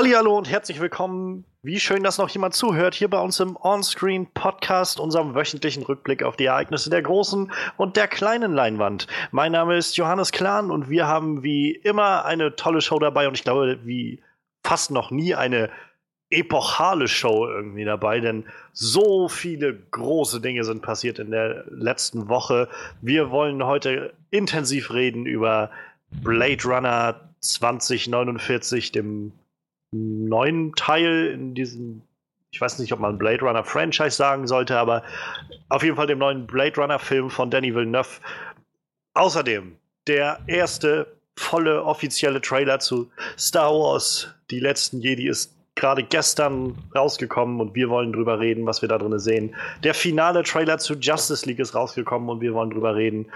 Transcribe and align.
Hallo 0.00 0.38
und 0.38 0.48
herzlich 0.48 0.78
willkommen. 0.78 1.44
Wie 1.62 1.80
schön, 1.80 2.04
dass 2.04 2.18
noch 2.18 2.28
jemand 2.28 2.54
zuhört 2.54 2.94
hier 2.94 3.10
bei 3.10 3.18
uns 3.18 3.40
im 3.40 3.56
Onscreen 3.56 4.28
Podcast, 4.32 5.00
unserem 5.00 5.34
wöchentlichen 5.34 5.82
Rückblick 5.82 6.22
auf 6.22 6.36
die 6.36 6.44
Ereignisse 6.44 6.88
der 6.88 7.02
großen 7.02 7.50
und 7.76 7.96
der 7.96 8.06
kleinen 8.06 8.52
Leinwand. 8.52 9.08
Mein 9.32 9.50
Name 9.50 9.76
ist 9.76 9.96
Johannes 9.96 10.30
Klahn 10.30 10.70
und 10.70 10.88
wir 10.88 11.08
haben 11.08 11.42
wie 11.42 11.72
immer 11.72 12.24
eine 12.24 12.54
tolle 12.54 12.80
Show 12.80 13.00
dabei 13.00 13.26
und 13.26 13.34
ich 13.34 13.42
glaube, 13.42 13.80
wie 13.82 14.22
fast 14.62 14.92
noch 14.92 15.10
nie 15.10 15.34
eine 15.34 15.68
epochale 16.30 17.08
Show 17.08 17.48
irgendwie 17.48 17.84
dabei, 17.84 18.20
denn 18.20 18.44
so 18.72 19.26
viele 19.26 19.74
große 19.74 20.40
Dinge 20.40 20.62
sind 20.62 20.80
passiert 20.80 21.18
in 21.18 21.32
der 21.32 21.64
letzten 21.70 22.28
Woche. 22.28 22.68
Wir 23.02 23.32
wollen 23.32 23.66
heute 23.66 24.12
intensiv 24.30 24.92
reden 24.92 25.26
über 25.26 25.72
Blade 26.12 26.62
Runner 26.62 27.20
2049, 27.40 28.92
dem 28.92 29.32
neuen 29.92 30.74
Teil 30.74 31.26
in 31.26 31.54
diesem, 31.54 32.02
ich 32.50 32.60
weiß 32.60 32.78
nicht, 32.78 32.92
ob 32.92 33.00
man 33.00 33.18
Blade 33.18 33.44
Runner 33.44 33.64
Franchise 33.64 34.16
sagen 34.16 34.46
sollte, 34.46 34.78
aber 34.78 35.02
auf 35.68 35.82
jeden 35.82 35.96
Fall 35.96 36.06
dem 36.06 36.18
neuen 36.18 36.46
Blade 36.46 36.80
Runner 36.80 36.98
Film 36.98 37.30
von 37.30 37.50
Danny 37.50 37.74
Villeneuve. 37.74 38.20
Außerdem 39.14 39.76
der 40.06 40.38
erste 40.46 41.18
volle 41.36 41.84
offizielle 41.84 42.40
Trailer 42.40 42.80
zu 42.80 43.10
Star 43.38 43.72
Wars, 43.72 44.34
die 44.50 44.60
letzten 44.60 45.00
Jedi 45.00 45.28
ist 45.28 45.54
gerade 45.74 46.02
gestern 46.02 46.76
rausgekommen 46.94 47.60
und 47.60 47.74
wir 47.74 47.88
wollen 47.88 48.12
drüber 48.12 48.40
reden, 48.40 48.66
was 48.66 48.82
wir 48.82 48.88
da 48.88 48.98
drin 48.98 49.16
sehen. 49.18 49.54
Der 49.84 49.94
finale 49.94 50.42
Trailer 50.42 50.78
zu 50.78 50.94
Justice 50.94 51.46
League 51.46 51.60
ist 51.60 51.74
rausgekommen 51.74 52.28
und 52.28 52.40
wir 52.40 52.52
wollen 52.52 52.70
drüber 52.70 52.96
reden. 52.96 53.26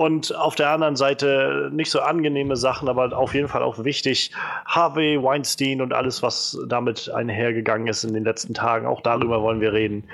Und 0.00 0.34
auf 0.34 0.54
der 0.54 0.70
anderen 0.70 0.96
Seite 0.96 1.68
nicht 1.74 1.90
so 1.90 2.00
angenehme 2.00 2.56
Sachen, 2.56 2.88
aber 2.88 3.14
auf 3.14 3.34
jeden 3.34 3.48
Fall 3.48 3.62
auch 3.62 3.84
wichtig. 3.84 4.32
Harvey 4.64 5.22
Weinstein 5.22 5.82
und 5.82 5.92
alles, 5.92 6.22
was 6.22 6.58
damit 6.68 7.10
einhergegangen 7.10 7.86
ist 7.86 8.04
in 8.04 8.14
den 8.14 8.24
letzten 8.24 8.54
Tagen. 8.54 8.86
Auch 8.86 9.02
darüber 9.02 9.42
wollen 9.42 9.60
wir 9.60 9.74
reden. 9.74 10.04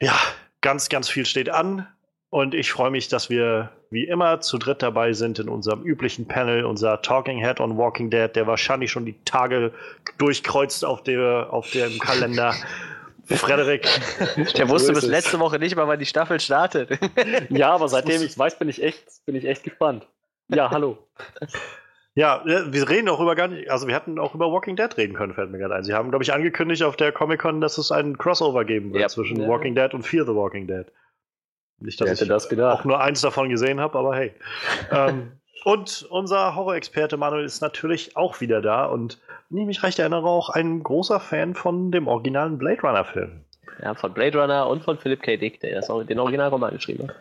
Ja, 0.00 0.18
ganz, 0.60 0.88
ganz 0.88 1.08
viel 1.08 1.24
steht 1.24 1.50
an. 1.50 1.86
Und 2.30 2.52
ich 2.52 2.72
freue 2.72 2.90
mich, 2.90 3.06
dass 3.06 3.30
wir 3.30 3.70
wie 3.90 4.08
immer 4.08 4.40
zu 4.40 4.58
dritt 4.58 4.82
dabei 4.82 5.12
sind 5.12 5.38
in 5.38 5.48
unserem 5.48 5.84
üblichen 5.84 6.26
Panel, 6.26 6.64
unser 6.64 7.00
Talking 7.00 7.38
Head 7.38 7.60
on 7.60 7.78
Walking 7.78 8.10
Dead, 8.10 8.34
der 8.34 8.48
wahrscheinlich 8.48 8.90
schon 8.90 9.06
die 9.06 9.14
Tage 9.24 9.72
durchkreuzt 10.18 10.84
auf, 10.84 11.04
der, 11.04 11.52
auf 11.52 11.70
dem 11.70 11.96
Kalender. 12.00 12.56
Frederik. 13.36 13.86
Der 14.56 14.68
wusste 14.68 14.92
bis 14.92 15.06
letzte 15.06 15.38
Woche 15.40 15.58
nicht 15.58 15.76
mal, 15.76 15.86
wann 15.88 15.98
die 15.98 16.06
Staffel 16.06 16.40
startet. 16.40 16.90
Ja, 17.50 17.70
aber 17.72 17.88
seitdem 17.88 18.22
ich 18.22 18.30
es 18.30 18.38
weiß, 18.38 18.58
bin 18.58 18.68
ich 18.68 18.82
echt, 18.82 19.04
bin 19.26 19.34
ich 19.34 19.44
echt 19.46 19.62
gespannt. 19.62 20.06
Ja, 20.48 20.70
hallo. 20.70 20.98
Ja, 22.14 22.42
wir 22.44 22.88
reden 22.88 23.08
auch 23.08 23.20
über 23.20 23.36
gar 23.36 23.48
nicht, 23.48 23.70
also 23.70 23.86
wir 23.86 23.94
hätten 23.94 24.18
auch 24.18 24.34
über 24.34 24.50
Walking 24.50 24.74
Dead 24.76 24.94
reden 24.96 25.14
können, 25.14 25.32
fällt 25.32 25.50
mir 25.50 25.58
gerade 25.58 25.76
ein. 25.76 25.84
Sie 25.84 25.94
haben, 25.94 26.10
glaube 26.10 26.24
ich, 26.24 26.32
angekündigt 26.32 26.82
auf 26.82 26.96
der 26.96 27.12
Comic-Con, 27.12 27.60
dass 27.60 27.78
es 27.78 27.92
einen 27.92 28.18
Crossover 28.18 28.64
geben 28.64 28.92
wird 28.92 29.02
Ja. 29.02 29.08
zwischen 29.08 29.40
Ja. 29.40 29.48
Walking 29.48 29.74
Dead 29.76 29.94
und 29.94 30.02
Fear 30.02 30.26
the 30.26 30.34
Walking 30.34 30.66
Dead. 30.66 30.86
Nicht, 31.78 32.00
dass 32.00 32.06
Wer 32.06 32.12
hätte 32.14 32.24
ich 32.24 32.28
das 32.28 32.48
gedacht? 32.48 32.80
auch 32.80 32.84
nur 32.84 33.00
eins 33.00 33.20
davon 33.20 33.48
gesehen 33.48 33.80
habe, 33.80 33.96
aber 33.98 34.16
hey. 34.16 34.34
ähm, 34.90 35.32
und 35.64 36.06
unser 36.10 36.56
Horrorexperte 36.56 37.16
Manuel 37.16 37.44
ist 37.44 37.60
natürlich 37.60 38.16
auch 38.16 38.40
wieder 38.40 38.60
da 38.60 38.86
und, 38.86 39.20
wenn 39.50 39.62
ich 39.62 39.66
mich 39.66 39.82
recht 39.82 39.98
erinnere, 39.98 40.26
auch 40.26 40.48
ein 40.48 40.82
großer 40.82 41.20
Fan 41.20 41.54
von 41.54 41.90
dem 41.90 42.06
originalen 42.06 42.56
Blade 42.56 42.80
Runner-Film. 42.82 43.44
Ja, 43.82 43.94
von 43.94 44.14
Blade 44.14 44.38
Runner 44.38 44.68
und 44.68 44.84
von 44.84 44.98
Philip 44.98 45.22
K. 45.22 45.36
Dick, 45.36 45.60
der 45.60 45.74
das 45.74 45.90
auch 45.90 46.02
den 46.04 46.18
Originalroman 46.18 46.72
geschrieben 46.72 47.08
hat. 47.08 47.16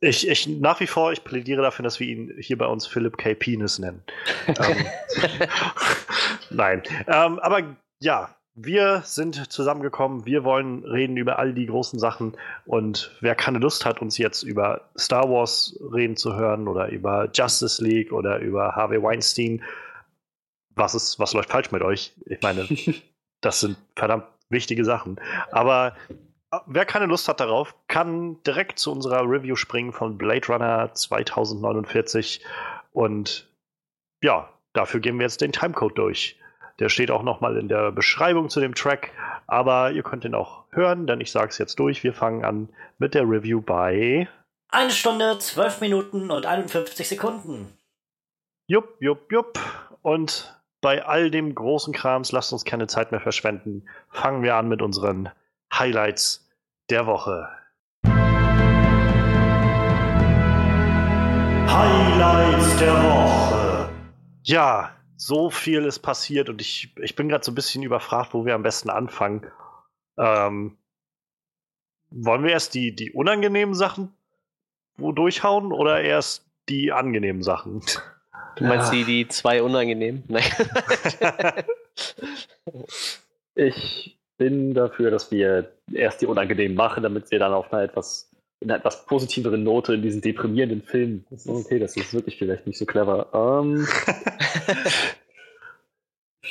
Ich, 0.00 0.28
ich 0.28 0.46
nach 0.46 0.80
wie 0.80 0.86
vor, 0.86 1.12
ich 1.12 1.24
plädiere 1.24 1.62
dafür, 1.62 1.82
dass 1.82 2.00
wir 2.00 2.06
ihn 2.06 2.34
hier 2.38 2.58
bei 2.58 2.66
uns 2.66 2.86
Philip 2.86 3.16
K. 3.16 3.34
Penis 3.34 3.78
nennen. 3.78 4.02
ähm, 4.46 4.86
nein. 6.50 6.82
Ähm, 7.06 7.38
aber 7.38 7.62
ja, 8.00 8.34
wir 8.54 9.02
sind 9.04 9.50
zusammengekommen. 9.52 10.26
Wir 10.26 10.44
wollen 10.44 10.84
reden 10.84 11.16
über 11.16 11.38
all 11.38 11.54
die 11.54 11.66
großen 11.66 11.98
Sachen. 11.98 12.36
Und 12.66 13.10
wer 13.20 13.34
keine 13.34 13.58
Lust 13.58 13.84
hat, 13.84 14.00
uns 14.00 14.18
jetzt 14.18 14.42
über 14.42 14.82
Star 14.96 15.28
Wars 15.28 15.76
reden 15.92 16.16
zu 16.16 16.36
hören 16.36 16.68
oder 16.68 16.88
über 16.90 17.28
Justice 17.32 17.82
League 17.82 18.12
oder 18.12 18.38
über 18.38 18.76
Harvey 18.76 19.02
Weinstein, 19.02 19.62
was 20.76 20.94
ist, 20.94 21.18
was 21.18 21.32
läuft 21.32 21.50
falsch 21.50 21.70
mit 21.70 21.82
euch? 21.82 22.12
Ich 22.26 22.42
meine, 22.42 22.66
das 23.40 23.60
sind 23.60 23.76
verdammt 23.96 24.26
wichtige 24.50 24.84
Sachen. 24.84 25.20
Aber 25.50 25.96
äh, 26.50 26.58
wer 26.66 26.86
keine 26.86 27.06
Lust 27.06 27.28
hat 27.28 27.40
darauf, 27.40 27.74
kann 27.88 28.42
direkt 28.42 28.78
zu 28.78 28.92
unserer 28.92 29.22
Review 29.22 29.56
springen 29.56 29.92
von 29.92 30.18
Blade 30.18 30.46
Runner 30.48 30.92
2049. 30.92 32.44
Und 32.92 33.48
ja, 34.22 34.48
dafür 34.72 35.00
gehen 35.00 35.18
wir 35.18 35.24
jetzt 35.24 35.40
den 35.40 35.52
Timecode 35.52 35.98
durch. 35.98 36.38
Der 36.80 36.88
steht 36.88 37.10
auch 37.10 37.22
nochmal 37.22 37.56
in 37.56 37.68
der 37.68 37.92
Beschreibung 37.92 38.48
zu 38.48 38.60
dem 38.60 38.74
Track, 38.74 39.12
aber 39.46 39.92
ihr 39.92 40.02
könnt 40.02 40.24
ihn 40.24 40.34
auch 40.34 40.64
hören, 40.70 41.06
denn 41.06 41.20
ich 41.20 41.30
sage 41.30 41.50
es 41.50 41.58
jetzt 41.58 41.78
durch. 41.78 42.02
Wir 42.02 42.12
fangen 42.12 42.44
an 42.44 42.68
mit 42.98 43.14
der 43.14 43.22
Review 43.22 43.60
bei 43.60 44.28
Eine 44.70 44.90
Stunde, 44.90 45.38
12 45.38 45.80
Minuten 45.80 46.30
und 46.32 46.46
51 46.46 47.08
Sekunden. 47.08 47.78
Jupp, 48.66 48.96
jupp, 49.00 49.30
jupp. 49.30 49.60
Und 50.02 50.54
bei 50.84 51.02
all 51.06 51.30
dem 51.30 51.54
großen 51.54 51.94
Krams, 51.94 52.30
lasst 52.30 52.52
uns 52.52 52.66
keine 52.66 52.86
Zeit 52.86 53.10
mehr 53.10 53.20
verschwenden. 53.20 53.88
Fangen 54.10 54.42
wir 54.42 54.56
an 54.56 54.68
mit 54.68 54.82
unseren 54.82 55.30
Highlights 55.72 56.46
der 56.90 57.06
Woche. 57.06 57.48
Highlights 61.66 62.76
der 62.76 62.92
Woche. 63.02 63.88
Ja, 64.42 64.90
so 65.16 65.48
viel 65.48 65.86
ist 65.86 66.00
passiert 66.00 66.50
und 66.50 66.60
ich, 66.60 66.94
ich 67.00 67.16
bin 67.16 67.30
gerade 67.30 67.42
so 67.42 67.52
ein 67.52 67.54
bisschen 67.54 67.82
überfragt, 67.82 68.34
wo 68.34 68.44
wir 68.44 68.54
am 68.54 68.62
besten 68.62 68.90
anfangen. 68.90 69.46
Ähm, 70.18 70.76
wollen 72.10 72.42
wir 72.42 72.50
erst 72.50 72.74
die, 72.74 72.94
die 72.94 73.10
unangenehmen 73.10 73.74
Sachen 73.74 74.14
wo 74.96 75.12
durchhauen 75.12 75.72
oder 75.72 76.02
erst 76.02 76.46
die 76.68 76.92
angenehmen 76.92 77.42
Sachen? 77.42 77.80
Du 78.56 78.64
meinst 78.64 78.92
die, 78.92 79.04
die 79.04 79.28
zwei 79.28 79.62
unangenehmen? 79.62 80.24
Nein. 80.28 80.44
Ich 83.56 84.18
bin 84.36 84.74
dafür, 84.74 85.10
dass 85.10 85.30
wir 85.30 85.72
erst 85.92 86.20
die 86.20 86.26
unangenehm 86.26 86.74
machen, 86.74 87.02
damit 87.02 87.30
wir 87.30 87.38
dann 87.38 87.52
auf 87.52 87.72
einer 87.72 87.82
etwas, 87.82 88.30
in 88.60 88.70
einer 88.70 88.78
etwas 88.80 89.06
positiveren 89.06 89.62
Note 89.62 89.94
in 89.94 90.02
diesen 90.02 90.20
deprimierenden 90.20 90.82
Film. 90.82 91.24
Das 91.30 91.46
ist 91.46 91.66
okay, 91.66 91.78
das 91.78 91.96
ist 91.96 92.12
wirklich 92.12 92.36
vielleicht 92.36 92.66
nicht 92.66 92.78
so 92.78 92.84
clever. 92.84 93.28
Ähm, 93.32 93.86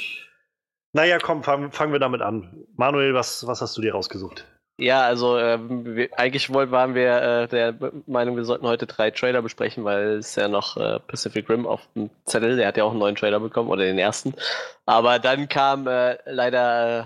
naja, 0.93 1.17
komm, 1.19 1.43
fangen 1.43 1.71
fangen 1.71 1.91
wir 1.91 1.99
damit 1.99 2.21
an. 2.21 2.65
Manuel, 2.77 3.13
was, 3.13 3.45
was 3.47 3.61
hast 3.61 3.77
du 3.77 3.81
dir 3.81 3.93
rausgesucht? 3.93 4.47
Ja, 4.83 5.03
also 5.03 5.37
ähm, 5.37 5.95
wir, 5.95 6.09
eigentlich 6.19 6.51
wollten, 6.51 6.73
waren 6.73 6.93
wir 6.93 7.21
äh, 7.21 7.47
der 7.47 7.73
Meinung, 8.05 8.35
wir 8.35 8.43
sollten 8.43 8.67
heute 8.67 8.85
drei 8.85 9.11
Trailer 9.11 9.41
besprechen, 9.41 9.85
weil 9.85 10.17
es 10.17 10.35
ja 10.35 10.49
noch 10.49 10.75
äh, 10.75 10.99
Pacific 10.99 11.49
Rim 11.49 11.65
auf 11.65 11.87
dem 11.95 12.09
Zettel, 12.25 12.57
der 12.57 12.67
hat 12.67 12.75
ja 12.75 12.83
auch 12.83 12.89
einen 12.89 12.99
neuen 12.99 13.15
Trailer 13.15 13.39
bekommen 13.39 13.69
oder 13.69 13.83
den 13.85 13.97
ersten. 13.97 14.33
Aber 14.85 15.19
dann 15.19 15.47
kam 15.47 15.87
äh, 15.87 16.17
leider 16.25 16.99
äh, 16.99 17.03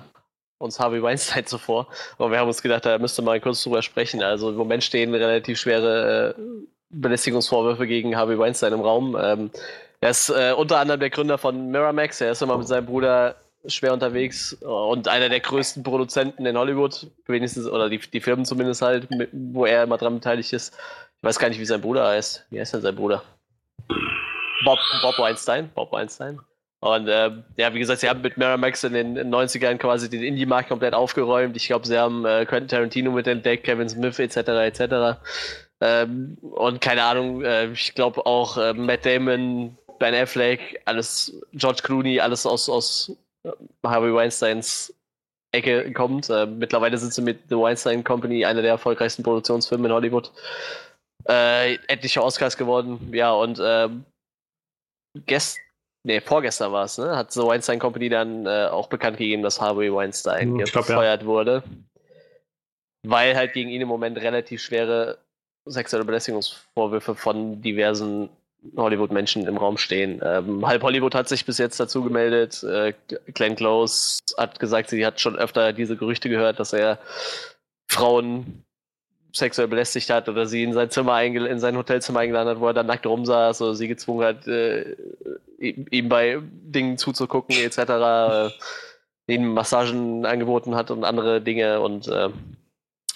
uns 0.57 0.79
Harvey 0.79 1.03
Weinstein 1.03 1.45
zuvor 1.45 1.85
und 2.17 2.31
wir 2.31 2.39
haben 2.39 2.47
uns 2.47 2.63
gedacht, 2.63 2.83
da 2.83 2.97
müsste 2.97 3.21
man 3.21 3.39
kurz 3.41 3.61
drüber 3.61 3.83
sprechen. 3.83 4.23
Also 4.23 4.49
im 4.49 4.55
Moment 4.55 4.83
stehen 4.83 5.13
relativ 5.13 5.59
schwere 5.59 6.35
äh, 6.35 6.41
Belästigungsvorwürfe 6.89 7.85
gegen 7.85 8.17
Harvey 8.17 8.39
Weinstein 8.39 8.73
im 8.73 8.81
Raum. 8.81 9.15
Ähm, 9.21 9.51
er 10.01 10.09
ist 10.09 10.29
äh, 10.29 10.51
unter 10.57 10.79
anderem 10.79 10.99
der 10.99 11.11
Gründer 11.11 11.37
von 11.37 11.69
Miramax, 11.69 12.21
er 12.21 12.31
ist 12.31 12.41
immer 12.41 12.57
mit 12.57 12.67
seinem 12.67 12.87
Bruder 12.87 13.35
schwer 13.67 13.93
unterwegs 13.93 14.53
und 14.53 15.07
einer 15.07 15.29
der 15.29 15.39
größten 15.39 15.83
Produzenten 15.83 16.45
in 16.45 16.57
Hollywood, 16.57 17.07
wenigstens, 17.25 17.67
oder 17.67 17.89
die, 17.89 17.99
die 17.99 18.21
Firmen 18.21 18.45
zumindest 18.45 18.81
halt, 18.81 19.09
mit, 19.11 19.29
wo 19.33 19.65
er 19.65 19.83
immer 19.83 19.97
dran 19.97 20.15
beteiligt 20.15 20.53
ist. 20.53 20.75
Ich 21.17 21.23
weiß 21.23 21.39
gar 21.39 21.49
nicht, 21.49 21.59
wie 21.59 21.65
sein 21.65 21.81
Bruder 21.81 22.07
heißt. 22.07 22.45
Wie 22.49 22.59
heißt 22.59 22.73
denn 22.73 22.81
sein 22.81 22.95
Bruder? 22.95 23.23
Bob, 24.63 24.79
Bob 25.01 25.17
Weinstein. 25.19 25.69
Bob 25.73 25.91
Weinstein. 25.91 26.39
Und 26.79 27.07
ähm, 27.09 27.43
ja, 27.57 27.73
wie 27.73 27.79
gesagt, 27.79 28.01
sie 28.01 28.09
haben 28.09 28.21
mit 28.21 28.37
Miramax 28.37 28.83
in 28.83 28.93
den 28.93 29.33
90ern 29.33 29.77
quasi 29.77 30.09
den 30.09 30.21
Indie-Markt 30.21 30.69
komplett 30.69 30.93
aufgeräumt. 30.93 31.55
Ich 31.57 31.67
glaube, 31.67 31.87
sie 31.87 31.97
haben 31.97 32.25
äh, 32.25 32.45
Quentin 32.45 32.67
Tarantino 32.67 33.11
mitentdeckt, 33.11 33.63
Kevin 33.63 33.89
Smith 33.89 34.19
etc. 34.19 34.37
etc. 34.37 35.19
Ähm, 35.81 36.37
und 36.41 36.79
keine 36.79 37.03
Ahnung, 37.03 37.43
äh, 37.43 37.71
ich 37.71 37.95
glaube 37.95 38.25
auch 38.25 38.57
äh, 38.57 38.73
Matt 38.73 39.05
Damon, 39.05 39.77
Ben 39.99 40.13
Affleck, 40.13 40.81
alles, 40.85 41.33
George 41.53 41.81
Clooney, 41.83 42.19
alles 42.19 42.45
aus, 42.45 42.69
aus 42.69 43.11
äh, 43.11 43.26
Harvey 43.83 44.13
Weinsteins 44.13 44.93
Ecke 45.51 45.91
kommt. 45.93 46.29
Äh, 46.29 46.45
mittlerweile 46.45 46.97
sind 46.97 47.13
sie 47.13 47.21
mit 47.21 47.49
The 47.49 47.57
Weinstein 47.57 48.03
Company 48.03 48.45
einer 48.45 48.61
der 48.61 48.71
erfolgreichsten 48.71 49.23
Produktionsfirmen 49.23 49.87
in 49.87 49.93
Hollywood. 49.93 50.31
Äh, 51.27 51.75
etliche 51.87 52.23
Oscars 52.23 52.57
geworden, 52.57 53.11
ja, 53.13 53.31
und 53.31 53.59
ähm, 53.61 54.05
gest 55.25 55.57
nee, 56.03 56.21
vorgestern 56.21 56.71
war 56.71 56.85
es, 56.85 56.97
ne? 56.97 57.15
Hat 57.15 57.31
The 57.33 57.41
Weinstein 57.41 57.79
Company 57.79 58.09
dann 58.09 58.45
äh, 58.45 58.67
auch 58.71 58.87
bekannt 58.87 59.17
gegeben, 59.17 59.43
dass 59.43 59.59
Harvey 59.59 59.93
Weinstein 59.93 60.53
Hm, 60.53 60.59
ich 60.61 60.71
glaub, 60.71 60.87
ja. 60.87 60.95
gefeuert 60.95 61.25
wurde. 61.25 61.63
Weil 63.05 63.35
halt 63.35 63.53
gegen 63.53 63.69
ihn 63.69 63.81
im 63.81 63.87
Moment 63.87 64.17
relativ 64.17 64.61
schwere 64.61 65.17
sexuelle 65.65 66.05
Belästigungsvorwürfe 66.05 67.15
von 67.15 67.61
diversen 67.61 68.29
Hollywood-Menschen 68.75 69.47
im 69.47 69.57
Raum 69.57 69.77
stehen. 69.77 70.21
Ähm, 70.23 70.65
halb 70.65 70.83
Hollywood 70.83 71.15
hat 71.15 71.29
sich 71.29 71.45
bis 71.45 71.57
jetzt 71.57 71.79
dazu 71.79 72.03
gemeldet. 72.03 72.63
Äh, 72.63 72.93
Glenn 73.33 73.55
Close 73.55 74.19
hat 74.37 74.59
gesagt, 74.59 74.89
sie 74.89 75.05
hat 75.05 75.21
schon 75.21 75.35
öfter 75.35 75.73
diese 75.73 75.95
Gerüchte 75.95 76.29
gehört, 76.29 76.59
dass 76.59 76.73
er 76.73 76.99
Frauen 77.87 78.63
sexuell 79.33 79.67
belästigt 79.67 80.09
hat 80.09 80.29
oder 80.29 80.47
sie 80.47 80.63
in 80.63 80.73
sein 80.73 80.89
Zimmer 80.89 81.21
in 81.21 81.59
sein 81.59 81.77
Hotelzimmer 81.77 82.21
eingeladen 82.21 82.49
hat, 82.49 82.59
wo 82.59 82.67
er 82.67 82.73
dann 82.73 82.87
nackt 82.87 83.05
rumsaß 83.05 83.61
oder 83.61 83.75
sie 83.75 83.87
gezwungen 83.87 84.25
hat, 84.25 84.47
äh, 84.47 84.95
ihm 85.59 86.09
bei 86.09 86.39
Dingen 86.41 86.97
zuzugucken 86.97 87.55
etc. 87.55 87.77
Äh, 87.77 88.49
ihnen 89.33 89.53
Massagen 89.53 90.25
angeboten 90.25 90.75
hat 90.75 90.89
und 90.91 91.03
andere 91.03 91.41
Dinge 91.41 91.81
und 91.81 92.07
äh, 92.07 92.29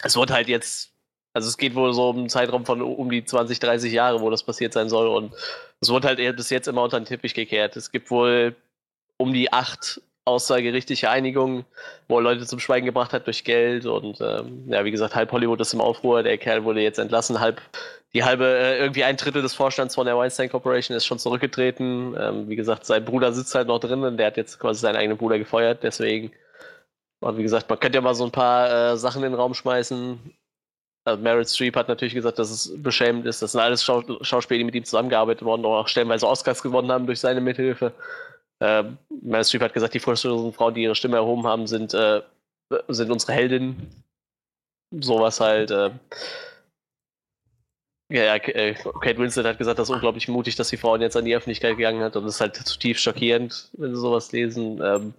es 0.03 0.15
wird 0.15 0.31
halt 0.31 0.47
jetzt, 0.47 0.90
also 1.33 1.47
es 1.47 1.57
geht 1.57 1.75
wohl 1.75 1.93
so 1.93 2.09
um 2.09 2.17
einen 2.17 2.29
Zeitraum 2.29 2.65
von 2.65 2.81
um 2.81 3.09
die 3.09 3.23
20, 3.23 3.59
30 3.59 3.93
Jahre, 3.93 4.21
wo 4.21 4.29
das 4.29 4.43
passiert 4.43 4.73
sein 4.73 4.89
soll 4.89 5.07
und 5.07 5.33
es 5.79 5.89
wird 5.89 6.05
halt 6.05 6.17
bis 6.35 6.49
jetzt 6.49 6.67
immer 6.67 6.83
unter 6.83 6.99
den 6.99 7.05
Teppich 7.05 7.33
gekehrt. 7.33 7.75
Es 7.75 7.91
gibt 7.91 8.11
wohl 8.11 8.55
um 9.17 9.33
die 9.33 9.51
acht 9.53 10.01
aussagerichtliche 10.25 11.09
Einigung, 11.09 11.65
wo 12.07 12.17
er 12.17 12.21
Leute 12.21 12.45
zum 12.45 12.59
Schweigen 12.59 12.85
gebracht 12.85 13.13
hat 13.13 13.25
durch 13.25 13.43
Geld 13.43 13.85
und 13.85 14.21
ähm, 14.21 14.65
ja, 14.67 14.85
wie 14.85 14.91
gesagt, 14.91 15.15
halb 15.15 15.31
Hollywood 15.31 15.61
ist 15.61 15.73
im 15.73 15.81
Aufruhr, 15.81 16.21
der 16.23 16.37
Kerl 16.37 16.63
wurde 16.63 16.81
jetzt 16.81 16.99
entlassen, 16.99 17.39
halb 17.39 17.61
die 18.13 18.23
halbe, 18.23 18.45
äh, 18.45 18.79
irgendwie 18.79 19.03
ein 19.03 19.15
Drittel 19.17 19.41
des 19.41 19.53
Vorstands 19.53 19.95
von 19.95 20.05
der 20.05 20.17
Weinstein 20.17 20.49
Corporation 20.49 20.97
ist 20.97 21.05
schon 21.05 21.19
zurückgetreten. 21.19 22.15
Ähm, 22.19 22.49
wie 22.49 22.55
gesagt, 22.57 22.85
sein 22.85 23.05
Bruder 23.05 23.31
sitzt 23.31 23.55
halt 23.55 23.67
noch 23.67 23.79
drin 23.79 24.03
und 24.03 24.17
der 24.17 24.27
hat 24.27 24.37
jetzt 24.37 24.59
quasi 24.59 24.81
seinen 24.81 24.97
eigenen 24.97 25.17
Bruder 25.17 25.39
gefeuert, 25.39 25.83
deswegen. 25.83 26.31
Und 27.21 27.37
wie 27.37 27.43
gesagt, 27.43 27.69
man 27.69 27.79
könnte 27.79 27.97
ja 27.97 28.01
mal 28.01 28.15
so 28.15 28.25
ein 28.25 28.31
paar 28.31 28.93
äh, 28.93 28.97
Sachen 28.97 29.23
in 29.23 29.31
den 29.31 29.39
Raum 29.39 29.53
schmeißen. 29.53 30.19
Also 31.03 31.21
Meryl 31.21 31.47
Streep 31.47 31.75
hat 31.75 31.87
natürlich 31.87 32.13
gesagt, 32.13 32.37
dass 32.37 32.51
es 32.51 32.81
beschämend 32.81 33.25
ist. 33.25 33.41
Das 33.41 33.53
sind 33.53 33.61
alles 33.61 33.83
Schau 33.83 34.03
Schauspieler, 34.23 34.59
die 34.59 34.65
mit 34.65 34.75
ihm 34.75 34.85
zusammengearbeitet 34.85 35.43
worden 35.43 35.65
und 35.65 35.71
auch 35.71 35.87
stellenweise 35.87 36.27
Oscars 36.27 36.61
gewonnen 36.61 36.91
haben 36.91 37.07
durch 37.07 37.19
seine 37.19 37.41
Mithilfe. 37.41 37.93
Äh, 38.59 38.83
Meryl 39.21 39.43
Streep 39.43 39.63
hat 39.63 39.73
gesagt, 39.73 39.95
die 39.95 39.99
vorstellenden 39.99 40.53
Frauen, 40.53 40.75
die 40.75 40.83
ihre 40.83 40.95
Stimme 40.95 41.17
erhoben 41.17 41.47
haben, 41.47 41.65
sind, 41.65 41.93
äh, 41.95 42.21
sind 42.89 43.11
unsere 43.11 43.33
Heldinnen. 43.33 44.03
Sowas 44.99 45.39
halt. 45.39 45.71
Äh. 45.71 45.89
Ja, 48.11 48.23
ja, 48.23 48.35
äh, 48.35 48.73
Kate 48.73 49.17
Winslet 49.17 49.45
hat 49.45 49.57
gesagt, 49.57 49.79
das 49.79 49.89
ist 49.89 49.95
unglaublich 49.95 50.27
mutig, 50.27 50.57
dass 50.57 50.69
die 50.69 50.77
Frau 50.77 50.97
jetzt 50.97 51.15
an 51.15 51.23
die 51.23 51.35
Öffentlichkeit 51.35 51.77
gegangen 51.77 52.03
hat 52.03 52.17
und 52.17 52.25
das 52.25 52.35
ist 52.35 52.41
halt 52.41 52.57
zutiefst 52.57 53.01
schockierend, 53.01 53.69
wenn 53.77 53.95
sie 53.95 54.01
sowas 54.01 54.33
lesen. 54.33 54.81
Ähm, 54.83 55.13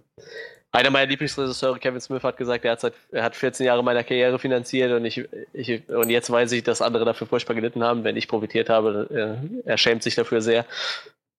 einer 0.73 0.89
meiner 0.89 1.05
Lieblingsregisseure, 1.05 1.79
Kevin 1.79 2.01
Smith, 2.01 2.23
hat 2.23 2.35
gesagt, 2.35 2.65
er 2.65 2.71
hat, 2.71 2.81
seit, 2.81 2.93
er 3.11 3.23
hat 3.23 3.35
14 3.35 3.65
Jahre 3.65 3.83
meiner 3.83 4.03
Karriere 4.03 4.39
finanziert 4.39 4.91
und, 4.91 5.05
ich, 5.05 5.23
ich, 5.53 5.87
und 5.87 6.09
jetzt 6.09 6.31
weiß 6.31 6.51
ich, 6.51 6.63
dass 6.63 6.81
andere 6.81 7.05
dafür 7.05 7.27
furchtbar 7.27 7.53
gelitten 7.53 7.83
haben, 7.83 8.03
wenn 8.03 8.17
ich 8.17 8.27
profitiert 8.27 8.69
habe. 8.69 9.39
Äh, 9.65 9.69
er 9.69 9.77
schämt 9.77 10.01
sich 10.01 10.15
dafür 10.15 10.41
sehr. 10.41 10.65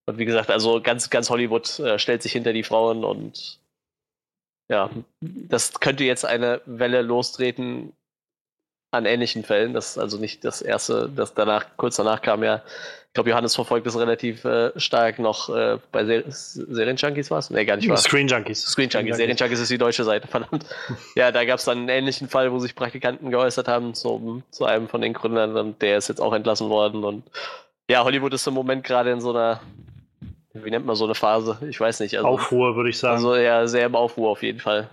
Und 0.07 0.19
wie 0.19 0.25
gesagt, 0.25 0.51
also 0.51 0.81
ganz, 0.81 1.11
ganz 1.11 1.31
Hollywood 1.31 1.79
äh, 1.81 1.99
stellt 1.99 2.23
sich 2.23 2.33
hinter 2.33 2.53
die 2.53 2.63
Frauen 2.63 3.05
und 3.05 3.59
ja, 4.71 4.89
das 5.21 5.81
könnte 5.81 6.05
jetzt 6.05 6.25
eine 6.25 6.63
Welle 6.65 7.03
lostreten 7.03 7.93
an 8.95 9.07
ähnlichen 9.07 9.45
Fällen. 9.45 9.73
Das 9.73 9.91
ist 9.91 9.99
also 9.99 10.19
nicht 10.19 10.45
das 10.45 10.63
erste, 10.63 11.11
das 11.15 11.35
danach, 11.35 11.67
kurz 11.77 11.97
danach 11.97 12.23
kam 12.23 12.43
ja, 12.43 12.63
ich 13.09 13.15
glaube, 13.15 13.31
Johannes 13.31 13.55
verfolgt 13.55 13.87
das 13.87 13.97
relativ 13.97 14.45
äh, 14.45 14.73
stark 14.79 15.19
noch 15.19 15.49
äh, 15.49 15.79
bei 15.93 16.05
Ser 16.05 16.25
Serienjunkies 16.27 17.31
war 17.31 17.39
es? 17.39 17.51
Nee, 17.51 17.65
gar 17.65 17.77
nicht 17.77 17.89
wahr. 17.89 17.97
Screen 17.97 18.27
Junkies. 18.27 18.63
Screen 18.63 18.89
Junkies. 18.89 19.17
Serienjunkies 19.17 19.61
ist 19.61 19.71
die 19.71 19.79
deutsche 19.79 20.05
Seite, 20.05 20.27
verdammt. 20.29 20.67
ja, 21.15 21.31
da 21.31 21.45
gab 21.45 21.59
es 21.59 21.65
dann 21.65 21.79
einen 21.79 21.89
ähnlichen 21.89 22.29
Fall, 22.29 22.51
wo 22.51 22.59
sich 22.59 22.75
Praktikanten 22.75 23.31
geäußert 23.31 23.69
haben 23.69 23.95
zu, 23.95 24.43
zu 24.51 24.65
einem 24.65 24.89
von 24.89 25.01
den 25.01 25.13
Gründern 25.13 25.57
und 25.57 25.81
der 25.81 25.99
ist 25.99 26.09
jetzt 26.09 26.21
auch 26.21 26.33
entlassen 26.33 26.69
worden 26.71 27.05
und 27.05 27.23
ja, 27.89 28.03
Hollywood 28.03 28.33
ist 28.33 28.47
im 28.47 28.55
Moment 28.55 28.83
gerade 28.83 29.13
in 29.13 29.21
so 29.21 29.31
einer 29.31 29.61
wie 30.55 30.71
nennt 30.71 30.87
man 30.87 30.95
so 30.95 31.05
eine 31.05 31.17
Phase? 31.17 31.59
Ich 31.69 31.81
weiß 31.81 32.01
nicht. 32.01 32.17
Also, 32.17 32.29
Aufruhr, 32.29 32.77
würde 32.77 32.91
ich 32.91 32.99
sagen. 32.99 33.17
Also 33.17 33.35
ja, 33.35 33.67
sehr 33.67 33.87
im 33.87 33.97
Aufruhr 33.97 34.31
auf 34.31 34.43
jeden 34.43 34.61
Fall. 34.61 34.89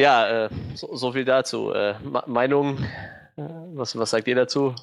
Ja, 0.00 0.46
äh, 0.46 0.50
so, 0.74 0.94
so, 0.96 1.12
viel 1.12 1.24
dazu. 1.24 1.72
Äh, 1.72 1.94
Meinung, 2.26 2.78
äh, 3.36 3.42
was, 3.74 3.96
was 3.96 4.10
sagt 4.10 4.26
ihr 4.26 4.34
dazu? 4.34 4.74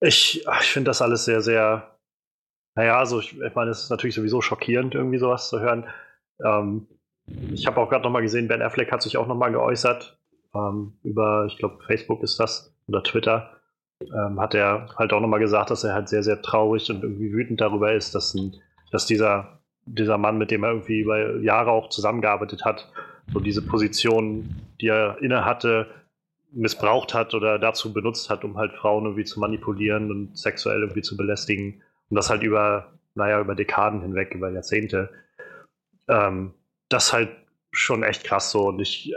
Ich, 0.00 0.44
ich 0.44 0.72
finde 0.72 0.90
das 0.90 1.02
alles 1.02 1.24
sehr, 1.24 1.40
sehr, 1.40 1.98
naja, 2.74 2.98
also 2.98 3.20
ich, 3.20 3.40
ich 3.40 3.54
meine, 3.54 3.70
es 3.70 3.82
ist 3.82 3.90
natürlich 3.90 4.14
sowieso 4.14 4.40
schockierend, 4.40 4.94
irgendwie 4.94 5.18
sowas 5.18 5.48
zu 5.48 5.60
hören. 5.60 5.86
Ähm, 6.44 6.88
ich 7.52 7.66
habe 7.66 7.80
auch 7.80 7.90
gerade 7.90 8.04
nochmal 8.04 8.22
gesehen, 8.22 8.48
Ben 8.48 8.62
Affleck 8.62 8.90
hat 8.90 9.02
sich 9.02 9.16
auch 9.16 9.26
nochmal 9.26 9.52
geäußert 9.52 10.18
ähm, 10.54 10.98
über, 11.02 11.46
ich 11.46 11.58
glaube, 11.58 11.82
Facebook 11.86 12.22
ist 12.22 12.40
das 12.40 12.74
oder 12.86 13.02
Twitter 13.02 13.58
ähm, 14.02 14.40
hat 14.40 14.54
er 14.54 14.88
halt 14.96 15.12
auch 15.12 15.20
nochmal 15.20 15.40
gesagt, 15.40 15.70
dass 15.70 15.84
er 15.84 15.94
halt 15.94 16.08
sehr, 16.08 16.22
sehr 16.22 16.40
traurig 16.42 16.90
und 16.90 17.02
irgendwie 17.02 17.32
wütend 17.32 17.60
darüber 17.60 17.92
ist, 17.92 18.14
dass, 18.14 18.36
dass 18.90 19.06
dieser, 19.06 19.60
dieser 19.86 20.18
Mann, 20.18 20.38
mit 20.38 20.50
dem 20.50 20.64
er 20.64 20.70
irgendwie 20.70 21.00
über 21.00 21.36
Jahre 21.40 21.70
auch 21.70 21.88
zusammengearbeitet 21.88 22.64
hat, 22.64 22.90
so 23.32 23.40
diese 23.40 23.62
Position, 23.62 24.56
die 24.80 24.88
er 24.88 25.18
inne 25.20 25.44
hatte, 25.44 25.86
missbraucht 26.52 27.14
hat 27.14 27.34
oder 27.34 27.58
dazu 27.58 27.92
benutzt 27.92 28.30
hat, 28.30 28.44
um 28.44 28.56
halt 28.56 28.72
Frauen 28.72 29.04
irgendwie 29.04 29.24
zu 29.24 29.38
manipulieren 29.40 30.10
und 30.10 30.38
sexuell 30.38 30.80
irgendwie 30.80 31.02
zu 31.02 31.16
belästigen. 31.16 31.82
Und 32.08 32.16
das 32.16 32.30
halt 32.30 32.42
über, 32.42 32.92
naja, 33.14 33.40
über 33.40 33.54
Dekaden 33.54 34.00
hinweg, 34.00 34.34
über 34.34 34.50
Jahrzehnte. 34.50 35.10
Ähm, 36.08 36.54
das 36.88 37.12
halt 37.12 37.30
schon 37.70 38.02
echt 38.02 38.24
krass 38.24 38.50
so. 38.50 38.68
Und 38.68 38.80
ich, 38.80 39.12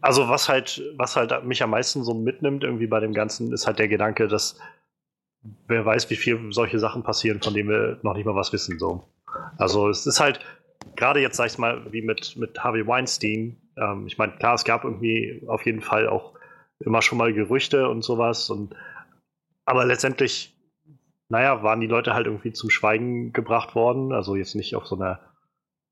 also 0.00 0.28
was 0.28 0.48
halt, 0.48 0.82
was 0.96 1.16
halt 1.16 1.44
mich 1.44 1.62
am 1.62 1.70
meisten 1.70 2.04
so 2.04 2.14
mitnimmt 2.14 2.64
irgendwie 2.64 2.86
bei 2.86 3.00
dem 3.00 3.12
Ganzen, 3.12 3.52
ist 3.52 3.66
halt 3.66 3.78
der 3.78 3.88
Gedanke, 3.88 4.28
dass 4.28 4.58
wer 5.68 5.84
weiß, 5.84 6.08
wie 6.10 6.16
viel 6.16 6.52
solche 6.52 6.78
Sachen 6.78 7.02
passieren, 7.02 7.42
von 7.42 7.54
denen 7.54 7.68
wir 7.68 7.98
noch 8.02 8.14
nicht 8.14 8.24
mal 8.24 8.34
was 8.34 8.52
wissen. 8.52 8.78
So. 8.78 9.04
Also 9.58 9.88
es 9.88 10.06
ist 10.06 10.20
halt, 10.20 10.40
gerade 10.96 11.20
jetzt 11.20 11.36
sag 11.36 11.46
ich 11.46 11.58
mal, 11.58 11.92
wie 11.92 12.02
mit, 12.02 12.36
mit 12.36 12.58
Harvey 12.62 12.86
Weinstein, 12.86 13.56
ähm, 13.76 14.06
ich 14.06 14.18
meine, 14.18 14.32
klar, 14.32 14.54
es 14.54 14.64
gab 14.64 14.84
irgendwie 14.84 15.42
auf 15.46 15.64
jeden 15.64 15.82
Fall 15.82 16.08
auch 16.08 16.34
immer 16.80 17.02
schon 17.02 17.18
mal 17.18 17.32
Gerüchte 17.32 17.88
und 17.88 18.02
sowas. 18.02 18.50
Und 18.50 18.74
aber 19.64 19.84
letztendlich, 19.84 20.56
naja, 21.28 21.62
waren 21.62 21.80
die 21.80 21.86
Leute 21.86 22.14
halt 22.14 22.26
irgendwie 22.26 22.52
zum 22.52 22.70
Schweigen 22.70 23.32
gebracht 23.32 23.74
worden. 23.74 24.12
Also 24.12 24.36
jetzt 24.36 24.54
nicht 24.54 24.74
auf 24.76 24.86
so 24.86 24.96
einer 24.96 25.20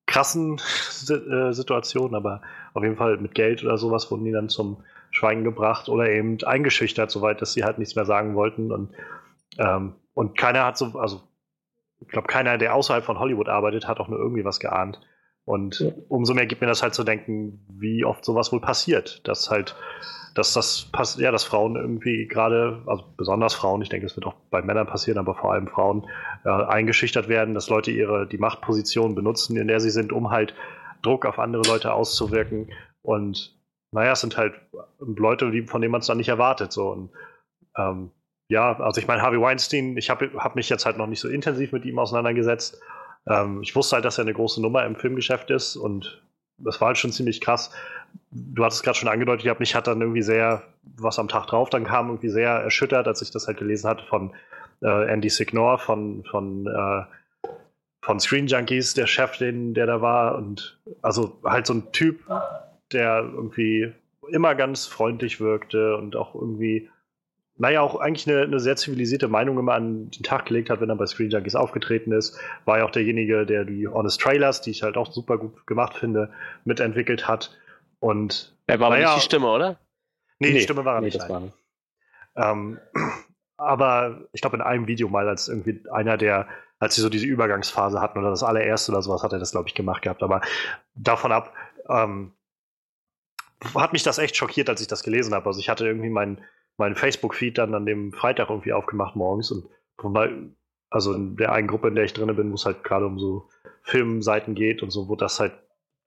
krassen 0.06 0.58
äh, 1.08 1.52
Situation, 1.52 2.14
aber 2.14 2.42
auf 2.72 2.82
jeden 2.82 2.96
Fall 2.96 3.16
mit 3.18 3.34
Geld 3.34 3.62
oder 3.64 3.78
sowas 3.78 4.10
wurden 4.10 4.24
die 4.24 4.32
dann 4.32 4.48
zum 4.48 4.82
Schweigen 5.10 5.44
gebracht 5.44 5.88
oder 5.88 6.08
eben 6.10 6.42
eingeschüchtert, 6.42 7.10
soweit, 7.10 7.40
dass 7.40 7.52
sie 7.52 7.64
halt 7.64 7.78
nichts 7.78 7.94
mehr 7.94 8.04
sagen 8.04 8.34
wollten. 8.34 8.72
Und, 8.72 8.92
ähm, 9.58 9.94
und 10.12 10.36
keiner 10.36 10.64
hat 10.64 10.76
so, 10.76 10.98
also 10.98 11.22
ich 12.06 12.12
glaube, 12.12 12.28
keiner, 12.28 12.58
der 12.58 12.74
außerhalb 12.74 13.04
von 13.04 13.18
Hollywood 13.18 13.48
arbeitet, 13.48 13.88
hat 13.88 14.00
auch 14.00 14.08
nur 14.08 14.18
irgendwie 14.18 14.44
was 14.44 14.60
geahnt. 14.60 15.00
Und 15.44 15.80
ja. 15.80 15.92
umso 16.08 16.34
mehr 16.34 16.46
gibt 16.46 16.62
mir 16.62 16.66
das 16.66 16.82
halt 16.82 16.94
zu 16.94 17.04
denken, 17.04 17.66
wie 17.68 18.04
oft 18.04 18.24
sowas 18.24 18.52
wohl 18.52 18.60
passiert, 18.60 19.26
dass 19.28 19.50
halt 19.50 19.76
dass 20.34 20.52
das 20.52 20.88
passt, 20.90 21.18
ja, 21.20 21.30
dass 21.30 21.44
Frauen 21.44 21.76
irgendwie 21.76 22.26
gerade, 22.26 22.82
also 22.86 23.04
besonders 23.16 23.54
Frauen, 23.54 23.82
ich 23.82 23.88
denke, 23.88 24.06
es 24.06 24.16
wird 24.16 24.26
auch 24.26 24.34
bei 24.50 24.62
Männern 24.62 24.86
passieren, 24.86 25.18
aber 25.18 25.34
vor 25.36 25.52
allem 25.52 25.68
Frauen 25.68 26.08
äh, 26.44 26.48
eingeschüchtert 26.48 27.28
werden, 27.28 27.54
dass 27.54 27.70
Leute 27.70 27.92
ihre 27.92 28.26
die 28.26 28.38
Machtposition 28.38 29.14
benutzen, 29.14 29.56
in 29.56 29.68
der 29.68 29.78
sie 29.78 29.90
sind, 29.90 30.12
um 30.12 30.30
halt 30.30 30.54
Druck 31.02 31.24
auf 31.24 31.38
andere 31.38 31.62
Leute 31.68 31.92
auszuwirken. 31.92 32.72
Und 33.02 33.56
naja, 33.92 34.12
es 34.12 34.20
sind 34.20 34.36
halt 34.36 34.54
Leute, 34.98 35.52
von 35.66 35.80
denen 35.80 35.92
man 35.92 36.00
es 36.00 36.08
dann 36.08 36.18
nicht 36.18 36.28
erwartet. 36.28 36.72
So. 36.72 36.90
Und 36.90 37.10
ähm, 37.76 38.10
ja, 38.48 38.78
also 38.80 39.00
ich 39.00 39.06
meine, 39.06 39.22
Harvey 39.22 39.40
Weinstein, 39.40 39.96
ich 39.96 40.10
habe 40.10 40.30
hab 40.36 40.56
mich 40.56 40.68
jetzt 40.68 40.86
halt 40.86 40.98
noch 40.98 41.06
nicht 41.06 41.20
so 41.20 41.28
intensiv 41.28 41.72
mit 41.72 41.84
ihm 41.84 41.98
auseinandergesetzt. 41.98 42.80
Ähm, 43.28 43.62
ich 43.62 43.74
wusste 43.74 43.96
halt, 43.96 44.04
dass 44.04 44.18
er 44.18 44.22
eine 44.22 44.34
große 44.34 44.60
Nummer 44.60 44.84
im 44.84 44.96
Filmgeschäft 44.96 45.50
ist 45.50 45.76
und 45.76 46.22
das 46.58 46.80
war 46.80 46.88
halt 46.88 46.98
schon 46.98 47.12
ziemlich 47.12 47.40
krass 47.40 47.70
du 48.30 48.64
hattest 48.64 48.82
gerade 48.82 48.98
schon 48.98 49.08
angedeutet, 49.08 49.44
ich 49.44 49.50
habe 49.50 49.60
mich 49.60 49.74
hat 49.74 49.86
dann 49.86 50.00
irgendwie 50.00 50.22
sehr, 50.22 50.62
was 50.96 51.18
am 51.18 51.28
Tag 51.28 51.46
drauf 51.46 51.70
dann 51.70 51.84
kam, 51.84 52.08
irgendwie 52.08 52.28
sehr 52.28 52.50
erschüttert, 52.50 53.06
als 53.06 53.22
ich 53.22 53.30
das 53.30 53.46
halt 53.46 53.58
gelesen 53.58 53.88
hatte 53.88 54.04
von 54.04 54.32
äh, 54.82 55.10
Andy 55.10 55.30
Signor, 55.30 55.78
von, 55.78 56.24
von, 56.24 56.66
äh, 56.66 57.48
von 58.02 58.20
Screen 58.20 58.46
Junkies, 58.46 58.94
der 58.94 59.06
Chef, 59.06 59.36
den, 59.38 59.74
der 59.74 59.86
da 59.86 60.00
war. 60.00 60.36
Und 60.36 60.78
also 61.02 61.38
halt 61.44 61.66
so 61.66 61.74
ein 61.74 61.92
Typ, 61.92 62.20
der 62.92 63.20
irgendwie 63.20 63.92
immer 64.30 64.54
ganz 64.54 64.86
freundlich 64.86 65.40
wirkte 65.40 65.96
und 65.96 66.16
auch 66.16 66.34
irgendwie, 66.34 66.90
naja, 67.56 67.82
auch 67.82 67.96
eigentlich 67.96 68.28
eine, 68.28 68.42
eine 68.42 68.58
sehr 68.58 68.76
zivilisierte 68.76 69.28
Meinung 69.28 69.58
immer 69.58 69.74
an 69.74 70.10
den 70.10 70.22
Tag 70.24 70.46
gelegt 70.46 70.70
hat, 70.70 70.80
wenn 70.80 70.88
er 70.88 70.96
bei 70.96 71.06
Screen 71.06 71.30
Junkies 71.30 71.54
aufgetreten 71.54 72.12
ist. 72.12 72.38
War 72.64 72.78
ja 72.78 72.84
auch 72.84 72.90
derjenige, 72.90 73.46
der 73.46 73.64
die 73.64 73.86
Honest 73.86 74.20
Trailers, 74.20 74.60
die 74.60 74.70
ich 74.70 74.82
halt 74.82 74.96
auch 74.96 75.12
super 75.12 75.38
gut 75.38 75.66
gemacht 75.66 75.96
finde, 75.96 76.32
mitentwickelt 76.64 77.28
hat. 77.28 77.56
Und, 78.00 78.56
er 78.66 78.80
war 78.80 78.88
aber 78.88 78.98
nicht 78.98 79.16
die 79.16 79.20
Stimme, 79.20 79.48
oder? 79.48 79.78
Nee, 80.38 80.48
nee 80.48 80.52
die 80.54 80.60
Stimme 80.62 80.84
war 80.84 80.96
er 80.96 81.00
nee, 81.00 81.06
nicht. 81.06 81.28
War 81.28 81.40
nicht. 81.40 81.54
Ähm, 82.36 82.78
aber 83.56 84.22
ich 84.32 84.40
glaube, 84.40 84.56
in 84.56 84.62
einem 84.62 84.88
Video 84.88 85.08
mal, 85.08 85.28
als 85.28 85.48
irgendwie 85.48 85.80
einer 85.92 86.16
der, 86.16 86.48
als 86.80 86.96
sie 86.96 87.02
so 87.02 87.08
diese 87.08 87.26
Übergangsphase 87.26 88.00
hatten 88.00 88.18
oder 88.18 88.30
das 88.30 88.42
allererste 88.42 88.90
oder 88.90 89.00
sowas, 89.00 89.22
hat 89.22 89.32
er 89.32 89.38
das, 89.38 89.52
glaube 89.52 89.68
ich, 89.68 89.74
gemacht 89.74 90.02
gehabt. 90.02 90.24
Aber 90.24 90.40
davon 90.96 91.30
ab, 91.30 91.52
ähm, 91.88 92.32
hat 93.76 93.92
mich 93.92 94.02
das 94.02 94.18
echt 94.18 94.36
schockiert, 94.36 94.68
als 94.68 94.80
ich 94.80 94.88
das 94.88 95.04
gelesen 95.04 95.34
habe. 95.34 95.46
Also 95.46 95.60
ich 95.60 95.68
hatte 95.68 95.86
irgendwie 95.86 96.10
mein, 96.10 96.42
meinen 96.76 96.96
Facebook-Feed 96.96 97.58
dann 97.58 97.74
an 97.74 97.86
dem 97.86 98.12
Freitag 98.12 98.50
irgendwie 98.50 98.72
aufgemacht 98.72 99.16
morgens 99.16 99.50
und 99.50 99.68
also 100.90 101.12
in 101.12 101.36
der 101.36 101.52
einen 101.52 101.68
Gruppe, 101.68 101.88
in 101.88 101.94
der 101.94 102.04
ich 102.04 102.12
drin 102.12 102.34
bin, 102.34 102.50
wo 102.50 102.54
es 102.54 102.66
halt 102.66 102.84
gerade 102.84 103.06
um 103.06 103.18
so 103.18 103.48
Filmseiten 103.82 104.54
geht 104.54 104.82
und 104.82 104.90
so, 104.90 105.08
wo 105.08 105.16
das 105.16 105.40
halt 105.40 105.52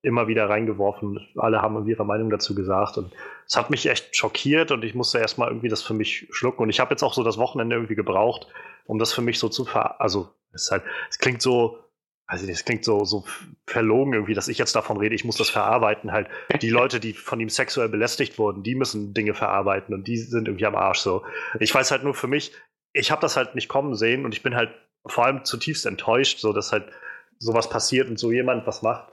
immer 0.01 0.27
wieder 0.27 0.49
reingeworfen. 0.49 1.27
Alle 1.35 1.61
haben 1.61 1.87
ihre 1.87 2.05
Meinung 2.05 2.29
dazu 2.29 2.53
gesagt 2.55 2.97
und 2.97 3.11
es 3.45 3.57
hat 3.57 3.69
mich 3.69 3.85
echt 3.87 4.15
schockiert 4.15 4.71
und 4.71 4.83
ich 4.83 4.95
musste 4.95 5.19
erstmal 5.19 5.49
irgendwie 5.49 5.69
das 5.69 5.83
für 5.83 5.93
mich 5.93 6.27
schlucken 6.31 6.63
und 6.63 6.69
ich 6.69 6.79
habe 6.79 6.91
jetzt 6.91 7.03
auch 7.03 7.13
so 7.13 7.23
das 7.23 7.37
Wochenende 7.37 7.75
irgendwie 7.75 7.95
gebraucht, 7.95 8.47
um 8.85 8.99
das 8.99 9.13
für 9.13 9.21
mich 9.21 9.39
so 9.39 9.49
zu 9.49 9.65
ver... 9.65 9.99
Also 9.99 10.29
es 10.53 10.71
halt, 10.71 10.83
es 11.09 11.19
klingt 11.19 11.41
so, 11.41 11.79
also 12.27 12.45
es 12.45 12.65
klingt 12.65 12.83
so, 12.83 13.05
so 13.05 13.23
verlogen 13.65 14.13
irgendwie, 14.13 14.33
dass 14.33 14.49
ich 14.49 14.57
jetzt 14.57 14.75
davon 14.75 14.97
rede, 14.97 15.15
ich 15.15 15.23
muss 15.23 15.37
das 15.37 15.49
verarbeiten. 15.49 16.11
Halt, 16.11 16.27
die 16.61 16.69
Leute, 16.69 16.99
die 16.99 17.13
von 17.13 17.39
ihm 17.39 17.47
sexuell 17.47 17.87
belästigt 17.87 18.37
wurden, 18.37 18.63
die 18.63 18.75
müssen 18.75 19.13
Dinge 19.13 19.33
verarbeiten 19.33 19.95
und 19.95 20.07
die 20.07 20.17
sind 20.17 20.47
irgendwie 20.47 20.65
am 20.65 20.75
Arsch 20.75 20.99
so. 20.99 21.23
Ich 21.61 21.73
weiß 21.73 21.89
halt 21.91 22.03
nur 22.03 22.13
für 22.13 22.27
mich, 22.27 22.51
ich 22.91 23.11
habe 23.11 23.21
das 23.21 23.37
halt 23.37 23.55
nicht 23.55 23.69
kommen 23.69 23.95
sehen 23.95 24.25
und 24.25 24.33
ich 24.33 24.43
bin 24.43 24.55
halt 24.55 24.71
vor 25.05 25.25
allem 25.25 25.45
zutiefst 25.45 25.85
enttäuscht, 25.85 26.39
so 26.39 26.51
dass 26.51 26.73
halt 26.73 26.91
sowas 27.39 27.69
passiert 27.69 28.09
und 28.09 28.19
so 28.19 28.31
jemand 28.31 28.67
was 28.67 28.81
macht. 28.81 29.09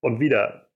Und 0.00 0.18
wieder 0.18 0.68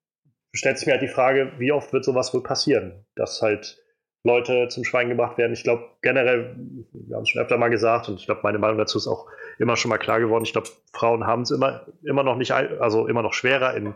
stellt 0.55 0.79
sich 0.79 0.87
mir 0.87 0.93
halt 0.93 1.03
die 1.03 1.09
Frage, 1.09 1.53
wie 1.59 1.73
oft 1.73 1.93
wird 1.93 2.05
sowas 2.05 2.33
wohl 2.33 2.45
passieren, 2.45 3.05
dass 3.17 3.43
halt 3.43 3.82
Leute 4.25 4.69
zum 4.69 4.85
Schweigen 4.85 5.11
gebracht 5.11 5.37
werden. 5.37 5.53
Ich 5.53 5.65
glaube 5.65 5.85
generell, 6.01 6.57
wir 6.93 7.17
haben 7.17 7.23
es 7.23 7.31
schon 7.31 7.43
öfter 7.43 7.59
mal 7.59 7.69
gesagt 7.69 8.09
und 8.09 8.21
ich 8.21 8.27
glaube, 8.27 8.41
meine 8.45 8.59
Meinung 8.59 8.79
dazu 8.79 8.99
ist 8.99 9.09
auch 9.09 9.27
immer 9.59 9.77
schon 9.77 9.89
mal 9.89 9.99
klar 9.99 10.21
geworden. 10.21 10.45
Ich 10.45 10.53
glaube, 10.53 10.69
Frauen 10.93 11.27
haben 11.27 11.43
es 11.43 11.51
immer, 11.51 11.87
immer 12.05 12.23
noch 12.23 12.37
nicht, 12.37 12.53
also 12.53 13.09
immer 13.09 13.23
noch 13.23 13.35
schwerer 13.35 13.75
in, 13.75 13.95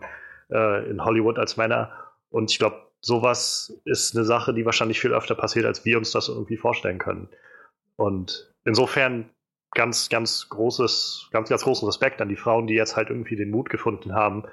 äh, 0.51 0.89
in 0.89 1.03
Hollywood 1.03 1.39
als 1.39 1.55
Männer. 1.55 1.91
Und 2.29 2.51
ich 2.51 2.59
glaube, 2.59 2.75
sowas 2.99 3.79
ist 3.85 4.15
eine 4.15 4.25
Sache, 4.25 4.53
die 4.53 4.65
wahrscheinlich 4.65 4.99
viel 4.99 5.13
öfter 5.13 5.35
passiert, 5.35 5.65
als 5.65 5.85
wir 5.85 5.97
uns 5.97 6.11
das 6.11 6.27
irgendwie 6.27 6.57
vorstellen 6.57 6.97
können. 6.97 7.29
Und 7.95 8.53
insofern 8.65 9.29
ganz, 9.71 10.09
ganz 10.09 10.49
großes, 10.49 11.29
ganz, 11.31 11.49
ganz 11.49 11.63
großen 11.63 11.87
Respekt 11.87 12.21
an 12.21 12.29
die 12.29 12.35
Frauen, 12.35 12.67
die 12.67 12.73
jetzt 12.73 12.97
halt 12.97 13.09
irgendwie 13.09 13.35
den 13.37 13.51
Mut 13.51 13.69
gefunden 13.69 14.13
haben, 14.13 14.43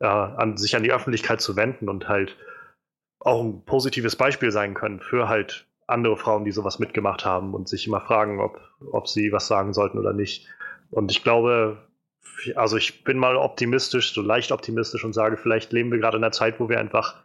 äh, 0.00 0.06
an 0.06 0.56
sich 0.56 0.74
an 0.74 0.82
die 0.82 0.92
Öffentlichkeit 0.92 1.40
zu 1.40 1.54
wenden 1.56 1.88
und 1.88 2.08
halt 2.08 2.36
auch 3.20 3.42
ein 3.42 3.64
positives 3.64 4.16
Beispiel 4.16 4.50
sein 4.50 4.74
können 4.74 5.00
für 5.00 5.28
halt 5.28 5.66
andere 5.86 6.16
Frauen, 6.16 6.44
die 6.44 6.52
sowas 6.52 6.78
mitgemacht 6.78 7.24
haben 7.24 7.54
und 7.54 7.68
sich 7.68 7.86
immer 7.86 8.00
fragen, 8.00 8.40
ob, 8.40 8.60
ob 8.92 9.08
sie 9.08 9.32
was 9.32 9.46
sagen 9.46 9.72
sollten 9.72 9.98
oder 9.98 10.12
nicht. 10.12 10.48
Und 10.90 11.10
ich 11.10 11.22
glaube, 11.22 11.78
also 12.54 12.76
ich 12.76 13.04
bin 13.04 13.18
mal 13.18 13.36
optimistisch, 13.36 14.14
so 14.14 14.22
leicht 14.22 14.52
optimistisch 14.52 15.04
und 15.04 15.12
sage, 15.12 15.36
vielleicht 15.36 15.72
leben 15.72 15.90
wir 15.90 15.98
gerade 15.98 16.16
in 16.16 16.24
einer 16.24 16.32
Zeit, 16.32 16.60
wo 16.60 16.68
wir 16.68 16.78
einfach, 16.78 17.16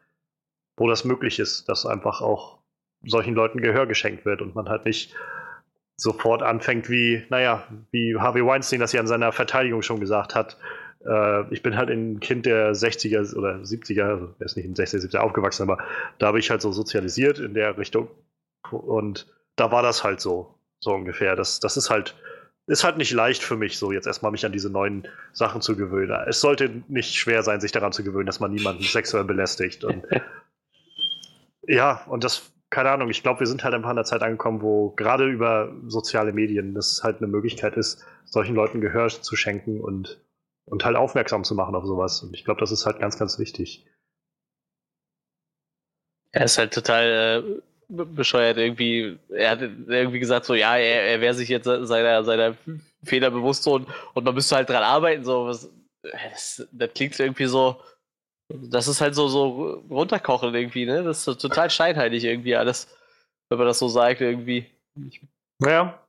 wo 0.78 0.90
das 0.90 1.06
möglich 1.06 1.40
ist, 1.40 1.70
dass 1.70 1.86
einfach 1.86 2.22
auch 2.22 2.60
solchen 3.06 3.36
Leuten 3.36 3.62
Gehör 3.62 3.86
geschenkt 3.86 4.26
wird 4.26 4.42
und 4.42 4.56
man 4.56 4.68
halt 4.68 4.86
nicht 4.86 5.16
sofort 5.96 6.42
anfängt 6.42 6.90
wie, 6.90 7.24
naja, 7.30 7.64
wie 7.92 8.16
Harvey 8.18 8.46
Weinstein 8.46 8.80
das 8.80 8.92
ja 8.92 9.00
in 9.00 9.08
seiner 9.08 9.32
Verteidigung 9.32 9.82
schon 9.82 10.00
gesagt 10.00 10.36
hat. 10.36 10.58
Äh, 11.06 11.54
ich 11.54 11.62
bin 11.62 11.78
halt 11.78 11.90
ein 11.90 12.20
Kind 12.20 12.46
der 12.46 12.74
60er 12.74 13.36
oder 13.36 13.56
70er, 13.58 14.04
also 14.04 14.36
er 14.40 14.46
ist 14.46 14.58
nicht 14.58 14.66
in 14.66 14.76
60er, 14.76 15.08
70er 15.08 15.20
aufgewachsen, 15.20 15.64
aber 15.64 15.84
da 16.18 16.28
habe 16.28 16.40
ich 16.40 16.50
halt 16.50 16.62
so 16.62 16.72
sozialisiert 16.72 17.40
in 17.40 17.54
der 17.54 17.78
Richtung. 17.78 18.08
Und 18.72 19.28
da 19.56 19.72
war 19.72 19.84
das 19.84 20.04
halt 20.04 20.20
so, 20.20 20.56
so 20.80 20.92
ungefähr. 20.92 21.36
Das, 21.36 21.60
das 21.60 21.78
ist 21.78 21.90
halt, 21.90 22.16
ist 22.68 22.84
halt 22.84 22.98
nicht 22.98 23.12
leicht 23.12 23.44
für 23.44 23.56
mich, 23.56 23.78
so 23.78 23.92
jetzt 23.92 24.08
erstmal 24.08 24.32
mich 24.32 24.46
an 24.46 24.52
diese 24.52 24.70
neuen 24.70 25.08
Sachen 25.34 25.62
zu 25.62 25.76
gewöhnen. 25.76 26.18
Es 26.28 26.42
sollte 26.42 26.84
nicht 26.88 27.14
schwer 27.16 27.44
sein, 27.44 27.62
sich 27.62 27.72
daran 27.72 27.92
zu 27.92 28.04
gewöhnen, 28.04 28.26
dass 28.26 28.40
man 28.40 28.52
niemanden 28.52 28.84
sexuell 28.84 29.24
belästigt. 29.24 29.84
Und 29.84 30.04
ja, 31.68 32.04
und 32.08 32.24
das, 32.24 32.52
keine 32.72 32.90
Ahnung, 32.90 33.10
ich 33.10 33.22
glaube, 33.22 33.42
wir 33.42 33.48
sind 33.48 33.64
halt 33.64 33.76
einfach 33.76 33.90
an 33.90 33.98
der 33.98 34.06
Zeit 34.06 34.24
angekommen, 34.24 34.62
wo 34.62 34.90
gerade 34.92 35.28
über 35.28 35.72
soziale 35.88 36.34
Medien 36.34 36.74
das 36.74 37.02
halt 37.04 37.18
eine 37.18 37.28
Möglichkeit 37.28 37.78
ist, 37.78 38.04
solchen 38.26 38.56
Leuten 38.56 38.82
Gehör 38.82 39.10
zu 39.10 39.36
schenken 39.36 39.80
und, 39.80 40.20
und 40.66 40.84
halt 40.84 40.96
aufmerksam 40.96 41.44
zu 41.44 41.56
machen 41.56 41.76
auf 41.76 41.86
sowas. 41.86 42.22
Und 42.24 42.34
ich 42.34 42.44
glaube, 42.44 42.60
das 42.60 42.72
ist 42.72 42.86
halt 42.86 43.00
ganz, 43.00 43.18
ganz 43.18 43.40
wichtig. 43.40 43.86
Er 46.32 46.46
ist 46.46 46.58
halt 46.58 46.74
total 46.74 47.60
äh, 47.60 47.62
bescheuert 47.88 48.58
irgendwie. 48.58 49.18
Er 49.30 49.52
hat 49.52 49.62
irgendwie 49.62 50.20
gesagt, 50.20 50.46
so, 50.46 50.54
ja, 50.54 50.76
er, 50.76 51.04
er 51.04 51.22
wäre 51.22 51.34
sich 51.34 51.50
jetzt 51.50 51.66
seiner, 51.66 52.24
seiner 52.24 52.56
Fehler 53.04 53.32
bewusst 53.32 53.68
und, 53.68 53.88
und 54.14 54.24
man 54.24 54.34
müsste 54.34 54.56
halt 54.56 54.70
dran 54.70 54.84
arbeiten. 54.84 55.24
So, 55.24 55.46
was, 55.46 55.70
das, 56.02 56.68
das 56.72 56.94
klingt 56.94 57.20
irgendwie 57.20 57.46
so. 57.46 57.82
Das 58.48 58.88
ist 58.88 59.02
halt 59.02 59.16
so, 59.16 59.28
so 59.28 59.84
runterkochen 59.90 60.54
irgendwie, 60.54 60.86
ne? 60.86 61.04
Das 61.04 61.28
ist 61.28 61.42
total 61.42 61.70
scheinheilig 61.70 62.24
irgendwie 62.24 62.56
alles, 62.56 62.88
wenn 63.50 63.58
man 63.58 63.68
das 63.68 63.80
so 63.80 63.88
sagt, 63.88 64.22
irgendwie. 64.22 64.66
Ja. 65.64 66.00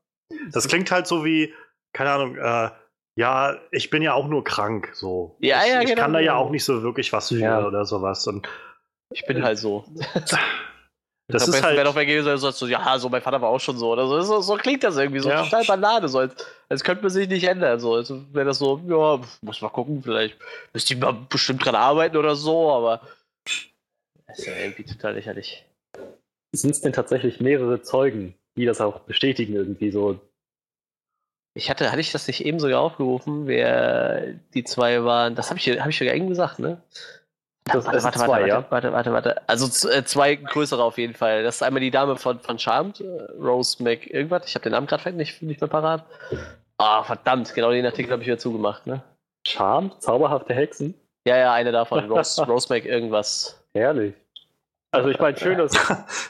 Das 0.51 0.69
klingt 0.69 0.91
halt 0.91 1.07
so 1.07 1.25
wie, 1.25 1.55
keine 1.95 2.11
Ahnung, 2.11 2.37
äh, 2.37 2.71
ja, 3.17 3.57
ich 3.71 3.91
bin 3.91 4.03
ja 4.03 4.13
auch 4.15 4.29
nur 4.29 4.45
krank, 4.45 4.91
so. 4.95 5.37
Ja, 5.41 5.63
ich, 5.65 5.73
ja, 5.73 5.81
ich 5.81 5.89
genau. 5.89 6.03
kann 6.03 6.13
da 6.13 6.21
ja 6.21 6.37
auch 6.37 6.51
nicht 6.51 6.65
so 6.65 6.83
wirklich 6.83 7.13
was 7.13 7.29
für 7.29 7.39
Ja. 7.39 7.67
oder 7.67 7.85
sowas. 7.85 8.27
Und 8.27 8.47
Ich 9.13 9.25
bin 9.27 9.43
halt 9.43 9.59
so. 9.59 9.85
das 10.15 10.33
Am 10.33 10.39
ist 11.31 11.47
besten 11.47 11.63
halt. 11.65 11.77
wäre 11.77 11.87
doch 11.87 11.97
weggegangen, 11.97 12.25
so, 12.39 12.47
sagst 12.47 12.61
du, 12.63 12.67
ja, 12.67 12.99
so 12.99 13.09
mein 13.09 13.23
Vater 13.23 13.41
war 13.41 13.49
auch 13.49 13.59
schon 13.61 13.79
so 13.79 13.91
oder 13.91 14.07
so. 14.07 14.21
So, 14.21 14.41
so 14.43 14.57
klingt 14.57 14.85
das 14.85 14.97
irgendwie 14.97 15.21
so 15.21 15.31
Ja. 15.31 15.43
total 15.43 15.65
Banane, 15.65 16.09
so 16.09 16.19
als, 16.19 16.35
als 16.69 16.85
könnte 16.85 17.03
man 17.03 17.11
sich 17.11 17.29
nicht 17.29 17.45
ändern. 17.45 17.81
So, 17.81 17.95
als 17.95 18.13
wäre 18.33 18.45
das 18.47 18.59
so, 18.59 18.81
ja, 18.87 19.21
muss 19.41 19.63
mal 19.63 19.71
gucken, 19.71 20.03
vielleicht 20.03 20.37
müsste 20.75 20.93
ich 20.95 21.01
mal 21.01 21.13
bestimmt 21.29 21.65
dran 21.65 21.75
arbeiten 21.75 22.17
oder 22.19 22.37
so, 22.37 22.71
aber 22.71 23.01
das 24.27 24.39
ist 24.41 24.47
ja 24.47 24.57
irgendwie 24.57 24.85
total 24.85 25.15
lächerlich. 25.15 25.65
Sind 26.55 26.71
es 26.71 26.81
denn 26.83 26.93
tatsächlich 26.93 27.41
mehrere 27.41 27.81
Zeugen, 27.83 28.35
die 28.57 28.67
das 28.67 28.81
auch 28.81 29.01
bestätigen 29.01 29.55
irgendwie 29.55 29.91
so? 29.91 30.21
Ich 31.57 31.71
hatte, 31.71 31.91
hatte 31.91 32.01
ich 32.01 32.13
das 32.13 32.27
nicht 32.27 32.45
eben 32.45 32.61
sogar 32.61 32.81
aufgerufen, 32.81 33.47
wer 33.47 34.35
die 34.53 34.63
zwei 34.63 35.03
waren? 35.05 35.35
Das 35.35 35.49
habe 35.49 35.59
ich, 35.59 35.67
hab 35.81 35.89
ich 35.89 35.99
sogar 35.99 36.15
eben 36.15 36.29
gesagt, 36.29 36.59
ne? 36.59 36.83
Das- 37.65 37.85
warte, 37.87 37.97
es 37.99 38.05
warte, 38.05 38.19
zwei, 38.19 38.29
warte, 38.29 38.49
ja? 38.49 38.65
warte, 38.71 38.93
warte, 38.93 39.13
warte. 39.13 39.49
Also 39.49 39.89
äh, 39.89 40.05
zwei 40.05 40.35
größere 40.37 40.83
auf 40.85 40.99
jeden 40.99 41.15
Fall. 41.15 41.43
Das 41.43 41.57
ist 41.57 41.63
einmal 41.63 41.81
die 41.81 41.91
Dame 41.91 42.17
von, 42.17 42.39
von 42.41 42.59
Charmed, 42.59 43.01
äh, 43.01 43.23
Rose 43.41 43.83
Mac 43.83 44.07
irgendwas. 44.07 44.47
Ich 44.47 44.55
habe 44.55 44.65
den 44.65 44.73
Namen 44.73 44.87
gerade 44.87 45.11
nicht, 45.13 45.43
nicht 45.43 45.61
mehr 45.61 45.69
parat. 45.69 46.05
Ah, 46.79 47.03
verdammt, 47.03 47.55
genau 47.55 47.71
den 47.71 47.87
Artikel 47.87 48.13
habe 48.13 48.23
ich 48.23 48.29
wieder 48.29 48.39
zugemacht, 48.39 48.87
ne? 48.87 49.03
Charme? 49.49 49.93
Zauberhafte 49.99 50.53
Hexen? 50.55 50.95
Ja, 51.27 51.39
ja, 51.39 51.53
eine 51.55 51.73
davon. 51.73 52.05
Rose, 52.11 52.45
Rose 52.45 52.67
Mac 52.69 52.85
irgendwas. 52.85 53.61
Herrlich. 53.75 54.15
Also 54.93 55.09
ich 55.09 55.19
meine, 55.19 55.37
schön, 55.39 55.59
dass, 55.59 55.73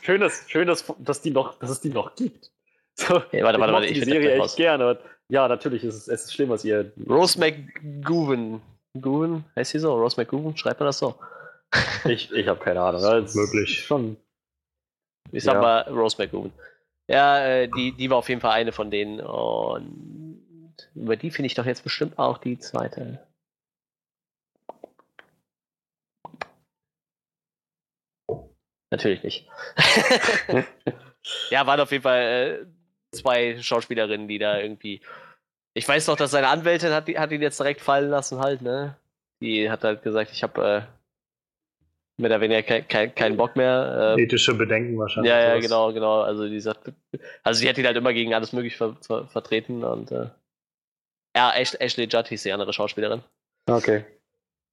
schön, 0.03 0.21
dass, 0.21 0.49
schön 0.49 0.67
dass, 0.69 0.85
dass, 0.99 1.21
die 1.21 1.31
noch, 1.31 1.59
dass 1.59 1.71
es 1.71 1.81
die 1.81 1.91
noch 1.91 2.15
gibt. 2.15 2.51
So, 2.95 3.17
Okay, 3.17 3.43
warte, 3.43 3.61
warte, 3.61 3.73
ich 3.73 3.75
warte, 3.75 3.87
ich 3.89 3.93
die 4.01 4.05
Serie 4.11 4.43
echt 4.43 4.57
gerne. 4.57 4.99
Ja, 5.29 5.49
natürlich 5.49 5.83
ist 5.85 5.95
es, 5.97 6.09
es 6.09 6.25
ist 6.25 6.35
schlimm, 6.35 6.51
was 6.51 6.65
ihr. 6.65 6.93
Rose 7.09 7.39
McGowan. 7.39 8.63
Gowan? 9.01 9.45
Heißt 9.57 9.73
sie 9.73 9.79
so? 9.79 9.95
Rose 9.95 10.17
McGowan? 10.19 10.57
Schreibt 10.57 10.81
man 10.81 10.87
das 10.87 10.99
so? 10.99 11.15
Ich, 12.05 12.31
ich 12.33 12.47
habe 12.47 12.61
keine 12.61 12.81
Ahnung. 12.81 13.03
Das 13.03 13.31
ist 13.31 13.35
Möglich. 13.35 13.81
Schon. 13.85 14.17
Ich 15.33 15.43
sag 15.43 15.55
Ja. 15.55 15.61
mal 15.61 15.81
Rose 15.89 16.17
McGowan. 16.19 16.53
Ja, 17.09 17.45
äh, 17.45 17.69
die, 17.69 17.93
die 17.93 18.09
war 18.11 18.19
auf 18.19 18.29
jeden 18.29 18.41
Fall 18.41 18.53
eine 18.53 18.71
von 18.73 18.91
denen. 18.91 19.21
Und 19.21 20.89
über 20.95 21.17
die 21.17 21.31
finde 21.33 21.47
ich 21.47 21.55
doch 21.55 21.67
jetzt 21.67 21.83
bestimmt 21.83 22.19
auch 22.19 22.39
die 22.39 22.59
zweite. 22.59 23.27
Natürlich 28.91 29.23
nicht. 29.25 29.49
ja, 31.51 31.67
waren 31.67 31.81
auf 31.81 31.91
jeden 31.91 32.03
Fall 32.03 32.21
äh, 32.23 32.67
zwei 33.13 33.59
Schauspielerinnen, 33.61 34.29
die 34.29 34.39
da 34.39 34.59
irgendwie. 34.59 35.01
Ich 35.75 35.87
weiß 35.87 36.07
noch, 36.07 36.17
dass 36.17 36.31
seine 36.31 36.49
Anwältin 36.49 36.93
hat, 36.93 37.09
die- 37.09 37.19
hat 37.19 37.33
ihn 37.33 37.43
jetzt 37.43 37.61
direkt 37.61 37.81
fallen 37.81 38.09
lassen, 38.11 38.39
halt, 38.41 38.63
ne? 38.63 38.97
Die 39.43 39.71
hat 39.71 39.85
halt 39.85 40.03
gesagt, 40.03 40.31
ich 40.33 40.43
habe 40.43 40.63
äh, 40.63 42.21
mehr 42.21 42.31
oder 42.31 42.41
weniger 42.41 42.63
kein, 42.63 42.89
kein, 42.89 43.15
keinen 43.15 43.37
Bock 43.37 43.57
mehr. 43.57 44.15
Äh, 44.17 44.23
Ethische 44.23 44.55
Bedenken 44.55 44.99
wahrscheinlich. 44.99 45.31
ja, 45.31 45.39
ja, 45.41 45.51
sowas. 45.53 45.63
genau, 45.65 45.93
genau. 45.93 46.21
Also 46.23 46.49
die 46.49 46.61
sagt, 46.61 46.93
also 47.43 47.59
sie 47.61 47.69
hat 47.69 47.77
ihn 47.77 47.85
halt 47.87 47.97
immer 47.97 48.15
gegen 48.15 48.33
alles 48.33 48.53
mögliche 48.55 48.77
ver 48.79 48.97
ver 49.03 49.27
vertreten 49.29 49.85
und 49.85 50.11
äh, 50.13 50.29
ja, 51.37 51.53
Ash 51.55 51.75
Ashley 51.79 52.07
Judd 52.07 52.29
hieß 52.29 52.43
die 52.45 52.53
andere 52.53 52.73
Schauspielerin. 52.73 53.23
Okay. 53.69 54.05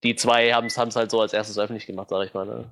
Die 0.06 0.16
zwei 0.16 0.54
haben 0.54 0.68
es 0.68 0.78
halt 0.78 1.12
so 1.12 1.20
als 1.20 1.34
erstes 1.34 1.58
öffentlich 1.60 1.86
gemacht, 1.86 2.10
sag 2.10 2.26
ich 2.26 2.34
mal. 2.34 2.46
Ne? 2.46 2.70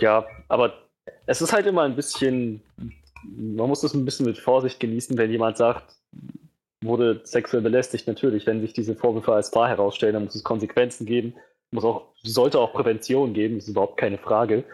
Ja, 0.00 0.26
aber 0.48 0.85
es 1.26 1.42
ist 1.42 1.52
halt 1.52 1.66
immer 1.66 1.82
ein 1.82 1.96
bisschen. 1.96 2.62
Man 3.24 3.68
muss 3.68 3.80
das 3.80 3.94
ein 3.94 4.04
bisschen 4.04 4.26
mit 4.26 4.38
Vorsicht 4.38 4.78
genießen, 4.78 5.18
wenn 5.18 5.30
jemand 5.30 5.56
sagt, 5.56 5.96
wurde 6.82 7.20
sexuell 7.24 7.62
belästigt. 7.62 8.06
Natürlich, 8.06 8.46
wenn 8.46 8.60
sich 8.60 8.72
diese 8.72 8.94
Vorwürfe 8.94 9.32
als 9.32 9.54
wahr 9.54 9.68
herausstellen, 9.68 10.14
dann 10.14 10.24
muss 10.24 10.34
es 10.34 10.44
Konsequenzen 10.44 11.06
geben. 11.06 11.34
Muss 11.72 11.84
auch, 11.84 12.12
sollte 12.22 12.60
auch 12.60 12.72
Prävention 12.72 13.34
geben, 13.34 13.56
das 13.56 13.64
ist 13.64 13.70
überhaupt 13.70 13.96
keine 13.96 14.18
Frage. 14.18 14.64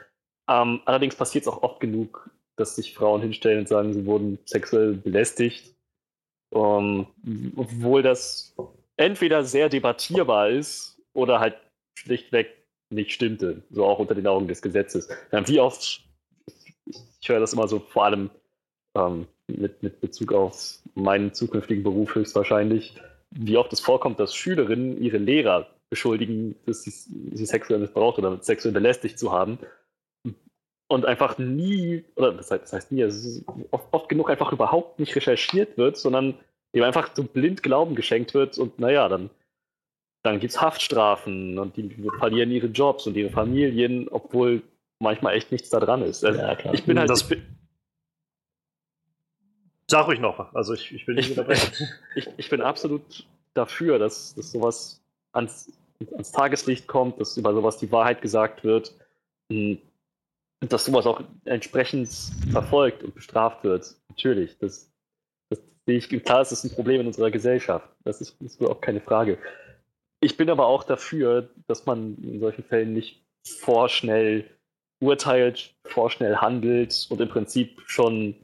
Ähm, 0.49 0.81
allerdings 0.85 1.17
passiert 1.17 1.43
es 1.43 1.49
auch 1.49 1.63
oft 1.63 1.81
genug, 1.81 2.31
dass 2.57 2.77
sich 2.77 2.95
Frauen 2.95 3.23
hinstellen 3.23 3.61
und 3.61 3.69
sagen, 3.69 3.95
sie 3.95 4.05
wurden 4.05 4.39
sexuell 4.45 4.95
belästigt. 4.95 5.75
Ähm, 6.55 7.07
obwohl 7.57 8.03
das 8.03 8.55
entweder 8.97 9.43
sehr 9.45 9.71
debattierbar 9.71 10.51
ist 10.51 10.99
oder 11.15 11.41
halt 11.41 11.57
schlichtweg 11.95 12.49
nicht 12.91 13.13
stimmte, 13.13 13.63
so 13.71 13.87
auch 13.87 13.99
unter 13.99 14.15
den 14.15 14.27
Augen 14.27 14.49
des 14.49 14.61
Gesetzes. 14.61 15.09
Wie 15.31 15.61
oft 15.61 16.05
ich 16.87 17.29
höre 17.29 17.41
das 17.41 17.53
immer 17.53 17.69
so 17.69 17.79
vor 17.79 18.05
allem 18.05 18.31
ähm, 18.95 19.27
mit, 19.47 19.83
mit 19.83 20.01
Bezug 20.01 20.33
auf 20.33 20.79
meinen 20.95 21.33
zukünftigen 21.35 21.83
Beruf 21.83 22.15
höchstwahrscheinlich, 22.15 23.01
wie 23.31 23.57
oft 23.57 23.73
es 23.73 23.81
vorkommt, 23.81 24.21
dass 24.21 24.35
Schülerinnen 24.35 25.01
ihre 25.03 25.19
Lehrer 25.19 25.69
beschuldigen, 25.91 26.57
dass 26.67 26.83
sie, 26.83 26.91
sie 26.91 27.47
sexuell 27.47 27.81
missbraucht 27.81 28.19
oder 28.19 28.43
sexuell 28.43 28.73
belästigt 28.73 29.19
zu 29.19 29.33
haben. 29.33 29.59
Und 30.89 31.07
einfach 31.07 31.39
nie, 31.39 32.05
oder 32.17 32.33
das 32.33 32.51
heißt, 32.51 32.65
das 32.65 32.73
heißt 32.73 32.93
nie, 32.93 33.03
also 33.03 33.43
oft, 33.71 33.89
oft, 33.93 34.09
genug 34.09 34.31
einfach 34.31 34.53
überhaupt 34.53 34.99
nicht 34.99 35.17
recherchiert 35.17 35.79
wird, 35.79 35.97
sondern 35.97 36.35
dem 36.75 36.83
einfach 36.83 37.11
so 37.15 37.25
blind 37.25 37.63
Glauben 37.63 37.95
geschenkt 37.95 38.35
wird 38.35 38.59
und 38.59 38.79
naja, 38.79 39.09
dann, 39.09 39.31
dann 40.23 40.41
gibt 40.41 40.53
es 40.53 40.61
Haftstrafen 40.61 41.59
und 41.59 41.77
die 41.77 41.89
verlieren 42.19 42.51
ihre 42.51 42.67
Jobs 42.67 43.07
und 43.07 43.17
ihre 43.17 43.31
Familien, 43.31 44.09
obwohl 44.09 44.63
manchmal 45.03 45.35
echt 45.35 45.53
nichts 45.53 45.69
da 45.71 45.81
dran 45.81 46.03
ist. 46.03 46.25
Also 46.25 46.41
ja, 46.41 46.57
ich 46.73 46.85
bin 46.85 46.99
halt. 46.99 47.11
Das, 47.11 47.31
ich 47.31 47.43
Sag 49.93 50.07
ruhig 50.07 50.21
noch, 50.21 50.55
also 50.55 50.73
ich, 50.73 50.91
ich 50.95 51.07
nicht 51.07 51.31
unterbrechen. 51.31 51.87
ich, 52.15 52.27
ich 52.39 52.49
bin 52.49 52.63
absolut 52.63 53.27
dafür, 53.53 53.99
dass, 53.99 54.35
dass 54.35 54.53
sowas 54.53 55.03
ans, 55.33 55.71
ans 56.13 56.33
Tageslicht 56.33 56.87
kommt, 56.87 57.21
dass 57.21 57.37
über 57.37 57.53
sowas 57.53 57.77
die 57.77 57.93
Wahrheit 57.93 58.23
gesagt 58.23 58.65
wird 58.65 58.95
und 59.51 59.83
dass 60.61 60.87
sowas 60.87 61.05
auch 61.05 61.23
entsprechend 61.45 62.09
verfolgt 62.51 63.03
und 63.03 63.15
bestraft 63.15 63.65
wird. 63.65 63.95
Natürlich, 64.09 64.57
das, 64.59 64.91
das 65.51 65.61
sehe 65.85 65.99
ich, 65.99 66.09
klar, 66.25 66.41
es 66.41 66.53
ist 66.53 66.65
ein 66.65 66.75
Problem 66.75 67.03
in 67.03 67.09
unserer 67.09 67.31
Gesellschaft. 67.31 67.87
Das 68.05 68.23
ist, 68.23 68.37
das 68.41 68.55
ist 68.55 68.63
auch 68.63 68.81
keine 68.81 69.03
Frage. 69.03 69.37
Ich 70.21 70.39
bin 70.39 70.49
aber 70.49 70.69
auch 70.69 70.85
dafür, 70.85 71.51
dass 71.67 71.85
man 71.85 72.17
in 72.23 72.41
solchen 72.41 72.65
Fällen 72.65 72.95
nicht 72.95 73.23
vorschnell 73.45 74.49
urteilt, 75.03 75.75
vorschnell 75.85 76.37
handelt 76.37 77.07
und 77.11 77.21
im 77.21 77.29
Prinzip 77.29 77.83
schon, 77.87 78.35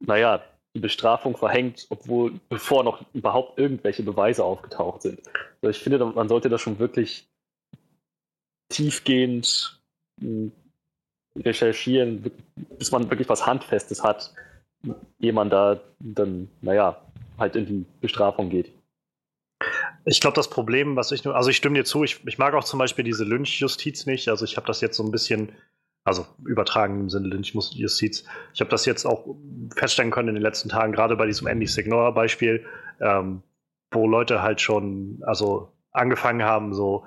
naja, 0.00 0.42
die 0.74 0.80
Bestrafung 0.80 1.36
verhängt, 1.36 1.86
obwohl 1.88 2.38
bevor 2.48 2.84
noch 2.84 3.04
überhaupt 3.12 3.58
irgendwelche 3.58 4.02
Beweise 4.02 4.44
aufgetaucht 4.44 5.02
sind. 5.02 5.20
Also 5.62 5.70
ich 5.70 5.78
finde, 5.78 6.04
man 6.04 6.28
sollte 6.28 6.48
das 6.48 6.60
schon 6.60 6.78
wirklich 6.78 7.28
tiefgehend 8.68 9.80
hm, 10.20 10.52
recherchieren, 11.36 12.30
bis 12.78 12.92
man 12.92 13.10
wirklich 13.10 13.28
was 13.28 13.46
Handfestes 13.46 14.02
hat, 14.02 14.32
ehe 15.20 15.32
man 15.32 15.50
da 15.50 15.80
dann, 16.00 16.48
naja, 16.60 17.00
halt 17.38 17.56
in 17.56 17.66
die 17.66 17.86
Bestrafung 18.00 18.50
geht. 18.50 18.72
Ich 20.04 20.20
glaube, 20.20 20.34
das 20.34 20.48
Problem, 20.48 20.96
was 20.96 21.12
ich 21.12 21.24
nur, 21.24 21.36
also 21.36 21.50
ich 21.50 21.56
stimme 21.56 21.76
dir 21.76 21.84
zu, 21.84 22.04
ich, 22.04 22.26
ich 22.26 22.38
mag 22.38 22.54
auch 22.54 22.64
zum 22.64 22.78
Beispiel 22.78 23.04
diese 23.04 23.24
Lynchjustiz 23.24 24.06
nicht. 24.06 24.28
Also 24.28 24.44
ich 24.44 24.56
habe 24.56 24.66
das 24.66 24.80
jetzt 24.80 24.96
so 24.96 25.02
ein 25.02 25.10
bisschen 25.10 25.52
also 26.04 26.26
übertragen 26.44 27.00
im 27.00 27.10
Sinne 27.10 27.28
Lynch-Justiz. 27.28 28.24
Ich 28.54 28.60
habe 28.60 28.70
das 28.70 28.86
jetzt 28.86 29.04
auch 29.04 29.36
feststellen 29.76 30.10
können 30.10 30.28
in 30.28 30.34
den 30.34 30.42
letzten 30.42 30.68
Tagen, 30.68 30.92
gerade 30.92 31.16
bei 31.16 31.26
diesem 31.26 31.46
Andy 31.46 31.66
Signora-Beispiel, 31.66 32.64
ähm, 33.00 33.42
wo 33.90 34.06
Leute 34.06 34.42
halt 34.42 34.60
schon, 34.60 35.22
also 35.26 35.72
angefangen 35.92 36.42
haben, 36.42 36.74
so 36.74 37.04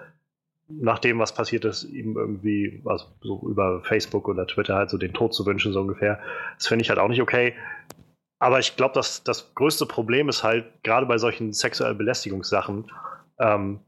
nach 0.67 0.99
dem, 0.99 1.19
was 1.19 1.33
passiert 1.33 1.65
ist, 1.65 1.83
ihm 1.83 2.15
irgendwie, 2.17 2.81
also 2.85 3.05
so 3.21 3.47
über 3.47 3.81
Facebook 3.83 4.27
oder 4.27 4.47
Twitter 4.47 4.75
halt 4.75 4.89
so 4.89 4.97
den 4.97 5.13
Tod 5.13 5.33
zu 5.33 5.45
wünschen, 5.45 5.73
so 5.73 5.81
ungefähr. 5.81 6.19
Das 6.57 6.67
finde 6.67 6.83
ich 6.83 6.89
halt 6.89 6.99
auch 6.99 7.09
nicht 7.09 7.21
okay. 7.21 7.53
Aber 8.39 8.59
ich 8.59 8.75
glaube, 8.75 8.93
dass 8.93 9.23
das 9.23 9.53
größte 9.55 9.85
Problem 9.85 10.29
ist 10.29 10.43
halt, 10.43 10.65
gerade 10.83 11.05
bei 11.05 11.17
solchen 11.17 11.53
sexuellen 11.53 11.97
Belästigungssachen, 11.97 12.91
ähm, 13.39 13.79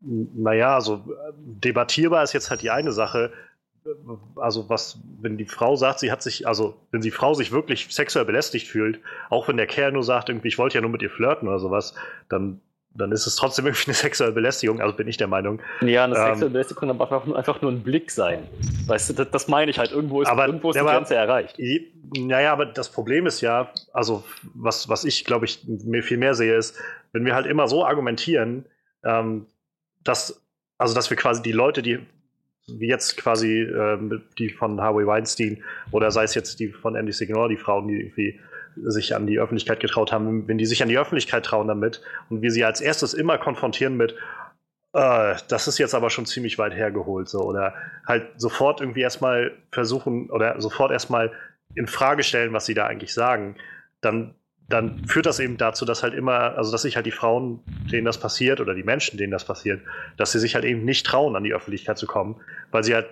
naja, 0.00 0.80
so 0.80 0.96
äh, 0.96 1.32
debattierbar 1.36 2.22
ist 2.22 2.32
jetzt 2.32 2.50
halt 2.50 2.62
die 2.62 2.70
eine 2.70 2.92
Sache, 2.92 3.32
also 4.36 4.68
was, 4.68 4.98
wenn 5.20 5.36
die 5.36 5.44
Frau 5.44 5.76
sagt, 5.76 6.00
sie 6.00 6.10
hat 6.10 6.22
sich, 6.22 6.46
also 6.46 6.76
wenn 6.90 7.00
die 7.00 7.10
Frau 7.10 7.34
sich 7.34 7.52
wirklich 7.52 7.88
sexuell 7.90 8.24
belästigt 8.24 8.68
fühlt, 8.68 9.00
auch 9.30 9.48
wenn 9.48 9.56
der 9.56 9.66
Kerl 9.66 9.92
nur 9.92 10.02
sagt, 10.02 10.28
irgendwie, 10.28 10.48
ich 10.48 10.58
wollte 10.58 10.76
ja 10.76 10.80
nur 10.80 10.90
mit 10.90 11.02
ihr 11.02 11.10
flirten 11.10 11.48
oder 11.48 11.58
sowas, 11.58 11.94
dann, 12.28 12.60
dann 12.94 13.12
ist 13.12 13.26
es 13.26 13.36
trotzdem 13.36 13.66
irgendwie 13.66 13.86
eine 13.86 13.94
sexuelle 13.94 14.32
Belästigung, 14.32 14.80
also 14.80 14.96
bin 14.96 15.08
ich 15.08 15.16
der 15.16 15.26
Meinung. 15.26 15.60
Ja, 15.80 16.04
eine 16.04 16.16
ähm, 16.16 16.24
sexuelle 16.24 16.50
Belästigung 16.50 16.80
kann 16.80 16.90
aber 16.90 17.04
einfach, 17.04 17.34
einfach 17.34 17.62
nur 17.62 17.72
ein 17.72 17.82
Blick 17.82 18.10
sein. 18.10 18.46
Weißt 18.86 19.10
du, 19.10 19.14
das, 19.14 19.30
das 19.30 19.48
meine 19.48 19.70
ich 19.70 19.78
halt, 19.78 19.92
irgendwo 19.92 20.22
ist, 20.22 20.28
aber, 20.28 20.46
irgendwo 20.46 20.70
ist 20.70 20.76
die 20.76 20.84
Grenze 20.84 21.14
erreicht. 21.14 21.58
Naja, 22.16 22.52
aber 22.52 22.66
das 22.66 22.90
Problem 22.90 23.26
ist 23.26 23.40
ja, 23.40 23.70
also 23.92 24.24
was, 24.54 24.88
was 24.88 25.04
ich, 25.04 25.24
glaube 25.24 25.44
ich, 25.44 25.64
mir 25.66 26.02
viel 26.02 26.18
mehr 26.18 26.34
sehe, 26.34 26.56
ist, 26.56 26.78
wenn 27.12 27.24
wir 27.24 27.34
halt 27.34 27.46
immer 27.46 27.68
so 27.68 27.84
argumentieren, 27.84 28.66
ähm, 29.04 29.46
dass 30.02 30.40
also 30.76 30.94
dass 30.94 31.08
wir 31.10 31.16
quasi 31.16 31.42
die 31.42 31.52
Leute, 31.52 31.82
die 31.82 32.00
wie 32.66 32.88
jetzt 32.88 33.16
quasi 33.16 33.60
äh, 33.60 33.98
die 34.38 34.50
von 34.50 34.80
Harvey 34.80 35.06
Weinstein 35.06 35.62
oder 35.90 36.10
sei 36.10 36.24
es 36.24 36.34
jetzt 36.34 36.60
die 36.60 36.68
von 36.68 36.96
Andy 36.96 37.12
Signor, 37.12 37.48
die 37.48 37.56
Frauen, 37.56 37.88
die 37.88 38.00
irgendwie 38.00 38.40
sich 38.76 39.14
an 39.14 39.26
die 39.26 39.38
Öffentlichkeit 39.38 39.80
getraut 39.80 40.12
haben, 40.12 40.48
wenn 40.48 40.58
die 40.58 40.66
sich 40.66 40.82
an 40.82 40.88
die 40.88 40.98
Öffentlichkeit 40.98 41.44
trauen 41.44 41.68
damit 41.68 42.02
und 42.30 42.42
wir 42.42 42.50
sie 42.50 42.64
als 42.64 42.80
erstes 42.80 43.14
immer 43.14 43.38
konfrontieren 43.38 43.96
mit, 43.96 44.16
äh, 44.94 45.34
das 45.48 45.68
ist 45.68 45.78
jetzt 45.78 45.94
aber 45.94 46.10
schon 46.10 46.26
ziemlich 46.26 46.58
weit 46.58 46.74
hergeholt, 46.74 47.28
so 47.28 47.40
oder 47.40 47.74
halt 48.06 48.28
sofort 48.36 48.80
irgendwie 48.80 49.02
erstmal 49.02 49.52
versuchen 49.70 50.30
oder 50.30 50.60
sofort 50.60 50.90
erstmal 50.90 51.32
in 51.74 51.86
Frage 51.86 52.22
stellen, 52.22 52.52
was 52.52 52.66
sie 52.66 52.74
da 52.74 52.86
eigentlich 52.86 53.12
sagen, 53.12 53.56
dann 54.00 54.34
dann 54.68 55.04
führt 55.06 55.26
das 55.26 55.40
eben 55.40 55.56
dazu, 55.56 55.84
dass 55.84 56.02
halt 56.02 56.14
immer, 56.14 56.56
also 56.56 56.72
dass 56.72 56.82
sich 56.82 56.96
halt 56.96 57.06
die 57.06 57.10
Frauen, 57.10 57.60
denen 57.90 58.06
das 58.06 58.18
passiert, 58.18 58.60
oder 58.60 58.74
die 58.74 58.82
Menschen, 58.82 59.18
denen 59.18 59.30
das 59.30 59.44
passiert, 59.44 59.82
dass 60.16 60.32
sie 60.32 60.38
sich 60.38 60.54
halt 60.54 60.64
eben 60.64 60.84
nicht 60.84 61.04
trauen, 61.04 61.36
an 61.36 61.44
die 61.44 61.52
Öffentlichkeit 61.52 61.98
zu 61.98 62.06
kommen, 62.06 62.40
weil 62.70 62.84
sie 62.84 62.94
halt 62.94 63.08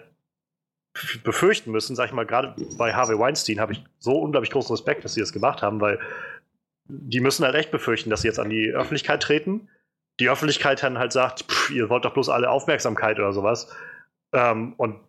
befürchten 1.24 1.70
müssen, 1.70 1.96
sag 1.96 2.06
ich 2.06 2.12
mal, 2.12 2.26
gerade 2.26 2.54
bei 2.76 2.92
Harvey 2.92 3.18
Weinstein 3.18 3.60
habe 3.60 3.72
ich 3.72 3.84
so 3.98 4.18
unglaublich 4.18 4.50
großen 4.50 4.74
Respekt, 4.74 5.04
dass 5.04 5.14
sie 5.14 5.20
das 5.20 5.32
gemacht 5.32 5.62
haben, 5.62 5.80
weil 5.80 5.98
die 6.88 7.20
müssen 7.20 7.44
halt 7.44 7.54
echt 7.54 7.70
befürchten, 7.70 8.10
dass 8.10 8.22
sie 8.22 8.28
jetzt 8.28 8.40
an 8.40 8.50
die 8.50 8.70
Öffentlichkeit 8.70 9.22
treten. 9.22 9.68
Die 10.20 10.28
Öffentlichkeit 10.28 10.82
dann 10.82 10.98
halt 10.98 11.12
sagt, 11.12 11.44
pff, 11.50 11.70
ihr 11.70 11.88
wollt 11.88 12.04
doch 12.04 12.12
bloß 12.12 12.28
alle 12.28 12.50
Aufmerksamkeit 12.50 13.18
oder 13.18 13.32
sowas. 13.32 13.74
Ähm, 14.32 14.74
und 14.76 15.00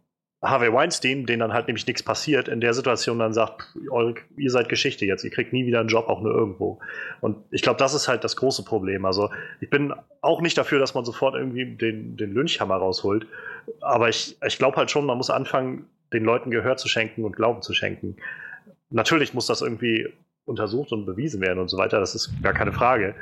Harvey 0.43 0.73
Weinstein, 0.73 1.25
denen 1.25 1.39
dann 1.39 1.53
halt 1.53 1.67
nämlich 1.67 1.87
nichts 1.87 2.03
passiert, 2.03 2.49
in 2.49 2.59
der 2.59 2.73
Situation 2.73 3.17
dann 3.17 3.33
sagt, 3.33 3.75
ihr 4.35 4.51
seid 4.51 4.67
Geschichte 4.67 5.05
jetzt, 5.05 5.23
ihr 5.23 5.29
kriegt 5.29 5.53
nie 5.53 5.65
wieder 5.65 5.79
einen 5.79 5.87
Job, 5.87 6.09
auch 6.09 6.21
nur 6.21 6.33
irgendwo. 6.33 6.79
Und 7.21 7.37
ich 7.49 7.61
glaube, 7.61 7.77
das 7.79 7.93
ist 7.93 8.09
halt 8.09 8.25
das 8.25 8.35
große 8.35 8.65
Problem. 8.65 9.05
Also 9.05 9.29
ich 9.61 9.69
bin 9.69 9.93
auch 10.21 10.41
nicht 10.41 10.57
dafür, 10.57 10.79
dass 10.79 10.95
man 10.95 11.05
sofort 11.05 11.35
irgendwie 11.35 11.77
den, 11.77 12.17
den 12.17 12.33
Lynchhammer 12.33 12.75
rausholt. 12.75 13.25
Aber 13.79 14.09
ich, 14.09 14.37
ich 14.45 14.57
glaube 14.57 14.75
halt 14.75 14.91
schon, 14.91 15.05
man 15.05 15.17
muss 15.17 15.29
anfangen, 15.29 15.85
den 16.11 16.25
Leuten 16.25 16.51
Gehör 16.51 16.75
zu 16.75 16.89
schenken 16.89 17.23
und 17.23 17.35
Glauben 17.37 17.61
zu 17.61 17.73
schenken. 17.73 18.17
Natürlich 18.89 19.33
muss 19.33 19.47
das 19.47 19.61
irgendwie 19.61 20.09
untersucht 20.45 20.91
und 20.91 21.05
bewiesen 21.05 21.41
werden 21.41 21.59
und 21.59 21.69
so 21.69 21.77
weiter, 21.77 22.01
das 22.01 22.15
ist 22.15 22.31
gar 22.43 22.53
keine 22.53 22.73
Frage. 22.73 23.15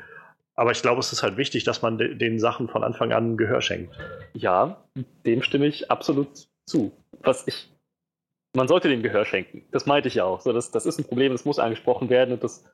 Aber 0.55 0.71
ich 0.71 0.81
glaube, 0.81 0.99
es 0.99 1.13
ist 1.13 1.23
halt 1.23 1.37
wichtig, 1.37 1.63
dass 1.63 1.81
man 1.81 1.97
de 1.97 2.15
den 2.15 2.39
Sachen 2.39 2.67
von 2.67 2.83
Anfang 2.83 3.13
an 3.13 3.37
Gehör 3.37 3.61
schenkt. 3.61 3.95
Ja, 4.33 4.83
dem 5.25 5.43
stimme 5.43 5.67
ich 5.67 5.89
absolut 5.89 6.50
zu. 6.65 6.91
Was 7.19 7.47
ich, 7.47 7.69
man 8.55 8.67
sollte 8.67 8.89
dem 8.89 9.03
Gehör 9.03 9.25
schenken. 9.25 9.63
Das 9.71 9.85
meinte 9.85 10.07
ich 10.07 10.15
ja 10.15 10.25
auch. 10.25 10.41
So, 10.41 10.53
das, 10.53 10.71
das 10.71 10.85
ist 10.85 10.99
ein 10.99 11.05
Problem, 11.05 11.31
das 11.31 11.45
muss 11.45 11.59
angesprochen 11.59 12.09
werden 12.09 12.33
und 12.33 12.43
das, 12.43 12.65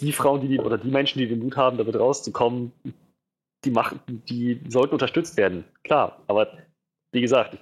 die 0.00 0.12
Frauen, 0.12 0.40
die, 0.40 0.58
oder 0.58 0.78
die 0.78 0.90
Menschen, 0.90 1.18
die 1.18 1.28
den 1.28 1.40
Mut 1.40 1.56
haben, 1.56 1.78
damit 1.78 1.96
rauszukommen, 1.96 2.72
die 3.64 3.70
machen, 3.70 4.00
die 4.06 4.60
sollten 4.68 4.94
unterstützt 4.94 5.36
werden. 5.36 5.64
Klar, 5.82 6.22
aber 6.26 6.56
wie 7.12 7.20
gesagt, 7.20 7.54
ich 7.54 7.60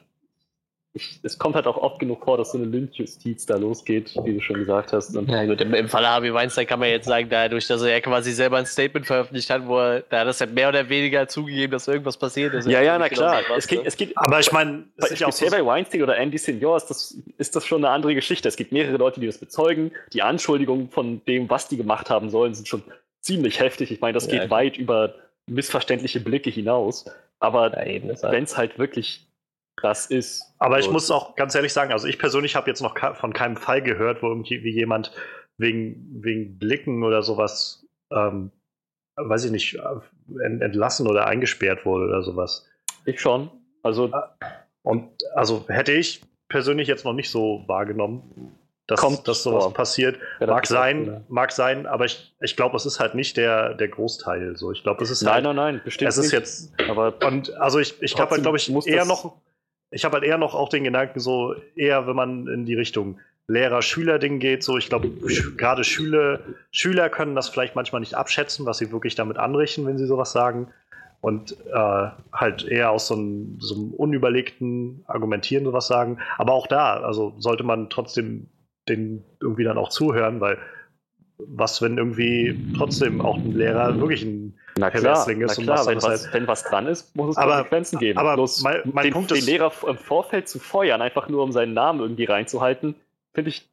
ich, 0.96 1.18
es 1.24 1.38
kommt 1.38 1.57
halt 1.57 1.66
auch 1.66 1.76
oft 1.76 1.98
genug 1.98 2.24
vor, 2.24 2.38
dass 2.38 2.52
so 2.52 2.59
eine 2.59 2.68
Lynchjustiz 2.68 3.46
da 3.46 3.57
losgeht, 3.57 4.14
wie 4.22 4.35
du 4.35 4.40
schon 4.40 4.57
gesagt 4.57 4.92
hast. 4.92 5.16
Und 5.16 5.28
ja, 5.28 5.44
gut, 5.44 5.61
im, 5.61 5.74
im 5.74 5.88
Falle 5.88 6.09
Harvey 6.09 6.33
Weinstein 6.33 6.68
kann 6.68 6.78
man 6.78 6.88
jetzt 6.88 7.07
sagen, 7.07 7.28
dadurch, 7.28 7.66
dass 7.66 7.83
er 7.83 7.90
ja 7.90 8.00
quasi 8.00 8.30
selber 8.30 8.59
ein 8.59 8.66
Statement 8.66 9.04
veröffentlicht 9.04 9.50
hat, 9.50 9.66
wo 9.66 9.80
er, 9.80 10.02
da 10.02 10.20
hat 10.20 10.28
das 10.28 10.38
ja 10.38 10.46
mehr 10.46 10.68
oder 10.68 10.88
weniger 10.88 11.26
zugegeben, 11.26 11.72
dass 11.72 11.88
irgendwas 11.88 12.16
passiert 12.16 12.54
ist. 12.54 12.68
Ja, 12.68 12.80
ja, 12.80 12.96
na 12.96 13.09
klar. 13.09 13.42
Was, 13.48 13.64
es 13.64 13.66
geht, 13.66 13.80
es 13.85 13.96
geht, 13.96 14.16
aber 14.16 14.38
ich 14.38 14.52
meine, 14.52 14.85
speziell 15.12 15.50
bei 15.50 15.66
Weinstein 15.66 16.02
oder 16.04 16.16
Andy 16.16 16.38
Senior 16.38 16.76
ist 16.76 16.87
das, 16.87 17.18
ist 17.38 17.57
das 17.57 17.66
schon 17.66 17.85
eine 17.85 17.92
andere 17.92 18.14
Geschichte. 18.14 18.46
Es 18.46 18.54
gibt 18.54 18.70
mehrere 18.70 18.96
Leute, 18.96 19.18
die 19.18 19.26
das 19.26 19.38
bezeugen. 19.38 19.90
Die 20.12 20.22
Anschuldigungen 20.22 20.90
von 20.90 21.24
dem, 21.26 21.50
was 21.50 21.66
die 21.66 21.76
gemacht 21.76 22.09
haben 22.09 22.30
sollen, 22.30 22.54
sind 22.54 22.68
schon 22.68 22.85
ziemlich 23.20 23.59
heftig. 23.59 23.90
Ich 23.90 24.00
meine, 24.00 24.12
das 24.12 24.30
ja, 24.30 24.38
geht 24.38 24.50
weit 24.50 24.76
über 24.76 25.16
missverständliche 25.46 26.20
Blicke 26.20 26.50
hinaus. 26.50 27.07
Aber 27.40 27.72
wenn 27.72 28.44
es 28.44 28.57
halt 28.57 28.78
wirklich 28.78 29.26
das 29.82 30.06
ist. 30.06 30.54
Aber 30.58 30.78
ich 30.78 30.90
muss 30.90 31.10
auch 31.10 31.37
ganz 31.37 31.54
ehrlich 31.54 31.72
sagen, 31.72 31.92
also 31.92 32.06
ich 32.06 32.18
persönlich 32.18 32.56
habe 32.56 32.70
jetzt 32.70 32.80
noch 32.80 32.96
von 33.16 33.32
keinem 33.32 33.56
Fall 33.56 33.82
gehört, 33.82 34.22
wo 34.22 34.28
irgendwie 34.28 34.56
jemand 34.70 35.12
wegen, 35.58 36.22
wegen 36.22 36.58
Blicken 36.58 37.02
oder 37.02 37.22
sowas, 37.22 37.87
ähm, 38.12 38.50
weiß 39.16 39.44
ich 39.44 39.50
nicht, 39.50 39.78
entlassen 40.40 41.06
oder 41.06 41.26
eingesperrt 41.26 41.84
wurde 41.84 42.06
oder 42.06 42.22
sowas. 42.22 42.68
Ich 43.04 43.20
schon. 43.20 43.50
Also. 43.82 44.10
Und 44.82 45.10
also 45.34 45.64
hätte 45.68 45.92
ich 45.92 46.22
persönlich 46.48 46.88
jetzt 46.88 47.04
noch 47.04 47.14
nicht 47.14 47.30
so 47.30 47.64
wahrgenommen, 47.66 48.56
dass, 48.87 49.00
kommt 49.00 49.26
dass 49.26 49.42
sowas 49.42 49.64
vor. 49.64 49.74
passiert. 49.74 50.18
Ja, 50.40 50.46
mag 50.46 50.66
sein, 50.66 51.06
ja. 51.06 51.20
mag 51.28 51.52
sein, 51.52 51.87
aber 51.87 52.04
ich, 52.04 52.34
ich 52.40 52.56
glaube, 52.56 52.76
es 52.76 52.84
ist 52.84 53.00
halt 53.00 53.14
nicht 53.14 53.37
der, 53.37 53.74
der 53.74 53.88
Großteil. 53.88 54.56
So, 54.56 54.72
ich 54.72 54.82
glaube, 54.82 55.02
es 55.02 55.10
ist 55.10 55.22
nein, 55.22 55.34
halt, 55.34 55.44
nein, 55.44 55.56
nein, 55.56 55.80
bestimmt. 55.84 56.08
Es 56.08 56.18
ist 56.18 56.24
nicht. 56.24 56.32
jetzt, 56.32 56.72
aber 56.88 57.14
und 57.26 57.54
also 57.54 57.78
ich, 57.78 58.00
ich 58.02 58.18
habe 58.18 58.32
halt, 58.32 58.42
glaube 58.42 58.58
ich, 58.58 58.70
eher 58.87 59.04
noch 59.04 59.40
ich 59.94 60.04
habe 60.04 60.14
halt 60.14 60.24
eher 60.24 60.38
noch 60.38 60.54
auch 60.54 60.68
den 60.68 60.85
Gedanken, 60.85 61.20
so 61.20 61.54
eher, 61.76 62.07
wenn 62.07 62.16
man 62.16 62.48
in 62.48 62.66
die 62.66 62.74
Richtung 62.74 63.18
Lehrer-Schüler-Ding 63.46 64.40
geht, 64.40 64.64
so 64.64 64.76
ich 64.76 64.88
glaube, 64.88 65.11
gerade 65.57 65.85
Schüler, 65.85 66.40
Schüler 66.72 67.09
können 67.09 67.35
das 67.35 67.48
vielleicht 67.48 67.76
manchmal 67.76 68.00
nicht 68.00 68.14
abschätzen, 68.14 68.66
was 68.66 68.78
sie 68.78 68.90
wirklich 68.90 69.14
damit 69.14 69.37
anrichten, 69.38 69.87
wenn 69.87 69.98
sie 69.98 70.07
sowas 70.07 70.33
sagen. 70.33 70.68
Und 71.20 71.57
äh, 71.72 72.09
halt 72.33 72.64
eher 72.64 72.90
aus 72.90 73.07
so 73.07 73.14
einem, 73.14 73.57
so 73.59 73.74
einem 73.74 73.90
unüberlegten 73.94 75.04
Argumentieren 75.07 75.64
sowas 75.64 75.87
sagen. 75.87 76.18
Aber 76.37 76.52
auch 76.52 76.66
da, 76.66 77.00
also 77.00 77.35
sollte 77.38 77.64
man 77.64 77.88
trotzdem 77.88 78.48
den 78.88 79.24
irgendwie 79.40 79.64
dann 79.64 79.78
auch 79.78 79.88
zuhören, 79.88 80.40
weil 80.40 80.59
was, 81.38 81.80
wenn 81.80 81.96
irgendwie 81.96 82.59
trotzdem 82.76 83.20
auch 83.22 83.37
ein 83.37 83.52
Lehrer 83.52 83.98
wirklich 83.98 84.22
ein 84.22 84.59
na 84.76 84.90
klar, 84.90 85.26
na 85.28 85.46
klar 85.46 85.87
wenn, 85.87 86.02
was, 86.02 86.32
wenn 86.32 86.46
was 86.46 86.64
dran 86.64 86.87
ist, 86.87 87.14
muss 87.14 87.30
es 87.30 87.37
aber, 87.37 87.54
Konsequenzen 87.54 87.98
geben. 87.98 88.18
Aber 88.18 88.34
Bloß 88.34 88.62
mein, 88.62 88.82
mein 88.92 89.04
den, 89.04 89.12
Punkt 89.12 89.30
den 89.30 89.38
ist, 89.38 89.46
Lehrer 89.46 89.72
im 89.87 89.98
Vorfeld 89.98 90.48
zu 90.48 90.58
feuern, 90.58 91.00
einfach 91.00 91.28
nur 91.28 91.42
um 91.42 91.52
seinen 91.52 91.74
Namen 91.74 92.00
irgendwie 92.00 92.24
reinzuhalten, 92.24 92.96
finde 93.32 93.50
ich, 93.50 93.68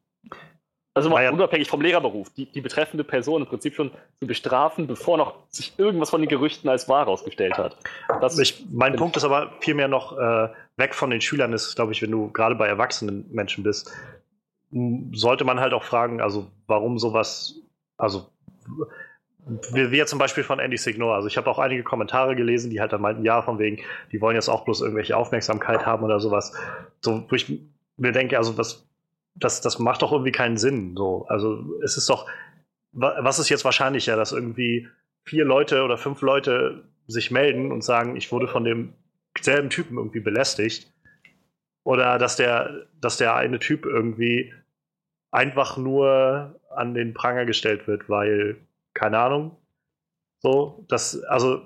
also 0.94 1.08
mal 1.08 1.24
ja, 1.24 1.30
unabhängig 1.30 1.68
vom 1.68 1.80
Lehrerberuf, 1.80 2.30
die, 2.30 2.46
die 2.46 2.60
betreffende 2.60 3.02
Person 3.02 3.42
im 3.42 3.48
Prinzip 3.48 3.74
schon 3.74 3.90
zu 4.20 4.26
bestrafen, 4.26 4.86
bevor 4.86 5.16
noch 5.16 5.34
sich 5.48 5.72
irgendwas 5.78 6.10
von 6.10 6.20
den 6.20 6.28
Gerüchten 6.28 6.68
als 6.68 6.88
wahr 6.88 7.06
herausgestellt 7.06 7.56
hat. 7.56 7.78
Das 8.20 8.38
ich, 8.38 8.66
mein 8.70 8.96
Punkt 8.96 9.16
ist 9.16 9.24
aber 9.24 9.52
vielmehr 9.60 9.88
noch 9.88 10.16
äh, 10.18 10.48
weg 10.76 10.94
von 10.94 11.10
den 11.10 11.20
Schülern 11.20 11.52
ist, 11.52 11.74
glaube 11.74 11.92
ich, 11.92 12.02
wenn 12.02 12.10
du 12.10 12.30
gerade 12.30 12.54
bei 12.54 12.66
erwachsenen 12.66 13.26
Menschen 13.32 13.64
bist, 13.64 13.90
sollte 15.12 15.44
man 15.44 15.60
halt 15.60 15.72
auch 15.72 15.82
fragen, 15.82 16.20
also 16.20 16.46
warum 16.66 16.98
sowas, 16.98 17.56
also 17.96 18.26
wie, 19.46 19.90
wie 19.90 20.04
zum 20.04 20.18
Beispiel 20.18 20.44
von 20.44 20.60
Andy 20.60 20.76
Signor. 20.76 21.14
Also 21.14 21.26
ich 21.26 21.36
habe 21.36 21.50
auch 21.50 21.58
einige 21.58 21.82
Kommentare 21.82 22.36
gelesen, 22.36 22.70
die 22.70 22.80
halt 22.80 22.92
dann 22.92 23.00
meinten, 23.00 23.24
ja, 23.24 23.42
von 23.42 23.58
wegen, 23.58 23.82
die 24.12 24.20
wollen 24.20 24.36
jetzt 24.36 24.48
auch 24.48 24.64
bloß 24.64 24.82
irgendwelche 24.82 25.16
Aufmerksamkeit 25.16 25.84
haben 25.84 26.04
oder 26.04 26.20
sowas. 26.20 26.52
So, 27.00 27.24
wo 27.28 27.34
ich 27.34 27.60
mir 27.96 28.12
denke, 28.12 28.38
also 28.38 28.52
das, 28.52 28.88
das, 29.34 29.60
das 29.60 29.78
macht 29.78 30.02
doch 30.02 30.12
irgendwie 30.12 30.32
keinen 30.32 30.56
Sinn. 30.56 30.96
So, 30.96 31.26
also 31.28 31.64
es 31.82 31.96
ist 31.96 32.08
doch, 32.08 32.28
was 32.92 33.38
ist 33.38 33.48
jetzt 33.48 33.64
wahrscheinlicher, 33.64 34.16
dass 34.16 34.32
irgendwie 34.32 34.88
vier 35.24 35.44
Leute 35.44 35.82
oder 35.82 35.96
fünf 35.96 36.20
Leute 36.20 36.84
sich 37.06 37.30
melden 37.30 37.72
und 37.72 37.82
sagen, 37.82 38.16
ich 38.16 38.30
wurde 38.30 38.48
von 38.48 38.64
dem 38.64 38.92
selben 39.40 39.70
Typen 39.70 39.96
irgendwie 39.96 40.20
belästigt. 40.20 40.92
Oder 41.84 42.18
dass 42.18 42.36
der, 42.36 42.86
dass 43.00 43.16
der 43.16 43.34
eine 43.34 43.58
Typ 43.58 43.86
irgendwie 43.86 44.52
einfach 45.32 45.76
nur 45.76 46.60
an 46.70 46.94
den 46.94 47.12
Pranger 47.12 47.44
gestellt 47.44 47.88
wird, 47.88 48.08
weil 48.08 48.56
keine 48.94 49.18
Ahnung. 49.18 49.56
So, 50.40 50.84
das, 50.88 51.22
also, 51.24 51.62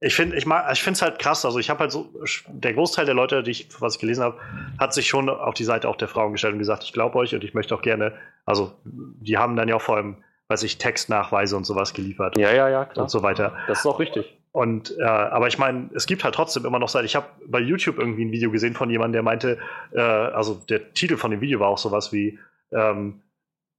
ich 0.00 0.14
finde, 0.14 0.36
ich 0.36 0.46
mag, 0.46 0.70
ich 0.72 0.82
finde 0.82 0.96
es 0.96 1.02
halt 1.02 1.18
krass. 1.18 1.44
Also, 1.44 1.58
ich 1.58 1.70
habe 1.70 1.80
halt 1.80 1.92
so, 1.92 2.12
der 2.48 2.74
Großteil 2.74 3.04
der 3.04 3.14
Leute, 3.14 3.42
die 3.42 3.50
ich, 3.50 3.68
was 3.80 3.94
ich 3.94 4.00
gelesen 4.00 4.24
habe, 4.24 4.38
hat 4.78 4.94
sich 4.94 5.08
schon 5.08 5.28
auf 5.28 5.54
die 5.54 5.64
Seite 5.64 5.88
auch 5.88 5.96
der 5.96 6.08
Frauen 6.08 6.32
gestellt 6.32 6.54
und 6.54 6.58
gesagt, 6.58 6.84
ich 6.84 6.92
glaube 6.92 7.18
euch 7.18 7.34
und 7.34 7.44
ich 7.44 7.54
möchte 7.54 7.74
auch 7.74 7.82
gerne, 7.82 8.14
also, 8.44 8.72
die 8.84 9.38
haben 9.38 9.56
dann 9.56 9.68
ja 9.68 9.76
auch 9.76 9.82
vor 9.82 9.96
allem, 9.96 10.22
weiß 10.48 10.62
ich, 10.62 10.78
Textnachweise 10.78 11.56
und 11.56 11.64
sowas 11.64 11.92
geliefert. 11.92 12.38
Ja, 12.38 12.52
ja, 12.52 12.68
ja, 12.68 12.84
klar. 12.84 13.04
Und 13.04 13.10
so 13.10 13.22
weiter. 13.22 13.56
Das 13.66 13.80
ist 13.80 13.86
auch 13.86 13.98
richtig. 13.98 14.38
Und 14.52 14.96
äh, 14.98 15.02
aber 15.02 15.48
ich 15.48 15.58
meine, 15.58 15.90
es 15.94 16.06
gibt 16.06 16.24
halt 16.24 16.34
trotzdem 16.34 16.64
immer 16.64 16.78
noch 16.78 16.88
Seiten. 16.88 17.04
Ich 17.04 17.14
habe 17.14 17.26
bei 17.46 17.60
YouTube 17.60 17.98
irgendwie 17.98 18.24
ein 18.24 18.32
Video 18.32 18.50
gesehen 18.50 18.72
von 18.72 18.88
jemandem, 18.88 19.12
der 19.12 19.22
meinte, 19.22 19.58
äh, 19.92 20.00
also 20.00 20.54
der 20.54 20.94
Titel 20.94 21.18
von 21.18 21.30
dem 21.30 21.42
Video 21.42 21.60
war 21.60 21.68
auch 21.68 21.76
sowas 21.76 22.10
wie 22.10 22.38
ähm, 22.72 23.20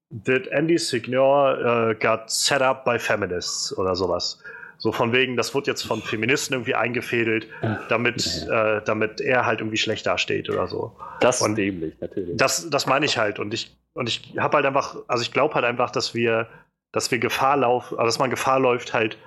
Did 0.09 0.47
Andy 0.47 0.77
Signor 0.77 1.57
uh, 1.59 1.93
got 1.99 2.29
set 2.29 2.61
up 2.61 2.85
by 2.85 2.97
feminists 2.97 3.77
oder 3.77 3.95
sowas. 3.95 4.41
So 4.79 4.91
von 4.91 5.11
wegen, 5.11 5.35
das 5.35 5.55
wird 5.55 5.67
jetzt 5.67 5.81
von 5.81 6.01
Feministen 6.01 6.53
irgendwie 6.53 6.75
eingefädelt, 6.75 7.47
damit, 7.89 8.47
äh, 8.49 8.81
damit 8.85 9.19
er 9.19 9.45
halt 9.45 9.59
irgendwie 9.59 9.77
schlecht 9.77 10.05
dasteht 10.05 10.49
oder 10.49 10.67
so. 10.67 10.95
Das 11.19 11.41
ist 11.41 11.55
dämlich, 11.55 11.95
natürlich. 11.99 12.37
Das, 12.37 12.69
das 12.69 12.85
meine 12.85 13.05
ich 13.05 13.17
halt. 13.17 13.39
Und 13.39 13.53
ich, 13.55 13.75
und 13.93 14.07
ich 14.07 14.35
habe 14.37 14.57
halt 14.57 14.65
einfach, 14.67 14.97
also 15.07 15.23
ich 15.23 15.33
glaube 15.33 15.55
halt 15.55 15.65
einfach, 15.65 15.89
dass 15.89 16.13
wir, 16.13 16.47
dass 16.91 17.09
wir 17.09 17.17
Gefahr 17.17 17.57
laufen, 17.57 17.97
also 17.97 18.05
dass 18.05 18.19
man 18.19 18.29
Gefahr 18.29 18.59
läuft, 18.59 18.93
halt 18.93 19.17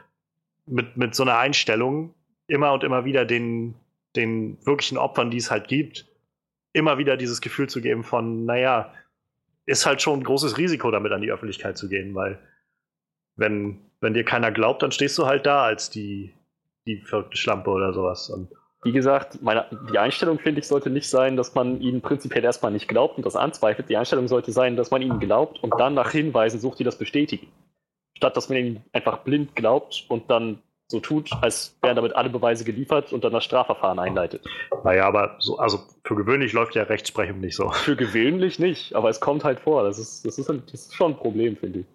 mit, 0.67 0.97
mit 0.97 1.17
so 1.17 1.25
einer 1.25 1.37
Einstellung 1.39 2.15
immer 2.47 2.73
und 2.73 2.85
immer 2.85 3.05
wieder 3.05 3.25
den, 3.25 3.75
den 4.15 4.57
wirklichen 4.65 4.99
Opfern, 4.99 5.33
die 5.33 5.39
es 5.39 5.51
halt 5.51 5.67
gibt, 5.67 6.07
immer 6.73 6.99
wieder 6.99 7.17
dieses 7.17 7.41
Gefühl 7.41 7.69
zu 7.69 7.81
geben 7.81 8.05
von, 8.05 8.45
naja, 8.45 8.93
ist 9.71 9.87
halt 9.87 10.03
schon 10.03 10.21
ein 10.21 10.25
großes 10.25 10.59
Risiko, 10.59 10.91
damit 10.91 11.13
an 11.13 11.23
die 11.23 11.31
Öffentlichkeit 11.31 11.79
zu 11.79 11.89
gehen, 11.89 12.15
weil 12.15 12.39
wenn, 13.37 13.79
wenn 14.01 14.15
dir 14.15 14.25
keiner 14.25 14.51
glaubt, 14.51 14.83
dann 14.83 14.91
stehst 14.91 15.17
du 15.17 15.27
halt 15.27 15.47
da 15.47 15.63
als 15.63 15.91
die, 15.91 16.35
die 16.87 16.97
verrückte 17.03 17.37
Schlampe 17.37 17.71
oder 17.71 17.93
sowas. 17.93 18.29
Und 18.29 18.51
wie 18.83 18.93
gesagt, 18.93 19.41
meine, 19.43 19.67
die 19.93 19.99
Einstellung, 19.99 20.39
finde 20.41 20.61
ich, 20.61 20.67
sollte 20.67 20.91
nicht 20.91 21.09
sein, 21.09 21.37
dass 21.37 21.55
man 21.55 21.81
ihnen 21.81 22.01
prinzipiell 22.01 22.43
erstmal 22.43 22.73
nicht 22.73 22.89
glaubt 22.89 23.17
und 23.17 23.25
das 23.25 23.37
anzweifelt. 23.37 23.89
Die 23.89 23.97
Einstellung 23.97 24.27
sollte 24.27 24.51
sein, 24.51 24.77
dass 24.77 24.91
man 24.91 25.03
ihnen 25.03 25.21
glaubt 25.21 25.63
und 25.63 25.79
dann 25.79 25.95
nach 25.95 26.11
Hinweisen 26.11 26.59
sucht, 26.59 26.81
die 26.81 26.85
das 26.85 26.99
bestätigen. 26.99 27.47
Statt 28.17 28.37
dass 28.37 28.49
man 28.49 28.59
ihnen 28.59 28.85
einfach 28.93 29.19
blind 29.19 29.55
glaubt 29.55 30.05
und 30.09 30.31
dann 30.31 30.61
so 30.91 31.01
tut, 31.01 31.31
als 31.41 31.77
wären 31.83 31.97
damit 31.97 32.17
alle 32.17 32.31
Beweise 32.31 32.65
geliefert 32.65 33.13
und 33.13 33.23
dann 33.23 33.33
das 33.33 33.45
Strafverfahren 33.45 33.99
einleitet. 33.99 34.45
Naja, 34.83 35.07
aber 35.07 35.37
so, 35.39 35.59
also 35.59 35.81
für 36.05 36.17
gewöhnlich 36.17 36.53
läuft 36.53 36.75
ja 36.75 36.83
Rechtsprechung 36.83 37.41
nicht 37.41 37.55
so. 37.55 37.71
Für 37.71 37.97
gewöhnlich 37.97 38.59
nicht, 38.59 38.95
aber 38.95 39.09
es 39.09 39.21
kommt 39.21 39.45
halt 39.45 39.61
vor. 39.61 39.85
Das 39.85 39.99
ist, 39.99 40.27
das 40.27 40.39
ist, 40.39 40.49
das 40.49 40.75
ist 40.75 40.95
schon 40.95 41.13
ein 41.13 41.17
Problem, 41.17 41.57
finde 41.57 41.81
ich. 41.81 41.87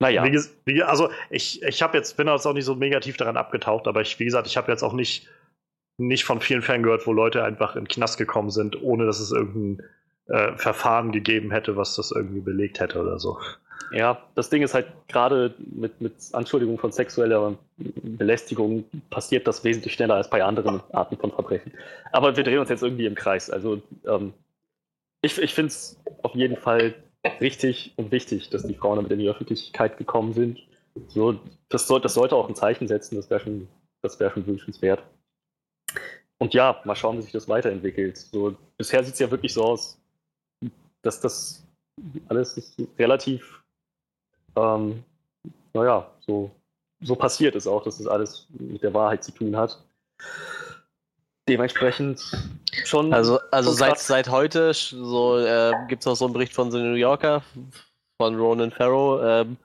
Naja. 0.00 0.24
Wie, 0.24 0.38
wie, 0.66 0.82
also 0.82 1.08
ich, 1.30 1.62
ich 1.62 1.82
habe 1.82 1.96
jetzt, 1.96 2.16
bin 2.16 2.28
jetzt 2.28 2.46
auch 2.46 2.52
nicht 2.52 2.66
so 2.66 2.74
negativ 2.74 3.16
daran 3.16 3.38
abgetaucht, 3.38 3.88
aber 3.88 4.02
ich, 4.02 4.18
wie 4.18 4.26
gesagt, 4.26 4.46
ich 4.46 4.58
habe 4.58 4.70
jetzt 4.70 4.82
auch 4.82 4.92
nicht, 4.92 5.28
nicht 5.96 6.24
von 6.24 6.40
vielen 6.40 6.62
Fällen 6.62 6.82
gehört, 6.82 7.06
wo 7.06 7.12
Leute 7.12 7.42
einfach 7.42 7.74
in 7.74 7.84
den 7.84 7.88
Knast 7.88 8.18
gekommen 8.18 8.50
sind, 8.50 8.82
ohne 8.82 9.06
dass 9.06 9.18
es 9.18 9.32
irgendein 9.32 9.86
äh, 10.26 10.56
Verfahren 10.58 11.10
gegeben 11.12 11.52
hätte, 11.52 11.76
was 11.76 11.96
das 11.96 12.10
irgendwie 12.10 12.40
belegt 12.40 12.80
hätte 12.80 13.00
oder 13.00 13.18
so. 13.18 13.38
Ja, 13.92 14.22
das 14.34 14.50
Ding 14.50 14.62
ist 14.62 14.74
halt 14.74 14.86
gerade 15.08 15.54
mit, 15.58 16.00
mit 16.00 16.14
Anschuldigung 16.32 16.78
von 16.78 16.90
sexueller 16.90 17.56
Belästigung 17.76 18.84
passiert 19.10 19.46
das 19.46 19.62
wesentlich 19.62 19.94
schneller 19.94 20.14
als 20.14 20.30
bei 20.30 20.42
anderen 20.42 20.82
Arten 20.92 21.16
von 21.16 21.30
Verbrechen. 21.30 21.72
Aber 22.12 22.36
wir 22.36 22.44
drehen 22.44 22.58
uns 22.58 22.70
jetzt 22.70 22.82
irgendwie 22.82 23.06
im 23.06 23.14
Kreis. 23.14 23.50
Also 23.50 23.80
ähm, 24.06 24.32
ich, 25.22 25.38
ich 25.38 25.54
finde 25.54 25.68
es 25.68 26.00
auf 26.22 26.34
jeden 26.34 26.56
Fall 26.56 26.94
richtig 27.40 27.92
und 27.96 28.10
wichtig, 28.10 28.50
dass 28.50 28.66
die 28.66 28.74
Frauen 28.74 28.96
damit 28.96 29.12
in 29.12 29.18
die 29.18 29.28
Öffentlichkeit 29.28 29.96
gekommen 29.96 30.32
sind. 30.32 30.60
So, 31.08 31.38
das, 31.68 31.86
soll, 31.86 32.00
das 32.00 32.14
sollte 32.14 32.36
auch 32.36 32.48
ein 32.48 32.54
Zeichen 32.54 32.88
setzen, 32.88 33.16
das 33.16 33.30
wäre 33.30 33.40
schon, 33.40 33.68
wär 34.02 34.30
schon 34.30 34.46
wünschenswert. 34.46 35.02
Und 36.38 36.52
ja, 36.52 36.80
mal 36.84 36.94
schauen, 36.96 37.18
wie 37.18 37.22
sich 37.22 37.32
das 37.32 37.48
weiterentwickelt. 37.48 38.16
So, 38.16 38.56
bisher 38.76 39.02
sieht 39.02 39.14
es 39.14 39.20
ja 39.20 39.30
wirklich 39.30 39.54
so 39.54 39.64
aus, 39.64 39.98
dass 41.02 41.20
das 41.20 41.66
alles 42.28 42.76
relativ 42.98 43.63
ähm, 44.56 45.02
naja, 45.72 46.10
so, 46.26 46.50
so 47.00 47.16
passiert 47.16 47.54
es 47.54 47.66
auch, 47.66 47.82
dass 47.82 47.98
das 47.98 48.06
alles 48.06 48.46
mit 48.50 48.82
der 48.82 48.94
Wahrheit 48.94 49.24
zu 49.24 49.32
tun 49.32 49.56
hat. 49.56 49.82
Dementsprechend 51.48 52.22
schon. 52.84 53.12
Also, 53.12 53.38
also 53.50 53.70
schon 53.70 53.78
seit, 53.78 53.98
seit 53.98 54.28
heute 54.30 54.72
so, 54.72 55.38
äh, 55.38 55.72
gibt 55.88 56.02
es 56.02 56.06
noch 56.06 56.14
so 56.14 56.24
einen 56.24 56.32
Bericht 56.32 56.54
von 56.54 56.70
The 56.70 56.78
New 56.78 56.94
Yorker, 56.94 57.42
von 58.16 58.36
Ronan 58.36 58.70
Farrow. 58.70 59.20
Ähm, 59.22 59.58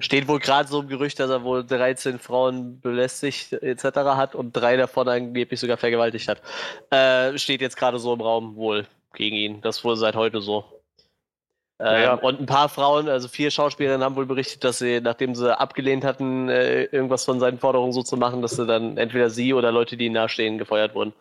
steht 0.00 0.26
wohl 0.26 0.40
gerade 0.40 0.68
so 0.68 0.80
im 0.80 0.88
Gerücht, 0.88 1.20
dass 1.20 1.30
er 1.30 1.44
wohl 1.44 1.64
13 1.64 2.18
Frauen 2.18 2.80
belästigt 2.80 3.52
etc. 3.52 3.84
hat 4.16 4.34
und 4.34 4.52
drei 4.52 4.76
davon 4.76 5.08
angeblich 5.08 5.60
sogar 5.60 5.76
vergewaltigt 5.76 6.28
hat. 6.28 6.42
Äh, 6.90 7.38
steht 7.38 7.60
jetzt 7.60 7.76
gerade 7.76 7.98
so 7.98 8.12
im 8.12 8.20
Raum 8.20 8.56
wohl 8.56 8.86
gegen 9.14 9.36
ihn. 9.36 9.60
Das 9.60 9.84
wohl 9.84 9.96
seit 9.96 10.16
heute 10.16 10.40
so. 10.40 10.64
Ähm, 11.78 12.18
und 12.20 12.40
ein 12.40 12.46
paar 12.46 12.70
Frauen, 12.70 13.08
also 13.08 13.28
vier 13.28 13.50
Schauspielerinnen 13.50 14.02
haben 14.02 14.16
wohl 14.16 14.24
berichtet, 14.24 14.64
dass 14.64 14.78
sie, 14.78 15.00
nachdem 15.00 15.34
sie 15.34 15.58
abgelehnt 15.58 16.04
hatten, 16.04 16.48
äh, 16.48 16.84
irgendwas 16.84 17.24
von 17.24 17.38
seinen 17.38 17.58
Forderungen 17.58 17.92
so 17.92 18.02
zu 18.02 18.16
machen, 18.16 18.40
dass 18.40 18.52
sie 18.52 18.66
dann 18.66 18.96
entweder 18.96 19.28
sie 19.28 19.52
oder 19.52 19.72
Leute, 19.72 19.98
die 19.98 20.06
ihnen 20.06 20.14
nahestehen, 20.14 20.56
gefeuert 20.56 20.94
wurden. 20.94 21.12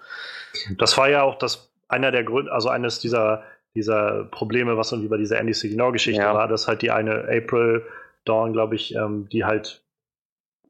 Das 0.77 0.97
war 0.97 1.09
ja 1.09 1.23
auch 1.23 1.35
das, 1.37 1.69
einer 1.89 2.11
der 2.11 2.23
Gründe, 2.23 2.53
also 2.53 2.69
eines 2.69 2.99
dieser, 2.99 3.43
dieser 3.75 4.23
Probleme, 4.25 4.77
was 4.77 4.93
irgendwie 4.93 5.09
bei 5.09 5.17
dieser 5.17 5.39
Andy 5.39 5.53
Signor-Geschichte 5.53 6.21
ja. 6.21 6.33
war, 6.33 6.47
dass 6.47 6.69
halt 6.69 6.81
die 6.81 6.91
eine 6.91 7.27
April 7.29 7.85
Dawn, 8.23 8.53
glaube 8.53 8.75
ich, 8.75 8.95
ähm, 8.95 9.27
die 9.29 9.43
halt 9.43 9.83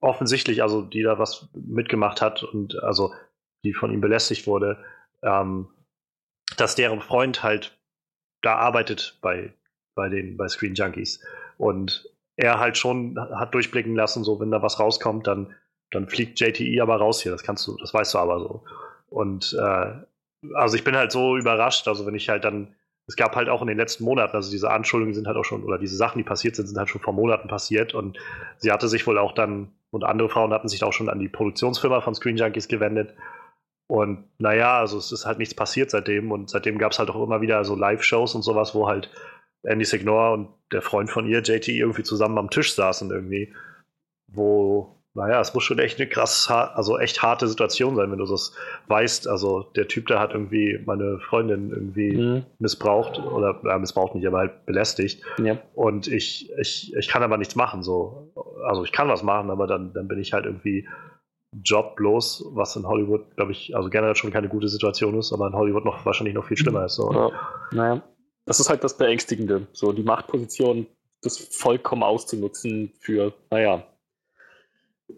offensichtlich, 0.02 0.64
also 0.64 0.82
die 0.82 1.04
da 1.04 1.20
was 1.20 1.48
mitgemacht 1.54 2.22
hat 2.22 2.44
und 2.44 2.82
also 2.84 3.14
die 3.64 3.74
von 3.74 3.92
ihm 3.92 4.02
belästigt 4.02 4.48
wurde, 4.48 4.78
ähm, 5.22 5.68
dass 6.58 6.76
deren 6.76 7.02
Freund 7.02 7.44
halt 7.44 7.78
da 8.42 8.56
arbeitet 8.56 9.18
bei 9.22 9.54
bei 9.96 10.10
den 10.10 10.38
bei 10.38 10.48
Screen 10.48 10.76
Junkies. 10.76 11.22
Und 11.58 12.10
er 12.38 12.60
halt 12.60 12.78
schon 12.78 13.18
hat 13.20 13.54
durchblicken 13.54 13.96
lassen, 13.96 14.24
so 14.24 14.40
wenn 14.40 14.52
da 14.52 14.62
was 14.62 14.80
rauskommt, 14.80 15.28
dann, 15.28 15.56
dann 15.92 16.08
fliegt 16.10 16.40
JTE 16.40 16.82
aber 16.82 16.98
raus 16.98 17.22
hier. 17.22 17.32
Das 17.32 17.44
kannst 17.44 17.68
du, 17.68 17.78
das 17.78 17.94
weißt 17.94 18.14
du 18.14 18.20
aber 18.20 18.40
so. 18.40 18.64
Und 19.08 19.56
äh, 19.60 19.94
also 20.56 20.76
ich 20.76 20.84
bin 20.84 20.96
halt 20.96 21.12
so 21.12 21.38
überrascht, 21.38 21.88
also 21.88 22.06
wenn 22.06 22.16
ich 22.16 22.30
halt 22.30 22.44
dann, 22.46 22.76
es 23.08 23.16
gab 23.16 23.36
halt 23.36 23.50
auch 23.50 23.62
in 23.62 23.68
den 23.68 23.78
letzten 23.78 24.04
Monaten, 24.04 24.36
also 24.36 24.52
diese 24.52 24.72
Anschuldigungen 24.72 25.16
sind 25.16 25.28
halt 25.28 25.38
auch 25.38 25.46
schon, 25.46 25.64
oder 25.64 25.78
diese 25.78 25.96
Sachen, 25.98 26.18
die 26.20 26.24
passiert 26.24 26.56
sind, 26.56 26.68
sind 26.68 26.78
halt 26.78 26.90
schon 26.90 27.02
vor 27.02 27.14
Monaten 27.14 27.48
passiert 27.48 27.94
und 27.94 28.18
sie 28.58 28.72
hatte 28.72 28.88
sich 28.90 29.08
wohl 29.08 29.18
auch 29.18 29.34
dann, 29.34 29.72
und 29.92 30.04
andere 30.04 30.30
Frauen 30.30 30.54
hatten 30.54 30.68
sich 30.68 30.84
auch 30.84 30.94
schon 30.94 31.10
an 31.10 31.20
die 31.20 31.30
Produktionsfirma 31.30 32.02
von 32.02 32.16
Screen 32.16 32.38
Junkies 32.38 32.68
gewendet 32.68 33.14
Und 33.88 34.26
naja, 34.40 34.80
also 34.80 34.98
es 34.98 35.12
ist 35.12 35.26
halt 35.26 35.38
nichts 35.38 35.54
passiert 35.54 35.92
seitdem 35.92 36.32
und 36.32 36.50
seitdem 36.50 36.78
gab 36.80 36.92
es 36.92 37.00
halt 37.00 37.10
auch 37.12 37.24
immer 37.24 37.42
wieder 37.42 37.64
so 37.66 37.76
Live-Shows 37.76 38.34
und 38.36 38.42
sowas, 38.42 38.74
wo 38.74 38.88
halt 38.88 39.12
Andy 39.66 39.86
Signor 39.86 40.34
und 40.34 40.50
der 40.72 40.82
Freund 40.82 41.10
von 41.10 41.28
ihr, 41.28 41.42
JT, 41.42 41.68
irgendwie 41.70 42.04
zusammen 42.04 42.38
am 42.38 42.50
Tisch 42.50 42.74
saßen 42.74 43.12
irgendwie, 43.12 43.54
wo, 44.28 44.96
naja, 45.14 45.40
es 45.40 45.54
muss 45.54 45.64
schon 45.64 45.80
echt 45.80 46.00
eine 46.00 46.10
krass, 46.10 46.50
also 46.50 47.00
echt 47.00 47.22
harte 47.24 47.48
Situation 47.48 47.96
sein, 47.96 48.12
wenn 48.12 48.20
du 48.20 48.26
das 48.26 48.54
weißt. 48.88 49.28
Also 49.28 49.64
der 49.76 49.88
Typ, 49.88 50.08
der 50.08 50.20
hat 50.20 50.34
irgendwie 50.34 50.80
meine 50.86 51.20
Freundin 51.20 51.72
irgendwie 51.72 52.18
mhm. 52.18 52.46
missbraucht 52.60 53.20
oder 53.20 53.62
äh, 53.64 53.80
missbraucht 53.80 54.16
nicht, 54.16 54.28
aber 54.28 54.40
halt 54.40 54.66
belästigt. 54.66 55.24
Ja. 55.42 55.58
Und 55.74 56.08
ich, 56.08 56.52
ich, 56.60 56.94
ich 56.96 57.08
kann 57.08 57.24
aber 57.24 57.38
nichts 57.38 57.56
machen. 57.56 57.84
So. 57.84 58.32
Also 58.66 58.84
ich 58.84 58.92
kann 58.92 59.08
was 59.08 59.24
machen, 59.24 59.50
aber 59.50 59.68
dann, 59.68 59.94
dann 59.94 60.08
bin 60.08 60.20
ich 60.20 60.34
halt 60.34 60.46
irgendwie 60.46 60.88
joblos, 61.64 62.44
was 62.50 62.76
in 62.76 62.86
Hollywood, 62.86 63.36
glaube 63.38 63.54
ich, 63.54 63.76
also 63.76 63.90
generell 63.90 64.16
schon 64.16 64.32
keine 64.32 64.50
gute 64.50 64.68
Situation 64.68 65.18
ist, 65.18 65.32
aber 65.32 65.48
in 65.48 65.54
Hollywood 65.54 65.86
noch 65.86 66.06
wahrscheinlich 66.06 66.36
noch 66.36 66.46
viel 66.46 66.58
schlimmer 66.58 66.86
ist. 66.86 66.96
So. 66.96 67.12
Ja. 67.14 67.32
Naja. 67.72 68.04
Das 68.46 68.60
ist 68.60 68.70
halt 68.70 68.84
das 68.84 68.98
Beängstigende, 68.98 69.68
so 69.74 69.92
die 69.92 70.04
Machtposition, 70.04 70.88
das 71.22 71.38
vollkommen 71.38 72.04
auszunutzen 72.04 72.94
für, 73.00 73.34
naja, 73.50 73.84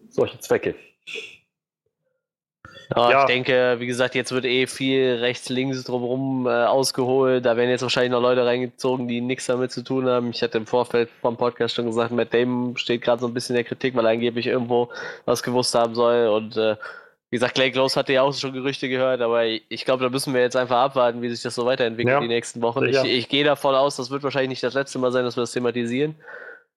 solche 0.08 0.38
Zwecke. 0.40 0.74
Ja, 2.96 3.10
ja, 3.10 3.20
ich 3.20 3.26
denke, 3.26 3.76
wie 3.80 3.86
gesagt, 3.86 4.14
jetzt 4.14 4.32
wird 4.32 4.46
eh 4.46 4.66
viel 4.66 5.16
rechts, 5.20 5.50
links 5.50 5.84
drumherum 5.84 6.46
äh, 6.46 6.64
ausgeholt. 6.64 7.44
Da 7.44 7.56
werden 7.56 7.68
jetzt 7.68 7.82
wahrscheinlich 7.82 8.12
noch 8.12 8.22
Leute 8.22 8.46
reingezogen, 8.46 9.08
die 9.08 9.20
nichts 9.20 9.44
damit 9.46 9.72
zu 9.72 9.82
tun 9.82 10.06
haben. 10.06 10.30
Ich 10.30 10.42
hatte 10.42 10.56
im 10.56 10.66
Vorfeld 10.66 11.10
vom 11.20 11.36
Podcast 11.36 11.74
schon 11.74 11.84
gesagt, 11.84 12.12
Matt 12.12 12.32
Damon 12.32 12.78
steht 12.78 13.02
gerade 13.02 13.20
so 13.20 13.26
ein 13.26 13.34
bisschen 13.34 13.54
in 13.56 13.62
der 13.62 13.68
Kritik, 13.68 13.94
weil 13.94 14.06
er 14.06 14.12
angeblich 14.12 14.46
irgendwo 14.46 14.88
was 15.26 15.42
gewusst 15.42 15.74
haben 15.74 15.94
soll. 15.94 16.28
Und 16.28 16.56
äh, 16.56 16.76
wie 17.30 17.36
gesagt, 17.36 17.54
Clay 17.54 17.70
Close 17.70 17.98
hatte 17.98 18.12
ja 18.14 18.22
auch 18.22 18.32
schon 18.32 18.54
Gerüchte 18.54 18.88
gehört, 18.88 19.20
aber 19.20 19.44
ich 19.44 19.84
glaube, 19.84 20.02
da 20.02 20.10
müssen 20.10 20.32
wir 20.32 20.40
jetzt 20.40 20.56
einfach 20.56 20.78
abwarten, 20.78 21.20
wie 21.20 21.28
sich 21.28 21.42
das 21.42 21.54
so 21.54 21.66
weiterentwickelt 21.66 22.14
ja. 22.14 22.20
die 22.20 22.28
nächsten 22.28 22.62
Wochen. 22.62 22.84
Ich, 22.86 22.96
ich 23.04 23.28
gehe 23.28 23.44
davon 23.44 23.74
aus, 23.74 23.96
das 23.96 24.10
wird 24.10 24.22
wahrscheinlich 24.22 24.50
nicht 24.50 24.62
das 24.62 24.74
letzte 24.74 24.98
Mal 24.98 25.12
sein, 25.12 25.24
dass 25.24 25.36
wir 25.36 25.42
das 25.42 25.52
thematisieren. 25.52 26.14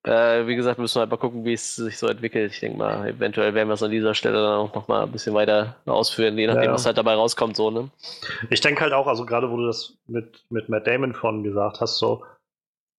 Äh, 0.04 0.48
wie 0.48 0.56
gesagt, 0.56 0.80
müssen 0.80 0.96
wir 0.96 1.02
halt 1.02 1.12
mal 1.12 1.18
gucken, 1.18 1.46
wie 1.46 1.54
es 1.54 1.76
sich 1.76 1.98
so 1.98 2.08
entwickelt. 2.08 2.52
Ich 2.52 2.60
denke 2.60 2.78
mal, 2.78 3.08
eventuell 3.08 3.54
werden 3.54 3.70
wir 3.70 3.76
es 3.76 3.84
an 3.84 3.92
dieser 3.92 4.16
Stelle 4.16 4.42
dann 4.42 4.58
auch 4.58 4.74
nochmal 4.74 5.04
ein 5.04 5.12
bisschen 5.12 5.36
weiter 5.36 5.76
ausführen, 5.86 6.38
je 6.38 6.48
nachdem, 6.48 6.64
ja. 6.64 6.74
was 6.74 6.86
halt 6.86 6.98
dabei 6.98 7.14
rauskommt, 7.14 7.56
so, 7.56 7.70
ne? 7.70 7.90
Ich 8.50 8.62
denke 8.62 8.82
halt 8.82 8.94
auch, 8.94 9.06
also 9.06 9.26
gerade 9.28 9.52
wo 9.52 9.58
du 9.58 9.68
das 9.68 10.00
mit, 10.08 10.44
mit 10.50 10.70
Matt 10.70 10.88
Damon 10.88 11.14
von 11.14 11.44
gesagt 11.44 11.82
hast, 11.82 12.00
so, 12.00 12.26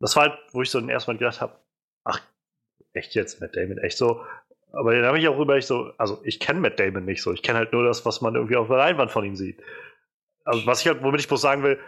das 0.01 0.15
war 0.15 0.29
halt, 0.29 0.38
wo 0.53 0.62
ich 0.62 0.71
so 0.71 0.79
erstmal 0.79 1.19
gedacht 1.19 1.41
habe, 1.41 1.55
ach, 2.05 2.21
echt 2.93 3.17
jetzt, 3.17 3.41
Matt 3.41 3.57
Damon, 3.57 3.79
echt 3.79 3.99
so. 3.99 4.21
Aber 4.72 4.94
dann 4.94 5.04
habe 5.04 5.18
ich 5.18 5.28
auch 5.28 5.38
ich 5.56 5.66
so, 5.66 5.92
also 5.98 6.20
ich 6.24 6.40
kenne 6.40 6.61
Matt 6.61 6.80
Damon 6.80 7.04
nicht 7.04 7.22
so, 7.22 7.32
ich 7.32 7.42
kenne 7.42 7.58
halt 7.58 7.72
nur 7.72 7.85
das, 7.85 8.06
was 8.06 8.20
man 8.20 8.35
irgendwie 8.35 8.56
auf 8.56 8.68
der 8.68 8.78
Leinwand 8.78 9.11
von 9.11 9.24
ihm 9.24 9.37
sieht. 9.37 9.61
Also 10.44 10.66
was 10.66 10.80
ich 10.80 10.88
halt, 10.88 11.02
womit 11.02 11.20
ich 11.20 11.28
bloß 11.28 11.40
sagen 11.40 11.62
will, 11.62 11.78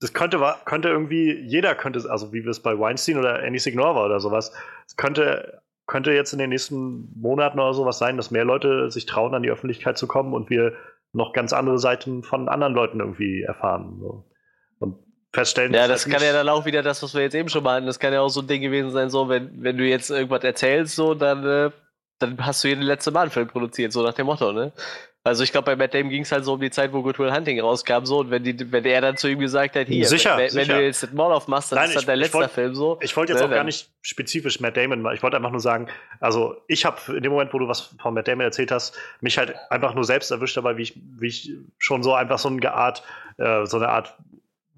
das 0.00 0.12
könnte, 0.12 0.42
könnte 0.64 0.88
irgendwie, 0.88 1.32
jeder 1.32 1.74
könnte, 1.74 2.10
also 2.10 2.32
wie 2.32 2.42
wir 2.42 2.50
es 2.50 2.60
bei 2.60 2.78
Weinstein 2.78 3.18
oder 3.18 3.42
Andy 3.42 3.58
Signor 3.58 3.94
war 3.94 4.06
oder 4.06 4.20
sowas, 4.20 4.52
es 4.86 4.96
könnte, 4.96 5.62
könnte 5.86 6.12
jetzt 6.12 6.32
in 6.32 6.38
den 6.38 6.50
nächsten 6.50 7.08
Monaten 7.18 7.60
oder 7.60 7.72
sowas 7.72 7.98
sein, 7.98 8.16
dass 8.16 8.30
mehr 8.30 8.44
Leute 8.44 8.90
sich 8.90 9.06
trauen, 9.06 9.34
an 9.34 9.42
die 9.42 9.50
Öffentlichkeit 9.50 9.96
zu 9.96 10.06
kommen 10.06 10.34
und 10.34 10.50
wir 10.50 10.74
noch 11.12 11.32
ganz 11.32 11.52
andere 11.52 11.78
Seiten 11.78 12.22
von 12.22 12.48
anderen 12.48 12.74
Leuten 12.74 13.00
irgendwie 13.00 13.42
erfahren. 13.42 13.98
So. 14.00 14.24
Und 14.80 14.98
feststellen. 15.36 15.72
Ja, 15.72 15.86
das 15.86 16.08
kann 16.08 16.22
ja 16.22 16.32
dann 16.32 16.48
auch 16.48 16.64
wieder 16.64 16.82
das, 16.82 17.02
was 17.02 17.14
wir 17.14 17.22
jetzt 17.22 17.34
eben 17.34 17.48
schon 17.48 17.62
mal 17.62 17.76
hatten. 17.76 17.86
Das 17.86 17.98
kann 17.98 18.12
ja 18.12 18.20
auch 18.20 18.28
so 18.28 18.40
ein 18.40 18.46
Ding 18.46 18.62
gewesen 18.62 18.90
sein, 18.90 19.10
so, 19.10 19.28
wenn, 19.28 19.50
wenn 19.62 19.76
du 19.76 19.84
jetzt 19.84 20.10
irgendwas 20.10 20.42
erzählst, 20.42 20.96
so, 20.96 21.14
dann, 21.14 21.46
äh, 21.46 21.70
dann 22.18 22.44
hast 22.44 22.64
du 22.64 22.68
hier 22.68 22.76
den 22.76 22.86
letzten 22.86 23.12
Mal 23.12 23.22
einen 23.22 23.30
Film 23.30 23.46
produziert, 23.46 23.92
so 23.92 24.02
nach 24.02 24.14
dem 24.14 24.26
Motto, 24.26 24.52
ne? 24.52 24.72
Also 25.26 25.42
ich 25.42 25.50
glaube, 25.50 25.64
bei 25.64 25.74
Matt 25.74 25.92
Damon 25.92 26.10
ging 26.10 26.22
es 26.22 26.30
halt 26.30 26.44
so 26.44 26.52
um 26.52 26.60
die 26.60 26.70
Zeit, 26.70 26.92
wo 26.92 27.02
Good 27.02 27.18
Will 27.18 27.32
Hunting 27.32 27.58
rauskam, 27.60 28.04
so 28.04 28.20
und 28.20 28.30
wenn, 28.30 28.44
die, 28.44 28.70
wenn 28.70 28.84
er 28.84 29.00
dann 29.00 29.16
zu 29.16 29.26
ihm 29.26 29.40
gesagt 29.40 29.74
hat, 29.74 29.88
hier, 29.88 30.06
sicher, 30.06 30.36
wenn, 30.36 30.50
sicher. 30.50 30.68
wenn 30.68 30.78
du 30.78 30.84
jetzt 30.84 31.02
den 31.02 31.16
Mall 31.16 31.32
aufmachst, 31.32 31.72
dann 31.72 31.80
Nein, 31.80 31.88
ist 31.88 31.96
das 31.96 32.06
dein 32.06 32.20
letzter 32.20 32.38
wollt, 32.38 32.50
Film 32.52 32.76
so. 32.76 32.96
Ich 33.02 33.16
wollte 33.16 33.32
jetzt 33.32 33.40
ne, 33.40 33.48
auch 33.48 33.50
gar 33.50 33.64
nicht 33.64 33.90
spezifisch 34.02 34.60
Matt 34.60 34.76
Damon, 34.76 35.04
ich 35.12 35.24
wollte 35.24 35.36
einfach 35.36 35.50
nur 35.50 35.58
sagen, 35.58 35.88
also 36.20 36.54
ich 36.68 36.84
habe 36.84 36.98
in 37.08 37.24
dem 37.24 37.32
Moment, 37.32 37.52
wo 37.52 37.58
du 37.58 37.66
was 37.66 37.96
von 38.00 38.14
Matt 38.14 38.28
Damon 38.28 38.42
erzählt 38.42 38.70
hast, 38.70 38.96
mich 39.20 39.36
halt 39.36 39.52
einfach 39.68 39.94
nur 39.94 40.04
selbst 40.04 40.30
erwischt 40.30 40.56
dabei, 40.56 40.76
wie 40.76 40.82
ich, 40.82 40.94
wie 41.18 41.26
ich 41.26 41.50
schon 41.78 42.04
so 42.04 42.14
einfach 42.14 42.38
so 42.38 42.48
eine 42.48 42.72
Art, 42.72 43.02
äh, 43.38 43.66
so 43.66 43.78
eine 43.78 43.88
Art 43.88 44.16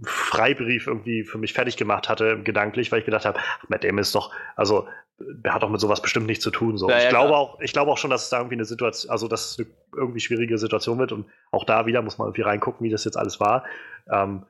Freibrief 0.02 0.86
irgendwie 0.86 1.24
für 1.24 1.38
mich 1.38 1.52
fertig 1.52 1.76
gemacht 1.76 2.08
hatte, 2.08 2.40
gedanklich, 2.42 2.92
weil 2.92 3.00
ich 3.00 3.04
gedacht 3.04 3.24
habe, 3.24 3.40
Matt 3.68 3.84
Damon 3.84 3.98
ist 3.98 4.14
doch, 4.14 4.32
also 4.54 4.86
der 5.18 5.52
hat 5.52 5.62
doch 5.62 5.70
mit 5.70 5.80
sowas 5.80 6.00
bestimmt 6.00 6.26
nichts 6.26 6.44
zu 6.44 6.50
tun. 6.50 6.76
So. 6.78 6.88
Ja, 6.88 6.98
ich, 6.98 7.04
ja, 7.04 7.10
glaube 7.10 7.36
auch, 7.36 7.60
ich 7.60 7.72
glaube 7.72 7.90
auch 7.90 7.98
schon, 7.98 8.10
dass 8.10 8.24
es 8.24 8.30
da 8.30 8.38
irgendwie 8.38 8.54
eine 8.54 8.64
Situation, 8.64 9.10
also 9.10 9.26
dass 9.26 9.52
es 9.52 9.58
eine 9.58 9.68
irgendwie 9.96 10.20
schwierige 10.20 10.58
Situation 10.58 10.98
wird 10.98 11.12
und 11.12 11.26
auch 11.50 11.64
da 11.64 11.86
wieder 11.86 12.02
muss 12.02 12.18
man 12.18 12.28
irgendwie 12.28 12.42
reingucken, 12.42 12.84
wie 12.84 12.90
das 12.90 13.04
jetzt 13.04 13.16
alles 13.16 13.40
war. 13.40 13.64
Ähm, 14.10 14.46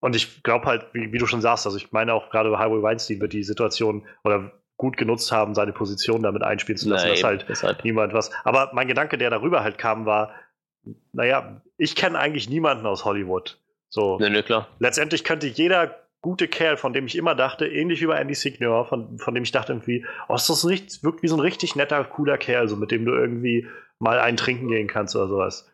und 0.00 0.16
ich 0.16 0.42
glaube 0.42 0.66
halt, 0.66 0.86
wie, 0.92 1.12
wie, 1.12 1.18
du 1.18 1.26
schon 1.26 1.40
sagst, 1.40 1.66
also 1.66 1.78
ich 1.78 1.92
meine 1.92 2.12
auch 2.12 2.30
gerade 2.30 2.50
bei 2.50 2.58
Highway 2.58 2.82
Weinstein 2.82 3.20
wird 3.20 3.32
die 3.32 3.44
Situation 3.44 4.06
oder 4.24 4.52
gut 4.76 4.96
genutzt 4.96 5.30
haben, 5.30 5.54
seine 5.54 5.72
Position 5.72 6.22
damit 6.22 6.42
einspielen 6.42 6.76
zu 6.76 6.88
lassen, 6.88 7.06
Nein, 7.06 7.14
dass 7.46 7.62
halt 7.62 7.84
niemand 7.84 8.12
was. 8.12 8.30
Aber 8.44 8.70
mein 8.74 8.88
Gedanke, 8.88 9.16
der 9.16 9.30
darüber 9.30 9.62
halt 9.62 9.78
kam, 9.78 10.04
war, 10.04 10.34
naja, 11.12 11.62
ich 11.78 11.94
kenne 11.94 12.18
eigentlich 12.18 12.50
niemanden 12.50 12.84
aus 12.86 13.04
Hollywood. 13.04 13.60
So. 13.94 14.18
Nee, 14.18 14.28
nee, 14.28 14.42
klar. 14.42 14.66
Letztendlich 14.80 15.22
könnte 15.22 15.46
jeder 15.46 15.94
gute 16.20 16.48
Kerl, 16.48 16.76
von 16.76 16.92
dem 16.92 17.06
ich 17.06 17.16
immer 17.16 17.36
dachte, 17.36 17.68
ähnlich 17.68 18.00
wie 18.00 18.06
bei 18.06 18.16
Andy 18.16 18.34
Signor, 18.34 18.86
von, 18.86 19.18
von 19.18 19.34
dem 19.34 19.44
ich 19.44 19.52
dachte 19.52 19.72
irgendwie, 19.72 20.04
oh, 20.26 20.34
ist 20.34 20.50
das 20.50 20.66
richtig, 20.66 21.04
wirkt 21.04 21.22
wie 21.22 21.28
so 21.28 21.36
ein 21.36 21.40
richtig 21.40 21.76
netter, 21.76 22.02
cooler 22.02 22.36
Kerl, 22.36 22.66
so 22.66 22.74
mit 22.74 22.90
dem 22.90 23.04
du 23.04 23.12
irgendwie 23.12 23.68
mal 24.00 24.18
einen 24.18 24.36
trinken 24.36 24.66
gehen 24.66 24.88
kannst 24.88 25.14
oder 25.14 25.28
sowas. 25.28 25.70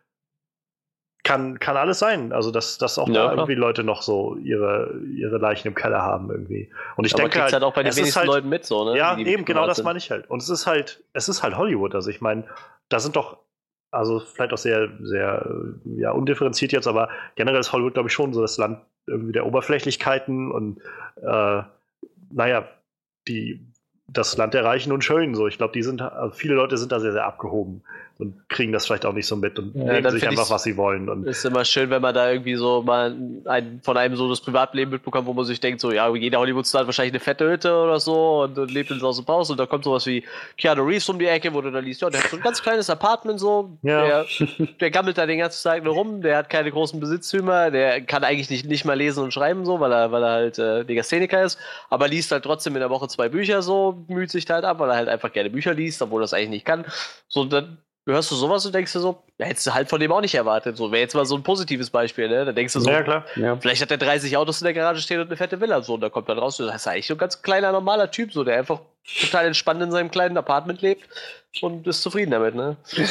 Kann, 1.23 1.59
kann 1.61 1.79
alles 1.79 1.99
sein. 1.99 2.35
Also, 2.35 2.51
dass, 2.51 2.77
dass 2.77 2.99
auch 2.99 3.09
ja, 3.09 3.15
da 3.15 3.21
klar. 3.21 3.33
irgendwie 3.37 3.55
Leute 3.55 3.85
noch 3.85 4.03
so 4.03 4.37
ihre, 4.37 5.01
ihre 5.17 5.39
Leichen 5.39 5.69
im 5.69 5.75
Keller 5.75 6.03
haben 6.03 6.31
irgendwie. 6.31 6.71
Und 6.97 7.07
ich 7.07 7.15
Aber 7.15 7.23
denke 7.23 7.41
halt, 7.41 7.55
halt 7.55 7.63
auch 7.63 7.73
bei 7.73 7.83
den 7.83 7.97
wenigsten 7.97 8.19
halt, 8.19 8.27
Leuten 8.27 8.51
mit 8.51 8.67
so, 8.67 8.85
ne? 8.85 8.99
Ja, 8.99 9.17
eben, 9.17 9.47
genau 9.47 9.67
das 9.67 9.83
meine 9.83 9.99
ich 9.99 10.11
halt. 10.11 10.29
Und 10.29 10.43
es 10.43 10.51
ist 10.51 10.67
halt, 10.67 11.03
es 11.15 11.31
ist 11.31 11.43
halt 11.43 11.57
Hollywood. 11.57 11.95
Also 11.95 12.11
ich 12.11 12.21
meine, 12.21 12.45
da 12.91 13.01
sind 13.01 13.17
doch 13.17 13.39
also 13.91 14.21
vielleicht 14.21 14.53
auch 14.53 14.59
sehr, 14.59 14.89
sehr 15.01 15.47
ja, 15.97 16.13
undifferenziert 16.13 16.73
jetzt, 16.73 16.87
aber 16.87 17.09
generell 17.37 17.61
ist 17.61 17.73
Hollywood, 17.73 17.95
glaube 17.95 18.09
ich, 18.09 18.13
schon 18.13 18.33
so 18.33 18.41
das 18.41 18.57
Land 18.59 18.81
irgendwie 19.07 19.33
der 19.33 19.47
Oberflächlichkeiten 19.47 20.51
und 20.53 20.81
äh, 21.23 21.63
naja, 22.33 22.69
die, 23.27 23.67
das 24.07 24.37
Land 24.37 24.55
der 24.55 24.65
Reichen 24.65 24.93
und 24.93 25.05
Schönen. 25.05 25.35
So, 25.35 25.47
ich 25.47 25.59
glaube, 25.59 25.73
die 25.73 25.83
sind, 25.83 26.03
also 26.03 26.35
viele 26.35 26.55
Leute 26.55 26.77
sind 26.79 26.93
da 26.93 27.01
sehr, 27.01 27.13
sehr 27.13 27.27
abgehoben 27.27 27.83
und 28.21 28.49
kriegen 28.49 28.73
das 28.73 28.87
vielleicht 28.87 29.07
auch 29.07 29.13
nicht 29.13 29.27
so 29.27 29.37
mit 29.37 29.59
und 29.59 29.75
ja, 29.75 29.93
nehmen 29.93 30.11
sich 30.11 30.27
einfach, 30.27 30.51
was 30.51 30.63
sie 30.63 30.77
wollen. 30.77 31.09
Und 31.09 31.27
ist 31.27 31.45
immer 31.45 31.65
schön, 31.65 31.91
wenn 31.91 32.03
man 32.03 32.15
da 32.15 32.31
irgendwie 32.31 32.57
so 32.57 32.83
mal 32.83 33.17
ein, 33.47 33.81
von 33.83 33.97
einem 33.97 34.17
so 34.17 34.29
das 34.29 34.41
Privatleben 34.41 34.91
mitbekommt, 34.91 35.27
wo 35.27 35.33
man 35.33 35.45
sich 35.45 35.61
denkt, 35.61 35.81
so, 35.81 35.93
ja, 35.93 36.15
jeder 36.15 36.39
Hollywood-Star 36.39 36.81
hat 36.81 36.87
wahrscheinlich 36.87 37.13
eine 37.13 37.21
fette 37.21 37.51
Hütte 37.51 37.75
oder 37.75 37.99
so 37.99 38.43
und, 38.43 38.59
und 38.59 38.71
lebt 38.71 38.91
in 38.91 39.01
und 39.01 39.29
Haus 39.29 39.51
und 39.51 39.59
da 39.59 39.67
kommt 39.67 39.85
sowas 39.85 40.07
wie 40.07 40.25
Keanu 40.57 40.83
Reeves 40.83 41.09
um 41.09 41.19
die 41.19 41.27
Ecke, 41.27 41.53
wo 41.55 41.61
du 41.61 41.71
da 41.71 41.79
liest, 41.79 42.03
ja, 42.03 42.11
der 42.11 42.23
hat 42.23 42.31
so 42.31 42.37
ein 42.37 42.43
ganz 42.43 42.63
kleines 42.63 42.91
Apartment 42.91 43.41
so, 43.41 43.79
ja. 43.83 44.05
der, 44.05 44.27
der 44.81 44.91
gammelt 44.91 45.19
da 45.19 45.27
den 45.27 45.39
ganzen 45.39 45.63
Tag 45.63 45.83
nur 45.85 45.95
rum, 45.95 46.23
der 46.23 46.37
hat 46.37 46.51
keine 46.51 46.71
großen 46.71 47.01
Besitztümer, 47.01 47.71
der 47.71 48.03
kann 48.03 48.25
eigentlich 48.25 48.51
nicht, 48.51 48.67
nicht 48.67 48.85
mal 48.85 48.95
lesen 48.95 49.25
und 49.25 49.33
schreiben 49.33 49.65
so, 49.65 49.81
weil 49.81 49.93
er, 49.93 50.13
weil 50.13 50.23
er 50.23 50.31
halt 50.31 50.59
äh, 50.59 50.83
Legastheniker 50.83 51.43
ist, 51.43 51.59
aber 51.89 52.09
liest 52.09 52.31
halt 52.33 52.45
trotzdem 52.45 52.75
in 52.75 52.81
der 52.81 52.91
Woche 52.91 53.09
zwei 53.09 53.29
Bücher 53.29 53.63
so, 53.63 54.05
müht 54.09 54.31
sich 54.31 54.49
halt 54.51 54.65
ab, 54.65 54.79
weil 54.79 54.91
er 54.91 54.97
halt 54.97 55.09
einfach 55.09 55.33
gerne 55.33 55.51
Bücher 55.51 55.75
liest, 55.75 56.03
obwohl 56.03 56.21
er 56.21 56.25
das 56.25 56.35
eigentlich 56.35 56.51
nicht 56.51 56.67
kann. 56.67 56.85
So, 57.29 57.45
dann 57.45 57.79
hörst 58.07 58.31
du 58.31 58.35
sowas 58.35 58.65
und 58.67 58.75
denkst 58.75 58.93
du 58.93 59.01
so, 59.01 59.23
ja, 59.39 59.47
hättest 59.47 59.67
du 59.67 59.75
halt 59.75 59.89
von 59.89 60.01
dem 60.01 60.11
auch 60.13 60.21
nicht 60.21 60.35
erwartet. 60.35 60.77
So 60.77 60.91
wäre 60.91 61.03
jetzt 61.03 61.15
mal 61.15 61.25
so 61.25 61.37
ein 61.37 61.43
positives 61.43 61.91
Beispiel, 61.91 62.29
ne? 62.29 62.45
Da 62.45 62.53
denkst 62.53 62.73
du 62.73 62.81
so, 62.81 62.91
ja, 62.91 63.03
klar. 63.03 63.25
Ja. 63.37 63.57
vielleicht 63.57 63.83
hat 63.83 63.91
er 63.91 63.99
30 63.99 64.37
Autos 64.37 64.61
in 64.61 64.65
der 64.65 64.75
Garage 64.75 65.01
stehen 65.01 65.21
und 65.21 65.27
eine 65.27 65.37
fette 65.37 65.61
Villa 65.61 65.83
so 65.83 65.95
und 65.95 66.01
da 66.01 66.09
kommt 66.09 66.29
dann 66.29 66.39
raus, 66.39 66.57
das 66.57 66.75
ist 66.75 66.87
eigentlich 66.87 67.07
so 67.07 67.15
ein 67.15 67.19
ganz 67.19 67.43
kleiner 67.43 67.73
normaler 67.73 68.11
Typ, 68.11 68.33
so 68.33 68.45
der 68.45 68.59
einfach 68.59 68.81
total 69.21 69.47
entspannt 69.47 69.83
in 69.83 69.91
seinem 69.91 70.11
kleinen 70.11 70.37
Apartment 70.37 70.83
lebt 70.83 71.09
und 71.61 71.87
ist 71.87 72.03
zufrieden 72.03 72.31
damit, 72.31 72.55
ne? 72.55 72.77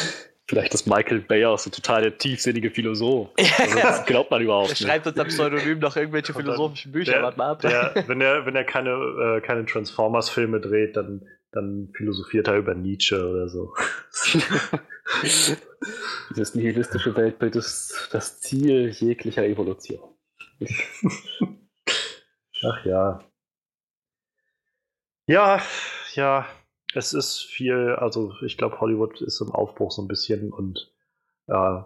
Vielleicht 0.50 0.74
ist 0.74 0.88
Michael 0.88 1.20
Bayer 1.20 1.56
so 1.60 1.70
total 1.70 2.02
der 2.02 2.18
tiefsinnige 2.18 2.72
Philosoph. 2.72 3.30
Also 3.60 3.78
das 3.78 4.06
glaubt 4.08 4.32
man 4.32 4.42
überhaupt 4.42 4.70
nicht. 4.70 4.82
Er 4.82 4.88
schreibt 4.88 5.06
uns 5.06 5.20
am 5.20 5.28
Pseudonym 5.28 5.78
noch 5.78 5.96
irgendwelche 5.96 6.34
philosophischen 6.34 6.92
Bücher. 6.92 7.12
Der, 7.12 7.22
mal 7.38 7.52
ab. 7.52 7.62
Der, 7.62 7.94
wenn 8.08 8.20
er, 8.20 8.48
wenn 8.48 8.56
er 8.56 8.64
keine, 8.64 8.90
äh, 8.90 9.42
keine 9.42 9.64
Transformers-Filme 9.68 10.60
dreht, 10.60 10.98
dann 10.98 11.22
dann 11.52 11.92
philosophiert 11.96 12.48
er 12.48 12.58
über 12.58 12.76
Nietzsche 12.76 13.28
oder 13.28 13.50
so. 13.50 13.74
Dieses 16.30 16.56
nihilistische 16.56 17.16
Weltbild 17.16 17.56
ist 17.56 18.10
das 18.12 18.40
Ziel 18.40 18.90
jeglicher 18.90 19.46
Evolution. 19.46 20.16
Ach 22.64 22.86
ja. 22.86 23.24
Ja, 25.28 25.62
ja, 26.16 26.46
es 26.94 27.14
ist 27.14 27.42
viel, 27.42 27.96
also 28.00 28.34
ich 28.42 28.58
glaube, 28.58 28.80
Hollywood 28.80 29.22
ist 29.22 29.42
im 29.42 29.52
Aufbruch 29.52 29.92
so 29.92 30.02
ein 30.02 30.08
bisschen 30.08 30.52
und 30.52 30.92
äh, 31.48 31.82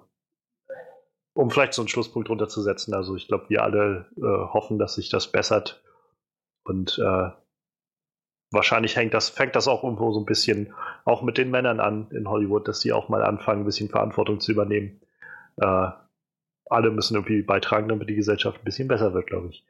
um 1.33 1.49
vielleicht 1.49 1.73
so 1.73 1.81
einen 1.81 1.89
Schlusspunkt 1.89 2.29
runterzusetzen, 2.29 2.93
also 2.93 3.15
ich 3.15 3.27
glaube, 3.27 3.49
wir 3.49 3.63
alle 3.63 4.07
äh, 4.17 4.21
hoffen, 4.21 4.79
dass 4.79 4.95
sich 4.95 5.09
das 5.09 5.31
bessert 5.31 5.83
und 6.63 6.97
äh, 6.99 7.31
wahrscheinlich 8.53 8.95
hängt 8.95 9.13
das, 9.13 9.29
fängt 9.29 9.55
das 9.55 9.67
auch 9.67 9.83
irgendwo 9.83 10.11
so 10.13 10.19
ein 10.19 10.25
bisschen 10.25 10.73
auch 11.05 11.21
mit 11.21 11.37
den 11.37 11.51
Männern 11.51 11.79
an 11.79 12.07
in 12.11 12.29
Hollywood, 12.29 12.67
dass 12.67 12.81
sie 12.81 12.93
auch 12.93 13.09
mal 13.09 13.23
anfangen, 13.23 13.61
ein 13.61 13.65
bisschen 13.65 13.89
Verantwortung 13.89 14.39
zu 14.39 14.51
übernehmen. 14.51 15.01
Äh, 15.57 15.87
alle 16.69 16.91
müssen 16.91 17.15
irgendwie 17.15 17.41
beitragen, 17.41 17.89
damit 17.89 18.09
die 18.09 18.15
Gesellschaft 18.15 18.61
ein 18.61 18.65
bisschen 18.65 18.87
besser 18.87 19.13
wird, 19.13 19.27
glaube 19.27 19.49
ich. 19.49 19.65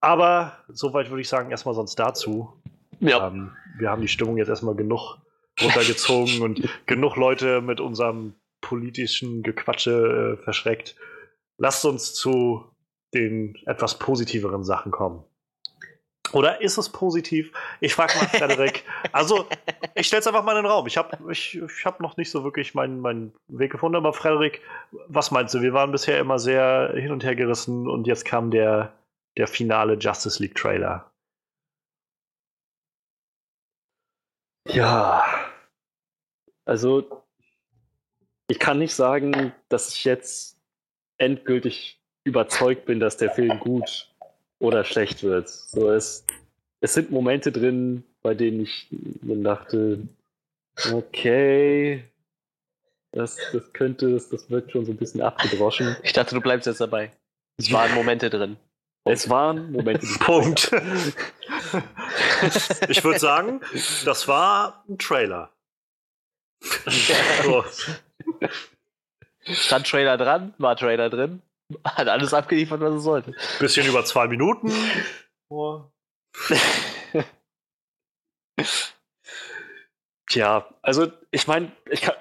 Aber 0.00 0.58
soweit 0.68 1.10
würde 1.10 1.20
ich 1.20 1.28
sagen, 1.28 1.50
erstmal 1.50 1.74
sonst 1.74 1.96
dazu. 1.96 2.52
Ja. 3.00 3.28
Ähm, 3.28 3.52
wir 3.78 3.90
haben 3.90 4.02
die 4.02 4.08
Stimmung 4.08 4.36
jetzt 4.36 4.48
erstmal 4.48 4.74
genug 4.74 5.18
runtergezogen 5.60 6.40
und 6.42 6.68
genug 6.86 7.16
Leute 7.16 7.60
mit 7.60 7.80
unserem 7.80 8.34
politischen 8.60 9.42
Gequatsche 9.42 10.36
äh, 10.38 10.42
verschreckt. 10.42 10.96
Lasst 11.58 11.84
uns 11.84 12.14
zu 12.14 12.64
den 13.14 13.56
etwas 13.66 13.98
positiveren 13.98 14.64
Sachen 14.64 14.92
kommen. 14.92 15.24
Oder 16.32 16.60
ist 16.60 16.78
es 16.78 16.90
positiv? 16.90 17.52
Ich 17.80 17.94
frage 17.94 18.16
mal 18.16 18.26
Frederik. 18.28 18.84
also, 19.12 19.46
ich 19.94 20.06
stelle 20.06 20.20
es 20.20 20.26
einfach 20.26 20.44
mal 20.44 20.56
in 20.56 20.64
den 20.64 20.70
Raum. 20.70 20.86
Ich 20.86 20.96
habe 20.96 21.16
ich, 21.30 21.56
ich 21.56 21.84
hab 21.84 22.00
noch 22.00 22.16
nicht 22.16 22.30
so 22.30 22.44
wirklich 22.44 22.74
meinen, 22.74 23.00
meinen 23.00 23.32
Weg 23.48 23.72
gefunden, 23.72 23.96
aber 23.96 24.12
Frederik, 24.12 24.62
was 25.08 25.30
meinst 25.30 25.54
du? 25.54 25.62
Wir 25.62 25.72
waren 25.72 25.92
bisher 25.92 26.18
immer 26.18 26.38
sehr 26.38 26.92
hin 26.94 27.12
und 27.12 27.24
her 27.24 27.34
gerissen 27.34 27.88
und 27.88 28.06
jetzt 28.06 28.24
kam 28.24 28.50
der, 28.50 28.92
der 29.36 29.46
finale 29.46 29.94
Justice 29.94 30.42
League 30.42 30.54
Trailer. 30.54 31.10
Ja. 34.68 35.24
Also, 36.64 37.24
ich 38.50 38.58
kann 38.58 38.78
nicht 38.78 38.94
sagen, 38.94 39.52
dass 39.68 39.94
ich 39.94 40.04
jetzt 40.04 40.60
endgültig 41.18 42.00
überzeugt 42.24 42.84
bin, 42.84 43.00
dass 43.00 43.16
der 43.16 43.30
Film 43.30 43.58
gut 43.58 44.07
oder 44.60 44.84
schlecht 44.84 45.22
wird. 45.22 45.48
So, 45.48 45.90
es, 45.90 46.24
es 46.80 46.94
sind 46.94 47.10
Momente 47.10 47.52
drin, 47.52 48.04
bei 48.22 48.34
denen 48.34 48.60
ich 48.62 48.88
mir 49.22 49.36
dachte, 49.42 50.00
okay, 50.92 52.04
das, 53.12 53.36
das 53.52 53.72
könnte, 53.72 54.12
das, 54.12 54.28
das 54.28 54.50
wird 54.50 54.70
schon 54.72 54.84
so 54.84 54.92
ein 54.92 54.96
bisschen 54.96 55.22
abgedroschen. 55.22 55.96
Ich 56.02 56.12
dachte, 56.12 56.34
du 56.34 56.40
bleibst 56.40 56.66
jetzt 56.66 56.80
dabei. 56.80 57.10
Es 57.56 57.72
waren 57.72 57.94
Momente 57.94 58.30
drin. 58.30 58.56
Es 59.04 59.30
waren 59.30 59.72
Momente. 59.72 60.06
die- 60.06 60.18
Punkt. 60.24 60.70
ich 62.88 63.02
würde 63.04 63.18
sagen, 63.18 63.60
das 64.04 64.28
war 64.28 64.84
ein 64.88 64.98
Trailer. 64.98 65.50
So. 67.44 67.64
Stand 69.44 69.86
Trailer 69.86 70.16
dran, 70.18 70.52
war 70.58 70.76
Trailer 70.76 71.08
drin, 71.08 71.40
hat 71.84 72.08
alles 72.08 72.32
abgeliefert, 72.34 72.80
was 72.80 72.94
es 72.94 73.02
sollte. 73.02 73.34
Bisschen 73.58 73.86
über 73.86 74.04
zwei 74.04 74.26
Minuten. 74.28 74.72
Tja, 80.28 80.68
also 80.82 81.10
ich 81.30 81.46
meine, 81.46 81.72
ich 81.90 82.02
kann, 82.02 82.14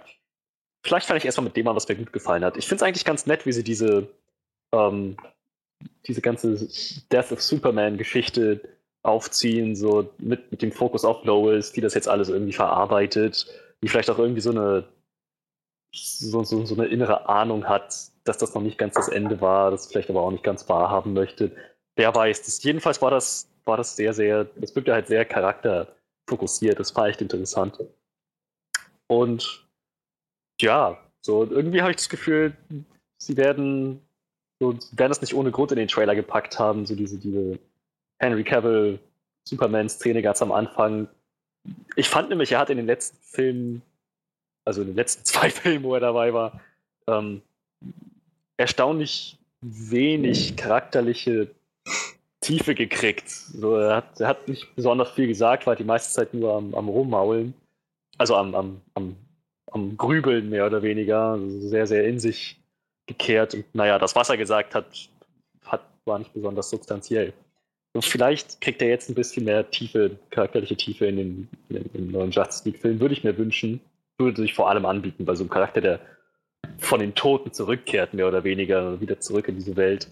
vielleicht 0.83 1.07
fange 1.07 1.17
ich 1.17 1.25
erstmal 1.25 1.45
mit 1.45 1.57
dem 1.57 1.67
an, 1.67 1.75
was 1.75 1.87
mir 1.87 1.95
gut 1.95 2.13
gefallen 2.13 2.45
hat. 2.45 2.57
Ich 2.57 2.67
finde 2.67 2.77
es 2.77 2.83
eigentlich 2.83 3.05
ganz 3.05 3.25
nett, 3.25 3.45
wie 3.45 3.51
sie 3.51 3.63
diese, 3.63 4.07
ähm, 4.71 5.17
diese 6.05 6.21
ganze 6.21 6.67
Death 7.11 7.31
of 7.31 7.41
Superman-Geschichte 7.41 8.61
aufziehen, 9.03 9.75
so 9.75 10.09
mit, 10.17 10.51
mit 10.51 10.61
dem 10.61 10.71
Fokus 10.71 11.05
auf 11.05 11.23
Lois, 11.25 11.71
die 11.71 11.81
das 11.81 11.93
jetzt 11.93 12.07
alles 12.07 12.29
irgendwie 12.29 12.53
verarbeitet, 12.53 13.47
die 13.81 13.87
vielleicht 13.87 14.09
auch 14.09 14.19
irgendwie 14.19 14.41
so 14.41 14.51
eine, 14.51 14.85
so, 15.97 16.43
so, 16.43 16.65
so 16.65 16.75
eine 16.75 16.85
innere 16.85 17.27
Ahnung 17.27 17.67
hat, 17.67 17.95
dass 18.23 18.37
das 18.37 18.53
noch 18.53 18.61
nicht 18.61 18.77
ganz 18.77 18.95
das 18.95 19.07
Ende 19.07 19.41
war, 19.41 19.71
das 19.71 19.87
vielleicht 19.87 20.09
aber 20.09 20.21
auch 20.21 20.31
nicht 20.31 20.43
ganz 20.43 20.67
wahrhaben 20.69 21.13
möchte. 21.13 21.51
Wer 21.95 22.13
weiß, 22.13 22.43
das, 22.43 22.61
jedenfalls 22.63 23.01
war 23.01 23.11
das, 23.11 23.49
war 23.65 23.77
das 23.77 23.95
sehr, 23.95 24.13
sehr, 24.13 24.45
das 24.55 24.75
wirkte 24.75 24.93
halt 24.93 25.07
sehr 25.07 25.25
charakterfokussiert, 25.25 26.79
das 26.79 26.95
war 26.95 27.07
echt 27.07 27.21
interessant. 27.21 27.79
Und 29.07 29.67
ja, 30.61 30.97
so 31.21 31.43
irgendwie 31.45 31.81
habe 31.81 31.91
ich 31.91 31.97
das 31.97 32.09
Gefühl, 32.09 32.55
sie 33.17 33.37
werden, 33.37 34.01
so, 34.59 34.73
werden 34.91 35.09
das 35.09 35.21
nicht 35.21 35.33
ohne 35.33 35.51
Grund 35.51 35.71
in 35.71 35.77
den 35.77 35.87
Trailer 35.87 36.15
gepackt 36.15 36.59
haben, 36.59 36.85
so 36.85 36.95
diese, 36.95 37.17
diese 37.17 37.59
Henry 38.19 38.43
Cavill 38.43 38.99
Superman-Szene 39.47 40.21
ganz 40.21 40.41
am 40.41 40.51
Anfang. 40.51 41.07
Ich 41.95 42.09
fand 42.09 42.29
nämlich, 42.29 42.51
er 42.51 42.59
hat 42.59 42.69
in 42.69 42.77
den 42.77 42.85
letzten 42.85 43.17
Filmen, 43.21 43.81
also 44.67 44.81
in 44.81 44.87
den 44.87 44.95
letzten 44.95 45.23
zwei 45.25 45.49
Filmen, 45.49 45.83
wo 45.83 45.95
er 45.95 46.01
dabei 46.01 46.33
war, 46.33 46.59
ähm, 47.07 47.41
erstaunlich 48.57 49.37
wenig 49.61 50.55
charakterliche 50.55 51.49
Tiefe 52.41 52.75
gekriegt. 52.75 53.29
So, 53.29 53.75
er, 53.77 53.95
hat, 53.97 54.19
er 54.19 54.27
hat 54.27 54.47
nicht 54.47 54.75
besonders 54.75 55.11
viel 55.11 55.27
gesagt, 55.27 55.65
war 55.65 55.75
die 55.75 55.83
meiste 55.83 56.13
Zeit 56.13 56.33
nur 56.33 56.55
am, 56.55 56.75
am 56.75 56.89
Rummaulen. 56.89 57.53
Also 58.17 58.35
am, 58.35 58.53
am, 58.55 58.81
am, 58.93 59.15
am 59.71 59.97
Grübeln 59.97 60.49
mehr 60.49 60.65
oder 60.65 60.81
weniger. 60.83 61.31
Also 61.31 61.67
sehr, 61.67 61.87
sehr 61.87 62.05
in 62.05 62.19
sich 62.19 62.59
gekehrt. 63.07 63.53
Und 63.53 63.65
naja, 63.73 63.97
das, 63.97 64.15
was 64.15 64.29
er 64.29 64.37
gesagt 64.37 64.75
hat, 64.75 64.85
hat 65.65 65.81
war 66.05 66.19
nicht 66.19 66.33
besonders 66.33 66.69
substanziell. 66.69 67.33
Vielleicht 67.99 68.61
kriegt 68.61 68.81
er 68.81 68.89
jetzt 68.89 69.09
ein 69.09 69.15
bisschen 69.15 69.45
mehr 69.45 69.69
Tiefe, 69.71 70.17
charakterliche 70.29 70.75
Tiefe 70.75 71.07
in 71.07 71.17
den, 71.17 71.49
in 71.69 71.85
in 71.93 72.11
neuen 72.11 72.31
Justice 72.31 72.63
League-Film. 72.65 72.99
Würde 72.99 73.13
ich 73.13 73.23
mir 73.23 73.37
wünschen. 73.37 73.81
Würde 74.17 74.41
sich 74.41 74.53
vor 74.53 74.69
allem 74.69 74.85
anbieten 74.85 75.25
bei 75.25 75.35
so 75.35 75.43
einem 75.43 75.49
Charakter, 75.49 75.81
der 75.81 75.99
von 76.77 76.99
den 76.99 77.15
Toten 77.15 77.53
zurückkehrt, 77.53 78.13
mehr 78.13 78.27
oder 78.27 78.43
weniger, 78.43 78.99
wieder 78.99 79.19
zurück 79.19 79.47
in 79.47 79.55
diese 79.55 79.75
Welt. 79.75 80.09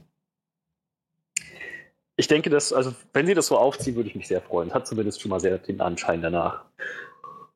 Ich 2.18 2.28
denke, 2.28 2.50
dass, 2.50 2.72
also, 2.72 2.94
wenn 3.13 3.28
sie 3.28 3.34
das 3.34 3.48
so 3.48 3.58
aufziehen, 3.58 3.96
würde 3.96 4.10
ich 4.10 4.15
mich 4.15 4.28
sehr 4.28 4.41
freuen. 4.41 4.74
Hat 4.74 4.88
zumindest 4.88 5.22
schon 5.22 5.30
mal 5.30 5.39
sehr 5.39 5.58
den 5.58 5.82
Anschein 5.82 6.22
danach. 6.22 6.63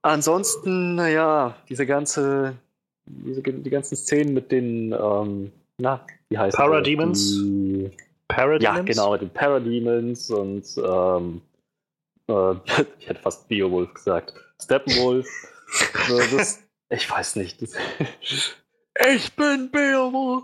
Ansonsten, 0.02 0.96
naja, 0.96 1.56
diese 1.70 1.86
ganze, 1.86 2.56
diese, 3.06 3.42
die 3.42 3.70
ganzen 3.70 3.96
Szenen 3.96 4.34
mit 4.34 4.52
den, 4.52 4.94
ähm, 4.94 5.52
na, 5.78 6.06
wie 6.30 6.38
heißt? 6.38 6.58
Parademons? 6.58 7.38
Die, 7.38 7.90
Parademons? 8.28 8.64
ja, 8.64 8.82
genau, 8.82 9.12
mit 9.14 9.22
den 9.22 9.30
Parademons 9.30 10.30
und, 10.30 10.66
ähm, 10.78 11.42
äh, 12.28 12.54
ich 13.00 13.08
hätte 13.08 13.22
fast 13.22 13.48
Beowulf 13.48 13.94
gesagt. 13.94 14.34
Steppenwolf. 14.62 15.28
So, 16.08 16.38
das, 16.38 16.64
ich 16.90 17.10
weiß 17.10 17.36
nicht. 17.38 17.62
Das, 17.62 17.74
ich 19.12 19.34
bin 19.36 19.72
Beowulf! 19.72 20.44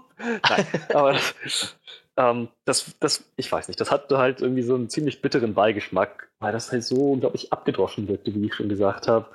Nein, 0.50 0.66
aber 0.94 1.14
das, 1.14 1.76
ähm, 2.18 2.48
das, 2.64 2.96
das, 3.00 3.24
ich 3.36 3.52
weiß 3.52 3.68
nicht, 3.68 3.80
das 3.80 3.92
hatte 3.92 4.18
halt 4.18 4.42
irgendwie 4.42 4.64
so 4.64 4.76
einen 4.76 4.90
ziemlich 4.90 5.22
bitteren 5.22 5.54
Beigeschmack, 5.54 6.30
weil 6.40 6.54
das 6.54 6.72
halt 6.72 6.84
so 6.84 7.12
unglaublich 7.12 7.52
abgedroschen 7.52 8.08
wirkte, 8.08 8.34
wie 8.34 8.46
ich 8.46 8.54
schon 8.54 8.70
gesagt 8.70 9.08
habe. 9.08 9.28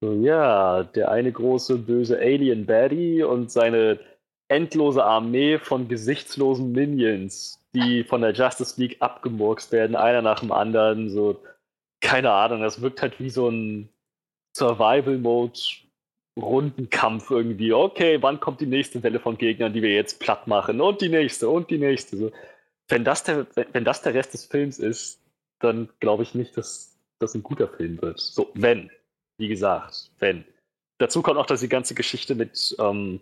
So, 0.00 0.12
ja, 0.12 0.82
der 0.82 1.10
eine 1.10 1.32
große 1.32 1.78
böse 1.78 2.18
Alien 2.18 2.66
Baddie 2.66 3.22
und 3.22 3.50
seine 3.50 4.00
endlose 4.48 5.04
Armee 5.04 5.58
von 5.58 5.88
gesichtslosen 5.88 6.72
Minions, 6.72 7.58
die 7.74 8.04
von 8.04 8.20
der 8.20 8.32
Justice 8.32 8.80
League 8.80 8.96
abgemurkst 9.00 9.72
werden, 9.72 9.96
einer 9.96 10.22
nach 10.22 10.40
dem 10.40 10.52
anderen. 10.52 11.10
So, 11.10 11.42
keine 12.00 12.32
Ahnung, 12.32 12.62
das 12.62 12.80
wirkt 12.80 13.02
halt 13.02 13.18
wie 13.20 13.30
so 13.30 13.48
ein 13.48 13.88
Survival-Mode 14.56 15.58
Rundenkampf 16.36 17.30
irgendwie. 17.30 17.72
Okay, 17.72 18.20
wann 18.20 18.40
kommt 18.40 18.60
die 18.60 18.66
nächste 18.66 19.02
Welle 19.02 19.20
von 19.20 19.38
Gegnern, 19.38 19.72
die 19.72 19.82
wir 19.82 19.94
jetzt 19.94 20.18
platt 20.18 20.46
machen? 20.46 20.80
Und 20.80 21.00
die 21.00 21.08
nächste 21.08 21.48
und 21.48 21.70
die 21.70 21.78
nächste. 21.78 22.16
So. 22.16 22.32
Wenn, 22.88 23.04
das 23.04 23.22
der, 23.22 23.46
wenn 23.72 23.84
das 23.84 24.02
der 24.02 24.14
Rest 24.14 24.34
des 24.34 24.46
Films 24.46 24.78
ist, 24.78 25.20
dann 25.60 25.88
glaube 26.00 26.24
ich 26.24 26.34
nicht, 26.34 26.56
dass 26.56 26.98
das 27.20 27.34
ein 27.34 27.42
guter 27.42 27.68
Film 27.68 28.00
wird. 28.02 28.20
So, 28.20 28.50
wenn. 28.54 28.90
Wie 29.38 29.48
gesagt, 29.48 30.10
wenn. 30.18 30.44
Dazu 30.98 31.22
kommt 31.22 31.38
auch, 31.38 31.46
dass 31.46 31.60
die 31.60 31.68
ganze 31.68 31.94
Geschichte 31.94 32.34
mit, 32.34 32.76
ähm, 32.78 33.20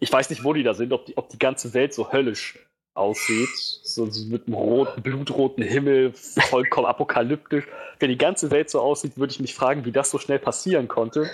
ich 0.00 0.12
weiß 0.12 0.30
nicht, 0.30 0.44
wo 0.44 0.52
die 0.52 0.62
da 0.62 0.74
sind, 0.74 0.92
ob 0.92 1.06
die, 1.06 1.16
ob 1.16 1.28
die 1.28 1.38
ganze 1.38 1.74
Welt 1.74 1.92
so 1.92 2.12
höllisch 2.12 2.58
aussieht, 2.94 3.48
so, 3.54 4.06
mit 4.28 4.46
einem 4.46 4.54
roten, 4.54 5.02
blutroten 5.02 5.64
Himmel, 5.64 6.12
vollkommen 6.12 6.86
apokalyptisch. 6.86 7.66
Wenn 7.98 8.10
die 8.10 8.18
ganze 8.18 8.50
Welt 8.50 8.70
so 8.70 8.80
aussieht, 8.80 9.16
würde 9.16 9.32
ich 9.32 9.40
mich 9.40 9.54
fragen, 9.54 9.84
wie 9.84 9.92
das 9.92 10.10
so 10.10 10.18
schnell 10.18 10.38
passieren 10.38 10.88
konnte 10.88 11.30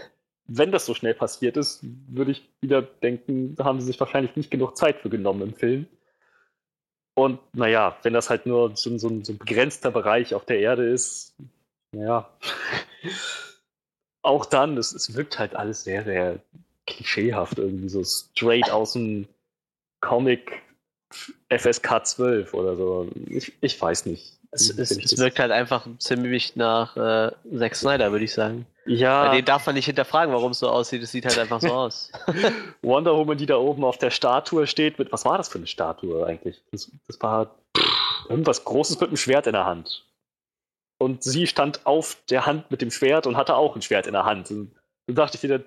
wenn 0.49 0.73
das 0.73 0.87
so 0.87 0.95
schnell 0.95 1.15
passiert 1.15 1.57
ist, 1.57 1.81
würde 2.09 2.33
ich 2.33 2.49
wieder 2.61 2.81
denken, 2.83 3.55
da 3.55 3.65
haben 3.65 3.81
sie 3.81 3.87
sich 3.87 4.01
wahrscheinlich 4.01 4.35
nicht 4.35 4.51
genug 4.51 4.77
Zeit 4.77 4.99
für 5.01 5.11
genommen 5.11 5.43
im 5.43 5.55
Film. 5.55 5.87
Und 7.15 7.39
naja, 7.53 7.99
wenn 8.03 8.15
das 8.15 8.31
halt 8.31 8.47
nur 8.47 8.75
so, 8.75 8.97
so, 8.97 9.09
so 9.23 9.33
ein 9.33 9.39
begrenzter 9.39 9.91
Bereich 9.91 10.35
auf 10.35 10.47
der 10.47 10.61
Erde 10.61 10.89
ist, 10.89 11.35
naja, 11.93 12.31
auch 14.23 14.47
dann, 14.47 14.79
es, 14.79 14.93
es 14.93 15.15
wirkt 15.15 15.39
halt 15.39 15.55
alles 15.55 15.85
sehr, 15.85 16.05
sehr 16.05 16.39
klischeehaft 16.87 17.59
irgendwie, 17.59 17.91
so 17.91 18.03
straight 18.03 18.71
aus 18.71 18.95
dem 18.95 19.29
Comic 20.01 20.63
FSK 21.49 22.05
12 22.07 22.55
oder 22.55 22.77
so. 22.77 23.09
Ich, 23.29 23.53
ich 23.61 23.81
weiß 23.81 24.07
nicht. 24.07 24.35
Es, 24.51 24.71
es, 24.71 24.91
es 24.91 25.19
wirkt 25.19 25.39
halt 25.39 25.53
einfach 25.53 25.87
ziemlich 25.99 26.57
nach 26.57 26.97
äh, 26.97 27.33
Zack 27.59 27.77
Snyder, 27.77 28.13
würde 28.13 28.25
ich 28.25 28.33
sagen. 28.33 28.67
ja, 28.87 29.27
Bei 29.29 29.37
den 29.37 29.45
darf 29.45 29.67
man 29.67 29.75
nicht 29.75 29.85
hinterfragen, 29.85 30.33
warum 30.33 30.53
es 30.53 30.59
so 30.59 30.71
aussieht. 30.71 31.03
Es 31.03 31.13
sieht 31.13 31.27
halt 31.27 31.39
einfach 31.39 31.61
so 31.61 31.69
aus. 31.73 32.11
Wonder 32.81 33.15
Woman, 33.15 33.37
die 33.37 33.45
da 33.45 33.57
oben 33.57 33.85
auf 33.85 33.99
der 33.99 34.11
Statue 34.11 34.67
steht, 34.67 34.99
mit 34.99 35.13
was 35.13 35.27
war 35.27 35.37
das 35.37 35.49
für 35.49 35.59
eine 35.59 35.67
Statue 35.67 36.27
eigentlich? 36.27 36.63
Das, 36.73 36.91
das 37.07 37.21
war 37.21 37.57
irgendwas 38.29 38.65
Großes 38.65 38.99
mit 39.01 39.11
einem 39.11 39.19
Schwert 39.19 39.47
in 39.47 39.53
der 39.53 39.67
Hand. 39.67 40.07
Und 40.99 41.23
sie 41.23 41.47
stand 41.47 41.87
auf 41.87 42.17
der 42.31 42.47
Hand 42.47 42.71
mit 42.71 42.81
dem 42.81 42.91
Schwert 42.91 43.27
und 43.27 43.37
hatte 43.37 43.55
auch 43.55 43.77
ein 43.77 43.83
Schwert 43.83 44.07
in 44.07 44.15
der 44.15 44.25
Hand. 44.25 44.51
Und 44.51 44.75
dann 45.07 45.17
dachte 45.17 45.37
ich 45.37 45.43
wieder, 45.43 45.61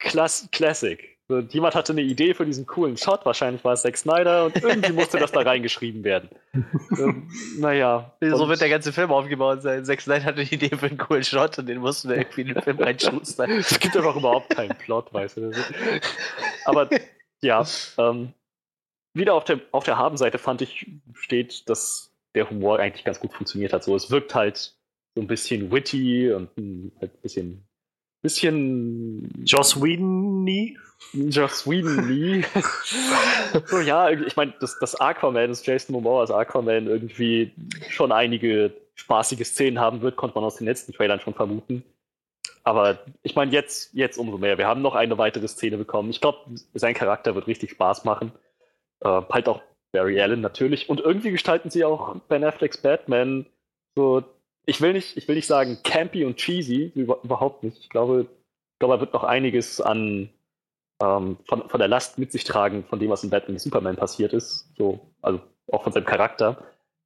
Klass 0.00 0.48
Classic. 0.50 1.18
So, 1.30 1.38
jemand 1.38 1.76
hatte 1.76 1.92
eine 1.92 2.02
Idee 2.02 2.34
für 2.34 2.44
diesen 2.44 2.66
coolen 2.66 2.96
Shot, 2.96 3.24
wahrscheinlich 3.24 3.62
war 3.62 3.74
es 3.74 3.82
Zack 3.82 3.96
Snyder 3.96 4.46
und 4.46 4.60
irgendwie 4.60 4.92
musste 4.92 5.16
das 5.16 5.30
da 5.30 5.42
reingeschrieben 5.42 6.02
werden. 6.02 6.28
ähm, 6.98 7.30
naja. 7.56 8.16
So 8.20 8.48
wird 8.48 8.60
der 8.60 8.68
ganze 8.68 8.92
Film 8.92 9.12
aufgebaut 9.12 9.62
sein. 9.62 9.84
Zack 9.84 10.00
Snyder 10.00 10.24
hatte 10.24 10.40
eine 10.40 10.50
Idee 10.50 10.76
für 10.76 10.86
einen 10.86 10.98
coolen 10.98 11.22
Shot 11.22 11.56
und 11.60 11.68
den 11.68 11.78
mussten 11.78 12.08
wir 12.08 12.16
irgendwie 12.16 12.40
in 12.40 12.48
den 12.48 12.60
Film 12.60 12.78
reinschustern. 12.80 13.48
Es 13.60 13.78
gibt 13.78 13.96
einfach 13.96 14.16
überhaupt 14.16 14.50
keinen 14.50 14.76
Plot, 14.76 15.14
weißt 15.14 15.36
du. 15.36 15.52
Aber 16.64 16.90
ja, 17.42 17.64
ähm, 17.96 18.32
wieder 19.14 19.34
auf 19.34 19.44
der, 19.44 19.60
auf 19.70 19.84
der 19.84 19.98
Habenseite 19.98 20.38
fand 20.38 20.62
ich, 20.62 20.90
steht, 21.14 21.68
dass 21.68 22.12
der 22.34 22.50
Humor 22.50 22.80
eigentlich 22.80 23.04
ganz 23.04 23.20
gut 23.20 23.32
funktioniert 23.32 23.72
hat. 23.72 23.84
So, 23.84 23.94
es 23.94 24.10
wirkt 24.10 24.34
halt 24.34 24.74
so 25.14 25.22
ein 25.22 25.28
bisschen 25.28 25.70
witty 25.70 26.32
und 26.32 26.48
halt 27.00 27.14
ein 27.14 27.20
bisschen, 27.22 27.68
bisschen. 28.20 29.44
Joss 29.44 29.80
Whedon 29.80 30.42
nie? 31.12 31.28
Joss 31.30 31.66
Whedon 31.66 32.08
nie. 32.08 32.44
so, 33.66 33.80
ja, 33.80 34.10
ich 34.10 34.36
meine, 34.36 34.54
dass 34.60 34.78
das 34.78 34.94
Aquaman, 35.00 35.48
das 35.48 35.64
Jason 35.64 35.94
Momoa 35.94 36.22
als 36.22 36.30
Aquaman 36.30 36.86
irgendwie 36.86 37.52
schon 37.88 38.12
einige 38.12 38.72
spaßige 38.94 39.46
Szenen 39.46 39.80
haben 39.80 40.02
wird, 40.02 40.16
konnte 40.16 40.34
man 40.34 40.44
aus 40.44 40.56
den 40.56 40.66
letzten 40.66 40.92
Trailern 40.92 41.20
schon 41.20 41.34
vermuten. 41.34 41.84
Aber 42.62 42.98
ich 43.22 43.34
meine, 43.34 43.52
jetzt, 43.52 43.94
jetzt 43.94 44.18
umso 44.18 44.38
mehr. 44.38 44.58
Wir 44.58 44.66
haben 44.66 44.82
noch 44.82 44.94
eine 44.94 45.16
weitere 45.16 45.48
Szene 45.48 45.78
bekommen. 45.78 46.10
Ich 46.10 46.20
glaube, 46.20 46.38
sein 46.74 46.94
Charakter 46.94 47.34
wird 47.34 47.46
richtig 47.46 47.70
Spaß 47.70 48.04
machen. 48.04 48.32
Äh, 49.00 49.22
halt 49.30 49.48
auch 49.48 49.62
Barry 49.92 50.20
Allen 50.20 50.40
natürlich. 50.40 50.88
Und 50.88 51.00
irgendwie 51.00 51.30
gestalten 51.30 51.70
sie 51.70 51.84
auch 51.84 52.16
Ben 52.28 52.44
Afflecks 52.44 52.76
Batman 52.76 53.46
so, 53.96 54.22
ich 54.66 54.80
will 54.80 54.92
nicht, 54.92 55.16
ich 55.16 55.26
will 55.26 55.34
nicht 55.34 55.46
sagen 55.46 55.78
campy 55.82 56.24
und 56.24 56.36
cheesy, 56.36 56.92
überhaupt 56.94 57.64
nicht. 57.64 57.78
Ich 57.80 57.88
glaube, 57.88 58.22
ich 58.22 58.78
glaube, 58.78 58.94
er 58.94 59.00
wird 59.00 59.12
noch 59.12 59.24
einiges 59.24 59.80
an 59.80 60.30
ähm, 61.00 61.38
von, 61.44 61.68
von 61.68 61.78
der 61.78 61.88
Last 61.88 62.18
mit 62.18 62.30
sich 62.32 62.44
tragen, 62.44 62.84
von 62.84 62.98
dem, 62.98 63.10
was 63.10 63.24
in 63.24 63.30
Batman 63.30 63.58
Superman 63.58 63.96
passiert 63.96 64.32
ist. 64.32 64.68
So, 64.76 65.00
also 65.22 65.40
auch 65.72 65.82
von 65.82 65.92
seinem 65.92 66.04
Charakter. 66.04 66.62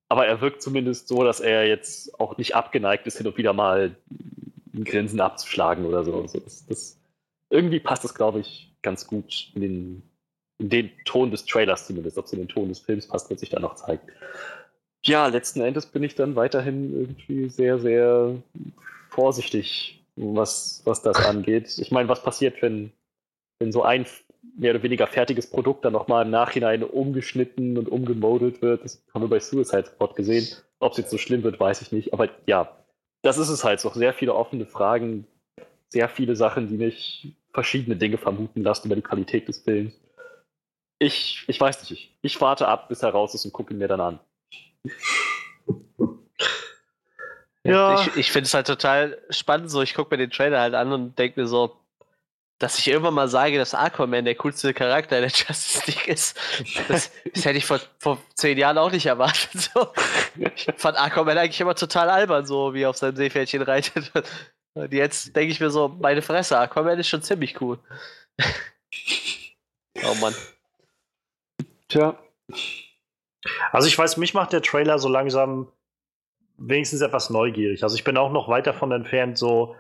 Aber 0.08 0.26
er 0.26 0.40
wirkt 0.40 0.62
zumindest 0.62 1.08
so, 1.08 1.24
dass 1.24 1.40
er 1.40 1.66
jetzt 1.66 2.18
auch 2.20 2.36
nicht 2.36 2.54
abgeneigt 2.54 3.06
ist, 3.06 3.18
hin 3.18 3.26
und 3.26 3.38
wieder 3.38 3.52
mal 3.52 3.96
ein 4.74 4.84
Grinsen 4.84 5.20
abzuschlagen 5.20 5.86
oder 5.86 6.04
so. 6.04 6.20
Also 6.20 6.40
das, 6.40 6.66
das, 6.66 7.00
irgendwie 7.50 7.80
passt 7.80 8.04
das, 8.04 8.14
glaube 8.14 8.40
ich, 8.40 8.74
ganz 8.82 9.06
gut 9.06 9.50
in 9.54 9.60
den, 9.62 10.02
in 10.58 10.68
den 10.68 10.90
Ton 11.04 11.30
des 11.30 11.46
Trailers 11.46 11.86
zumindest. 11.86 12.18
Ob 12.18 12.26
es 12.26 12.32
in 12.32 12.40
den 12.40 12.48
Ton 12.48 12.68
des 12.68 12.80
Films 12.80 13.06
passt, 13.06 13.30
wird 13.30 13.40
sich 13.40 13.50
dann 13.50 13.62
noch 13.62 13.76
zeigen. 13.76 14.02
Ja, 15.04 15.26
letzten 15.26 15.60
Endes 15.60 15.86
bin 15.86 16.02
ich 16.02 16.14
dann 16.14 16.34
weiterhin 16.34 16.92
irgendwie 16.92 17.48
sehr, 17.48 17.78
sehr 17.78 18.34
vorsichtig, 19.10 20.02
was, 20.16 20.82
was 20.84 21.02
das 21.02 21.16
angeht. 21.24 21.78
Ich 21.78 21.90
meine, 21.90 22.08
was 22.08 22.22
passiert, 22.22 22.60
wenn 22.62 22.92
wenn 23.58 23.72
so 23.72 23.82
ein 23.82 24.06
mehr 24.56 24.72
oder 24.72 24.82
weniger 24.82 25.06
fertiges 25.06 25.48
Produkt 25.48 25.84
dann 25.84 25.92
nochmal 25.92 26.24
im 26.24 26.30
Nachhinein 26.30 26.82
umgeschnitten 26.82 27.78
und 27.78 27.88
umgemodelt 27.88 28.62
wird. 28.62 28.84
Das 28.84 29.02
haben 29.12 29.22
wir 29.22 29.28
bei 29.28 29.40
Suicide 29.40 29.86
Squad 29.86 30.14
gesehen. 30.16 30.46
Ob 30.78 30.92
es 30.92 30.98
jetzt 30.98 31.10
so 31.10 31.18
schlimm 31.18 31.42
wird, 31.42 31.58
weiß 31.58 31.82
ich 31.82 31.92
nicht. 31.92 32.12
Aber 32.12 32.28
ja, 32.46 32.76
das 33.22 33.38
ist 33.38 33.48
es 33.48 33.64
halt. 33.64 33.80
So 33.80 33.90
sehr 33.90 34.12
viele 34.12 34.34
offene 34.34 34.66
Fragen, 34.66 35.26
sehr 35.88 36.08
viele 36.08 36.36
Sachen, 36.36 36.68
die 36.68 36.76
mich 36.76 37.36
verschiedene 37.52 37.96
Dinge 37.96 38.18
vermuten 38.18 38.62
lassen 38.62 38.86
über 38.86 38.96
die 38.96 39.02
Qualität 39.02 39.48
des 39.48 39.60
Films. 39.60 39.94
Ich, 40.98 41.44
ich 41.48 41.60
weiß 41.60 41.80
nicht. 41.80 41.92
Ich, 41.92 42.18
ich 42.22 42.40
warte 42.40 42.68
ab, 42.68 42.88
bis 42.88 43.02
er 43.02 43.10
raus 43.10 43.34
ist 43.34 43.44
und 43.44 43.52
gucke 43.52 43.72
ihn 43.72 43.78
mir 43.78 43.88
dann 43.88 44.00
an. 44.00 44.20
Ja. 47.64 48.00
Ich, 48.00 48.16
ich 48.16 48.30
finde 48.30 48.46
es 48.46 48.54
halt 48.54 48.66
total 48.66 49.18
spannend. 49.30 49.70
So, 49.70 49.82
ich 49.82 49.94
gucke 49.94 50.14
mir 50.14 50.18
den 50.18 50.30
Trailer 50.30 50.60
halt 50.60 50.74
an 50.74 50.92
und 50.92 51.18
denke 51.18 51.40
mir 51.40 51.46
so, 51.46 51.76
dass 52.58 52.78
ich 52.78 52.88
irgendwann 52.88 53.14
mal 53.14 53.28
sage, 53.28 53.58
dass 53.58 53.74
Aquaman 53.74 54.24
der 54.24 54.36
coolste 54.36 54.72
Charakter 54.72 55.20
der 55.20 55.30
Justice 55.34 55.82
League 55.86 56.08
ist, 56.08 56.38
das, 56.88 57.10
das 57.32 57.44
hätte 57.44 57.58
ich 57.58 57.66
vor, 57.66 57.80
vor 57.98 58.18
zehn 58.34 58.56
Jahren 58.58 58.78
auch 58.78 58.92
nicht 58.92 59.06
erwartet. 59.06 59.70
So. 59.74 59.88
Ich 60.36 60.66
fand 60.76 60.98
Aquaman 60.98 61.38
eigentlich 61.38 61.60
immer 61.60 61.74
total 61.74 62.10
albern, 62.10 62.46
so 62.46 62.74
wie 62.74 62.82
er 62.82 62.90
auf 62.90 62.96
seinem 62.96 63.16
Seepferdchen 63.16 63.62
reitet. 63.62 64.12
Und 64.74 64.92
jetzt 64.92 65.34
denke 65.36 65.52
ich 65.52 65.60
mir 65.60 65.70
so, 65.70 65.88
meine 65.88 66.22
Fresse, 66.22 66.58
Aquaman 66.58 66.98
ist 66.98 67.08
schon 67.08 67.22
ziemlich 67.22 67.60
cool. 67.60 67.78
oh 70.04 70.14
Mann. 70.20 70.34
Tja. 71.88 72.18
Also 73.72 73.88
ich 73.88 73.98
weiß, 73.98 74.16
mich 74.16 74.34
macht 74.34 74.52
der 74.52 74.62
Trailer 74.62 74.98
so 74.98 75.08
langsam 75.08 75.70
wenigstens 76.56 77.00
etwas 77.00 77.30
neugierig. 77.30 77.82
Also 77.82 77.96
ich 77.96 78.04
bin 78.04 78.16
auch 78.16 78.32
noch 78.32 78.48
weit 78.48 78.66
davon 78.66 78.92
entfernt, 78.92 79.38
so 79.38 79.76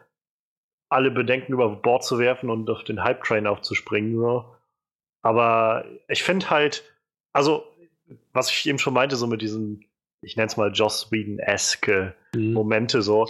alle 0.88 1.10
Bedenken 1.10 1.52
über 1.52 1.68
Bord 1.68 2.04
zu 2.04 2.18
werfen 2.18 2.50
und 2.50 2.68
auf 2.70 2.84
den 2.84 3.02
Hype-Train 3.02 3.46
aufzuspringen. 3.46 4.16
So. 4.16 4.44
Aber 5.22 5.84
ich 6.08 6.22
finde 6.22 6.50
halt, 6.50 6.84
also, 7.32 7.64
was 8.32 8.50
ich 8.50 8.66
eben 8.66 8.78
schon 8.78 8.94
meinte, 8.94 9.16
so 9.16 9.26
mit 9.26 9.42
diesen, 9.42 9.84
ich 10.20 10.36
nenne 10.36 10.46
es 10.46 10.56
mal 10.56 10.72
Joss 10.72 11.10
Whedon-esque 11.10 12.14
mhm. 12.34 12.52
Momente, 12.52 13.02
so, 13.02 13.28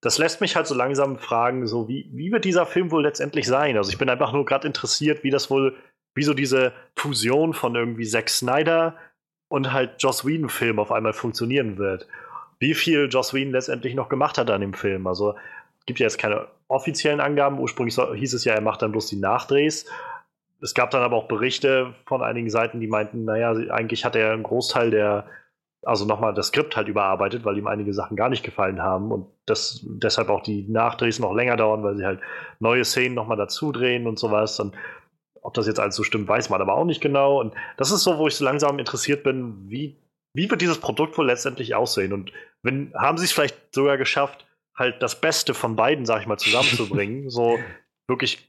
das 0.00 0.18
lässt 0.18 0.40
mich 0.40 0.56
halt 0.56 0.66
so 0.66 0.74
langsam 0.74 1.18
fragen, 1.18 1.66
so, 1.66 1.88
wie, 1.88 2.08
wie 2.12 2.32
wird 2.32 2.44
dieser 2.44 2.66
Film 2.66 2.90
wohl 2.90 3.02
letztendlich 3.02 3.46
sein? 3.46 3.76
Also, 3.76 3.90
ich 3.90 3.98
bin 3.98 4.08
einfach 4.08 4.32
nur 4.32 4.44
gerade 4.44 4.66
interessiert, 4.66 5.22
wie 5.22 5.30
das 5.30 5.50
wohl, 5.50 5.76
wie 6.14 6.22
so 6.22 6.34
diese 6.34 6.72
Fusion 6.96 7.52
von 7.52 7.74
irgendwie 7.74 8.06
Zack 8.06 8.28
Snyder 8.28 8.96
und 9.48 9.72
halt 9.72 10.02
Joss 10.02 10.24
Whedon-Film 10.24 10.78
auf 10.78 10.92
einmal 10.92 11.12
funktionieren 11.12 11.78
wird. 11.78 12.08
Wie 12.58 12.74
viel 12.74 13.08
Joss 13.10 13.34
Whedon 13.34 13.52
letztendlich 13.52 13.94
noch 13.94 14.08
gemacht 14.08 14.38
hat 14.38 14.50
an 14.50 14.62
dem 14.62 14.74
Film. 14.74 15.06
Also, 15.06 15.34
gibt 15.88 15.98
ja 15.98 16.04
jetzt 16.04 16.18
keine 16.18 16.46
offiziellen 16.68 17.20
Angaben. 17.20 17.58
Ursprünglich 17.58 17.96
hieß 17.96 18.34
es 18.34 18.44
ja, 18.44 18.52
er 18.52 18.60
macht 18.60 18.82
dann 18.82 18.92
bloß 18.92 19.06
die 19.06 19.16
Nachdrehs. 19.16 19.86
Es 20.60 20.74
gab 20.74 20.90
dann 20.90 21.02
aber 21.02 21.16
auch 21.16 21.28
Berichte 21.28 21.94
von 22.04 22.22
einigen 22.22 22.50
Seiten, 22.50 22.78
die 22.78 22.86
meinten, 22.86 23.24
naja, 23.24 23.52
eigentlich 23.70 24.04
hat 24.04 24.14
er 24.14 24.32
einen 24.32 24.42
Großteil 24.42 24.90
der, 24.90 25.26
also 25.82 26.04
nochmal 26.04 26.34
das 26.34 26.48
Skript 26.48 26.76
halt 26.76 26.88
überarbeitet, 26.88 27.44
weil 27.44 27.56
ihm 27.56 27.66
einige 27.66 27.94
Sachen 27.94 28.16
gar 28.16 28.28
nicht 28.28 28.44
gefallen 28.44 28.82
haben 28.82 29.10
und 29.10 29.28
das 29.46 29.80
deshalb 29.82 30.28
auch 30.28 30.42
die 30.42 30.66
Nachdrehs 30.68 31.20
noch 31.20 31.32
länger 31.32 31.56
dauern, 31.56 31.82
weil 31.82 31.96
sie 31.96 32.04
halt 32.04 32.20
neue 32.60 32.84
Szenen 32.84 33.14
nochmal 33.14 33.38
dazu 33.38 33.72
drehen 33.72 34.06
und 34.06 34.18
sowas. 34.18 34.60
Und 34.60 34.76
ob 35.40 35.54
das 35.54 35.66
jetzt 35.66 35.80
alles 35.80 35.96
so 35.96 36.02
stimmt, 36.02 36.28
weiß 36.28 36.50
man 36.50 36.60
aber 36.60 36.74
auch 36.74 36.84
nicht 36.84 37.00
genau. 37.00 37.40
Und 37.40 37.54
das 37.78 37.92
ist 37.92 38.02
so, 38.02 38.18
wo 38.18 38.28
ich 38.28 38.34
so 38.34 38.44
langsam 38.44 38.78
interessiert 38.78 39.22
bin, 39.22 39.70
wie, 39.70 39.96
wie 40.34 40.50
wird 40.50 40.60
dieses 40.60 40.80
Produkt 40.80 41.16
wohl 41.16 41.26
letztendlich 41.26 41.74
aussehen? 41.74 42.12
Und 42.12 42.30
wenn, 42.62 42.92
haben 42.94 43.16
sie 43.16 43.24
es 43.24 43.32
vielleicht 43.32 43.74
sogar 43.74 43.96
geschafft, 43.96 44.44
halt 44.78 45.02
das 45.02 45.20
Beste 45.20 45.54
von 45.54 45.76
beiden, 45.76 46.06
sag 46.06 46.20
ich 46.20 46.26
mal, 46.26 46.38
zusammenzubringen. 46.38 47.28
so 47.30 47.58
wirklich 48.06 48.48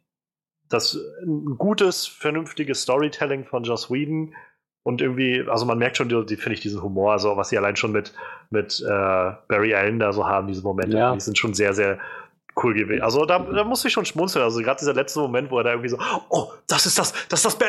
das 0.69 0.97
ein 1.23 1.57
gutes, 1.57 2.05
vernünftiges 2.05 2.83
Storytelling 2.83 3.45
von 3.45 3.63
Joss 3.63 3.89
Whedon 3.89 4.35
und 4.83 5.01
irgendwie, 5.01 5.43
also 5.47 5.65
man 5.65 5.77
merkt 5.77 5.97
schon, 5.97 6.09
die, 6.09 6.25
die 6.25 6.35
finde 6.35 6.53
ich 6.53 6.61
diesen 6.61 6.81
Humor, 6.81 7.11
also 7.11 7.35
was 7.35 7.49
sie 7.49 7.57
allein 7.57 7.75
schon 7.75 7.91
mit, 7.91 8.13
mit 8.49 8.79
äh, 8.81 8.87
Barry 9.47 9.73
Allen 9.73 9.99
da 9.99 10.13
so 10.13 10.27
haben, 10.27 10.47
diese 10.47 10.61
Momente, 10.61 10.97
ja. 10.97 11.13
die 11.13 11.19
sind 11.19 11.37
schon 11.37 11.53
sehr, 11.53 11.73
sehr 11.73 11.99
cool 12.63 12.73
gewesen. 12.73 13.01
Also 13.01 13.25
da, 13.25 13.39
da 13.39 13.63
musste 13.63 13.87
ich 13.87 13.93
schon 13.93 14.05
schmunzeln. 14.05 14.43
Also 14.43 14.59
gerade 14.61 14.79
dieser 14.79 14.93
letzte 14.93 15.19
Moment, 15.19 15.51
wo 15.51 15.57
er 15.57 15.63
da 15.63 15.71
irgendwie 15.71 15.89
so, 15.89 15.97
oh, 16.29 16.51
das 16.67 16.85
ist 16.85 16.97
das, 16.97 17.13
das 17.29 17.39
ist 17.39 17.45
das, 17.45 17.57
Ba 17.57 17.65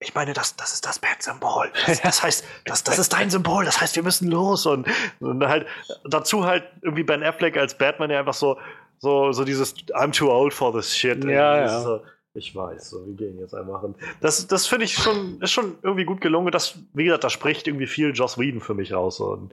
ich 0.00 0.14
meine, 0.14 0.32
das, 0.32 0.54
das 0.54 0.74
ist 0.74 0.86
das 0.86 0.98
Bad-Symbol. 0.98 1.70
Das, 1.86 2.00
das, 2.00 2.22
heißt, 2.22 2.44
das, 2.64 2.84
das 2.84 2.98
ist 2.98 3.12
dein 3.12 3.30
Symbol. 3.30 3.64
Das 3.64 3.80
heißt, 3.80 3.96
wir 3.96 4.02
müssen 4.02 4.30
los. 4.30 4.66
Und, 4.66 4.86
und 5.20 5.46
halt 5.46 5.66
dazu 6.04 6.44
halt 6.44 6.64
irgendwie 6.82 7.02
Ben 7.02 7.22
Affleck 7.22 7.56
als 7.56 7.76
Batman, 7.76 8.10
der 8.10 8.20
einfach 8.20 8.34
so, 8.34 8.58
so, 8.98 9.32
so 9.32 9.44
dieses 9.44 9.74
I'm 9.88 10.16
too 10.16 10.30
old 10.30 10.54
for 10.54 10.72
this 10.72 10.96
shit. 10.96 11.24
Ja, 11.24 11.58
ja. 11.58 11.80
So, 11.80 12.02
ich 12.34 12.54
weiß, 12.54 12.90
so, 12.90 13.06
wir 13.06 13.14
gehen 13.14 13.38
jetzt 13.38 13.54
einfach. 13.54 13.82
Und 13.82 13.96
das, 14.20 14.46
das 14.46 14.66
finde 14.66 14.84
ich 14.84 14.94
schon, 14.94 15.40
ist 15.40 15.50
schon 15.50 15.78
irgendwie 15.82 16.04
gut 16.04 16.20
gelungen. 16.20 16.52
Das, 16.52 16.78
wie 16.94 17.04
gesagt, 17.04 17.24
da 17.24 17.30
spricht 17.30 17.66
irgendwie 17.66 17.86
viel 17.86 18.12
Joss 18.14 18.38
Whedon 18.38 18.60
für 18.60 18.74
mich 18.74 18.92
raus. 18.92 19.18
Und 19.18 19.52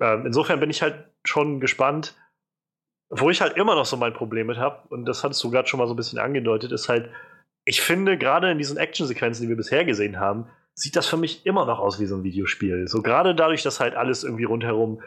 ähm, 0.00 0.26
insofern 0.26 0.60
bin 0.60 0.70
ich 0.70 0.82
halt 0.82 1.04
schon 1.24 1.60
gespannt. 1.60 2.16
Wo 3.12 3.28
ich 3.28 3.40
halt 3.40 3.56
immer 3.56 3.74
noch 3.74 3.86
so 3.86 3.96
mein 3.96 4.14
Problem 4.14 4.46
mit 4.46 4.58
habe, 4.58 4.82
und 4.90 5.04
das 5.04 5.24
hattest 5.24 5.42
du 5.42 5.50
gerade 5.50 5.66
schon 5.66 5.78
mal 5.78 5.88
so 5.88 5.94
ein 5.94 5.96
bisschen 5.96 6.20
angedeutet, 6.20 6.70
ist 6.70 6.88
halt, 6.88 7.10
ich 7.64 7.80
finde, 7.80 8.18
gerade 8.18 8.50
in 8.50 8.58
diesen 8.58 8.76
Actionsequenzen, 8.76 9.44
die 9.44 9.48
wir 9.48 9.56
bisher 9.56 9.84
gesehen 9.84 10.18
haben, 10.18 10.46
sieht 10.74 10.96
das 10.96 11.06
für 11.06 11.16
mich 11.16 11.44
immer 11.46 11.66
noch 11.66 11.78
aus 11.78 12.00
wie 12.00 12.06
so 12.06 12.16
ein 12.16 12.24
Videospiel. 12.24 12.88
So 12.88 13.02
gerade 13.02 13.34
dadurch, 13.34 13.62
dass 13.62 13.80
halt 13.80 13.94
alles 13.94 14.24
irgendwie 14.24 14.44
rundherum 14.44 15.02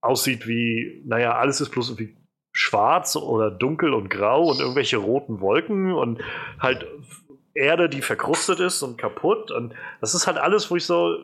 aussieht 0.00 0.46
wie, 0.46 1.02
naja, 1.06 1.36
alles 1.36 1.60
ist 1.60 1.70
bloß 1.70 1.90
irgendwie 1.90 2.16
schwarz 2.52 3.16
oder 3.16 3.50
dunkel 3.50 3.94
und 3.94 4.10
grau 4.10 4.50
und 4.50 4.60
irgendwelche 4.60 4.98
roten 4.98 5.40
Wolken 5.40 5.92
und 5.92 6.20
halt 6.60 6.86
Erde, 7.54 7.88
die 7.88 8.02
verkrustet 8.02 8.60
ist 8.60 8.82
und 8.82 8.98
kaputt. 8.98 9.50
Und 9.50 9.74
das 10.00 10.14
ist 10.14 10.26
halt 10.26 10.38
alles, 10.38 10.70
wo 10.70 10.76
ich 10.76 10.84
so, 10.84 11.18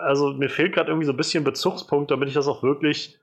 also 0.00 0.32
mir 0.32 0.48
fehlt 0.48 0.74
gerade 0.74 0.90
irgendwie 0.90 1.06
so 1.06 1.12
ein 1.12 1.16
bisschen 1.16 1.44
Bezugspunkt, 1.44 2.10
damit 2.10 2.28
ich 2.28 2.34
das 2.34 2.46
auch 2.46 2.62
wirklich 2.62 3.18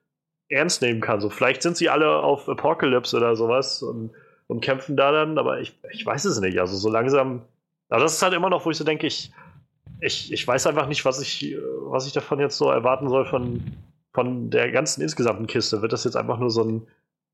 ernst 0.50 0.82
nehmen 0.82 1.02
kann. 1.02 1.22
So, 1.22 1.30
vielleicht 1.30 1.62
sind 1.62 1.78
sie 1.78 1.90
alle 1.90 2.18
auf 2.18 2.50
Apocalypse 2.50 3.18
oder 3.18 3.36
sowas 3.36 3.82
und 3.82 4.12
und 4.54 4.62
kämpfen 4.62 4.96
da 4.96 5.12
dann, 5.12 5.38
aber 5.38 5.60
ich, 5.60 5.76
ich 5.92 6.06
weiß 6.06 6.26
es 6.26 6.40
nicht. 6.40 6.60
Also 6.60 6.76
so 6.78 6.90
langsam, 6.90 7.42
aber 7.90 8.04
das 8.04 8.14
ist 8.14 8.22
halt 8.22 8.34
immer 8.34 8.50
noch, 8.50 8.66
wo 8.66 8.72
ich 8.72 8.78
so 8.78 8.84
denke, 8.84 9.08
ich, 9.08 9.32
ich, 10.00 10.32
ich 10.32 10.48
weiß 10.48 10.68
einfach 10.68 10.88
nicht, 10.88 11.06
was 11.06 11.20
ich, 11.20 11.58
was 11.82 12.06
ich 12.06 12.14
davon 12.14 12.40
jetzt 12.40 12.58
so 12.58 12.70
erwarten 12.70 13.10
soll 13.10 13.26
von, 13.26 13.64
von 14.14 14.50
der 14.50 14.72
ganzen 14.72 15.02
insgesamten 15.02 15.48
Kiste. 15.48 15.82
Wird 15.82 15.94
das 15.94 16.04
jetzt 16.04 16.16
einfach 16.16 16.38
nur 16.38 16.52
so 16.52 16.64
ein, 16.64 16.88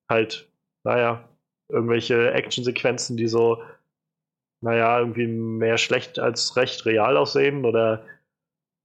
halt, 0.08 0.48
naja, 0.84 1.24
irgendwelche 1.68 2.32
Actionsequenzen, 2.32 3.18
die 3.18 3.28
so 3.28 3.62
naja, 4.62 5.00
irgendwie 5.00 5.28
mehr 5.28 5.78
schlecht 5.78 6.20
als 6.20 6.56
recht 6.56 6.86
real 6.86 7.18
aussehen 7.18 7.66
oder 7.66 8.04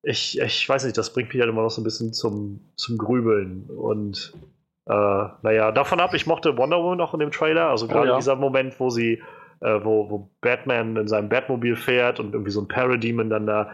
ich, 0.03 0.39
ich 0.39 0.69
weiß 0.69 0.85
nicht, 0.85 0.99
das 0.99 1.13
bringt 1.13 1.33
mich 1.33 1.41
halt 1.41 1.51
immer 1.51 1.63
noch 1.63 1.71
so 1.71 1.81
ein 1.81 1.85
bisschen 1.85 2.13
zum, 2.13 2.61
zum 2.77 2.99
Grübeln 2.99 3.71
und 3.71 4.35
äh, 4.87 4.93
naja, 5.43 5.73
davon 5.73 6.01
ab, 6.01 6.15
ich 6.15 6.27
mochte 6.27 6.57
Wonder 6.57 6.79
Woman 6.83 6.99
noch 6.99 7.15
in 7.15 7.21
dem 7.21 7.31
Trailer, 7.31 7.69
also 7.71 7.89
gerade 7.89 8.09
oh, 8.09 8.13
ja. 8.13 8.17
dieser 8.17 8.37
Moment, 8.37 8.79
wo 8.79 8.91
sie, 8.91 9.23
äh, 9.61 9.81
wo, 9.83 10.11
wo 10.11 10.31
Batman 10.41 10.97
in 10.97 11.09
seinem 11.09 11.29
Batmobil 11.29 11.77
fährt 11.77 12.21
und 12.21 12.35
irgendwie 12.35 12.51
so 12.51 12.61
ein 12.61 12.69
Parademon 12.69 13.31
dann 13.31 13.47
da 13.47 13.71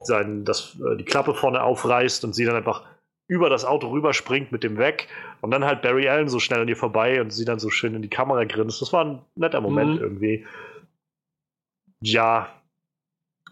sein, 0.00 0.44
das, 0.44 0.76
äh, 0.80 0.96
die 0.96 1.04
Klappe 1.04 1.34
vorne 1.34 1.62
aufreißt 1.62 2.24
und 2.24 2.34
sie 2.34 2.44
dann 2.44 2.56
einfach 2.56 2.84
über 3.28 3.48
das 3.48 3.64
Auto 3.64 3.88
rüberspringt 3.90 4.50
mit 4.50 4.64
dem 4.64 4.76
weg 4.76 5.06
und 5.40 5.52
dann 5.52 5.64
halt 5.64 5.82
Barry 5.82 6.08
Allen 6.08 6.28
so 6.28 6.40
schnell 6.40 6.62
an 6.62 6.68
ihr 6.68 6.76
vorbei 6.76 7.20
und 7.20 7.30
sie 7.30 7.44
dann 7.44 7.60
so 7.60 7.70
schön 7.70 7.94
in 7.94 8.02
die 8.02 8.10
Kamera 8.10 8.42
grinst. 8.44 8.82
Das 8.82 8.92
war 8.92 9.04
ein 9.04 9.22
netter 9.36 9.60
Moment 9.60 9.96
mhm. 9.96 10.00
irgendwie. 10.00 10.46
Ja, 12.02 12.48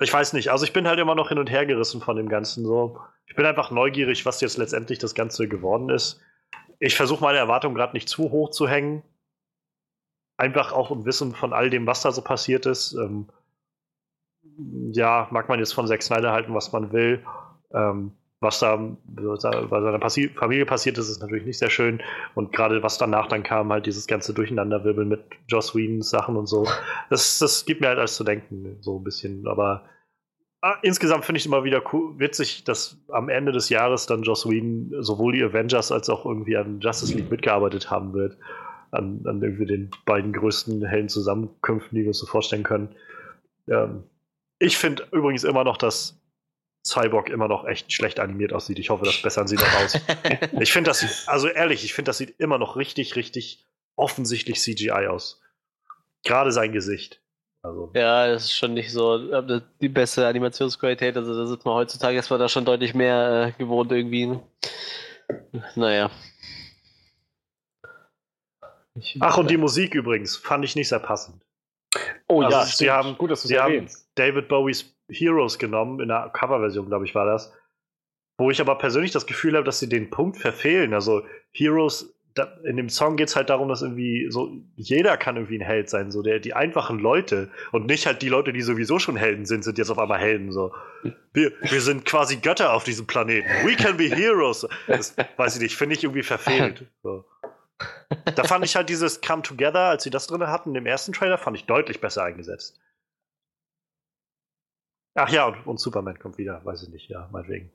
ich 0.00 0.12
weiß 0.12 0.32
nicht. 0.32 0.50
Also 0.50 0.64
ich 0.64 0.72
bin 0.72 0.88
halt 0.88 0.98
immer 0.98 1.14
noch 1.14 1.28
hin 1.28 1.38
und 1.38 1.48
her 1.48 1.64
gerissen 1.64 2.00
von 2.00 2.16
dem 2.16 2.28
Ganzen. 2.28 2.64
So, 2.64 2.98
ich 3.26 3.36
bin 3.36 3.46
einfach 3.46 3.70
neugierig, 3.70 4.26
was 4.26 4.40
jetzt 4.40 4.56
letztendlich 4.56 4.98
das 4.98 5.14
Ganze 5.14 5.46
geworden 5.46 5.90
ist. 5.90 6.20
Ich 6.78 6.96
versuche 6.96 7.22
meine 7.22 7.38
Erwartungen 7.38 7.74
gerade 7.74 7.94
nicht 7.94 8.08
zu 8.08 8.30
hoch 8.30 8.50
zu 8.50 8.68
hängen. 8.68 9.02
Einfach 10.36 10.72
auch 10.72 10.90
im 10.90 11.04
Wissen 11.04 11.34
von 11.34 11.52
all 11.52 11.70
dem, 11.70 11.86
was 11.86 12.02
da 12.02 12.12
so 12.12 12.22
passiert 12.22 12.66
ist. 12.66 12.92
Ähm, 12.94 13.28
ja, 14.92 15.28
mag 15.30 15.48
man 15.48 15.58
jetzt 15.58 15.74
von 15.74 15.86
Zack 15.86 16.02
Snyder 16.02 16.32
halten, 16.32 16.54
was 16.54 16.72
man 16.72 16.92
will. 16.92 17.24
Ähm, 17.72 18.12
was 18.40 18.60
da 18.60 18.76
bei 18.76 19.80
seiner 19.80 19.98
Passi 19.98 20.28
Familie 20.28 20.64
passiert 20.64 20.96
ist, 20.96 21.08
ist 21.08 21.20
natürlich 21.20 21.44
nicht 21.44 21.58
sehr 21.58 21.70
schön. 21.70 22.00
Und 22.36 22.52
gerade 22.52 22.82
was 22.84 22.96
danach 22.96 23.26
dann 23.26 23.42
kam, 23.42 23.72
halt 23.72 23.86
dieses 23.86 24.06
ganze 24.06 24.32
Durcheinanderwirbeln 24.32 25.08
mit 25.08 25.24
Joss 25.48 25.74
Whedons 25.74 26.10
Sachen 26.10 26.36
und 26.36 26.46
so. 26.46 26.66
Das, 27.10 27.38
das 27.40 27.64
gibt 27.64 27.80
mir 27.80 27.88
halt 27.88 27.98
alles 27.98 28.14
zu 28.14 28.22
denken, 28.22 28.76
so 28.80 28.98
ein 28.98 29.04
bisschen. 29.04 29.46
Aber 29.48 29.84
insgesamt 30.82 31.24
finde 31.24 31.38
ich 31.38 31.42
es 31.42 31.46
immer 31.46 31.64
wieder 31.64 31.82
cool, 31.92 32.18
witzig, 32.18 32.64
dass 32.64 32.96
am 33.08 33.28
Ende 33.28 33.52
des 33.52 33.68
Jahres 33.68 34.06
dann 34.06 34.22
Joss 34.22 34.48
Whedon 34.48 34.92
sowohl 35.02 35.32
die 35.32 35.42
Avengers 35.42 35.92
als 35.92 36.08
auch 36.10 36.24
irgendwie 36.26 36.56
an 36.56 36.80
Justice 36.80 37.14
League 37.14 37.30
mitgearbeitet 37.30 37.90
haben 37.90 38.12
wird. 38.12 38.36
An, 38.90 39.20
an 39.26 39.42
irgendwie 39.42 39.66
den 39.66 39.90
beiden 40.06 40.32
größten 40.32 40.82
hellen 40.86 41.10
Zusammenkünften, 41.10 41.94
die 41.94 42.02
wir 42.02 42.08
uns 42.08 42.18
so 42.18 42.26
vorstellen 42.26 42.62
können. 42.62 42.94
Ähm, 43.68 44.04
ich 44.58 44.78
finde 44.78 45.06
übrigens 45.12 45.44
immer 45.44 45.62
noch, 45.62 45.76
dass 45.76 46.18
Cyborg 46.84 47.28
immer 47.28 47.48
noch 47.48 47.66
echt 47.66 47.92
schlecht 47.92 48.18
animiert 48.18 48.52
aussieht. 48.52 48.78
Ich 48.78 48.90
hoffe, 48.90 49.04
das 49.04 49.20
bessern 49.20 49.46
sie 49.46 49.56
noch 49.56 49.74
aus. 49.74 50.00
ich 50.60 50.72
finde 50.72 50.88
das, 50.88 51.28
also 51.28 51.48
ehrlich, 51.48 51.84
ich 51.84 51.92
finde, 51.92 52.08
das 52.08 52.18
sieht 52.18 52.34
immer 52.38 52.58
noch 52.58 52.76
richtig, 52.76 53.14
richtig 53.14 53.66
offensichtlich 53.96 54.60
CGI 54.60 55.08
aus. 55.08 55.42
Gerade 56.24 56.50
sein 56.50 56.72
Gesicht. 56.72 57.20
Also. 57.68 57.90
Ja, 57.94 58.26
das 58.28 58.44
ist 58.44 58.54
schon 58.54 58.74
nicht 58.74 58.90
so 58.90 59.42
die 59.80 59.88
beste 59.88 60.26
Animationsqualität. 60.26 61.16
Also 61.16 61.36
da 61.36 61.46
sieht 61.46 61.64
man 61.64 61.74
heutzutage 61.74 62.16
erstmal 62.16 62.38
da 62.38 62.48
schon 62.48 62.64
deutlich 62.64 62.94
mehr 62.94 63.54
äh, 63.54 63.62
gewohnt 63.62 63.92
irgendwie. 63.92 64.38
Naja. 65.74 66.10
Ich 68.94 69.16
Ach, 69.20 69.36
und 69.38 69.50
die 69.50 69.56
Musik 69.56 69.94
übrigens 69.94 70.36
fand 70.36 70.64
ich 70.64 70.74
nicht 70.74 70.88
sehr 70.88 70.98
passend. 70.98 71.42
Oh 72.28 72.42
also 72.42 72.56
ja, 72.56 72.64
sie 72.64 72.90
haben, 72.90 73.16
gut, 73.16 73.30
dass 73.30 73.42
du 73.42 73.48
sie 73.48 73.58
haben 73.58 73.88
David 74.14 74.48
Bowies 74.48 74.94
Heroes 75.10 75.58
genommen, 75.58 76.00
in 76.00 76.08
der 76.08 76.30
Coverversion, 76.32 76.86
glaube 76.86 77.04
ich, 77.04 77.14
war 77.14 77.26
das. 77.26 77.52
Wo 78.38 78.50
ich 78.50 78.60
aber 78.60 78.76
persönlich 78.78 79.10
das 79.10 79.26
Gefühl 79.26 79.54
habe, 79.54 79.64
dass 79.64 79.80
sie 79.80 79.88
den 79.88 80.10
Punkt 80.10 80.36
verfehlen. 80.36 80.94
Also 80.94 81.22
Heroes, 81.52 82.14
da, 82.38 82.44
in 82.64 82.76
dem 82.76 82.88
Song 82.88 83.16
geht 83.16 83.28
es 83.28 83.36
halt 83.36 83.50
darum, 83.50 83.68
dass 83.68 83.82
irgendwie 83.82 84.28
so 84.30 84.52
jeder 84.76 85.16
kann 85.16 85.36
irgendwie 85.36 85.58
ein 85.58 85.64
Held 85.64 85.90
sein. 85.90 86.10
So 86.10 86.22
der, 86.22 86.38
die 86.38 86.54
einfachen 86.54 86.98
Leute 86.98 87.50
und 87.72 87.86
nicht 87.86 88.06
halt 88.06 88.22
die 88.22 88.28
Leute, 88.28 88.52
die 88.52 88.62
sowieso 88.62 88.98
schon 88.98 89.16
Helden 89.16 89.44
sind, 89.46 89.64
sind 89.64 89.78
jetzt 89.78 89.90
auf 89.90 89.98
einmal 89.98 90.20
Helden. 90.20 90.52
So. 90.52 90.72
Wir, 91.32 91.52
wir 91.62 91.80
sind 91.80 92.04
quasi 92.04 92.36
Götter 92.36 92.72
auf 92.72 92.84
diesem 92.84 93.06
Planeten. 93.06 93.48
We 93.64 93.76
can 93.76 93.96
be 93.96 94.04
heroes. 94.04 94.66
Das 94.86 95.16
weiß 95.36 95.56
ich 95.56 95.62
nicht, 95.62 95.76
finde 95.76 95.96
ich 95.96 96.04
irgendwie 96.04 96.22
verfehlt. 96.22 96.86
So. 97.02 97.24
Da 98.34 98.44
fand 98.44 98.64
ich 98.64 98.76
halt 98.76 98.88
dieses 98.88 99.20
Come 99.20 99.42
Together, 99.42 99.80
als 99.80 100.04
sie 100.04 100.10
das 100.10 100.26
drin 100.26 100.46
hatten, 100.46 100.74
im 100.74 100.86
ersten 100.86 101.12
Trailer, 101.12 101.38
fand 101.38 101.56
ich 101.56 101.64
deutlich 101.66 102.00
besser 102.00 102.24
eingesetzt. 102.24 102.80
Ach 105.14 105.28
ja, 105.30 105.46
und, 105.46 105.66
und, 105.66 105.80
Superman 105.80 106.18
kommt 106.18 106.38
wieder, 106.38 106.64
weiß 106.64 106.84
ich 106.84 106.88
nicht, 106.90 107.08
ja, 107.08 107.28
meinetwegen. 107.32 107.72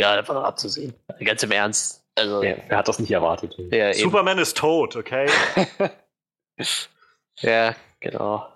Ja, 0.00 0.12
einfach 0.12 0.42
abzusehen. 0.42 0.94
Ganz 1.22 1.42
im 1.42 1.52
Ernst. 1.52 1.99
Also, 2.20 2.42
ja, 2.42 2.56
wer 2.68 2.78
hat 2.78 2.86
das 2.86 2.98
nicht 2.98 3.10
erwartet? 3.10 3.56
Ja, 3.70 3.94
Superman 3.94 4.38
ist 4.38 4.56
tot, 4.56 4.94
okay? 4.94 5.26
ja, 7.40 7.74
genau. 7.98 8.46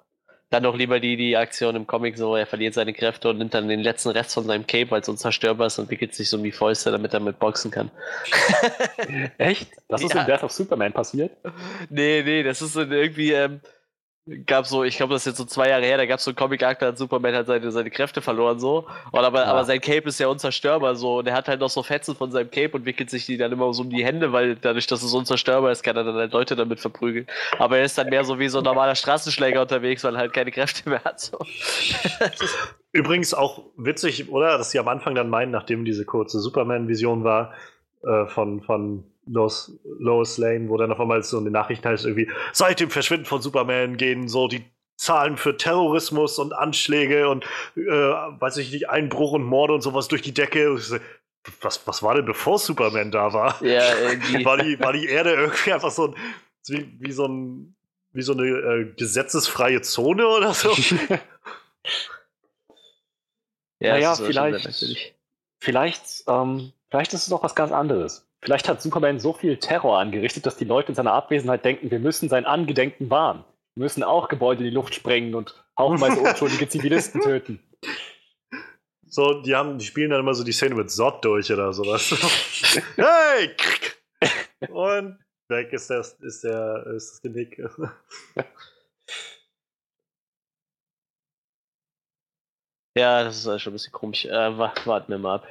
Dann 0.51 0.65
noch 0.65 0.77
lieber 0.77 1.01
die, 1.01 1.17
die 1.17 1.37
Aktion 1.37 1.75
im 1.75 1.87
Comic 1.87 2.19
so, 2.19 2.37
er 2.37 2.47
verliert 2.47 2.75
seine 2.75 2.93
Kräfte 2.93 3.31
und 3.31 3.39
nimmt 3.39 3.55
dann 3.55 3.67
den 3.67 3.81
letzten 3.81 4.11
Rest 4.11 4.35
von 4.35 4.45
seinem 4.45 4.67
Cape, 4.67 4.91
weil 4.91 5.01
es 5.01 5.09
unzerstörbar 5.09 5.69
ist 5.69 5.79
und 5.79 5.91
wickelt 5.91 6.15
sich 6.15 6.29
so 6.29 6.37
um 6.37 6.45
die 6.45 6.53
Fäuste, 6.53 6.91
damit 6.93 7.15
er 7.15 7.21
mit 7.21 7.39
boxen 7.39 7.71
kann. 7.71 7.91
Echt? 9.39 9.73
Das 9.89 10.03
ist 10.03 10.13
ja. 10.15 10.21
in 10.21 10.27
Death 10.27 10.45
of 10.45 10.53
Superman 10.53 10.93
passiert? 10.93 11.33
Nee, 11.89 12.23
nee, 12.23 12.43
das 12.43 12.61
ist 12.61 12.77
irgendwie, 12.77 13.33
ähm, 13.33 13.61
gab 14.47 14.67
so, 14.67 14.85
ich 14.85 14.97
glaube, 14.97 15.13
das 15.13 15.23
ist 15.23 15.27
jetzt 15.27 15.37
so 15.37 15.45
zwei 15.45 15.69
Jahre 15.69 15.85
her, 15.85 15.99
da 15.99 16.07
gab 16.07 16.19
es 16.19 16.25
so 16.25 16.31
einen 16.31 16.37
Comic-Arc, 16.37 16.79
da 16.79 16.87
hat 16.87 16.99
Superman 16.99 17.35
halt 17.35 17.47
seine, 17.47 17.71
seine 17.71 17.91
Kräfte 17.91 18.23
verloren, 18.23 18.59
so. 18.59 18.87
Und 19.13 19.21
aber, 19.21 19.41
ja. 19.41 19.47
aber 19.47 19.65
sein 19.65 19.81
Cape 19.81 20.09
ist 20.09 20.19
ja 20.19 20.29
unzerstörbar, 20.29 20.97
so. 20.97 21.19
Und 21.19 21.27
er 21.27 21.35
hat 21.35 21.49
halt 21.49 21.61
noch 21.61 21.69
so 21.69 21.83
Fetzen 21.83 22.17
von 22.17 22.31
seinem 22.31 22.51
Cape 22.51 22.71
und 22.73 22.87
wickelt 22.87 23.11
sich 23.11 23.27
die 23.27 23.37
dann 23.37 23.53
immer 23.53 23.73
so 23.75 23.83
um 23.83 23.91
die 23.91 24.05
Hände, 24.05 24.33
weil 24.33 24.57
dadurch, 24.57 24.87
dass 24.87 25.03
es 25.03 25.13
unzerstörbar 25.13 25.71
ist, 25.73 25.83
kann 25.83 25.97
er 25.97 26.05
dann 26.05 26.15
halt 26.15 26.33
Leute 26.33 26.57
damit 26.57 26.81
verprügeln. 26.81 27.27
Aber 27.59 27.79
er 27.79 27.85
ist 27.85 27.99
dann 27.99 28.09
mehr 28.09 28.25
so 28.25 28.39
wie 28.39 28.49
so 28.49 28.59
ein 28.59 28.65
normaler 28.65 28.95
Straßenschläger 28.95 29.61
unterwegs, 29.61 30.03
weil 30.05 30.15
er 30.15 30.21
halt 30.21 30.33
keine 30.33 30.51
Kräfte 30.51 30.89
mehr 30.89 31.05
hat, 31.05 31.21
so. 31.21 31.39
Übrigens 32.93 33.35
auch 33.35 33.65
witzig, 33.77 34.31
oder? 34.31 34.57
Dass 34.57 34.71
sie 34.71 34.79
am 34.79 34.89
Anfang 34.89 35.15
dann 35.15 35.29
meinen, 35.29 35.51
nachdem 35.51 35.85
diese 35.85 36.07
kurze 36.07 36.41
Superman-Vision 36.41 37.25
war, 37.25 37.53
äh, 38.03 38.27
von, 38.27 38.63
von 38.63 39.05
Lois, 39.27 39.73
Lois 39.85 40.37
Lane, 40.39 40.69
wo 40.69 40.77
dann 40.77 40.93
auf 40.93 41.01
einmal 41.01 41.23
so 41.23 41.39
in 41.39 41.45
den 41.45 41.53
Nachrichten 41.53 41.89
heißt 41.89 42.05
irgendwie, 42.05 42.31
seit 42.53 42.81
dem 42.81 42.91
Verschwinden 42.91 43.27
von 43.27 43.41
Superman 43.41 43.97
gehen 43.97 44.29
so 44.29 44.49
die 44.49 44.65
Zahlen 44.97 45.37
für 45.37 45.57
Terrorismus 45.57 46.39
und 46.39 46.53
Anschläge 46.53 47.29
und 47.29 47.45
äh, 47.77 47.81
weiß 47.81 48.59
ich 48.59 48.73
nicht, 48.73 48.89
Einbruch 48.91 49.33
und 49.33 49.43
Morde 49.43 49.75
und 49.75 49.81
sowas 49.81 50.09
durch 50.09 50.23
die 50.23 50.35
Decke. 50.35 50.79
Was, 51.61 51.87
was 51.87 52.03
war 52.03 52.15
denn 52.15 52.25
bevor 52.25 52.59
Superman 52.59 53.11
da 53.11 53.33
war? 53.33 53.63
Ja, 53.63 53.83
war, 54.45 54.57
die, 54.59 54.79
war 54.79 54.93
die 54.93 55.07
Erde 55.07 55.33
irgendwie 55.33 55.73
einfach 55.73 55.91
so 55.91 56.09
ein, 56.09 56.15
wie, 56.69 56.97
wie 57.01 57.13
so 57.13 57.27
ein 57.27 57.75
wie 58.15 58.23
so 58.23 58.33
eine 58.33 58.45
äh, 58.45 58.95
gesetzesfreie 58.97 59.83
Zone 59.83 60.27
oder 60.27 60.55
so? 60.55 60.73
ja, 63.81 63.95
naja, 63.95 64.15
vielleicht, 64.15 65.15
vielleicht, 65.59 66.25
ähm, 66.29 66.73
vielleicht 66.91 67.13
ist 67.13 67.27
es 67.27 67.33
auch 67.33 67.43
was 67.43 67.57
ganz 67.57 67.73
anderes. 67.73 68.27
Vielleicht 68.45 68.69
hat 68.69 68.83
Superman 68.83 69.19
so 69.19 69.33
viel 69.33 69.57
Terror 69.57 69.99
angerichtet, 69.99 70.45
dass 70.45 70.59
die 70.59 70.67
Leute 70.67 70.91
in 70.91 70.95
seiner 70.95 71.15
Abwesenheit 71.15 71.65
denken, 71.65 71.91
wir 71.91 71.99
müssen 71.99 72.29
sein 72.29 72.45
Angedenken 72.45 73.09
wahren. 73.09 73.43
Wir 73.75 73.85
müssen 73.85 74.03
auch 74.03 74.29
Gebäude 74.29 74.63
in 74.63 74.69
die 74.69 74.75
Luft 74.75 74.95
sprengen 74.95 75.35
und 75.35 75.65
haufenweise 75.79 76.21
unschuldige 76.29 76.69
Zivilisten 76.69 77.23
töten. 77.23 77.59
So, 79.07 79.41
die 79.41 79.55
haben, 79.55 79.79
die 79.79 79.87
spielen 79.87 80.11
dann 80.11 80.21
immer 80.21 80.35
so 80.35 80.45
die 80.45 80.53
Szene 80.53 80.75
mit 80.75 80.91
Sott 80.91 81.25
durch 81.25 81.51
oder 81.51 81.73
sowas. 81.73 82.11
hey! 82.97 83.51
Und 84.69 85.19
weg 85.49 85.73
ist 85.73 85.89
das, 85.89 86.13
ist 86.21 86.45
der, 86.45 86.87
ist 86.95 87.13
das 87.13 87.23
Genick. 87.23 87.63
Ja, 92.97 93.25
das 93.25 93.47
ist 93.47 93.63
schon 93.63 93.73
ein 93.73 93.77
bisschen 93.77 93.93
komisch. 93.93 94.27
Äh, 94.27 94.59
warten 94.59 95.11
wir 95.11 95.19
mal 95.19 95.37
ab. 95.37 95.47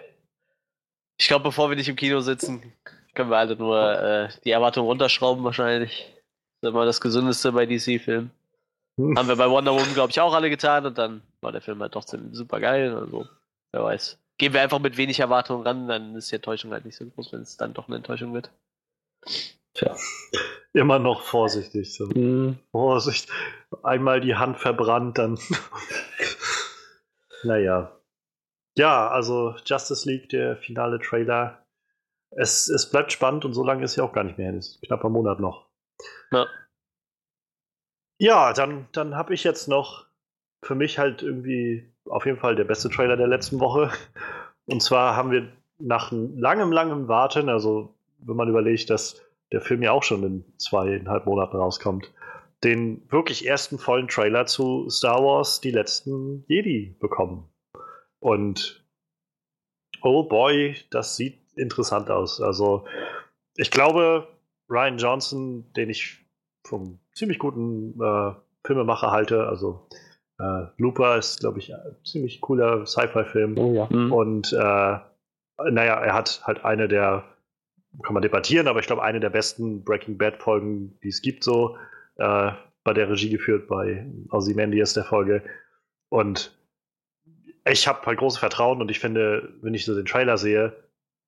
Ich 1.24 1.30
glaube, 1.30 1.44
bevor 1.44 1.70
wir 1.70 1.78
nicht 1.78 1.88
im 1.88 1.96
Kino 1.96 2.20
sitzen, 2.20 2.74
können 3.14 3.30
wir 3.30 3.38
alle 3.38 3.56
nur 3.56 3.80
äh, 3.98 4.28
die 4.44 4.52
Erwartungen 4.52 4.88
runterschrauben 4.88 5.42
wahrscheinlich. 5.46 6.14
Das 6.60 6.68
ist 6.68 6.74
immer 6.74 6.84
das 6.84 7.00
Gesündeste 7.00 7.54
bei 7.54 7.66
DC-Filmen. 7.66 8.30
Hm. 8.98 9.18
Haben 9.18 9.30
wir 9.30 9.38
bei 9.38 9.50
Wonder 9.50 9.72
Woman, 9.72 9.94
glaube 9.94 10.12
ich, 10.12 10.20
auch 10.20 10.34
alle 10.34 10.50
getan 10.50 10.86
und 10.86 10.98
dann 10.98 11.22
war 11.40 11.54
der 11.54 11.62
Film 11.62 11.80
halt 11.80 11.94
trotzdem 11.94 12.36
super 12.36 12.60
geil. 12.60 12.94
Also, 12.94 13.26
wer 13.72 13.86
weiß. 13.86 14.20
Gehen 14.38 14.52
wir 14.52 14.62
einfach 14.62 14.80
mit 14.80 14.98
wenig 14.98 15.22
Erwartungen 15.22 15.66
ran, 15.66 15.88
dann 15.88 16.14
ist 16.14 16.30
die 16.30 16.36
Enttäuschung 16.36 16.74
halt 16.74 16.84
nicht 16.84 16.98
so 16.98 17.06
groß, 17.06 17.32
wenn 17.32 17.44
es 17.44 17.56
dann 17.56 17.74
doch 17.74 17.88
eine 17.88 17.96
Enttäuschung 17.96 18.34
wird. 18.34 18.52
Tja. 19.76 19.96
Immer 20.74 21.00
noch 21.00 21.22
vorsichtig. 21.22 21.94
So. 21.94 22.08
Mhm. 22.08 22.60
Vorsicht. 22.72 23.30
Einmal 23.82 24.20
die 24.20 24.36
Hand 24.36 24.60
verbrannt, 24.60 25.18
dann. 25.18 25.40
naja. 27.44 27.94
Ja, 28.78 29.10
also 29.10 29.56
Justice 29.66 30.10
League, 30.10 30.30
der 30.30 30.58
finale 30.58 31.00
Trailer. 31.00 31.66
Es, 32.32 32.68
es 32.68 32.90
bleibt 32.90 33.12
spannend 33.12 33.46
und 33.46 33.54
so 33.54 33.64
lange 33.64 33.84
ist 33.84 33.96
ja 33.96 34.04
auch 34.04 34.14
gar 34.14 34.24
nicht 34.24 34.38
mehr 34.38 34.48
hin. 34.48 34.58
Es 34.58 34.76
ist 34.76 34.82
knapper 34.82 35.10
Monat 35.10 35.40
noch. 35.40 35.68
Ja. 36.32 36.48
Ja, 38.20 38.54
dann, 38.54 38.88
dann 38.92 39.16
habe 39.16 39.34
ich 39.34 39.44
jetzt 39.44 39.68
noch 39.68 40.08
für 40.64 40.76
mich 40.76 40.98
halt 40.98 41.22
irgendwie 41.22 41.92
auf 42.06 42.26
jeden 42.26 42.40
Fall 42.40 42.56
der 42.56 42.64
beste 42.64 42.90
Trailer 42.90 43.18
der 43.18 43.28
letzten 43.28 43.60
Woche. 43.60 43.92
Und 44.66 44.82
zwar 44.82 45.16
haben 45.16 45.32
wir 45.32 45.52
nach 45.78 46.12
langem, 46.12 46.72
langem 46.72 47.08
Warten, 47.08 47.50
also 47.50 47.94
wenn 48.20 48.36
man 48.36 48.50
überlegt, 48.50 48.90
dass 48.90 49.22
der 49.52 49.62
Film 49.62 49.84
ja 49.84 49.92
auch 49.92 50.04
schon 50.04 50.24
in 50.24 50.46
zweieinhalb 50.58 51.26
Monaten 51.26 51.58
rauskommt, 51.58 52.12
den 52.64 53.04
wirklich 53.12 53.46
ersten 53.46 53.78
vollen 53.78 54.08
Trailer 54.08 54.46
zu 54.46 54.90
Star 54.90 55.22
Wars 55.24 55.60
Die 55.60 55.72
letzten 55.72 56.46
Jedi 56.48 56.96
bekommen. 57.00 57.53
Und 58.24 58.82
oh 60.02 60.24
boy, 60.24 60.78
das 60.92 61.18
sieht 61.18 61.40
interessant 61.58 62.10
aus. 62.10 62.40
Also 62.40 62.86
ich 63.58 63.70
glaube, 63.70 64.30
Ryan 64.70 64.98
Johnson, 64.98 65.74
den 65.74 65.90
ich 65.90 66.26
vom 66.66 67.00
ziemlich 67.14 67.38
guten 67.38 68.02
äh, 68.02 68.32
Filmemacher 68.66 69.12
halte, 69.12 69.46
also 69.48 69.90
äh, 70.40 70.68
Looper 70.78 71.18
ist, 71.18 71.42
glaube 71.42 71.60
ich, 71.60 71.76
ein 71.76 71.98
ziemlich 72.06 72.40
cooler 72.40 72.86
Sci-Fi-Film. 72.86 73.58
Oh 73.58 73.74
ja. 73.74 73.90
Mhm. 73.92 74.14
Und 74.14 74.54
äh, 74.54 74.56
naja, 74.56 76.00
er 76.00 76.14
hat 76.14 76.48
halt 76.48 76.64
eine 76.64 76.88
der, 76.88 77.26
kann 78.04 78.14
man 78.14 78.24
debattieren, 78.24 78.70
aber 78.70 78.80
ich 78.80 78.88
glaube, 78.88 79.04
eine 79.04 79.20
der 79.20 79.32
besten 79.32 79.84
Breaking 79.84 80.18
Bad-Folgen, 80.18 80.98
die 81.04 81.10
es 81.10 81.22
gibt, 81.22 81.44
so 81.44 81.76
äh, 82.16 82.52
bei 82.86 82.94
der 82.94 83.10
Regie 83.10 83.30
geführt 83.30 83.68
bei 83.68 84.08
Ozymandias 84.32 84.94
der 84.94 85.04
Folge. 85.04 85.44
Und 86.08 86.58
ich 87.66 87.88
habe 87.88 88.06
halt 88.06 88.20
großes 88.20 88.40
Vertrauen 88.40 88.82
und 88.82 88.92
ich 88.92 89.00
finde, 89.00 89.54
wenn 89.62 89.74
ich 89.74 89.86
so 89.86 89.96
den 89.96 90.06
Trailer 90.06 90.38
sehe, 90.38 90.76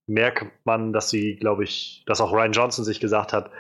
merkt 0.08 0.46
man, 0.66 0.94
dass 0.94 1.10
sie, 1.10 1.36
glaube 1.36 1.64
ich, 1.64 2.04
dass 2.06 2.22
auch 2.22 2.32
Ryan 2.32 2.52
Johnson 2.52 2.86
sich 2.86 3.00
gesagt 3.00 3.34
hat, 3.34 3.52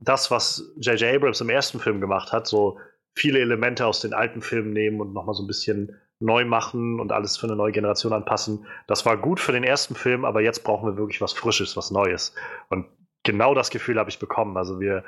das, 0.00 0.30
was 0.30 0.72
J.J. 0.80 1.14
Abrams 1.14 1.40
im 1.40 1.50
ersten 1.50 1.78
Film 1.78 2.00
gemacht 2.00 2.32
hat, 2.32 2.46
so 2.46 2.78
viele 3.16 3.40
Elemente 3.40 3.86
aus 3.86 4.00
den 4.00 4.14
alten 4.14 4.40
Filmen 4.40 4.72
nehmen 4.72 5.00
und 5.00 5.12
nochmal 5.12 5.34
so 5.34 5.42
ein 5.42 5.46
bisschen 5.46 6.00
neu 6.20 6.44
machen 6.44 7.00
und 7.00 7.12
alles 7.12 7.36
für 7.36 7.46
eine 7.46 7.56
neue 7.56 7.72
Generation 7.72 8.12
anpassen. 8.12 8.66
Das 8.86 9.06
war 9.06 9.16
gut 9.16 9.40
für 9.40 9.52
den 9.52 9.64
ersten 9.64 9.94
Film, 9.94 10.24
aber 10.24 10.42
jetzt 10.42 10.64
brauchen 10.64 10.86
wir 10.86 10.96
wirklich 10.98 11.20
was 11.20 11.32
Frisches, 11.32 11.76
was 11.76 11.90
Neues. 11.90 12.34
Und 12.68 12.86
genau 13.24 13.54
das 13.54 13.70
Gefühl 13.70 13.98
habe 13.98 14.10
ich 14.10 14.18
bekommen. 14.18 14.56
Also 14.56 14.80
wir, 14.80 15.04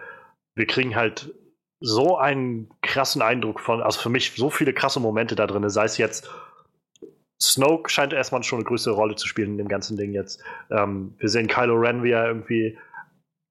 wir 0.55 0.67
kriegen 0.67 0.97
halt 0.97 1.35
so 1.81 2.17
einen 2.17 2.71
krassen 2.81 3.23
Eindruck 3.23 3.61
von, 3.61 3.83
also 3.83 4.01
für 4.01 4.09
mich 4.09 4.33
so 4.37 4.51
viele 4.51 4.73
krasse 4.73 5.01
Momente 5.01 5.35
da 5.35 5.47
drin, 5.47 5.69
sei 5.69 5.85
es 5.85 5.99
jetzt 5.99 6.31
Snoke 7.43 7.91
scheint 7.91 8.13
erstmal 8.13 8.43
schon 8.43 8.61
eine 8.61 8.67
größere 8.67 8.95
Rolle 8.95 9.17
zu 9.17 9.27
spielen 9.27 9.53
in 9.53 9.59
dem 9.59 9.69
ganzen 9.69 9.97
Ding 9.97 10.13
jetzt. 10.13 10.43
Ähm, 10.71 11.15
wir 11.19 11.29
sehen 11.29 11.49
Kylo 11.49 11.75
Ren, 11.75 12.03
wie 12.03 12.13
er 12.13 12.27
irgendwie 12.27 12.79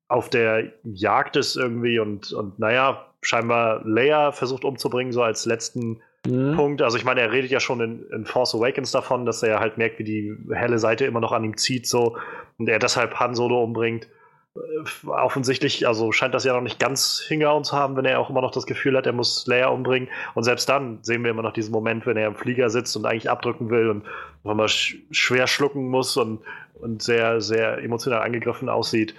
auf 0.07 0.29
der 0.29 0.71
Jagd 0.83 1.35
ist 1.35 1.55
irgendwie 1.55 1.99
und, 1.99 2.33
und 2.33 2.59
naja, 2.59 3.07
scheinbar 3.21 3.81
Leia 3.85 4.31
versucht 4.31 4.65
umzubringen, 4.65 5.13
so 5.13 5.21
als 5.21 5.45
letzten 5.45 6.01
Mhm. 6.27 6.55
Punkt. 6.55 6.81
Also 6.81 6.97
ich 6.97 7.03
meine, 7.03 7.21
er 7.21 7.31
redet 7.31 7.51
ja 7.51 7.59
schon 7.59 7.81
in, 7.81 8.05
in 8.11 8.25
Force 8.25 8.53
Awakens 8.53 8.91
davon, 8.91 9.25
dass 9.25 9.41
er 9.41 9.59
halt 9.59 9.77
merkt, 9.77 9.99
wie 9.99 10.03
die 10.03 10.37
helle 10.51 10.77
Seite 10.77 11.05
immer 11.05 11.19
noch 11.19 11.31
an 11.31 11.43
ihm 11.43 11.57
zieht, 11.57 11.87
so 11.87 12.17
und 12.57 12.69
er 12.69 12.79
deshalb 12.79 13.19
Han 13.19 13.33
Solo 13.33 13.63
umbringt. 13.63 14.07
Äh, 14.55 15.07
Offensichtlich, 15.07 15.87
also 15.87 16.11
scheint 16.11 16.33
das 16.33 16.43
ja 16.43 16.53
noch 16.53 16.61
nicht 16.61 16.79
ganz 16.79 17.23
hingehauen 17.27 17.63
zu 17.63 17.75
haben, 17.75 17.95
wenn 17.95 18.05
er 18.05 18.19
auch 18.19 18.29
immer 18.29 18.41
noch 18.41 18.51
das 18.51 18.65
Gefühl 18.65 18.97
hat, 18.97 19.05
er 19.05 19.13
muss 19.13 19.45
Leia 19.47 19.67
umbringen. 19.69 20.09
Und 20.35 20.43
selbst 20.43 20.67
dann 20.69 20.99
sehen 21.03 21.23
wir 21.23 21.31
immer 21.31 21.41
noch 21.41 21.53
diesen 21.53 21.71
Moment, 21.71 22.05
wenn 22.05 22.17
er 22.17 22.27
im 22.27 22.35
Flieger 22.35 22.69
sitzt 22.69 22.95
und 22.95 23.05
eigentlich 23.05 23.29
abdrücken 23.29 23.69
will 23.69 23.89
und 23.89 24.05
wenn 24.43 24.57
man 24.57 24.67
sch 24.67 24.97
schwer 25.11 25.47
schlucken 25.47 25.89
muss 25.89 26.17
und, 26.17 26.41
und 26.75 27.01
sehr, 27.01 27.41
sehr 27.41 27.77
emotional 27.79 28.21
angegriffen 28.21 28.69
aussieht. 28.69 29.15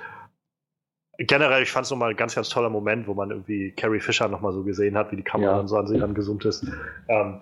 Generell, 1.19 1.63
ich 1.63 1.71
fand 1.71 1.85
es 1.85 1.91
nochmal 1.91 2.11
ein 2.11 2.17
ganz, 2.17 2.35
ganz 2.35 2.49
toller 2.49 2.71
Moment, 2.71 3.07
wo 3.07 3.15
man 3.15 3.31
irgendwie 3.31 3.71
Carrie 3.73 4.01
Fisher 4.01 4.29
nochmal 4.29 4.53
so 4.53 4.65
gesehen 4.65 4.97
hat, 4.97 5.13
wie 5.13 5.17
die 5.17 5.23
Kamera 5.23 5.53
Ja. 5.53 5.61
und 5.61 5.69
so 5.69 5.77
an 5.77 5.87
sie 5.87 5.99
rangezoomt 5.99 6.45
ist. 6.45 6.67
Ähm, 7.09 7.41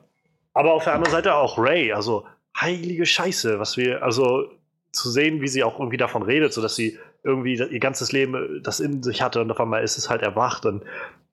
aber 0.53 0.75
auf 0.75 0.85
der 0.85 0.95
anderen 0.95 1.13
Seite 1.13 1.35
auch 1.35 1.57
Ray, 1.57 1.93
also 1.93 2.27
heilige 2.61 3.07
Scheiße, 3.07 3.59
was 3.59 3.77
wir, 3.77 4.03
also 4.03 4.51
zu 4.93 5.09
sehen, 5.09 5.41
wie 5.41 5.49
sie 5.49 5.63
auch 5.63 5.79
irgendwie 5.79 5.97
davon 5.97 6.23
redet, 6.23 6.53
so 6.53 6.61
dass 6.61 6.75
sie 6.75 6.99
irgendwie 7.23 7.55
ihr 7.55 7.81
ganzes 7.81 8.13
Leben 8.13 8.35
äh, 8.35 8.61
das 8.63 8.81
in 8.81 9.03
sich 9.03 9.23
hatte 9.23 9.41
und 9.41 9.51
auf 9.51 9.61
einmal 9.61 9.83
ist 9.83 9.99
es 9.99 10.09
halt 10.09 10.23
erwacht 10.23 10.67
und 10.67 10.85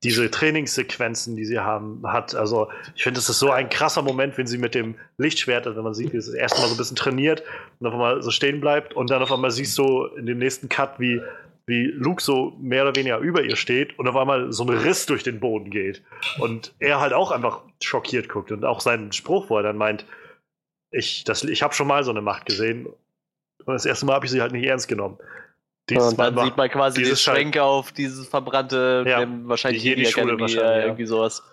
diese 0.04 0.30
Trainingssequenzen, 0.30 1.36
die 1.36 1.46
sie 1.46 1.60
haben, 1.60 2.04
hat, 2.06 2.36
also 2.36 2.70
ich 2.96 3.04
finde, 3.04 3.20
es 3.20 3.30
ist 3.30 3.40
so 3.40 3.50
ein 3.50 3.70
krasser 3.70 4.04
Moment, 4.04 4.38
wenn 4.38 4.46
sie 4.46 4.60
mit 4.60 4.76
dem 4.76 4.96
Lichtschwert, 5.18 5.66
also 5.66 5.78
wenn 5.78 5.84
man 5.84 5.96
sieht, 5.96 6.14
wie 6.14 6.22
sie 6.22 6.32
das 6.32 6.40
erste 6.40 6.62
Mal 6.62 6.68
so 6.68 6.76
ein 6.76 6.78
bisschen 6.78 6.96
trainiert 6.96 7.44
und 7.80 7.88
auf 7.88 7.94
einmal 7.94 8.22
so 8.22 8.30
stehen 8.30 8.62
bleibt 8.62 8.94
und 8.94 9.10
dann 9.10 9.24
auf 9.24 9.32
einmal 9.32 9.50
siehst 9.50 9.78
du 9.78 10.06
in 10.18 10.28
dem 10.28 10.38
nächsten 10.38 10.70
Cut, 10.70 11.00
wie, 11.00 11.22
wie 11.66 11.86
Luke 11.86 12.22
so 12.22 12.56
mehr 12.60 12.84
oder 12.84 12.96
weniger 12.96 13.18
über 13.18 13.42
ihr 13.42 13.56
steht 13.56 13.98
und 13.98 14.08
auf 14.08 14.16
einmal 14.16 14.52
so 14.52 14.64
ein 14.64 14.70
Riss 14.70 15.08
durch 15.08 15.24
den 15.24 15.40
Boden 15.40 15.72
geht 15.72 16.04
und 16.40 16.76
er 16.78 17.00
halt 17.00 17.14
auch 17.14 17.32
einfach 17.32 17.64
schockiert 17.82 18.30
guckt 18.30 18.52
und 18.52 18.66
auch 18.66 18.82
seinen 18.82 19.12
Spruch, 19.14 19.50
wo 19.50 19.58
er 19.58 19.64
dann 19.64 19.78
meint, 19.78 20.06
ich, 20.92 21.26
ich 21.28 21.64
habe 21.64 21.74
schon 21.74 21.88
mal 21.88 22.04
so 22.04 22.12
eine 22.12 22.22
Macht 22.22 22.46
gesehen 22.46 22.86
und 23.66 23.74
das 23.74 23.86
erste 23.86 24.06
Mal 24.06 24.14
habe 24.14 24.26
ich 24.26 24.32
sie 24.32 24.42
halt 24.42 24.52
nicht 24.52 24.66
ernst 24.66 24.88
genommen. 24.88 25.18
Und 25.92 26.20
dann 26.20 26.36
Mal 26.36 26.46
sieht 26.46 26.58
man 26.58 26.70
quasi 26.70 27.04
den 27.04 27.16
Schwenk 27.16 27.58
auf 27.58 27.92
dieses 27.92 28.28
verbrannte, 28.28 29.06
Ja, 29.08 29.22
ähm, 29.22 29.48
wahrscheinlich 29.48 29.82
die 29.82 29.90
Jedi 29.90 30.02
Jedi-Schule 30.02 30.34
Academy, 30.34 30.42
wahrscheinlich, 30.42 30.70
äh, 30.70 30.80
ja. 30.80 30.86
irgendwie 30.86 31.06
sowas. 31.06 31.44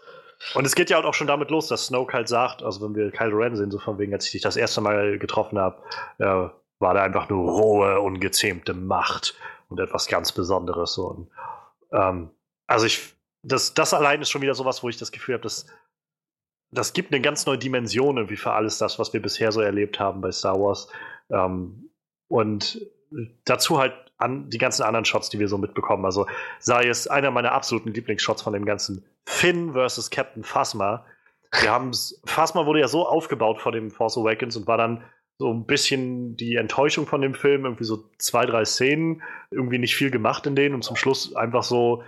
Und 0.54 0.66
es 0.66 0.74
geht 0.74 0.90
ja 0.90 0.96
halt 0.96 1.06
auch 1.06 1.14
schon 1.14 1.26
damit 1.26 1.50
los, 1.50 1.68
dass 1.68 1.86
Snoke 1.86 2.12
halt 2.12 2.28
sagt, 2.28 2.62
also 2.62 2.82
wenn 2.82 2.94
wir 2.94 3.10
Kylo 3.10 3.36
Ren 3.36 3.56
sehen, 3.56 3.70
so 3.70 3.78
von 3.78 3.98
wegen, 3.98 4.12
als 4.12 4.26
ich 4.26 4.32
dich 4.32 4.42
das 4.42 4.56
erste 4.56 4.80
Mal 4.80 5.18
getroffen 5.18 5.58
habe, 5.58 5.80
äh, 6.18 6.48
war 6.80 6.94
da 6.94 7.02
einfach 7.02 7.28
nur 7.28 7.50
rohe, 7.50 8.00
ungezähmte 8.00 8.74
Macht 8.74 9.34
und 9.68 9.80
etwas 9.80 10.08
ganz 10.08 10.32
Besonderes. 10.32 10.94
So. 10.94 11.06
Und, 11.06 11.30
ähm, 11.92 12.30
also 12.66 12.86
ich, 12.86 13.14
das, 13.42 13.74
das 13.74 13.94
allein 13.94 14.20
ist 14.20 14.30
schon 14.30 14.42
wieder 14.42 14.54
sowas, 14.54 14.82
wo 14.82 14.88
ich 14.88 14.98
das 14.98 15.12
Gefühl 15.12 15.34
habe, 15.34 15.42
dass 15.42 15.66
das 16.70 16.92
gibt 16.92 17.12
eine 17.12 17.22
ganz 17.22 17.46
neue 17.46 17.58
Dimension 17.58 18.16
irgendwie 18.16 18.36
für 18.36 18.52
alles 18.52 18.78
das, 18.78 18.98
was 18.98 19.12
wir 19.12 19.22
bisher 19.22 19.52
so 19.52 19.60
erlebt 19.60 20.00
haben 20.00 20.20
bei 20.20 20.32
Star 20.32 20.60
Wars. 20.60 20.88
Ähm, 21.30 21.90
und 22.28 22.80
dazu 23.44 23.78
halt 23.78 23.94
an 24.16 24.48
die 24.48 24.58
ganzen 24.58 24.82
anderen 24.82 25.04
Shots, 25.04 25.28
die 25.28 25.38
wir 25.38 25.48
so 25.48 25.58
mitbekommen. 25.58 26.04
Also 26.04 26.26
sei 26.58 26.86
es 26.88 27.08
einer 27.08 27.30
meiner 27.30 27.52
absoluten 27.52 27.92
Lieblingsshots 27.92 28.42
von 28.42 28.52
dem 28.52 28.64
ganzen 28.64 29.04
Finn 29.26 29.72
versus 29.72 30.10
Captain 30.10 30.44
Phasma. 30.44 31.04
Wir 31.60 31.70
haben's, 31.70 32.20
Phasma 32.24 32.66
wurde 32.66 32.80
ja 32.80 32.88
so 32.88 33.06
aufgebaut 33.06 33.60
vor 33.60 33.72
dem 33.72 33.90
Force 33.90 34.16
Awakens 34.16 34.56
und 34.56 34.66
war 34.66 34.78
dann 34.78 35.02
so 35.38 35.52
ein 35.52 35.66
bisschen 35.66 36.36
die 36.36 36.56
Enttäuschung 36.56 37.06
von 37.06 37.20
dem 37.20 37.34
Film, 37.34 37.64
irgendwie 37.64 37.84
so 37.84 38.04
zwei, 38.18 38.46
drei 38.46 38.64
Szenen, 38.64 39.22
irgendwie 39.50 39.78
nicht 39.78 39.96
viel 39.96 40.10
gemacht 40.10 40.46
in 40.46 40.54
denen 40.54 40.76
und 40.76 40.82
zum 40.82 40.96
Schluss 40.96 41.34
einfach 41.34 41.64
so 41.64 42.04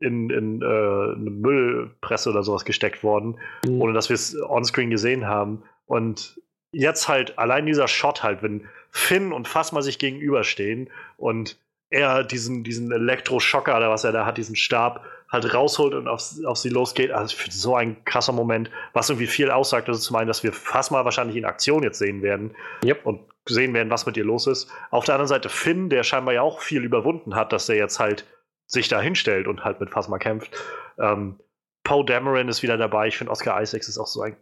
in, 0.00 0.30
in 0.30 0.62
äh, 0.62 0.64
eine 0.64 1.30
Müllpresse 1.30 2.30
oder 2.30 2.42
sowas 2.42 2.64
gesteckt 2.64 3.02
worden, 3.04 3.38
Mhm. 3.64 3.80
ohne 3.80 3.92
dass 3.92 4.08
wir 4.08 4.14
es 4.14 4.36
onscreen 4.40 4.90
gesehen 4.90 5.26
haben. 5.26 5.62
Und 5.86 6.40
jetzt 6.72 7.08
halt 7.08 7.38
allein 7.38 7.66
dieser 7.66 7.88
Shot 7.88 8.22
halt, 8.22 8.42
wenn 8.42 8.66
Finn 8.96 9.30
und 9.34 9.46
Phasma 9.46 9.82
sich 9.82 9.98
gegenüberstehen 9.98 10.88
und 11.18 11.58
er 11.90 12.24
diesen, 12.24 12.64
diesen 12.64 12.90
Elektroschocker 12.90 13.76
oder 13.76 13.90
was 13.90 14.04
er 14.04 14.12
da 14.12 14.24
hat, 14.24 14.38
diesen 14.38 14.56
Stab 14.56 15.04
halt 15.30 15.52
rausholt 15.52 15.92
und 15.92 16.08
auf, 16.08 16.32
auf 16.46 16.56
sie 16.56 16.70
losgeht. 16.70 17.10
Also 17.10 17.34
ich 17.34 17.36
finde 17.36 17.56
so 17.56 17.76
ein 17.76 18.02
krasser 18.06 18.32
Moment, 18.32 18.70
was 18.94 19.10
irgendwie 19.10 19.26
viel 19.26 19.50
aussagt, 19.50 19.88
also 19.88 20.00
zum 20.00 20.16
einen, 20.16 20.28
dass 20.28 20.42
wir 20.42 20.52
Phasma 20.54 21.04
wahrscheinlich 21.04 21.36
in 21.36 21.44
Aktion 21.44 21.82
jetzt 21.82 21.98
sehen 21.98 22.22
werden 22.22 22.56
Yep. 22.84 23.04
und 23.04 23.20
sehen 23.46 23.74
werden, 23.74 23.90
was 23.90 24.06
mit 24.06 24.16
ihr 24.16 24.24
los 24.24 24.46
ist. 24.46 24.70
Auf 24.90 25.04
der 25.04 25.16
anderen 25.16 25.28
Seite 25.28 25.50
Finn, 25.50 25.90
der 25.90 26.02
scheinbar 26.02 26.32
ja 26.32 26.40
auch 26.40 26.62
viel 26.62 26.82
überwunden 26.82 27.34
hat, 27.34 27.52
dass 27.52 27.68
er 27.68 27.76
jetzt 27.76 28.00
halt 28.00 28.24
sich 28.66 28.88
da 28.88 28.98
hinstellt 28.98 29.46
und 29.46 29.62
halt 29.62 29.78
mit 29.78 29.90
Phasma 29.90 30.18
kämpft. 30.18 30.56
Ähm, 30.98 31.38
Poe 31.84 32.04
Dameron 32.04 32.48
ist 32.48 32.62
wieder 32.62 32.78
dabei. 32.78 33.08
Ich 33.08 33.18
finde, 33.18 33.30
Oscar 33.30 33.60
Isaacs 33.60 33.88
ist 33.88 33.98
auch 33.98 34.06
so 34.06 34.22
ein 34.22 34.36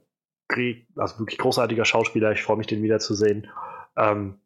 also 0.97 1.19
wirklich 1.19 1.39
großartiger 1.39 1.85
Schauspieler. 1.85 2.31
Ich 2.31 2.43
freue 2.43 2.57
mich, 2.57 2.69
den 2.69 2.85
wiederzusehen. 2.85 3.49
Ähm, 3.97 4.39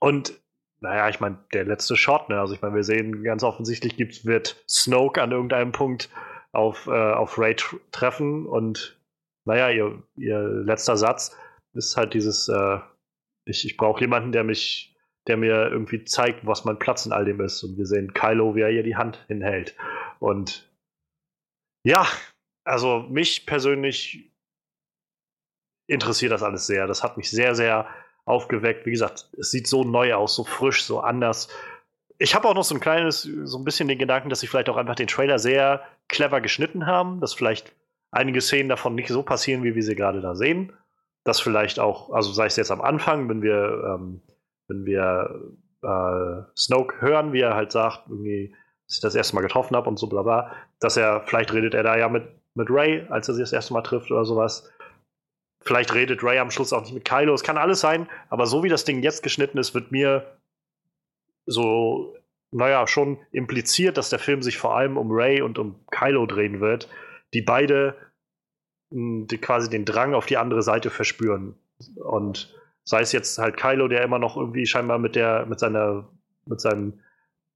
und 0.00 0.40
naja, 0.80 1.08
ich 1.08 1.20
meine, 1.20 1.38
der 1.52 1.64
letzte 1.64 1.96
Shot, 1.96 2.28
ne? 2.28 2.38
Also 2.38 2.54
ich 2.54 2.60
meine, 2.60 2.74
wir 2.74 2.84
sehen 2.84 3.22
ganz 3.22 3.42
offensichtlich 3.42 3.96
gibt, 3.96 4.26
wird 4.26 4.62
Snoke 4.68 5.22
an 5.22 5.32
irgendeinem 5.32 5.72
Punkt 5.72 6.10
auf, 6.52 6.86
äh, 6.86 6.90
auf 6.90 7.38
Ray 7.38 7.56
tr 7.56 7.78
treffen 7.90 8.46
und 8.46 9.00
naja, 9.44 9.70
ihr, 9.70 10.02
ihr 10.16 10.40
letzter 10.40 10.96
Satz 10.96 11.36
ist 11.72 11.96
halt 11.96 12.14
dieses, 12.14 12.48
äh, 12.48 12.78
ich, 13.44 13.64
ich 13.64 13.76
brauche 13.76 14.00
jemanden, 14.00 14.32
der 14.32 14.44
mich, 14.44 14.96
der 15.26 15.36
mir 15.36 15.68
irgendwie 15.70 16.04
zeigt, 16.04 16.46
was 16.46 16.64
mein 16.64 16.78
Platz 16.78 17.06
in 17.06 17.12
all 17.12 17.24
dem 17.24 17.40
ist. 17.40 17.62
Und 17.62 17.76
wir 17.76 17.86
sehen 17.86 18.14
Kylo, 18.14 18.54
wie 18.54 18.62
er 18.62 18.70
ihr 18.70 18.82
die 18.82 18.96
Hand 18.96 19.24
hinhält. 19.28 19.76
Und 20.18 20.70
ja, 21.84 22.06
also 22.64 23.00
mich 23.00 23.46
persönlich 23.46 24.30
interessiert 25.86 26.32
das 26.32 26.42
alles 26.42 26.66
sehr. 26.66 26.86
Das 26.86 27.02
hat 27.02 27.16
mich 27.16 27.30
sehr, 27.30 27.54
sehr 27.54 27.86
aufgeweckt. 28.24 28.86
Wie 28.86 28.90
gesagt, 28.90 29.28
es 29.38 29.50
sieht 29.50 29.66
so 29.66 29.84
neu 29.84 30.14
aus, 30.14 30.34
so 30.34 30.44
frisch, 30.44 30.84
so 30.84 31.00
anders. 31.00 31.48
Ich 32.18 32.34
habe 32.34 32.48
auch 32.48 32.54
noch 32.54 32.64
so 32.64 32.74
ein 32.74 32.80
kleines, 32.80 33.22
so 33.22 33.58
ein 33.58 33.64
bisschen 33.64 33.88
den 33.88 33.98
Gedanken, 33.98 34.28
dass 34.28 34.40
sie 34.40 34.46
vielleicht 34.46 34.68
auch 34.68 34.76
einfach 34.76 34.94
den 34.94 35.08
Trailer 35.08 35.38
sehr 35.38 35.82
clever 36.08 36.40
geschnitten 36.40 36.86
haben, 36.86 37.20
dass 37.20 37.34
vielleicht 37.34 37.74
einige 38.10 38.40
Szenen 38.40 38.68
davon 38.68 38.94
nicht 38.94 39.08
so 39.08 39.22
passieren, 39.22 39.64
wie 39.64 39.74
wir 39.74 39.82
sie 39.82 39.96
gerade 39.96 40.20
da 40.20 40.34
sehen. 40.34 40.72
Dass 41.24 41.40
vielleicht 41.40 41.80
auch, 41.80 42.10
also 42.10 42.32
sei 42.32 42.46
es 42.46 42.56
jetzt 42.56 42.70
am 42.70 42.80
Anfang, 42.80 43.28
wenn 43.28 43.42
wir, 43.42 43.96
ähm, 43.96 44.20
wenn 44.68 44.84
wir 44.84 45.40
äh, 45.82 46.42
Snoke 46.56 47.00
hören, 47.00 47.32
wie 47.32 47.40
er 47.40 47.54
halt 47.54 47.72
sagt, 47.72 48.08
irgendwie, 48.08 48.54
dass 48.86 48.96
ich 48.96 49.02
das 49.02 49.14
erste 49.14 49.34
Mal 49.34 49.42
getroffen 49.42 49.76
habe 49.76 49.88
und 49.88 49.98
so 49.98 50.06
bla 50.06 50.22
bla, 50.22 50.52
dass 50.80 50.96
er, 50.96 51.22
vielleicht 51.26 51.52
redet 51.52 51.74
er 51.74 51.82
da 51.82 51.96
ja 51.96 52.08
mit, 52.08 52.28
mit 52.54 52.68
Ray, 52.70 53.06
als 53.08 53.28
er 53.28 53.34
sie 53.34 53.40
das 53.40 53.52
erste 53.52 53.72
Mal 53.72 53.82
trifft 53.82 54.10
oder 54.10 54.24
sowas. 54.24 54.70
Vielleicht 55.64 55.94
redet 55.94 56.22
Ray 56.22 56.38
am 56.38 56.50
Schluss 56.50 56.72
auch 56.72 56.82
nicht 56.82 56.94
mit 56.94 57.04
Kylo. 57.04 57.34
Es 57.34 57.42
kann 57.42 57.58
alles 57.58 57.80
sein, 57.80 58.08
aber 58.28 58.46
so 58.46 58.62
wie 58.62 58.68
das 58.68 58.84
Ding 58.84 59.02
jetzt 59.02 59.22
geschnitten 59.22 59.58
ist, 59.58 59.74
wird 59.74 59.92
mir 59.92 60.38
so 61.46 62.14
naja, 62.54 62.86
schon 62.86 63.18
impliziert, 63.32 63.96
dass 63.96 64.10
der 64.10 64.20
Film 64.20 64.40
sich 64.40 64.58
vor 64.58 64.76
allem 64.76 64.96
um 64.96 65.10
Ray 65.10 65.42
und 65.42 65.58
um 65.58 65.74
Kylo 65.90 66.24
drehen 66.24 66.60
wird, 66.60 66.88
die 67.34 67.42
beide 67.42 67.96
mh, 68.90 69.26
die 69.26 69.38
quasi 69.38 69.68
den 69.68 69.84
Drang 69.84 70.14
auf 70.14 70.26
die 70.26 70.36
andere 70.36 70.62
Seite 70.62 70.90
verspüren. 70.90 71.56
Und 71.96 72.54
sei 72.84 73.00
es 73.00 73.10
jetzt 73.10 73.38
halt 73.38 73.56
Kylo, 73.56 73.88
der 73.88 74.04
immer 74.04 74.20
noch 74.20 74.36
irgendwie 74.36 74.66
scheinbar 74.66 74.98
mit 74.98 75.16
der, 75.16 75.46
mit 75.46 75.58
seiner, 75.58 76.08
mit 76.46 76.60
seinem 76.60 77.00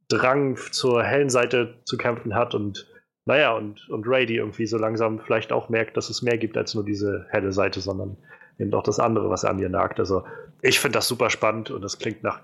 Drang 0.09 0.57
zur 0.73 1.05
hellen 1.05 1.31
Seite 1.31 1.79
zu 1.85 1.97
kämpfen 1.97 2.35
hat 2.35 2.57
und 2.57 2.89
naja, 3.29 3.53
und, 3.53 3.87
und 3.91 4.09
Ray, 4.09 4.25
die 4.25 4.37
irgendwie 4.37 4.67
so 4.67 4.79
langsam 4.79 5.21
vielleicht 5.21 5.53
auch 5.53 5.69
merkt, 5.69 5.99
dass 5.99 6.09
es 6.09 6.23
mehr 6.23 6.39
gibt 6.39 6.57
als 6.57 6.75
nur 6.75 6.83
diese 6.83 7.27
helle 7.29 7.53
Seite, 7.53 7.83
sondern 7.83 8.17
eben 8.59 8.73
auch 8.73 8.83
das 8.83 8.99
andere, 8.99 9.29
was 9.29 9.45
an 9.45 9.59
ihr 9.59 9.69
nagt. 9.69 10.01
Also 10.01 10.25
ich 10.63 10.81
finde 10.81 10.97
das 10.97 11.09
super 11.09 11.29
spannend 11.29 11.71
und 11.71 11.83
das 11.83 11.99
klingt 11.99 12.23
nach 12.23 12.41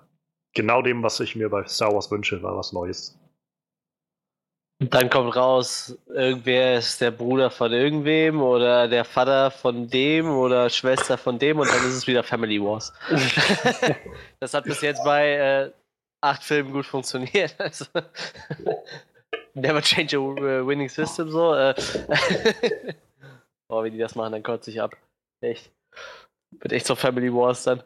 genau 0.53 0.83
dem, 0.83 1.03
was 1.03 1.19
ich 1.21 1.37
mir 1.37 1.49
bei 1.49 1.65
Star 1.65 1.95
Wars 1.95 2.11
wünsche, 2.11 2.43
war 2.43 2.55
was 2.59 2.75
Neues. 2.75 3.19
Und 4.79 4.93
dann 4.93 5.09
kommt 5.09 5.35
raus, 5.35 5.97
irgendwer 6.09 6.77
ist 6.77 7.01
der 7.01 7.13
Bruder 7.13 7.51
von 7.51 7.73
irgendwem 7.73 8.43
oder 8.43 8.87
der 8.87 9.07
Vater 9.07 9.51
von 9.51 9.89
dem 9.89 10.29
oder 10.29 10.69
Schwester 10.69 11.17
von 11.17 11.39
dem 11.39 11.61
und 11.61 11.69
dann 11.71 11.79
ist 11.79 11.95
es 11.95 12.07
wieder 12.07 12.23
Family 12.23 12.61
Wars. 12.61 12.93
das 14.39 14.53
hat 14.53 14.65
bis 14.65 14.83
jetzt 14.83 15.03
bei 15.03 15.33
äh, 15.33 15.71
acht 16.21 16.43
Filmen 16.45 16.75
gut 16.75 16.85
funktioniert. 16.85 17.55
Also, 17.59 17.87
never 19.55 19.81
change 19.81 20.15
a 20.15 20.21
uh, 20.21 20.67
winning 20.67 20.89
system 20.89 21.31
so. 21.31 21.55
Äh. 21.55 21.75
oh, 23.69 23.83
wie 23.85 23.91
die 23.91 23.99
das 23.99 24.15
machen, 24.15 24.33
dann 24.33 24.43
kotze 24.43 24.71
ich 24.71 24.81
ab. 24.81 24.97
Echt. 25.41 25.71
Wird 26.51 26.73
echt 26.73 26.87
so 26.87 26.95
Family 26.95 27.33
Wars 27.33 27.65
dann. 27.65 27.83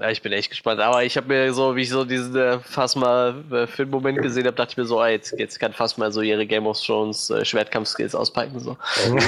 Ja, 0.00 0.10
ich 0.10 0.22
bin 0.22 0.32
echt 0.32 0.50
gespannt. 0.50 0.80
Aber 0.80 1.02
ich 1.02 1.16
habe 1.16 1.26
mir 1.26 1.52
so, 1.52 1.74
wie 1.74 1.82
ich 1.82 1.88
so 1.88 2.04
diesen 2.04 2.36
äh, 2.36 2.60
Phasma-Filmmoment 2.60 4.22
gesehen 4.22 4.46
habe, 4.46 4.54
dachte 4.54 4.70
ich 4.72 4.76
mir 4.76 4.84
so, 4.84 5.00
ah, 5.00 5.08
jetzt, 5.08 5.36
jetzt 5.36 5.58
kann 5.58 5.72
Phasma 5.72 6.12
so 6.12 6.22
ihre 6.22 6.46
Game 6.46 6.68
of 6.68 6.80
Thrones 6.80 7.30
äh, 7.30 7.44
Schwertkampf-Skills 7.44 8.14
auspacken. 8.14 8.60
So. 8.60 8.76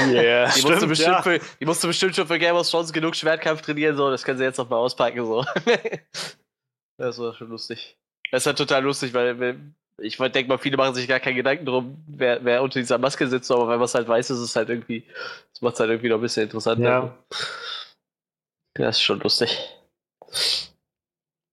Yeah. 0.09 0.49
die, 0.57 0.63
musste 0.63 0.87
bestimmt 0.87 1.17
ja. 1.17 1.23
für, 1.23 1.41
die 1.59 1.65
musste 1.65 1.89
bestimmt 1.89 2.15
schon 2.15 2.29
für 2.29 2.39
Game 2.39 2.55
of 2.55 2.71
Thrones 2.71 2.93
genug 2.93 3.17
Schwertkampf 3.17 3.63
trainieren, 3.63 3.97
so, 3.97 4.11
das 4.11 4.23
kann 4.23 4.39
sie 4.39 4.45
jetzt 4.45 4.59
noch 4.59 4.71
mal 4.71 4.77
auspacken. 4.77 5.27
So. 5.27 5.45
das 6.99 7.19
war 7.19 7.35
schon 7.35 7.49
lustig. 7.49 7.97
Das 8.31 8.43
ist 8.43 8.47
halt 8.47 8.59
total 8.59 8.85
lustig, 8.85 9.13
weil 9.13 9.59
ich 10.01 10.17
denke 10.17 10.49
mal, 10.49 10.59
viele 10.59 10.77
machen 10.77 10.95
sich 10.95 11.09
gar 11.09 11.21
keinen 11.21 11.37
Gedanken 11.37 11.67
drum, 11.67 12.03
wer, 12.07 12.45
wer 12.45 12.63
unter 12.63 12.81
dieser 12.81 12.99
Maske 12.99 13.27
sitzt, 13.29 13.51
aber 13.51 13.69
wenn 13.69 13.79
man 13.79 13.85
es 13.85 13.95
halt 13.95 14.09
weiß, 14.09 14.31
ist 14.31 14.39
es 14.39 14.57
halt 14.57 14.69
irgendwie, 14.69 15.05
das 15.53 15.63
macht 15.63 15.75
es 15.75 15.81
halt 15.81 15.91
irgendwie 15.91 16.09
noch 16.09 16.17
ein 16.17 16.23
bisschen 16.23 16.45
interessanter. 16.45 16.85
Ja. 16.85 17.17
Das 18.75 18.97
ist 18.97 19.03
schon 19.03 19.21
lustig. 19.21 19.59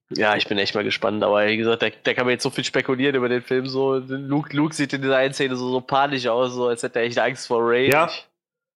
Ja, 0.10 0.38
ich 0.38 0.48
bin 0.48 0.58
echt 0.58 0.74
mal 0.74 0.86
gespannt, 0.86 1.22
aber 1.24 1.46
wie 1.48 1.58
gesagt, 1.58 1.82
da, 1.82 1.90
da 1.90 2.14
kann 2.14 2.26
man 2.26 2.32
jetzt 2.32 2.44
so 2.44 2.50
viel 2.50 2.64
spekulieren 2.64 3.16
über 3.16 3.28
den 3.28 3.42
Film. 3.42 3.68
So, 3.68 3.96
Luke, 3.96 4.56
Luke 4.56 4.74
sieht 4.74 4.94
in 4.94 5.02
dieser 5.02 5.18
einen 5.18 5.34
Szene 5.34 5.58
so, 5.58 5.70
so 5.70 5.82
panisch 5.82 6.28
aus, 6.28 6.54
so 6.54 6.68
als 6.68 6.84
hätte 6.84 7.00
er 7.00 7.06
echt 7.06 7.20
Angst 7.20 7.48
vor 7.48 7.60
Ray. 7.62 7.92
Ja. 7.92 8.10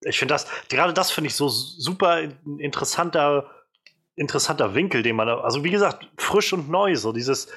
Ich 0.02 0.20
finde 0.20 0.34
das, 0.34 0.48
gerade 0.68 0.94
das 0.94 1.12
finde 1.12 1.30
ich 1.30 1.36
so 1.36 1.48
super 1.48 2.22
interessanter, 2.58 3.50
interessanter 4.16 4.76
Winkel, 4.76 5.04
den 5.04 5.16
man, 5.16 5.30
also 5.30 5.64
wie 5.64 5.72
gesagt, 5.72 6.06
frisch 6.18 6.52
und 6.52 6.70
neu, 6.70 6.96
so 6.96 7.14
dieses, 7.14 7.48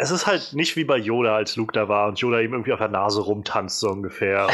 es 0.00 0.10
ist 0.10 0.26
halt 0.26 0.54
nicht 0.54 0.76
wie 0.76 0.84
bei 0.84 0.96
Yoda, 0.96 1.36
als 1.36 1.56
Luke 1.56 1.72
da 1.72 1.86
war 1.88 2.08
und 2.08 2.18
Yoda 2.18 2.40
ihm 2.40 2.54
irgendwie 2.54 2.72
auf 2.72 2.78
der 2.78 2.88
Nase 2.88 3.20
rumtanzt, 3.20 3.80
so 3.80 3.90
ungefähr. 3.90 4.46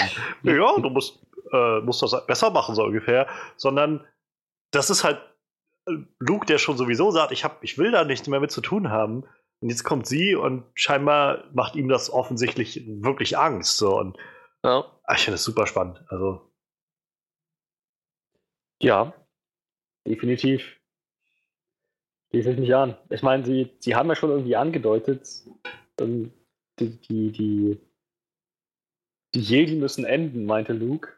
Und, 0.42 0.52
ja, 0.52 0.80
du 0.80 0.90
musst, 0.90 1.24
äh, 1.52 1.80
musst 1.82 2.02
das 2.02 2.26
besser 2.26 2.50
machen, 2.50 2.74
so 2.74 2.82
ungefähr. 2.82 3.28
Sondern 3.56 4.04
das 4.72 4.90
ist 4.90 5.04
halt 5.04 5.20
Luke, 6.18 6.46
der 6.46 6.58
schon 6.58 6.76
sowieso 6.76 7.12
sagt, 7.12 7.30
ich, 7.30 7.44
hab, 7.44 7.62
ich 7.62 7.78
will 7.78 7.92
da 7.92 8.04
nichts 8.04 8.26
mehr 8.26 8.40
mit 8.40 8.50
zu 8.50 8.60
tun 8.60 8.90
haben. 8.90 9.22
Und 9.60 9.70
jetzt 9.70 9.84
kommt 9.84 10.08
sie 10.08 10.34
und 10.34 10.64
scheinbar 10.74 11.44
macht 11.54 11.76
ihm 11.76 11.88
das 11.88 12.10
offensichtlich 12.10 12.82
wirklich 12.84 13.38
Angst. 13.38 13.76
So. 13.76 13.96
Und 13.96 14.18
ja. 14.64 14.84
ich 15.14 15.20
finde 15.20 15.34
das 15.34 15.44
super 15.44 15.68
spannend. 15.68 16.04
Also. 16.08 16.50
Ja, 18.82 19.14
definitiv. 20.08 20.75
Schließe 22.30 22.52
ich 22.52 22.58
mich 22.58 22.74
an. 22.74 22.96
Ich 23.10 23.22
meine, 23.22 23.44
sie, 23.44 23.70
sie 23.78 23.94
haben 23.94 24.08
ja 24.08 24.16
schon 24.16 24.30
irgendwie 24.30 24.56
angedeutet, 24.56 25.28
ähm, 26.00 26.32
die, 26.78 26.90
die, 26.90 27.32
die, 27.32 27.80
die 29.34 29.40
Jedi 29.40 29.76
müssen 29.76 30.04
enden, 30.04 30.44
meinte 30.44 30.72
Luke. 30.72 31.08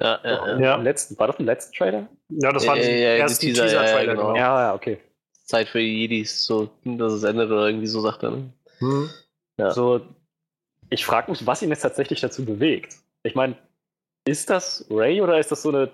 Ja, 0.00 0.20
ja, 0.24 0.58
ja. 0.58 0.76
Letzten, 0.76 1.18
war 1.18 1.28
das 1.28 1.38
ein 1.38 1.46
letzten 1.46 1.74
Trailer? 1.74 2.08
Ja, 2.28 2.52
das 2.52 2.66
war 2.66 2.76
ja, 2.76 2.82
der 2.82 3.16
erste 3.16 3.46
Teaser-Trailer. 3.46 4.00
Teaser 4.00 4.14
genau. 4.14 4.36
Ja, 4.36 4.62
ja, 4.62 4.74
okay. 4.74 4.98
Zeit 5.44 5.68
für 5.68 5.80
Jedis, 5.80 6.44
so, 6.44 6.68
dass 6.84 7.12
es 7.12 7.22
endet 7.22 7.50
oder 7.50 7.66
irgendwie 7.66 7.86
so 7.86 8.00
sagt 8.00 8.22
er. 8.24 8.32
Ne? 8.32 8.52
Hm. 8.78 9.10
Ja. 9.58 9.70
So, 9.70 10.00
ich 10.90 11.06
frage 11.06 11.30
mich, 11.30 11.46
was 11.46 11.62
ihn 11.62 11.70
jetzt 11.70 11.82
tatsächlich 11.82 12.20
dazu 12.20 12.44
bewegt. 12.44 12.96
Ich 13.22 13.34
meine, 13.34 13.56
ist 14.26 14.50
das 14.50 14.86
Ray 14.90 15.22
oder 15.22 15.38
ist 15.38 15.50
das 15.50 15.62
so 15.62 15.70
eine 15.70 15.90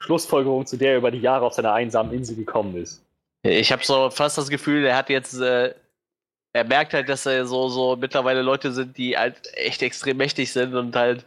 Schlussfolgerung, 0.00 0.66
zu 0.66 0.76
der 0.76 0.92
er 0.92 0.98
über 0.98 1.10
die 1.10 1.20
Jahre 1.20 1.46
auf 1.46 1.54
seiner 1.54 1.72
einsamen 1.72 2.12
Insel 2.12 2.36
gekommen 2.36 2.76
ist? 2.76 3.04
Ich 3.42 3.72
habe 3.72 3.84
so 3.84 4.10
fast 4.10 4.38
das 4.38 4.48
Gefühl, 4.50 4.84
er 4.84 4.96
hat 4.96 5.10
jetzt, 5.10 5.40
äh, 5.40 5.74
er 6.52 6.64
merkt 6.64 6.94
halt, 6.94 7.08
dass 7.08 7.26
er 7.26 7.46
so, 7.46 7.68
so 7.68 7.96
mittlerweile 7.96 8.42
Leute 8.42 8.72
sind, 8.72 8.98
die 8.98 9.16
halt 9.16 9.40
echt 9.54 9.82
extrem 9.82 10.16
mächtig 10.18 10.52
sind 10.52 10.74
und 10.74 10.96
halt 10.96 11.24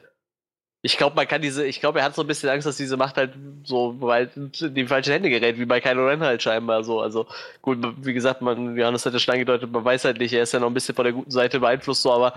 ich 0.85 0.97
glaube, 0.97 1.15
man 1.15 1.27
kann 1.27 1.41
diese, 1.41 1.65
ich 1.65 1.79
glaube, 1.79 1.99
er 1.99 2.05
hat 2.05 2.15
so 2.15 2.21
ein 2.23 2.27
bisschen 2.27 2.49
Angst, 2.49 2.67
dass 2.67 2.75
diese 2.75 2.97
Macht 2.97 3.15
halt 3.15 3.33
so 3.63 3.95
weil 4.01 4.29
in 4.35 4.51
die 4.75 4.85
falschen 4.85 5.13
Hände 5.13 5.29
gerät, 5.29 5.57
wie 5.57 5.65
bei 5.65 5.79
Kylo 5.79 6.05
Ren 6.07 6.21
halt 6.21 6.43
scheinbar 6.43 6.83
so. 6.83 6.99
Also 6.99 7.25
gut, 7.61 7.77
wie 8.05 8.13
gesagt, 8.13 8.41
man, 8.41 8.75
Johannes 8.77 9.05
hat 9.05 9.13
ja 9.13 9.19
schon 9.19 9.33
angedeutet, 9.33 9.71
man 9.71 9.85
weiß 9.85 10.03
halt 10.03 10.17
nicht, 10.19 10.33
er 10.33 10.43
ist 10.43 10.51
ja 10.51 10.59
noch 10.59 10.67
ein 10.67 10.73
bisschen 10.73 10.93
von 10.95 11.05
der 11.05 11.13
guten 11.13 11.31
Seite 11.31 11.61
beeinflusst, 11.61 12.01
so, 12.01 12.11
aber 12.11 12.33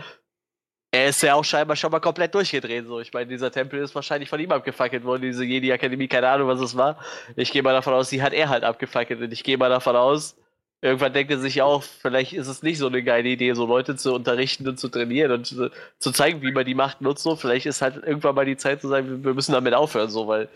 er 0.91 1.09
ist 1.09 1.23
ja 1.23 1.35
auch 1.35 1.45
scheinbar 1.45 1.77
schon 1.77 1.91
mal 1.91 2.01
komplett 2.01 2.35
durchgedreht. 2.35 2.87
So. 2.87 3.01
Ich 3.01 3.13
meine, 3.13 3.27
dieser 3.27 3.51
Tempel 3.51 3.81
ist 3.81 3.95
wahrscheinlich 3.95 4.29
von 4.29 4.41
ihm 4.41 4.53
abgefackelt 4.53 5.05
worden, 5.05 5.23
diese 5.23 5.45
Jedi-Akademie, 5.45 6.09
keine 6.09 6.29
Ahnung, 6.29 6.49
was 6.49 6.61
es 6.61 6.77
war. 6.77 6.99
Ich 7.35 7.53
gehe 7.53 7.63
mal 7.63 7.73
davon 7.73 7.95
aus, 7.95 8.09
die 8.09 8.23
hat 8.23 8.33
er 8.33 8.49
halt 8.49 8.65
abgefackelt. 8.65 9.21
Und 9.21 9.33
ich 9.33 9.45
gehe 9.45 9.59
mal 9.59 9.69
davon 9.69 9.97
aus, 9.97 10.37
irgendwann 10.81 11.13
denkt 11.13 11.31
er 11.33 11.39
sich 11.39 11.63
auch, 11.63 11.83
vielleicht 11.83 12.33
ist 12.33 12.49
es 12.49 12.63
nicht 12.63 12.79
so 12.79 12.87
eine 12.87 13.03
geile 13.03 13.29
Idee, 13.29 13.53
so 13.55 13.67
Leute 13.67 13.97
zu 13.97 14.15
unterrichten 14.15 14.69
und 14.69 14.79
zu 14.79 14.89
trainieren 14.89 15.33
und 15.33 15.47
zu, 15.47 15.71
zu 15.99 16.13
zeigen, 16.13 16.43
wie 16.43 16.53
man 16.53 16.65
die 16.65 16.75
Macht 16.75 17.01
nutzt. 17.01 17.25
So, 17.25 17.37
vielleicht 17.37 17.67
ist 17.67 17.83
halt 17.83 17.97
irgendwann 17.97 18.35
mal 18.35 18.47
die 18.47 18.57
Zeit 18.57 18.81
zu 18.81 18.89
sagen, 18.89 19.25
wir 19.25 19.35
müssen 19.35 19.53
damit 19.53 19.75
aufhören, 19.75 20.11
so, 20.11 20.29
weil, 20.29 20.49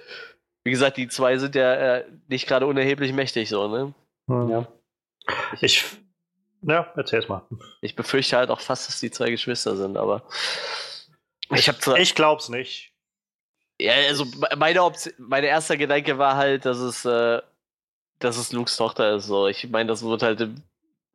wie 0.65 0.71
gesagt, 0.71 0.97
die 0.97 1.09
zwei 1.09 1.39
sind 1.39 1.55
ja 1.55 1.75
äh, 1.75 2.05
nicht 2.29 2.47
gerade 2.47 2.67
unerheblich 2.67 3.13
mächtig, 3.13 3.49
so, 3.49 3.69
ne? 3.69 3.95
Ja. 4.29 4.67
Ich, 5.61 5.85
ja, 6.63 6.93
erzähl's 6.97 7.29
mal. 7.29 7.43
Ich 7.81 7.97
befürchte 7.97 8.37
halt 8.37 8.51
auch 8.51 8.61
fast, 8.61 8.89
dass 8.89 9.01
die 9.01 9.11
zwei 9.11 9.31
Geschwister 9.31 9.77
sind, 9.77 9.97
aber. 9.97 10.23
Ich, 11.51 11.69
ich, 11.69 11.79
zwar, 11.79 11.99
ich 11.99 12.15
glaub's 12.15 12.49
nicht. 12.49 12.93
Ja, 13.81 13.95
also 14.09 14.27
meine, 14.57 14.83
Option, 14.83 15.15
mein 15.19 15.45
erster 15.45 15.77
Gedanke 15.77 16.19
war 16.19 16.37
halt, 16.37 16.65
dass 16.67 16.79
es 16.79 17.05
äh, 17.05 17.41
dass 18.21 18.37
es 18.37 18.53
Lukes 18.53 18.77
Tochter 18.77 19.17
ist. 19.17 19.27
So. 19.27 19.49
Ich 19.49 19.69
meine, 19.69 19.89
das 19.89 20.05
wird 20.05 20.23
halt, 20.23 20.49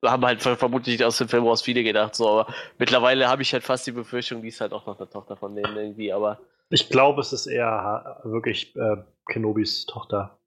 haben 0.03 0.25
halt 0.25 0.41
vermutlich 0.41 1.03
aus 1.03 1.17
dem 1.17 1.29
Film 1.29 1.45
raus 1.45 1.61
viele 1.61 1.83
gedacht, 1.83 2.15
so, 2.15 2.27
aber 2.27 2.53
mittlerweile 2.77 3.29
habe 3.29 3.41
ich 3.43 3.53
halt 3.53 3.63
fast 3.63 3.87
die 3.87 3.91
Befürchtung, 3.91 4.41
die 4.41 4.49
ist 4.49 4.59
halt 4.59 4.73
auch 4.73 4.85
noch 4.85 4.99
eine 4.99 5.09
Tochter 5.09 5.37
von 5.37 5.55
denen 5.55 5.77
irgendwie, 5.77 6.11
aber. 6.11 6.39
Ich 6.69 6.89
glaube, 6.89 7.21
es 7.21 7.31
ist 7.31 7.45
eher 7.45 8.21
wirklich 8.23 8.75
äh, 8.75 8.97
Kenobis 9.27 9.85
Tochter. 9.85 10.39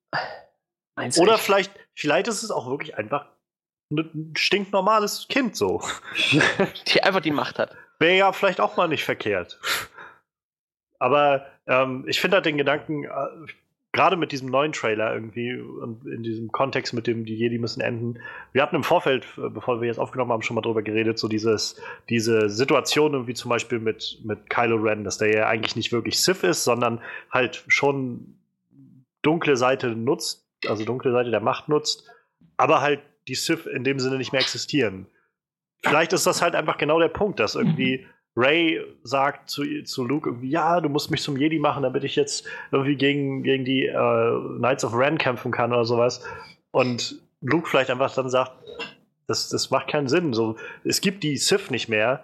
Meinst 0.96 1.18
Oder 1.20 1.38
vielleicht, 1.38 1.72
vielleicht 1.94 2.26
ist 2.26 2.42
es 2.42 2.51
auch 2.51 2.68
wirklich 2.68 2.99
einfach 2.99 3.26
ein 3.91 4.34
stinknormales 4.36 5.26
Kind 5.28 5.57
so. 5.57 5.82
die 6.89 7.03
einfach 7.03 7.20
die 7.20 7.30
Macht 7.30 7.59
hat. 7.59 7.74
Wäre 7.99 8.16
ja 8.16 8.32
vielleicht 8.32 8.61
auch 8.61 8.76
mal 8.76 8.89
nicht 8.89 9.05
verkehrt. 9.05 9.59
Aber 10.99 11.47
ähm, 11.66 12.05
ich 12.07 12.20
finde 12.20 12.36
halt 12.36 12.47
den 12.47 12.59
Gedanken, 12.59 13.05
äh, 13.05 13.09
gerade 13.93 14.16
mit 14.16 14.32
diesem 14.32 14.51
neuen 14.51 14.72
Trailer 14.72 15.14
irgendwie 15.14 15.55
und 15.55 16.07
in 16.07 16.22
diesem 16.22 16.53
Kontext 16.53 16.93
mit 16.93 17.07
dem, 17.07 17.24
die 17.24 17.34
Jedi 17.34 17.59
müssen 17.59 17.80
enden. 17.80 18.20
Wir 18.53 18.62
hatten 18.62 18.76
im 18.76 18.84
Vorfeld, 18.84 19.26
äh, 19.39 19.49
bevor 19.49 19.80
wir 19.80 19.89
jetzt 19.89 19.99
aufgenommen 19.99 20.32
haben, 20.32 20.43
schon 20.43 20.55
mal 20.55 20.61
drüber 20.61 20.82
geredet, 20.82 21.18
so 21.18 21.28
dieses, 21.28 21.80
diese 22.09 22.51
Situation 22.51 23.14
irgendwie 23.14 23.34
zum 23.34 23.49
Beispiel 23.49 23.78
mit, 23.78 24.20
mit 24.24 24.51
Kylo 24.51 24.76
Ren, 24.76 25.05
dass 25.05 25.18
der 25.18 25.34
ja 25.34 25.47
eigentlich 25.47 25.76
nicht 25.76 25.93
wirklich 25.93 26.20
Sith 26.20 26.43
ist, 26.43 26.64
sondern 26.64 27.01
halt 27.30 27.64
schon 27.68 28.39
dunkle 29.22 29.57
Seite 29.57 29.89
nutzt, 29.89 30.47
also 30.66 30.84
dunkle 30.84 31.12
Seite 31.12 31.30
der 31.30 31.41
Macht 31.41 31.68
nutzt, 31.68 32.09
aber 32.57 32.80
halt 32.80 33.01
die 33.29 33.35
Sith 33.35 33.66
in 33.66 33.85
dem 33.85 34.01
Sinne 34.01 34.16
nicht 34.16 34.33
mehr 34.33 34.41
existieren. 34.41 35.07
Vielleicht 35.85 36.12
ist 36.12 36.26
das 36.26 36.43
halt 36.43 36.55
einfach 36.55 36.79
genau 36.79 36.99
der 36.99 37.09
Punkt, 37.09 37.39
dass 37.39 37.55
irgendwie 37.55 37.99
mhm 37.99 38.07
Ray 38.39 38.81
sagt 39.03 39.51
zu, 39.51 39.64
zu 39.83 40.05
Luke 40.05 40.31
irgendwie, 40.31 40.51
ja, 40.51 40.81
du 40.81 40.89
musst 40.89 41.11
mich 41.11 41.22
zum 41.22 41.37
Jedi 41.37 41.59
machen, 41.59 41.83
damit 41.83 42.05
ich 42.05 42.14
jetzt 42.14 42.47
irgendwie 42.70 42.95
gegen, 42.95 43.43
gegen 43.43 43.64
die 43.64 43.87
äh, 43.87 44.59
Knights 44.59 44.85
of 44.85 44.95
Ren 44.95 45.18
kämpfen 45.18 45.51
kann 45.51 45.72
oder 45.72 45.85
sowas. 45.85 46.24
Und 46.70 47.20
Luke 47.41 47.68
vielleicht 47.68 47.91
einfach 47.91 48.14
dann 48.14 48.31
sagt, 48.31 48.53
das, 49.26 49.49
das 49.49 49.70
macht 49.70 49.89
keinen 49.89 50.07
Sinn. 50.07 50.33
So, 50.35 50.57
es 50.85 51.01
gibt 51.01 51.24
die 51.24 51.37
Sith 51.37 51.72
nicht 51.72 51.89
mehr 51.89 52.22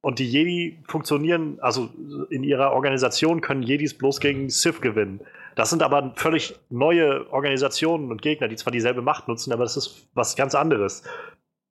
und 0.00 0.18
die 0.18 0.28
Jedi 0.28 0.82
funktionieren, 0.88 1.58
also 1.60 1.90
in 2.30 2.42
ihrer 2.42 2.72
Organisation 2.72 3.40
können 3.40 3.62
Jedis 3.62 3.96
bloß 3.96 4.18
gegen 4.18 4.50
Sith 4.50 4.80
gewinnen. 4.80 5.20
Das 5.54 5.70
sind 5.70 5.82
aber 5.82 6.12
völlig 6.16 6.54
neue 6.70 7.30
Organisationen 7.30 8.10
und 8.10 8.22
Gegner, 8.22 8.48
die 8.48 8.56
zwar 8.56 8.72
dieselbe 8.72 9.02
Macht 9.02 9.28
nutzen, 9.28 9.52
aber 9.52 9.64
das 9.64 9.76
ist 9.76 10.08
was 10.14 10.36
ganz 10.36 10.54
anderes 10.54 11.02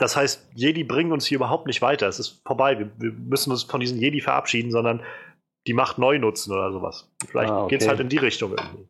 das 0.02 0.16
heißt, 0.16 0.50
Jedi 0.56 0.84
bringen 0.84 1.12
uns 1.12 1.28
hier 1.28 1.36
überhaupt 1.36 1.68
nicht 1.68 1.82
weiter. 1.84 2.08
Es 2.08 2.18
ist 2.18 2.42
vorbei. 2.44 2.80
Wir, 2.80 2.90
wir 2.98 3.12
müssen 3.12 3.52
uns 3.52 3.64
von 3.64 3.80
diesen 3.80 4.00
Jedi 4.00 4.20
verabschieden, 4.20 4.72
sondern 4.72 5.04
die 5.68 5.74
Macht 5.74 6.00
neu 6.00 6.18
nutzen 6.18 6.52
oder 6.52 6.72
sowas. 6.72 7.08
Vielleicht 7.28 7.52
Ah, 7.52 7.64
okay. 7.64 7.76
geht 7.76 7.82
es 7.84 7.88
halt 7.88 8.00
in 8.00 8.10
die 8.10 8.18
Richtung 8.18 8.52
irgendwie. 8.52 8.88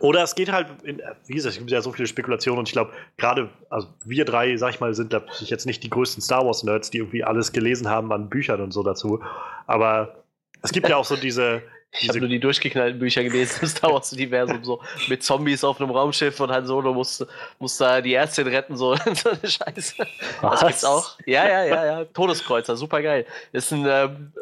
Oder 0.00 0.22
es 0.22 0.34
geht 0.34 0.52
halt, 0.52 0.82
in, 0.82 1.00
wie 1.26 1.32
gesagt, 1.34 1.54
es 1.54 1.58
gibt 1.58 1.70
ja 1.70 1.80
so 1.80 1.90
viele 1.92 2.06
Spekulationen 2.06 2.58
und 2.58 2.68
ich 2.68 2.74
glaube, 2.74 2.92
gerade, 3.16 3.48
also 3.70 3.88
wir 4.04 4.26
drei, 4.26 4.54
sag 4.58 4.74
ich 4.74 4.80
mal, 4.80 4.92
sind 4.92 5.08
glaub 5.08 5.24
ich 5.40 5.48
jetzt 5.48 5.64
nicht 5.64 5.82
die 5.82 5.88
größten 5.88 6.22
Star 6.22 6.44
Wars-Nerds, 6.44 6.90
die 6.90 6.98
irgendwie 6.98 7.24
alles 7.24 7.52
gelesen 7.52 7.88
haben 7.88 8.12
an 8.12 8.28
Büchern 8.28 8.60
und 8.60 8.72
so 8.72 8.82
dazu. 8.82 9.22
Aber 9.66 10.22
es 10.60 10.72
gibt 10.72 10.86
ja 10.90 10.98
auch 10.98 11.06
so 11.06 11.16
diese. 11.16 11.62
Ich 11.92 12.08
habe 12.08 12.20
nur 12.20 12.28
die 12.28 12.38
durchgeknallten 12.38 12.98
Bücher 12.98 13.22
gelesen 13.22 13.60
im 13.62 13.68
Star 13.68 13.92
Wars-Universum, 13.92 14.62
so 14.62 14.80
mit 15.08 15.22
Zombies 15.22 15.64
auf 15.64 15.80
einem 15.80 15.90
Raumschiff 15.90 16.38
und 16.40 16.50
Han 16.50 16.66
Solo 16.66 16.92
muss, 16.92 17.24
muss 17.58 17.76
da 17.78 18.00
die 18.00 18.14
Ärztin 18.14 18.46
retten, 18.46 18.76
so, 18.76 18.94
so 19.14 19.30
eine 19.30 19.50
Scheiße. 19.50 20.06
Das 20.42 20.60
gibt's 20.60 20.84
auch. 20.84 21.18
Ja, 21.26 21.48
ja, 21.48 21.64
ja, 21.64 21.86
ja. 21.86 22.04
Todeskreuzer, 22.04 22.76
super 22.76 23.00
geil. 23.02 23.26
Ist 23.52 23.72
ein, 23.72 23.86
ähm, 23.88 24.32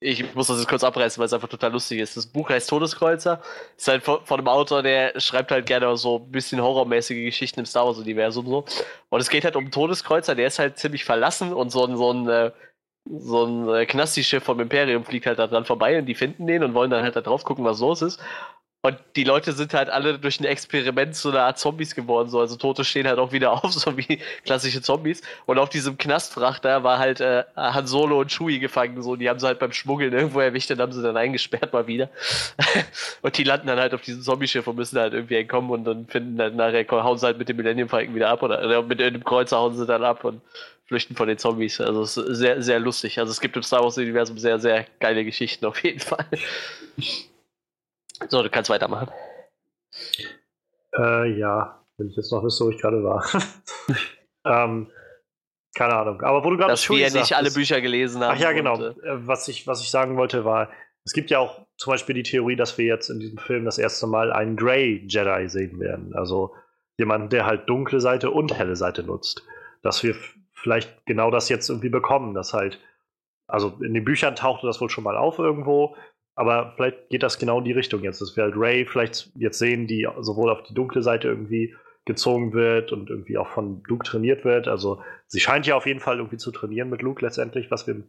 ich 0.00 0.32
muss 0.34 0.46
das 0.46 0.58
jetzt 0.58 0.68
kurz 0.68 0.84
abreißen, 0.84 1.18
weil 1.18 1.26
es 1.26 1.32
einfach 1.32 1.48
total 1.48 1.72
lustig 1.72 1.98
ist. 1.98 2.16
Das 2.16 2.26
Buch 2.26 2.48
heißt 2.48 2.70
Todeskreuzer. 2.70 3.42
Ist 3.76 3.88
halt 3.88 4.04
von, 4.04 4.24
von 4.24 4.38
einem 4.38 4.48
Autor, 4.48 4.82
der 4.82 5.18
schreibt 5.18 5.50
halt 5.50 5.66
gerne 5.66 5.96
so 5.96 6.18
ein 6.18 6.30
bisschen 6.30 6.62
horrormäßige 6.62 7.24
Geschichten 7.24 7.60
im 7.60 7.66
Star 7.66 7.86
Wars-Universum 7.86 8.46
so. 8.46 8.64
Und 9.08 9.20
es 9.20 9.28
geht 9.28 9.44
halt 9.44 9.56
um 9.56 9.72
Todeskreuzer, 9.72 10.36
der 10.36 10.46
ist 10.46 10.60
halt 10.60 10.78
ziemlich 10.78 11.04
verlassen 11.04 11.52
und 11.52 11.70
so 11.70 11.84
ein, 11.84 11.96
so 11.96 12.12
ein, 12.12 12.28
äh, 12.28 12.52
so 13.10 13.44
ein 13.44 13.68
äh, 13.74 13.86
Knasti-Schiff 13.86 14.44
vom 14.44 14.60
Imperium 14.60 15.04
fliegt 15.04 15.26
halt 15.26 15.38
da 15.38 15.46
dran 15.46 15.64
vorbei 15.64 15.98
und 15.98 16.06
die 16.06 16.14
finden 16.14 16.46
den 16.46 16.62
und 16.62 16.74
wollen 16.74 16.90
dann 16.90 17.02
halt 17.02 17.16
da 17.16 17.20
drauf 17.20 17.44
gucken, 17.44 17.64
was 17.64 17.80
los 17.80 18.02
ist. 18.02 18.20
Und 18.80 18.96
die 19.16 19.24
Leute 19.24 19.52
sind 19.52 19.74
halt 19.74 19.90
alle 19.90 20.20
durch 20.20 20.38
ein 20.38 20.44
Experiment 20.44 21.16
zu 21.16 21.30
einer 21.30 21.42
Art 21.42 21.58
Zombies 21.58 21.96
geworden. 21.96 22.28
So. 22.28 22.38
Also 22.38 22.54
Tote 22.54 22.84
stehen 22.84 23.08
halt 23.08 23.18
auch 23.18 23.32
wieder 23.32 23.52
auf, 23.64 23.72
so 23.72 23.96
wie 23.96 24.20
klassische 24.44 24.80
Zombies. 24.80 25.20
Und 25.46 25.58
auf 25.58 25.68
diesem 25.68 25.98
Knastfrachter 25.98 26.84
war 26.84 27.00
halt 27.00 27.20
äh, 27.20 27.42
Han 27.56 27.88
Solo 27.88 28.20
und 28.20 28.30
Chewie 28.30 28.60
gefangen. 28.60 29.02
So. 29.02 29.16
Die 29.16 29.28
haben 29.28 29.40
sie 29.40 29.46
halt 29.46 29.58
beim 29.58 29.72
Schmuggeln 29.72 30.12
irgendwo 30.12 30.38
erwischt 30.38 30.70
und 30.70 30.80
haben 30.80 30.92
sie 30.92 31.02
dann 31.02 31.16
eingesperrt 31.16 31.72
mal 31.72 31.88
wieder. 31.88 32.08
und 33.22 33.36
die 33.36 33.42
landen 33.42 33.66
dann 33.66 33.80
halt 33.80 33.94
auf 33.94 34.02
diesem 34.02 34.22
Zombie-Schiff 34.22 34.66
und 34.68 34.76
müssen 34.76 34.98
halt 34.98 35.12
irgendwie 35.12 35.36
entkommen 35.36 35.70
und 35.70 35.84
dann 35.84 36.06
finden 36.06 36.36
dann 36.36 36.54
nachher, 36.54 36.86
hauen 36.88 37.18
sie 37.18 37.26
halt 37.26 37.38
mit 37.38 37.48
dem 37.48 37.56
Millennium 37.56 37.88
Falcon 37.88 38.14
wieder 38.14 38.28
ab 38.28 38.44
oder 38.44 38.62
äh, 38.62 38.82
mit 38.82 39.00
dem 39.00 39.24
Kreuzer 39.24 39.58
hauen 39.58 39.74
sie 39.74 39.86
dann 39.86 40.04
ab 40.04 40.22
und 40.22 40.40
flüchten 40.88 41.14
von 41.14 41.28
den 41.28 41.38
Zombies. 41.38 41.80
Also 41.80 42.02
es 42.02 42.16
ist 42.16 42.38
sehr, 42.38 42.62
sehr 42.62 42.80
lustig. 42.80 43.18
Also 43.18 43.30
es 43.30 43.40
gibt 43.40 43.56
im 43.56 43.62
Star 43.62 43.82
Wars-Universum 43.82 44.38
sehr, 44.38 44.58
sehr 44.58 44.86
geile 45.00 45.24
Geschichten 45.24 45.66
auf 45.66 45.82
jeden 45.84 46.00
Fall. 46.00 46.26
So, 48.28 48.42
du 48.42 48.50
kannst 48.50 48.70
weitermachen. 48.70 49.08
Äh, 50.96 51.38
ja, 51.38 51.84
wenn 51.96 52.08
ich 52.08 52.16
jetzt 52.16 52.32
noch 52.32 52.42
wüsste, 52.42 52.64
wo 52.64 52.70
ich 52.70 52.80
gerade 52.80 53.02
war. 53.04 53.24
ähm, 54.44 54.90
keine 55.76 55.94
Ahnung. 55.94 56.20
Aber 56.22 56.42
wo 56.42 56.50
du 56.50 56.56
gerade 56.56 56.72
Dass 56.72 56.88
wir 56.88 56.96
nicht 56.96 57.12
sagtest- 57.12 57.32
alle 57.34 57.50
Bücher 57.50 57.80
gelesen 57.80 58.22
haben. 58.22 58.34
Ach 58.36 58.40
ja, 58.40 58.52
genau. 58.52 58.74
Und, 58.74 59.02
äh, 59.02 59.08
Äh, 59.08 59.26
was, 59.26 59.46
ich, 59.48 59.66
was 59.66 59.82
ich 59.82 59.90
sagen 59.90 60.16
wollte 60.16 60.44
war, 60.44 60.70
es 61.04 61.12
gibt 61.12 61.30
ja 61.30 61.38
auch 61.38 61.66
zum 61.76 61.92
Beispiel 61.92 62.14
die 62.14 62.22
Theorie, 62.22 62.56
dass 62.56 62.76
wir 62.78 62.86
jetzt 62.86 63.08
in 63.08 63.20
diesem 63.20 63.38
Film 63.38 63.64
das 63.64 63.78
erste 63.78 64.06
Mal 64.06 64.32
einen 64.32 64.56
Grey 64.56 65.04
Jedi 65.06 65.48
sehen 65.48 65.78
werden. 65.80 66.14
Also 66.14 66.54
jemanden, 66.98 67.28
der 67.28 67.46
halt 67.46 67.68
dunkle 67.68 68.00
Seite 68.00 68.30
und 68.30 68.56
helle 68.58 68.74
Seite 68.76 69.04
nutzt. 69.04 69.42
Dass 69.82 70.02
wir 70.02 70.16
vielleicht 70.58 71.06
genau 71.06 71.30
das 71.30 71.48
jetzt 71.48 71.68
irgendwie 71.68 71.88
bekommen, 71.88 72.34
dass 72.34 72.52
halt, 72.52 72.80
also 73.46 73.78
in 73.80 73.94
den 73.94 74.04
Büchern 74.04 74.36
tauchte 74.36 74.66
das 74.66 74.80
wohl 74.80 74.90
schon 74.90 75.04
mal 75.04 75.16
auf 75.16 75.38
irgendwo, 75.38 75.96
aber 76.34 76.74
vielleicht 76.76 77.08
geht 77.08 77.22
das 77.22 77.38
genau 77.38 77.58
in 77.58 77.64
die 77.64 77.72
Richtung 77.72 78.02
jetzt, 78.02 78.20
dass 78.20 78.36
wir 78.36 78.44
halt 78.44 78.54
Ray 78.56 78.86
vielleicht 78.86 79.30
jetzt 79.36 79.58
sehen, 79.58 79.86
die 79.86 80.06
sowohl 80.20 80.50
auf 80.50 80.62
die 80.62 80.74
dunkle 80.74 81.02
Seite 81.02 81.28
irgendwie 81.28 81.74
gezogen 82.04 82.52
wird 82.52 82.92
und 82.92 83.10
irgendwie 83.10 83.38
auch 83.38 83.48
von 83.48 83.82
Luke 83.86 84.04
trainiert 84.04 84.44
wird. 84.44 84.66
Also 84.66 85.02
sie 85.26 85.40
scheint 85.40 85.66
ja 85.66 85.76
auf 85.76 85.86
jeden 85.86 86.00
Fall 86.00 86.18
irgendwie 86.18 86.38
zu 86.38 86.50
trainieren 86.50 86.90
mit 86.90 87.02
Luke 87.02 87.24
letztendlich, 87.24 87.70
was 87.70 87.86
wir 87.86 88.02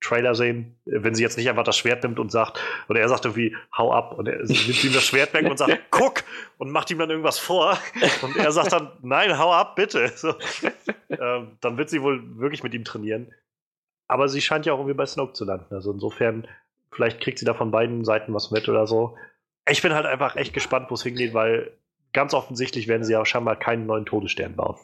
Trailer 0.00 0.34
sehen, 0.34 0.76
wenn 0.86 1.14
sie 1.14 1.22
jetzt 1.22 1.36
nicht 1.36 1.48
einfach 1.48 1.64
das 1.64 1.76
Schwert 1.76 2.02
nimmt 2.02 2.18
und 2.18 2.32
sagt, 2.32 2.58
oder 2.88 3.00
er 3.00 3.08
sagt 3.08 3.26
irgendwie, 3.26 3.54
hau 3.76 3.92
ab, 3.92 4.18
und 4.18 4.28
er 4.28 4.46
sie 4.46 4.54
nimmt 4.54 4.84
ihm 4.84 4.92
das 4.92 5.04
Schwert 5.04 5.34
weg 5.34 5.48
und 5.48 5.58
sagt, 5.58 5.78
guck, 5.90 6.24
und 6.58 6.70
macht 6.70 6.90
ihm 6.90 6.98
dann 6.98 7.10
irgendwas 7.10 7.38
vor, 7.38 7.78
und 8.22 8.36
er 8.36 8.52
sagt 8.52 8.72
dann, 8.72 8.90
nein, 9.02 9.38
hau 9.38 9.52
ab, 9.52 9.76
bitte. 9.76 10.10
So. 10.16 10.34
Ähm, 11.10 11.56
dann 11.60 11.76
wird 11.76 11.90
sie 11.90 12.02
wohl 12.02 12.38
wirklich 12.38 12.62
mit 12.62 12.72
ihm 12.72 12.84
trainieren. 12.84 13.32
Aber 14.08 14.28
sie 14.28 14.40
scheint 14.40 14.66
ja 14.66 14.72
auch 14.72 14.78
irgendwie 14.78 14.96
bei 14.96 15.06
Snoke 15.06 15.34
zu 15.34 15.44
landen. 15.44 15.74
Also 15.74 15.92
insofern, 15.92 16.48
vielleicht 16.90 17.20
kriegt 17.20 17.38
sie 17.38 17.44
da 17.44 17.54
von 17.54 17.70
beiden 17.70 18.04
Seiten 18.04 18.34
was 18.34 18.50
mit 18.50 18.68
oder 18.68 18.86
so. 18.86 19.16
Ich 19.68 19.82
bin 19.82 19.92
halt 19.92 20.06
einfach 20.06 20.36
echt 20.36 20.52
gespannt, 20.52 20.90
wo 20.90 20.94
es 20.94 21.02
hingeht, 21.02 21.34
weil 21.34 21.72
ganz 22.12 22.34
offensichtlich 22.34 22.88
werden 22.88 23.04
sie 23.04 23.12
ja 23.12 23.24
scheinbar 23.24 23.56
keinen 23.56 23.86
neuen 23.86 24.06
Todesstern 24.06 24.56
bauen. 24.56 24.78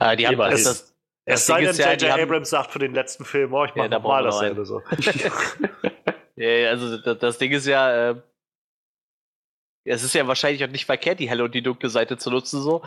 äh, 0.00 0.16
die 0.16 0.26
haben 0.26 0.38
das, 0.38 0.93
Es 1.26 1.46
sei 1.46 1.62
denn, 1.64 1.74
ja, 1.76 1.92
J.J. 1.92 2.10
haben- 2.12 2.22
Abrams 2.22 2.50
sagt 2.50 2.70
für 2.70 2.78
den 2.78 2.92
letzten 2.94 3.24
Film, 3.24 3.52
oh, 3.54 3.64
ich 3.64 3.70
mach 3.74 3.84
Ja, 3.84 3.88
da 3.88 3.98
noch 3.98 4.04
mal 4.08 4.22
brauchen 4.22 4.42
wir 4.42 4.54
noch 4.54 4.60
dasselbe 4.60 4.66
so. 4.66 4.82
Ja, 6.36 6.48
ja, 6.48 6.70
also 6.70 6.98
das, 6.98 7.18
das 7.18 7.38
Ding 7.38 7.52
ist 7.52 7.66
ja, 7.66 8.10
äh, 8.10 8.14
es 9.84 10.02
ist 10.02 10.14
ja 10.14 10.26
wahrscheinlich 10.26 10.64
auch 10.64 10.68
nicht 10.68 10.84
verkehrt, 10.86 11.20
die 11.20 11.28
helle 11.28 11.44
und 11.44 11.54
die 11.54 11.62
dunkle 11.62 11.88
Seite 11.88 12.16
zu 12.18 12.30
nutzen 12.30 12.60
so. 12.60 12.82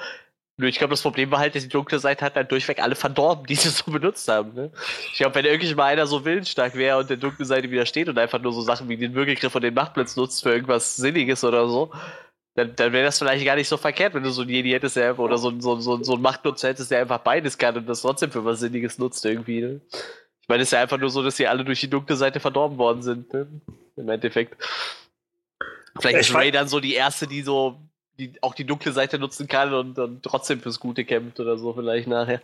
Nur 0.60 0.68
ich 0.70 0.78
glaube, 0.80 0.92
das 0.92 1.02
Problem 1.04 1.30
war 1.32 1.40
halt, 1.40 1.54
dass 1.56 1.64
die 1.64 1.70
dunkle 1.70 2.00
Seite 2.00 2.26
hat 2.26 2.36
dann 2.36 2.48
durchweg 2.48 2.82
alle 2.82 2.96
verdorben, 2.96 3.46
die 3.46 3.56
sie 3.56 3.70
so 3.70 3.90
benutzt 3.92 4.28
haben. 4.28 4.54
Ne? 4.54 4.72
Ich 5.12 5.18
glaube, 5.18 5.36
wenn 5.36 5.46
wirklich 5.46 5.76
mal 5.76 5.86
einer 5.86 6.08
so 6.08 6.26
willensstark 6.26 6.76
wäre 6.76 6.98
und 6.98 7.10
der 7.10 7.18
dunklen 7.18 7.46
Seite 7.46 7.70
widersteht 7.72 8.10
und 8.10 8.18
einfach 8.18 8.42
nur 8.42 8.52
so 8.52 8.62
Sachen 8.62 8.90
wie 8.90 8.98
den 8.98 9.14
Würgegriff 9.14 9.54
und 9.56 9.62
den 9.62 9.76
Machtblitz 9.76 10.16
nutzt 10.16 10.44
für 10.44 10.50
irgendwas 10.52 10.96
Sinniges 10.98 11.44
oder 11.44 11.68
so, 11.70 11.92
dann, 12.58 12.76
dann 12.76 12.92
wäre 12.92 13.06
das 13.06 13.20
vielleicht 13.20 13.46
gar 13.46 13.56
nicht 13.56 13.68
so 13.68 13.78
verkehrt, 13.78 14.16
wenn 14.16 14.24
du 14.24 14.32
so 14.32 14.42
einen 14.42 14.50
Jedi 14.50 14.72
hättest 14.72 14.96
der, 14.96 15.20
oder 15.20 15.38
so, 15.38 15.54
so, 15.60 15.80
so, 15.80 16.04
so 16.04 16.14
einen 16.14 16.24
Machtnutzer 16.24 16.70
hättest, 16.70 16.90
der 16.90 17.02
einfach 17.02 17.20
beides 17.20 17.56
kann 17.60 17.78
und 17.78 17.88
das 17.88 18.02
trotzdem 18.02 18.32
für 18.32 18.44
was 18.44 18.60
Sinniges 18.60 18.98
nutzt 18.98 19.24
irgendwie. 19.26 19.62
Ne? 19.62 19.82
Ich 20.42 20.48
meine, 20.48 20.64
es 20.64 20.70
ist 20.70 20.72
ja 20.72 20.82
einfach 20.82 20.98
nur 20.98 21.12
so, 21.12 21.22
dass 21.22 21.38
sie 21.38 21.46
alle 21.46 21.64
durch 21.64 21.82
die 21.82 21.90
dunkle 21.90 22.16
Seite 22.16 22.40
verdorben 22.40 22.80
worden 22.80 23.04
sind, 23.04 23.32
ne? 23.32 23.48
im 23.96 24.10
Endeffekt. 24.10 24.58
Vielleicht 26.00 26.22
Ich 26.22 26.30
ist 26.30 26.36
Ray 26.36 26.52
dann 26.52 26.68
so 26.68 26.80
die 26.80 26.96
erste, 26.96 27.28
die 27.28 27.44
so 27.44 27.80
die 28.18 28.34
auch 28.42 28.56
die 28.56 28.66
dunkle 28.66 28.92
Seite 28.92 29.20
nutzen 29.20 29.48
kann 29.48 29.72
und 29.76 29.96
dann 29.96 30.24
trotzdem 30.24 30.60
fürs 30.60 30.80
Gute 30.80 31.06
kämpft 31.06 31.40
oder 31.40 31.60
so 31.60 31.74
vielleicht 31.74 32.08
nachher. 32.08 32.42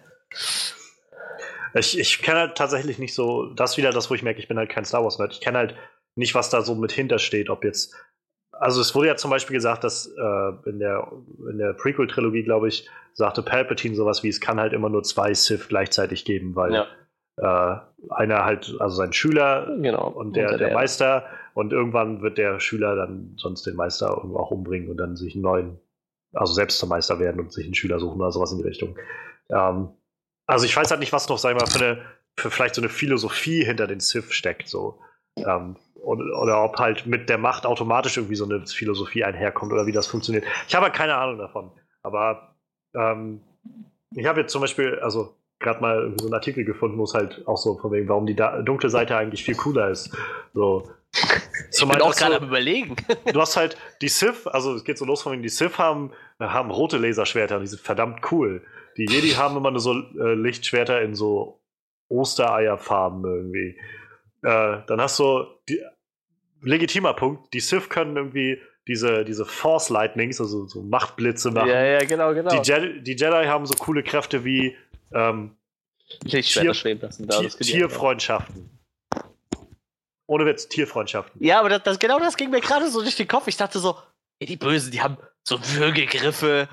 Ich, 1.73 1.97
ich 1.97 2.21
kenne 2.21 2.41
halt 2.41 2.55
tatsächlich 2.55 2.99
nicht 2.99 3.15
so, 3.15 3.47
das 3.47 3.77
wieder 3.77 3.89
das, 3.91 4.11
wo 4.11 4.13
ich 4.13 4.21
merke, 4.21 4.39
ich 4.39 4.47
bin 4.47 4.59
halt 4.59 4.69
kein 4.69 4.85
Star 4.85 5.03
Wars-Nerd. 5.03 5.33
Ich 5.33 5.41
kenne 5.41 5.57
halt 5.57 5.75
nicht, 6.13 6.35
was 6.35 6.51
da 6.51 6.61
so 6.61 6.75
mit 6.75 6.91
hintersteht, 6.91 7.49
ob 7.49 7.63
jetzt. 7.63 7.95
Also 8.59 8.81
es 8.81 8.93
wurde 8.95 9.07
ja 9.07 9.15
zum 9.15 9.31
Beispiel 9.31 9.55
gesagt, 9.55 9.83
dass 9.83 10.07
äh, 10.07 10.69
in 10.69 10.79
der, 10.79 11.11
in 11.49 11.57
der 11.57 11.73
Prequel-Trilogie, 11.73 12.43
glaube 12.43 12.67
ich, 12.69 12.87
sagte 13.13 13.41
Palpatine 13.41 13.95
sowas 13.95 14.23
wie, 14.23 14.29
es 14.29 14.39
kann 14.41 14.59
halt 14.59 14.73
immer 14.73 14.89
nur 14.89 15.03
zwei 15.03 15.33
Sith 15.33 15.67
gleichzeitig 15.67 16.23
geben, 16.25 16.55
weil 16.55 16.73
Ja. 16.73 16.87
äh, 17.37 18.11
einer 18.13 18.45
halt, 18.45 18.75
also 18.79 18.95
sein 18.95 19.13
Schüler 19.13 19.67
Genau. 19.81 20.07
und 20.07 20.35
der, 20.35 20.45
Unter 20.47 20.57
der 20.59 20.73
Meister 20.73 21.25
und 21.53 21.73
irgendwann 21.73 22.21
wird 22.21 22.37
der 22.37 22.59
Schüler 22.59 22.95
dann 22.95 23.33
sonst 23.37 23.65
den 23.65 23.75
Meister 23.75 24.09
irgendwo 24.15 24.37
auch 24.37 24.51
umbringen 24.51 24.89
und 24.89 24.97
dann 24.97 25.15
sich 25.15 25.33
einen 25.35 25.43
neuen, 25.43 25.79
also 26.33 26.53
selbst 26.53 26.79
zum 26.79 26.89
Meister 26.89 27.19
werden 27.19 27.39
und 27.41 27.51
sich 27.51 27.65
einen 27.65 27.75
Schüler 27.75 27.99
suchen 27.99 28.19
oder 28.21 28.31
sowas 28.31 28.51
in 28.51 28.59
die 28.59 28.63
Richtung. 28.67 28.97
Ähm, 29.49 29.89
also 30.45 30.65
ich 30.65 30.75
weiß 30.75 30.89
halt 30.89 30.99
nicht, 30.99 31.13
was 31.13 31.29
noch, 31.29 31.37
sag 31.37 31.51
ich 31.55 31.59
mal, 31.59 31.67
für 31.67 31.83
eine, 31.83 32.01
für 32.37 32.49
vielleicht 32.51 32.75
so 32.75 32.81
eine 32.81 32.89
Philosophie 32.89 33.63
hinter 33.63 33.87
den 33.87 33.99
Sith 33.99 34.31
steckt, 34.33 34.67
so. 34.67 34.99
Ähm, 35.37 35.75
oder, 36.03 36.39
oder 36.41 36.63
ob 36.63 36.77
halt 36.77 37.05
mit 37.07 37.29
der 37.29 37.37
Macht 37.37 37.65
automatisch 37.65 38.17
irgendwie 38.17 38.35
so 38.35 38.45
eine 38.45 38.65
Philosophie 38.67 39.23
einherkommt 39.23 39.71
oder 39.73 39.85
wie 39.87 39.91
das 39.91 40.07
funktioniert. 40.07 40.45
Ich 40.67 40.75
habe 40.75 40.85
halt 40.85 40.95
keine 40.95 41.15
Ahnung 41.15 41.37
davon. 41.37 41.71
Aber 42.03 42.55
ähm, 42.95 43.41
ich 44.15 44.25
habe 44.27 44.41
jetzt 44.41 44.51
zum 44.51 44.61
Beispiel, 44.61 44.99
also 44.99 45.35
gerade 45.59 45.79
mal 45.81 46.13
so 46.19 46.25
einen 46.25 46.33
Artikel 46.33 46.65
gefunden, 46.65 46.97
wo 46.97 47.03
es 47.05 47.13
halt 47.13 47.47
auch 47.47 47.57
so 47.57 47.77
von 47.77 47.91
wegen, 47.93 48.09
warum 48.09 48.25
die 48.25 48.35
da 48.35 48.61
dunkle 48.61 48.89
Seite 48.89 49.15
eigentlich 49.15 49.43
viel 49.45 49.55
cooler 49.55 49.89
ist. 49.89 50.15
So. 50.53 50.89
Ich 51.71 51.77
Zum 51.77 51.89
bin 51.89 52.01
auch 52.01 52.13
gerade 52.15 52.33
so- 52.33 52.41
am 52.41 52.47
überlegen. 52.47 52.95
du 53.31 53.39
hast 53.39 53.55
halt 53.55 53.77
die 54.01 54.09
Sith, 54.09 54.45
also 54.47 54.73
es 54.75 54.83
geht 54.83 54.97
so 54.97 55.05
los 55.05 55.21
von 55.21 55.31
wegen, 55.31 55.41
die 55.43 55.49
Sith 55.49 55.77
haben, 55.77 56.11
haben 56.39 56.69
rote 56.71 56.97
Laserschwerter, 56.97 57.59
die 57.59 57.67
sind 57.67 57.81
verdammt 57.81 58.29
cool. 58.31 58.61
Die 58.97 59.05
Jedi 59.05 59.29
haben 59.29 59.55
immer 59.55 59.71
nur 59.71 59.79
so 59.79 59.93
äh, 59.93 60.33
Lichtschwerter 60.35 61.01
in 61.01 61.15
so 61.15 61.61
Ostereierfarben 62.09 63.23
irgendwie. 63.25 63.77
Äh, 64.43 64.81
dann 64.87 64.99
hast 65.01 65.19
du 65.19 65.45
die, 65.69 65.79
legitimer 66.63 67.13
Punkt, 67.13 67.53
die 67.53 67.59
Sith 67.59 67.89
können 67.89 68.15
irgendwie 68.15 68.61
diese, 68.87 69.23
diese 69.23 69.45
Force 69.45 69.89
Lightnings, 69.89 70.41
also 70.41 70.67
so 70.67 70.81
Machtblitze 70.81 71.51
machen. 71.51 71.69
ja, 71.69 71.83
ja, 71.83 71.99
genau, 71.99 72.33
genau. 72.33 72.49
Die, 72.49 72.69
Jedi, 72.69 73.01
die 73.01 73.11
Jedi 73.11 73.45
haben 73.45 73.65
so 73.65 73.73
coole 73.75 74.03
Kräfte 74.03 74.43
wie 74.43 74.75
ähm, 75.13 75.55
Tier- 76.25 76.73
lassen. 77.01 77.27
Da, 77.27 77.39
Tier. 77.39 77.49
Tierfreundschaften. 77.49 78.69
Ohne 80.27 80.45
Witz, 80.45 80.67
Tierfreundschaften. 80.67 81.43
Ja, 81.43 81.59
aber 81.59 81.69
das, 81.69 81.83
das, 81.83 81.99
genau 81.99 82.19
das 82.19 82.37
ging 82.37 82.49
mir 82.49 82.61
gerade 82.61 82.89
so 82.89 83.01
durch 83.01 83.15
den 83.15 83.27
Kopf. 83.27 83.47
Ich 83.47 83.57
dachte 83.57 83.79
so, 83.79 83.97
ey, 84.39 84.47
die 84.47 84.57
Bösen, 84.57 84.91
die 84.91 85.01
haben 85.01 85.17
so 85.43 85.59
Würgegriffe, 85.75 86.67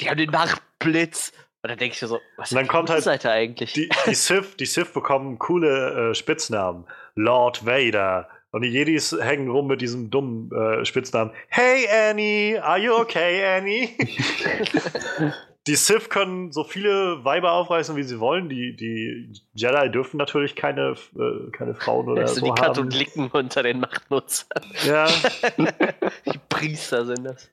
die 0.00 0.08
haben 0.08 0.18
den 0.18 0.30
Machtblitz. 0.30 1.32
Und 1.62 1.70
dann 1.70 1.78
denke 1.78 1.94
ich 1.94 2.02
mir 2.02 2.08
so, 2.08 2.20
was 2.36 2.50
Und 2.50 2.56
dann 2.56 2.64
ist 2.64 2.68
die 2.68 2.76
kommt 2.76 2.90
halt 2.90 3.04
Seite 3.04 3.30
eigentlich? 3.30 3.72
Die, 3.72 3.88
die, 4.06 4.14
Sith, 4.14 4.56
die 4.56 4.66
Sith 4.66 4.92
bekommen 4.92 5.38
coole 5.38 6.10
äh, 6.10 6.14
Spitznamen. 6.14 6.86
Lord 7.14 7.64
Vader. 7.64 8.28
Und 8.52 8.62
die 8.62 8.68
Jedis 8.68 9.16
hängen 9.18 9.48
rum 9.50 9.66
mit 9.66 9.80
diesem 9.80 10.10
dummen 10.10 10.50
äh, 10.52 10.84
Spitznamen. 10.84 11.32
Hey 11.48 11.86
Annie, 12.10 12.62
are 12.62 12.78
you 12.78 12.92
okay, 12.92 13.42
Annie? 13.56 13.88
die 15.66 15.74
Sith 15.74 16.10
können 16.10 16.52
so 16.52 16.62
viele 16.62 17.24
Weiber 17.24 17.52
aufreißen, 17.52 17.96
wie 17.96 18.02
sie 18.02 18.20
wollen. 18.20 18.50
Die, 18.50 18.76
die 18.76 19.32
Jedi 19.54 19.90
dürfen 19.90 20.18
natürlich 20.18 20.54
keine, 20.54 20.94
äh, 21.18 21.50
keine 21.52 21.74
Frauen 21.74 22.08
oder 22.10 22.22
Also 22.22 22.34
so 22.36 22.44
die 22.44 22.50
haben. 22.50 22.56
Katholiken 22.56 23.30
unter 23.32 23.62
den 23.62 23.80
Machtnutzern. 23.80 24.62
Ja, 24.86 25.06
Die 26.32 26.38
Priester 26.50 27.06
sind 27.06 27.24
das. 27.24 27.50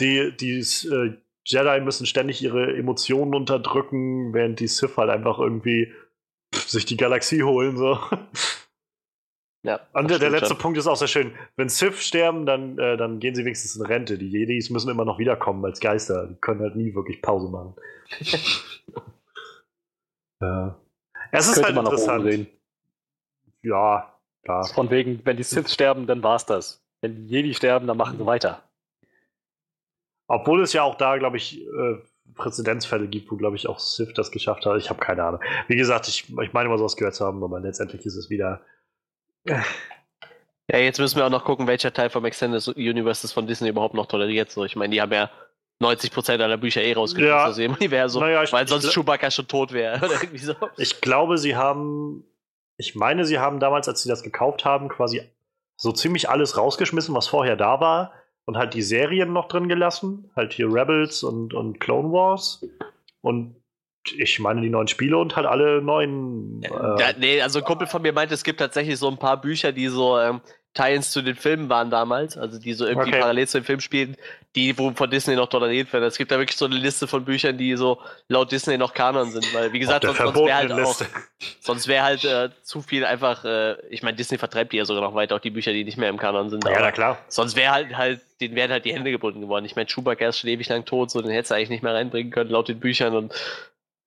die, 0.00 0.36
die 0.36 0.58
äh, 0.58 1.12
Jedi 1.44 1.80
müssen 1.82 2.06
ständig 2.06 2.42
ihre 2.42 2.76
Emotionen 2.76 3.34
unterdrücken, 3.34 4.32
während 4.34 4.58
die 4.60 4.66
Sith 4.68 4.96
halt 4.96 5.10
einfach 5.10 5.38
irgendwie 5.38 5.92
pff, 6.54 6.68
sich 6.68 6.84
die 6.84 6.96
Galaxie 6.96 7.42
holen. 7.44 7.76
So. 7.76 7.98
Ja, 9.64 9.80
Und 9.92 10.10
der, 10.10 10.18
der 10.18 10.30
letzte 10.30 10.48
schon. 10.48 10.58
Punkt 10.58 10.78
ist 10.78 10.88
auch 10.88 10.96
sehr 10.96 11.06
schön. 11.06 11.32
Wenn 11.56 11.68
Sith 11.68 12.00
sterben, 12.02 12.46
dann, 12.46 12.78
äh, 12.78 12.96
dann 12.96 13.20
gehen 13.20 13.34
sie 13.36 13.44
wenigstens 13.44 13.76
in 13.76 13.86
Rente. 13.86 14.18
Die 14.18 14.28
Jedis 14.28 14.70
müssen 14.70 14.90
immer 14.90 15.04
noch 15.04 15.20
wiederkommen 15.20 15.64
als 15.64 15.78
Geister. 15.78 16.26
Die 16.26 16.34
können 16.34 16.60
halt 16.60 16.74
nie 16.74 16.94
wirklich 16.94 17.22
Pause 17.22 17.48
machen. 17.48 17.74
ja. 20.40 20.76
Es 21.30 21.48
ist 21.48 21.62
halt 21.62 21.76
interessant. 21.76 22.48
Ja, 23.62 24.18
klar. 24.42 24.64
Von 24.74 24.90
wegen, 24.90 25.20
wenn 25.24 25.36
die 25.36 25.44
Sith 25.44 25.70
sterben, 25.70 26.08
dann 26.08 26.24
war's 26.24 26.44
das. 26.44 26.84
Wenn 27.00 27.14
die 27.14 27.26
Jedi 27.32 27.54
sterben, 27.54 27.86
dann 27.86 27.96
machen 27.96 28.18
sie 28.18 28.26
weiter. 28.26 28.62
Obwohl 30.26 30.62
es 30.62 30.72
ja 30.72 30.82
auch 30.82 30.96
da, 30.96 31.18
glaube 31.18 31.36
ich, 31.36 31.62
äh, 31.62 31.98
Präzedenzfälle 32.34 33.06
gibt, 33.06 33.30
wo, 33.30 33.36
glaube 33.36 33.54
ich, 33.56 33.68
auch 33.68 33.78
Sith 33.78 34.12
das 34.14 34.32
geschafft 34.32 34.66
hat. 34.66 34.76
Ich 34.78 34.90
habe 34.90 34.98
keine 34.98 35.22
Ahnung. 35.22 35.40
Wie 35.68 35.76
gesagt, 35.76 36.08
ich, 36.08 36.28
ich 36.40 36.52
meine 36.52 36.68
mal 36.68 36.78
sowas 36.78 36.96
gehört 36.96 37.14
zu 37.14 37.24
haben, 37.24 37.44
aber 37.44 37.60
letztendlich 37.60 38.04
ist 38.04 38.16
es 38.16 38.28
wieder. 38.28 38.60
Ja, 39.46 40.78
jetzt 40.78 40.98
müssen 40.98 41.16
wir 41.16 41.26
auch 41.26 41.30
noch 41.30 41.44
gucken, 41.44 41.66
welcher 41.66 41.92
Teil 41.92 42.08
vom 42.10 42.24
Extended 42.24 42.66
Universe 42.76 43.22
das 43.22 43.32
von 43.32 43.46
Disney 43.46 43.68
überhaupt 43.68 43.94
noch 43.94 44.06
toleriert. 44.06 44.50
So, 44.50 44.64
ich 44.64 44.76
meine, 44.76 44.92
die 44.94 45.02
haben 45.02 45.12
ja 45.12 45.30
90% 45.82 46.40
aller 46.42 46.56
Bücher 46.56 46.82
eh 46.82 46.92
rausgeschmissen 46.92 47.36
Ja. 47.36 47.46
aus 47.48 47.56
dem 47.56 47.74
Universum, 47.74 48.22
Naja, 48.22 48.42
ich- 48.42 48.52
weil 48.52 48.64
ich 48.64 48.70
sonst 48.70 48.86
gl- 48.86 48.92
Chewbacca 48.94 49.30
schon 49.30 49.48
tot 49.48 49.72
wäre 49.72 50.00
so. 50.36 50.54
Ich 50.76 51.00
glaube, 51.00 51.38
sie 51.38 51.56
haben. 51.56 52.24
Ich 52.78 52.94
meine, 52.94 53.24
sie 53.26 53.38
haben 53.38 53.60
damals, 53.60 53.88
als 53.88 54.02
sie 54.02 54.08
das 54.08 54.22
gekauft 54.22 54.64
haben, 54.64 54.88
quasi 54.88 55.22
so 55.76 55.92
ziemlich 55.92 56.28
alles 56.30 56.56
rausgeschmissen, 56.56 57.14
was 57.14 57.26
vorher 57.28 57.56
da 57.56 57.80
war. 57.80 58.12
Und 58.44 58.56
halt 58.56 58.74
die 58.74 58.82
Serien 58.82 59.32
noch 59.32 59.46
drin 59.46 59.68
gelassen. 59.68 60.30
Halt 60.34 60.52
hier 60.52 60.66
Rebels 60.72 61.22
und, 61.22 61.54
und 61.54 61.78
Clone 61.80 62.12
Wars. 62.12 62.64
Und 63.20 63.54
ich 64.16 64.38
meine 64.40 64.60
die 64.60 64.68
neuen 64.70 64.88
Spiele 64.88 65.16
und 65.18 65.36
halt 65.36 65.46
alle 65.46 65.80
neuen. 65.82 66.62
Äh, 66.62 66.68
Ja, 66.68 67.12
nee, 67.18 67.40
also 67.42 67.58
ein 67.60 67.64
Kumpel 67.64 67.86
von 67.86 68.02
mir 68.02 68.12
meinte, 68.12 68.34
es 68.34 68.44
gibt 68.44 68.60
tatsächlich 68.60 68.98
so 68.98 69.08
ein 69.08 69.18
paar 69.18 69.40
Bücher, 69.40 69.72
die 69.72 69.88
so 69.88 70.18
ähm, 70.18 70.40
Tie-ins 70.74 71.10
zu 71.10 71.20
den 71.20 71.36
Filmen 71.36 71.68
waren 71.68 71.90
damals, 71.90 72.38
also 72.38 72.58
die 72.58 72.72
so 72.72 72.86
irgendwie 72.86 73.10
Okay. 73.10 73.20
parallel 73.20 73.46
zu 73.46 73.58
den 73.60 73.64
Filmen 73.64 73.82
spielen, 73.82 74.16
die 74.54 74.76
wo 74.78 74.90
von 74.92 75.10
Disney 75.10 75.36
noch 75.36 75.48
toleriert 75.50 75.92
werden. 75.92 76.04
Es 76.04 76.16
gibt 76.16 76.30
da 76.30 76.38
wirklich 76.38 76.56
so 76.56 76.64
eine 76.64 76.76
Liste 76.76 77.06
von 77.06 77.26
Büchern, 77.26 77.58
die 77.58 77.76
so 77.76 77.98
laut 78.28 78.50
Disney 78.50 78.78
noch 78.78 78.94
Kanon 78.94 79.30
sind, 79.30 79.52
weil 79.52 79.72
wie 79.74 79.78
gesagt, 79.78 80.04
sonst, 80.06 80.16
sonst 80.16 80.34
wäre 80.34 80.54
halt 80.54 80.68
verbotenen 80.70 80.86
auch, 80.86 80.98
Liste. 81.00 81.06
sonst 81.60 81.88
wäre 81.88 82.02
halt 82.04 82.24
äh, 82.24 82.48
zu 82.62 82.80
viel 82.80 83.04
einfach, 83.04 83.44
äh, 83.44 83.76
ich 83.90 84.02
meine, 84.02 84.16
Disney 84.16 84.38
vertreibt 84.38 84.72
die 84.72 84.78
ja 84.78 84.86
sogar 84.86 85.02
noch 85.02 85.14
weiter, 85.14 85.36
auch 85.36 85.40
die 85.40 85.50
Bücher, 85.50 85.72
die 85.74 85.84
nicht 85.84 85.98
mehr 85.98 86.08
im 86.08 86.16
Kanon 86.16 86.48
sind. 86.48 86.64
Ja, 86.64 86.80
na 86.80 86.90
klar. 86.90 87.18
Sonst 87.28 87.54
wäre 87.54 87.72
halt 87.72 87.94
halt, 87.96 88.20
denen 88.40 88.54
wären 88.54 88.70
halt 88.70 88.86
die 88.86 88.94
Hände 88.94 89.10
gebunden 89.10 89.42
geworden. 89.42 89.66
Ich 89.66 89.76
meine, 89.76 89.88
Chewbacca 89.88 90.26
ist 90.28 90.38
schon 90.38 90.48
ewig 90.48 90.70
lang 90.70 90.86
tot, 90.86 91.10
so 91.10 91.20
den 91.20 91.30
hättest 91.32 91.50
du 91.50 91.54
eigentlich 91.56 91.68
nicht 91.68 91.82
mehr 91.82 91.92
reinbringen 91.94 92.32
können, 92.32 92.48
laut 92.48 92.68
den 92.68 92.80
Büchern 92.80 93.14
und 93.14 93.32
äh, 93.32 93.36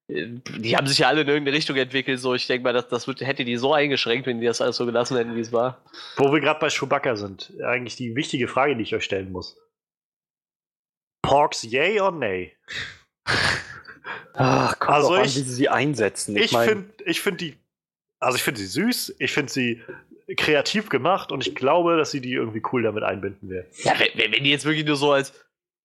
die 0.07 0.77
haben 0.77 0.85
sich 0.85 0.99
ja 0.99 1.07
alle 1.07 1.21
in 1.21 1.27
irgendeine 1.27 1.57
Richtung 1.57 1.75
entwickelt, 1.77 2.19
so 2.19 2.35
ich 2.35 2.45
denke 2.45 2.63
mal, 2.63 2.73
das, 2.73 2.87
das 2.89 3.07
wird, 3.07 3.21
hätte 3.21 3.43
die 3.43 3.57
so 3.57 3.73
eingeschränkt, 3.73 4.27
wenn 4.27 4.39
die 4.39 4.45
das 4.45 4.61
alles 4.61 4.75
so 4.75 4.85
gelassen 4.85 5.17
hätten, 5.17 5.35
wie 5.35 5.39
es 5.39 5.51
war. 5.51 5.83
Wo 6.17 6.31
wir 6.31 6.39
gerade 6.41 6.59
bei 6.59 6.69
Chewbacca 6.69 7.15
sind, 7.15 7.51
eigentlich 7.65 7.95
die 7.95 8.15
wichtige 8.15 8.47
Frage, 8.47 8.75
die 8.75 8.83
ich 8.83 8.93
euch 8.93 9.03
stellen 9.03 9.31
muss. 9.31 9.57
Porks 11.23 11.63
yay 11.63 11.99
or 11.99 12.11
nay? 12.11 12.55
Ach, 14.33 14.77
kommt 14.79 14.91
Also 14.93 15.13
an, 15.15 15.25
ich- 15.25 15.35
wie 15.35 15.41
sie 15.41 15.53
sie 15.53 15.69
einsetzen. 15.69 16.35
Ich 16.37 16.51
mein, 16.51 16.67
finde 16.67 16.93
ich 17.05 17.21
find 17.21 17.41
die, 17.41 17.57
also 18.19 18.35
ich 18.35 18.43
finde 18.43 18.59
sie 18.59 18.67
süß, 18.67 19.15
ich 19.17 19.31
finde 19.31 19.51
sie 19.51 19.81
kreativ 20.37 20.89
gemacht 20.89 21.31
und 21.31 21.47
ich 21.47 21.55
glaube, 21.55 21.97
dass 21.97 22.11
sie 22.11 22.21
die 22.21 22.33
irgendwie 22.33 22.61
cool 22.71 22.83
damit 22.83 23.03
einbinden 23.03 23.49
werden. 23.49 23.67
Ja, 23.83 23.93
wenn 23.99 24.31
wenn 24.31 24.43
die 24.43 24.51
jetzt 24.51 24.65
wirklich 24.65 24.85
nur 24.85 24.95
so 24.97 25.11
als, 25.11 25.33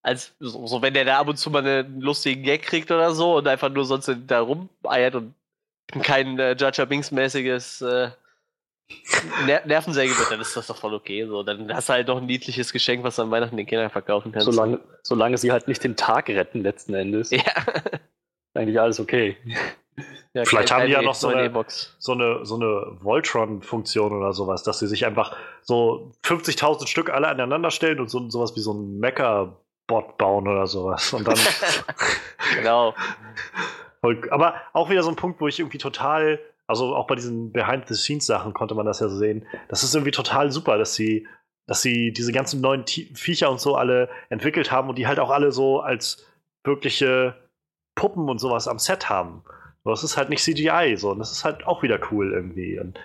als 0.03 0.33
so, 0.41 0.67
so 0.67 0.83
wenn 0.83 0.95
der 0.95 1.05
da 1.05 1.19
ab 1.19 1.29
und 1.29 1.37
zu 1.37 1.51
mal 1.51 1.67
einen 1.67 2.01
lustigen 2.01 2.43
Gag 2.43 2.63
kriegt 2.63 2.91
oder 2.91 3.13
so 3.13 3.37
und 3.37 3.47
einfach 3.47 3.69
nur 3.69 3.85
sonst 3.85 4.11
da 4.27 4.41
rumeiert 4.41 5.15
und 5.15 5.35
kein 6.03 6.39
äh, 6.39 6.57
Jar 6.57 6.87
Binks 6.87 7.11
mäßiges 7.11 7.83
äh, 7.83 8.11
Ner 9.47 9.61
Nervensäge 9.67 10.17
wird, 10.19 10.31
dann 10.31 10.41
ist 10.41 10.57
das 10.57 10.67
doch 10.67 10.77
voll 10.77 10.95
okay. 10.95 11.27
So, 11.27 11.43
dann 11.43 11.73
hast 11.73 11.89
du 11.89 11.93
halt 11.93 12.09
noch 12.09 12.17
ein 12.17 12.27
niedliches 12.27 12.73
Geschenk, 12.73 13.05
was 13.05 13.17
du 13.17 13.23
an 13.23 13.31
Weihnachten 13.31 13.57
den 13.57 13.67
Kindern 13.67 13.91
verkaufen 13.91 14.33
kannst. 14.33 14.47
solange, 14.47 14.81
solange 15.03 15.39
sie 15.39 15.53
halt 15.53 15.69
nicht 15.69 15.85
den 15.85 15.97
Tag 15.97 16.29
retten, 16.29 16.63
letzten 16.63 16.95
Endes, 16.95 17.31
Ja. 17.31 17.43
eigentlich 18.55 18.81
alles 18.81 18.99
okay. 18.99 19.37
ja 20.35 20.45
Vielleicht 20.45 20.73
haben 20.73 20.87
die 20.87 20.93
ja 20.93 21.03
noch 21.03 21.15
so 21.15 21.29
eine-. 21.29 21.53
So 21.99 22.13
eine, 22.13 22.45
so 22.45 22.57
eine 22.57 22.97
Voltron-Funktion 23.01 24.13
oder 24.13 24.33
sowas, 24.33 24.63
dass 24.65 24.81
sie 24.81 24.89
sich 24.89 25.07
einfach 25.07 25.37
so 25.63 26.11
50.000 26.25 26.87
Stück 26.89 27.11
alle 27.11 27.29
aneinander 27.29 27.71
stellen 27.71 28.01
und 28.01 28.11
so, 28.11 28.29
sowas 28.29 28.57
wie 28.57 28.61
so 28.61 28.73
ein 28.73 28.99
Mecha-Bot 29.91 30.19
bauen 30.19 30.49
oder 30.49 30.67
sowas. 30.67 31.13
Und 31.13 31.27
dann. 31.27 31.37
Genau. 32.57 32.95
Aber 34.31 34.55
auch 34.73 34.91
wieder 34.91 35.03
so 35.03 35.11
ein 35.11 35.17
Punkt, 35.17 35.41
wo 35.41 35.47
ich 35.47 35.61
irgendwie 35.61 35.79
total, 35.79 36.41
also 36.67 36.97
auch 36.97 37.07
bei 37.07 37.15
diesen 37.15 37.53
Behind-the-Scenes-Sachen 37.53 38.55
konnte 38.55 38.75
man 38.75 38.87
das 38.87 38.99
ja 39.01 39.09
so 39.09 39.17
sehen. 39.17 39.47
Das 39.69 39.85
ist 39.85 39.95
irgendwie 39.95 40.11
total 40.11 40.51
super, 40.51 40.79
dass 40.79 40.95
sie, 40.95 41.29
dass 41.67 41.83
sie 41.83 42.13
diese 42.13 42.33
ganzen 42.33 42.61
neuen 42.61 42.87
Ti- 42.87 43.13
Viecher 43.15 43.51
und 43.51 43.61
so 43.61 43.77
alle 43.77 44.09
entwickelt 44.31 44.73
haben 44.73 44.89
und 44.89 44.97
die 44.99 45.07
halt 45.07 45.21
auch 45.21 45.31
alle 45.31 45.53
so 45.53 45.81
als 45.81 46.27
wirkliche 46.65 47.37
Puppen 47.95 48.29
und 48.29 48.39
sowas 48.39 48.67
am 48.67 48.79
Set 48.79 49.09
haben. 49.09 49.45
Aber 49.85 49.93
es 49.93 50.03
ist 50.03 50.17
halt 50.17 50.29
nicht 50.31 50.43
CGI, 50.43 50.97
so, 50.97 51.11
und 51.11 51.19
das 51.21 51.31
ist 51.31 51.45
halt 51.45 51.67
auch 51.67 51.83
wieder 51.83 52.01
cool 52.11 52.33
irgendwie. 52.33 52.81
Und, 52.81 52.99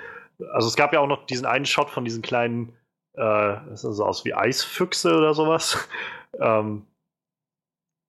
also 0.54 0.68
es 0.68 0.76
gab 0.76 0.92
ja 0.94 1.02
auch 1.02 1.08
noch 1.08 1.26
diesen 1.28 1.46
einen 1.46 1.66
Shot 1.66 1.90
von 1.90 2.04
diesen 2.04 2.22
kleinen, 2.24 2.70
äh, 3.14 3.56
das 3.70 3.82
sah 3.82 3.92
so 3.92 4.06
aus 4.06 4.26
wie 4.26 4.34
Eisfüchse 4.34 5.16
oder 5.16 5.34
sowas. 5.34 5.88
Ähm, 6.40 6.86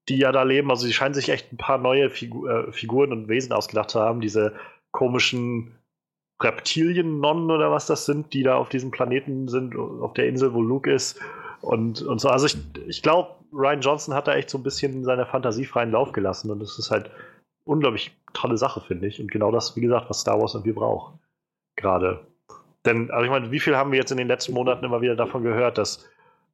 die 0.09 0.19
ja 0.19 0.33
da 0.33 0.43
leben. 0.43 0.71
Also 0.71 0.87
sie 0.87 0.93
scheinen 0.93 1.15
sich 1.15 1.29
echt 1.29 1.53
ein 1.53 1.57
paar 1.57 1.79
neue 1.79 2.11
Figu 2.11 2.47
äh, 2.47 2.73
Figuren 2.73 3.13
und 3.13 3.29
Wesen 3.29 3.53
ausgedacht 3.53 3.91
zu 3.91 4.01
haben. 4.01 4.21
Diese 4.21 4.55
komischen 4.93 5.77
Reptilien-Nonnen 6.43 7.51
oder 7.51 7.71
was 7.71 7.87
das 7.87 8.07
sind, 8.07 8.33
die 8.33 8.43
da 8.43 8.57
auf 8.57 8.69
diesem 8.69 8.91
Planeten 8.91 9.49
sind, 9.49 9.77
auf 9.77 10.13
der 10.15 10.29
Insel, 10.29 10.53
wo 10.55 10.63
Luke 10.63 10.93
ist. 10.93 11.21
Und, 11.61 12.03
und 12.03 12.21
so. 12.21 12.29
Also 12.29 12.47
ich, 12.47 12.57
ich 12.87 13.03
glaube, 13.03 13.35
Ryan 13.53 13.81
Johnson 13.81 14.15
hat 14.15 14.29
da 14.29 14.35
echt 14.35 14.51
so 14.51 14.59
ein 14.59 14.63
bisschen 14.63 15.05
seiner 15.05 15.27
Fantasie 15.27 15.65
freien 15.65 15.91
Lauf 15.91 16.13
gelassen. 16.13 16.51
Und 16.51 16.61
das 16.61 16.79
ist 16.79 16.91
halt 16.91 17.11
unglaublich 17.65 18.17
tolle 18.33 18.59
Sache, 18.59 18.81
finde 18.81 19.07
ich. 19.07 19.21
Und 19.21 19.31
genau 19.31 19.51
das, 19.51 19.75
wie 19.77 19.81
gesagt, 19.81 20.09
was 20.09 20.21
Star 20.21 20.41
Wars 20.41 20.55
irgendwie 20.55 20.73
braucht. 20.73 21.15
Gerade. 21.77 22.27
Denn, 22.85 23.11
also 23.11 23.25
ich 23.25 23.31
meine, 23.31 23.51
wie 23.51 23.61
viel 23.61 23.77
haben 23.77 23.91
wir 23.91 23.99
jetzt 23.99 24.13
in 24.13 24.19
den 24.19 24.29
letzten 24.29 24.53
Monaten 24.53 24.85
immer 24.85 25.01
wieder 25.01 25.17
davon 25.17 25.43
gehört, 25.43 25.79
dass 25.79 26.09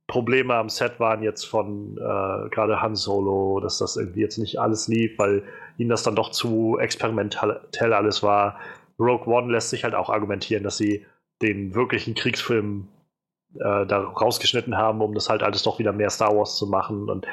Probleme 0.06 0.54
am 0.54 0.68
Set 0.68 1.00
waren 1.00 1.22
jetzt 1.22 1.44
von 1.44 1.96
äh, 1.96 2.48
gerade 2.50 2.82
Han 2.82 2.94
Solo, 2.96 3.60
dass 3.60 3.78
das 3.78 3.96
irgendwie 3.96 4.20
jetzt 4.20 4.38
nicht 4.38 4.58
alles 4.58 4.88
lief, 4.88 5.18
weil 5.18 5.44
ihnen 5.78 5.90
das 5.90 6.02
dann 6.02 6.16
doch 6.16 6.30
zu 6.30 6.78
experimentell 6.78 7.92
alles 7.92 8.22
war. 8.22 8.58
Rogue 8.98 9.32
One 9.32 9.50
lässt 9.50 9.70
sich 9.70 9.84
halt 9.84 9.94
auch 9.94 10.10
argumentieren, 10.10 10.64
dass 10.64 10.76
sie 10.76 11.06
den 11.40 11.74
wirklichen 11.74 12.14
Kriegsfilm 12.14 12.88
äh, 13.54 13.86
da 13.86 14.00
rausgeschnitten 14.00 14.76
haben, 14.76 15.00
um 15.00 15.14
das 15.14 15.28
halt 15.28 15.42
alles 15.42 15.62
doch 15.62 15.78
wieder 15.78 15.92
mehr 15.92 16.10
Star 16.10 16.36
Wars 16.36 16.56
zu 16.56 16.66
machen. 16.66 17.08
Und 17.08 17.26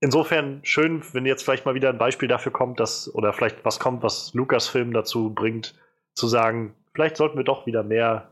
insofern 0.00 0.60
schön, 0.64 1.02
wenn 1.12 1.26
jetzt 1.26 1.42
vielleicht 1.42 1.66
mal 1.66 1.74
wieder 1.74 1.88
ein 1.90 1.98
Beispiel 1.98 2.28
dafür 2.28 2.52
kommt, 2.52 2.80
dass, 2.80 3.12
oder 3.14 3.32
vielleicht 3.32 3.64
was 3.64 3.78
kommt, 3.78 4.02
was 4.02 4.34
Lucasfilm 4.34 4.92
dazu 4.92 5.34
bringt, 5.34 5.74
zu 6.14 6.26
sagen, 6.26 6.74
vielleicht 6.94 7.16
sollten 7.16 7.36
wir 7.36 7.44
doch 7.44 7.66
wieder 7.66 7.82
mehr 7.82 8.30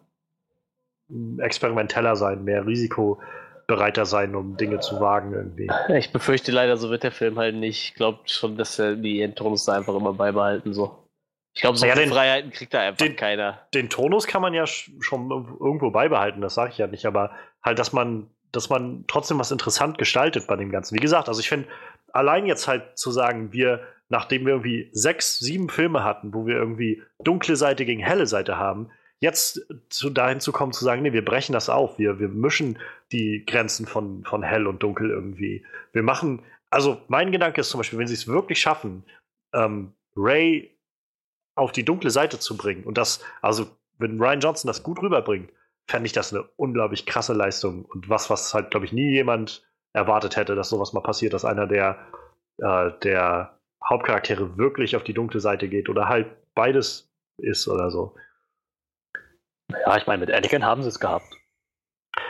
mh, 1.09 1.42
experimenteller 1.42 2.16
sein, 2.16 2.44
mehr 2.44 2.66
risikobereiter 3.69 4.07
sein, 4.07 4.35
um 4.35 4.57
Dinge 4.57 4.81
zu 4.81 5.01
wagen 5.01 5.33
irgendwie. 5.33 5.69
Ich 5.97 6.12
befürchte 6.12 6.53
leider, 6.53 6.77
so 6.77 6.91
wird 6.91 7.03
der 7.03 7.12
Film 7.12 7.39
halt 7.39 7.55
nicht. 7.55 7.89
Ich 7.91 7.95
glaube 7.95 8.21
schon, 8.27 8.57
dass 8.57 8.79
er 8.79 8.97
die 8.97 9.23
Endtonus 9.23 9.65
da 9.65 9.75
einfach 9.75 9.95
immer 9.95 10.12
beibehalten. 10.12 10.73
So. 10.73 10.99
Ich 11.55 11.61
glaube, 11.62 11.79
so 11.79 11.87
Ja, 11.87 11.95
den- 11.95 12.11
Freiheiten 12.11 12.51
kriegt 12.51 12.75
da 12.75 12.81
einfach 12.81 12.99
den- 13.05 13.17
keiner. 13.17 13.61
den 13.75 13.89
Tonus 13.89 14.27
kann 14.27 14.43
man 14.43 14.55
ja 14.55 14.65
sch- 14.65 14.91
schon 15.03 15.31
irgendwo 15.31 15.91
beibehalten, 15.91 16.41
das 16.41 16.55
sage 16.55 16.71
ich 16.73 16.79
ja 16.79 16.87
nicht, 16.87 17.07
aber 17.07 17.31
halt, 17.62 17.79
dass 17.79 17.93
man, 17.93 18.29
dass 18.53 18.71
man 18.71 19.05
trotzdem 19.07 19.39
was 19.39 19.51
interessant 19.51 19.99
gestaltet 19.99 20.47
bei 20.47 20.57
dem 20.57 20.71
Ganzen. 20.71 20.97
Wie 20.97 21.01
gesagt, 21.01 21.29
also 21.29 21.41
ich 21.41 21.49
finde, 21.49 21.69
allein 22.12 22.47
jetzt 22.47 22.67
halt 22.69 22.99
zu 22.99 23.11
sagen, 23.12 23.53
wir, 23.53 23.81
nachdem 24.09 24.45
wir 24.47 24.53
irgendwie 24.55 24.91
sechs, 24.93 25.39
sieben 25.39 25.69
Filme 25.69 26.03
hatten, 26.05 26.35
wo 26.35 26.47
wir 26.47 26.57
irgendwie 26.57 27.03
dunkle 27.23 27.57
Seite 27.57 27.85
gegen 27.85 28.01
helle 28.03 28.27
Seite 28.27 28.57
haben, 28.59 28.91
jetzt 29.21 29.67
zu, 29.89 30.11
dahin 30.11 30.41
zu 30.41 30.53
kommen, 30.53 30.73
zu 30.73 30.85
sagen, 30.85 31.03
nee, 31.03 31.12
wir 31.12 31.25
brechen 31.25 31.53
das 31.53 31.69
auf, 31.69 31.99
wir, 31.99 32.19
wir 32.19 32.29
mischen 32.29 32.79
die 33.12 33.45
Grenzen 33.47 33.87
von, 33.87 34.25
von 34.25 34.43
hell 34.43 34.67
und 34.67 34.83
dunkel 34.83 35.11
irgendwie. 35.11 35.65
Wir 35.93 36.03
machen, 36.03 36.43
also 36.71 37.01
mein 37.09 37.33
Gedanke 37.33 37.61
ist 37.61 37.71
zum 37.71 37.79
Beispiel, 37.79 37.99
wenn 37.99 38.07
sie 38.07 38.15
es 38.15 38.29
wirklich 38.29 38.61
schaffen, 38.61 39.05
ähm, 39.55 39.95
Ray 40.17 40.77
auf 41.57 41.73
die 41.73 41.85
dunkle 41.85 42.11
Seite 42.11 42.39
zu 42.39 42.57
bringen. 42.57 42.85
Und 42.85 42.99
das, 42.99 43.25
also, 43.41 43.67
wenn 43.99 44.21
Ryan 44.21 44.41
Johnson 44.41 44.69
das 44.69 44.83
gut 44.83 45.01
rüberbringt, 45.01 45.51
fände 45.89 46.07
ich 46.07 46.12
das 46.12 46.33
eine 46.33 46.45
unglaublich 46.57 47.07
krasse 47.07 47.33
Leistung. 47.33 47.85
Und 47.85 48.09
was, 48.09 48.29
was 48.31 48.53
halt, 48.55 48.71
glaube 48.71 48.87
ich, 48.87 48.93
nie 48.93 49.12
jemand 49.12 49.65
erwartet 49.93 50.37
hätte, 50.37 50.57
dass 50.57 50.69
sowas 50.69 50.93
mal 50.93 51.03
passiert, 51.03 51.33
dass 51.33 51.45
einer 51.45 51.67
der 51.67 51.99
äh, 52.59 52.91
der 53.03 53.59
Hauptcharaktere 53.83 54.57
wirklich 54.57 54.97
auf 54.97 55.05
die 55.05 55.15
dunkle 55.15 55.41
Seite 55.41 55.69
geht 55.69 55.89
oder 55.89 56.09
halt 56.09 56.29
beides 56.55 57.11
ist 57.39 57.69
oder 57.69 57.91
so. 57.91 58.15
Ja, 59.71 59.97
ich 59.97 60.07
meine, 60.07 60.25
mit 60.25 60.35
Anakin 60.35 60.65
haben 60.65 60.83
sie 60.83 60.89
es 60.89 61.01
gehabt. 61.01 61.27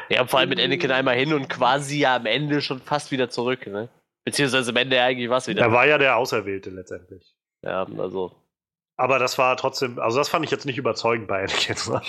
Ja, 0.08 0.26
vor 0.26 0.40
allem 0.40 0.48
mit 0.48 0.60
Anakin 0.60 0.90
einmal 0.90 1.16
hin 1.16 1.32
und 1.32 1.48
quasi 1.48 1.98
ja 1.98 2.16
am 2.16 2.26
Ende 2.26 2.60
schon 2.60 2.80
fast 2.80 3.10
wieder 3.10 3.30
zurück, 3.30 3.66
ne? 3.66 3.88
Beziehungsweise 4.24 4.70
am 4.70 4.76
Ende 4.76 5.00
eigentlich 5.00 5.28
was 5.28 5.46
wieder. 5.48 5.62
Er 5.62 5.72
war 5.72 5.86
ja 5.86 5.98
der 5.98 6.16
Auserwählte 6.16 6.70
letztendlich. 6.70 7.34
Ja, 7.62 7.86
also. 7.98 8.34
Aber 8.96 9.18
das 9.18 9.38
war 9.38 9.56
trotzdem, 9.56 9.98
also 9.98 10.18
das 10.18 10.28
fand 10.28 10.44
ich 10.44 10.50
jetzt 10.50 10.66
nicht 10.66 10.78
überzeugend 10.78 11.28
bei 11.28 11.42
Anakin. 11.42 11.76
Ne? 11.92 12.00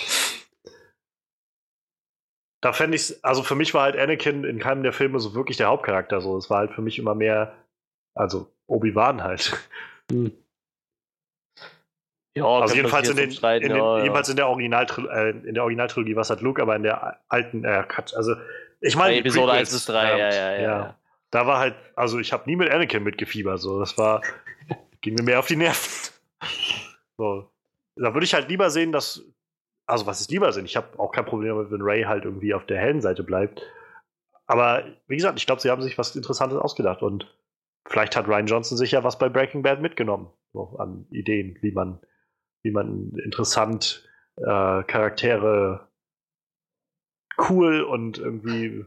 Da 2.62 2.72
fände 2.72 2.96
ich 2.96 3.22
also 3.22 3.42
für 3.42 3.54
mich 3.54 3.74
war 3.74 3.82
halt 3.82 3.96
Anakin 3.96 4.44
in 4.44 4.58
keinem 4.58 4.82
der 4.82 4.92
Filme 4.92 5.20
so 5.20 5.34
wirklich 5.34 5.56
der 5.56 5.68
Hauptcharakter. 5.68 6.20
So, 6.20 6.36
es 6.36 6.48
war 6.50 6.58
halt 6.58 6.72
für 6.72 6.82
mich 6.82 6.98
immer 6.98 7.14
mehr, 7.14 7.54
also 8.14 8.50
Obi-Wan 8.66 9.22
halt. 9.22 9.56
Hm. 10.10 10.32
Ja, 12.36 12.44
also 12.44 12.74
jedenfalls 12.74 13.08
in, 13.08 13.16
den, 13.16 13.30
in, 13.30 13.40
den, 13.40 13.76
ja, 13.76 14.02
jedenfalls 14.02 14.28
in 14.28 14.36
der 14.36 14.48
Originaltrilogie, 14.48 15.14
äh, 15.14 15.30
in 15.30 15.54
der 15.54 15.62
Originaltrilogie, 15.62 16.16
was 16.16 16.28
hat 16.28 16.42
Luke, 16.42 16.60
aber 16.60 16.76
in 16.76 16.82
der 16.82 17.18
alten, 17.28 17.64
äh, 17.64 17.84
also 18.14 18.36
ich 18.80 18.94
meine 18.94 19.16
Episode 19.16 19.52
1 19.52 19.72
bis 19.72 19.86
3, 19.86 20.10
ja, 20.10 20.16
ja, 20.18 20.34
ja, 20.34 20.60
ja. 20.60 20.98
Da 21.30 21.46
war 21.46 21.58
halt, 21.58 21.74
also 21.94 22.18
ich 22.18 22.34
habe 22.34 22.44
nie 22.46 22.56
mit 22.56 22.70
Anakin 22.70 23.02
mitgefiebert, 23.02 23.58
so 23.58 23.80
das 23.80 23.96
war 23.96 24.20
ging 25.00 25.14
mir 25.14 25.22
mehr 25.22 25.38
auf 25.38 25.46
die 25.46 25.56
Nerven. 25.56 26.12
So. 27.18 27.50
Da 27.94 28.12
würde 28.12 28.26
ich 28.26 28.34
halt 28.34 28.50
lieber 28.50 28.68
sehen, 28.68 28.92
dass 28.92 29.24
also 29.86 30.06
was 30.06 30.20
ist 30.20 30.30
lieber 30.30 30.52
sehen? 30.52 30.66
Ich 30.66 30.76
habe 30.76 30.98
auch 30.98 31.12
kein 31.12 31.24
Problem 31.24 31.56
damit, 31.56 31.70
wenn 31.70 31.80
Ray 31.80 32.02
halt 32.02 32.24
irgendwie 32.24 32.52
auf 32.52 32.66
der 32.66 32.78
hellen 32.78 33.00
Seite 33.00 33.22
bleibt. 33.22 33.62
Aber 34.46 34.84
wie 35.06 35.16
gesagt, 35.16 35.38
ich 35.38 35.46
glaube, 35.46 35.62
sie 35.62 35.70
haben 35.70 35.82
sich 35.82 35.96
was 35.96 36.14
Interessantes 36.14 36.58
ausgedacht 36.58 37.02
und 37.02 37.34
vielleicht 37.88 38.16
hat 38.16 38.28
Ryan 38.28 38.46
Johnson 38.46 38.76
sich 38.76 38.92
ja 38.92 39.04
was 39.04 39.18
bei 39.18 39.28
Breaking 39.28 39.62
Bad 39.62 39.80
mitgenommen, 39.80 40.28
so 40.52 40.76
an 40.78 41.06
Ideen, 41.10 41.56
wie 41.62 41.72
man 41.72 42.00
wie 42.66 42.72
man 42.72 43.12
interessant 43.24 44.06
äh, 44.36 44.82
Charaktere 44.82 45.88
cool 47.48 47.82
und 47.82 48.18
irgendwie 48.18 48.84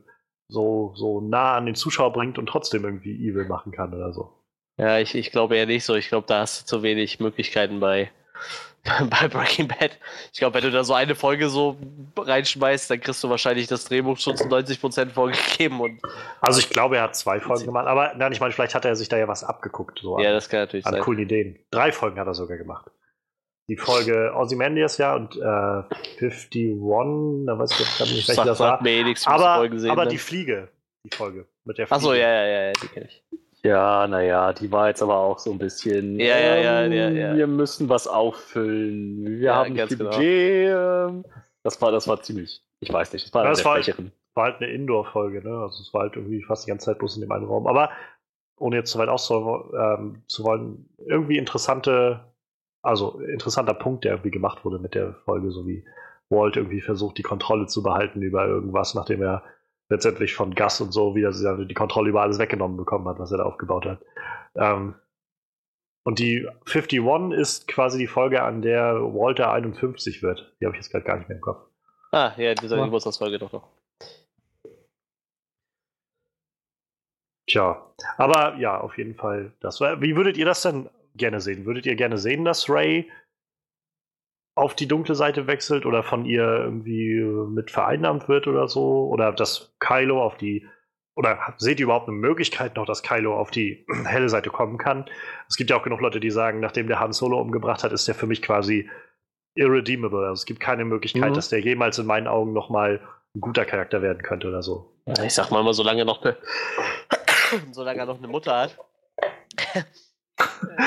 so, 0.48 0.94
so 0.96 1.22
nah 1.22 1.56
an 1.56 1.66
den 1.66 1.76
Zuschauer 1.76 2.12
bringt 2.12 2.38
und 2.38 2.48
trotzdem 2.48 2.84
irgendwie 2.84 3.16
evil 3.28 3.46
machen 3.46 3.72
kann 3.72 3.94
oder 3.94 4.12
so. 4.12 4.34
Ja, 4.78 5.00
ich, 5.00 5.16
ich 5.16 5.32
glaube 5.32 5.58
eher 5.58 5.66
nicht 5.66 5.86
so. 5.86 5.96
Ich 5.96 6.10
glaube, 6.10 6.28
da 6.28 6.40
hast 6.40 6.62
du 6.62 6.66
zu 6.66 6.84
wenig 6.84 7.20
Möglichkeiten 7.20 7.80
bei, 7.80 8.12
bei 9.10 9.28
Breaking 9.28 9.68
Bad. 9.68 10.00
Ich 10.34 10.40
glaube, 10.40 10.56
wenn 10.56 10.64
du 10.64 10.72
da 10.72 10.84
so 10.84 10.94
eine 10.94 11.16
Folge 11.16 11.50
so 11.50 11.78
reinschmeißt, 12.18 12.90
dann 12.90 13.02
kriegst 13.02 13.24
du 13.24 13.30
wahrscheinlich 13.30 13.68
das 13.68 13.86
Drehbuch 13.86 14.18
schon 14.18 14.38
zu 14.38 14.46
90% 14.46 15.10
vorgegeben. 15.10 15.80
Und 15.80 16.02
also 16.42 16.60
ich 16.60 16.70
glaube, 16.70 16.98
er 16.98 17.04
hat 17.04 17.16
zwei 17.16 17.40
Folgen 17.40 17.66
gemacht, 17.66 17.88
aber 17.88 18.14
nein, 18.16 18.32
ich 18.32 18.40
meine, 18.40 18.54
vielleicht 18.54 18.74
hat 18.74 18.86
er 18.86 18.96
sich 18.96 19.10
da 19.10 19.18
ja 19.18 19.28
was 19.28 19.44
abgeguckt. 19.44 20.00
So 20.02 20.20
ja, 20.20 20.30
an, 20.30 20.34
das 20.34 20.50
kann 20.50 20.62
natürlich 20.62 20.86
an 20.86 20.94
sein. 20.94 21.02
coolen 21.02 21.20
Ideen. 21.20 21.60
Drei 21.72 21.92
Folgen 21.92 22.20
hat 22.20 22.28
er 22.28 22.34
sogar 22.34 22.58
gemacht 22.58 22.90
die 23.70 23.78
Folge 23.78 24.34
Ozymandias 24.36 24.98
ja 24.98 25.16
und 25.16 25.38
äh, 25.38 25.84
51, 26.20 26.76
da 27.46 27.58
weiß 27.60 27.72
ich 27.72 27.80
jetzt 27.80 28.00
nicht, 28.12 28.28
welche 28.28 28.44
das 28.46 28.60
war. 28.60 28.82
Mir 28.84 28.92
eh 28.92 29.04
nichts 29.04 29.26
aber 29.28 29.70
gesehen, 29.70 29.92
aber 29.92 30.06
ne? 30.06 30.12
die 30.12 30.18
Fliege, 30.18 30.68
die 31.06 31.16
Folge 31.16 31.46
mit 31.64 31.78
der 31.78 31.88
Fliege. 31.88 31.96
Achso, 31.96 32.14
ja, 32.14 32.28
ja, 32.46 32.62
ja, 32.68 32.72
die 32.74 32.88
kenne 32.88 33.06
ich. 33.06 33.24
Ja, 33.64 34.08
naja, 34.08 34.54
die 34.54 34.72
war 34.72 34.88
jetzt 34.88 35.02
aber 35.04 35.18
auch 35.18 35.38
so 35.38 35.52
ein 35.52 35.58
bisschen. 35.58 36.18
Ja, 36.20 36.38
ja, 36.40 36.56
ja, 36.58 36.82
ähm, 36.84 36.94
ja, 36.94 37.10
ja. 37.10 37.36
Wir 37.36 37.46
müssen 37.48 37.90
was 37.90 38.08
auffüllen. 38.08 39.26
Wir 39.26 39.38
Ja, 39.48 39.56
haben 39.58 39.76
ganz 39.76 39.96
genau. 39.98 40.10
Budget. 40.12 40.70
ähm, 40.70 41.26
Das 41.64 41.82
war, 41.82 41.92
das 41.92 42.08
war 42.08 42.22
ziemlich. 42.22 42.64
Ich 42.80 42.92
weiß 42.92 43.12
nicht. 43.14 43.26
Das 43.26 43.34
war 43.34 43.44
Ja, 43.44 43.50
das 43.50 43.66
war- 43.66 43.76
schwächeren. 43.76 44.14
war 44.34 44.46
halt 44.46 44.62
eine 44.62 44.72
Indoor-Folge, 44.72 45.44
ne? 45.44 45.54
Also 45.62 45.82
es 45.82 45.94
war 45.94 46.04
halt 46.04 46.16
irgendwie 46.16 46.42
fast 46.42 46.66
die 46.66 46.70
ganze 46.70 46.86
Zeit 46.86 47.00
bloß 47.00 47.16
in 47.16 47.22
dem 47.22 47.32
einen 47.34 47.46
Raum. 47.46 47.68
Aber 47.68 47.90
ohne 48.58 48.78
jetzt 48.78 48.92
zu 48.92 48.98
weit 49.00 49.10
auszuholen 49.10 49.64
ähm, 49.78 50.24
zu 50.28 50.44
wollen, 50.46 50.90
irgendwie 51.06 51.38
interessante, 51.38 52.22
also 52.82 53.20
interessanter 53.20 53.74
Punkt, 53.74 54.04
der 54.04 54.14
irgendwie 54.14 54.32
gemacht 54.32 54.64
wurde 54.66 54.80
mit 54.80 54.96
der 54.96 55.14
Folge, 55.26 55.52
so 55.52 55.68
wie 55.68 55.86
Walt 56.30 56.58
irgendwie 56.58 56.82
versucht, 56.82 57.18
die 57.18 57.24
Kontrolle 57.24 57.68
zu 57.68 57.84
behalten 57.84 58.22
über 58.22 58.48
irgendwas, 58.48 58.94
nachdem 58.94 59.22
er 59.22 59.44
letztendlich 59.90 60.36
von 60.36 60.54
Gus 60.54 60.80
und 60.82 60.92
so 60.92 61.16
wieder 61.16 61.32
die 61.66 61.74
Kontrolle 61.74 62.10
über 62.10 62.22
alles 62.22 62.38
weggenommen 62.40 62.78
bekommen 62.78 63.08
hat, 63.08 63.20
was 63.20 63.32
er 63.32 63.40
da 63.40 63.46
aufgebaut 63.46 63.86
hat. 63.86 64.02
Ähm, 64.56 64.96
und 66.06 66.20
die 66.20 66.48
51 66.66 67.38
ist 67.38 67.68
quasi 67.68 67.98
die 67.98 68.08
Folge, 68.08 68.44
an 68.44 68.62
der 68.62 68.96
Walter 68.96 69.52
51 69.52 70.24
wird. 70.24 70.56
Die 70.60 70.66
habe 70.66 70.76
ich 70.76 70.82
jetzt 70.82 70.92
gerade 70.92 71.06
gar 71.06 71.18
nicht 71.18 71.28
mehr 71.28 71.38
im 71.38 71.42
Kopf. 71.42 71.68
Ah, 72.12 72.32
ja, 72.38 72.54
diese 72.56 72.78
Ja. 72.78 72.86
Geburtstagsfolge 72.86 73.38
doch 73.38 73.52
noch. 73.52 73.68
Tja, 77.48 77.94
aber 78.18 78.56
ja, 78.58 78.80
auf 78.80 78.98
jeden 78.98 79.16
Fall. 79.16 79.54
Das 79.60 79.82
war, 79.82 80.02
wie 80.02 80.16
würdet 80.16 80.38
ihr 80.38 80.46
das 80.46 80.62
denn 80.62 80.90
gerne 81.16 81.42
sehen? 81.42 81.66
Würdet 81.66 81.86
ihr 81.86 81.96
gerne 81.96 82.18
sehen, 82.18 82.46
dass 82.46 82.70
Ray 82.70 83.10
auf 84.56 84.76
die 84.76 84.88
dunkle 84.88 85.16
Seite 85.16 85.48
wechselt 85.48 85.86
oder 85.86 86.04
von 86.04 86.26
ihr 86.26 86.44
irgendwie 86.44 87.14
äh, 87.20 87.48
mit 87.50 87.72
vereinnahmt 87.72 88.28
wird 88.28 88.48
oder 88.48 88.68
so? 88.68 89.08
Oder 89.10 89.32
dass 89.32 89.74
Kylo 89.80 90.22
auf 90.24 90.38
die. 90.38 90.68
Oder 91.16 91.54
seht 91.58 91.80
ihr 91.80 91.86
überhaupt 91.86 92.08
eine 92.08 92.18
Möglichkeit 92.18 92.76
noch, 92.78 92.86
dass 92.86 93.04
Kylo 93.04 93.38
auf 93.38 93.52
die 93.52 93.86
helle 94.06 94.30
Seite 94.30 94.50
kommen 94.50 94.78
kann? 94.78 95.06
Es 95.48 95.56
gibt 95.58 95.70
ja 95.70 95.78
auch 95.78 95.84
genug 95.84 96.02
Leute, 96.02 96.20
die 96.20 96.32
sagen, 96.32 96.60
nachdem 96.60 96.88
der 96.88 97.00
Han 97.00 97.14
Solo 97.14 97.40
umgebracht 97.40 97.84
hat, 97.84 97.92
ist 97.92 98.08
der 98.08 98.16
für 98.16 98.28
mich 98.28 98.42
quasi 98.42 98.90
irredeemable. 99.56 100.20
Also 100.28 100.34
es 100.42 100.46
gibt 100.46 100.60
keine 100.60 100.86
Möglichkeit, 100.86 101.32
Mhm. 101.32 101.34
dass 101.36 101.50
der 101.50 101.60
jemals 101.60 101.98
in 102.00 102.06
meinen 102.06 102.28
Augen 102.28 102.54
nochmal 102.54 103.02
ein 103.36 103.42
guter 103.42 103.66
Charakter 103.66 104.02
werden 104.02 104.22
könnte 104.24 104.48
oder 104.48 104.62
so. 104.64 104.94
Ich 105.24 105.34
sag 105.34 105.52
mal, 105.52 105.64
mal 105.64 105.74
solange 105.74 106.02
er 106.02 106.06
noch 106.06 106.24
eine, 106.24 106.38
solange 107.72 108.00
er 108.00 108.06
noch 108.06 108.18
eine 108.18 108.28
Mutter 108.28 108.58
hat, 108.58 108.78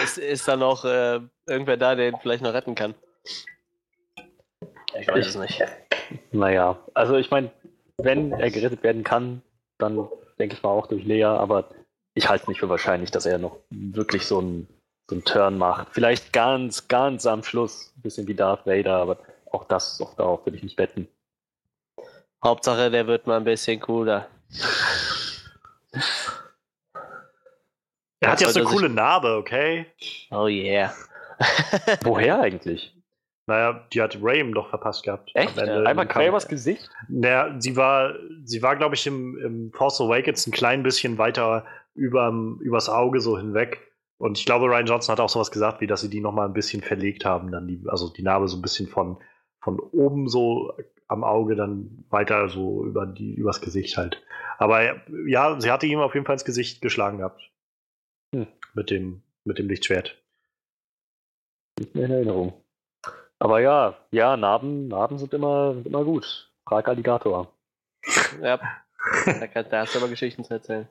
ist, 0.02 0.18
ist 0.18 0.48
da 0.48 0.56
noch 0.56 0.84
äh, 0.84 1.20
irgendwer 1.46 1.76
da, 1.76 1.94
der 1.94 2.08
ihn 2.08 2.18
vielleicht 2.20 2.42
noch 2.42 2.54
retten 2.54 2.74
kann. 2.74 2.94
Ich 4.98 5.08
weiß 5.08 5.26
es 5.26 5.36
nicht. 5.36 5.62
Naja, 6.32 6.78
also 6.94 7.16
ich 7.16 7.30
meine, 7.30 7.50
wenn 7.98 8.32
er 8.32 8.50
gerettet 8.50 8.82
werden 8.82 9.04
kann, 9.04 9.42
dann 9.78 10.08
denke 10.38 10.54
ich 10.56 10.62
mal 10.62 10.70
auch 10.70 10.86
durch 10.86 11.04
Lea, 11.04 11.24
aber 11.24 11.70
ich 12.14 12.28
halte 12.28 12.42
es 12.42 12.48
nicht 12.48 12.60
für 12.60 12.68
wahrscheinlich, 12.68 13.10
dass 13.10 13.26
er 13.26 13.38
noch 13.38 13.58
wirklich 13.70 14.26
so 14.26 14.38
einen, 14.38 14.68
so 15.08 15.16
einen 15.16 15.24
Turn 15.24 15.56
macht. 15.56 15.88
Vielleicht 15.92 16.32
ganz, 16.32 16.88
ganz 16.88 17.26
am 17.26 17.42
Schluss, 17.42 17.92
ein 17.96 18.02
bisschen 18.02 18.26
wie 18.26 18.34
Darth 18.34 18.66
Vader, 18.66 18.96
aber 18.96 19.18
auch 19.50 19.64
das, 19.64 20.00
auch 20.00 20.14
darauf 20.14 20.44
würde 20.44 20.56
ich 20.56 20.62
nicht 20.62 20.78
wetten. 20.78 21.08
Hauptsache, 22.44 22.90
der 22.90 23.06
wird 23.06 23.26
mal 23.26 23.36
ein 23.36 23.44
bisschen 23.44 23.80
cooler. 23.80 24.28
Hat 28.32 28.40
Ja, 28.40 28.46
jetzt 28.46 28.56
eine 28.56 28.66
coole 28.66 28.88
Narbe, 28.88 29.36
okay? 29.36 29.86
Oh 30.30 30.46
yeah. 30.46 30.92
Woher 32.04 32.40
eigentlich? 32.40 32.94
Naja, 33.46 33.84
die 33.92 34.00
hat 34.00 34.16
Ray 34.22 34.40
ihm 34.40 34.54
doch 34.54 34.68
verpasst 34.70 35.02
gehabt. 35.02 35.30
Echt? 35.34 35.56
Ja, 35.56 35.82
Einmal. 35.82 36.06
Gravers 36.06 36.46
Gesicht? 36.46 36.88
Naja, 37.08 37.54
sie 37.58 37.76
war, 37.76 38.14
sie 38.44 38.62
war, 38.62 38.76
glaube 38.76 38.94
ich, 38.94 39.06
im, 39.06 39.36
im 39.38 39.72
Force 39.72 40.00
Awakens 40.00 40.46
ein 40.46 40.52
klein 40.52 40.82
bisschen 40.82 41.18
weiter 41.18 41.64
überm, 41.94 42.58
übers 42.60 42.88
Auge 42.88 43.20
so 43.20 43.36
hinweg. 43.36 43.80
Und 44.18 44.38
ich 44.38 44.46
glaube, 44.46 44.66
Ryan 44.66 44.86
Johnson 44.86 45.12
hat 45.12 45.20
auch 45.20 45.28
sowas 45.28 45.50
gesagt, 45.50 45.80
wie 45.80 45.88
dass 45.88 46.00
sie 46.00 46.08
die 46.08 46.20
nochmal 46.20 46.46
ein 46.46 46.54
bisschen 46.54 46.80
verlegt 46.80 47.24
haben, 47.24 47.50
dann 47.50 47.66
die, 47.66 47.82
also 47.88 48.08
die 48.08 48.22
Narbe 48.22 48.46
so 48.46 48.56
ein 48.56 48.62
bisschen 48.62 48.86
von, 48.86 49.18
von 49.60 49.80
oben 49.80 50.28
so 50.28 50.72
am 51.08 51.24
Auge 51.24 51.56
dann 51.56 52.04
weiter 52.08 52.48
so 52.48 52.84
über 52.84 53.04
die, 53.04 53.34
übers 53.34 53.60
Gesicht 53.60 53.96
halt. 53.96 54.22
Aber 54.58 54.80
ja, 55.26 55.60
sie 55.60 55.70
hatte 55.70 55.86
ihm 55.86 55.98
auf 55.98 56.14
jeden 56.14 56.24
Fall 56.24 56.34
ins 56.36 56.44
Gesicht 56.44 56.80
geschlagen 56.80 57.18
gehabt. 57.18 57.42
Hm. 58.34 58.46
Mit 58.74 58.90
dem, 58.90 59.22
mit 59.44 59.58
dem 59.58 59.68
Lichtschwert. 59.68 60.22
Nicht 61.78 61.94
mehr 61.94 62.06
in 62.06 62.12
Erinnerung. 62.12 62.64
Aber 63.38 63.60
ja, 63.60 63.98
ja, 64.10 64.36
Narben, 64.36 64.88
Narben 64.88 65.18
sind 65.18 65.34
immer, 65.34 65.74
sind 65.74 65.86
immer 65.86 66.04
gut. 66.04 66.52
Frag 66.66 66.88
Alligator. 66.88 67.52
Ja. 68.40 68.58
Da, 69.26 69.46
kann, 69.48 69.68
da 69.68 69.80
hast 69.80 69.94
du 69.94 69.98
aber 69.98 70.08
Geschichten 70.08 70.44
zu 70.44 70.54
erzählen. 70.54 70.88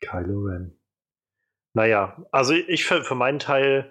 Kylo 0.00 0.40
Ren. 0.40 0.76
Naja, 1.74 2.22
also 2.32 2.52
ich 2.52 2.84
für, 2.84 3.04
für 3.04 3.14
meinen 3.14 3.38
Teil, 3.38 3.90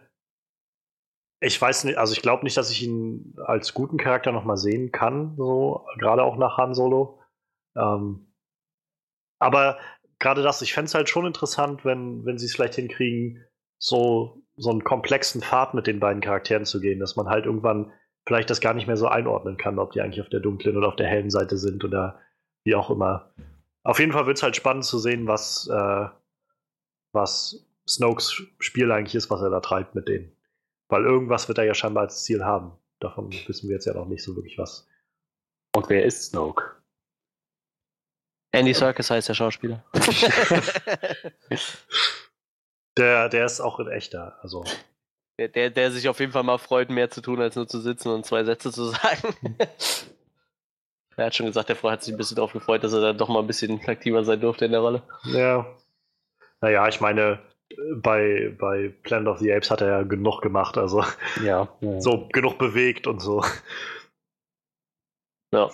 ich 1.41 1.59
weiß 1.59 1.85
nicht, 1.85 1.97
also 1.97 2.13
ich 2.13 2.21
glaube 2.21 2.43
nicht, 2.43 2.57
dass 2.57 2.69
ich 2.69 2.83
ihn 2.83 3.35
als 3.45 3.73
guten 3.73 3.97
Charakter 3.97 4.31
nochmal 4.31 4.57
sehen 4.57 4.91
kann, 4.91 5.35
so, 5.37 5.87
gerade 5.97 6.23
auch 6.23 6.37
nach 6.37 6.57
Han 6.57 6.75
Solo. 6.75 7.23
Ähm, 7.75 8.30
aber 9.41 9.79
gerade 10.19 10.43
das, 10.43 10.61
ich 10.61 10.73
fände 10.73 10.87
es 10.87 10.93
halt 10.93 11.09
schon 11.09 11.25
interessant, 11.25 11.83
wenn, 11.83 12.23
wenn 12.25 12.37
sie 12.37 12.45
es 12.45 12.53
vielleicht 12.53 12.75
hinkriegen, 12.75 13.43
so, 13.79 14.43
so 14.55 14.69
einen 14.69 14.83
komplexen 14.83 15.41
Pfad 15.41 15.73
mit 15.73 15.87
den 15.87 15.99
beiden 15.99 16.21
Charakteren 16.21 16.65
zu 16.65 16.79
gehen, 16.79 16.99
dass 16.99 17.15
man 17.15 17.27
halt 17.27 17.45
irgendwann 17.45 17.91
vielleicht 18.27 18.51
das 18.51 18.61
gar 18.61 18.75
nicht 18.75 18.85
mehr 18.85 18.97
so 18.97 19.07
einordnen 19.07 19.57
kann, 19.57 19.79
ob 19.79 19.93
die 19.93 20.01
eigentlich 20.01 20.21
auf 20.21 20.29
der 20.29 20.39
dunklen 20.39 20.77
oder 20.77 20.87
auf 20.87 20.95
der 20.95 21.07
hellen 21.07 21.31
Seite 21.31 21.57
sind 21.57 21.83
oder 21.83 22.19
wie 22.63 22.75
auch 22.75 22.91
immer. 22.91 23.33
Auf 23.83 23.99
jeden 23.99 24.11
Fall 24.11 24.27
wird 24.27 24.37
es 24.37 24.43
halt 24.43 24.55
spannend 24.55 24.85
zu 24.85 24.99
sehen, 24.99 25.25
was, 25.27 25.67
äh, 25.67 26.05
was 27.13 27.67
Snokes 27.89 28.43
Spiel 28.59 28.91
eigentlich 28.91 29.15
ist, 29.15 29.31
was 29.31 29.41
er 29.41 29.49
da 29.49 29.59
treibt 29.59 29.95
mit 29.95 30.07
denen. 30.07 30.31
Weil 30.87 31.03
irgendwas 31.03 31.47
wird 31.47 31.57
er 31.57 31.63
ja 31.63 31.73
scheinbar 31.73 32.03
als 32.03 32.23
Ziel 32.23 32.45
haben. 32.45 32.73
Davon 32.99 33.31
wissen 33.47 33.69
wir 33.69 33.73
jetzt 33.73 33.85
ja 33.85 33.95
noch 33.95 34.07
nicht 34.07 34.23
so 34.23 34.35
wirklich 34.35 34.59
was. 34.59 34.87
Und 35.75 35.89
wer 35.89 36.05
ist 36.05 36.25
Snoke? 36.25 36.80
Andy 38.53 38.73
Serkis 38.73 39.09
heißt 39.09 39.29
der 39.29 39.33
Schauspieler. 39.33 39.83
Der, 42.97 43.29
der 43.29 43.45
ist 43.45 43.61
auch 43.61 43.79
in 43.79 43.87
echter. 43.87 44.37
Also, 44.41 44.65
Der, 45.39 45.47
der, 45.47 45.69
der 45.69 45.91
sich 45.91 46.09
auf 46.09 46.19
jeden 46.19 46.33
Fall 46.33 46.43
mal 46.43 46.57
freut, 46.57 46.89
mehr 46.89 47.09
zu 47.09 47.21
tun, 47.21 47.39
als 47.41 47.55
nur 47.55 47.65
zu 47.67 47.79
sitzen 47.79 48.09
und 48.09 48.25
zwei 48.25 48.43
Sätze 48.43 48.69
zu 48.71 48.83
sagen. 48.85 49.33
er 51.15 51.25
hat 51.25 51.35
schon 51.35 51.45
gesagt, 51.45 51.69
der 51.69 51.77
Frau 51.77 51.89
hat 51.89 52.03
sich 52.03 52.13
ein 52.13 52.17
bisschen 52.17 52.35
darauf 52.35 52.51
gefreut, 52.51 52.83
dass 52.83 52.91
er 52.91 52.99
dann 52.99 53.17
doch 53.17 53.29
mal 53.29 53.39
ein 53.39 53.47
bisschen 53.47 53.79
aktiver 53.87 54.25
sein 54.25 54.41
durfte 54.41 54.65
in 54.65 54.71
der 54.71 54.81
Rolle. 54.81 55.03
ja. 55.25 55.65
Naja, 56.63 56.87
ich 56.89 57.01
meine, 57.01 57.39
bei, 57.95 58.55
bei 58.59 58.93
Planet 59.03 59.29
of 59.29 59.39
the 59.39 59.51
Apes 59.51 59.71
hat 59.71 59.81
er 59.81 59.87
ja 59.87 60.01
genug 60.03 60.41
gemacht. 60.41 60.77
Also, 60.77 61.03
Ja. 61.43 61.69
ja. 61.79 62.01
so 62.01 62.27
genug 62.27 62.59
bewegt 62.59 63.07
und 63.07 63.19
so. 63.19 63.43
Ja. 65.53 65.71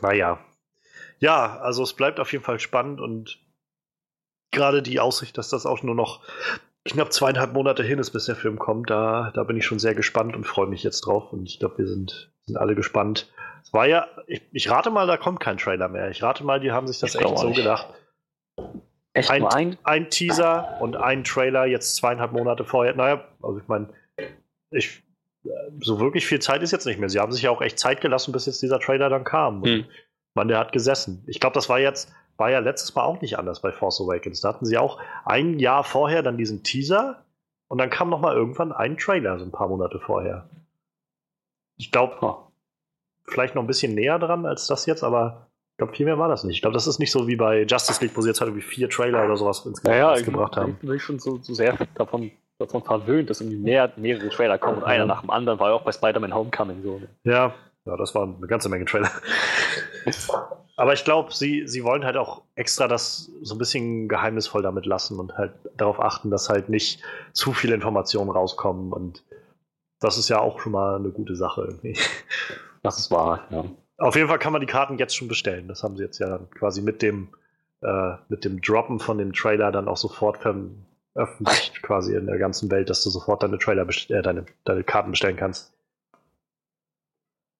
Naja. 0.00 0.38
Ja, 1.20 1.58
also 1.58 1.82
es 1.82 1.94
bleibt 1.94 2.20
auf 2.20 2.32
jeden 2.32 2.44
Fall 2.44 2.60
spannend 2.60 3.00
und 3.00 3.38
gerade 4.50 4.82
die 4.82 5.00
Aussicht, 5.00 5.36
dass 5.38 5.48
das 5.48 5.66
auch 5.66 5.82
nur 5.82 5.94
noch 5.94 6.22
knapp 6.84 7.12
zweieinhalb 7.12 7.52
Monate 7.52 7.82
hin 7.82 7.98
ist, 7.98 8.10
bis 8.10 8.26
der 8.26 8.36
Film 8.36 8.58
kommt, 8.58 8.90
da, 8.90 9.30
da 9.34 9.44
bin 9.44 9.56
ich 9.56 9.66
schon 9.66 9.78
sehr 9.78 9.94
gespannt 9.94 10.34
und 10.34 10.44
freue 10.44 10.66
mich 10.66 10.82
jetzt 10.82 11.02
drauf. 11.02 11.32
Und 11.32 11.46
ich 11.48 11.58
glaube, 11.58 11.78
wir 11.78 11.86
sind, 11.86 12.30
sind 12.46 12.56
alle 12.56 12.74
gespannt. 12.74 13.30
Es 13.62 13.72
war 13.72 13.86
ja, 13.86 14.06
ich, 14.26 14.42
ich 14.52 14.70
rate 14.70 14.90
mal, 14.90 15.06
da 15.06 15.16
kommt 15.16 15.40
kein 15.40 15.58
Trailer 15.58 15.88
mehr. 15.88 16.10
Ich 16.10 16.22
rate 16.22 16.44
mal, 16.44 16.60
die 16.60 16.72
haben 16.72 16.86
sich 16.86 16.98
das 16.98 17.14
Ich 17.14 17.20
echt 17.20 17.38
so 17.38 17.48
nicht. 17.48 17.56
gedacht. 17.56 17.88
Echt 19.12 19.30
Ein, 19.30 19.42
nur 19.42 19.54
ein? 19.54 19.78
ein 19.84 20.10
Teaser 20.10 20.78
und 20.80 20.96
ein 20.96 21.24
Trailer 21.24 21.66
jetzt 21.66 21.96
zweieinhalb 21.96 22.32
Monate 22.32 22.64
vorher. 22.64 22.94
Naja, 22.94 23.24
also 23.42 23.58
ich 23.58 23.68
meine, 23.68 23.88
ich, 24.70 25.02
so 25.80 25.98
wirklich 25.98 26.26
viel 26.26 26.40
Zeit 26.40 26.62
ist 26.62 26.72
jetzt 26.72 26.86
nicht 26.86 26.98
mehr. 26.98 27.08
Sie 27.08 27.18
haben 27.18 27.32
sich 27.32 27.42
ja 27.42 27.50
auch 27.50 27.60
echt 27.60 27.78
Zeit 27.78 28.00
gelassen, 28.00 28.32
bis 28.32 28.46
jetzt 28.46 28.62
dieser 28.62 28.80
Trailer 28.80 29.08
dann 29.08 29.24
kam. 29.24 29.62
Hm. 29.62 29.84
Man, 30.38 30.48
der 30.48 30.58
hat 30.58 30.72
gesessen. 30.72 31.22
Ich 31.26 31.40
glaube, 31.40 31.54
das 31.54 31.68
war 31.68 31.78
jetzt, 31.78 32.12
war 32.36 32.50
ja 32.50 32.58
letztes 32.60 32.94
Mal 32.94 33.02
auch 33.04 33.20
nicht 33.20 33.38
anders 33.38 33.60
bei 33.60 33.72
Force 33.72 34.00
Awakens. 34.00 34.40
Da 34.40 34.48
hatten 34.50 34.64
sie 34.64 34.78
auch 34.78 34.98
ein 35.24 35.58
Jahr 35.58 35.84
vorher 35.84 36.22
dann 36.22 36.36
diesen 36.38 36.62
Teaser 36.62 37.24
und 37.68 37.78
dann 37.78 37.90
kam 37.90 38.08
noch 38.10 38.20
mal 38.20 38.34
irgendwann 38.34 38.72
ein 38.72 38.96
Trailer, 38.96 39.38
so 39.38 39.44
ein 39.44 39.52
paar 39.52 39.68
Monate 39.68 39.98
vorher. 40.00 40.48
Ich 41.76 41.92
glaube, 41.92 42.16
Oh. 42.20 42.36
vielleicht 43.26 43.54
noch 43.54 43.62
ein 43.62 43.66
bisschen 43.66 43.94
näher 43.94 44.18
dran 44.18 44.46
als 44.46 44.66
das 44.66 44.86
jetzt, 44.86 45.04
aber 45.04 45.48
ich 45.72 45.76
glaube, 45.78 45.92
viel 45.94 46.06
mehr 46.06 46.18
war 46.18 46.28
das 46.28 46.44
nicht. 46.44 46.56
Ich 46.56 46.62
glaube, 46.62 46.74
das 46.74 46.86
ist 46.86 46.98
nicht 46.98 47.12
so 47.12 47.28
wie 47.28 47.36
bei 47.36 47.62
Justice 47.62 48.02
League, 48.02 48.16
wo 48.16 48.20
sie 48.22 48.28
jetzt 48.28 48.40
halt 48.40 48.48
irgendwie 48.48 48.66
vier 48.66 48.88
Trailer 48.88 49.24
oder 49.24 49.36
sowas 49.36 49.64
insgesamt 49.66 49.84
Naja, 49.94 50.12
ich, 50.14 50.20
rausgebracht 50.20 50.56
haben. 50.56 50.78
ich 50.82 50.88
bin 50.88 50.98
schon 50.98 51.18
so, 51.20 51.38
so 51.40 51.54
sehr 51.54 51.76
davon, 51.94 52.30
davon 52.58 52.82
verwöhnt, 52.82 53.30
dass 53.30 53.40
irgendwie 53.40 53.58
mehr, 53.58 53.92
mehrere 53.96 54.28
Trailer 54.30 54.58
kommen 54.58 54.78
und 54.78 54.84
einer 54.84 55.04
nach 55.06 55.20
dem 55.20 55.30
anderen 55.30 55.60
war 55.60 55.68
ja 55.68 55.74
auch 55.76 55.82
bei 55.82 55.92
Spider-Man 55.92 56.34
Homecoming 56.34 56.82
so. 56.82 57.00
Ja, 57.22 57.54
ja, 57.88 57.96
das 57.96 58.14
waren 58.14 58.36
eine 58.36 58.46
ganze 58.46 58.68
Menge 58.68 58.84
Trailer. 58.84 59.10
Aber 60.76 60.92
ich 60.92 61.04
glaube, 61.04 61.34
sie, 61.34 61.66
sie 61.66 61.82
wollen 61.82 62.04
halt 62.04 62.16
auch 62.16 62.42
extra 62.54 62.86
das 62.86 63.32
so 63.42 63.56
ein 63.56 63.58
bisschen 63.58 64.08
geheimnisvoll 64.08 64.62
damit 64.62 64.86
lassen 64.86 65.18
und 65.18 65.36
halt 65.36 65.52
darauf 65.76 65.98
achten, 65.98 66.30
dass 66.30 66.48
halt 66.48 66.68
nicht 66.68 67.02
zu 67.32 67.52
viele 67.52 67.74
Informationen 67.74 68.30
rauskommen. 68.30 68.92
Und 68.92 69.24
das 69.98 70.18
ist 70.18 70.28
ja 70.28 70.38
auch 70.38 70.60
schon 70.60 70.72
mal 70.72 70.96
eine 70.96 71.10
gute 71.10 71.34
Sache 71.34 71.62
irgendwie. 71.62 71.96
Das 72.84 72.96
ist 72.96 73.10
wahr, 73.10 73.44
ja. 73.50 73.64
Auf 73.96 74.14
jeden 74.14 74.28
Fall 74.28 74.38
kann 74.38 74.52
man 74.52 74.60
die 74.60 74.68
Karten 74.68 74.98
jetzt 74.98 75.16
schon 75.16 75.26
bestellen. 75.26 75.66
Das 75.66 75.82
haben 75.82 75.96
sie 75.96 76.04
jetzt 76.04 76.20
ja 76.20 76.28
dann 76.28 76.48
quasi 76.50 76.80
mit 76.80 77.02
dem, 77.02 77.30
äh, 77.82 78.12
mit 78.28 78.44
dem 78.44 78.60
Droppen 78.60 79.00
von 79.00 79.18
dem 79.18 79.32
Trailer 79.32 79.72
dann 79.72 79.88
auch 79.88 79.96
sofort 79.96 80.38
veröffentlicht, 80.38 81.82
quasi 81.82 82.14
in 82.14 82.26
der 82.26 82.38
ganzen 82.38 82.70
Welt, 82.70 82.88
dass 82.88 83.02
du 83.02 83.10
sofort 83.10 83.42
deine 83.42 83.58
Trailer, 83.58 83.84
äh, 83.88 84.22
deine, 84.22 84.46
deine 84.62 84.84
Karten 84.84 85.10
bestellen 85.10 85.36
kannst. 85.36 85.74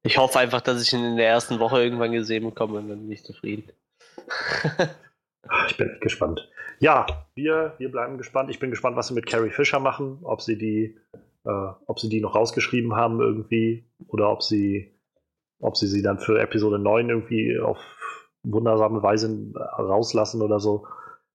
Ich 0.09 0.19
hoffe 0.19 0.39
einfach, 0.39 0.61
dass 0.61 0.83
ich 0.83 0.93
ihn 0.93 1.05
in 1.05 1.17
der 1.17 1.29
ersten 1.29 1.59
Woche 1.59 1.83
irgendwann 1.83 2.13
gesehen 2.13 2.45
bekomme 2.45 2.79
und 2.79 2.89
dann 2.89 3.01
bin 3.01 3.13
ich 3.13 3.25
zufrieden. 3.25 3.71
Ich 5.69 5.77
bin 5.77 5.91
echt 5.91 6.01
gespannt. 6.01 6.49
Ja, 6.81 7.07
wir, 7.35 7.75
wir 7.79 7.91
bleiben 7.91 8.19
gespannt. 8.19 8.51
Ich 8.51 8.59
bin 8.59 8.71
gespannt, 8.71 8.97
was 8.97 9.09
sie 9.09 9.15
mit 9.15 9.27
Carrie 9.27 9.51
Fisher 9.51 9.81
machen, 9.81 10.19
ob 10.23 10.43
sie 10.43 10.57
die, 10.59 10.97
äh, 11.45 11.69
ob 11.87 11.99
sie 11.99 12.09
die 12.09 12.21
noch 12.21 12.35
rausgeschrieben 12.35 12.95
haben 12.95 13.21
irgendwie 13.21 13.85
oder 14.07 14.31
ob 14.31 14.43
sie, 14.43 14.95
ob 15.61 15.77
sie 15.77 15.87
sie 15.89 16.03
dann 16.03 16.19
für 16.19 16.41
Episode 16.41 16.79
9 16.79 17.09
irgendwie 17.09 17.59
auf 17.59 17.79
wundersame 18.45 19.03
Weise 19.03 19.53
rauslassen 19.57 20.43
oder 20.43 20.61
so. 20.61 20.87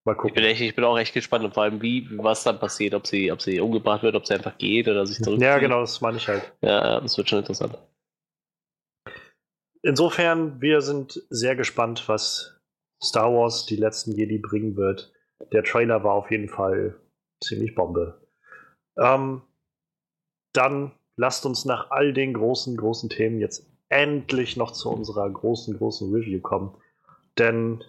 Mal 0.05 0.13
Ich 0.13 0.17
gucken. 0.17 0.35
bin, 0.35 0.43
echt, 0.45 0.61
ich 0.61 0.75
bin 0.75 0.83
auch 0.83 0.97
echt 0.97 1.13
gespannt 1.13 1.45
und 1.45 1.53
vor 1.53 1.63
allem, 1.63 1.81
wie, 1.81 2.07
was 2.17 2.43
dann 2.43 2.59
passiert, 2.59 2.93
ob 2.93 3.07
sie, 3.07 3.31
ob 3.31 3.41
sie 3.41 3.59
umgebracht 3.59 4.03
wird, 4.03 4.15
ob 4.15 4.25
sie 4.25 4.33
einfach 4.33 4.57
geht 4.57 4.87
oder 4.87 5.05
sich 5.05 5.17
zurückzieht. 5.17 5.45
Ja, 5.47 5.57
genau, 5.59 5.81
das 5.81 6.01
meine 6.01 6.17
ich 6.17 6.27
halt. 6.27 6.53
Ja, 6.61 6.99
das 6.99 7.17
wird 7.17 7.29
schon 7.29 7.39
interessant. 7.39 7.77
Insofern, 9.83 10.61
wir 10.61 10.81
sind 10.81 11.21
sehr 11.29 11.55
gespannt, 11.55 12.07
was 12.07 12.57
Star 13.03 13.33
Wars 13.33 13.65
die 13.65 13.75
letzten 13.75 14.13
Jedi 14.13 14.37
bringen 14.37 14.77
wird. 14.77 15.11
Der 15.51 15.63
Trailer 15.63 16.03
war 16.03 16.13
auf 16.13 16.31
jeden 16.31 16.47
Fall 16.47 16.95
ziemlich 17.43 17.75
Bombe. 17.75 18.25
Ähm, 18.97 19.41
dann 20.53 20.93
lasst 21.17 21.45
uns 21.45 21.65
nach 21.65 21.91
all 21.91 22.13
den 22.13 22.33
großen, 22.33 22.77
großen 22.77 23.09
Themen 23.09 23.39
jetzt 23.39 23.69
endlich 23.89 24.55
noch 24.55 24.71
zu 24.71 24.89
unserer 24.89 25.29
großen, 25.29 25.77
großen 25.77 26.13
Review 26.13 26.39
kommen. 26.39 26.75
Denn 27.37 27.83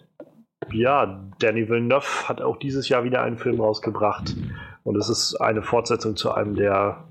ja, 0.71 1.31
Danny 1.39 1.69
Villeneuve 1.69 2.27
hat 2.27 2.41
auch 2.41 2.57
dieses 2.57 2.89
Jahr 2.89 3.05
wieder 3.05 3.21
einen 3.21 3.37
Film 3.37 3.61
rausgebracht. 3.61 4.35
Und 4.83 4.97
es 4.97 5.07
ist 5.07 5.35
eine 5.35 5.61
Fortsetzung 5.61 6.17
zu 6.17 6.31
einem 6.31 6.55
der, 6.55 7.07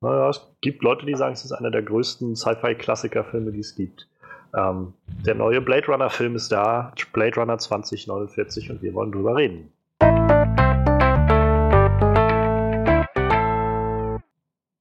naja, 0.00 0.28
es 0.28 0.54
gibt 0.60 0.82
Leute, 0.82 1.06
die 1.06 1.14
sagen, 1.14 1.32
es 1.32 1.44
ist 1.44 1.52
einer 1.52 1.70
der 1.70 1.82
größten 1.82 2.36
Sci-Fi-Klassiker-Filme, 2.36 3.52
die 3.52 3.60
es 3.60 3.74
gibt. 3.74 4.07
Ähm, 4.54 4.94
der 5.26 5.34
neue 5.34 5.60
Blade 5.60 5.86
Runner-Film 5.86 6.36
ist 6.36 6.50
da, 6.50 6.92
Blade 7.12 7.36
Runner 7.36 7.58
2049, 7.58 8.70
und 8.70 8.82
wir 8.82 8.94
wollen 8.94 9.12
drüber 9.12 9.36
reden. 9.36 9.72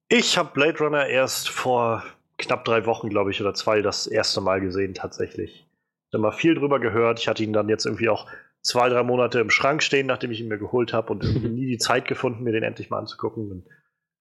Ich 0.09 0.37
habe 0.37 0.51
Blade 0.53 0.79
Runner 0.79 1.05
erst 1.07 1.49
vor 1.49 2.03
knapp 2.37 2.63
drei 2.65 2.85
Wochen, 2.85 3.09
glaube 3.09 3.31
ich, 3.31 3.41
oder 3.41 3.53
zwei 3.53 3.81
das 3.81 4.07
erste 4.07 4.41
Mal 4.41 4.61
gesehen, 4.61 4.93
tatsächlich. 4.93 5.67
Ich 6.07 6.13
habe 6.13 6.21
mal 6.21 6.31
viel 6.31 6.55
drüber 6.55 6.79
gehört. 6.79 7.19
Ich 7.19 7.27
hatte 7.27 7.43
ihn 7.43 7.51
dann 7.51 7.67
jetzt 7.67 7.85
irgendwie 7.85 8.09
auch 8.09 8.27
zwei, 8.61 8.87
drei 8.89 9.03
Monate 9.03 9.39
im 9.39 9.49
Schrank 9.49 9.83
stehen, 9.83 10.07
nachdem 10.07 10.31
ich 10.31 10.39
ihn 10.39 10.47
mir 10.47 10.57
geholt 10.57 10.93
habe 10.93 11.11
und 11.11 11.23
irgendwie 11.23 11.49
nie 11.49 11.65
die 11.65 11.77
Zeit 11.77 12.07
gefunden, 12.07 12.43
mir 12.43 12.53
den 12.53 12.63
endlich 12.63 12.89
mal 12.89 12.99
anzugucken. 12.99 13.51
Und 13.51 13.65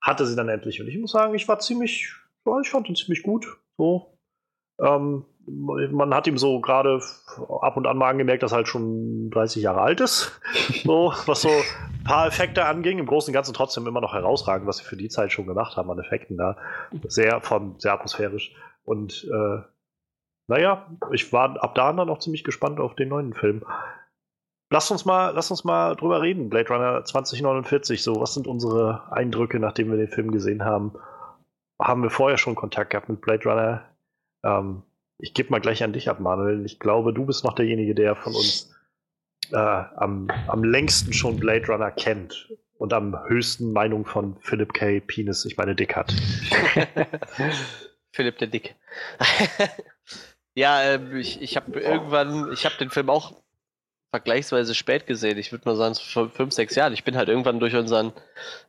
hatte 0.00 0.26
sie 0.26 0.36
dann 0.36 0.48
endlich. 0.48 0.80
Und 0.80 0.88
ich 0.88 0.98
muss 0.98 1.12
sagen, 1.12 1.34
ich 1.34 1.46
war 1.48 1.58
ziemlich, 1.58 2.12
ich 2.62 2.70
fand 2.70 2.88
ihn 2.88 2.96
ziemlich 2.96 3.22
gut. 3.22 3.46
So. 3.76 4.18
Ähm, 4.80 5.24
man 5.46 6.14
hat 6.14 6.26
ihm 6.26 6.38
so 6.38 6.60
gerade 6.60 7.00
ab 7.60 7.76
und 7.76 7.86
an 7.86 7.96
mal 7.96 8.10
angemerkt, 8.10 8.42
dass 8.42 8.52
er 8.52 8.56
halt 8.56 8.68
schon 8.68 9.30
30 9.30 9.62
Jahre 9.62 9.80
alt 9.80 10.00
ist. 10.00 10.40
So, 10.84 11.12
was 11.26 11.42
so 11.42 11.48
ein 11.48 12.04
paar 12.04 12.26
Effekte 12.26 12.64
anging. 12.64 12.98
Im 12.98 13.06
Großen 13.06 13.30
und 13.30 13.34
Ganzen 13.34 13.54
trotzdem 13.54 13.86
immer 13.86 14.00
noch 14.00 14.14
herausragend, 14.14 14.66
was 14.66 14.78
sie 14.78 14.84
für 14.84 14.96
die 14.96 15.08
Zeit 15.08 15.32
schon 15.32 15.46
gemacht 15.46 15.76
haben 15.76 15.90
an 15.90 15.98
Effekten 15.98 16.36
da. 16.36 16.56
Sehr 17.06 17.40
von, 17.40 17.78
sehr 17.78 17.92
atmosphärisch. 17.92 18.54
Und 18.84 19.28
äh, 19.32 19.62
naja, 20.48 20.86
ich 21.12 21.32
war 21.32 21.62
ab 21.62 21.74
da 21.74 21.92
dann 21.92 22.08
auch 22.08 22.18
ziemlich 22.18 22.44
gespannt 22.44 22.80
auf 22.80 22.94
den 22.94 23.08
neuen 23.08 23.34
Film. 23.34 23.64
Lass 24.70 24.90
uns 24.90 25.04
mal, 25.04 25.30
lass 25.30 25.50
uns 25.50 25.64
mal 25.64 25.94
drüber 25.94 26.22
reden. 26.22 26.48
Blade 26.50 26.68
Runner 26.68 27.04
2049. 27.04 28.02
So, 28.02 28.20
was 28.20 28.34
sind 28.34 28.46
unsere 28.46 29.12
Eindrücke, 29.12 29.60
nachdem 29.60 29.90
wir 29.90 29.96
den 29.96 30.08
Film 30.08 30.32
gesehen 30.32 30.64
haben? 30.64 30.92
Haben 31.80 32.02
wir 32.02 32.10
vorher 32.10 32.38
schon 32.38 32.54
Kontakt 32.54 32.90
gehabt 32.90 33.08
mit 33.08 33.20
Blade 33.20 33.48
Runner? 33.48 33.82
Ähm, 34.42 34.82
ich 35.18 35.34
gebe 35.34 35.50
mal 35.50 35.60
gleich 35.60 35.82
an 35.82 35.92
dich 35.92 36.08
ab, 36.08 36.20
Manuel. 36.20 36.64
Ich 36.64 36.78
glaube, 36.78 37.12
du 37.12 37.26
bist 37.26 37.44
noch 37.44 37.54
derjenige, 37.54 37.94
der 37.94 38.16
von 38.16 38.34
uns 38.34 38.74
äh, 39.52 39.56
am, 39.56 40.28
am 40.48 40.64
längsten 40.64 41.12
schon 41.12 41.38
Blade 41.38 41.66
Runner 41.66 41.90
kennt 41.90 42.48
und 42.78 42.92
am 42.92 43.16
höchsten 43.28 43.72
Meinung 43.72 44.04
von 44.04 44.36
Philip 44.40 44.72
K. 44.74 45.00
Penis, 45.00 45.44
ich 45.44 45.56
meine 45.56 45.74
Dick 45.74 45.96
hat. 45.96 46.12
Philipp 48.12 48.38
der 48.38 48.48
Dick. 48.48 48.74
ja, 50.54 50.82
ähm, 50.82 51.16
ich, 51.16 51.40
ich 51.40 51.56
habe 51.56 51.80
irgendwann, 51.80 52.52
ich 52.52 52.64
habe 52.64 52.76
den 52.78 52.90
Film 52.90 53.10
auch 53.10 53.34
vergleichsweise 54.10 54.74
spät 54.74 55.06
gesehen. 55.06 55.38
Ich 55.38 55.52
würde 55.52 55.68
mal 55.68 55.76
sagen, 55.76 55.94
vor 55.94 56.30
fünf, 56.30 56.54
sechs 56.54 56.74
Jahren. 56.74 56.94
Ich 56.94 57.04
bin 57.04 57.16
halt 57.16 57.28
irgendwann 57.28 57.60
durch 57.60 57.74
unseren 57.74 58.12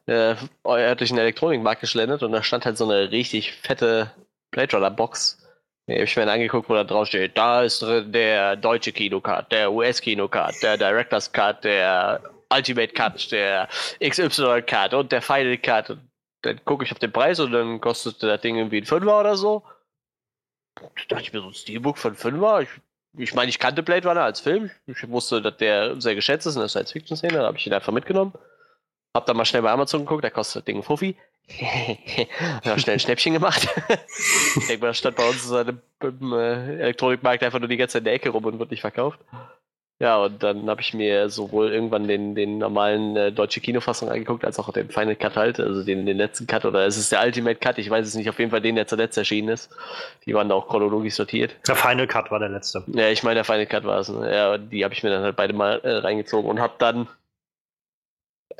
äh, 0.05 0.35
örtlichen 0.65 1.17
Elektronikmarkt 1.17 1.81
geschlendert 1.81 2.23
und 2.23 2.31
da 2.31 2.43
stand 2.43 2.65
halt 2.65 2.77
so 2.77 2.85
eine 2.85 3.11
richtig 3.11 3.53
fette 3.53 4.11
Blade 4.51 4.75
Runner 4.75 4.91
Box. 4.91 5.46
Ja, 5.87 5.95
hab 5.95 6.03
ich 6.03 6.17
mir 6.17 6.29
angeguckt, 6.29 6.69
wo 6.69 6.73
da 6.73 6.83
drauf 6.83 7.07
steht, 7.07 7.37
da 7.37 7.63
ist 7.63 7.81
der 7.81 8.57
deutsche 8.57 8.91
Kinocard, 8.91 9.49
der 9.53 9.71
US-Kinocard, 9.71 10.61
der 10.61 10.77
Director's 10.77 11.31
Cut, 11.31 11.63
der 11.63 12.21
Ultimate 12.53 12.93
Cut, 12.93 13.31
der 13.31 13.69
XY 14.01 14.63
Cut 14.63 14.93
und 14.93 15.13
der 15.13 15.21
Final 15.21 15.57
Cut. 15.57 15.91
Und 15.91 16.01
dann 16.41 16.63
gucke 16.65 16.83
ich 16.83 16.91
auf 16.91 16.99
den 16.99 17.13
Preis 17.13 17.39
und 17.39 17.53
dann 17.53 17.79
kostet 17.79 18.21
das 18.21 18.41
Ding 18.41 18.57
irgendwie 18.57 18.81
ein 18.81 18.85
Fünfer 18.85 19.17
oder 19.17 19.37
so. 19.37 19.63
Da 20.75 20.89
dachte 21.07 21.23
ich 21.23 21.33
mir 21.33 21.39
so 21.39 21.47
ein 21.47 21.53
Steelbook 21.53 21.97
von 21.97 22.15
Fünfer. 22.15 22.61
Ich, 22.61 22.69
ich 23.17 23.33
meine, 23.33 23.49
ich 23.49 23.57
kannte 23.57 23.81
Blade 23.81 24.07
Runner 24.09 24.23
als 24.23 24.41
Film. 24.41 24.69
Ich 24.87 25.07
wusste, 25.09 25.41
dass 25.41 25.55
der 25.55 26.01
sehr 26.01 26.15
geschätzt 26.15 26.45
ist 26.47 26.55
in 26.55 26.61
der 26.61 26.69
Science-Fiction-Szene. 26.69 27.37
Da 27.37 27.45
habe 27.45 27.57
ich 27.57 27.65
ihn 27.65 27.73
einfach 27.73 27.93
mitgenommen. 27.93 28.33
Hab 29.13 29.25
dann 29.25 29.37
mal 29.37 29.45
schnell 29.45 29.61
bei 29.61 29.71
Amazon 29.71 30.01
geguckt, 30.01 30.25
da 30.25 30.29
kostet 30.29 30.61
das 30.61 30.65
Ding 30.65 30.83
Fuffi. 30.83 31.15
ja, 32.63 32.77
schnell 32.77 32.95
ein 32.95 32.99
Schnäppchen 32.99 33.33
gemacht. 33.33 33.67
ich 34.57 34.67
denke 34.67 34.85
mal, 34.85 34.93
stand 34.93 35.15
bei 35.15 35.27
uns 35.27 35.49
im 35.49 36.33
äh, 36.33 36.79
Elektronikmarkt 36.81 37.43
einfach 37.43 37.59
nur 37.59 37.69
die 37.69 37.77
ganze 37.77 37.93
Zeit 37.93 38.01
in 38.01 38.05
der 38.05 38.13
Ecke 38.13 38.29
rum 38.29 38.45
und 38.45 38.59
wird 38.59 38.71
nicht 38.71 38.81
verkauft. 38.81 39.19
Ja, 39.99 40.17
und 40.17 40.43
dann 40.43 40.69
habe 40.69 40.81
ich 40.81 40.93
mir 40.93 41.27
sowohl 41.29 41.71
irgendwann 41.73 42.07
den, 42.07 42.35
den 42.35 42.59
normalen 42.59 43.15
äh, 43.15 43.31
deutsche 43.31 43.61
Kinofassung 43.61 44.09
angeguckt, 44.09 44.45
als 44.45 44.59
auch 44.59 44.71
den 44.71 44.89
Final 44.89 45.15
Cut 45.15 45.35
halt, 45.35 45.59
also 45.59 45.83
den, 45.83 46.05
den 46.05 46.17
letzten 46.17 46.45
Cut 46.45 46.65
oder 46.65 46.85
es 46.85 46.97
ist 46.97 47.11
der 47.11 47.23
Ultimate 47.23 47.55
Cut, 47.55 47.79
ich 47.79 47.89
weiß 47.89 48.05
es 48.05 48.13
nicht, 48.13 48.29
auf 48.29 48.37
jeden 48.37 48.51
Fall 48.51 48.61
den, 48.61 48.75
der 48.75 48.85
zuletzt 48.85 49.17
erschienen 49.17 49.49
ist. 49.49 49.71
Die 50.27 50.35
waren 50.35 50.49
da 50.49 50.55
auch 50.55 50.67
chronologisch 50.67 51.15
sortiert. 51.15 51.55
Der 51.67 51.75
Final 51.75 52.05
Cut 52.05 52.29
war 52.29 52.37
der 52.37 52.49
letzte. 52.49 52.83
Ja, 52.87 53.09
ich 53.09 53.23
meine, 53.23 53.35
der 53.35 53.43
Final 53.43 53.65
Cut 53.65 53.85
war 53.85 53.99
es. 53.99 54.09
Ne? 54.09 54.31
Ja, 54.31 54.57
die 54.59 54.83
habe 54.83 54.93
ich 54.93 55.01
mir 55.01 55.09
dann 55.09 55.23
halt 55.23 55.35
beide 55.35 55.53
mal 55.53 55.79
äh, 55.79 55.97
reingezogen 55.97 56.47
und 56.47 56.59
habe 56.59 56.75
dann 56.77 57.07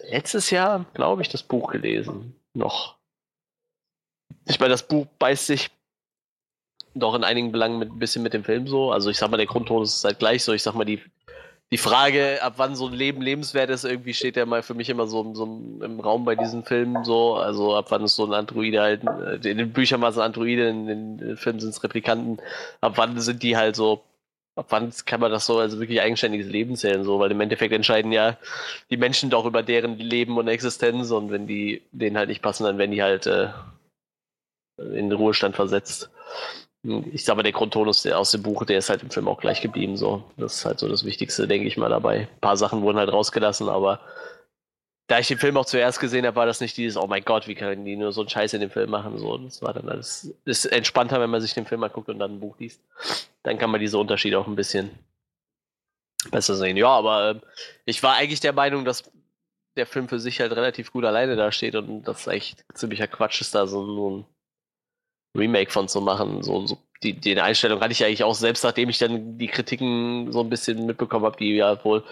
letztes 0.09 0.49
Jahr, 0.49 0.85
glaube 0.95 1.21
ich, 1.21 1.29
das 1.29 1.43
Buch 1.43 1.71
gelesen. 1.71 2.33
Noch. 2.57 2.95
Ich 4.45 4.59
meine, 4.59 4.71
das 4.71 4.87
Buch 4.87 5.05
beißt 5.19 5.45
sich 5.45 5.69
doch 6.95 7.13
in 7.13 7.23
einigen 7.23 7.51
Belangen 7.51 7.77
mit, 7.77 7.91
ein 7.91 7.99
bisschen 7.99 8.23
mit 8.23 8.33
dem 8.33 8.43
Film 8.43 8.67
so. 8.67 8.91
Also 8.91 9.11
ich 9.11 9.17
sag 9.17 9.29
mal, 9.29 9.37
der 9.37 9.45
Grundton 9.45 9.83
ist 9.83 10.03
halt 10.03 10.17
gleich 10.17 10.43
so. 10.43 10.53
Ich 10.53 10.63
sag 10.63 10.73
mal, 10.73 10.83
die, 10.83 10.99
die 11.69 11.77
Frage, 11.77 12.39
ab 12.41 12.53
wann 12.57 12.75
so 12.75 12.87
ein 12.87 12.93
Leben 12.93 13.21
lebenswert 13.21 13.69
ist, 13.69 13.83
irgendwie 13.83 14.15
steht 14.15 14.37
ja 14.37 14.47
mal 14.47 14.63
für 14.63 14.73
mich 14.73 14.89
immer 14.89 15.05
so, 15.05 15.35
so 15.35 15.43
im 15.43 15.99
Raum 15.99 16.25
bei 16.25 16.35
diesen 16.35 16.63
Filmen 16.63 17.03
so. 17.03 17.35
Also 17.35 17.75
ab 17.75 17.85
wann 17.89 18.03
ist 18.03 18.15
so 18.15 18.25
ein 18.25 18.33
Androide 18.33 18.81
halt, 18.81 19.03
äh, 19.03 19.35
in 19.47 19.59
den 19.59 19.71
Büchern 19.71 20.01
war 20.01 20.09
es 20.09 20.17
ein 20.17 20.23
Androide, 20.23 20.67
in 20.67 20.87
den 20.87 21.37
Filmen 21.37 21.59
sind 21.59 21.69
es 21.69 21.83
Replikanten. 21.83 22.39
Ab 22.81 22.93
wann 22.95 23.19
sind 23.19 23.43
die 23.43 23.55
halt 23.55 23.75
so, 23.75 24.01
ab 24.57 24.67
wann 24.69 24.91
kann 25.05 25.19
man 25.19 25.31
das 25.31 25.45
so 25.45 25.59
als 25.59 25.79
wirklich 25.79 26.01
eigenständiges 26.01 26.47
Leben 26.47 26.75
zählen, 26.75 27.03
so, 27.03 27.19
weil 27.19 27.31
im 27.31 27.41
Endeffekt 27.41 27.73
entscheiden 27.73 28.11
ja 28.11 28.37
die 28.89 28.97
Menschen 28.97 29.29
doch 29.29 29.45
über 29.45 29.63
deren 29.63 29.97
Leben 29.97 30.37
und 30.37 30.47
Existenz 30.47 31.11
und 31.11 31.31
wenn 31.31 31.47
die 31.47 31.81
denen 31.91 32.17
halt 32.17 32.29
nicht 32.29 32.41
passen, 32.41 32.63
dann 32.63 32.77
werden 32.77 32.91
die 32.91 33.03
halt 33.03 33.27
äh, 33.27 33.49
in 34.77 35.09
den 35.09 35.13
Ruhestand 35.13 35.55
versetzt 35.55 36.09
ich 37.11 37.25
sag 37.25 37.35
mal, 37.35 37.43
der 37.43 37.51
Grundtonus 37.51 38.05
aus 38.07 38.31
dem 38.31 38.43
Buch, 38.43 38.65
der 38.65 38.77
ist 38.77 38.89
halt 38.89 39.03
im 39.03 39.09
Film 39.09 39.27
auch 39.27 39.39
gleich 39.39 39.61
geblieben. 39.61 39.97
So. 39.97 40.23
Das 40.37 40.55
ist 40.55 40.65
halt 40.65 40.79
so 40.79 40.87
das 40.87 41.05
Wichtigste, 41.05 41.47
denke 41.47 41.67
ich 41.67 41.77
mal, 41.77 41.89
dabei. 41.89 42.21
Ein 42.21 42.39
paar 42.39 42.57
Sachen 42.57 42.81
wurden 42.81 42.97
halt 42.97 43.11
rausgelassen, 43.11 43.67
aber 43.67 43.99
da 45.07 45.19
ich 45.19 45.27
den 45.27 45.37
Film 45.37 45.57
auch 45.57 45.65
zuerst 45.65 45.99
gesehen 45.99 46.25
habe, 46.25 46.35
war 46.35 46.45
das 46.45 46.59
nicht 46.61 46.75
dieses, 46.75 47.01
oh 47.01 47.07
mein 47.07 47.23
Gott, 47.23 47.47
wie 47.47 47.55
können 47.55 47.85
die 47.85 47.95
nur 47.95 48.11
so 48.11 48.21
einen 48.21 48.29
Scheiß 48.29 48.53
in 48.53 48.61
dem 48.61 48.69
Film 48.69 48.89
machen. 48.89 49.17
So, 49.17 49.37
das 49.37 49.61
war 49.61 49.73
dann 49.73 49.89
alles, 49.89 50.33
ist 50.45 50.65
entspannter, 50.65 51.19
wenn 51.19 51.29
man 51.29 51.41
sich 51.41 51.53
den 51.53 51.65
Film 51.65 51.81
mal 51.81 51.89
guckt 51.89 52.09
und 52.09 52.19
dann 52.19 52.35
ein 52.35 52.39
Buch 52.39 52.57
liest. 52.59 52.81
Dann 53.47 53.57
kann 53.57 53.71
man 53.71 53.79
diese 53.79 53.97
Unterschiede 53.97 54.37
auch 54.37 54.45
ein 54.45 54.57
bisschen 54.57 54.91
besser 56.31 56.55
sehen. 56.55 56.75
Ja, 56.75 56.89
aber 56.89 57.29
äh, 57.29 57.39
ich 57.85 58.03
war 58.03 58.15
eigentlich 58.15 58.41
der 58.41 58.51
Meinung, 58.51 58.83
dass 58.83 59.09
der 59.77 59.85
Film 59.85 60.09
für 60.09 60.19
sich 60.19 60.41
halt 60.41 60.51
relativ 60.51 60.91
gut 60.91 61.05
alleine 61.05 61.37
dasteht 61.37 61.75
und 61.75 62.03
das 62.03 62.27
echt 62.27 62.65
ziemlicher 62.73 63.07
Quatsch 63.07 63.39
ist, 63.39 63.55
da 63.55 63.65
so, 63.65 63.85
so 63.85 64.09
ein 64.09 64.25
Remake 65.33 65.71
von 65.71 65.87
zu 65.87 66.01
machen. 66.01 66.43
So, 66.43 66.67
so 66.67 66.77
die, 67.03 67.13
die 67.13 67.39
Einstellung 67.39 67.79
hatte 67.79 67.93
ich 67.93 68.03
eigentlich 68.03 68.25
auch 68.25 68.35
selbst, 68.35 68.65
nachdem 68.65 68.89
ich 68.89 68.97
dann 68.97 69.37
die 69.37 69.47
Kritiken 69.47 70.29
so 70.33 70.41
ein 70.41 70.49
bisschen 70.49 70.85
mitbekommen 70.85 71.23
habe, 71.23 71.37
die 71.37 71.55
ja 71.55 71.81
wohl 71.85 72.03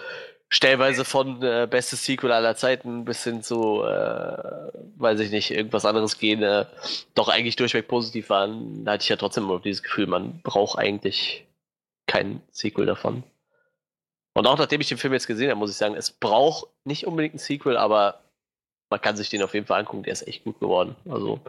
stellweise 0.48 1.04
von 1.04 1.42
äh, 1.42 1.66
bestes 1.68 2.04
Sequel 2.04 2.32
aller 2.32 2.56
Zeiten 2.56 3.04
bis 3.04 3.24
hin 3.24 3.42
zu, 3.42 3.82
äh, 3.82 4.70
weiß 4.96 5.20
ich 5.20 5.30
nicht, 5.30 5.50
irgendwas 5.50 5.84
anderes 5.84 6.18
gehen, 6.18 6.42
äh, 6.42 6.66
doch 7.14 7.28
eigentlich 7.28 7.56
durchweg 7.56 7.88
positiv 7.88 8.30
waren. 8.30 8.84
Da 8.84 8.92
hatte 8.92 9.02
ich 9.02 9.08
ja 9.08 9.16
trotzdem 9.16 9.44
immer 9.44 9.60
dieses 9.60 9.82
Gefühl, 9.82 10.06
man 10.06 10.40
braucht 10.42 10.78
eigentlich 10.78 11.46
kein 12.06 12.40
Sequel 12.52 12.86
davon. 12.86 13.24
Und 14.34 14.46
auch 14.46 14.58
nachdem 14.58 14.80
ich 14.80 14.88
den 14.88 14.98
Film 14.98 15.14
jetzt 15.14 15.26
gesehen 15.26 15.50
habe, 15.50 15.58
muss 15.58 15.70
ich 15.70 15.76
sagen, 15.76 15.94
es 15.94 16.10
braucht 16.10 16.68
nicht 16.84 17.06
unbedingt 17.06 17.34
ein 17.34 17.38
Sequel, 17.38 17.76
aber 17.76 18.20
man 18.90 19.00
kann 19.00 19.16
sich 19.16 19.30
den 19.30 19.42
auf 19.42 19.54
jeden 19.54 19.66
Fall 19.66 19.80
angucken, 19.80 20.04
der 20.04 20.12
ist 20.12 20.28
echt 20.28 20.44
gut 20.44 20.60
geworden. 20.60 20.94
Also 21.08 21.40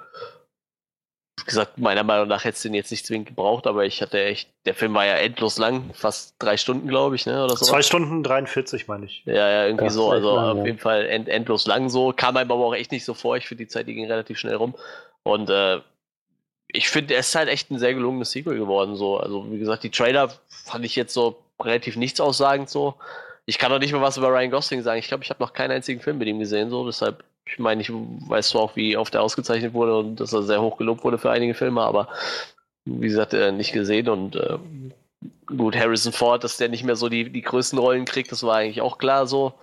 gesagt, 1.45 1.77
meiner 1.77 2.03
Meinung 2.03 2.27
nach 2.27 2.43
hätte 2.43 2.55
es 2.55 2.61
den 2.61 2.73
jetzt 2.73 2.91
nicht 2.91 3.05
zwingend 3.05 3.27
gebraucht, 3.27 3.67
aber 3.67 3.85
ich 3.85 4.01
hatte 4.01 4.23
echt, 4.23 4.49
der 4.65 4.73
Film 4.73 4.93
war 4.93 5.05
ja 5.05 5.13
endlos 5.13 5.57
lang, 5.57 5.91
fast 5.93 6.35
drei 6.39 6.57
Stunden, 6.57 6.87
glaube 6.87 7.15
ich, 7.15 7.25
ne? 7.25 7.43
Oder 7.43 7.55
so. 7.55 7.65
Zwei 7.65 7.81
Stunden 7.81 8.23
43, 8.23 8.87
meine 8.87 9.05
ich. 9.05 9.23
Ja, 9.25 9.49
ja, 9.49 9.65
irgendwie 9.65 9.85
das 9.85 9.93
so. 9.93 10.09
Also 10.09 10.35
lang, 10.35 10.45
auf 10.45 10.57
ja. 10.57 10.65
jeden 10.65 10.79
Fall 10.79 11.05
end, 11.05 11.29
endlos 11.29 11.67
lang 11.67 11.89
so. 11.89 12.13
Kam 12.15 12.37
einem 12.37 12.51
aber 12.51 12.65
auch 12.65 12.75
echt 12.75 12.91
nicht 12.91 13.05
so 13.05 13.13
vor. 13.13 13.37
Ich 13.37 13.47
finde, 13.47 13.65
die 13.65 13.69
Zeit, 13.69 13.87
die 13.87 13.93
ging 13.93 14.07
relativ 14.07 14.37
schnell 14.37 14.55
rum. 14.55 14.75
Und 15.23 15.49
äh, 15.49 15.79
ich 16.69 16.89
finde, 16.89 17.13
er 17.13 17.21
ist 17.21 17.35
halt 17.35 17.49
echt 17.49 17.71
ein 17.71 17.79
sehr 17.79 17.93
gelungenes 17.93 18.31
Sequel 18.31 18.57
geworden. 18.57 18.95
So. 18.95 19.17
Also, 19.17 19.49
wie 19.51 19.59
gesagt, 19.59 19.83
die 19.83 19.91
Trailer 19.91 20.29
fand 20.49 20.85
ich 20.85 20.95
jetzt 20.95 21.13
so 21.13 21.37
relativ 21.61 21.95
nichts 21.95 22.19
aussagend 22.19 22.69
so. 22.69 22.95
Ich 23.45 23.57
kann 23.57 23.71
doch 23.71 23.79
nicht 23.79 23.93
mal 23.93 24.01
was 24.01 24.17
über 24.17 24.29
Ryan 24.29 24.51
Gosling 24.51 24.81
sagen. 24.81 24.99
Ich 24.99 25.07
glaube, 25.07 25.23
ich 25.23 25.29
habe 25.29 25.41
noch 25.41 25.53
keinen 25.53 25.71
einzigen 25.71 26.01
Film 26.01 26.17
mit 26.17 26.27
ihm 26.27 26.39
gesehen, 26.39 26.69
so. 26.69 26.85
Deshalb 26.85 27.23
ich 27.47 27.59
meine, 27.59 27.81
ich 27.81 27.91
weiß 27.91 28.49
zwar 28.49 28.61
auch, 28.61 28.75
wie 28.75 28.97
oft 28.97 29.15
er 29.15 29.21
ausgezeichnet 29.21 29.73
wurde 29.73 29.97
und 29.97 30.19
dass 30.19 30.33
er 30.33 30.43
sehr 30.43 30.61
hoch 30.61 30.77
gelobt 30.77 31.03
wurde 31.03 31.17
für 31.17 31.31
einige 31.31 31.53
Filme, 31.53 31.81
aber 31.81 32.09
wie 32.85 33.07
gesagt, 33.07 33.33
nicht 33.33 33.73
gesehen 33.73 34.09
und 34.09 34.35
äh, 34.35 34.57
gut, 35.45 35.75
Harrison 35.75 36.13
Ford, 36.13 36.43
dass 36.43 36.57
der 36.57 36.69
nicht 36.69 36.83
mehr 36.83 36.95
so 36.95 37.09
die, 37.09 37.29
die 37.29 37.41
größten 37.41 37.79
Rollen 37.79 38.05
kriegt, 38.05 38.31
das 38.31 38.43
war 38.43 38.57
eigentlich 38.57 38.81
auch 38.81 38.97
klar 38.97 39.27
so 39.27 39.53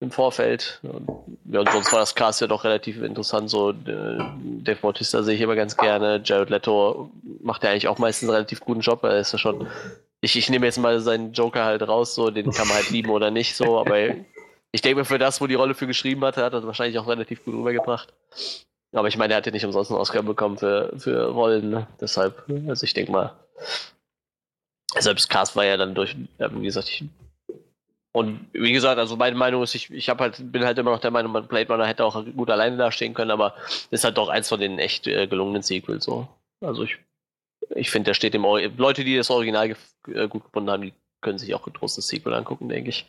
im 0.00 0.10
Vorfeld. 0.10 0.80
Und, 0.82 1.08
ja, 1.52 1.60
und 1.60 1.70
sonst 1.70 1.92
war 1.92 2.00
das 2.00 2.14
Cast 2.14 2.40
ja 2.40 2.46
doch 2.46 2.64
relativ 2.64 3.02
interessant. 3.02 3.50
So, 3.50 3.70
äh, 3.70 3.74
Dave 3.84 4.78
Bautista 4.80 5.22
sehe 5.22 5.34
ich 5.34 5.40
immer 5.40 5.56
ganz 5.56 5.76
gerne. 5.76 6.20
Jared 6.24 6.50
Leto 6.50 7.10
macht 7.42 7.64
ja 7.64 7.70
eigentlich 7.70 7.88
auch 7.88 7.98
meistens 7.98 8.28
einen 8.28 8.36
relativ 8.36 8.60
guten 8.60 8.80
Job. 8.80 9.02
Er 9.02 9.18
ist 9.18 9.32
ja 9.32 9.38
schon. 9.38 9.66
Ich, 10.20 10.36
ich 10.36 10.50
nehme 10.50 10.66
jetzt 10.66 10.78
mal 10.78 11.00
seinen 11.00 11.32
Joker 11.32 11.64
halt 11.64 11.86
raus, 11.86 12.14
so, 12.14 12.30
den 12.30 12.50
kann 12.50 12.66
man 12.66 12.76
halt 12.76 12.90
lieben 12.90 13.10
oder 13.10 13.30
nicht, 13.30 13.54
so, 13.54 13.78
aber 13.78 13.98
ich 14.72 14.82
denke 14.82 15.00
mir, 15.00 15.04
für 15.04 15.18
das, 15.18 15.40
wo 15.40 15.46
die 15.46 15.54
Rolle 15.54 15.74
für 15.74 15.86
geschrieben 15.86 16.24
hat, 16.24 16.36
hat 16.36 16.52
er 16.52 16.66
wahrscheinlich 16.66 16.98
auch 16.98 17.08
relativ 17.08 17.44
gut 17.44 17.54
rübergebracht. 17.54 18.12
Aber 18.92 19.08
ich 19.08 19.16
meine, 19.16 19.34
er 19.34 19.38
hat 19.38 19.46
ja 19.46 19.52
nicht 19.52 19.64
umsonst 19.64 19.90
einen 19.90 20.00
Oscar 20.00 20.22
bekommen 20.22 20.56
für, 20.56 20.92
für 20.98 21.26
Rollen, 21.26 21.70
ne? 21.70 21.86
deshalb, 22.00 22.44
also 22.68 22.84
ich 22.84 22.94
denke 22.94 23.12
mal, 23.12 23.34
selbst 24.98 25.28
Cast 25.28 25.56
war 25.56 25.64
ja 25.64 25.76
dann 25.76 25.94
durch, 25.94 26.16
wie 26.38 26.62
gesagt, 26.62 26.88
ich, 26.88 27.04
und 28.12 28.48
wie 28.52 28.72
gesagt, 28.72 28.98
also 28.98 29.16
meine 29.16 29.36
Meinung 29.36 29.62
ist, 29.62 29.74
ich, 29.74 29.90
ich 29.90 30.08
halt, 30.08 30.52
bin 30.52 30.64
halt 30.64 30.78
immer 30.78 30.90
noch 30.90 31.00
der 31.00 31.10
Meinung, 31.10 31.32
Blade 31.46 31.68
Runner 31.70 31.86
hätte 31.86 32.04
auch 32.04 32.24
gut 32.24 32.50
alleine 32.50 32.76
dastehen 32.76 33.14
können, 33.14 33.30
aber 33.30 33.54
ist 33.90 34.04
halt 34.04 34.16
doch 34.16 34.28
eins 34.28 34.48
von 34.48 34.58
den 34.58 34.78
echt 34.78 35.06
äh, 35.06 35.26
gelungenen 35.26 35.62
Sequels 35.62 36.04
so. 36.04 36.26
Also 36.60 36.84
ich, 36.84 36.98
ich 37.74 37.90
finde, 37.90 38.06
der 38.06 38.14
steht 38.14 38.34
im 38.34 38.44
Leute, 38.76 39.04
die 39.04 39.16
das 39.16 39.30
Original 39.30 39.76
äh, 40.08 40.28
gut 40.28 40.44
gefunden 40.44 40.70
haben, 40.70 40.82
die 40.82 40.94
können 41.20 41.38
sich 41.38 41.54
auch 41.54 41.62
getrost 41.62 41.98
das 41.98 42.08
Sequel 42.08 42.32
angucken, 42.32 42.68
denke 42.68 42.90
ich. 42.90 43.06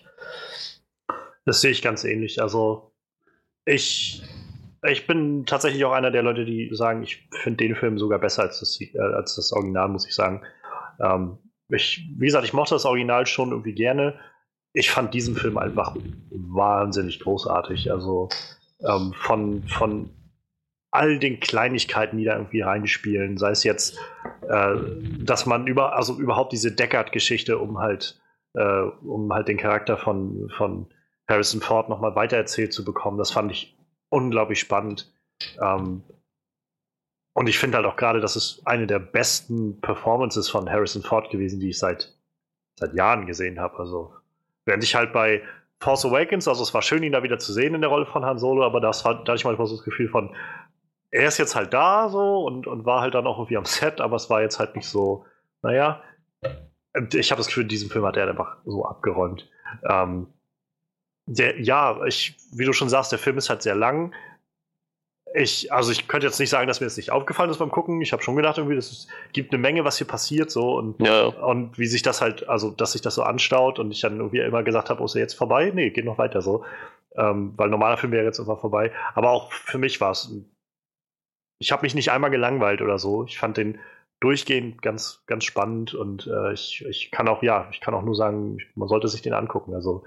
Das 1.50 1.62
sehe 1.62 1.72
ich 1.72 1.82
ganz 1.82 2.04
ähnlich. 2.04 2.40
Also 2.40 2.92
ich, 3.66 4.22
ich 4.88 5.08
bin 5.08 5.48
tatsächlich 5.48 5.84
auch 5.84 5.94
einer 5.94 6.12
der 6.12 6.22
Leute, 6.22 6.46
die 6.46 6.70
sagen, 6.74 7.02
ich 7.02 7.28
finde 7.42 7.66
den 7.66 7.76
Film 7.76 7.98
sogar 7.98 8.20
besser 8.20 8.44
als 8.44 8.60
das, 8.60 8.80
äh, 8.80 9.00
als 9.00 9.36
das 9.36 9.52
Original, 9.52 9.90
muss 9.90 10.06
ich 10.06 10.14
sagen. 10.14 10.44
Ähm, 11.02 11.40
ich, 11.70 12.08
wie 12.16 12.28
gesagt, 12.28 12.46
ich 12.46 12.54
mochte 12.54 12.76
das 12.76 12.86
Original 12.86 13.26
schon 13.26 13.50
irgendwie 13.50 13.74
gerne. 13.74 14.20
Ich 14.74 14.92
fand 14.92 15.12
diesen 15.16 15.36
Film 15.36 15.58
einfach 15.58 15.96
wahnsinnig 16.30 17.20
großartig. 17.20 17.92
Also 17.92 18.30
ähm, 18.88 19.14
von, 19.16 19.64
von 19.70 20.12
all 20.92 21.18
den 21.18 21.40
Kleinigkeiten, 21.40 22.20
die 22.20 22.26
da 22.26 22.36
irgendwie 22.36 22.62
reinspielen, 22.62 23.40
sei 23.40 23.50
es 23.50 23.64
jetzt, 23.64 23.98
äh, 24.48 24.76
dass 25.20 25.48
man 25.48 25.66
über, 25.66 25.96
also 25.96 26.20
überhaupt 26.20 26.52
diese 26.52 26.72
Deckard-Geschichte, 26.72 27.58
um 27.58 27.80
halt, 27.80 28.22
äh, 28.54 28.82
um 29.02 29.34
halt 29.34 29.48
den 29.48 29.58
Charakter 29.58 29.98
von, 29.98 30.48
von 30.56 30.94
Harrison 31.30 31.62
Ford 31.62 31.88
nochmal 31.88 32.16
weitererzählt 32.16 32.74
zu 32.74 32.84
bekommen. 32.84 33.18
Das 33.18 33.32
fand 33.32 33.52
ich 33.52 33.78
unglaublich 34.10 34.60
spannend. 34.60 35.14
Ähm, 35.62 36.04
und 37.34 37.48
ich 37.48 37.60
finde 37.60 37.78
halt 37.78 37.86
auch 37.86 37.96
gerade, 37.96 38.20
das 38.20 38.36
ist 38.36 38.62
eine 38.66 38.88
der 38.88 39.00
besten 39.00 39.80
Performances 39.80 40.50
von 40.50 40.70
Harrison 40.70 41.04
Ford 41.04 41.30
gewesen, 41.30 41.60
die 41.60 41.70
ich 41.70 41.80
seit, 41.80 42.18
seit 42.78 42.94
Jahren 42.96 43.28
gesehen 43.28 43.60
habe. 43.60 43.78
Also, 43.80 44.14
während 44.66 44.84
ich 44.84 44.96
halt 44.96 45.14
bei 45.14 45.44
Force 45.80 46.06
Awakens, 46.06 46.48
also 46.48 46.64
es 46.64 46.74
war 46.74 46.82
schön, 46.82 47.04
ihn 47.04 47.14
da 47.14 47.24
wieder 47.24 47.40
zu 47.40 47.54
sehen 47.54 47.76
in 47.76 47.82
der 47.82 47.90
Rolle 47.90 48.06
von 48.06 48.26
Han 48.26 48.40
Solo, 48.40 48.66
aber 48.66 48.82
das 48.82 49.06
hat, 49.06 49.28
da 49.28 49.32
hatte 49.32 49.40
ich 49.40 49.46
manchmal 49.46 49.68
so 49.68 49.76
das 49.76 49.86
Gefühl 49.86 50.10
von, 50.10 50.36
er 51.12 51.28
ist 51.28 51.38
jetzt 51.38 51.56
halt 51.56 51.74
da 51.74 52.10
so 52.10 52.46
und, 52.46 52.68
und 52.68 52.86
war 52.86 53.02
halt 53.02 53.14
dann 53.14 53.28
auch 53.28 53.38
irgendwie 53.38 53.58
am 53.58 53.66
Set, 53.66 54.02
aber 54.02 54.18
es 54.18 54.30
war 54.30 54.42
jetzt 54.42 54.60
halt 54.60 54.76
nicht 54.76 54.88
so, 54.88 55.26
naja. 55.62 56.02
Ich 57.14 57.32
habe 57.32 57.40
das 57.40 57.48
Gefühl, 57.48 57.64
in 57.64 57.70
diesem 57.70 57.90
Film 57.90 58.06
hat 58.06 58.18
er 58.18 58.28
einfach 58.28 58.58
so 58.66 58.84
abgeräumt. 58.84 59.48
Ähm, 59.88 60.28
der, 61.30 61.62
ja, 61.62 62.04
ich, 62.06 62.36
wie 62.52 62.66
du 62.66 62.74
schon 62.74 62.90
sagst, 62.90 63.12
der 63.12 63.20
Film 63.20 63.38
ist 63.38 63.50
halt 63.50 63.62
sehr 63.62 63.76
lang. 63.76 64.14
Ich, 65.36 65.72
also 65.72 65.92
ich 65.92 66.08
könnte 66.08 66.26
jetzt 66.26 66.40
nicht 66.40 66.50
sagen, 66.50 66.68
dass 66.68 66.80
mir 66.80 66.88
das 66.88 66.98
nicht 66.98 67.12
aufgefallen 67.12 67.52
ist 67.52 67.60
beim 67.60 67.70
Gucken. 67.70 68.02
Ich 68.02 68.14
habe 68.14 68.24
schon 68.24 68.36
gedacht, 68.36 68.58
irgendwie, 68.58 68.78
es 68.78 69.08
gibt 69.32 69.54
eine 69.54 69.62
Menge, 69.62 69.86
was 69.86 70.00
hier 70.00 70.08
passiert, 70.08 70.50
so 70.50 70.76
und, 70.76 71.00
ja. 71.06 71.26
und 71.28 71.78
wie 71.78 71.86
sich 71.86 72.02
das 72.02 72.22
halt, 72.22 72.50
also 72.50 72.72
dass 72.72 72.94
sich 72.94 73.02
das 73.02 73.14
so 73.14 73.22
anstaut 73.22 73.78
und 73.78 73.92
ich 73.92 74.02
dann 74.02 74.18
irgendwie 74.18 74.40
immer 74.40 74.64
gesagt 74.64 74.90
habe, 74.90 75.02
oh, 75.02 75.06
ist 75.06 75.14
er 75.14 75.22
jetzt 75.22 75.36
vorbei? 75.36 75.72
Nee, 75.74 75.92
geht 75.92 76.06
noch 76.06 76.18
weiter 76.18 76.42
so. 76.42 76.66
Ähm, 77.16 77.54
weil 77.58 77.70
normaler 77.70 77.98
Film 77.98 78.12
wäre 78.12 78.26
jetzt 78.26 78.40
immer 78.40 78.58
vorbei. 78.58 78.92
Aber 79.14 79.30
auch 79.30 79.52
für 79.52 79.78
mich 79.78 80.02
war 80.02 80.12
es. 80.12 80.34
Ich 81.60 81.72
habe 81.72 81.84
mich 81.84 81.94
nicht 81.94 82.12
einmal 82.12 82.32
gelangweilt 82.32 82.82
oder 82.82 82.98
so. 82.98 83.26
Ich 83.26 83.38
fand 83.38 83.58
den 83.58 83.78
durchgehend 84.20 84.82
ganz, 84.82 85.24
ganz 85.28 85.44
spannend 85.44 85.94
und 85.94 86.28
äh, 86.28 86.54
ich, 86.54 86.84
ich 86.90 87.12
kann 87.12 87.28
auch, 87.28 87.44
ja, 87.44 87.68
ich 87.72 87.82
kann 87.82 87.94
auch 87.94 88.02
nur 88.02 88.16
sagen, 88.16 88.58
man 88.76 88.88
sollte 88.88 89.08
sich 89.08 89.22
den 89.22 89.34
angucken. 89.34 89.76
Also 89.76 90.04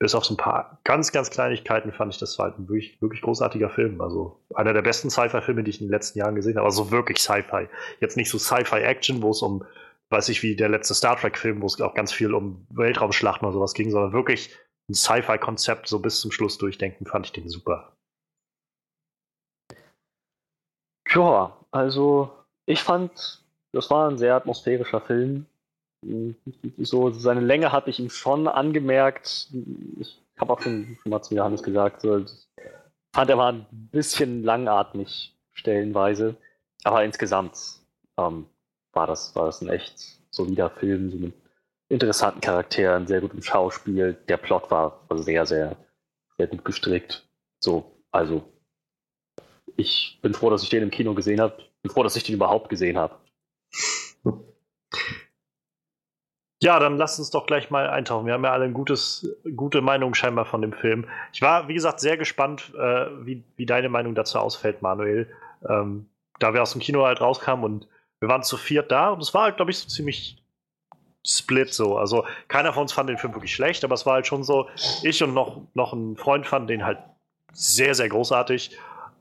bis 0.00 0.14
auf 0.14 0.24
so 0.24 0.34
ein 0.34 0.38
paar 0.38 0.80
ganz, 0.84 1.12
ganz 1.12 1.30
Kleinigkeiten 1.30 1.92
fand 1.92 2.14
ich 2.14 2.18
das 2.18 2.38
halt 2.38 2.58
ein 2.58 2.68
wirklich, 2.68 3.00
wirklich 3.02 3.20
großartiger 3.20 3.68
Film. 3.68 4.00
Also 4.00 4.40
einer 4.54 4.72
der 4.72 4.80
besten 4.80 5.10
Sci-Fi-Filme, 5.10 5.62
die 5.62 5.70
ich 5.70 5.80
in 5.80 5.86
den 5.86 5.92
letzten 5.92 6.18
Jahren 6.18 6.34
gesehen 6.34 6.56
habe. 6.56 6.64
Also 6.64 6.90
wirklich 6.90 7.18
Sci-Fi. 7.18 7.68
Jetzt 8.00 8.16
nicht 8.16 8.30
so 8.30 8.38
Sci-Fi-Action, 8.38 9.20
wo 9.20 9.30
es 9.30 9.42
um, 9.42 9.62
weiß 10.08 10.30
ich, 10.30 10.42
wie 10.42 10.56
der 10.56 10.70
letzte 10.70 10.94
Star 10.94 11.16
Trek-Film, 11.16 11.60
wo 11.60 11.66
es 11.66 11.78
auch 11.82 11.94
ganz 11.94 12.12
viel 12.12 12.34
um 12.34 12.66
Weltraumschlachten 12.70 13.46
oder 13.46 13.52
sowas 13.52 13.74
ging, 13.74 13.90
sondern 13.90 14.14
wirklich 14.14 14.56
ein 14.88 14.94
Sci-Fi-Konzept 14.94 15.86
so 15.86 15.98
bis 15.98 16.20
zum 16.20 16.32
Schluss 16.32 16.56
durchdenken, 16.56 17.04
fand 17.04 17.26
ich 17.26 17.32
den 17.32 17.48
super. 17.50 17.92
Ja, 21.10 21.58
also 21.72 22.30
ich 22.64 22.82
fand, 22.82 23.44
das 23.72 23.90
war 23.90 24.08
ein 24.08 24.16
sehr 24.16 24.34
atmosphärischer 24.34 25.02
Film. 25.02 25.44
So 26.78 27.10
seine 27.10 27.40
Länge 27.40 27.72
hatte 27.72 27.90
ich 27.90 28.00
ihm 28.00 28.10
schon 28.10 28.48
angemerkt. 28.48 29.48
Ich 29.98 30.22
habe 30.38 30.52
auch 30.52 30.60
schon, 30.60 30.96
schon 31.02 31.10
mal 31.10 31.22
zu 31.22 31.34
Johannes 31.34 31.62
gesagt, 31.62 32.00
so, 32.00 32.24
fand 33.12 33.30
er 33.30 33.38
war 33.38 33.52
ein 33.52 33.66
bisschen 33.70 34.42
langatmig 34.42 35.36
stellenweise, 35.52 36.36
aber 36.84 37.04
insgesamt 37.04 37.80
ähm, 38.16 38.46
war 38.92 39.06
das 39.06 39.34
war 39.36 39.46
das 39.46 39.60
ein 39.60 39.68
echt 39.68 40.20
solider 40.30 40.70
Film, 40.70 41.10
so 41.10 41.16
mit 41.18 41.34
interessanten 41.88 42.40
Charakteren, 42.40 43.06
sehr 43.06 43.20
gutem 43.20 43.42
Schauspiel. 43.42 44.16
Der 44.28 44.38
Plot 44.38 44.70
war, 44.70 45.04
war 45.08 45.18
sehr 45.18 45.44
sehr 45.44 45.76
sehr 46.38 46.46
gut 46.46 46.64
gestrickt. 46.64 47.28
So, 47.58 48.02
also 48.10 48.42
ich 49.76 50.18
bin 50.22 50.32
froh, 50.32 50.50
dass 50.50 50.62
ich 50.62 50.70
den 50.70 50.82
im 50.82 50.90
Kino 50.90 51.14
gesehen 51.14 51.40
habe. 51.40 51.62
Bin 51.82 51.92
froh, 51.92 52.02
dass 52.02 52.16
ich 52.16 52.24
den 52.24 52.36
überhaupt 52.36 52.68
gesehen 52.70 52.96
habe. 52.96 53.16
Ja, 56.62 56.78
dann 56.78 56.98
lass 56.98 57.18
uns 57.18 57.30
doch 57.30 57.46
gleich 57.46 57.70
mal 57.70 57.88
eintauchen. 57.88 58.26
Wir 58.26 58.34
haben 58.34 58.44
ja 58.44 58.52
alle 58.52 58.64
eine 58.64 58.74
gute 58.74 59.80
Meinung 59.80 60.12
scheinbar 60.12 60.44
von 60.44 60.60
dem 60.60 60.74
Film. 60.74 61.06
Ich 61.32 61.40
war, 61.40 61.68
wie 61.68 61.74
gesagt, 61.74 62.00
sehr 62.00 62.18
gespannt, 62.18 62.72
äh, 62.76 63.06
wie, 63.24 63.42
wie 63.56 63.64
deine 63.64 63.88
Meinung 63.88 64.14
dazu 64.14 64.38
ausfällt, 64.38 64.82
Manuel. 64.82 65.32
Ähm, 65.66 66.06
da 66.38 66.52
wir 66.52 66.60
aus 66.60 66.72
dem 66.72 66.82
Kino 66.82 67.04
halt 67.04 67.20
rauskamen 67.20 67.64
und 67.64 67.88
wir 68.20 68.28
waren 68.28 68.42
zu 68.42 68.58
viert 68.58 68.92
da 68.92 69.10
und 69.10 69.22
es 69.22 69.32
war 69.32 69.44
halt, 69.44 69.56
glaube 69.56 69.70
ich, 69.70 69.78
so 69.78 69.88
ziemlich 69.88 70.42
split 71.26 71.72
so. 71.72 71.96
Also 71.96 72.26
keiner 72.48 72.74
von 72.74 72.82
uns 72.82 72.92
fand 72.92 73.08
den 73.08 73.18
Film 73.18 73.34
wirklich 73.34 73.54
schlecht, 73.54 73.82
aber 73.82 73.94
es 73.94 74.04
war 74.04 74.14
halt 74.14 74.26
schon 74.26 74.42
so, 74.42 74.68
ich 75.02 75.22
und 75.22 75.32
noch, 75.32 75.62
noch 75.72 75.94
ein 75.94 76.16
Freund 76.16 76.46
fanden 76.46 76.68
den 76.68 76.84
halt 76.84 76.98
sehr, 77.52 77.94
sehr 77.94 78.10
großartig. 78.10 78.78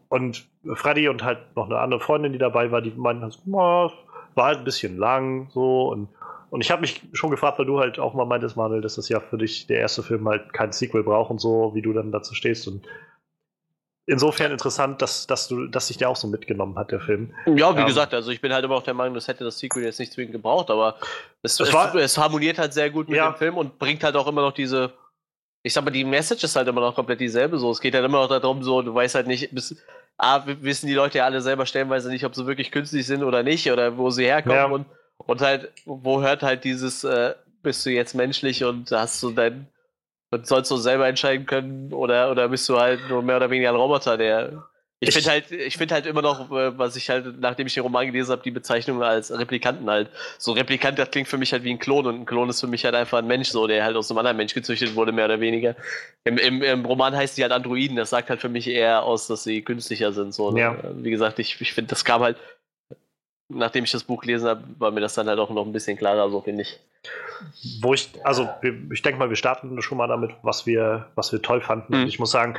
Und 0.09 0.47
Freddy 0.73 1.07
und 1.07 1.23
halt 1.23 1.55
noch 1.55 1.67
eine 1.67 1.79
andere 1.79 2.01
Freundin, 2.01 2.33
die 2.33 2.39
dabei 2.39 2.71
war, 2.71 2.81
die 2.81 2.91
meinten, 2.91 3.31
war 3.45 3.91
halt 4.35 4.59
ein 4.59 4.63
bisschen 4.65 4.97
lang 4.97 5.49
so 5.51 5.89
und 5.89 6.09
und 6.49 6.61
ich 6.61 6.71
habe 6.71 6.81
mich 6.81 7.01
schon 7.13 7.29
gefragt, 7.29 7.59
weil 7.59 7.65
du 7.65 7.79
halt 7.79 7.99
auch 7.99 8.13
mal 8.13 8.25
meintest, 8.25 8.57
Manuel, 8.57 8.81
dass 8.81 8.95
das 8.95 9.09
ja 9.09 9.19
für 9.19 9.37
dich 9.37 9.67
der 9.67 9.79
erste 9.79 10.03
Film 10.03 10.27
halt 10.27 10.53
kein 10.53 10.71
Sequel 10.71 11.03
braucht 11.03 11.31
und 11.31 11.39
so, 11.39 11.71
wie 11.73 11.81
du 11.81 11.93
dann 11.93 12.11
dazu 12.11 12.33
stehst. 12.33 12.67
Und 12.67 12.85
insofern 14.05 14.51
interessant, 14.51 15.01
dass, 15.01 15.27
dass 15.27 15.47
du, 15.47 15.67
dass 15.67 15.87
sich 15.87 15.97
der 15.97 16.09
auch 16.09 16.15
so 16.15 16.27
mitgenommen 16.27 16.77
hat, 16.77 16.91
der 16.91 16.99
Film. 16.99 17.33
Ja, 17.45 17.75
wie 17.75 17.81
ähm, 17.81 17.87
gesagt, 17.87 18.13
also 18.13 18.31
ich 18.31 18.41
bin 18.41 18.51
halt 18.51 18.65
immer 18.65 18.75
auch 18.75 18.83
der 18.83 18.95
Meinung, 18.95 19.13
das 19.13 19.27
hätte 19.27 19.43
das 19.43 19.59
Sequel 19.59 19.83
jetzt 19.83 19.99
nicht 19.99 20.11
zwingend 20.11 20.33
gebraucht, 20.33 20.71
aber 20.71 20.97
es, 21.43 21.59
es, 21.59 21.71
war, 21.71 21.93
es 21.95 22.17
harmoniert 22.17 22.57
halt 22.57 22.73
sehr 22.73 22.89
gut 22.89 23.07
mit 23.07 23.17
ja. 23.17 23.31
dem 23.31 23.37
Film 23.37 23.57
und 23.57 23.77
bringt 23.77 24.03
halt 24.03 24.15
auch 24.15 24.27
immer 24.27 24.41
noch 24.41 24.53
diese, 24.53 24.93
ich 25.61 25.73
sag 25.73 25.85
mal, 25.85 25.91
die 25.91 26.03
Message 26.03 26.43
ist 26.43 26.55
halt 26.55 26.67
immer 26.67 26.81
noch 26.81 26.95
komplett 26.95 27.19
dieselbe. 27.19 27.59
So, 27.59 27.69
es 27.71 27.79
geht 27.81 27.93
halt 27.93 28.05
immer 28.05 28.21
noch 28.21 28.27
darum, 28.27 28.63
so, 28.63 28.81
du 28.81 28.93
weißt 28.93 29.15
halt 29.15 29.27
nicht, 29.27 29.53
bis, 29.53 29.75
A, 30.17 30.43
wissen 30.45 30.87
die 30.87 30.95
Leute 30.95 31.19
ja 31.19 31.25
alle 31.25 31.39
selber 31.41 31.65
stellenweise 31.65 32.09
nicht, 32.09 32.25
ob 32.25 32.35
sie 32.35 32.45
wirklich 32.45 32.71
künstlich 32.71 33.05
sind 33.05 33.23
oder 33.23 33.41
nicht 33.43 33.71
oder 33.71 33.97
wo 33.97 34.09
sie 34.09 34.25
herkommen 34.25 34.57
ja. 34.57 34.65
und 34.65 34.85
und 35.25 35.41
halt, 35.41 35.71
wo 35.85 36.21
hört 36.21 36.43
halt 36.43 36.63
dieses, 36.63 37.03
äh, 37.03 37.35
bist 37.61 37.85
du 37.85 37.91
jetzt 37.91 38.15
menschlich 38.15 38.63
und 38.63 38.91
hast 38.91 39.21
du 39.21 39.31
dein, 39.31 39.67
und 40.31 40.47
sollst 40.47 40.71
du 40.71 40.77
selber 40.77 41.07
entscheiden 41.07 41.45
können 41.45 41.93
oder, 41.93 42.31
oder 42.31 42.49
bist 42.49 42.67
du 42.69 42.79
halt 42.79 42.99
nur 43.09 43.21
mehr 43.21 43.37
oder 43.37 43.49
weniger 43.49 43.69
ein 43.69 43.75
Roboter, 43.75 44.17
der. 44.17 44.65
Ich 45.01 45.13
finde 45.13 45.29
halt, 45.29 45.51
ich 45.51 45.77
finde 45.77 45.95
halt 45.95 46.05
immer 46.05 46.21
noch, 46.21 46.51
äh, 46.51 46.77
was 46.77 46.97
ich 46.97 47.09
halt, 47.09 47.39
nachdem 47.39 47.67
ich 47.67 47.73
den 47.73 47.83
Roman 47.83 48.05
gelesen 48.07 48.31
habe, 48.31 48.41
die 48.43 48.51
Bezeichnung 48.51 49.01
als 49.01 49.31
Replikanten 49.31 49.89
halt. 49.89 50.09
So 50.37 50.51
Replikant, 50.51 50.99
das 50.99 51.09
klingt 51.09 51.29
für 51.29 51.37
mich 51.37 51.53
halt 51.53 51.63
wie 51.63 51.71
ein 51.71 51.79
Klon 51.79 52.05
und 52.05 52.15
ein 52.15 52.25
Klon 52.25 52.49
ist 52.49 52.59
für 52.59 52.67
mich 52.67 52.83
halt 52.83 52.95
einfach 52.95 53.19
ein 53.19 53.27
Mensch, 53.27 53.49
so, 53.49 53.65
der 53.65 53.85
halt 53.85 53.95
aus 53.95 54.11
einem 54.11 54.17
anderen 54.17 54.35
Mensch 54.35 54.53
gezüchtet 54.53 54.95
wurde, 54.95 55.13
mehr 55.13 55.25
oder 55.25 55.39
weniger. 55.39 55.75
Im, 56.25 56.37
im, 56.37 56.61
im 56.61 56.85
Roman 56.85 57.15
heißt 57.15 57.37
die 57.37 57.43
halt 57.43 57.53
Androiden, 57.53 57.95
das 57.95 58.09
sagt 58.09 58.29
halt 58.29 58.41
für 58.41 58.49
mich 58.49 58.67
eher 58.67 59.03
aus, 59.03 59.27
dass 59.27 59.43
sie 59.43 59.61
künstlicher 59.61 60.11
sind, 60.11 60.33
so. 60.33 60.51
Ne? 60.51 60.59
Ja. 60.59 60.77
Wie 60.95 61.11
gesagt, 61.11 61.39
ich, 61.39 61.61
ich 61.61 61.71
finde, 61.71 61.89
das 61.89 62.03
kam 62.03 62.21
halt 62.21 62.37
nachdem 63.49 63.83
ich 63.83 63.91
das 63.91 64.03
Buch 64.03 64.21
gelesen 64.21 64.47
habe, 64.47 64.63
war 64.77 64.91
mir 64.91 65.01
das 65.01 65.15
dann 65.15 65.27
halt 65.27 65.39
auch 65.39 65.49
noch 65.49 65.65
ein 65.65 65.73
bisschen 65.73 65.97
klarer, 65.97 66.29
so 66.29 66.41
finde 66.41 66.61
ich. 66.61 66.79
Wo 67.81 67.93
ich, 67.93 68.11
also 68.23 68.47
ich 68.91 69.01
denke 69.01 69.19
mal, 69.19 69.29
wir 69.29 69.35
starten 69.35 69.81
schon 69.81 69.97
mal 69.97 70.07
damit, 70.07 70.31
was 70.43 70.65
wir, 70.65 71.07
was 71.15 71.31
wir 71.31 71.41
toll 71.41 71.61
fanden. 71.61 71.95
Mhm. 71.95 72.01
Und 72.03 72.07
ich 72.07 72.19
muss 72.19 72.31
sagen, 72.31 72.57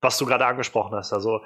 was 0.00 0.18
du 0.18 0.26
gerade 0.26 0.46
angesprochen 0.46 0.94
hast, 0.94 1.12
also 1.12 1.42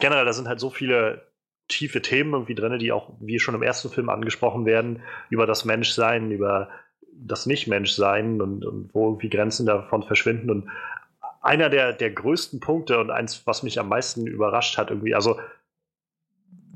generell, 0.00 0.24
da 0.24 0.32
sind 0.32 0.48
halt 0.48 0.60
so 0.60 0.70
viele 0.70 1.22
tiefe 1.68 2.02
Themen 2.02 2.32
irgendwie 2.32 2.54
drin, 2.54 2.78
die 2.78 2.92
auch, 2.92 3.10
wie 3.20 3.38
schon 3.38 3.54
im 3.54 3.62
ersten 3.62 3.88
Film 3.88 4.08
angesprochen 4.08 4.66
werden, 4.66 5.02
über 5.30 5.46
das 5.46 5.64
Menschsein, 5.64 6.30
über 6.30 6.68
das 7.12 7.46
Nicht-Menschsein 7.46 8.42
und, 8.42 8.64
und 8.64 8.90
wo 8.92 9.06
irgendwie 9.06 9.30
Grenzen 9.30 9.66
davon 9.66 10.02
verschwinden. 10.02 10.50
Und 10.50 10.68
einer 11.40 11.70
der, 11.70 11.92
der 11.92 12.10
größten 12.10 12.60
Punkte 12.60 12.98
und 12.98 13.10
eins, 13.10 13.46
was 13.46 13.62
mich 13.62 13.78
am 13.78 13.88
meisten 13.88 14.26
überrascht 14.26 14.76
hat, 14.76 14.90
irgendwie, 14.90 15.14
also 15.14 15.38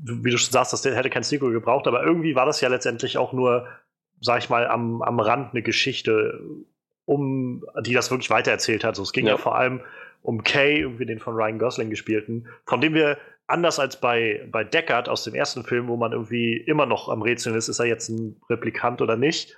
wie 0.03 0.31
du 0.31 0.37
schon 0.37 0.51
sagst, 0.51 0.73
das 0.73 0.85
hätte 0.85 1.09
kein 1.09 1.23
Sequel 1.23 1.51
gebraucht, 1.51 1.87
aber 1.87 2.03
irgendwie 2.03 2.35
war 2.35 2.45
das 2.45 2.61
ja 2.61 2.69
letztendlich 2.69 3.17
auch 3.17 3.33
nur, 3.33 3.67
sag 4.21 4.39
ich 4.39 4.49
mal, 4.49 4.67
am, 4.67 5.01
am 5.01 5.19
Rand 5.19 5.53
eine 5.53 5.61
Geschichte, 5.61 6.39
um 7.05 7.65
die 7.81 7.93
das 7.93 8.11
wirklich 8.11 8.29
weitererzählt 8.29 8.83
hat. 8.83 8.95
So, 8.95 9.03
es 9.03 9.13
ging 9.13 9.25
ja. 9.25 9.33
ja 9.33 9.37
vor 9.37 9.55
allem 9.55 9.81
um 10.21 10.43
Kay, 10.43 10.81
irgendwie 10.81 11.05
den 11.05 11.19
von 11.19 11.35
Ryan 11.35 11.59
Gosling 11.59 11.89
gespielten, 11.89 12.47
von 12.65 12.81
dem 12.81 12.93
wir 12.93 13.17
anders 13.47 13.79
als 13.79 13.99
bei, 13.99 14.47
bei 14.51 14.63
Deckard 14.63 15.09
aus 15.09 15.23
dem 15.23 15.33
ersten 15.33 15.63
Film, 15.63 15.87
wo 15.87 15.97
man 15.97 16.11
irgendwie 16.11 16.57
immer 16.57 16.85
noch 16.85 17.09
am 17.09 17.21
Rätseln 17.21 17.55
ist, 17.55 17.67
ist 17.67 17.79
er 17.79 17.85
jetzt 17.85 18.09
ein 18.09 18.39
Replikant 18.49 19.01
oder 19.01 19.15
nicht. 19.15 19.57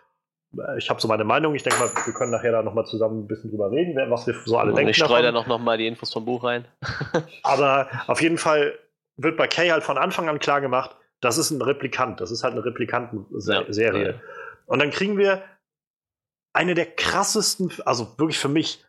Ich 0.78 0.90
habe 0.90 1.00
so 1.00 1.08
meine 1.08 1.24
Meinung. 1.24 1.56
Ich 1.56 1.64
denke 1.64 1.80
mal, 1.80 1.90
wir 2.06 2.14
können 2.14 2.32
nachher 2.32 2.52
da 2.52 2.62
nochmal 2.62 2.86
zusammen 2.86 3.24
ein 3.24 3.28
bisschen 3.28 3.52
drüber 3.52 3.72
reden, 3.72 3.96
was 4.10 4.28
wir 4.28 4.36
so 4.46 4.58
alle 4.58 4.72
Und 4.72 4.78
denken. 4.78 4.92
Ich 4.92 4.98
streue 4.98 5.24
da 5.24 5.32
noch, 5.32 5.48
noch 5.48 5.60
mal 5.60 5.78
die 5.78 5.88
Infos 5.88 6.12
vom 6.12 6.26
Buch 6.26 6.44
rein. 6.44 6.66
Aber 7.44 7.88
auf 8.08 8.22
jeden 8.22 8.38
Fall 8.38 8.74
wird 9.24 9.38
bei 9.38 9.48
Kay 9.48 9.70
halt 9.70 9.84
von 9.84 9.98
Anfang 9.98 10.30
an 10.30 10.40
klar 10.40 10.62
gemacht, 10.62 10.96
das 11.22 11.38
ist 11.38 11.52
ein 11.52 11.62
Replikant, 11.62 12.20
das 12.20 12.32
ist 12.32 12.44
halt 12.44 12.54
eine 12.54 12.66
Replikanten-Serie. 12.66 14.10
Ja. 14.10 14.22
Und 14.66 14.80
dann 14.80 14.92
kriegen 14.92 15.18
wir 15.18 15.44
eine 16.54 16.74
der 16.74 16.88
krassesten, 16.88 17.72
also 17.86 18.16
wirklich 18.18 18.40
für 18.40 18.50
mich 18.50 18.84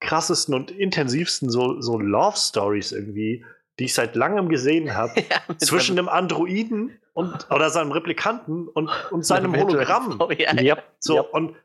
krassesten 0.00 0.54
und 0.54 0.70
intensivsten 0.70 1.50
so, 1.50 1.80
so 1.80 1.98
Love 1.98 2.36
Stories 2.36 2.92
irgendwie, 2.92 3.44
die 3.78 3.84
ich 3.84 3.94
seit 3.94 4.14
langem 4.14 4.48
gesehen 4.48 4.94
habe, 4.94 5.12
ja, 5.30 5.58
zwischen 5.58 5.98
einem 5.98 6.08
Androiden 6.08 6.98
und 7.12 7.50
oder 7.50 7.70
seinem 7.70 7.92
Replikanten 7.92 8.68
und, 8.68 8.90
und 9.10 9.24
seinem 9.24 9.56
Hologramm. 9.56 10.16
Oh, 10.20 10.30
ja, 10.30 10.54
ja. 10.54 10.78
So, 11.00 11.26
und 11.26 11.56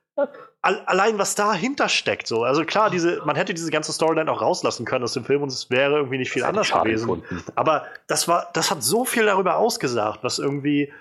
allein 0.61 1.17
was 1.17 1.35
dahinter 1.35 1.89
steckt, 1.89 2.27
so. 2.27 2.43
Also 2.43 2.65
klar, 2.65 2.89
diese, 2.89 3.21
man 3.25 3.35
hätte 3.35 3.53
diese 3.53 3.71
ganze 3.71 3.91
Storyline 3.91 4.31
auch 4.31 4.41
rauslassen 4.41 4.85
können 4.85 5.03
aus 5.03 5.13
dem 5.13 5.25
Film 5.25 5.41
und 5.41 5.49
es 5.49 5.69
wäre 5.69 5.95
irgendwie 5.95 6.17
nicht 6.17 6.31
viel 6.31 6.43
anders 6.43 6.71
gewesen. 6.71 7.07
Gefunden. 7.07 7.43
Aber 7.55 7.85
das 8.07 8.27
war, 8.27 8.49
das 8.53 8.71
hat 8.71 8.83
so 8.83 9.05
viel 9.05 9.25
darüber 9.25 9.57
ausgesagt, 9.57 10.19
was 10.23 10.39
irgendwie, 10.39 10.91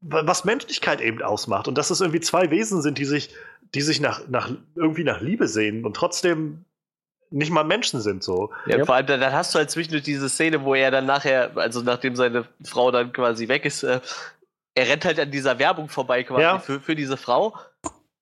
was 0.00 0.44
Menschlichkeit 0.44 1.00
eben 1.00 1.22
ausmacht. 1.22 1.68
Und 1.68 1.76
dass 1.78 1.90
es 1.90 2.00
irgendwie 2.00 2.20
zwei 2.20 2.50
Wesen 2.50 2.82
sind, 2.82 2.98
die 2.98 3.04
sich, 3.04 3.34
die 3.74 3.82
sich 3.82 4.00
nach, 4.00 4.26
nach, 4.28 4.50
irgendwie 4.74 5.04
nach 5.04 5.20
Liebe 5.20 5.46
sehen 5.46 5.84
und 5.84 5.94
trotzdem 5.94 6.64
nicht 7.30 7.52
mal 7.52 7.64
Menschen 7.64 8.00
sind 8.00 8.22
so. 8.22 8.50
Ja, 8.66 8.78
ja. 8.78 8.84
vor 8.86 8.94
allem 8.94 9.06
dann, 9.06 9.20
dann, 9.20 9.34
hast 9.34 9.54
du 9.54 9.58
halt 9.58 9.70
zwischendurch 9.70 10.02
diese 10.02 10.30
Szene, 10.30 10.64
wo 10.64 10.74
er 10.74 10.90
dann 10.90 11.04
nachher, 11.04 11.50
also 11.56 11.82
nachdem 11.82 12.16
seine 12.16 12.46
Frau 12.64 12.90
dann 12.90 13.12
quasi 13.12 13.48
weg 13.48 13.66
ist, 13.66 13.82
äh, 13.82 14.00
er 14.74 14.88
rennt 14.88 15.04
halt 15.04 15.20
an 15.20 15.30
dieser 15.30 15.58
Werbung 15.58 15.88
vorbei 15.88 16.22
quasi 16.24 16.42
ja. 16.42 16.58
für, 16.58 16.80
für 16.80 16.96
diese 16.96 17.16
Frau 17.16 17.54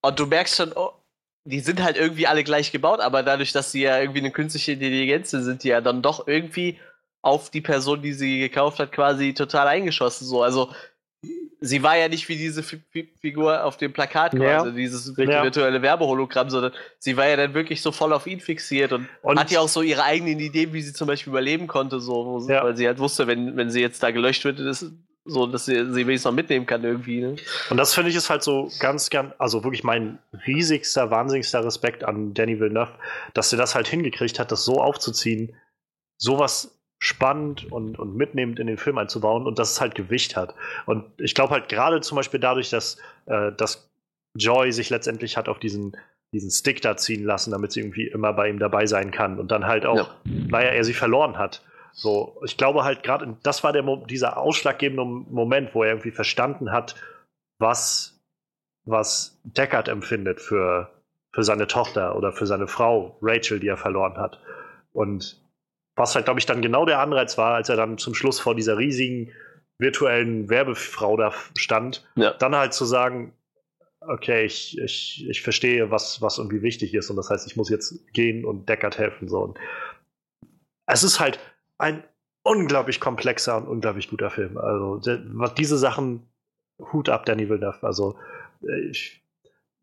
und 0.09 0.19
du 0.19 0.27
merkst 0.27 0.57
schon, 0.57 0.73
oh, 0.74 0.93
die 1.45 1.61
sind 1.61 1.83
halt 1.83 1.97
irgendwie 1.97 2.27
alle 2.27 2.45
gleich 2.45 2.73
gebaut, 2.73 3.01
aber 3.01 3.23
dadurch, 3.23 3.53
dass 3.53 3.70
sie 3.70 3.83
ja 3.83 4.01
irgendwie 4.01 4.19
eine 4.19 4.33
künstliche 4.33 4.73
Intelligenz 4.73 5.31
sind, 5.31 5.45
sind 5.45 5.62
die 5.62 5.69
ja 5.69 5.81
dann 5.81 6.03
doch 6.03 6.27
irgendwie 6.27 6.78
auf 7.23 7.51
die 7.51 7.61
Person, 7.61 8.03
die 8.03 8.12
sie 8.12 8.41
gekauft 8.41 8.78
hat, 8.78 8.93
quasi 8.93 9.35
total 9.35 9.69
eingeschossen. 9.69 10.27
So, 10.27 10.43
also 10.43 10.73
sie 11.61 11.83
war 11.83 11.97
ja 11.97 12.09
nicht 12.09 12.28
wie 12.28 12.37
diese 12.37 12.61
F 12.61 12.77
Figur 13.20 13.65
auf 13.65 13.77
dem 13.77 13.93
Plakat 13.93 14.33
quasi, 14.33 14.69
ja. 14.69 14.74
dieses 14.74 15.16
ja. 15.16 15.43
virtuelle 15.43 15.83
Werbehologramm, 15.83 16.51
sondern 16.51 16.73
sie 16.99 17.16
war 17.16 17.28
ja 17.28 17.37
dann 17.37 17.55
wirklich 17.55 17.83
so 17.83 17.93
voll 17.93 18.12
auf 18.12 18.27
ihn 18.27 18.41
fixiert 18.41 18.93
und, 18.93 19.09
und 19.23 19.39
hat 19.39 19.51
ja 19.51 19.61
auch 19.61 19.69
so 19.69 19.83
ihre 19.83 20.03
eigenen 20.03 20.39
Ideen, 20.39 20.73
wie 20.73 20.83
sie 20.83 20.93
zum 20.93 21.07
Beispiel 21.07 21.33
überleben 21.33 21.66
konnte, 21.66 22.01
so, 22.01 22.45
ja. 22.49 22.62
weil 22.62 22.77
sie 22.77 22.87
halt 22.87 22.99
wusste, 22.99 23.27
wenn, 23.27 23.57
wenn 23.57 23.70
sie 23.70 23.81
jetzt 23.81 24.03
da 24.03 24.11
gelöscht 24.11 24.45
wird, 24.45 24.59
das, 24.61 24.87
so, 25.27 25.47
dass 25.47 25.66
sie, 25.66 25.74
sie 25.93 26.07
wenigstens 26.07 26.24
noch 26.24 26.32
mitnehmen 26.32 26.66
kann 26.66 26.85
irgendwie. 26.85 27.20
Ne? 27.20 27.36
Und 27.70 27.77
das 27.77 27.94
finde 27.94 28.11
ich 28.11 28.16
ist 28.16 28.31
halt 28.31 28.43
so 28.43 28.70
ganz, 28.81 29.11
ganz, 29.11 29.35
also 29.39 29.65
wirklich 29.65 29.85
mein 29.85 30.19
riesigster, 30.47 31.11
wahnsinnigster 31.11 31.65
Respekt 31.65 32.05
an 32.05 32.35
Danny 32.35 32.59
Villeneuve, 32.61 32.93
dass 33.35 33.53
er 33.53 33.59
das 33.59 33.74
halt 33.74 33.89
hingekriegt 33.89 34.39
hat, 34.39 34.53
das 34.53 34.65
so 34.65 34.81
aufzuziehen, 34.81 35.55
sowas 36.16 36.78
spannend 36.98 37.70
und, 37.70 37.98
und 37.98 38.16
mitnehmend 38.16 38.59
in 38.59 38.66
den 38.66 38.78
Film 38.78 38.98
einzubauen 38.98 39.47
und 39.47 39.59
dass 39.59 39.73
es 39.73 39.81
halt 39.81 39.94
Gewicht 39.94 40.36
hat. 40.36 40.55
Und 40.86 41.05
ich 41.19 41.35
glaube 41.35 41.53
halt 41.53 41.69
gerade 41.69 42.01
zum 42.01 42.16
Beispiel 42.16 42.40
dadurch, 42.40 42.70
dass, 42.70 42.97
äh, 43.27 43.53
dass 43.53 43.90
Joy 44.35 44.73
sich 44.73 44.90
letztendlich 44.90 45.36
hat 45.36 45.48
auf 45.48 45.59
diesen 45.59 45.97
diesen 46.32 46.51
Stick 46.51 46.82
da 46.82 46.97
ziehen 46.97 47.24
lassen, 47.24 47.51
damit 47.51 47.73
sie 47.73 47.81
irgendwie 47.81 48.07
immer 48.09 48.32
bei 48.32 48.48
ihm 48.48 48.59
dabei 48.59 48.86
sein 48.86 49.11
kann 49.11 49.39
und 49.39 49.51
dann 49.51 49.66
halt 49.66 49.86
auch, 49.86 49.97
ja. 49.97 50.09
naja, 50.24 50.70
er 50.70 50.85
sie 50.85 50.93
verloren 50.93 51.39
hat. 51.39 51.62
So, 51.98 52.39
ich 52.44 52.59
glaube 52.59 52.85
halt 52.85 53.02
gerade, 53.02 53.39
das 53.43 53.64
war 53.64 53.73
der 53.73 53.82
dieser 54.06 54.36
ausschlaggebende 54.36 55.02
Moment, 55.02 55.74
wo 55.74 55.82
er 55.82 55.90
irgendwie 55.90 56.10
verstanden 56.10 56.70
hat, 56.70 56.94
was, 57.59 58.20
was 58.85 59.40
Deckard 59.44 59.89
empfindet 59.89 60.43
für, 60.43 60.90
für 61.32 61.43
seine 61.43 61.66
Tochter 61.66 62.14
oder 62.14 62.32
für 62.32 62.47
seine 62.47 62.66
Frau, 62.66 63.16
Rachel, 63.23 63.60
die 63.60 63.68
er 63.68 63.78
verloren 63.78 64.18
hat. 64.18 64.39
Und 64.93 65.40
was 65.97 66.14
halt, 66.14 66.27
glaube 66.27 66.39
ich, 66.39 66.44
dann 66.44 66.60
genau 66.60 66.85
der 66.85 66.98
Anreiz 66.98 67.39
war, 67.39 67.55
als 67.55 67.70
er 67.70 67.77
dann 67.77 67.97
zum 67.97 68.14
Schluss 68.14 68.39
vor 68.40 68.55
dieser 68.55 68.77
riesigen 68.77 69.32
virtuellen 69.78 70.51
Werbefrau 70.51 71.16
da 71.16 71.32
stand, 71.56 72.06
ja. 72.14 72.32
dann 72.32 72.55
halt 72.55 72.74
zu 72.74 72.85
sagen, 72.85 73.32
okay, 74.01 74.44
ich, 74.44 74.78
ich, 74.78 75.27
ich 75.31 75.40
verstehe, 75.40 75.90
was, 75.90 76.20
was 76.20 76.36
irgendwie 76.36 76.60
wichtig 76.60 76.93
ist 76.93 77.09
und 77.09 77.16
das 77.16 77.31
heißt, 77.31 77.47
ich 77.47 77.56
muss 77.56 77.70
jetzt 77.70 78.12
gehen 78.12 78.44
und 78.44 78.68
Deckard 78.68 78.98
helfen. 78.98 79.28
So. 79.28 79.40
Und 79.40 79.59
es 80.86 81.02
ist 81.02 81.20
halt 81.20 81.39
ein 81.78 82.05
unglaublich 82.43 83.01
komplexer 83.01 83.57
und 83.57 83.66
unglaublich 83.66 84.09
guter 84.09 84.31
Film. 84.31 84.57
Also 84.59 85.01
was 85.32 85.55
diese 85.55 85.78
Sachen, 85.78 86.28
Hut 86.93 87.09
ab, 87.09 87.24
Danny 87.27 87.48
Villeneuve. 87.48 87.82
Also 87.82 88.16
ich, 88.90 89.23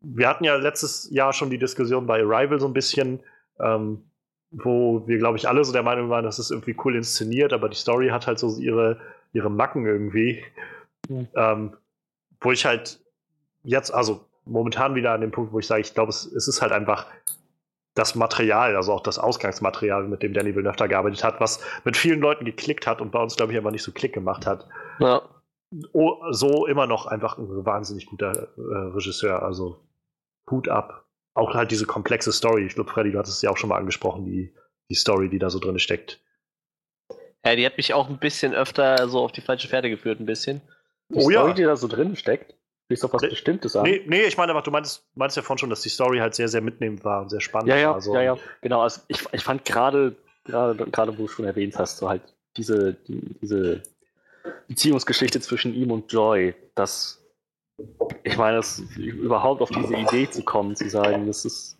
wir 0.00 0.28
hatten 0.28 0.44
ja 0.44 0.56
letztes 0.56 1.10
Jahr 1.10 1.32
schon 1.32 1.50
die 1.50 1.58
Diskussion 1.58 2.06
bei 2.06 2.22
Arrival 2.22 2.60
so 2.60 2.66
ein 2.66 2.72
bisschen, 2.72 3.20
ähm, 3.60 4.04
wo 4.50 5.06
wir, 5.06 5.18
glaube 5.18 5.36
ich, 5.36 5.48
alle 5.48 5.64
so 5.64 5.72
der 5.72 5.82
Meinung 5.82 6.08
waren, 6.10 6.24
das 6.24 6.38
ist 6.38 6.50
irgendwie 6.50 6.76
cool 6.84 6.94
inszeniert, 6.94 7.52
aber 7.52 7.68
die 7.68 7.76
Story 7.76 8.08
hat 8.08 8.26
halt 8.26 8.38
so 8.38 8.56
ihre, 8.58 9.00
ihre 9.32 9.50
Macken 9.50 9.86
irgendwie. 9.86 10.44
Mhm. 11.08 11.28
Ähm, 11.34 11.76
wo 12.40 12.52
ich 12.52 12.64
halt 12.64 13.00
jetzt, 13.62 13.92
also 13.92 14.24
momentan 14.44 14.94
wieder 14.94 15.12
an 15.12 15.20
dem 15.20 15.32
Punkt, 15.32 15.52
wo 15.52 15.58
ich 15.58 15.66
sage, 15.66 15.80
ich 15.80 15.94
glaube, 15.94 16.10
es, 16.10 16.26
es 16.26 16.46
ist 16.48 16.62
halt 16.62 16.72
einfach 16.72 17.06
das 17.94 18.14
Material, 18.14 18.76
also 18.76 18.92
auch 18.92 19.02
das 19.02 19.18
Ausgangsmaterial, 19.18 20.08
mit 20.08 20.22
dem 20.22 20.34
Danny 20.34 20.54
Villeneuve 20.54 20.76
da 20.76 20.86
gearbeitet 20.86 21.22
hat, 21.22 21.40
was 21.40 21.60
mit 21.84 21.96
vielen 21.96 22.20
Leuten 22.20 22.44
geklickt 22.44 22.86
hat 22.86 23.00
und 23.00 23.12
bei 23.12 23.22
uns, 23.22 23.36
glaube 23.36 23.52
ich, 23.52 23.58
aber 23.58 23.70
nicht 23.70 23.84
so 23.84 23.92
Klick 23.92 24.12
gemacht 24.12 24.46
hat. 24.46 24.66
Ja. 24.98 25.22
Oh, 25.92 26.16
so 26.30 26.66
immer 26.66 26.86
noch 26.86 27.06
einfach 27.06 27.38
ein 27.38 27.64
wahnsinnig 27.64 28.06
guter 28.06 28.48
äh, 28.56 28.76
Regisseur. 28.94 29.42
Also 29.42 29.80
Hut 30.50 30.68
ab. 30.68 31.04
Auch 31.34 31.54
halt 31.54 31.70
diese 31.70 31.86
komplexe 31.86 32.32
Story. 32.32 32.66
Ich 32.66 32.74
glaube, 32.74 32.90
Freddy, 32.90 33.10
du 33.10 33.18
hattest 33.18 33.36
es 33.36 33.42
ja 33.42 33.50
auch 33.50 33.56
schon 33.56 33.70
mal 33.70 33.78
angesprochen, 33.78 34.24
die, 34.24 34.54
die 34.88 34.94
Story, 34.94 35.28
die 35.28 35.38
da 35.38 35.50
so 35.50 35.58
drin 35.58 35.78
steckt. 35.78 36.20
Ja, 37.44 37.56
die 37.56 37.66
hat 37.66 37.76
mich 37.76 37.92
auch 37.92 38.08
ein 38.08 38.18
bisschen 38.18 38.54
öfter 38.54 39.08
so 39.08 39.20
auf 39.20 39.32
die 39.32 39.40
falsche 39.40 39.68
Pferde 39.68 39.90
geführt, 39.90 40.20
ein 40.20 40.26
bisschen. 40.26 40.62
Die 41.08 41.18
oh 41.18 41.30
Story, 41.30 41.48
ja. 41.48 41.52
die 41.54 41.62
da 41.64 41.76
so 41.76 41.88
drin 41.88 42.16
steckt? 42.16 42.54
Willst 42.88 43.02
du 43.02 43.06
auf 43.06 43.14
was 43.14 43.22
nee, 43.22 43.28
Bestimmtes 43.28 43.76
an? 43.76 43.84
Nee, 43.84 44.02
nee, 44.06 44.22
ich 44.24 44.36
meine 44.36 44.52
aber, 44.52 44.62
du 44.62 44.70
meinst, 44.70 45.04
meinst 45.14 45.36
ja 45.36 45.42
vorhin 45.42 45.58
schon, 45.58 45.70
dass 45.70 45.80
die 45.80 45.88
Story 45.88 46.18
halt 46.18 46.34
sehr, 46.34 46.48
sehr 46.48 46.60
mitnehmend 46.60 47.04
war 47.04 47.22
und 47.22 47.30
sehr 47.30 47.40
spannend 47.40 47.68
ja, 47.68 47.76
ja, 47.76 47.88
war. 47.88 47.94
Also, 47.94 48.14
ja, 48.14 48.22
ja, 48.22 48.38
genau. 48.60 48.82
Also 48.82 49.00
ich, 49.08 49.24
ich 49.32 49.42
fand 49.42 49.64
gerade, 49.64 50.16
gerade, 50.44 50.84
gerade 50.90 51.18
wo 51.18 51.22
du 51.22 51.28
schon 51.28 51.46
erwähnt 51.46 51.78
hast, 51.78 51.98
so 51.98 52.08
halt 52.08 52.22
diese, 52.56 52.92
die, 52.92 53.20
diese 53.40 53.82
Beziehungsgeschichte 54.68 55.40
zwischen 55.40 55.74
ihm 55.74 55.90
und 55.90 56.12
Joy, 56.12 56.54
dass 56.74 57.24
ich 58.22 58.36
meine, 58.36 58.58
das, 58.58 58.78
überhaupt 58.96 59.60
auf 59.60 59.70
diese 59.70 59.94
Idee 59.94 60.30
zu 60.30 60.42
kommen, 60.42 60.76
zu 60.76 60.88
sagen, 60.88 61.26
das 61.26 61.44
ist 61.44 61.78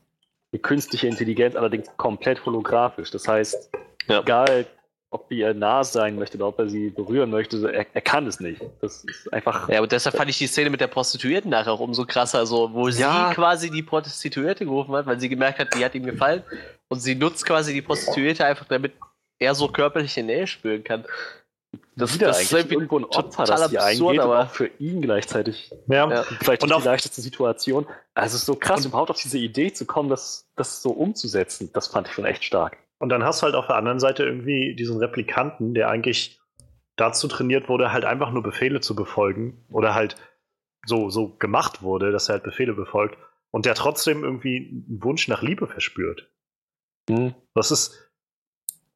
eine 0.53 0.61
künstliche 0.61 1.07
Intelligenz, 1.07 1.55
allerdings 1.57 1.89
komplett 1.97 2.45
holographisch. 2.45 3.11
Das 3.11 3.29
heißt, 3.29 3.71
ja. 4.09 4.21
egal 4.21 4.67
ob 5.15 5.31
ihr 5.31 5.55
nah 5.55 5.85
sein 5.85 6.17
möchte 6.17 6.37
oder 6.37 6.49
ob 6.49 6.59
er 6.59 6.69
sie 6.69 6.91
berühren 6.91 7.31
möchte, 7.31 7.73
er, 7.73 7.87
er, 7.95 8.01
kann 8.01 8.27
es 8.27 8.41
nicht. 8.41 8.61
Das 8.81 9.05
ist 9.05 9.33
einfach. 9.33 9.69
Ja, 9.69 9.81
und 9.81 9.93
deshalb 9.93 10.17
fand 10.17 10.29
ich 10.29 10.39
die 10.39 10.49
Szene 10.49 10.71
mit 10.71 10.81
der 10.81 10.89
Prostituierten 10.89 11.51
nachher 11.51 11.73
auch 11.73 11.81
umso 11.81 12.05
krasser, 12.05 12.41
also 12.41 12.73
wo 12.73 12.89
ja. 12.89 13.29
sie 13.29 13.35
quasi 13.35 13.71
die 13.71 13.85
Prostituierte 13.85 14.65
gerufen 14.65 14.93
hat, 14.97 15.07
weil 15.07 15.21
sie 15.21 15.29
gemerkt 15.29 15.61
hat, 15.61 15.73
die 15.75 15.85
hat 15.85 15.95
ihm 15.95 16.05
gefallen. 16.05 16.43
Und 16.89 16.99
sie 16.99 17.15
nutzt 17.15 17.47
quasi 17.47 17.73
die 17.73 17.81
Prostituierte 17.81 18.45
einfach, 18.45 18.67
damit 18.67 18.93
er 19.39 19.55
so 19.55 19.69
körperliche 19.69 20.25
Nähe 20.25 20.49
spüren 20.49 20.83
kann. 20.83 21.05
Das, 21.97 22.19
das 22.19 22.43
ist 22.43 22.53
irgendwo 22.53 22.99
ein 22.99 23.05
Opfer, 23.05 23.45
das 23.45 23.71
sie 23.71 23.79
eingeht, 23.79 24.19
aber 24.19 24.41
auch 24.41 24.51
für 24.51 24.67
ihn 24.81 25.01
gleichzeitig. 25.01 25.71
Ja. 25.87 26.11
ja. 26.11 26.23
Vielleicht 26.41 26.65
und 26.65 26.75
die 26.77 26.85
leichteste 26.85 27.21
Situation. 27.21 27.87
Also 28.15 28.35
es 28.35 28.43
ist 28.43 28.47
so 28.47 28.57
krass, 28.57 28.85
überhaupt 28.85 29.11
auf 29.11 29.21
diese 29.21 29.39
Idee 29.39 29.73
zu 29.73 29.87
kommen, 29.87 30.09
das, 30.09 30.49
das 30.57 30.83
so 30.83 30.91
umzusetzen. 30.91 31.71
Das 31.73 31.87
fand 31.87 32.09
ich 32.09 32.15
schon 32.15 32.25
echt 32.25 32.43
stark. 32.43 32.79
Und 32.99 33.09
dann 33.09 33.25
hast 33.25 33.43
du 33.43 33.45
halt 33.45 33.55
auf 33.55 33.67
der 33.67 33.77
anderen 33.77 34.01
Seite 34.01 34.25
irgendwie 34.25 34.75
diesen 34.75 34.99
Replikanten, 34.99 35.75
der 35.75 35.89
eigentlich 35.89 36.41
dazu 36.97 37.29
trainiert 37.29 37.69
wurde, 37.69 37.93
halt 37.93 38.05
einfach 38.05 38.31
nur 38.31 38.43
Befehle 38.43 38.81
zu 38.81 38.95
befolgen 38.95 39.65
oder 39.71 39.95
halt 39.95 40.17
so, 40.87 41.11
so 41.11 41.37
gemacht 41.37 41.83
wurde, 41.83 42.13
dass 42.13 42.29
er 42.29 42.35
halt 42.35 42.45
Befehle 42.45 42.75
befolgt 42.75 43.19
und 43.51 43.67
der 43.67 43.75
trotzdem 43.75 44.23
irgendwie 44.23 44.85
einen 44.89 45.03
Wunsch 45.03 45.29
nach 45.29 45.43
Liebe 45.43 45.67
verspürt. 45.67 46.31
Mhm. 47.09 47.35
Das 47.55 47.71
ist, 47.71 48.11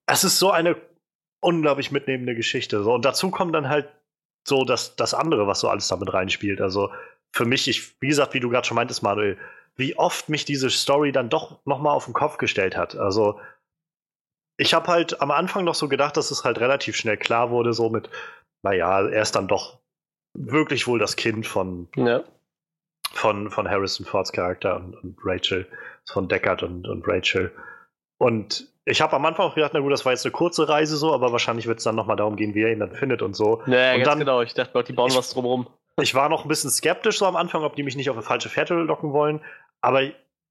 es 0.07 0.25
ist 0.25 0.39
so 0.39 0.51
eine 0.51 0.77
unglaublich 1.41 1.91
mitnehmende 1.91 2.35
Geschichte. 2.35 2.83
So. 2.83 2.95
Und 2.95 3.05
dazu 3.05 3.31
kommt 3.31 3.55
dann 3.55 3.69
halt 3.69 3.89
so 4.47 4.65
das, 4.65 4.97
das 4.97 5.15
andere, 5.15 5.47
was 5.47 5.61
so 5.61 5.69
alles 5.69 5.89
damit 5.89 6.13
reinspielt. 6.13 6.61
Also 6.61 6.91
für 7.33 7.45
mich, 7.45 7.69
ich, 7.69 8.01
wie 8.01 8.09
gesagt, 8.09 8.35
wie 8.35 8.41
du 8.41 8.49
gerade 8.49 8.67
schon 8.67 8.77
meintest, 8.77 9.03
Manuel, 9.03 9.39
wie 9.77 9.97
oft 9.97 10.29
mich 10.29 10.45
diese 10.45 10.71
Story 10.71 11.13
dann 11.13 11.29
doch 11.29 11.65
nochmal 11.65 11.95
auf 11.95 12.07
den 12.07 12.15
Kopf 12.15 12.39
gestellt 12.39 12.77
hat. 12.77 12.97
Also 12.97 13.39
ich 14.59 14.75
habe 14.75 14.89
halt 14.89 15.23
am 15.23 15.31
Anfang 15.31 15.65
noch 15.65 15.77
so 15.77 15.89
gedacht, 15.89 16.17
dass 16.17 16.31
es 16.31 16.45
halt 16.45 16.59
relativ 16.59 16.97
schnell 16.97 17.17
klar 17.17 17.51
wurde, 17.51 17.73
so 17.73 17.89
mit, 17.89 18.11
naja, 18.63 19.09
er 19.09 19.23
ist 19.23 19.37
dann 19.37 19.49
doch 19.49 19.79
wirklich 20.35 20.87
wohl 20.87 20.99
das 20.99 21.17
Kind 21.17 21.47
von, 21.47 21.89
ja. 21.97 22.23
von, 23.13 23.51
von 23.51 23.71
Harrison 23.71 24.05
Fords 24.05 24.33
Charakter 24.33 24.77
und, 24.77 24.97
und 24.97 25.17
Rachel, 25.25 25.67
von 26.11 26.29
Deckard 26.29 26.65
und, 26.65 26.87
und 26.87 27.07
Rachel. 27.07 27.53
Und 28.19 28.69
ich 28.85 29.01
habe 29.01 29.15
am 29.15 29.25
Anfang 29.25 29.47
auch 29.47 29.55
gedacht, 29.55 29.73
na 29.75 29.81
gut, 29.81 29.93
das 29.93 30.05
war 30.05 30.13
jetzt 30.13 30.27
eine 30.27 30.33
kurze 30.33 30.69
Reise 30.69 30.97
so, 30.97 31.15
aber 31.15 31.31
wahrscheinlich 31.31 31.69
wird 31.69 31.79
es 31.79 31.85
dann 31.85 31.95
nochmal 31.95 32.17
darum 32.17 32.35
gehen, 32.35 32.55
wie 32.55 32.63
er 32.63 32.73
ihn 32.73 32.81
dann 32.81 32.93
findet 32.93 33.23
und 33.23 33.35
so. 33.35 33.63
Ja, 33.67 33.93
und 33.93 33.99
ganz 33.99 34.05
dann, 34.05 34.19
genau. 34.19 34.43
Ich 34.43 34.55
dachte, 34.55 34.83
die 34.83 34.93
bauen 34.93 35.11
ich, 35.11 35.17
was 35.17 35.31
drumherum. 35.31 35.69
Ich 36.01 36.15
war 36.15 36.29
noch 36.29 36.45
ein 36.45 36.49
bisschen 36.49 36.71
skeptisch 36.71 37.19
so 37.19 37.27
am 37.27 37.37
Anfang, 37.37 37.63
ob 37.63 37.77
die 37.77 37.85
mich 37.85 37.97
nicht 37.97 38.11
auf 38.11 38.17
eine 38.17 38.25
falsche 38.25 38.49
Fährte 38.49 38.75
locken 38.75 39.13
wollen. 39.13 39.41
Aber 39.81 40.03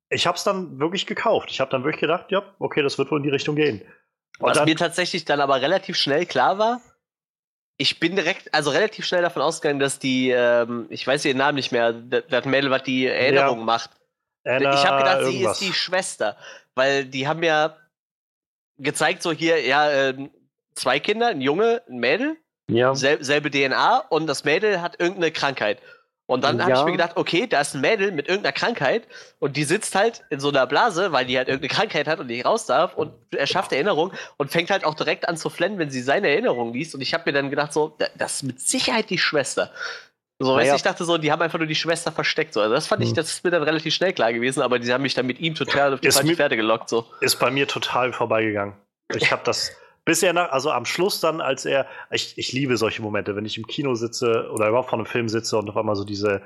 ich 0.09 0.27
habe 0.27 0.37
es 0.37 0.43
dann 0.43 0.79
wirklich 0.79 1.05
gekauft. 1.05 1.49
Ich 1.51 1.59
habe 1.59 1.71
dann 1.71 1.83
wirklich 1.83 2.01
gedacht, 2.01 2.31
ja, 2.31 2.43
okay, 2.59 2.81
das 2.81 2.97
wird 2.97 3.11
wohl 3.11 3.19
in 3.19 3.23
die 3.23 3.29
Richtung 3.29 3.55
gehen. 3.55 3.81
Und 4.39 4.49
Was 4.49 4.57
dann, 4.57 4.65
mir 4.65 4.75
tatsächlich 4.75 5.25
dann 5.25 5.41
aber 5.41 5.61
relativ 5.61 5.97
schnell 5.97 6.25
klar 6.25 6.57
war, 6.57 6.81
ich 7.77 7.99
bin 7.99 8.15
direkt, 8.15 8.53
also 8.53 8.71
relativ 8.71 9.05
schnell 9.05 9.21
davon 9.21 9.41
ausgegangen, 9.41 9.79
dass 9.79 9.99
die, 9.99 10.31
ähm, 10.31 10.87
ich 10.89 11.05
weiß 11.05 11.25
ihren 11.25 11.37
Namen 11.37 11.55
nicht 11.55 11.71
mehr, 11.71 11.93
das 11.93 12.45
Mädel, 12.45 12.71
was 12.71 12.83
die 12.83 13.05
Erinnerung 13.05 13.59
ja. 13.59 13.65
macht. 13.65 13.91
Anna 14.43 14.73
ich 14.73 14.85
habe 14.85 14.99
gedacht, 14.99 15.21
irgendwas. 15.21 15.59
sie 15.59 15.65
ist 15.67 15.73
die 15.73 15.77
Schwester, 15.77 16.37
weil 16.73 17.05
die 17.05 17.27
haben 17.27 17.43
ja 17.43 17.75
gezeigt, 18.77 19.21
so 19.21 19.31
hier, 19.31 19.61
ja, 19.61 19.91
äh, 19.91 20.29
zwei 20.73 20.99
Kinder, 20.99 21.27
ein 21.27 21.41
Junge, 21.41 21.83
ein 21.89 21.97
Mädel, 21.97 22.37
ja. 22.69 22.95
Sel 22.95 23.23
selbe 23.23 23.51
DNA 23.51 23.99
und 24.09 24.27
das 24.27 24.43
Mädel 24.43 24.81
hat 24.81 24.99
irgendeine 24.99 25.31
Krankheit. 25.31 25.79
Und 26.27 26.43
dann 26.43 26.59
ja. 26.59 26.65
habe 26.65 26.73
ich 26.73 26.83
mir 26.83 26.91
gedacht, 26.91 27.13
okay, 27.15 27.47
da 27.47 27.61
ist 27.61 27.73
ein 27.73 27.81
Mädel 27.81 28.11
mit 28.11 28.27
irgendeiner 28.27 28.51
Krankheit 28.51 29.07
und 29.39 29.55
die 29.55 29.63
sitzt 29.63 29.95
halt 29.95 30.23
in 30.29 30.41
so 30.41 30.49
einer 30.49 30.67
Blase, 30.67 31.13
weil 31.13 31.25
die 31.25 31.37
halt 31.37 31.47
irgendeine 31.47 31.73
Krankheit 31.73 32.05
hat 32.05 32.19
und 32.19 32.27
nicht 32.27 32.45
raus 32.45 32.65
darf 32.65 32.95
und 32.95 33.13
er 33.31 33.47
schafft 33.47 33.71
Erinnerung 33.71 34.11
und 34.35 34.51
fängt 34.51 34.69
halt 34.69 34.83
auch 34.83 34.93
direkt 34.93 35.27
an 35.27 35.37
zu 35.37 35.49
flennen, 35.49 35.79
wenn 35.79 35.89
sie 35.89 36.01
seine 36.01 36.27
Erinnerung 36.27 36.73
liest. 36.73 36.93
Und 36.95 37.01
ich 37.01 37.13
habe 37.13 37.23
mir 37.25 37.31
dann 37.31 37.49
gedacht, 37.49 37.71
so, 37.71 37.97
das 38.15 38.35
ist 38.35 38.43
mit 38.43 38.59
Sicherheit 38.59 39.09
die 39.09 39.17
Schwester. 39.17 39.71
So, 40.39 40.49
naja. 40.49 40.57
weißt 40.57 40.71
du, 40.71 40.75
ich 40.75 40.83
dachte 40.83 41.05
so, 41.05 41.17
die 41.17 41.31
haben 41.31 41.41
einfach 41.41 41.57
nur 41.57 41.67
die 41.67 41.75
Schwester 41.75 42.11
versteckt. 42.11 42.53
So. 42.53 42.61
Also 42.61 42.73
das 42.75 42.87
fand 42.87 43.01
ich, 43.01 43.09
hm. 43.09 43.15
das 43.15 43.31
ist 43.31 43.43
mir 43.43 43.49
dann 43.49 43.63
relativ 43.63 43.93
schnell 43.93 44.11
klar 44.13 44.33
gewesen, 44.33 44.61
aber 44.61 44.79
die 44.79 44.91
haben 44.93 45.01
mich 45.01 45.15
dann 45.15 45.25
mit 45.25 45.39
ihm 45.39 45.55
total 45.55 45.93
auf 45.93 46.01
die 46.01 46.11
falsche 46.11 46.35
Pferde 46.35 46.57
gelockt. 46.57 46.89
So. 46.89 47.05
Ist 47.21 47.39
bei 47.39 47.49
mir 47.49 47.67
total 47.67 48.11
vorbeigegangen. 48.11 48.75
Ich 49.15 49.31
habe 49.31 49.41
das. 49.45 49.71
Bis 50.07 50.23
er 50.23 50.31
nach, 50.31 50.51
also 50.51 50.71
am 50.71 50.85
Schluss 50.85 51.19
dann, 51.19 51.41
als 51.41 51.65
er, 51.65 51.85
ich, 52.11 52.37
ich 52.37 52.53
liebe 52.53 52.77
solche 52.77 53.01
Momente, 53.01 53.35
wenn 53.35 53.43
ich 53.43 53.57
im 53.57 53.67
Kino 53.67 53.93
sitze 53.93 54.49
oder 54.53 54.69
überhaupt 54.69 54.89
vor 54.89 54.97
einem 54.97 55.05
Film 55.05 55.27
sitze 55.27 55.57
und 55.57 55.69
auf 55.69 55.75
einmal 55.75 55.97
so 55.97 56.05
diese, 56.05 56.41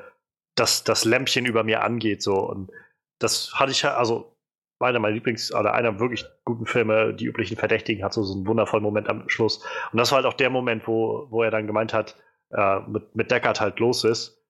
das, 0.55 0.83
das 0.83 1.05
Lämpchen 1.05 1.45
über 1.45 1.63
mir 1.63 1.83
angeht, 1.83 2.23
so. 2.23 2.39
Und 2.39 2.71
das 3.19 3.51
hatte 3.53 3.71
ich, 3.71 3.85
also, 3.85 4.35
einer 4.79 4.97
meiner 4.97 5.15
Lieblings- 5.15 5.53
oder 5.53 5.75
einer 5.75 5.99
wirklich 5.99 6.25
guten 6.43 6.65
Filme, 6.65 7.13
die 7.13 7.25
üblichen 7.25 7.55
Verdächtigen, 7.55 8.03
hat 8.03 8.13
so, 8.13 8.23
so 8.23 8.33
einen 8.33 8.47
wundervollen 8.47 8.83
Moment 8.83 9.07
am 9.07 9.29
Schluss. 9.29 9.63
Und 9.91 9.99
das 9.99 10.11
war 10.11 10.15
halt 10.15 10.25
auch 10.25 10.33
der 10.33 10.49
Moment, 10.49 10.88
wo, 10.88 11.27
wo 11.29 11.43
er 11.43 11.51
dann 11.51 11.67
gemeint 11.67 11.93
hat, 11.93 12.17
äh, 12.49 12.79
mit, 12.88 13.15
mit 13.15 13.29
Deckard 13.29 13.61
halt 13.61 13.79
los 13.79 14.03
ist. 14.03 14.43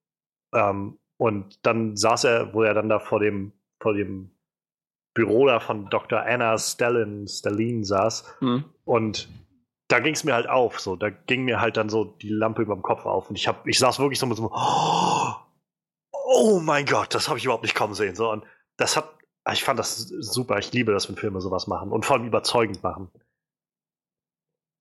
Ähm, 0.56 1.00
und 1.18 1.60
dann 1.66 1.98
saß 1.98 2.24
er, 2.24 2.54
wo 2.54 2.64
er 2.64 2.74
dann 2.74 2.88
da 2.88 3.00
vor 3.00 3.20
dem, 3.20 3.52
vor 3.82 3.94
dem 3.94 4.32
Büro 5.14 5.46
da 5.46 5.60
von 5.60 5.90
Dr. 5.90 6.22
Anna 6.22 6.58
Stalin, 6.58 7.28
Stalin 7.28 7.84
saß. 7.84 8.38
Mhm. 8.40 8.66
Und 8.86 9.30
da 9.88 10.00
ging 10.00 10.14
es 10.14 10.24
mir 10.24 10.34
halt 10.34 10.48
auf, 10.48 10.80
so. 10.80 10.96
Da 10.96 11.10
ging 11.10 11.44
mir 11.44 11.60
halt 11.60 11.78
dann 11.78 11.90
so 11.90 12.06
die 12.06 12.30
Lampe 12.30 12.62
über 12.62 12.76
dem 12.76 12.82
Kopf 12.82 13.06
auf. 13.06 13.30
Und 13.30 13.36
ich 13.36 13.48
hab, 13.48 13.68
ich 13.68 13.78
saß 13.78 14.00
wirklich 14.00 14.20
so 14.20 14.26
mit 14.26 14.38
so, 14.38 14.50
oh, 14.54 15.34
oh 16.12 16.60
mein 16.62 16.86
Gott, 16.86 17.14
das 17.14 17.28
habe 17.28 17.38
ich 17.38 17.46
überhaupt 17.46 17.64
nicht 17.64 17.76
kommen 17.76 17.94
sehen. 17.94 18.16
So. 18.16 18.32
Und 18.32 18.46
das 18.78 18.96
hat, 18.96 19.10
ich 19.52 19.64
fand 19.64 19.80
das 19.80 20.08
super. 20.08 20.60
Ich 20.60 20.72
liebe 20.72 20.94
das, 20.94 21.10
wenn 21.10 21.18
Filme 21.18 21.42
sowas 21.42 21.68
machen 21.68 21.92
und 21.92 22.06
vor 22.06 22.16
allem 22.16 22.26
überzeugend 22.26 22.82
machen. 22.84 23.10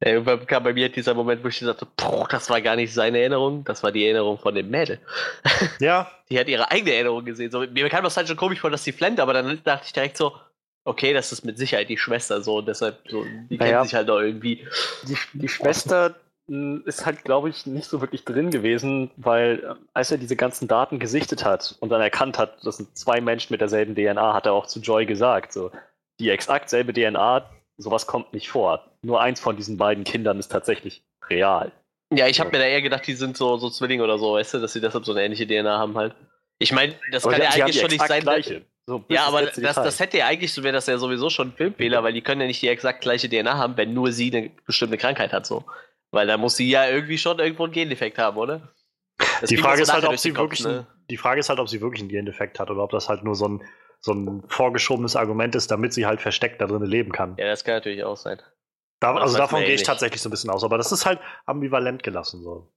Ja, 0.02 0.12
irgendwann 0.12 0.46
kam 0.46 0.62
bei 0.62 0.72
mir 0.72 0.88
dieser 0.88 1.12
Moment, 1.14 1.44
wo 1.44 1.48
ich 1.48 1.58
dachte, 1.60 1.86
boah, 1.96 2.26
das 2.28 2.48
war 2.48 2.60
gar 2.62 2.74
nicht 2.76 2.92
seine 2.94 3.18
Erinnerung, 3.18 3.64
das 3.64 3.82
war 3.82 3.92
die 3.92 4.04
Erinnerung 4.04 4.38
von 4.38 4.54
dem 4.54 4.70
Mädel. 4.70 4.98
Ja, 5.80 6.10
Die 6.30 6.38
hat 6.38 6.48
ihre 6.48 6.70
eigene 6.70 6.94
Erinnerung 6.94 7.24
gesehen. 7.24 7.50
So, 7.50 7.60
mir 7.60 7.88
kam 7.90 8.04
das 8.04 8.16
halt 8.16 8.26
schon 8.28 8.36
komisch 8.36 8.60
vor, 8.60 8.70
dass 8.70 8.84
sie 8.84 8.92
flennt, 8.92 9.20
aber 9.20 9.32
dann 9.34 9.60
dachte 9.64 9.84
ich 9.86 9.92
direkt 9.92 10.16
so, 10.16 10.32
okay, 10.84 11.12
das 11.12 11.32
ist 11.32 11.44
mit 11.44 11.58
Sicherheit 11.58 11.88
die 11.90 11.98
Schwester 11.98 12.40
so 12.40 12.56
und 12.58 12.68
deshalb 12.68 12.98
so, 13.10 13.24
die 13.50 13.56
Naja. 13.58 13.72
kennt 13.78 13.84
sich 13.90 13.94
halt 13.94 14.08
auch 14.10 14.20
irgendwie. 14.20 14.66
Die, 15.06 15.16
die 15.34 15.48
Schwester 15.48 16.14
mh, 16.46 16.80
ist 16.86 17.04
halt, 17.04 17.22
glaube 17.24 17.50
ich, 17.50 17.66
nicht 17.66 17.86
so 17.88 18.00
wirklich 18.00 18.24
drin 18.24 18.50
gewesen, 18.50 19.10
weil 19.16 19.62
äh, 19.62 19.74
als 19.92 20.10
er 20.10 20.16
diese 20.18 20.36
ganzen 20.36 20.66
Daten 20.66 20.98
gesichtet 20.98 21.44
hat 21.44 21.76
und 21.80 21.90
dann 21.90 22.00
erkannt 22.00 22.38
hat, 22.38 22.64
das 22.64 22.78
sind 22.78 22.96
zwei 22.96 23.20
Menschen 23.20 23.52
mit 23.52 23.60
derselben 23.60 23.94
DNA, 23.94 24.32
hat 24.32 24.46
er 24.46 24.54
auch 24.54 24.66
zu 24.66 24.80
Joy 24.80 25.04
gesagt, 25.04 25.52
so, 25.52 25.70
die 26.18 26.30
exakt 26.30 26.70
selbe 26.70 26.94
DNA, 26.94 27.44
sowas 27.76 28.06
kommt 28.06 28.32
nicht 28.32 28.48
vor. 28.48 28.86
Nur 29.02 29.20
eins 29.20 29.40
von 29.40 29.56
diesen 29.56 29.76
beiden 29.76 30.04
Kindern 30.04 30.38
ist 30.38 30.48
tatsächlich 30.48 31.02
real. 31.28 31.72
Ja, 32.12 32.26
ich 32.26 32.40
habe 32.40 32.50
mir 32.50 32.58
da 32.58 32.64
eher 32.64 32.82
gedacht, 32.82 33.06
die 33.06 33.14
sind 33.14 33.36
so, 33.36 33.56
so 33.56 33.70
Zwillinge 33.70 34.02
oder 34.02 34.18
so, 34.18 34.34
weißt 34.34 34.54
du, 34.54 34.58
dass 34.58 34.72
sie 34.72 34.80
deshalb 34.80 35.04
so 35.04 35.12
eine 35.12 35.22
ähnliche 35.24 35.46
DNA 35.46 35.78
haben 35.78 35.96
halt. 35.96 36.14
Ich 36.58 36.72
meine, 36.72 36.94
das 37.12 37.24
Aber 37.24 37.34
kann 37.34 37.42
ja 37.42 37.50
eigentlich 37.50 37.80
schon 37.80 37.90
nicht 37.90 38.06
sein. 38.06 38.22
Gleiche. 38.22 38.62
So, 38.86 39.04
Ja, 39.08 39.26
aber 39.26 39.42
das, 39.42 39.76
das 39.76 40.00
hätte 40.00 40.18
ja 40.18 40.26
eigentlich, 40.26 40.52
so 40.52 40.64
wäre 40.64 40.72
das 40.72 40.86
ja 40.86 40.98
sowieso 40.98 41.30
schon 41.30 41.48
ein 41.48 41.52
Filmfehler, 41.52 42.02
weil 42.02 42.12
die 42.12 42.22
können 42.22 42.40
ja 42.40 42.46
nicht 42.48 42.60
die 42.60 42.68
exakt 42.68 43.02
gleiche 43.02 43.28
DNA 43.28 43.56
haben, 43.56 43.76
wenn 43.76 43.94
nur 43.94 44.10
sie 44.10 44.34
eine 44.34 44.50
bestimmte 44.66 44.98
Krankheit 44.98 45.32
hat, 45.32 45.46
so. 45.46 45.64
Weil 46.10 46.26
da 46.26 46.36
muss 46.36 46.56
sie 46.56 46.68
ja 46.68 46.88
irgendwie 46.88 47.18
schon 47.18 47.38
irgendwo 47.38 47.64
einen 47.64 47.72
Gendefekt 47.72 48.18
haben, 48.18 48.36
oder? 48.36 48.72
Das 49.40 49.48
die 49.48 49.56
Frage 49.56 49.82
ist 49.82 49.92
halt, 49.92 50.04
ob 50.04 50.18
sie 50.18 50.32
Kopf, 50.32 50.42
wirklich, 50.42 50.64
ne? 50.64 50.86
die 51.08 51.16
Frage 51.16 51.40
ist 51.40 51.48
halt, 51.48 51.60
ob 51.60 51.68
sie 51.68 51.80
wirklich 51.80 52.00
einen 52.00 52.08
Gendefekt 52.08 52.58
hat 52.58 52.70
oder 52.70 52.82
ob 52.82 52.90
das 52.90 53.08
halt 53.08 53.22
nur 53.22 53.36
so 53.36 53.46
ein, 53.46 53.62
so 54.00 54.12
ein 54.12 54.42
vorgeschobenes 54.48 55.14
Argument 55.14 55.54
ist, 55.54 55.70
damit 55.70 55.92
sie 55.92 56.06
halt 56.06 56.20
versteckt 56.20 56.60
da 56.60 56.66
drin 56.66 56.82
leben 56.82 57.12
kann. 57.12 57.36
Ja, 57.38 57.46
das 57.46 57.64
kann 57.64 57.74
natürlich 57.74 58.02
auch 58.02 58.16
sein. 58.16 58.40
Da, 59.00 59.14
also 59.14 59.36
davon 59.36 59.62
eh 59.62 59.66
gehe 59.66 59.74
ich 59.74 59.82
tatsächlich 59.82 60.20
so 60.20 60.28
ein 60.28 60.30
bisschen 60.30 60.50
aus, 60.50 60.62
aber 60.62 60.78
das 60.78 60.92
ist 60.92 61.06
halt 61.06 61.20
ambivalent 61.46 62.02
gelassen 62.02 62.42
so. 62.42 62.70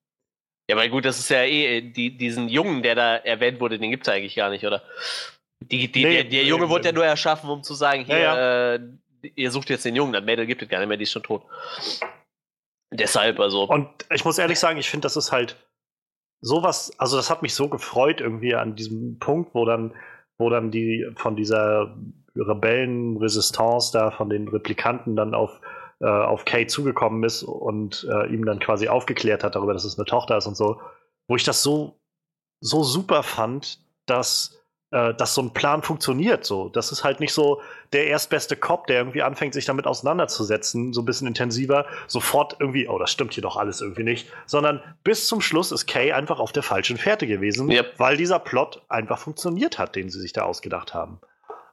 Ja, 0.69 0.77
weil 0.77 0.89
gut, 0.89 1.03
das 1.03 1.19
ist 1.19 1.29
ja 1.29 1.43
eh, 1.43 1.81
die, 1.81 2.17
diesen 2.17 2.47
Jungen, 2.47 2.81
der 2.83 2.95
da 2.95 3.15
erwähnt 3.17 3.59
wurde, 3.59 3.77
den 3.77 3.91
gibt 3.91 4.07
es 4.07 4.13
eigentlich 4.13 4.35
gar 4.35 4.49
nicht, 4.49 4.65
oder? 4.65 4.81
Die, 5.59 5.91
die, 5.91 6.03
Nee, 6.05 6.13
der, 6.13 6.23
der 6.23 6.43
Junge 6.45 6.63
ähm, 6.63 6.69
wurde 6.69 6.85
ja 6.85 6.91
nur 6.93 7.05
erschaffen, 7.05 7.49
um 7.49 7.63
zu 7.63 7.73
sagen, 7.73 8.05
hier, 8.05 8.17
Ja, 8.17 8.73
Äh, 8.75 8.79
ihr 9.35 9.51
sucht 9.51 9.69
jetzt 9.69 9.85
den 9.85 9.95
Jungen, 9.95 10.13
das 10.13 10.23
Mädel 10.23 10.45
gibt 10.45 10.61
es 10.61 10.69
gar 10.69 10.79
nicht 10.79 10.87
mehr, 10.87 10.97
die 10.97 11.03
ist 11.03 11.11
schon 11.11 11.23
tot. 11.23 11.43
Deshalb, 12.91 13.39
also. 13.39 13.63
Und 13.63 13.87
ich 14.13 14.23
muss 14.23 14.37
ehrlich 14.37 14.59
sagen, 14.59 14.77
ich 14.77 14.89
finde, 14.89 15.05
das 15.05 15.17
ist 15.17 15.31
halt 15.31 15.57
sowas, 16.41 16.91
also 16.99 17.17
das 17.17 17.29
hat 17.29 17.41
mich 17.41 17.55
so 17.55 17.69
gefreut 17.69 18.21
irgendwie 18.21 18.53
an 18.55 18.75
diesem 18.75 19.17
Punkt, 19.19 19.55
wo 19.55 19.65
dann, 19.65 19.93
wo 20.37 20.49
dann 20.49 20.71
die 20.71 21.07
von 21.15 21.35
dieser 21.35 21.95
Rebellenresistance 22.35 23.91
da 23.93 24.11
von 24.11 24.29
den 24.29 24.47
Replikanten 24.47 25.15
dann 25.15 25.33
auf, 25.33 25.59
äh, 26.03 26.07
auf 26.07 26.45
Kay 26.45 26.67
zugekommen 26.67 27.23
ist 27.23 27.43
und 27.43 28.07
äh, 28.11 28.27
ihm 28.27 28.45
dann 28.45 28.59
quasi 28.59 28.87
aufgeklärt 28.89 29.43
hat 29.43 29.55
darüber, 29.55 29.73
dass 29.73 29.85
es 29.85 29.97
eine 29.97 30.05
Tochter 30.05 30.37
ist 30.37 30.47
und 30.47 30.57
so, 30.57 30.81
wo 31.27 31.35
ich 31.35 31.43
das 31.43 31.63
so, 31.63 31.99
so 32.59 32.83
super 32.83 33.23
fand, 33.23 33.79
dass 34.05 34.63
äh, 34.93 35.15
dass 35.15 35.33
so 35.33 35.41
ein 35.41 35.53
Plan 35.53 35.81
funktioniert. 35.81 36.45
So, 36.45 36.69
das 36.69 36.91
ist 36.91 37.03
halt 37.03 37.19
nicht 37.19 37.33
so 37.33 37.61
der 37.93 38.05
erstbeste 38.07 38.55
Cop, 38.55 38.85
der 38.85 38.97
irgendwie 38.97 39.23
anfängt, 39.23 39.55
sich 39.55 39.65
damit 39.65 39.87
auseinanderzusetzen, 39.87 40.93
so 40.93 41.01
ein 41.01 41.05
bisschen 41.05 41.27
intensiver, 41.27 41.87
sofort 42.05 42.57
irgendwie, 42.59 42.87
oh, 42.87 42.99
das 42.99 43.09
stimmt 43.09 43.33
hier 43.33 43.41
doch 43.41 43.57
alles 43.57 43.81
irgendwie 43.81 44.03
nicht, 44.03 44.27
sondern 44.45 44.83
bis 45.03 45.27
zum 45.27 45.41
Schluss 45.41 45.71
ist 45.71 45.87
Kay 45.87 46.11
einfach 46.11 46.39
auf 46.39 46.51
der 46.51 46.61
falschen 46.61 46.97
Fährte 46.97 47.25
gewesen, 47.25 47.71
Yep. 47.71 47.93
weil 47.97 48.17
dieser 48.17 48.37
Plot 48.37 48.83
einfach 48.87 49.17
funktioniert 49.17 49.79
hat, 49.79 49.95
den 49.95 50.09
sie 50.09 50.19
sich 50.19 50.31
da 50.31 50.43
ausgedacht 50.43 50.93
haben. 50.93 51.19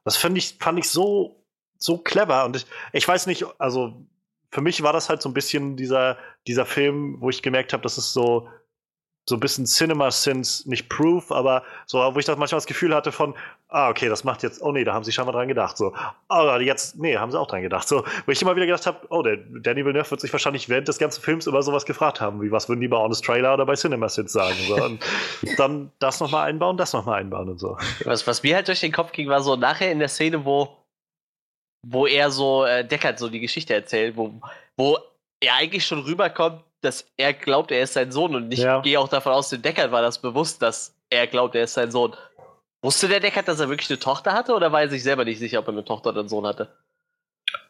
Das 0.03 0.17
find 0.17 0.39
ich, 0.39 0.57
fand 0.59 0.79
ich 0.79 0.89
so, 0.89 1.45
so 1.77 1.99
clever 1.99 2.47
und 2.47 2.57
ich, 2.57 2.67
ich 2.95 3.07
weiß 3.07 3.27
nicht, 3.27 3.45
also 3.59 4.07
für 4.51 4.61
mich 4.61 4.83
war 4.83 4.93
das 4.93 5.09
halt 5.09 5.23
so 5.23 5.29
ein 5.29 5.35
bisschen 5.35 5.77
dieser, 5.77 6.19
dieser 6.47 6.67
Film, 6.67 7.17
wo 7.21 7.31
ich 7.31 7.43
gemerkt 7.43 7.73
habe, 7.73 7.83
das 7.83 7.99
ist 7.99 8.13
so, 8.13 8.49
so 9.29 9.37
ein 9.37 9.41
bisschen 9.41 9.65
Cinema 9.65 10.11
Sins, 10.11 10.67
nicht 10.67 10.89
Proof, 10.89 11.31
aber 11.31 11.63
so, 11.87 11.99
wo 11.99 12.19
ich 12.19 12.25
das 12.25 12.37
manchmal 12.37 12.57
das 12.57 12.67
Gefühl 12.67 12.93
hatte 12.95 13.13
von, 13.13 13.35
ah, 13.69 13.89
okay, 13.89 14.09
das 14.09 14.25
macht 14.25 14.43
jetzt, 14.43 14.61
oh 14.61 14.73
nee, 14.73 14.83
da 14.83 14.93
haben 14.93 15.05
sie 15.05 15.13
schon 15.13 15.25
mal 15.27 15.33
dran 15.33 15.47
gedacht. 15.47 15.77
So, 15.77 15.95
oh, 16.29 16.57
jetzt, 16.59 16.99
nee, 16.99 17.17
haben 17.17 17.31
sie 17.31 17.39
auch 17.39 17.47
dran 17.47 17.63
gedacht. 17.63 17.87
So, 17.87 18.05
wo 18.27 18.33
ich 18.33 18.43
immer 18.43 18.57
wieder 18.57 18.67
gedacht 18.67 18.87
habe, 18.87 19.07
oh, 19.11 19.23
der 19.23 19.37
Danny 19.37 19.85
Villeneuve 19.85 20.11
wird 20.11 20.21
sich 20.21 20.33
wahrscheinlich 20.33 20.69
während 20.69 20.89
des 20.89 20.99
ganzen 20.99 21.23
Films 21.23 21.47
über 21.47 21.63
sowas 21.63 21.85
gefragt 21.85 22.21
haben, 22.21 22.43
wie 22.43 22.51
was 22.51 22.69
würden 22.69 22.81
die 22.81 22.89
bei 22.89 22.97
Honest 22.97 23.25
Trailer 23.25 23.55
oder 23.55 23.67
bei 23.67 23.75
Cinema 23.75 24.09
Sins 24.09 24.33
sagen. 24.33 24.57
So, 24.67 24.83
und 24.83 25.05
dann 25.59 25.93
das 26.01 26.19
nochmal 26.19 26.49
einbauen, 26.49 26.77
das 26.77 26.93
nochmal 26.93 27.21
einbauen 27.21 27.51
und 27.51 27.61
so. 27.61 27.79
Was, 28.05 28.27
was 28.27 28.43
mir 28.43 28.57
halt 28.57 28.67
durch 28.67 28.81
den 28.81 28.91
Kopf 28.91 29.13
ging, 29.13 29.29
war 29.29 29.43
so 29.43 29.55
nachher 29.55 29.93
in 29.93 30.01
der 30.01 30.09
Szene, 30.09 30.45
wo, 30.45 30.80
wo 31.83 32.07
er 32.07 32.31
so 32.31 32.65
äh, 32.65 32.85
Deckard 32.87 33.19
so 33.19 33.29
die 33.29 33.41
Geschichte 33.41 33.75
erzählt, 33.75 34.17
wo, 34.17 34.35
wo 34.77 34.99
er 35.41 35.55
eigentlich 35.55 35.87
schon 35.87 36.01
rüberkommt, 36.01 36.63
dass 36.83 37.07
er 37.17 37.33
glaubt, 37.35 37.71
er 37.73 37.83
ist 37.83 37.93
sein 37.95 38.11
Sohn 38.13 38.35
und 38.35 38.53
ich 38.53 38.61
Ja. 38.61 38.81
gehe 38.81 38.99
auch 38.99 39.09
davon 39.09 39.33
aus, 39.33 39.49
dem 39.51 39.63
Deckard 39.63 39.93
war 39.93 40.03
das 40.03 40.19
bewusst, 40.21 40.63
dass 40.63 40.95
er 41.11 41.27
glaubt, 41.27 41.55
er 41.55 41.65
ist 41.65 41.75
sein 41.75 41.91
Sohn. 41.91 42.15
Wusste 42.83 43.09
der 43.09 43.21
Deckard, 43.21 43.49
dass 43.49 43.61
er 43.61 43.69
wirklich 43.69 43.91
eine 43.91 43.99
Tochter 43.99 44.33
hatte 44.33 44.55
oder 44.55 44.73
war 44.73 44.81
er 44.83 44.89
sich 44.89 45.03
selber 45.03 45.25
nicht 45.25 45.39
sicher, 45.39 45.59
ob 45.59 45.67
er 45.69 45.73
eine 45.73 45.85
Tochter 45.85 46.11
oder 46.11 46.21
einen 46.21 46.29
Sohn 46.31 46.47
hatte? 46.47 46.75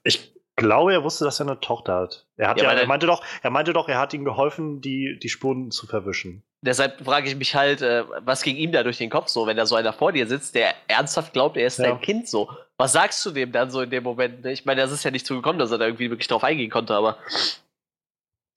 Ich 0.04 0.32
glaube, 0.56 0.92
er 0.92 1.02
wusste, 1.02 1.24
dass 1.24 1.40
er 1.40 1.46
eine 1.48 1.60
Tochter 1.60 1.94
hat. 1.96 2.26
Er, 2.36 2.48
hat 2.50 2.58
Ja, 2.58 2.64
ja, 2.64 2.72
er 2.72 2.80
er- 2.82 2.86
meinte 2.86 3.06
doch, 3.06 3.22
er 3.42 3.50
meinte 3.50 3.72
doch, 3.72 3.88
er 3.88 3.98
hat 3.98 4.12
ihm 4.14 4.24
geholfen, 4.24 4.80
die, 4.80 5.18
die 5.20 5.28
Spuren 5.28 5.70
zu 5.70 5.86
verwischen. 5.86 6.42
Deshalb 6.62 7.02
frage 7.02 7.28
ich 7.28 7.36
mich 7.36 7.54
halt, 7.54 7.80
äh, 7.80 8.04
was 8.20 8.42
ging 8.42 8.56
ihm 8.56 8.70
da 8.70 8.82
durch 8.82 8.98
den 8.98 9.08
Kopf 9.08 9.28
so, 9.28 9.46
wenn 9.46 9.56
da 9.56 9.64
so 9.64 9.76
einer 9.76 9.94
vor 9.94 10.12
dir 10.12 10.26
sitzt, 10.26 10.54
der 10.54 10.74
ernsthaft 10.88 11.32
glaubt, 11.32 11.56
er 11.56 11.66
ist 11.66 11.78
Ja. 11.78 11.86
dein 11.86 12.00
Kind 12.02 12.28
so. 12.28 12.50
Was 12.80 12.92
sagst 12.92 13.24
du 13.26 13.30
dem 13.30 13.52
dann 13.52 13.70
so 13.70 13.80
in 13.82 13.90
dem 13.90 14.02
Moment? 14.02 14.44
Ich 14.46 14.64
meine, 14.64 14.80
das 14.80 14.90
ist 14.92 15.04
ja 15.04 15.10
nicht 15.10 15.26
zugekommen, 15.26 15.58
dass 15.58 15.70
er 15.70 15.78
da 15.78 15.84
irgendwie 15.86 16.10
wirklich 16.10 16.28
drauf 16.28 16.42
eingehen 16.44 16.70
konnte, 16.70 16.94
aber 16.94 17.18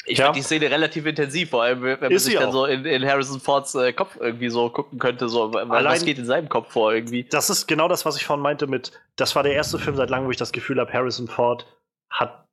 ich 0.06 0.18
Ja. 0.18 0.26
fand 0.26 0.36
die 0.38 0.42
Szene 0.42 0.70
relativ 0.70 1.06
intensiv, 1.06 1.50
vor 1.52 1.64
allem 1.64 1.82
wenn 1.82 2.00
man 2.00 2.12
Ist 2.12 2.26
sich 2.26 2.34
dann 2.36 2.50
auch. 2.50 2.52
so 2.54 2.66
in, 2.66 2.84
in 2.86 3.06
Harrison 3.06 3.40
Fords 3.40 3.74
äh, 3.76 3.94
Kopf 3.94 4.18
irgendwie 4.20 4.50
so 4.50 4.70
gucken 4.70 5.00
könnte, 5.00 5.30
so 5.30 5.54
wa- 5.54 5.64
was 5.68 5.78
Allein- 5.78 6.04
geht 6.06 6.18
in 6.18 6.26
seinem 6.26 6.50
Kopf 6.50 6.72
vor 6.74 6.94
irgendwie. 6.94 7.24
Das 7.24 7.50
ist 7.50 7.68
genau 7.68 7.88
das, 7.88 8.06
was 8.06 8.18
ich 8.18 8.26
vorhin 8.26 8.44
meinte 8.44 8.68
mit, 8.68 8.92
das 9.16 9.36
war 9.36 9.44
der 9.44 9.54
erste 9.54 9.80
Film 9.80 9.96
seit 9.96 10.10
langem, 10.10 10.28
wo 10.28 10.32
ich 10.32 10.38
das 10.38 10.52
Gefühl 10.52 10.80
habe, 10.80 10.92
Harrison 10.92 11.28
Ford 11.28 11.66
hat 12.10 12.46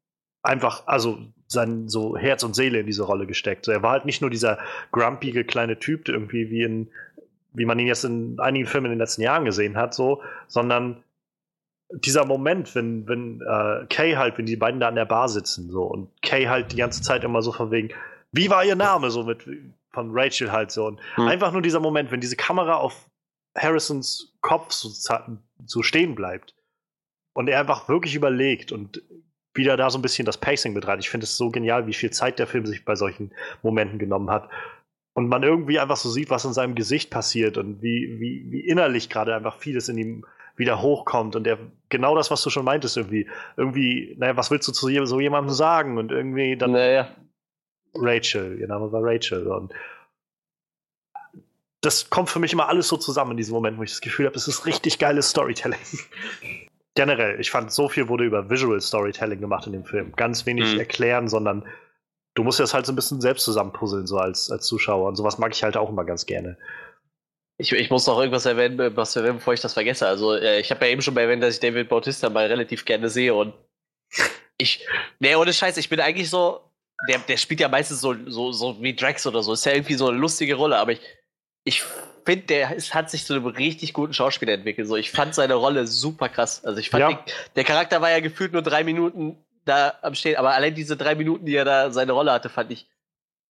einfach, 0.42 0.86
also 0.86 1.18
sein 1.48 1.88
so 1.88 2.16
Herz 2.16 2.44
und 2.44 2.54
Seele 2.54 2.78
in 2.80 2.86
diese 2.86 3.02
Rolle 3.02 3.26
gesteckt. 3.26 3.64
So, 3.64 3.72
er 3.72 3.82
war 3.82 3.90
halt 3.92 4.04
nicht 4.04 4.20
nur 4.20 4.30
dieser 4.30 4.58
grumpige 4.92 5.44
kleine 5.44 5.78
Typ, 5.80 6.08
irgendwie 6.08 6.50
wie 6.50 6.62
in, 6.62 6.88
wie 7.52 7.64
man 7.64 7.78
ihn 7.80 7.88
jetzt 7.88 8.04
in 8.04 8.38
einigen 8.38 8.66
Filmen 8.66 8.86
in 8.86 8.92
den 8.92 8.98
letzten 9.00 9.22
Jahren 9.22 9.44
gesehen 9.44 9.76
hat, 9.76 9.92
so, 9.92 10.22
sondern 10.46 11.02
dieser 11.92 12.24
Moment, 12.24 12.74
wenn, 12.74 13.08
wenn 13.08 13.40
äh, 13.40 13.86
Kay 13.88 14.14
halt, 14.14 14.38
wenn 14.38 14.46
die 14.46 14.56
beiden 14.56 14.80
da 14.80 14.88
an 14.88 14.94
der 14.94 15.06
Bar 15.06 15.28
sitzen, 15.28 15.70
so, 15.70 15.82
und 15.82 16.10
Kay 16.22 16.46
halt 16.46 16.72
die 16.72 16.76
ganze 16.76 17.02
Zeit 17.02 17.24
immer 17.24 17.42
so 17.42 17.52
von 17.52 17.70
wegen, 17.70 17.90
wie 18.32 18.50
war 18.50 18.64
ihr 18.64 18.76
Name, 18.76 19.10
so 19.10 19.24
mit, 19.24 19.46
von 19.90 20.10
Rachel 20.12 20.52
halt 20.52 20.70
so, 20.70 20.86
und 20.86 21.00
Hm. 21.16 21.28
einfach 21.28 21.52
nur 21.52 21.62
dieser 21.62 21.80
Moment, 21.80 22.10
wenn 22.10 22.20
diese 22.20 22.36
Kamera 22.36 22.74
auf 22.74 23.10
Harrisons 23.56 24.36
Kopf 24.40 24.70
so, 24.72 24.90
so 25.66 25.82
stehen 25.82 26.14
bleibt 26.14 26.54
und 27.34 27.48
er 27.48 27.60
einfach 27.60 27.88
wirklich 27.88 28.14
überlegt 28.14 28.70
und 28.72 29.02
wieder 29.54 29.76
da 29.76 29.90
so 29.90 29.98
ein 29.98 30.02
bisschen 30.02 30.26
das 30.26 30.38
Pacing 30.38 30.74
betreibt. 30.74 31.02
Ich 31.02 31.10
finde 31.10 31.24
es 31.24 31.36
so 31.36 31.50
genial, 31.50 31.86
wie 31.88 31.94
viel 31.94 32.10
Zeit 32.10 32.38
der 32.38 32.46
Film 32.46 32.66
sich 32.66 32.84
bei 32.84 32.94
solchen 32.94 33.32
Momenten 33.62 33.98
genommen 33.98 34.30
hat. 34.30 34.48
Und 35.12 35.28
man 35.28 35.42
irgendwie 35.42 35.80
einfach 35.80 35.96
so 35.96 36.08
sieht, 36.08 36.30
was 36.30 36.44
in 36.44 36.52
seinem 36.52 36.76
Gesicht 36.76 37.10
passiert 37.10 37.58
und 37.58 37.82
wie, 37.82 38.20
wie, 38.20 38.46
wie 38.50 38.60
innerlich 38.60 39.10
gerade 39.10 39.34
einfach 39.34 39.56
vieles 39.58 39.88
in 39.88 39.98
ihm 39.98 40.24
wieder 40.60 40.80
hochkommt 40.80 41.34
und 41.34 41.42
der 41.42 41.58
genau 41.88 42.14
das, 42.14 42.30
was 42.30 42.42
du 42.42 42.50
schon 42.50 42.64
meintest, 42.64 42.96
irgendwie, 42.96 43.28
irgendwie, 43.56 44.14
naja, 44.18 44.36
was 44.36 44.52
willst 44.52 44.68
du 44.68 44.72
zu 44.72 44.86
so 45.06 45.20
jemandem 45.20 45.52
sagen? 45.52 45.98
Und 45.98 46.12
irgendwie 46.12 46.56
dann 46.56 46.70
Naja. 46.72 47.08
Rachel, 47.94 48.58
ihr 48.60 48.68
Name 48.68 48.92
war 48.92 49.02
Rachel. 49.02 49.48
Und 49.48 49.72
das 51.80 52.10
kommt 52.10 52.28
für 52.30 52.38
mich 52.38 52.52
immer 52.52 52.68
alles 52.68 52.88
so 52.88 52.96
zusammen 52.96 53.32
in 53.32 53.36
diesem 53.38 53.54
Moment, 53.54 53.78
wo 53.78 53.82
ich 53.82 53.90
das 53.90 54.00
Gefühl 54.00 54.26
habe, 54.26 54.36
es 54.36 54.46
ist 54.46 54.66
richtig 54.66 54.98
geiles 54.98 55.30
Storytelling. 55.30 55.78
Generell, 56.94 57.40
ich 57.40 57.50
fand, 57.50 57.72
so 57.72 57.88
viel 57.88 58.08
wurde 58.08 58.24
über 58.24 58.50
Visual 58.50 58.80
Storytelling 58.80 59.40
gemacht 59.40 59.66
in 59.66 59.72
dem 59.72 59.84
Film. 59.84 60.12
Ganz 60.16 60.44
wenig 60.46 60.74
Mhm. 60.74 60.78
erklären, 60.80 61.28
sondern 61.28 61.64
du 62.34 62.44
musst 62.44 62.60
das 62.60 62.74
halt 62.74 62.84
so 62.86 62.92
ein 62.92 62.96
bisschen 62.96 63.20
selbst 63.20 63.44
zusammenpuzzeln, 63.44 64.06
so 64.06 64.18
als, 64.18 64.50
als 64.50 64.66
Zuschauer. 64.66 65.08
Und 65.08 65.16
sowas 65.16 65.38
mag 65.38 65.52
ich 65.52 65.62
halt 65.62 65.76
auch 65.76 65.88
immer 65.88 66.04
ganz 66.04 66.26
gerne. 66.26 66.56
Ich, 67.60 67.72
ich 67.72 67.90
muss 67.90 68.06
noch 68.06 68.18
irgendwas 68.18 68.46
erwähnen, 68.46 68.96
was 68.96 69.14
erwähnen, 69.16 69.36
bevor 69.36 69.52
ich 69.52 69.60
das 69.60 69.74
vergesse. 69.74 70.06
Also, 70.06 70.34
äh, 70.34 70.60
ich 70.60 70.70
habe 70.70 70.86
ja 70.86 70.92
eben 70.92 71.02
schon 71.02 71.12
mal 71.14 71.20
erwähnt, 71.20 71.42
dass 71.42 71.54
ich 71.54 71.60
David 71.60 71.88
Bautista 71.88 72.30
mal 72.30 72.46
relativ 72.46 72.84
gerne 72.84 73.08
sehe 73.10 73.34
und 73.34 73.52
ich, 74.56 74.86
nee, 75.18 75.34
ohne 75.34 75.52
Scheiß, 75.52 75.76
ich 75.76 75.88
bin 75.88 76.00
eigentlich 76.00 76.30
so, 76.30 76.60
der, 77.08 77.18
der 77.18 77.36
spielt 77.36 77.60
ja 77.60 77.68
meistens 77.68 78.00
so, 78.00 78.14
so, 78.26 78.52
so 78.52 78.82
wie 78.82 78.94
Drax 78.94 79.26
oder 79.26 79.42
so. 79.42 79.52
Ist 79.52 79.64
ja 79.66 79.72
irgendwie 79.72 79.94
so 79.94 80.08
eine 80.08 80.18
lustige 80.18 80.54
Rolle, 80.54 80.78
aber 80.78 80.92
ich, 80.92 81.00
ich 81.64 81.82
finde, 82.24 82.46
der 82.46 82.74
ist, 82.74 82.94
hat 82.94 83.10
sich 83.10 83.24
zu 83.24 83.34
einem 83.34 83.46
richtig 83.46 83.92
guten 83.92 84.12
Schauspieler 84.12 84.52
entwickelt. 84.54 84.88
So, 84.88 84.96
ich 84.96 85.10
fand 85.10 85.34
seine 85.34 85.54
Rolle 85.54 85.86
super 85.86 86.28
krass. 86.28 86.64
Also, 86.64 86.78
ich 86.80 86.90
fand, 86.90 87.00
Ja. 87.02 87.08
den, 87.08 87.18
der 87.56 87.64
Charakter 87.64 88.00
war 88.00 88.10
ja 88.10 88.20
gefühlt 88.20 88.52
nur 88.52 88.62
drei 88.62 88.84
Minuten 88.84 89.36
da 89.64 89.94
am 90.02 90.14
Stehen, 90.14 90.36
aber 90.36 90.54
allein 90.54 90.74
diese 90.74 90.96
drei 90.96 91.14
Minuten, 91.14 91.44
die 91.44 91.54
er 91.54 91.64
da 91.66 91.90
seine 91.90 92.12
Rolle 92.12 92.32
hatte, 92.32 92.48
fand 92.48 92.70
ich 92.70 92.86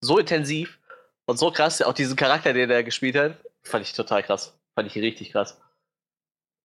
so 0.01 0.19
intensiv 0.19 0.79
und 1.27 1.39
so 1.39 1.51
krass. 1.51 1.81
Auch 1.83 1.93
diesen 1.93 2.17
Charakter, 2.17 2.53
den 2.53 2.71
er 2.71 2.83
gespielt 2.83 3.17
hat, 3.17 3.37
fand 3.63 3.85
ich 3.87 3.93
total 3.93 4.23
krass. 4.23 4.59
Fand 4.75 4.89
ich 4.89 5.03
richtig 5.03 5.33
krass. 5.33 5.61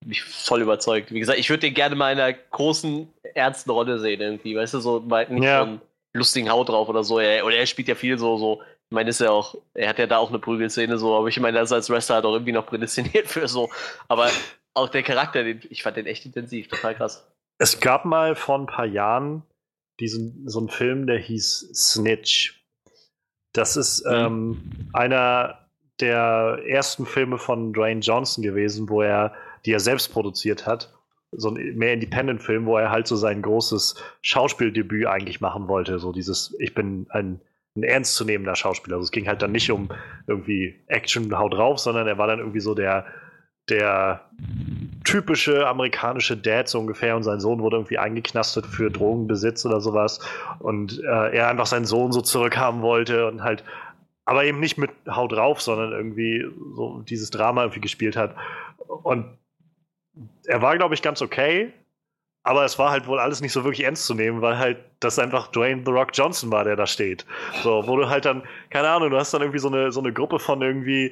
Mich 0.05 0.23
voll 0.23 0.61
überzeugt. 0.61 1.11
Wie 1.11 1.19
gesagt, 1.19 1.39
ich 1.39 1.49
würde 1.49 1.61
den 1.61 1.73
gerne 1.73 1.95
mal 1.95 2.11
in 2.11 2.19
einer 2.19 2.33
großen, 2.33 3.11
ernsten 3.33 3.71
Rolle 3.71 3.99
sehen, 3.99 4.21
irgendwie. 4.21 4.55
Weißt 4.55 4.73
du, 4.73 4.79
so 4.79 4.99
mal 4.99 5.27
nicht 5.29 5.43
Ja. 5.43 5.65
so 5.65 5.71
ein 5.71 5.81
lustigen 6.13 6.49
Haut 6.49 6.69
drauf 6.69 6.87
oder 6.89 7.03
so. 7.03 7.19
Er, 7.19 7.45
oder 7.45 7.55
er 7.55 7.65
spielt 7.65 7.87
ja 7.87 7.95
viel 7.95 8.17
so, 8.17 8.37
so, 8.37 8.61
ich 8.89 8.93
meine, 8.93 9.09
ist 9.09 9.19
ja 9.19 9.31
auch, 9.31 9.55
er 9.73 9.89
hat 9.89 9.99
ja 9.99 10.07
da 10.07 10.17
auch 10.17 10.29
eine 10.29 10.39
Prügelszene 10.39 10.97
so, 10.97 11.15
aber 11.15 11.27
ich 11.27 11.39
meine, 11.39 11.57
er 11.57 11.63
ist 11.63 11.71
als 11.71 11.89
Wrestler 11.89 12.15
halt 12.15 12.25
auch 12.25 12.33
irgendwie 12.33 12.51
noch 12.51 12.67
prädestiniert 12.67 13.27
für 13.27 13.47
so. 13.47 13.69
Aber 14.07 14.29
auch 14.73 14.89
der 14.89 15.03
Charakter, 15.03 15.43
den, 15.43 15.61
ich 15.69 15.83
fand 15.83 15.97
den 15.97 16.05
echt 16.05 16.25
intensiv, 16.25 16.67
total 16.67 16.95
krass. 16.95 17.27
Es 17.57 17.79
gab 17.79 18.05
mal 18.05 18.35
vor 18.35 18.59
ein 18.59 18.67
paar 18.67 18.85
Jahren 18.85 19.43
diesen, 19.99 20.47
so 20.47 20.59
einen 20.59 20.69
Film, 20.69 21.07
der 21.07 21.17
hieß 21.17 21.71
Snitch. 21.73 22.63
Das 23.53 23.77
ist 23.77 24.05
mhm. 24.05 24.11
ähm, 24.13 24.89
einer 24.93 25.64
der 25.99 26.59
ersten 26.67 27.05
Filme 27.05 27.37
von 27.37 27.73
Dwayne 27.73 28.01
Johnson 28.01 28.43
gewesen, 28.43 28.89
wo 28.89 29.01
er, 29.01 29.33
die 29.65 29.71
er 29.71 29.79
selbst 29.79 30.11
produziert 30.11 30.65
hat. 30.65 30.93
So 31.31 31.49
ein 31.49 31.77
mehr 31.77 31.93
Independent-Film, 31.93 32.65
wo 32.65 32.77
er 32.77 32.91
halt 32.91 33.07
so 33.07 33.15
sein 33.15 33.41
großes 33.41 34.01
Schauspieldebüt 34.21 35.05
eigentlich 35.05 35.41
machen 35.41 35.67
wollte. 35.67 35.99
So 35.99 36.11
dieses, 36.11 36.55
ich 36.59 36.73
bin 36.73 37.07
ein, 37.09 37.41
ein 37.75 37.83
ernstzunehmender 37.83 38.55
Schauspieler. 38.55 38.95
Also 38.95 39.05
es 39.05 39.11
ging 39.11 39.27
halt 39.27 39.41
dann 39.41 39.51
nicht 39.51 39.71
um 39.71 39.89
irgendwie 40.27 40.75
Action, 40.87 41.37
haut 41.37 41.53
drauf, 41.53 41.79
sondern 41.79 42.07
er 42.07 42.17
war 42.17 42.27
dann 42.27 42.39
irgendwie 42.39 42.61
so 42.61 42.73
der, 42.73 43.05
der 43.69 44.21
typische 45.03 45.67
amerikanische 45.67 46.37
Dad 46.37 46.67
so 46.67 46.79
ungefähr 46.79 47.15
und 47.15 47.23
sein 47.23 47.39
Sohn 47.39 47.61
wurde 47.61 47.77
irgendwie 47.77 47.97
eingeknastet 47.97 48.65
für 48.65 48.91
Drogenbesitz 48.91 49.65
oder 49.65 49.81
sowas 49.81 50.19
und 50.59 50.99
äh, 51.03 51.35
er 51.35 51.49
einfach 51.49 51.65
seinen 51.65 51.85
Sohn 51.85 52.11
so 52.11 52.21
zurückhaben 52.21 52.81
wollte 52.81 53.27
und 53.27 53.43
halt 53.43 53.63
aber 54.25 54.43
eben 54.43 54.59
nicht 54.59 54.77
mit 54.77 54.91
Haut 55.07 55.31
drauf, 55.31 55.61
sondern 55.61 55.91
irgendwie 55.91 56.45
so 56.75 57.01
dieses 57.01 57.29
Drama 57.29 57.63
irgendwie 57.63 57.81
gespielt 57.81 58.17
hat. 58.17 58.35
Und 58.87 59.37
er 60.45 60.61
war, 60.61 60.77
glaube 60.77 60.95
ich, 60.95 61.01
ganz 61.01 61.21
okay, 61.21 61.71
aber 62.43 62.63
es 62.63 62.77
war 62.77 62.91
halt 62.91 63.07
wohl 63.07 63.19
alles 63.19 63.41
nicht 63.41 63.53
so 63.53 63.63
wirklich 63.63 63.85
ernst 63.85 64.05
zu 64.05 64.13
nehmen, 64.13 64.41
weil 64.41 64.57
halt 64.57 64.77
das 64.99 65.17
einfach 65.17 65.47
Dwayne 65.47 65.81
The 65.83 65.91
Rock 65.91 66.09
Johnson 66.13 66.51
war, 66.51 66.63
der 66.63 66.75
da 66.75 66.85
steht. 66.85 67.25
So, 67.63 67.87
wo 67.87 67.97
du 67.97 68.07
halt 68.07 68.25
dann, 68.25 68.43
keine 68.69 68.87
Ahnung, 68.89 69.09
du 69.09 69.17
hast 69.17 69.33
dann 69.33 69.41
irgendwie 69.41 69.59
so 69.59 69.67
eine, 69.67 69.91
so 69.91 69.99
eine 69.99 70.13
Gruppe 70.13 70.39
von 70.39 70.61
irgendwie 70.61 71.11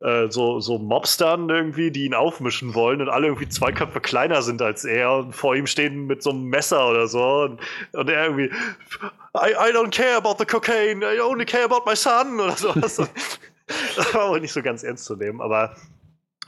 äh, 0.00 0.28
so, 0.30 0.60
so 0.60 0.78
Mobstern 0.78 1.48
irgendwie, 1.48 1.90
die 1.90 2.06
ihn 2.06 2.14
aufmischen 2.14 2.74
wollen 2.74 3.00
und 3.02 3.08
alle 3.08 3.26
irgendwie 3.26 3.48
zwei 3.48 3.70
Köpfe 3.70 4.00
kleiner 4.00 4.42
sind 4.42 4.62
als 4.62 4.84
er 4.84 5.12
und 5.12 5.34
vor 5.34 5.54
ihm 5.54 5.66
stehen 5.66 6.06
mit 6.06 6.22
so 6.22 6.30
einem 6.30 6.44
Messer 6.44 6.88
oder 6.88 7.06
so 7.06 7.42
und, 7.42 7.60
und 7.92 8.08
er 8.08 8.24
irgendwie 8.24 8.50
I, 9.36 9.52
I 9.52 9.72
don't 9.72 9.90
care 9.90 10.16
about 10.16 10.36
the 10.38 10.46
cocaine, 10.46 11.02
I 11.02 11.20
only 11.20 11.44
care 11.44 11.64
about 11.64 11.82
my 11.86 11.94
son 11.94 12.40
oder 12.40 12.56
sowas. 12.56 12.96
das 13.96 14.14
war 14.14 14.24
auch 14.24 14.38
nicht 14.38 14.52
so 14.52 14.62
ganz 14.62 14.82
ernst 14.82 15.04
zu 15.04 15.16
nehmen, 15.16 15.40
aber 15.40 15.76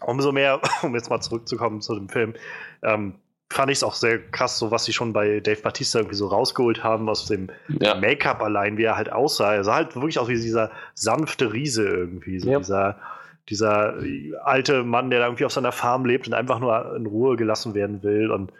umso 0.00 0.32
mehr, 0.32 0.60
um 0.82 0.94
jetzt 0.94 1.10
mal 1.10 1.20
zurückzukommen 1.20 1.80
zu 1.80 1.94
dem 1.94 2.08
Film, 2.08 2.34
ähm, 2.82 3.14
fand 3.52 3.70
ich 3.70 3.78
es 3.78 3.84
auch 3.84 3.94
sehr 3.94 4.18
krass, 4.18 4.58
so 4.58 4.70
was 4.70 4.84
sie 4.84 4.94
schon 4.94 5.12
bei 5.12 5.40
Dave 5.40 5.60
Batista 5.60 5.98
irgendwie 5.98 6.16
so 6.16 6.26
rausgeholt 6.26 6.82
haben 6.82 7.08
aus 7.10 7.26
dem 7.26 7.50
ja. 7.68 7.94
Make-up 7.94 8.40
allein, 8.40 8.78
wie 8.78 8.84
er 8.84 8.96
halt 8.96 9.12
aussah. 9.12 9.54
Er 9.54 9.64
sah 9.64 9.74
halt 9.74 9.94
wirklich 9.94 10.18
aus 10.18 10.28
wie 10.28 10.34
dieser 10.34 10.70
sanfte 10.94 11.52
Riese 11.52 11.86
irgendwie, 11.86 12.40
so 12.40 12.50
ja. 12.50 12.58
dieser 12.58 12.98
dieser 13.48 13.96
alte 14.44 14.84
Mann, 14.84 15.10
der 15.10 15.20
da 15.20 15.26
irgendwie 15.26 15.44
auf 15.44 15.52
seiner 15.52 15.72
Farm 15.72 16.04
lebt 16.04 16.26
und 16.26 16.34
einfach 16.34 16.60
nur 16.60 16.94
in 16.96 17.06
Ruhe 17.06 17.36
gelassen 17.36 17.74
werden 17.74 18.02
will. 18.02 18.30
Und 18.30 18.52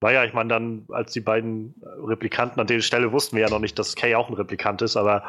naja, 0.00 0.24
ich 0.24 0.32
meine, 0.32 0.48
dann, 0.48 0.86
als 0.90 1.12
die 1.12 1.20
beiden 1.20 1.74
Replikanten 1.82 2.60
an 2.60 2.66
der 2.66 2.80
Stelle 2.80 3.12
wussten 3.12 3.36
wir 3.36 3.44
ja 3.44 3.50
noch 3.50 3.58
nicht, 3.58 3.78
dass 3.78 3.96
Kay 3.96 4.14
auch 4.14 4.28
ein 4.28 4.34
Replikant 4.34 4.82
ist, 4.82 4.96
aber 4.96 5.24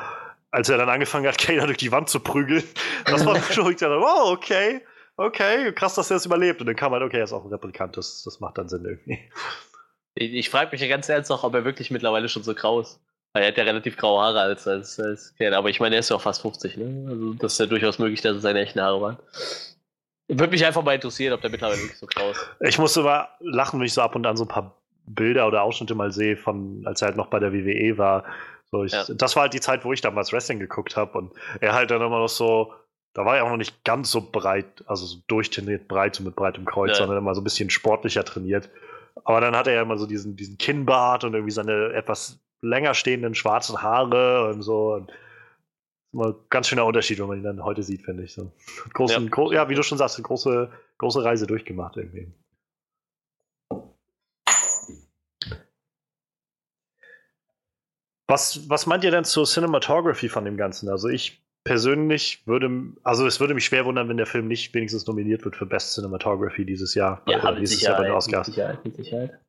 als 0.51 0.69
er 0.69 0.77
dann 0.77 0.89
angefangen 0.89 1.27
hat, 1.27 1.37
Kay 1.39 1.57
da 1.57 1.65
durch 1.65 1.77
die 1.77 1.91
Wand 1.91 2.09
zu 2.09 2.19
prügeln, 2.19 2.63
das 3.05 3.25
war 3.25 3.35
schon, 3.37 3.71
ich 3.71 3.77
dachte, 3.77 3.99
wow, 3.99 4.31
okay, 4.31 4.81
okay, 5.15 5.71
krass, 5.73 5.95
dass 5.95 6.11
er 6.11 6.17
es 6.17 6.25
überlebt. 6.25 6.59
Und 6.61 6.67
dann 6.67 6.75
kam 6.75 6.91
halt, 6.91 7.03
okay, 7.03 7.17
er 7.17 7.23
ist 7.23 7.33
auch 7.33 7.45
ein 7.45 7.51
Replikant, 7.51 7.97
das, 7.97 8.23
das 8.23 8.39
macht 8.39 8.57
dann 8.57 8.69
Sinn 8.69 8.85
irgendwie. 8.85 9.19
Ich, 10.15 10.33
ich 10.33 10.49
frage 10.49 10.71
mich 10.71 10.81
ja 10.81 10.87
ganz 10.87 11.07
ernst 11.07 11.29
noch, 11.29 11.43
ob 11.43 11.53
er 11.53 11.65
wirklich 11.65 11.91
mittlerweile 11.91 12.29
schon 12.29 12.43
so 12.43 12.53
grau 12.53 12.81
ist. 12.81 12.99
Er 13.33 13.47
hat 13.47 13.57
ja 13.57 13.63
relativ 13.63 13.95
graue 13.95 14.21
Haare 14.21 14.41
als, 14.41 14.67
als, 14.67 14.99
als 14.99 15.35
Kerl. 15.35 15.53
Aber 15.53 15.69
ich 15.69 15.79
meine, 15.79 15.95
er 15.95 15.99
ist 15.99 16.09
ja 16.09 16.15
auch 16.15 16.21
fast 16.21 16.41
50, 16.41 16.77
ne? 16.77 17.07
Also 17.09 17.33
das 17.33 17.53
ist 17.53 17.59
ja 17.59 17.65
durchaus 17.67 17.99
möglich, 17.99 18.21
dass 18.21 18.37
es 18.37 18.41
seine 18.41 18.59
echten 18.59 18.81
Haare 18.81 19.01
waren. 19.01 19.17
Würde 20.27 20.51
mich 20.51 20.65
einfach 20.65 20.83
mal 20.83 20.95
interessieren, 20.95 21.33
ob 21.33 21.41
der 21.41 21.49
mittlerweile 21.49 21.79
wirklich 21.79 21.97
so 21.97 22.07
grau 22.07 22.31
ist. 22.31 22.49
Ich 22.61 22.77
musste 22.77 23.01
mal 23.01 23.27
lachen, 23.39 23.79
wenn 23.79 23.85
ich 23.85 23.93
so 23.93 24.01
ab 24.01 24.15
und 24.15 24.25
an 24.25 24.37
so 24.37 24.45
ein 24.45 24.47
paar 24.47 24.79
Bilder 25.05 25.47
oder 25.47 25.63
Ausschnitte 25.63 25.95
mal 25.95 26.11
sehe, 26.11 26.37
von, 26.37 26.83
als 26.85 27.01
er 27.01 27.09
halt 27.09 27.17
noch 27.17 27.27
bei 27.27 27.39
der 27.39 27.53
WWE 27.53 27.97
war. 27.97 28.25
So, 28.71 28.83
ich, 28.83 28.91
ja. 28.91 29.05
Das 29.09 29.35
war 29.35 29.43
halt 29.43 29.53
die 29.53 29.59
Zeit, 29.59 29.85
wo 29.85 29.93
ich 29.93 30.01
damals 30.01 30.31
Wrestling 30.31 30.59
geguckt 30.59 30.95
habe. 30.95 31.17
Und 31.17 31.33
er 31.61 31.73
halt 31.73 31.91
dann 31.91 32.01
immer 32.01 32.19
noch 32.19 32.29
so, 32.29 32.73
da 33.13 33.25
war 33.25 33.37
er 33.37 33.45
auch 33.45 33.49
noch 33.49 33.57
nicht 33.57 33.83
ganz 33.83 34.11
so 34.11 34.29
breit, 34.31 34.83
also 34.85 35.05
so 35.05 35.17
durchtrainiert 35.27 35.87
breit, 35.87 36.15
so 36.15 36.23
mit 36.23 36.35
breitem 36.35 36.65
Kreuz, 36.65 36.91
ja. 36.91 36.95
sondern 36.95 37.17
immer 37.17 37.33
so 37.33 37.41
ein 37.41 37.43
bisschen 37.43 37.69
sportlicher 37.69 38.23
trainiert. 38.23 38.69
Aber 39.23 39.41
dann 39.41 39.55
hatte 39.55 39.71
er 39.71 39.77
ja 39.77 39.81
immer 39.81 39.97
so 39.97 40.05
diesen, 40.05 40.35
diesen 40.35 40.57
Kinnbart 40.57 41.23
und 41.23 41.33
irgendwie 41.33 41.51
seine 41.51 41.93
etwas 41.93 42.39
länger 42.61 42.93
stehenden 42.93 43.35
schwarzen 43.35 43.81
Haare 43.81 44.49
und 44.49 44.61
so. 44.61 44.93
Und 44.93 45.11
immer 46.13 46.35
ganz 46.49 46.67
schöner 46.67 46.85
Unterschied, 46.85 47.19
wenn 47.19 47.27
man 47.27 47.37
ihn 47.37 47.43
dann 47.43 47.63
heute 47.63 47.83
sieht, 47.83 48.03
finde 48.03 48.23
ich. 48.23 48.33
So. 48.33 48.51
Großen, 48.93 49.23
ja. 49.23 49.29
Gro 49.29 49.51
ja, 49.51 49.69
wie 49.69 49.75
du 49.75 49.83
schon 49.83 49.97
sagst, 49.97 50.17
eine 50.17 50.23
große, 50.23 50.71
große 50.97 51.23
Reise 51.23 51.47
durchgemacht 51.47 51.97
irgendwie. 51.97 52.31
Was, 58.27 58.69
was 58.69 58.85
meint 58.85 59.03
ihr 59.03 59.09
denn 59.09 59.23
zur 59.23 59.45
Cinematography 59.45 60.29
von 60.29 60.45
dem 60.45 60.55
Ganzen? 60.55 60.87
Also 60.87 61.07
ich 61.07 61.43
persönlich 61.63 62.45
würde, 62.45 62.69
also 63.03 63.25
es 63.25 63.39
würde 63.39 63.55
mich 63.55 63.65
schwer 63.65 63.85
wundern, 63.85 64.07
wenn 64.07 64.17
der 64.17 64.27
Film 64.27 64.47
nicht 64.47 64.73
wenigstens 64.75 65.07
nominiert 65.07 65.45
wird 65.45 65.55
für 65.55 65.65
Best 65.65 65.95
Cinematography 65.95 66.63
dieses 66.63 66.93
Jahr. 66.93 67.23
Ja, 67.27 67.41
oder 67.41 67.55
dieses 67.59 67.81
Jahr 67.81 67.97
bei 67.97 68.03
den 68.03 68.13
Oscars. 68.13 68.47
Mit 68.47 68.55
Sicherheit, 68.55 68.85
mit 68.85 68.95
Sicherheit. 68.95 69.39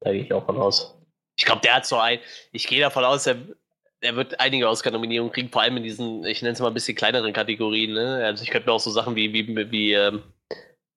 Da 0.00 0.12
gehe 0.12 0.22
ich 0.22 0.32
auch 0.32 0.46
von 0.46 0.56
aus. 0.56 1.03
Ich 1.36 1.44
glaube, 1.44 1.62
der 1.62 1.74
hat 1.74 1.86
so 1.86 1.98
ein. 1.98 2.18
Ich 2.52 2.66
gehe 2.66 2.80
davon 2.80 3.04
aus, 3.04 3.26
er, 3.26 3.36
er 4.00 4.16
wird 4.16 4.38
einige 4.40 4.68
Oscar-Nominierungen 4.68 5.32
kriegen, 5.32 5.50
vor 5.50 5.62
allem 5.62 5.76
in 5.78 5.82
diesen, 5.82 6.24
ich 6.24 6.42
nenne 6.42 6.52
es 6.52 6.60
mal 6.60 6.68
ein 6.68 6.74
bisschen 6.74 6.96
kleineren 6.96 7.32
Kategorien. 7.32 7.92
Ne? 7.92 8.24
Also 8.24 8.42
ich 8.44 8.50
könnte 8.50 8.68
mir 8.68 8.74
auch 8.74 8.80
so 8.80 8.90
Sachen 8.90 9.16
wie, 9.16 9.32
wie, 9.32 9.70
wie 9.70 9.92
ähm, 9.94 10.22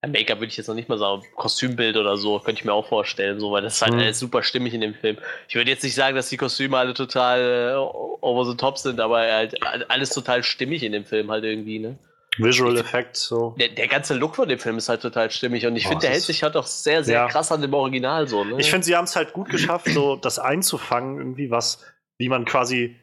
Make-up 0.05 0.39
würde 0.39 0.51
ich 0.51 0.57
jetzt 0.57 0.67
noch 0.67 0.75
nicht 0.75 0.89
mal 0.89 0.97
sagen, 0.99 1.23
Kostümbild 1.35 1.97
oder 1.97 2.17
so, 2.17 2.39
könnte 2.39 2.59
ich 2.59 2.65
mir 2.65 2.73
auch 2.73 2.87
vorstellen, 2.87 3.39
so, 3.39 3.51
weil 3.51 3.63
das 3.63 3.75
ist 3.75 3.81
halt 3.81 3.93
mhm. 3.93 3.99
alles 3.99 4.19
super 4.19 4.43
stimmig 4.43 4.73
in 4.73 4.81
dem 4.81 4.93
Film. 4.93 5.17
Ich 5.47 5.55
würde 5.55 5.71
jetzt 5.71 5.83
nicht 5.83 5.95
sagen, 5.95 6.15
dass 6.15 6.29
die 6.29 6.37
Kostüme 6.37 6.77
alle 6.77 6.93
total 6.93 7.73
äh, 7.73 7.75
over 7.75 8.45
the 8.45 8.55
top 8.55 8.77
sind, 8.77 8.99
aber 8.99 9.19
halt 9.19 9.55
alles 9.89 10.11
total 10.11 10.43
stimmig 10.43 10.83
in 10.83 10.91
dem 10.91 11.05
Film 11.05 11.31
halt 11.31 11.43
irgendwie, 11.43 11.79
ne? 11.79 11.97
Visual 12.37 12.77
Effects 12.77 13.25
so. 13.25 13.55
Der, 13.59 13.69
der, 13.69 13.87
ganze 13.87 14.13
Look 14.13 14.35
von 14.35 14.47
dem 14.47 14.59
Film 14.59 14.77
ist 14.77 14.89
halt 14.89 15.01
total 15.01 15.31
stimmig 15.31 15.65
und 15.65 15.75
ich 15.75 15.87
finde, 15.87 16.01
der 16.01 16.11
hält 16.11 16.23
sich 16.23 16.43
halt 16.43 16.55
auch 16.55 16.65
sehr, 16.65 17.03
sehr 17.03 17.21
ja. 17.21 17.27
krass 17.27 17.51
an 17.51 17.61
dem 17.61 17.73
Original 17.73 18.27
so. 18.27 18.43
Ne? 18.43 18.55
Ich 18.59 18.69
finde, 18.69 18.85
sie 18.85 18.95
haben 18.95 19.05
es 19.05 19.15
halt 19.15 19.33
gut 19.33 19.49
geschafft, 19.49 19.89
so 19.89 20.15
das 20.15 20.39
einzufangen, 20.39 21.17
irgendwie 21.17 21.51
was, 21.51 21.83
wie 22.17 22.29
man 22.29 22.45
quasi 22.45 22.95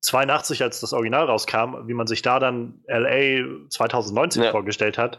82, 0.00 0.62
als 0.62 0.80
das 0.80 0.92
Original 0.92 1.26
rauskam, 1.26 1.86
wie 1.86 1.94
man 1.94 2.06
sich 2.06 2.22
da 2.22 2.38
dann 2.38 2.80
LA 2.86 3.68
2019 3.70 4.42
ja. 4.42 4.50
vorgestellt 4.50 4.98
hat. 4.98 5.18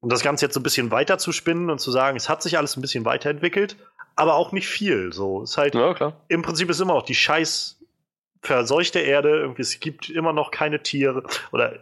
Und 0.00 0.10
das 0.12 0.22
Ganze 0.22 0.46
jetzt 0.46 0.54
so 0.54 0.60
ein 0.60 0.62
bisschen 0.62 0.90
weiter 0.90 1.18
zu 1.18 1.32
spinnen 1.32 1.68
und 1.68 1.78
zu 1.78 1.90
sagen, 1.90 2.16
es 2.16 2.28
hat 2.28 2.42
sich 2.42 2.56
alles 2.56 2.76
ein 2.76 2.80
bisschen 2.80 3.04
weiterentwickelt, 3.04 3.76
aber 4.16 4.34
auch 4.34 4.52
nicht 4.52 4.68
viel. 4.68 5.12
So, 5.12 5.42
ist 5.42 5.58
halt, 5.58 5.74
ja, 5.74 6.12
im 6.28 6.42
Prinzip 6.42 6.70
ist 6.70 6.80
immer 6.80 6.94
noch 6.94 7.02
die 7.02 7.14
scheiß 7.14 7.80
verseuchte 8.42 9.00
Erde, 9.00 9.28
irgendwie, 9.30 9.62
es 9.62 9.80
gibt 9.80 10.08
immer 10.08 10.32
noch 10.32 10.50
keine 10.50 10.82
Tiere 10.82 11.24
oder 11.52 11.80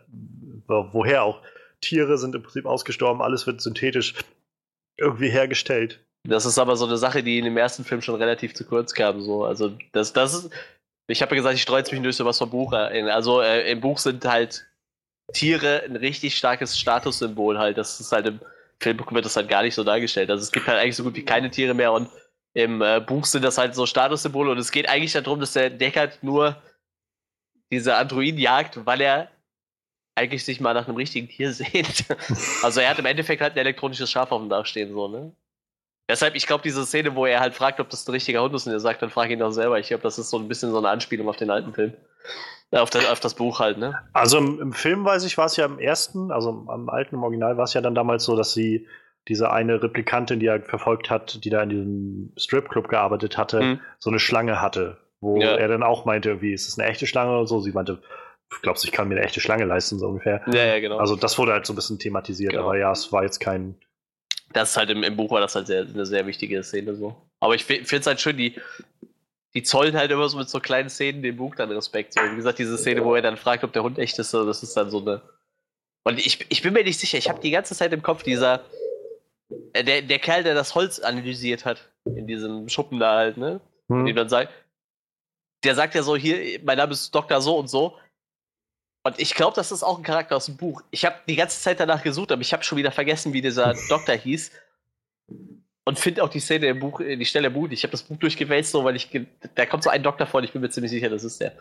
woher 0.68 1.22
auch. 1.24 1.42
Tiere 1.80 2.18
sind 2.18 2.34
im 2.34 2.42
Prinzip 2.42 2.66
ausgestorben, 2.66 3.22
alles 3.22 3.46
wird 3.46 3.60
synthetisch 3.60 4.14
irgendwie 4.96 5.30
hergestellt. 5.30 6.04
Das 6.24 6.44
ist 6.44 6.58
aber 6.58 6.76
so 6.76 6.86
eine 6.86 6.96
Sache, 6.96 7.22
die 7.22 7.38
in 7.38 7.44
dem 7.44 7.56
ersten 7.56 7.84
Film 7.84 8.02
schon 8.02 8.16
relativ 8.16 8.54
zu 8.54 8.64
kurz 8.64 8.92
kam. 8.92 9.22
So. 9.22 9.44
Also 9.44 9.76
das, 9.92 10.12
das 10.12 10.34
ist, 10.34 10.50
ich 11.06 11.22
habe 11.22 11.34
ja 11.34 11.40
gesagt, 11.40 11.54
ich 11.54 11.62
streue 11.62 11.82
mich 11.90 12.02
durch 12.02 12.20
was 12.20 12.38
vom 12.38 12.50
Buch 12.50 12.72
ein. 12.72 13.08
Also 13.08 13.40
äh, 13.40 13.70
im 13.70 13.80
Buch 13.80 13.98
sind 13.98 14.24
halt 14.24 14.66
Tiere 15.32 15.84
ein 15.84 15.96
richtig 15.96 16.36
starkes 16.36 16.78
Statussymbol 16.78 17.58
halt. 17.58 17.78
Das 17.78 18.00
ist 18.00 18.12
halt 18.12 18.26
im 18.26 18.40
Film 18.80 18.98
wird 19.10 19.24
das 19.24 19.36
halt 19.36 19.48
gar 19.48 19.62
nicht 19.62 19.74
so 19.74 19.84
dargestellt. 19.84 20.30
Also 20.30 20.42
es 20.42 20.52
gibt 20.52 20.66
halt 20.66 20.78
eigentlich 20.78 20.96
so 20.96 21.04
gut 21.04 21.16
wie 21.16 21.24
keine 21.24 21.50
Tiere 21.50 21.74
mehr 21.74 21.92
und 21.92 22.08
im 22.54 22.82
äh, 22.82 23.00
Buch 23.00 23.24
sind 23.24 23.44
das 23.44 23.58
halt 23.58 23.74
so 23.74 23.86
Statussymbole 23.86 24.50
und 24.50 24.58
es 24.58 24.72
geht 24.72 24.88
eigentlich 24.88 25.12
darum, 25.12 25.40
dass 25.40 25.52
der 25.52 25.70
Deckard 25.70 26.22
nur 26.22 26.60
diese 27.70 27.96
Androiden 27.96 28.40
jagt, 28.40 28.84
weil 28.86 29.00
er 29.00 29.30
eigentlich 30.18 30.44
sich 30.44 30.60
mal 30.60 30.74
nach 30.74 30.88
einem 30.88 30.96
richtigen 30.96 31.28
Tier 31.28 31.52
sehnt. 31.54 32.04
also 32.62 32.80
er 32.80 32.90
hat 32.90 32.98
im 32.98 33.06
Endeffekt 33.06 33.40
halt 33.40 33.54
ein 33.54 33.58
elektronisches 33.58 34.10
Schaf 34.10 34.32
auf 34.32 34.40
dem 34.40 34.48
Dach 34.48 34.66
stehen, 34.66 34.92
so, 34.92 35.08
ne? 35.08 35.32
Deshalb, 36.10 36.34
ich 36.36 36.46
glaube, 36.46 36.62
diese 36.62 36.86
Szene, 36.86 37.14
wo 37.14 37.26
er 37.26 37.40
halt 37.40 37.54
fragt, 37.54 37.80
ob 37.80 37.90
das 37.90 38.08
ein 38.08 38.12
richtiger 38.12 38.42
Hund 38.42 38.54
ist 38.54 38.66
und 38.66 38.72
er 38.72 38.80
sagt, 38.80 39.02
dann 39.02 39.10
frag 39.10 39.28
ihn 39.28 39.40
doch 39.40 39.50
selber. 39.50 39.78
Ich 39.78 39.88
glaube, 39.88 40.02
das 40.02 40.18
ist 40.18 40.30
so 40.30 40.38
ein 40.38 40.48
bisschen 40.48 40.70
so 40.70 40.78
eine 40.78 40.88
Anspielung 40.88 41.28
auf 41.28 41.36
den 41.36 41.50
alten 41.50 41.74
Film. 41.74 41.92
Äh, 42.70 42.78
auf 42.78 42.88
das, 42.88 43.08
auf 43.10 43.20
das 43.20 43.34
Buch 43.34 43.60
halt, 43.60 43.76
ne? 43.76 43.94
Also 44.14 44.38
im, 44.38 44.58
im 44.58 44.72
Film 44.72 45.04
weiß 45.04 45.24
ich, 45.24 45.36
war 45.36 45.46
es 45.46 45.56
ja 45.56 45.66
im 45.66 45.78
ersten, 45.78 46.30
also 46.30 46.64
am 46.68 46.88
alten, 46.88 47.16
im 47.16 47.22
Original 47.22 47.58
war 47.58 47.64
es 47.64 47.74
ja 47.74 47.82
dann 47.82 47.94
damals 47.94 48.24
so, 48.24 48.36
dass 48.36 48.52
sie 48.52 48.86
diese 49.28 49.50
eine 49.50 49.82
Replikantin, 49.82 50.40
die 50.40 50.46
er 50.46 50.62
verfolgt 50.62 51.10
hat, 51.10 51.44
die 51.44 51.50
da 51.50 51.62
in 51.62 51.68
diesem 51.68 52.32
Stripclub 52.36 52.88
gearbeitet 52.88 53.36
hatte, 53.36 53.60
mhm. 53.60 53.80
so 53.98 54.08
eine 54.08 54.18
Schlange 54.18 54.62
hatte, 54.62 54.96
wo 55.20 55.38
ja. 55.38 55.56
er 55.56 55.68
dann 55.68 55.82
auch 55.82 56.06
meinte, 56.06 56.40
wie 56.40 56.52
ist 56.52 56.66
das 56.66 56.78
eine 56.78 56.88
echte 56.88 57.06
Schlange 57.06 57.32
oder 57.32 57.46
so? 57.46 57.60
Sie 57.60 57.72
meinte, 57.72 58.00
glaubst 58.62 58.84
ich 58.84 58.92
kann 58.92 59.08
mir 59.08 59.16
eine 59.16 59.24
echte 59.24 59.40
Schlange 59.40 59.64
leisten, 59.64 59.98
so 59.98 60.08
ungefähr. 60.08 60.42
Ja, 60.46 60.64
ja, 60.64 60.80
genau. 60.80 60.98
Also 60.98 61.16
das 61.16 61.38
wurde 61.38 61.52
halt 61.52 61.66
so 61.66 61.72
ein 61.72 61.76
bisschen 61.76 61.98
thematisiert, 61.98 62.52
genau. 62.52 62.64
aber 62.64 62.78
ja, 62.78 62.90
es 62.92 63.12
war 63.12 63.22
jetzt 63.22 63.40
kein. 63.40 63.74
Das 64.52 64.70
ist 64.70 64.76
halt 64.76 64.90
im, 64.90 65.02
im 65.02 65.16
Buch 65.16 65.30
war 65.30 65.40
das 65.40 65.54
halt 65.54 65.66
sehr, 65.66 65.82
eine 65.82 66.06
sehr 66.06 66.26
wichtige 66.26 66.62
Szene 66.62 66.94
so. 66.94 67.14
Aber 67.40 67.54
ich 67.54 67.64
finde 67.64 67.84
es 67.96 68.06
halt 68.06 68.20
schön, 68.20 68.36
die, 68.36 68.58
die 69.54 69.62
zollen 69.62 69.94
halt 69.96 70.10
immer 70.10 70.28
so 70.28 70.38
mit 70.38 70.48
so 70.48 70.58
kleinen 70.60 70.88
Szenen 70.88 71.22
dem 71.22 71.36
Buch 71.36 71.54
dann 71.54 71.70
Respekt. 71.70 72.14
So, 72.14 72.20
wie 72.22 72.36
gesagt, 72.36 72.58
diese 72.58 72.78
Szene, 72.78 73.04
wo 73.04 73.14
er 73.14 73.22
dann 73.22 73.36
fragt, 73.36 73.62
ob 73.64 73.72
der 73.72 73.82
Hund 73.82 73.98
echt 73.98 74.18
ist, 74.18 74.30
so, 74.30 74.46
das 74.46 74.62
ist 74.62 74.76
dann 74.76 74.90
so 74.90 75.00
eine. 75.00 75.20
Und 76.04 76.18
ich, 76.18 76.46
ich 76.48 76.62
bin 76.62 76.72
mir 76.72 76.82
nicht 76.84 76.98
sicher, 76.98 77.18
ich 77.18 77.28
habe 77.28 77.40
die 77.40 77.50
ganze 77.50 77.74
Zeit 77.74 77.92
im 77.92 78.02
Kopf 78.02 78.22
dieser. 78.22 78.64
äh, 79.74 79.84
Der, 79.84 80.00
der 80.02 80.18
Kerl, 80.18 80.42
der 80.42 80.54
das 80.54 80.74
Holz 80.74 80.98
analysiert 80.98 81.66
hat, 81.66 81.90
in 82.06 82.26
diesem 82.26 82.68
Schuppen 82.70 82.98
da 82.98 83.16
halt, 83.16 83.36
ne? 83.36 83.60
Hm. 83.88 84.06
Die 84.06 84.14
dann 84.14 84.30
sagt, 84.30 84.52
der 85.64 85.74
sagt 85.74 85.94
ja 85.94 86.02
so, 86.02 86.16
hier, 86.16 86.60
mein 86.64 86.78
Name 86.78 86.92
ist 86.92 87.14
Dr. 87.14 87.40
So 87.42 87.58
und 87.58 87.68
so. 87.68 87.96
Und 89.08 89.18
ich 89.18 89.34
glaube, 89.34 89.56
das 89.56 89.72
ist 89.72 89.82
auch 89.82 89.96
ein 89.96 90.04
Charakter 90.04 90.36
aus 90.36 90.44
dem 90.44 90.58
Buch. 90.58 90.82
Ich 90.90 91.06
habe 91.06 91.16
die 91.26 91.34
ganze 91.34 91.58
Zeit 91.62 91.80
danach 91.80 92.02
gesucht, 92.02 92.30
aber 92.30 92.42
ich 92.42 92.52
habe 92.52 92.62
schon 92.62 92.76
wieder 92.76 92.92
vergessen, 92.92 93.32
wie 93.32 93.40
dieser 93.40 93.72
Doktor 93.88 94.14
hieß. 94.14 94.52
Und 95.84 95.98
finde 95.98 96.22
auch 96.22 96.28
die 96.28 96.40
Szene 96.40 96.66
im 96.66 96.80
Buch, 96.80 97.00
äh, 97.00 97.16
die 97.16 97.24
Stelle 97.24 97.46
im 97.46 97.54
Buch. 97.54 97.68
Ich 97.70 97.84
habe 97.84 97.92
das 97.92 98.02
Buch 98.02 98.18
durchgewälzt, 98.18 98.70
so, 98.70 98.84
weil 98.84 98.96
ich, 98.96 99.08
da 99.54 99.64
kommt 99.64 99.82
so 99.82 99.88
ein 99.88 100.02
Doktor 100.02 100.26
vor, 100.26 100.40
und 100.40 100.44
ich 100.44 100.52
bin 100.52 100.60
mir 100.60 100.68
ziemlich 100.68 100.90
sicher, 100.90 101.08
das 101.08 101.24
ist 101.24 101.40
der. 101.40 101.56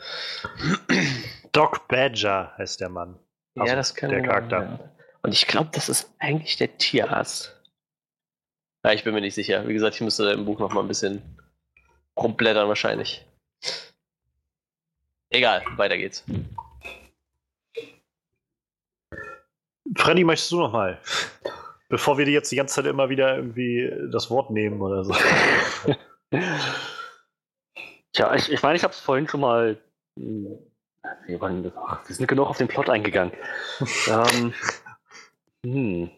Doc 1.54 1.88
Badger 1.88 2.52
heißt 2.58 2.82
der 2.82 2.90
Mann. 2.90 3.18
Also 3.56 3.74
der 3.74 4.10
genau, 4.10 4.28
Charakter. 4.28 4.64
ja. 4.64 4.80
Und 5.22 5.34
ich 5.34 5.48
glaube, 5.48 5.70
das 5.72 5.88
ist 5.88 6.14
eigentlich 6.20 6.58
der 6.58 6.78
Tierarzt. 6.78 7.58
Ja, 8.84 8.92
ich 8.92 9.06
bin 9.06 9.14
mir 9.14 9.22
nicht 9.22 9.36
sicher. 9.36 9.66
Wie 9.66 9.74
gesagt, 9.74 9.96
ich 9.96 10.02
müsste 10.02 10.30
im 10.32 10.44
Buch 10.44 10.60
noch 10.60 10.74
mal 10.74 10.82
ein 10.82 10.90
bisschen 10.90 11.22
rumblättern 12.20 12.68
wahrscheinlich. 12.68 13.26
Egal, 15.30 15.64
weiter 15.78 15.98
geht's. 15.98 16.26
Freddy, 19.96 20.24
möchtest 20.24 20.52
du 20.52 20.60
noch 20.60 20.72
mal? 20.72 21.00
Bevor 21.90 22.18
wir 22.18 22.26
dir 22.26 22.32
jetzt 22.34 22.52
die 22.52 22.56
ganze 22.58 22.76
Zeit 22.76 22.86
immer 22.86 23.10
wieder 23.10 23.38
irgendwie 23.38 23.92
das 24.12 24.30
Wort 24.30 24.52
nehmen 24.52 24.82
oder 24.82 25.04
so. 25.04 25.14
Tja, 28.14 28.34
ich, 28.36 28.52
ich 28.52 28.62
meine, 28.64 28.76
ich 28.76 28.84
habe 28.84 28.94
es 28.94 29.00
vorhin 29.00 29.28
schon 29.28 29.42
mal. 29.42 29.78
hm, 30.18 30.58
Wir, 31.28 31.42
waren, 31.42 31.64
wir 31.64 32.16
sind 32.16 32.28
genug 32.28 32.48
auf 32.50 32.58
den 32.58 32.68
Plot 32.68 32.90
eingegangen. 32.90 33.34
ähm, 34.08 34.54
hm. 35.66 36.10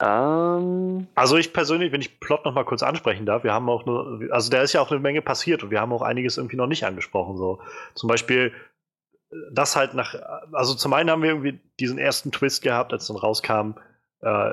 Ähm, 0.00 1.08
Also 1.14 1.36
ich 1.36 1.52
persönlich, 1.52 1.90
wenn 1.92 2.00
ich 2.00 2.20
Plot 2.20 2.44
noch 2.44 2.54
mal 2.54 2.64
kurz 2.64 2.82
ansprechen 2.84 3.26
darf, 3.26 3.42
wir 3.42 3.52
haben 3.52 3.68
auch 3.68 3.84
nur, 3.86 4.20
also 4.30 4.50
da 4.50 4.62
ist 4.62 4.72
ja 4.72 4.80
auch 4.80 4.90
eine 4.92 5.00
Menge 5.00 5.20
passiert 5.20 5.64
und 5.64 5.70
wir 5.72 5.80
haben 5.80 5.92
auch 5.92 6.02
einiges 6.02 6.36
irgendwie 6.36 6.56
noch 6.56 6.68
nicht 6.68 6.84
angesprochen. 6.84 7.36
So 7.36 7.60
zum 7.94 8.08
Beispiel 8.08 8.52
das 9.52 9.76
halt 9.76 9.94
nach, 9.94 10.14
also 10.52 10.74
zum 10.74 10.92
einen 10.92 11.10
haben 11.10 11.22
wir 11.22 11.30
irgendwie 11.30 11.60
diesen 11.80 11.98
ersten 11.98 12.32
Twist 12.32 12.62
gehabt, 12.62 12.92
als 12.92 13.06
dann 13.06 13.16
rauskam, 13.16 13.74
äh, 14.20 14.52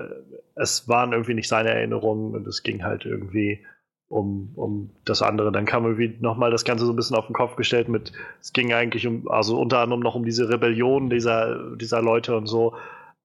es 0.56 0.88
waren 0.88 1.14
irgendwie 1.14 1.34
nicht 1.34 1.48
seine 1.48 1.70
Erinnerungen 1.70 2.36
und 2.36 2.48
es 2.48 2.64
ging 2.64 2.84
halt 2.84 3.06
irgendwie 3.06 3.66
um, 4.08 4.52
um 4.56 4.92
das 5.06 5.22
andere. 5.22 5.52
Dann 5.52 5.66
kam 5.66 5.86
irgendwie 5.86 6.18
noch 6.20 6.38
mal 6.38 6.52
das 6.52 6.66
Ganze 6.66 6.86
so 6.86 6.94
ein 6.94 6.96
bisschen 6.96 7.16
auf 7.16 7.28
den 7.28 7.34
Kopf 7.34 7.56
gestellt 7.56 7.90
mit, 7.90 8.12
es 8.42 8.54
ging 8.54 8.74
eigentlich 8.74 9.08
um, 9.08 9.28
also 9.30 9.60
unter 9.60 9.80
anderem 9.80 10.02
noch 10.02 10.16
um 10.16 10.26
diese 10.26 10.50
Rebellion 10.50 11.10
dieser, 11.10 11.76
dieser 11.76 12.02
Leute 12.02 12.36
und 12.36 12.48
so. 12.48 12.76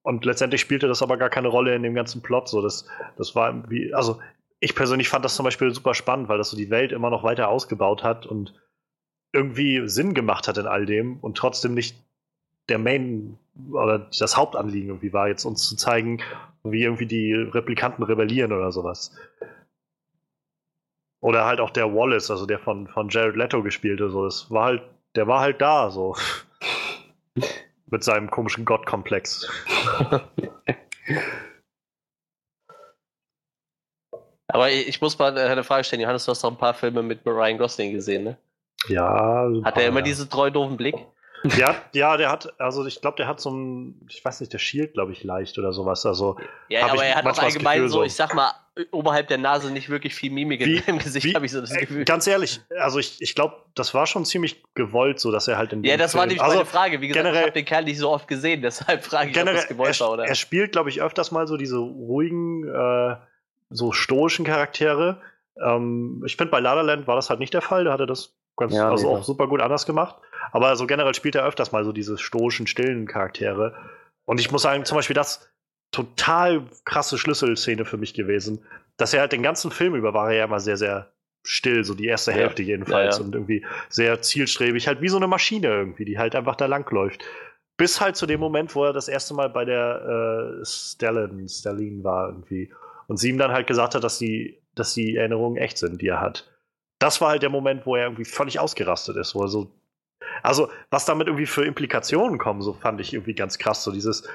Und 0.03 0.25
letztendlich 0.25 0.63
spielte 0.63 0.89
das 0.89 1.03
aber 1.03 1.19
gar 1.19 1.29
keine 1.29 1.49
Rolle 1.49 1.75
in 1.75 1.83
dem 1.83 1.95
ganzen 1.95 2.23
Plot. 2.23 2.49
So, 2.49 2.63
das, 2.63 2.87
das 3.17 3.35
war 3.35 3.49
irgendwie, 3.49 3.93
also 3.93 4.19
ich 4.61 4.75
persönlich 4.75 5.09
fand 5.09 5.25
das 5.25 5.37
zum 5.37 5.45
Beispiel 5.45 5.75
super 5.75 5.95
spannend, 5.95 6.29
weil 6.29 6.39
das 6.39 6.51
so 6.51 6.57
die 6.57 6.71
Welt 6.71 6.93
immer 6.93 7.11
noch 7.11 7.23
weiter 7.23 7.49
ausgebaut 7.49 8.03
hat 8.03 8.27
und 8.27 8.55
irgendwie 9.33 9.89
Sinn 9.89 10.15
gemacht 10.15 10.49
hat 10.49 10.59
in 10.59 10.67
all 10.67 10.87
dem 10.87 11.19
und 11.21 11.37
trotzdem 11.37 11.75
nicht 11.75 11.97
der 12.69 12.79
Main 12.79 13.39
oder 13.73 13.99
das 13.99 14.37
Hauptanliegen 14.37 14.89
irgendwie 14.89 15.13
war, 15.13 15.29
jetzt 15.29 15.45
uns 15.45 15.69
zu 15.69 15.77
zeigen, 15.77 16.23
wie 16.63 16.83
irgendwie 16.83 17.07
die 17.07 17.35
Replikanten 17.35 18.05
rebellieren 18.05 18.53
oder 18.53 18.73
sowas. 18.73 19.15
Oder 21.21 21.45
halt 21.45 21.61
auch 21.61 21.71
der 21.71 21.95
Wallace, 21.95 22.31
also 22.31 22.47
der 22.47 22.59
von, 22.59 22.89
von 22.89 23.11
Jared 23.11 23.37
Leto 23.37 23.63
gespielte, 23.63 24.11
so, 24.11 24.25
das 24.25 24.51
war 24.51 24.65
halt, 24.65 24.83
der 25.15 25.27
war 25.27 25.41
halt 25.41 25.61
da, 25.61 25.91
so. 25.91 26.17
Mit 27.91 28.05
seinem 28.05 28.31
komischen 28.31 28.65
Gottkomplex. 28.65 29.51
Aber 34.47 34.71
ich, 34.71 35.01
muss 35.01 35.19
mal 35.19 35.37
eine 35.37 35.65
Frage 35.65 35.85
stellen. 35.85 36.03
Johannes, 36.03 36.25
du 36.25 36.31
hast 36.31 36.43
doch 36.43 36.51
ein 36.51 36.59
paar 36.59 36.75
Filme 36.75 37.03
mit 37.03 37.25
Ryan 37.25 37.59
Gosling 37.59 37.93
gesehen, 37.93 38.25
ne? 38.25 38.37
Ja. 38.89 39.49
Hat 39.65 39.77
er 39.79 39.87
immer 39.89 40.01
ja. 40.01 40.05
diesen 40.05 40.29
treu 40.31 40.51
doofen 40.51 40.77
Blick? 40.77 40.95
Ja, 41.57 41.75
ja, 41.95 42.19
der 42.19 42.31
hat, 42.31 42.53
also 42.61 42.85
ich 42.85 43.01
glaube, 43.01 43.17
der 43.17 43.27
hat 43.27 43.41
so 43.41 43.51
ein, 43.51 44.07
ich 44.11 44.23
weiß 44.23 44.41
nicht, 44.41 44.53
der 44.53 44.59
schielt, 44.59 44.93
glaube 44.93 45.13
ich, 45.13 45.25
leicht 45.25 45.59
oder 45.59 45.73
sowas. 45.73 46.05
Also 46.05 46.37
Ja, 46.69 46.87
aber 46.87 47.03
er 47.03 47.15
hat 47.17 47.25
auch 47.25 47.31
das 47.31 47.39
allgemein 47.39 47.77
Gefühl, 47.79 47.89
so, 47.89 48.03
ich 48.03 48.15
sag 48.15 48.35
mal, 48.35 48.53
oberhalb 48.91 49.29
der 49.29 49.39
Nase 49.39 49.73
nicht 49.73 49.89
wirklich 49.89 50.15
viel 50.15 50.31
Mimik 50.31 50.61
Wie- 50.63 50.77
in 50.77 50.83
seinem 50.83 50.99
Gesicht, 50.99 51.35
habe 51.35 51.47
ich 51.47 51.53
so 51.53 51.63
das 51.63 51.71
äh, 51.75 51.81
Gefühl. 51.81 52.05
ganz 52.05 52.27
ehrlich, 52.27 52.61
also 52.79 52.99
ich, 52.99 53.17
ich 53.23 53.35
glaube, 53.35 53.57
das 53.75 53.95
war 53.95 54.07
schon 54.07 54.27
ziemlich 54.27 54.63
gewollt, 54.75 55.19
so 55.19 55.33
dass 55.33 55.49
er 55.49 55.57
halt 55.57 55.73
in 55.73 55.83
ja, 55.83 55.95
dem 55.97 56.01
das 56.01 56.15
war 56.15 56.23
Film- 56.23 56.29
nämlich 56.29 56.43
also, 56.43 56.57
meine 56.57 56.67
Frage. 56.67 57.01
Wie 57.01 57.09
gesagt, 57.09 57.25
generell- 57.25 57.41
ich 57.41 57.47
habe 57.47 57.59
den 57.59 57.65
Kerl 57.65 57.85
nicht 57.85 57.99
so 57.99 58.11
oft 58.11 58.29
gesehen, 58.29 58.61
deshalb 58.63 59.03
frage 59.03 59.31
ich, 59.31 59.37
ob 59.37 59.41
generell, 59.41 59.57
das 59.57 59.69
gewollt 59.69 59.99
er, 59.99 60.07
war 60.07 60.13
oder. 60.13 60.25
er 60.27 60.35
spielt, 60.35 60.73
glaube 60.73 60.91
ich, 60.91 61.01
öfters 61.01 61.31
mal 61.31 61.47
so 61.47 61.57
diese 61.57 61.79
ruhigen, 61.79 62.69
äh, 62.69 63.17
so 63.71 63.93
stoischen 63.93 64.45
Charaktere. 64.45 65.23
Ähm, 65.59 66.23
ich 66.27 66.37
finde, 66.37 66.51
bei 66.51 66.61
La 66.61 66.75
La 66.75 66.83
Land 66.83 67.07
war 67.07 67.17
das 67.17 67.31
halt 67.31 67.41
nicht 67.41 67.55
der 67.55 67.63
Fall. 67.63 67.85
Da 67.85 67.93
hat 67.95 68.01
er 68.01 68.07
das 68.07 68.35
ganz, 68.61 68.73
Ja, 68.73 68.89
also 68.89 69.09
nee, 69.09 69.19
auch 69.19 69.25
super 69.25 69.49
gut 69.49 69.61
anders 69.61 69.87
gemacht. 69.87 70.17
Aber 70.53 70.77
so 70.77 70.87
generell 70.87 71.15
spielt 71.15 71.35
er 71.35 71.45
öfters 71.45 71.73
mal 71.73 71.85
so 71.85 71.93
diese 71.93 72.17
stoischen, 72.17 72.67
stillen 72.67 73.07
Charaktere. 73.07 73.75
Und 74.25 74.39
ich 74.39 74.53
muss 74.53 74.63
sagen, 74.63 74.85
zum 74.85 74.97
Beispiel 74.97 75.15
das 75.15 75.51
total 75.91 76.67
krasse 76.85 77.19
Schlüsselszene 77.19 77.85
für 77.85 77.97
mich 77.97 78.15
gewesen, 78.15 78.65
dass 78.97 79.13
er 79.13 79.21
halt 79.21 79.33
den 79.33 79.43
ganzen 79.43 79.71
Film 79.71 79.95
über 79.97 80.15
war 80.15 80.31
er 80.31 80.39
ja 80.39 80.45
immer 80.45 80.61
sehr, 80.61 80.77
sehr 80.77 81.13
still, 81.43 81.85
so 81.85 81.95
die 81.95 82.07
erste 82.07 82.31
Ja. 82.31 82.39
Hälfte 82.39 82.63
jedenfalls. 82.63 83.19
Ja. 83.19 83.25
Und 83.25 83.35
irgendwie 83.35 83.65
sehr 83.89 84.21
zielstrebig, 84.23 84.87
halt 84.87 85.01
wie 85.01 85.09
so 85.09 85.17
eine 85.17 85.27
Maschine 85.27 85.69
irgendwie, 85.69 86.05
die 86.05 86.19
halt 86.19 86.37
einfach 86.37 86.57
da 86.57 86.67
langläuft. 86.67 87.25
Bis 87.77 88.01
halt 88.01 88.17
zu 88.17 88.27
dem 88.27 88.41
Moment, 88.41 88.75
wo 88.75 88.85
er 88.85 88.93
das 88.93 89.09
erste 89.09 89.35
Mal 89.35 89.49
bei 89.49 89.65
der 89.65 90.61
äh, 90.61 90.65
Stellan, 90.65 91.49
Stellin 91.49 92.05
war 92.05 92.29
irgendwie. 92.29 92.71
Und 93.07 93.17
sie 93.17 93.31
ihm 93.31 93.39
dann 93.39 93.53
halt 93.53 93.67
gesagt 93.67 93.95
hat, 93.95 94.05
dass 94.05 94.19
die, 94.19 94.63
dass 94.75 94.95
die 94.95 95.17
Erinnerungen 95.17 95.57
echt 95.57 95.79
sind, 95.79 96.03
die 96.03 96.09
er 96.09 96.21
hat. 96.21 96.50
Das 97.01 97.21
war 97.21 97.31
halt 97.31 97.43
der 97.43 97.51
Moment, 97.51 97.87
wo 97.87 97.97
er 97.97 98.05
irgendwie 98.05 98.25
völlig 98.25 98.61
ausgerastet 98.61 99.17
ist, 99.17 99.35
wo 99.35 99.43
er 99.43 99.49
so. 99.49 99.73
Also, 100.43 100.71
was 100.91 101.05
damit 101.05 101.27
irgendwie 101.27 101.47
für 101.47 101.65
Implikationen 101.65 102.39
kommen, 102.39 102.63
so 102.63 102.73
fand 102.73 103.01
ich 103.01 103.13
irgendwie 103.13 103.35
ganz 103.35 103.59
krass. 103.59 103.83
So 103.83 103.91
dieses, 103.91 104.29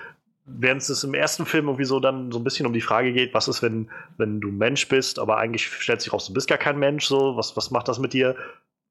während 0.46 0.82
es 0.82 1.04
im 1.04 1.14
ersten 1.14 1.46
Film 1.46 1.68
irgendwie 1.68 1.86
so 1.86 2.00
dann 2.00 2.32
so 2.32 2.40
ein 2.40 2.44
bisschen 2.44 2.66
um 2.66 2.74
die 2.74 2.82
Frage 2.82 3.14
geht, 3.14 3.34
was 3.34 3.48
ist, 3.48 3.62
wenn, 3.62 3.90
wenn 4.18 4.42
du 4.42 4.50
Mensch 4.50 4.88
bist, 4.88 5.20
aber 5.20 5.38
eigentlich 5.38 5.68
stellt 5.68 6.02
sich 6.02 6.12
raus, 6.12 6.28
du 6.28 6.34
bist 6.34 6.48
gar 6.48 6.58
kein 6.58 6.78
Mensch, 6.78 7.06
so, 7.06 7.38
was, 7.38 7.56
was 7.56 7.72
macht 7.72 7.88
das 7.88 8.00
mit 8.00 8.14
dir? 8.14 8.36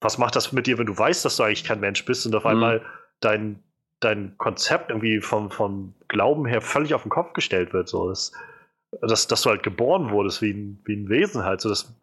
Was 0.01 0.19
macht 0.19 0.35
das 0.37 0.53
mit 0.53 0.67
dir, 0.67 0.79
wenn 0.79 0.87
du 0.87 0.97
weißt, 0.97 1.25
dass 1.25 1.37
du 1.37 1.45
eigentlich 1.45 1.65
kein 1.65 1.81
Mensch 1.81 2.05
bist 2.05 2.27
und 2.27 2.35
auf 2.35 2.45
Mhm. 2.45 2.51
einmal 2.51 2.83
dein, 3.21 3.63
dein 4.01 4.37
Konzept 4.39 4.91
irgendwie 4.91 5.21
vom, 5.21 5.51
vom 5.51 5.95
Glauben 6.09 6.47
her 6.47 6.61
völlig 6.61 6.95
auf 6.95 7.03
den 7.03 7.11
Kopf 7.11 7.33
gestellt 7.33 7.73
wird, 7.73 7.89
so, 7.89 8.09
das, 8.09 8.33
dass, 9.01 9.27
dass 9.29 9.43
du 9.43 9.51
halt 9.51 9.63
geboren 9.63 10.11
wurdest 10.11 10.43
wie 10.43 10.53
ein, 10.53 10.81
wie 10.85 10.97
ein 10.97 11.09
Wesen 11.09 11.45
halt, 11.45 11.61
so, 11.61 11.69
das, 11.69 11.95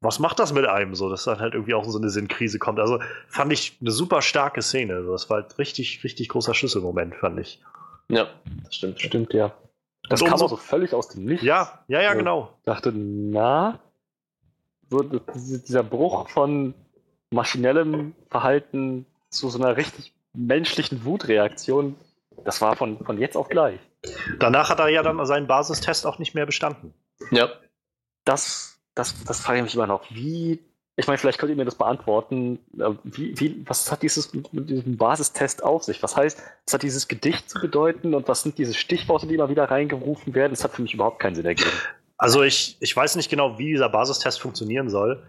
was 0.00 0.18
macht 0.18 0.38
das 0.38 0.52
mit 0.52 0.66
einem 0.66 0.94
so, 0.94 1.10
dass 1.10 1.24
dann 1.24 1.40
halt 1.40 1.54
irgendwie 1.54 1.74
auch 1.74 1.84
so 1.84 1.98
eine 1.98 2.08
Sinnkrise 2.10 2.58
kommt. 2.58 2.80
Also 2.80 3.00
fand 3.28 3.52
ich 3.52 3.76
eine 3.80 3.90
super 3.90 4.22
starke 4.22 4.62
Szene. 4.62 5.04
So. 5.04 5.12
Das 5.12 5.28
war 5.28 5.42
halt 5.42 5.58
richtig, 5.58 6.02
richtig 6.04 6.28
großer 6.30 6.54
Schlüsselmoment, 6.54 7.14
fand 7.16 7.38
ich. 7.38 7.62
Ja, 8.08 8.28
das 8.64 8.74
stimmt. 8.74 9.00
stimmt, 9.00 9.32
ja. 9.34 9.52
Das 10.08 10.24
kam 10.24 10.32
auch 10.32 10.48
so 10.48 10.56
völlig 10.56 10.94
aus 10.94 11.08
dem 11.08 11.24
Nichts. 11.26 11.44
Ja, 11.44 11.84
ja, 11.86 11.98
ja, 12.00 12.08
Ja. 12.10 12.14
genau. 12.14 12.56
dachte, 12.64 12.92
na, 12.92 13.78
so 14.88 15.02
dieser 15.02 15.82
Bruch 15.84 16.28
von 16.30 16.74
maschinellem 17.30 18.14
Verhalten 18.28 19.06
zu 19.28 19.48
so 19.50 19.58
einer 19.58 19.76
richtig 19.76 20.12
menschlichen 20.32 21.04
Wutreaktion, 21.04 21.94
das 22.44 22.60
war 22.60 22.74
von, 22.74 22.98
von 23.04 23.18
jetzt 23.18 23.36
auf 23.36 23.48
gleich. 23.48 23.78
Danach 24.38 24.70
hat 24.70 24.80
er 24.80 24.88
ja 24.88 25.02
dann 25.02 25.24
seinen 25.26 25.46
Basistest 25.46 26.06
auch 26.06 26.18
nicht 26.18 26.34
mehr 26.34 26.46
bestanden. 26.46 26.94
Ja. 27.30 27.50
Das, 28.24 28.79
das, 28.94 29.14
das 29.24 29.40
frage 29.40 29.58
ich 29.58 29.64
mich 29.64 29.74
immer 29.74 29.86
noch. 29.86 30.02
Wie, 30.10 30.58
ich 30.96 31.06
meine, 31.06 31.18
vielleicht 31.18 31.38
könnt 31.38 31.50
ihr 31.50 31.56
mir 31.56 31.64
das 31.64 31.76
beantworten. 31.76 32.58
äh, 32.78 32.90
Wie, 33.04 33.38
wie, 33.38 33.64
was 33.66 33.90
hat 33.90 34.02
dieses 34.02 34.32
mit 34.34 34.68
diesem 34.68 34.96
Basistest 34.96 35.62
auf 35.64 35.84
sich? 35.84 36.02
Was 36.02 36.16
heißt, 36.16 36.38
was 36.66 36.74
hat 36.74 36.82
dieses 36.82 37.08
Gedicht 37.08 37.48
zu 37.48 37.60
bedeuten 37.60 38.14
und 38.14 38.28
was 38.28 38.42
sind 38.42 38.58
diese 38.58 38.74
Stichworte, 38.74 39.26
die 39.26 39.34
immer 39.34 39.48
wieder 39.48 39.70
reingerufen 39.70 40.34
werden? 40.34 40.52
Das 40.52 40.64
hat 40.64 40.72
für 40.72 40.82
mich 40.82 40.94
überhaupt 40.94 41.20
keinen 41.20 41.34
Sinn 41.34 41.46
ergeben. 41.46 41.70
Also 42.18 42.42
ich, 42.42 42.76
ich 42.80 42.94
weiß 42.94 43.16
nicht 43.16 43.30
genau, 43.30 43.58
wie 43.58 43.70
dieser 43.70 43.88
Basistest 43.88 44.40
funktionieren 44.40 44.90
soll. 44.90 45.22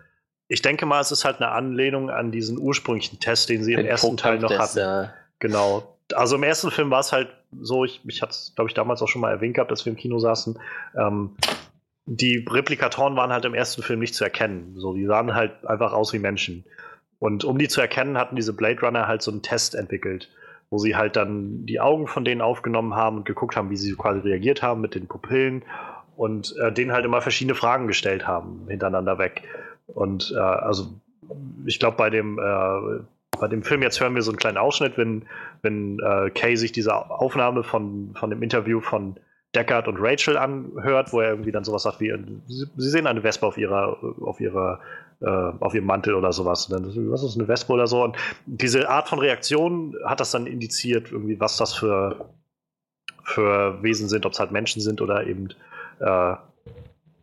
Ich 0.50 0.62
denke 0.62 0.86
mal, 0.86 1.00
es 1.00 1.12
ist 1.12 1.24
halt 1.24 1.38
eine 1.38 1.50
Anlehnung 1.52 2.10
an 2.10 2.32
diesen 2.32 2.58
ursprünglichen 2.58 3.22
Test, 3.22 3.48
den 3.48 3.64
sie 3.64 3.72
im 3.72 3.78
Den 3.78 3.86
ersten 3.86 4.18
Teil 4.18 4.40
noch 4.40 4.52
hatten. 4.52 4.80
ja. 4.80 5.14
Genau. 5.40 5.98
Also 6.14 6.36
im 6.36 6.44
ersten 6.44 6.70
Film 6.72 6.92
war 6.92 7.00
es 7.00 7.14
halt 7.14 7.30
so, 7.62 7.86
ich, 7.86 8.02
ich 8.06 8.22
hatte 8.22 8.32
es, 8.32 8.52
glaube 8.56 8.70
ich, 8.70 8.74
damals 8.74 9.02
auch 9.02 9.08
schon 9.08 9.22
mal 9.22 9.32
erwähnt 9.32 9.56
gehabt, 9.56 9.72
dass 9.72 9.86
wir 9.86 9.92
im 9.92 9.98
Kino 9.98 10.20
saßen. 10.20 10.60
Ähm, 10.98 11.36
die 12.06 12.46
Replikatoren 12.50 13.16
waren 13.16 13.32
halt 13.32 13.46
im 13.46 13.54
ersten 13.54 13.84
Film 13.84 14.00
nicht 14.00 14.16
zu 14.16 14.24
erkennen. 14.24 14.74
So, 14.78 14.94
die 14.94 15.06
sahen 15.06 15.34
halt 15.34 15.66
einfach 15.66 15.94
aus 15.94 16.14
wie 16.14 16.20
Menschen. 16.20 16.66
Und 17.20 17.44
um 17.44 17.58
die 17.58 17.68
zu 17.68 17.82
erkennen, 17.82 18.18
hatten 18.18 18.36
diese 18.36 18.54
Blade 18.54 18.82
Runner 18.82 19.08
halt 19.08 19.22
so 19.22 19.32
einen 19.32 19.44
Test 19.44 19.76
entwickelt, 19.76 20.30
wo 20.70 20.78
sie 20.78 20.96
halt 20.96 21.16
dann 21.16 21.66
die 21.66 21.80
Augen 21.80 22.08
von 22.08 22.26
denen 22.26 22.42
aufgenommen 22.42 22.96
haben 22.96 23.18
und 23.18 23.26
geguckt 23.26 23.56
haben, 23.56 23.70
wie 23.70 23.78
sie 23.78 23.94
quasi 23.94 24.20
reagiert 24.20 24.64
haben 24.64 24.82
mit 24.82 24.96
den 24.96 25.08
Pupillen 25.08 25.64
und 26.16 26.56
äh, 26.58 26.72
denen 26.72 26.92
halt 26.92 27.06
immer 27.06 27.22
verschiedene 27.22 27.56
Fragen 27.56 27.88
gestellt 27.88 28.28
haben, 28.28 28.66
hintereinander 28.68 29.20
weg. 29.20 29.44
Und 29.88 30.34
äh, 30.36 30.40
also 30.40 30.94
ich 31.66 31.80
glaube, 31.80 31.98
bei 31.98 32.10
dem 32.10 32.40
äh, 32.40 33.04
bei 33.40 33.48
dem 33.48 33.64
Film 33.64 33.82
jetzt 33.82 34.00
hören 34.00 34.14
wir 34.14 34.22
so 34.22 34.32
einen 34.32 34.38
kleinen 34.38 34.58
Ausschnitt, 34.58 34.98
wenn, 34.98 35.24
wenn 35.64 36.00
äh, 36.00 36.30
Kay 36.30 36.56
sich 36.56 36.72
diese 36.72 36.96
Aufnahme 36.96 37.64
von, 37.64 38.14
von 38.16 38.30
dem 38.30 38.44
Interview 38.44 38.82
von 38.82 39.16
Deckard 39.56 39.88
und 39.88 39.98
Rachel 40.00 40.38
anhört, 40.38 41.12
wo 41.12 41.20
er 41.20 41.32
irgendwie 41.32 41.52
dann 41.52 41.64
sowas 41.64 41.84
sagt 41.84 42.00
wie, 42.00 42.14
sie, 42.48 42.66
sie 42.78 42.90
sehen 42.90 43.08
eine 43.08 43.24
Wespe 43.24 43.46
auf 43.46 43.58
ihrer, 43.58 43.98
auf 44.22 44.40
ihrer, 44.40 44.80
äh, 45.20 45.26
auf 45.26 45.74
ihrem 45.74 45.86
Mantel 45.86 46.16
oder 46.16 46.32
sowas. 46.32 46.68
Und 46.68 46.74
dann, 46.74 47.12
was 47.12 47.24
ist 47.24 47.38
eine 47.38 47.48
Wespe 47.48 47.74
oder 47.74 47.88
so? 47.88 48.04
Und 48.04 48.16
diese 48.46 48.90
Art 48.90 49.10
von 49.10 49.20
Reaktion 49.20 49.96
hat 50.06 50.22
das 50.22 50.32
dann 50.32 50.48
indiziert, 50.48 51.12
irgendwie, 51.12 51.40
was 51.40 51.58
das 51.58 51.74
für, 51.74 52.30
für 53.24 53.84
Wesen 53.84 54.08
sind, 54.08 54.26
ob 54.26 54.32
es 54.32 54.40
halt 54.40 54.52
Menschen 54.52 54.82
sind 54.82 55.02
oder 55.02 55.28
eben 55.28 55.50
äh, 56.00 56.36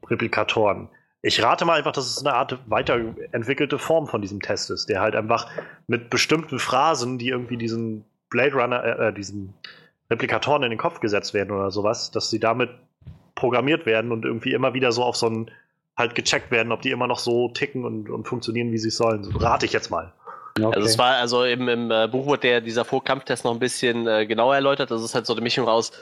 Replikatoren. 0.06 0.88
Ich 1.22 1.42
rate 1.42 1.64
mal 1.64 1.78
einfach, 1.78 1.92
dass 1.92 2.06
es 2.06 2.24
eine 2.24 2.34
Art 2.34 2.58
weiterentwickelte 2.66 3.78
Form 3.78 4.06
von 4.06 4.22
diesem 4.22 4.40
Test 4.40 4.70
ist, 4.70 4.88
der 4.88 5.00
halt 5.00 5.16
einfach 5.16 5.50
mit 5.86 6.10
bestimmten 6.10 6.58
Phrasen, 6.58 7.18
die 7.18 7.30
irgendwie 7.30 7.56
diesen 7.56 8.04
Blade 8.30 8.54
Runner, 8.54 8.84
äh, 8.84 9.08
äh 9.08 9.12
diesen 9.12 9.54
Replikatoren 10.10 10.62
in 10.62 10.70
den 10.70 10.78
Kopf 10.78 11.00
gesetzt 11.00 11.34
werden 11.34 11.50
oder 11.50 11.70
sowas, 11.70 12.10
dass 12.10 12.30
sie 12.30 12.40
damit 12.40 12.70
programmiert 13.34 13.86
werden 13.86 14.10
und 14.12 14.24
irgendwie 14.24 14.52
immer 14.52 14.74
wieder 14.74 14.92
so 14.92 15.02
auf 15.02 15.16
so 15.16 15.28
ein 15.28 15.50
halt 15.96 16.14
gecheckt 16.14 16.50
werden, 16.50 16.72
ob 16.72 16.80
die 16.80 16.90
immer 16.90 17.08
noch 17.08 17.18
so 17.18 17.48
ticken 17.48 17.84
und, 17.84 18.08
und 18.08 18.26
funktionieren, 18.26 18.70
wie 18.70 18.78
sie 18.78 18.90
sollen. 18.90 19.24
So 19.24 19.36
rate 19.38 19.66
ich 19.66 19.72
jetzt 19.72 19.90
mal. 19.90 20.12
Okay. 20.56 20.76
Also 20.76 20.88
es 20.88 20.98
war 20.98 21.16
also 21.16 21.44
im, 21.44 21.68
im 21.68 21.90
äh, 21.90 22.08
Buch 22.08 22.26
wurde 22.26 22.42
der, 22.42 22.60
dieser 22.60 22.84
Vorkampftest 22.84 23.44
noch 23.44 23.52
ein 23.52 23.58
bisschen 23.58 24.06
äh, 24.06 24.26
genauer 24.26 24.54
erläutert. 24.54 24.90
Das 24.90 25.02
ist 25.02 25.14
halt 25.14 25.26
so 25.26 25.32
eine 25.34 25.42
Mischung 25.42 25.68
aus 25.68 25.92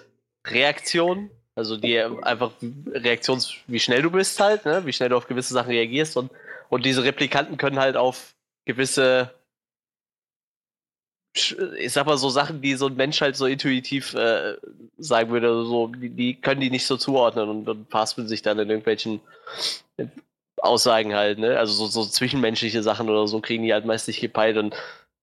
Reaktion, 0.47 1.31
also 1.55 1.77
die 1.77 1.99
einfach 1.99 2.53
Reaktions, 2.93 3.55
wie 3.67 3.81
schnell 3.81 4.03
du 4.03 4.11
bist 4.11 4.39
halt, 4.39 4.65
ne? 4.65 4.83
wie 4.85 4.93
schnell 4.93 5.09
du 5.09 5.17
auf 5.17 5.27
gewisse 5.27 5.55
Sachen 5.55 5.71
reagierst 5.71 6.17
und, 6.17 6.31
und 6.69 6.85
diese 6.85 7.03
Replikanten 7.03 7.57
können 7.57 7.79
halt 7.79 7.97
auf 7.97 8.35
gewisse 8.67 9.33
ich 11.79 11.93
sag 11.93 12.07
mal 12.07 12.17
so 12.17 12.29
Sachen, 12.31 12.61
die 12.61 12.75
so 12.75 12.87
ein 12.87 12.97
Mensch 12.97 13.21
halt 13.21 13.37
so 13.37 13.47
intuitiv 13.47 14.15
äh, 14.15 14.55
sagen 14.99 15.31
würde, 15.31 15.65
so, 15.65 15.89
die, 15.89 16.11
die, 16.11 16.35
können 16.35 16.61
die 16.61 16.71
nicht 16.71 16.87
so 16.87 16.97
zuordnen 16.97 17.49
und, 17.49 17.69
und 17.69 17.91
verhaspeln 17.91 18.29
sich 18.29 18.43
dann 18.43 18.59
in 18.59 18.71
irgendwelchen 18.71 19.21
Aussagen 20.59 21.15
halt, 21.15 21.39
ne? 21.39 21.59
Also 21.59 21.73
so, 21.73 21.87
so 21.87 22.09
zwischenmenschliche 22.09 22.83
Sachen 22.83 23.09
oder 23.11 23.27
so 23.29 23.41
kriegen 23.41 23.63
die 23.65 23.73
halt 23.73 23.85
meist 23.85 24.09
nicht 24.09 24.21
gepeilt 24.21 24.57
und 24.57 24.75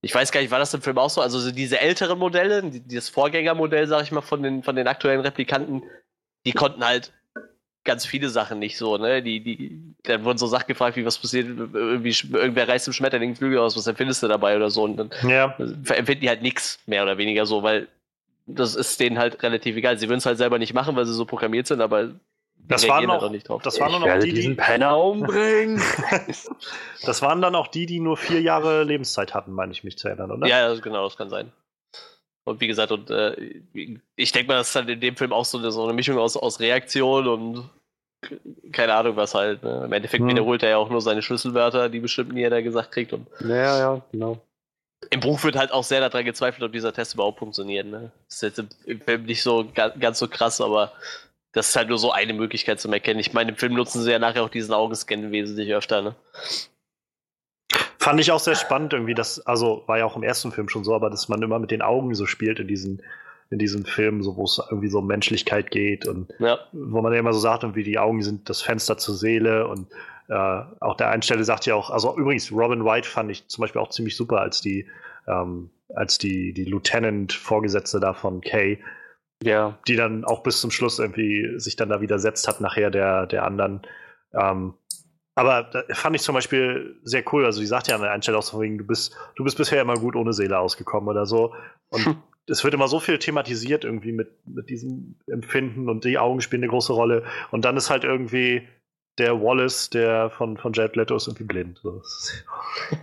ich 0.01 0.13
weiß 0.13 0.31
gar 0.31 0.41
nicht, 0.41 0.51
war 0.51 0.59
das 0.59 0.73
im 0.73 0.81
Film 0.81 0.97
auch 0.97 1.09
so? 1.09 1.21
Also 1.21 1.49
diese 1.51 1.79
älteren 1.79 2.19
Modelle, 2.19 2.61
dieses 2.63 3.07
Vorgängermodell, 3.07 3.87
sag 3.87 4.03
ich 4.03 4.11
mal, 4.11 4.21
von 4.21 4.43
den, 4.43 4.61
von 4.61 4.75
den 4.75 4.87
aktuellen 4.87 5.21
Replikanten, 5.21 5.81
die 6.45 6.51
konnten 6.51 6.85
halt 6.85 7.13
ganz 7.83 8.05
viele 8.05 8.29
Sachen 8.29 8.59
nicht 8.59 8.77
so, 8.77 8.97
ne? 8.97 9.21
Die, 9.21 9.41
die, 9.41 9.95
dann 10.03 10.23
wurden 10.23 10.37
so 10.37 10.47
Sachen 10.47 10.67
gefragt, 10.67 10.95
wie 10.95 11.05
was 11.05 11.17
passiert, 11.17 11.47
irgendwie, 11.47 12.15
irgendwer 12.31 12.67
reißt 12.67 12.87
im 12.87 12.93
Schmetterling 12.93 13.35
Flügel 13.35 13.59
aus, 13.59 13.75
was 13.75 13.87
empfindest 13.87 14.23
du 14.23 14.27
dabei 14.27 14.55
oder 14.55 14.69
so? 14.69 14.83
Und 14.83 14.97
dann 14.97 15.09
ja. 15.27 15.55
empfinden 15.57 16.21
die 16.21 16.29
halt 16.29 16.41
nichts, 16.41 16.79
mehr 16.85 17.03
oder 17.03 17.17
weniger 17.17 17.45
so, 17.45 17.63
weil 17.63 17.87
das 18.45 18.75
ist 18.75 18.99
denen 18.99 19.17
halt 19.17 19.41
relativ 19.43 19.75
egal. 19.75 19.97
Sie 19.97 20.07
würden 20.09 20.19
es 20.19 20.25
halt 20.25 20.37
selber 20.37 20.59
nicht 20.59 20.73
machen, 20.73 20.95
weil 20.95 21.05
sie 21.05 21.13
so 21.13 21.25
programmiert 21.25 21.67
sind, 21.67 21.81
aber 21.81 22.11
das 22.67 22.87
waren 22.87 23.09
halt 23.09 23.21
noch, 23.21 23.29
nicht 23.29 23.47
drauf. 23.49 23.61
Das 23.61 23.79
waren 23.79 23.93
ich 23.93 23.99
noch 23.99 24.19
die, 24.19 24.33
die 24.33 24.53
Penner 24.53 24.97
umbringen. 24.97 25.81
das 27.05 27.21
waren 27.21 27.41
dann 27.41 27.55
auch 27.55 27.67
die, 27.67 27.85
die 27.85 27.99
nur 27.99 28.17
vier 28.17 28.41
Jahre 28.41 28.83
Lebenszeit 28.83 29.33
hatten, 29.33 29.51
meine 29.51 29.71
ich 29.73 29.83
mich 29.83 29.97
zu 29.97 30.07
erinnern, 30.07 30.31
oder? 30.31 30.47
Ja, 30.47 30.73
genau, 30.75 31.03
das 31.03 31.17
kann 31.17 31.29
sein. 31.29 31.51
Und 32.45 32.59
wie 32.59 32.67
gesagt, 32.67 32.91
und 32.91 33.09
äh, 33.09 33.61
ich 34.15 34.31
denke 34.31 34.49
mal, 34.49 34.57
das 34.57 34.67
ist 34.67 34.75
dann 34.75 34.89
in 34.89 34.99
dem 34.99 35.15
Film 35.15 35.31
auch 35.31 35.45
so 35.45 35.57
eine, 35.57 35.71
so 35.71 35.83
eine 35.83 35.93
Mischung 35.93 36.17
aus, 36.17 36.35
aus 36.35 36.59
Reaktion 36.59 37.27
und 37.27 37.69
keine 38.71 38.93
Ahnung 38.93 39.15
was 39.15 39.33
halt. 39.33 39.63
Ne? 39.63 39.83
Im 39.85 39.93
Endeffekt 39.93 40.21
hm. 40.21 40.29
wiederholt 40.29 40.63
er 40.63 40.71
ja 40.71 40.77
auch 40.77 40.89
nur 40.89 41.01
seine 41.01 41.21
Schlüsselwörter, 41.21 41.89
die 41.89 41.99
bestimmt 41.99 42.33
nie 42.33 42.43
er 42.43 42.49
da 42.49 42.61
gesagt 42.61 42.91
kriegt. 42.91 43.13
Und 43.13 43.27
ja, 43.41 43.79
ja, 43.79 44.01
genau. 44.11 44.41
Im 45.09 45.19
Buch 45.19 45.43
wird 45.43 45.57
halt 45.57 45.71
auch 45.73 45.83
sehr 45.83 45.99
daran 45.99 46.25
gezweifelt, 46.25 46.63
ob 46.63 46.71
dieser 46.71 46.93
Test 46.93 47.13
überhaupt 47.13 47.39
funktioniert. 47.39 47.87
Ne? 47.87 48.11
Das 48.27 48.35
ist 48.35 48.41
jetzt 48.41 48.63
im, 48.85 49.01
Film 49.01 49.23
nicht 49.23 49.43
so 49.43 49.69
ganz, 49.73 49.99
ganz 49.99 50.19
so 50.19 50.27
krass, 50.27 50.61
aber 50.61 50.93
das 51.51 51.69
ist 51.69 51.75
halt 51.75 51.89
nur 51.89 51.97
so 51.97 52.11
eine 52.11 52.33
Möglichkeit 52.33 52.79
zum 52.79 52.93
Erkennen. 52.93 53.19
Ich 53.19 53.33
meine, 53.33 53.51
im 53.51 53.57
Film 53.57 53.73
nutzen 53.73 54.01
sie 54.01 54.11
ja 54.11 54.19
nachher 54.19 54.43
auch 54.43 54.49
diesen 54.49 54.73
Augenscan 54.73 55.31
wesentlich 55.31 55.73
öfter. 55.73 56.01
Ne? 56.01 56.15
Fand 57.99 58.19
ich 58.19 58.31
auch 58.31 58.39
sehr 58.39 58.55
spannend 58.55 58.93
irgendwie, 58.93 59.13
das, 59.13 59.39
also 59.45 59.83
war 59.87 59.97
ja 59.97 60.05
auch 60.05 60.17
im 60.17 60.23
ersten 60.23 60.51
Film 60.51 60.67
schon 60.67 60.83
so, 60.83 60.93
aber 60.93 61.09
dass 61.09 61.29
man 61.29 61.41
immer 61.41 61.59
mit 61.59 61.71
den 61.71 61.81
Augen 61.81 62.13
so 62.15 62.25
spielt 62.25 62.59
in 62.59 62.67
diesen, 62.67 63.01
in 63.49 63.59
diesen 63.59 63.85
Filmen, 63.85 64.23
so 64.23 64.35
wo 64.35 64.43
es 64.43 64.59
irgendwie 64.69 64.89
so 64.89 64.99
um 64.99 65.07
Menschlichkeit 65.07 65.71
geht 65.71 66.05
und 66.07 66.27
ja. 66.39 66.59
wo 66.73 67.01
man 67.01 67.13
ja 67.13 67.19
immer 67.19 67.33
so 67.33 67.39
sagt, 67.39 67.63
irgendwie 67.63 67.83
die 67.83 67.99
Augen 67.99 68.21
sind 68.21 68.49
das 68.49 68.61
Fenster 68.61 68.97
zur 68.97 69.15
Seele 69.15 69.67
und 69.67 69.87
äh, 70.27 70.61
auch 70.79 70.97
der 70.97 71.09
Einstelle 71.09 71.43
sagt 71.43 71.65
ja 71.65 71.75
auch, 71.75 71.89
also 71.89 72.17
übrigens, 72.17 72.51
Robin 72.51 72.85
White 72.85 73.07
fand 73.07 73.31
ich 73.31 73.47
zum 73.47 73.61
Beispiel 73.61 73.81
auch 73.81 73.89
ziemlich 73.89 74.15
super 74.15 74.41
als 74.41 74.61
die, 74.61 74.87
ähm, 75.27 75.69
als 75.95 76.17
die, 76.17 76.53
die 76.53 76.65
Lieutenant-Vorgesetzte 76.65 77.99
da 77.99 78.13
von 78.13 78.41
Kay, 78.41 78.79
ja. 79.43 79.77
die 79.87 79.95
dann 79.95 80.25
auch 80.25 80.43
bis 80.43 80.61
zum 80.61 80.71
Schluss 80.71 80.99
irgendwie 80.99 81.59
sich 81.59 81.75
dann 81.75 81.89
da 81.89 82.01
widersetzt 82.01 82.47
hat, 82.47 82.61
nachher 82.61 82.89
der, 82.89 83.27
der 83.27 83.45
anderen. 83.45 83.81
Ähm, 84.33 84.73
aber 85.35 85.63
da 85.63 85.83
fand 85.95 86.15
ich 86.15 86.21
zum 86.21 86.35
Beispiel 86.35 86.99
sehr 87.03 87.23
cool. 87.33 87.45
Also, 87.45 87.59
die 87.59 87.65
sagt 87.65 87.87
ja 87.87 87.95
an 87.95 88.01
der 88.01 88.11
Einstellung 88.11 88.39
auch 88.39 88.45
so 88.45 88.61
wegen, 88.61 88.77
du 88.77 88.85
bist, 88.85 89.15
du 89.35 89.43
bist 89.43 89.57
bisher 89.57 89.81
immer 89.81 89.95
gut 89.95 90.15
ohne 90.15 90.33
Seele 90.33 90.59
ausgekommen 90.59 91.09
oder 91.09 91.25
so. 91.25 91.55
Und 91.89 92.05
hm. 92.05 92.23
es 92.47 92.63
wird 92.63 92.73
immer 92.73 92.87
so 92.87 92.99
viel 92.99 93.17
thematisiert 93.17 93.83
irgendwie 93.83 94.11
mit, 94.11 94.47
mit 94.47 94.69
diesem 94.69 95.19
Empfinden 95.27 95.89
und 95.89 96.05
die 96.05 96.19
Augen 96.19 96.41
spielen 96.41 96.63
eine 96.63 96.69
große 96.69 96.93
Rolle. 96.93 97.25
Und 97.51 97.65
dann 97.65 97.77
ist 97.77 97.89
halt 97.89 98.03
irgendwie 98.03 98.67
der 99.17 99.41
Wallace, 99.41 99.89
der 99.89 100.29
von, 100.29 100.57
von 100.57 100.73
Jet 100.73 100.95
Leto 100.95 101.15
ist 101.15 101.27
irgendwie 101.27 101.45
blind. 101.45 101.79
So. 101.81 102.01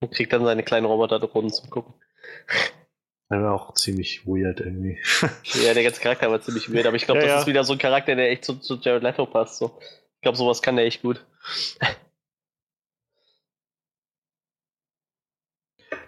und 0.00 0.12
kriegt 0.12 0.32
dann 0.32 0.44
seine 0.44 0.62
kleinen 0.62 0.86
Roboter 0.86 1.22
unten 1.34 1.50
zum 1.50 1.70
Gucken. 1.70 1.94
Der 3.30 3.42
war 3.42 3.54
auch 3.54 3.74
ziemlich 3.74 4.26
weird 4.26 4.60
irgendwie. 4.60 4.98
ja, 5.64 5.74
der 5.74 5.82
ganze 5.82 6.00
Charakter 6.00 6.30
war 6.30 6.40
ziemlich 6.40 6.72
weird, 6.72 6.86
aber 6.86 6.96
ich 6.96 7.06
glaube, 7.06 7.20
ja, 7.20 7.26
das 7.26 7.34
ja. 7.34 7.40
ist 7.40 7.46
wieder 7.46 7.64
so 7.64 7.72
ein 7.72 7.78
Charakter, 7.78 8.14
der 8.14 8.30
echt 8.30 8.44
zu, 8.44 8.56
zu 8.60 8.76
Jared 8.76 9.02
Leto 9.02 9.26
passt. 9.26 9.58
So. 9.58 9.78
Ich 10.26 10.28
glaube, 10.28 10.38
sowas 10.38 10.60
kann 10.60 10.74
der 10.74 10.86
echt 10.86 11.02
gut. 11.02 11.24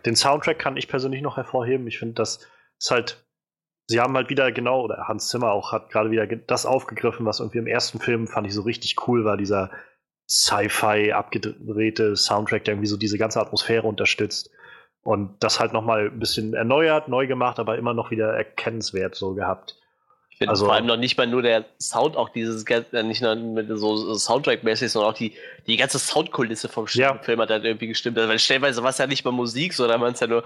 Den 0.04 0.16
Soundtrack 0.16 0.58
kann 0.58 0.76
ich 0.76 0.88
persönlich 0.88 1.22
noch 1.22 1.36
hervorheben. 1.36 1.86
Ich 1.86 2.00
finde, 2.00 2.14
das 2.14 2.44
ist 2.80 2.90
halt, 2.90 3.24
sie 3.86 4.00
haben 4.00 4.16
halt 4.16 4.28
wieder 4.28 4.50
genau, 4.50 4.82
oder 4.82 5.06
Hans 5.06 5.28
Zimmer 5.28 5.52
auch 5.52 5.70
hat 5.70 5.90
gerade 5.90 6.10
wieder 6.10 6.26
das 6.26 6.66
aufgegriffen, 6.66 7.26
was 7.26 7.38
irgendwie 7.38 7.58
im 7.58 7.68
ersten 7.68 8.00
Film 8.00 8.26
fand 8.26 8.48
ich 8.48 8.54
so 8.54 8.62
richtig 8.62 9.06
cool 9.06 9.24
war, 9.24 9.36
dieser 9.36 9.70
Sci-Fi 10.28 11.12
abgedrehte 11.12 12.16
Soundtrack, 12.16 12.64
der 12.64 12.74
irgendwie 12.74 12.88
so 12.88 12.96
diese 12.96 13.18
ganze 13.18 13.40
Atmosphäre 13.40 13.86
unterstützt. 13.86 14.50
Und 15.02 15.36
das 15.44 15.60
halt 15.60 15.72
nochmal 15.72 16.06
ein 16.06 16.18
bisschen 16.18 16.54
erneuert, 16.54 17.06
neu 17.06 17.28
gemacht, 17.28 17.60
aber 17.60 17.78
immer 17.78 17.94
noch 17.94 18.10
wieder 18.10 18.32
erkennenswert 18.32 19.14
so 19.14 19.34
gehabt. 19.34 19.80
Ich 20.38 20.40
finde 20.40 20.50
also, 20.52 20.66
vor 20.66 20.74
allem 20.74 20.86
noch 20.86 20.96
nicht 20.96 21.18
mal 21.18 21.26
nur 21.26 21.42
der 21.42 21.64
Sound, 21.80 22.16
auch 22.16 22.28
dieses, 22.28 22.62
äh, 22.66 23.02
nicht 23.02 23.20
nur 23.22 23.34
mit 23.34 23.66
so 23.76 24.14
Soundtrack-mäßig, 24.14 24.88
sondern 24.88 25.10
auch 25.10 25.16
die, 25.16 25.32
die 25.66 25.76
ganze 25.76 25.98
Soundkulisse 25.98 26.68
vom 26.68 26.86
ja. 26.92 27.18
Film 27.18 27.40
hat 27.40 27.50
halt 27.50 27.64
irgendwie 27.64 27.88
gestimmt. 27.88 28.16
Also, 28.16 28.30
weil 28.30 28.38
stellenweise 28.38 28.80
war 28.84 28.90
es 28.90 28.98
ja 28.98 29.08
nicht 29.08 29.24
mal 29.24 29.32
Musik, 29.32 29.74
sondern 29.74 30.00
man 30.00 30.12
es 30.12 30.20
ja 30.20 30.28
nur 30.28 30.44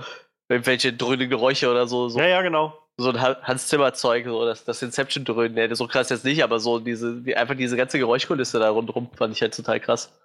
irgendwelche 0.48 0.94
dröhnen 0.94 1.28
Geräusche 1.28 1.70
oder 1.70 1.86
so, 1.86 2.08
so. 2.08 2.18
Ja, 2.18 2.26
ja, 2.26 2.40
genau. 2.40 2.72
So 2.96 3.10
ein 3.10 3.20
Hans 3.20 3.68
Zimmer-Zeug, 3.68 4.24
so 4.24 4.46
das, 4.46 4.64
das 4.64 4.80
Inception-Dröhnen, 4.80 5.58
ja, 5.58 5.74
so 5.74 5.86
krass 5.86 6.08
jetzt 6.08 6.24
nicht, 6.24 6.42
aber 6.42 6.58
so 6.58 6.78
diese, 6.78 7.20
die, 7.20 7.36
einfach 7.36 7.54
diese 7.54 7.76
ganze 7.76 7.98
Geräuschkulisse 7.98 8.60
da 8.60 8.70
rundherum 8.70 9.10
fand 9.14 9.36
ich 9.36 9.42
halt 9.42 9.54
total 9.54 9.78
krass. 9.78 10.18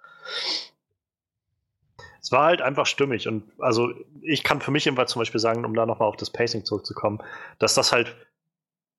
Es 2.22 2.32
war 2.32 2.46
halt 2.46 2.62
einfach 2.62 2.86
stimmig 2.86 3.28
und 3.28 3.44
also 3.58 3.90
ich 4.22 4.44
kann 4.44 4.62
für 4.62 4.70
mich 4.70 4.86
jedenfalls 4.86 5.12
zum 5.12 5.20
Beispiel 5.20 5.40
sagen, 5.40 5.66
um 5.66 5.74
da 5.74 5.84
nochmal 5.84 6.08
auf 6.08 6.16
das 6.16 6.30
Pacing 6.30 6.64
zurückzukommen, 6.64 7.22
dass 7.58 7.74
das 7.74 7.92
halt 7.92 8.16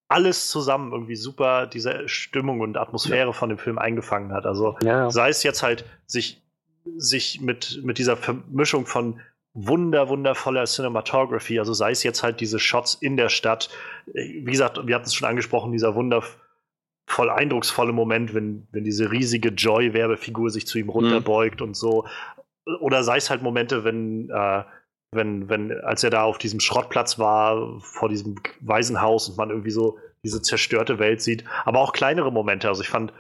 alles 0.10 0.50
zusammen 0.50 0.92
irgendwie 0.92 1.16
super 1.16 1.68
diese 1.68 2.10
Stimmung 2.10 2.60
und 2.62 2.78
Atmosphäre 2.78 3.28
ja. 3.28 3.32
von 3.32 3.50
dem 3.50 3.60
Film 3.60 3.78
eingefangen 3.78 4.34
hat. 4.34 4.46
Also 4.46 4.76
ja. 4.84 5.10
sei 5.12 5.30
es 5.30 5.44
jetzt 5.44 5.64
halt 5.64 5.86
sich, 6.08 6.42
sich 6.98 7.42
mit, 7.42 7.80
mit 7.84 8.00
dieser 8.00 8.18
Vermischung 8.18 8.88
von 8.88 9.22
wunder, 9.54 10.10
wundervoller 10.10 10.66
Cinematography, 10.66 11.60
also 11.60 11.74
sei 11.74 11.92
es 11.92 12.04
jetzt 12.04 12.24
halt 12.24 12.40
diese 12.40 12.60
Shots 12.60 12.96
in 12.96 13.18
der 13.18 13.30
Stadt, 13.30 13.70
wie 14.14 14.44
gesagt, 14.44 14.80
wir 14.86 14.96
hatten 14.96 15.06
es 15.06 15.14
schon 15.14 15.28
angesprochen, 15.28 15.72
dieser 15.72 15.94
wundervoll 15.94 17.30
eindrucksvolle 17.30 17.94
Moment, 17.94 18.34
wenn, 18.34 18.68
wenn 18.72 18.84
diese 18.84 19.12
riesige 19.12 19.50
Joy-Werbefigur 19.50 20.50
sich 20.50 20.66
zu 20.66 20.80
ihm 20.80 20.90
runterbeugt 20.90 21.62
mhm. 21.62 21.68
und 21.68 21.74
so. 21.76 22.08
Oder 22.80 23.04
sei 23.04 23.18
es 23.18 23.30
halt 23.30 23.42
Momente, 23.42 23.84
wenn 23.84 24.30
äh, 24.30 24.64
wenn, 25.12 25.50
wenn, 25.50 25.72
als 25.82 26.04
er 26.04 26.10
da 26.10 26.24
auf 26.24 26.38
diesem 26.38 26.60
Schrottplatz 26.60 27.18
war, 27.18 27.80
vor 27.80 28.10
diesem 28.10 28.36
Waisenhaus 28.62 29.30
und 29.30 29.38
man 29.38 29.50
irgendwie 29.50 29.72
so 29.72 29.98
diese 30.24 30.42
zerstörte 30.42 31.00
Welt 31.00 31.22
sieht, 31.22 31.44
aber 31.66 31.80
auch 31.80 31.94
kleinere 31.94 32.32
Momente. 32.32 32.68
Also 32.68 32.82
ich 32.82 32.90
fand, 32.90 33.14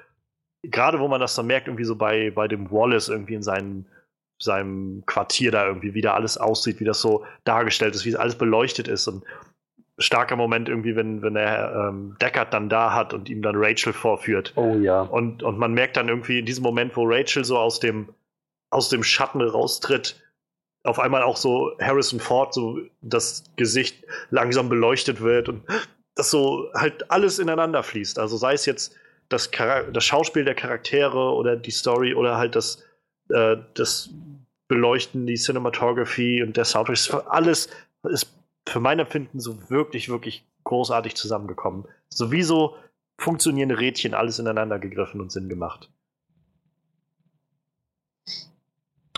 gerade 0.64 0.99
wo 0.99 1.07
man 1.07 1.22
das 1.22 1.36
dann 1.36 1.48
merkt, 1.48 1.68
irgendwie 1.68 1.86
so 1.86 1.95
bei, 1.95 2.32
bei 2.32 2.48
dem 2.48 2.72
Wallace 2.72 3.10
irgendwie 3.10 3.36
in 3.36 3.44
seinem, 3.44 3.86
seinem 4.38 5.03
Quartier 5.06 5.52
da 5.52 5.66
irgendwie, 5.66 5.94
wie 5.94 6.02
da 6.02 6.14
alles 6.14 6.38
aussieht, 6.38 6.80
wie 6.80 6.86
das 6.86 7.02
so 7.02 7.26
dargestellt 7.44 7.95
ist, 7.95 8.06
wie 8.06 8.16
alles 8.16 8.38
beleuchtet 8.38 8.88
ist 8.88 9.07
und 9.07 9.24
starker 9.98 10.36
Moment 10.36 10.70
irgendwie, 10.70 10.95
wenn, 10.95 11.22
wenn 11.22 11.36
er 11.36 11.90
ähm, 11.90 12.16
Deckard 12.22 12.53
dann 12.53 12.70
da 12.70 12.94
hat 12.94 13.14
und 13.14 13.30
ihm 13.30 13.41
dann 13.41 13.56
Rachel 13.57 13.94
vorführt. 13.94 14.53
Oh 14.56 14.76
ja. 14.76 15.02
Und, 15.02 15.44
und 15.44 15.57
man 15.57 15.74
merkt 15.74 15.98
dann 15.98 16.07
irgendwie 16.07 16.40
in 16.40 16.45
diesem 16.45 16.64
Moment, 16.64 16.95
wo 16.95 17.03
Rachel 17.03 17.44
so 17.44 17.57
aus 17.57 17.80
dem, 17.80 18.10
aus 18.70 18.90
dem 18.90 19.03
Schatten 19.03 19.41
raustritt, 19.41 20.22
auf 20.84 20.99
einmal 20.99 21.23
auch 21.23 21.38
so 21.38 21.72
Harrison 21.80 22.19
Ford, 22.19 22.53
so 22.53 22.80
das 23.01 23.43
Gesicht 23.56 24.06
langsam 24.30 24.69
beleuchtet 24.69 25.22
wird 25.22 25.49
und 25.49 25.64
das 26.15 26.31
so 26.31 26.69
halt 26.73 27.11
alles 27.11 27.39
ineinander 27.39 27.84
fließt. 27.84 28.19
Also 28.19 28.38
sei 28.38 28.53
es 28.53 28.65
jetzt 28.65 28.95
das, 29.30 29.51
das 29.51 30.03
Schauspiel 30.03 30.43
der 30.43 30.56
Charaktere 30.56 31.34
oder 31.34 31.56
die 31.56 31.72
Story 31.72 32.14
oder 32.14 32.38
halt 32.38 32.56
das, 32.56 32.84
äh, 33.30 33.57
das 33.76 34.10
Beleuchten, 34.68 35.26
die 35.26 35.35
Cinematography 35.35 36.43
und 36.43 36.57
der 36.57 36.65
Soundtrack, 36.65 37.26
alles 37.30 37.69
ist 38.03 38.31
für 38.68 38.80
mein 38.80 38.99
Empfinden 38.99 39.39
so 39.39 39.69
wirklich, 39.69 40.10
wirklich 40.10 40.45
großartig 40.64 41.15
zusammengekommen. 41.15 41.85
Sowieso 42.10 42.76
funktionierende 43.18 43.80
Rädchen, 43.80 44.14
alles 44.14 44.39
ineinander 44.39 44.80
gegriffen 44.80 45.22
und 45.22 45.31
Sinn 45.31 45.49
gemacht. 45.49 45.89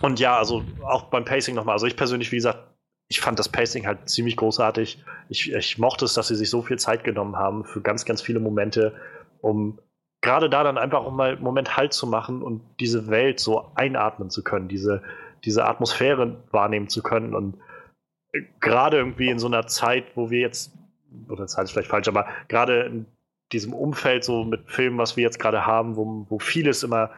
Und 0.02 0.19
ja, 0.19 0.38
also 0.38 0.64
auch 0.84 1.03
beim 1.03 1.26
Pacing 1.26 1.56
nochmal. 1.56 1.73
Also 1.73 1.86
ich 1.86 1.95
persönlich, 1.95 2.32
wie 2.32 2.38
gesagt, 2.38 2.60
ich 3.07 3.19
fand 3.19 3.38
das 3.38 3.49
Pacing 3.49 3.86
halt 3.86 4.10
ziemlich 4.10 4.38
großartig. 4.38 5.03
Ich, 5.30 5.52
ich 5.52 5.78
mochte 5.78 6.06
es, 6.06 6.14
dass 6.14 6.30
sie 6.30 6.36
sich 6.36 6.49
so 6.49 6.61
viel 6.61 6.80
Zeit 6.80 7.03
genommen 7.03 7.36
haben 7.36 7.65
für 7.65 7.82
ganz, 7.82 8.06
ganz 8.06 8.22
viele 8.22 8.40
Momente, 8.40 8.95
um 9.41 9.80
gerade 10.22 10.49
da 10.49 10.64
dann 10.64 10.78
einfach 10.78 11.03
um 11.06 11.15
mal 11.15 11.34
einen 11.34 11.44
Moment 11.44 11.76
Halt 11.76 11.94
zu 11.94 12.07
machen 12.07 12.41
und 12.41 12.61
diese 12.80 13.10
Welt 13.10 13.40
so 13.40 13.72
einatmen 13.76 14.30
zu 14.30 14.44
können, 14.44 14.68
diese, 14.68 15.03
diese 15.44 15.65
Atmosphäre 15.65 16.38
wahrnehmen 16.52 16.88
zu 16.88 17.03
können. 17.03 17.36
Und 17.36 17.57
gerade 18.60 18.98
irgendwie 18.98 19.30
in 19.30 19.40
so 19.40 19.48
einer 19.48 19.68
Zeit, 19.68 20.15
wo 20.15 20.30
wir 20.30 20.40
jetzt, 20.40 20.73
oder 21.28 21.48
Zeit 21.48 21.65
ist 21.65 21.72
vielleicht 21.72 21.90
falsch, 21.90 22.07
aber 22.07 22.28
gerade 22.48 22.84
in 22.84 23.06
diesem 23.52 23.73
Umfeld 23.73 24.23
so 24.23 24.45
mit 24.45 24.72
Filmen, 24.72 24.98
was 24.98 25.18
wir 25.18 25.23
jetzt 25.23 25.40
gerade 25.40 25.65
haben, 25.65 25.98
wo, 25.98 26.26
wo 26.30 26.40
vieles 26.40 26.84
immer 26.84 27.11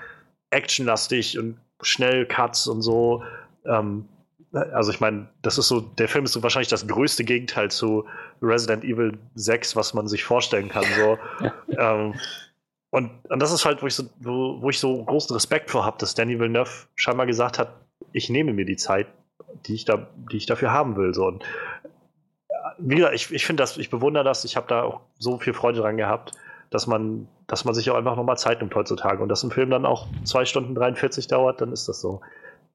actionlastig 0.49 1.37
und 1.37 1.59
schnell 1.83 2.25
Cuts 2.25 2.67
und 2.67 2.81
so. 2.81 3.23
Ähm, 3.65 4.07
also 4.53 4.91
ich 4.91 4.99
meine, 4.99 5.29
das 5.41 5.57
ist 5.57 5.67
so, 5.67 5.81
der 5.81 6.07
Film 6.07 6.25
ist 6.25 6.33
so 6.33 6.43
wahrscheinlich 6.43 6.69
das 6.69 6.87
größte 6.87 7.23
Gegenteil 7.23 7.71
zu 7.71 8.05
Resident 8.41 8.83
Evil 8.83 9.17
6, 9.35 9.75
was 9.75 9.93
man 9.93 10.07
sich 10.07 10.23
vorstellen 10.23 10.69
kann. 10.69 10.85
So. 10.95 11.17
ähm, 11.77 12.13
und, 12.91 13.09
und 13.29 13.39
das 13.39 13.51
ist 13.51 13.65
halt, 13.65 13.81
wo 13.81 13.87
ich 13.87 13.95
so, 13.95 14.03
wo, 14.19 14.61
wo 14.61 14.69
ich 14.69 14.79
so 14.79 15.03
großen 15.03 15.33
Respekt 15.33 15.71
vor 15.71 15.85
habe, 15.85 15.97
dass 15.97 16.13
Danny 16.13 16.39
Villeneuve 16.39 16.69
scheinbar 16.95 17.25
gesagt 17.25 17.57
hat, 17.57 17.73
ich 18.11 18.29
nehme 18.29 18.53
mir 18.53 18.65
die 18.65 18.75
Zeit, 18.75 19.07
die 19.65 19.73
ich 19.73 19.85
da, 19.85 20.07
die 20.31 20.37
ich 20.37 20.45
dafür 20.45 20.71
haben 20.71 20.95
will. 20.95 21.13
So. 21.15 21.25
Und 21.25 21.43
wie 22.77 22.95
gesagt, 22.95 23.15
ich, 23.15 23.31
ich 23.31 23.45
finde 23.45 23.63
das, 23.63 23.77
ich 23.77 23.89
bewundere 23.89 24.23
das, 24.23 24.45
ich 24.45 24.55
habe 24.55 24.67
da 24.67 24.83
auch 24.83 25.01
so 25.17 25.39
viel 25.39 25.53
Freude 25.53 25.79
dran 25.79 25.97
gehabt, 25.97 26.33
dass 26.73 26.87
man, 26.87 27.27
dass 27.47 27.65
man 27.65 27.75
sich 27.75 27.89
auch 27.91 27.95
einfach 27.95 28.15
nochmal 28.15 28.37
Zeit 28.37 28.59
nimmt 28.59 28.73
heutzutage. 28.73 29.21
Und 29.21 29.29
dass 29.29 29.43
ein 29.43 29.51
Film 29.51 29.69
dann 29.69 29.85
auch 29.85 30.07
zwei 30.23 30.45
Stunden 30.45 30.73
43 30.73 31.27
dauert, 31.27 31.61
dann 31.61 31.71
ist 31.71 31.87
das 31.87 32.01
so. 32.01 32.21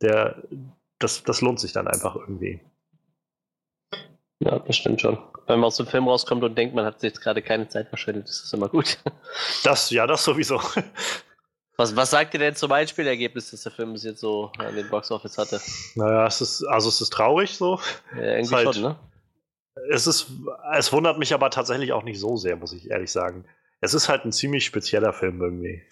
Der, 0.00 0.36
das, 1.00 1.24
das 1.24 1.40
lohnt 1.40 1.58
sich 1.58 1.72
dann 1.72 1.88
einfach 1.88 2.14
irgendwie. 2.14 2.60
Ja, 4.38 4.60
das 4.60 4.76
stimmt 4.76 5.00
schon. 5.00 5.18
Wenn 5.48 5.58
man 5.58 5.66
aus 5.66 5.78
dem 5.78 5.86
Film 5.86 6.06
rauskommt 6.06 6.44
und 6.44 6.56
denkt, 6.56 6.76
man 6.76 6.84
hat 6.84 7.02
jetzt 7.02 7.20
gerade 7.20 7.42
keine 7.42 7.68
Zeit 7.68 7.88
verschwendet, 7.88 8.28
ist 8.28 8.44
das 8.44 8.52
immer 8.52 8.68
gut. 8.68 8.98
Das, 9.64 9.90
ja, 9.90 10.06
das 10.06 10.24
sowieso. 10.24 10.60
Was, 11.76 11.94
was 11.94 12.10
sagt 12.10 12.34
ihr 12.34 12.40
denn 12.40 12.54
zum 12.54 12.72
Einspielergebnis, 12.72 13.50
das 13.50 13.62
der 13.62 13.72
Film 13.72 13.92
bis 13.92 14.04
jetzt 14.04 14.20
so 14.20 14.52
an 14.58 14.74
den 14.74 14.88
Boxoffice 14.88 15.38
hatte? 15.38 15.60
Naja, 15.96 16.26
es 16.26 16.40
ist, 16.40 16.64
also 16.64 16.88
es 16.88 17.00
ist 17.00 17.12
traurig 17.12 17.56
so. 17.56 17.80
Ja, 18.16 18.22
irgendwie 18.22 18.54
halt, 18.54 18.74
schon, 18.74 18.82
ne? 18.82 18.96
Es 19.90 20.06
ist, 20.06 20.28
es 20.76 20.92
wundert 20.92 21.18
mich 21.18 21.34
aber 21.34 21.50
tatsächlich 21.50 21.92
auch 21.92 22.02
nicht 22.02 22.18
so 22.18 22.36
sehr, 22.36 22.56
muss 22.56 22.72
ich 22.72 22.90
ehrlich 22.90 23.12
sagen. 23.12 23.44
Es 23.80 23.94
ist 23.94 24.08
halt 24.08 24.24
ein 24.24 24.32
ziemlich 24.32 24.64
spezieller 24.64 25.12
Film 25.12 25.40
irgendwie. 25.40 25.82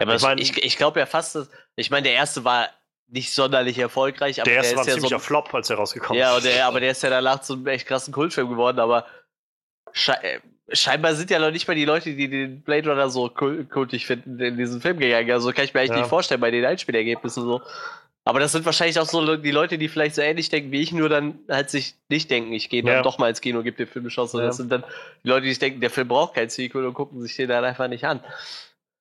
Ja, 0.00 0.06
aber 0.06 0.16
ich, 0.16 0.22
mein, 0.22 0.38
ich, 0.38 0.62
ich 0.62 0.76
glaube 0.76 1.00
ja 1.00 1.06
fast, 1.06 1.34
dass, 1.34 1.50
ich 1.76 1.90
meine, 1.90 2.04
der 2.04 2.14
erste 2.14 2.44
war 2.44 2.68
nicht 3.08 3.32
sonderlich 3.32 3.78
erfolgreich. 3.78 4.40
Aber 4.40 4.48
der, 4.48 4.56
erste 4.56 4.70
der 4.70 4.78
war 4.78 4.84
ein 4.84 4.92
ziemlicher 4.94 5.18
so 5.18 5.24
Flop, 5.24 5.54
als 5.54 5.70
er 5.70 5.76
rausgekommen 5.76 6.18
ja, 6.18 6.36
ist. 6.36 6.46
Ja, 6.46 6.66
aber 6.66 6.80
der 6.80 6.90
ist 6.90 7.02
ja 7.02 7.10
danach 7.10 7.42
zu 7.42 7.52
einem 7.52 7.66
echt 7.66 7.86
krassen 7.86 8.12
Kultfilm 8.12 8.48
geworden, 8.48 8.80
aber 8.80 9.06
sche 9.92 10.12
äh, 10.22 10.40
scheinbar 10.72 11.14
sind 11.14 11.30
ja 11.30 11.38
noch 11.38 11.50
nicht 11.50 11.68
mal 11.68 11.74
die 11.74 11.84
Leute, 11.84 12.14
die 12.14 12.28
den 12.28 12.62
Blade 12.62 12.88
Runner 12.88 13.10
so 13.10 13.28
kultig 13.28 14.06
finden, 14.06 14.40
in 14.40 14.56
diesen 14.56 14.80
Film 14.80 14.98
gegangen. 14.98 15.30
Also 15.30 15.52
kann 15.52 15.64
ich 15.64 15.74
mir 15.74 15.80
eigentlich 15.80 15.90
ja. 15.90 15.98
nicht 15.98 16.08
vorstellen 16.08 16.40
bei 16.40 16.50
den 16.50 16.64
Einspielergebnissen 16.64 17.42
so. 17.42 17.60
Aber 18.24 18.38
das 18.38 18.52
sind 18.52 18.64
wahrscheinlich 18.64 19.00
auch 19.00 19.06
so 19.06 19.36
die 19.36 19.50
Leute, 19.50 19.78
die 19.78 19.88
vielleicht 19.88 20.14
so 20.14 20.22
ähnlich 20.22 20.48
denken 20.48 20.70
wie 20.70 20.80
ich, 20.80 20.92
nur 20.92 21.08
dann 21.08 21.40
halt 21.48 21.70
sich 21.70 21.96
nicht 22.08 22.30
denken, 22.30 22.52
ich 22.52 22.68
gehe 22.68 22.82
dann 22.82 22.94
ja. 22.94 23.02
doch 23.02 23.18
mal 23.18 23.28
ins 23.28 23.40
Kino 23.40 23.58
und 23.58 23.64
gebe 23.64 23.76
dem 23.76 23.88
Film 23.88 24.04
eine 24.04 24.10
Chance. 24.10 24.38
Ja. 24.38 24.46
Das 24.46 24.58
sind 24.58 24.70
dann 24.70 24.84
die 25.24 25.28
Leute, 25.28 25.42
die 25.42 25.48
sich 25.48 25.58
denken, 25.58 25.80
der 25.80 25.90
Film 25.90 26.06
braucht 26.06 26.34
kein 26.34 26.48
Sequel 26.48 26.86
und 26.86 26.94
gucken 26.94 27.20
sich 27.20 27.34
den 27.34 27.48
dann 27.48 27.64
einfach 27.64 27.88
nicht 27.88 28.04
an. 28.04 28.20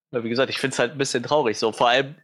Weil, 0.10 0.24
wie 0.24 0.30
gesagt, 0.30 0.50
ich 0.50 0.58
finde 0.58 0.74
es 0.74 0.80
halt 0.80 0.94
ein 0.94 0.98
bisschen 0.98 1.22
traurig. 1.22 1.60
So, 1.60 1.72
vor 1.72 1.90
allem, 1.90 2.16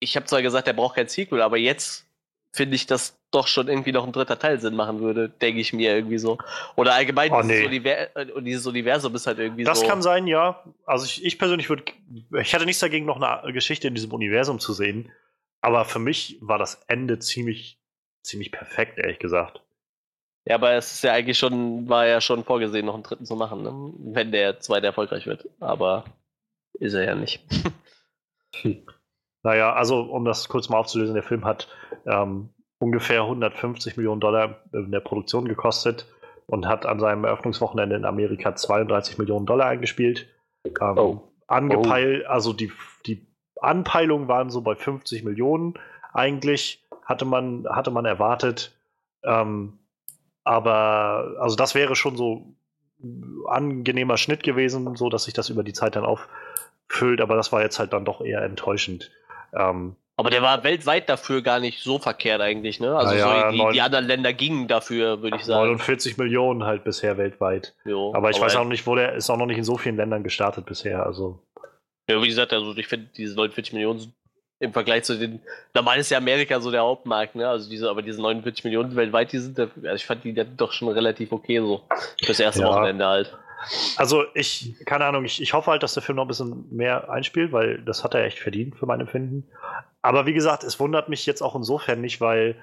ich 0.00 0.16
habe 0.16 0.24
zwar 0.24 0.40
gesagt, 0.40 0.66
der 0.66 0.72
braucht 0.72 0.96
kein 0.96 1.08
Sequel, 1.08 1.42
aber 1.42 1.58
jetzt 1.58 2.06
finde 2.50 2.76
ich, 2.76 2.86
dass 2.86 3.18
doch 3.30 3.46
schon 3.46 3.68
irgendwie 3.68 3.92
noch 3.92 4.06
ein 4.06 4.12
dritter 4.12 4.38
Teil 4.38 4.60
Sinn 4.60 4.74
machen 4.74 5.00
würde, 5.00 5.28
denke 5.28 5.60
ich 5.60 5.72
mir 5.72 5.94
irgendwie 5.94 6.18
so. 6.18 6.38
Oder 6.76 6.94
allgemein 6.94 7.30
oh, 7.32 7.42
nee. 7.42 7.64
Univer 7.64 8.16
äh, 8.16 8.42
dieses 8.42 8.66
Universum 8.66 9.14
ist 9.14 9.26
halt 9.26 9.38
irgendwie 9.38 9.64
das 9.64 9.78
so. 9.78 9.84
Das 9.84 9.90
kann 9.90 10.02
sein, 10.02 10.26
ja. 10.26 10.62
Also 10.84 11.04
ich, 11.06 11.24
ich 11.24 11.38
persönlich 11.38 11.68
würde, 11.68 11.84
ich 12.40 12.54
hatte 12.54 12.66
nichts 12.66 12.80
dagegen, 12.80 13.06
noch 13.06 13.20
eine 13.20 13.52
Geschichte 13.52 13.88
in 13.88 13.94
diesem 13.94 14.12
Universum 14.12 14.60
zu 14.60 14.72
sehen. 14.72 15.10
Aber 15.62 15.84
für 15.84 15.98
mich 15.98 16.38
war 16.40 16.58
das 16.58 16.82
Ende 16.88 17.18
ziemlich, 17.18 17.80
ziemlich 18.22 18.52
perfekt, 18.52 18.98
ehrlich 18.98 19.18
gesagt. 19.18 19.62
Ja, 20.44 20.56
aber 20.56 20.72
es 20.72 20.92
ist 20.92 21.04
ja 21.04 21.12
eigentlich 21.12 21.38
schon, 21.38 21.88
war 21.88 22.06
ja 22.06 22.20
schon 22.20 22.44
vorgesehen, 22.44 22.86
noch 22.86 22.94
einen 22.94 23.04
dritten 23.04 23.24
zu 23.24 23.36
machen, 23.36 23.62
ne? 23.62 23.92
wenn 24.12 24.32
der 24.32 24.58
zweite 24.58 24.86
erfolgreich 24.86 25.26
wird. 25.26 25.48
Aber 25.60 26.04
ist 26.74 26.94
er 26.94 27.04
ja 27.04 27.14
nicht. 27.14 27.44
hm. 28.56 28.86
Naja, 29.44 29.72
also 29.72 30.02
um 30.02 30.24
das 30.24 30.48
kurz 30.48 30.68
mal 30.68 30.78
aufzulösen, 30.78 31.14
der 31.14 31.24
Film 31.24 31.44
hat 31.44 31.66
ähm, 32.06 32.50
ungefähr 32.78 33.22
150 33.22 33.96
Millionen 33.96 34.20
Dollar 34.20 34.62
in 34.72 34.92
der 34.92 35.00
Produktion 35.00 35.48
gekostet 35.48 36.06
und 36.46 36.68
hat 36.68 36.86
an 36.86 37.00
seinem 37.00 37.24
Eröffnungswochenende 37.24 37.96
in 37.96 38.04
Amerika 38.04 38.54
32 38.54 39.18
Millionen 39.18 39.46
Dollar 39.46 39.66
eingespielt. 39.66 40.28
Ähm, 40.64 40.96
oh. 40.96 41.32
Angepeilt, 41.48 42.24
oh. 42.24 42.30
also 42.30 42.52
die, 42.52 42.70
die 43.06 43.26
Anpeilungen 43.62 44.28
waren 44.28 44.50
so 44.50 44.60
bei 44.60 44.74
50 44.74 45.24
Millionen 45.24 45.74
eigentlich, 46.12 46.82
hatte 47.04 47.24
man, 47.24 47.66
hatte 47.68 47.90
man 47.90 48.04
erwartet. 48.04 48.76
Ähm, 49.24 49.78
aber 50.44 51.36
also 51.38 51.56
das 51.56 51.74
wäre 51.74 51.96
schon 51.96 52.16
so 52.16 52.54
angenehmer 53.48 54.16
Schnitt 54.16 54.42
gewesen, 54.42 54.96
so 54.96 55.08
dass 55.08 55.24
sich 55.24 55.34
das 55.34 55.48
über 55.48 55.62
die 55.62 55.72
Zeit 55.72 55.96
dann 55.96 56.04
auffüllt, 56.04 57.20
aber 57.20 57.36
das 57.36 57.52
war 57.52 57.62
jetzt 57.62 57.78
halt 57.78 57.92
dann 57.92 58.04
doch 58.04 58.20
eher 58.20 58.42
enttäuschend. 58.42 59.10
Ähm, 59.54 59.96
aber 60.16 60.30
der 60.30 60.42
war 60.42 60.62
weltweit 60.62 61.08
dafür 61.08 61.42
gar 61.42 61.58
nicht 61.58 61.82
so 61.82 61.98
verkehrt 61.98 62.40
eigentlich, 62.40 62.80
ne? 62.80 62.94
Also 62.94 63.14
ja, 63.14 63.50
so 63.50 63.56
die, 63.56 63.72
die, 63.72 63.80
anderen 63.80 64.06
Länder 64.06 64.32
gingen 64.32 64.68
dafür, 64.68 65.22
würde 65.22 65.38
ich 65.38 65.44
sagen. 65.44 65.70
49 65.70 66.18
Millionen 66.18 66.64
halt 66.64 66.84
bisher 66.84 67.16
weltweit. 67.16 67.74
Jo, 67.84 68.12
aber 68.14 68.30
ich 68.30 68.36
aber 68.36 68.46
weiß 68.46 68.56
auch 68.56 68.64
nicht, 68.64 68.86
wo 68.86 68.94
der 68.94 69.14
ist 69.14 69.30
auch 69.30 69.38
noch 69.38 69.46
nicht 69.46 69.58
in 69.58 69.64
so 69.64 69.78
vielen 69.78 69.96
Ländern 69.96 70.22
gestartet 70.22 70.66
bisher. 70.66 71.06
Also 71.06 71.40
ja, 72.12 72.22
wie 72.22 72.28
gesagt, 72.28 72.52
also 72.52 72.76
ich 72.76 72.86
finde 72.86 73.08
diese 73.16 73.34
49 73.34 73.72
Millionen 73.72 74.12
im 74.58 74.72
Vergleich 74.72 75.02
zu 75.02 75.18
den, 75.18 75.40
normal 75.74 75.98
ist 75.98 76.10
ja 76.10 76.18
Amerika 76.18 76.60
so 76.60 76.70
der 76.70 76.82
Hauptmarkt, 76.82 77.34
ne? 77.34 77.48
Also 77.48 77.68
diese, 77.68 77.90
aber 77.90 78.00
diese 78.00 78.22
49 78.22 78.62
Millionen 78.64 78.94
weltweit, 78.94 79.32
die 79.32 79.38
sind, 79.38 79.58
also 79.58 79.94
ich 79.94 80.06
fand 80.06 80.22
die 80.22 80.34
doch 80.56 80.72
schon 80.72 80.88
relativ 80.88 81.32
okay 81.32 81.58
so. 81.58 81.82
Fürs 82.24 82.38
erste 82.38 82.62
ja. 82.62 82.68
Wochenende 82.68 83.04
halt. 83.04 83.36
Also 83.96 84.24
ich, 84.34 84.76
keine 84.86 85.04
Ahnung, 85.04 85.24
ich, 85.24 85.42
ich 85.42 85.52
hoffe 85.52 85.70
halt, 85.70 85.82
dass 85.82 85.94
der 85.94 86.02
Film 86.02 86.16
noch 86.16 86.24
ein 86.24 86.28
bisschen 86.28 86.66
mehr 86.70 87.10
einspielt, 87.10 87.52
weil 87.52 87.82
das 87.82 88.04
hat 88.04 88.14
er 88.14 88.24
echt 88.24 88.38
verdient 88.38 88.76
für 88.76 88.86
mein 88.86 89.00
Empfinden. 89.00 89.48
Aber 90.00 90.26
wie 90.26 90.32
gesagt, 90.32 90.64
es 90.64 90.78
wundert 90.80 91.08
mich 91.08 91.26
jetzt 91.26 91.42
auch 91.42 91.56
insofern 91.56 92.00
nicht, 92.00 92.20
weil 92.20 92.56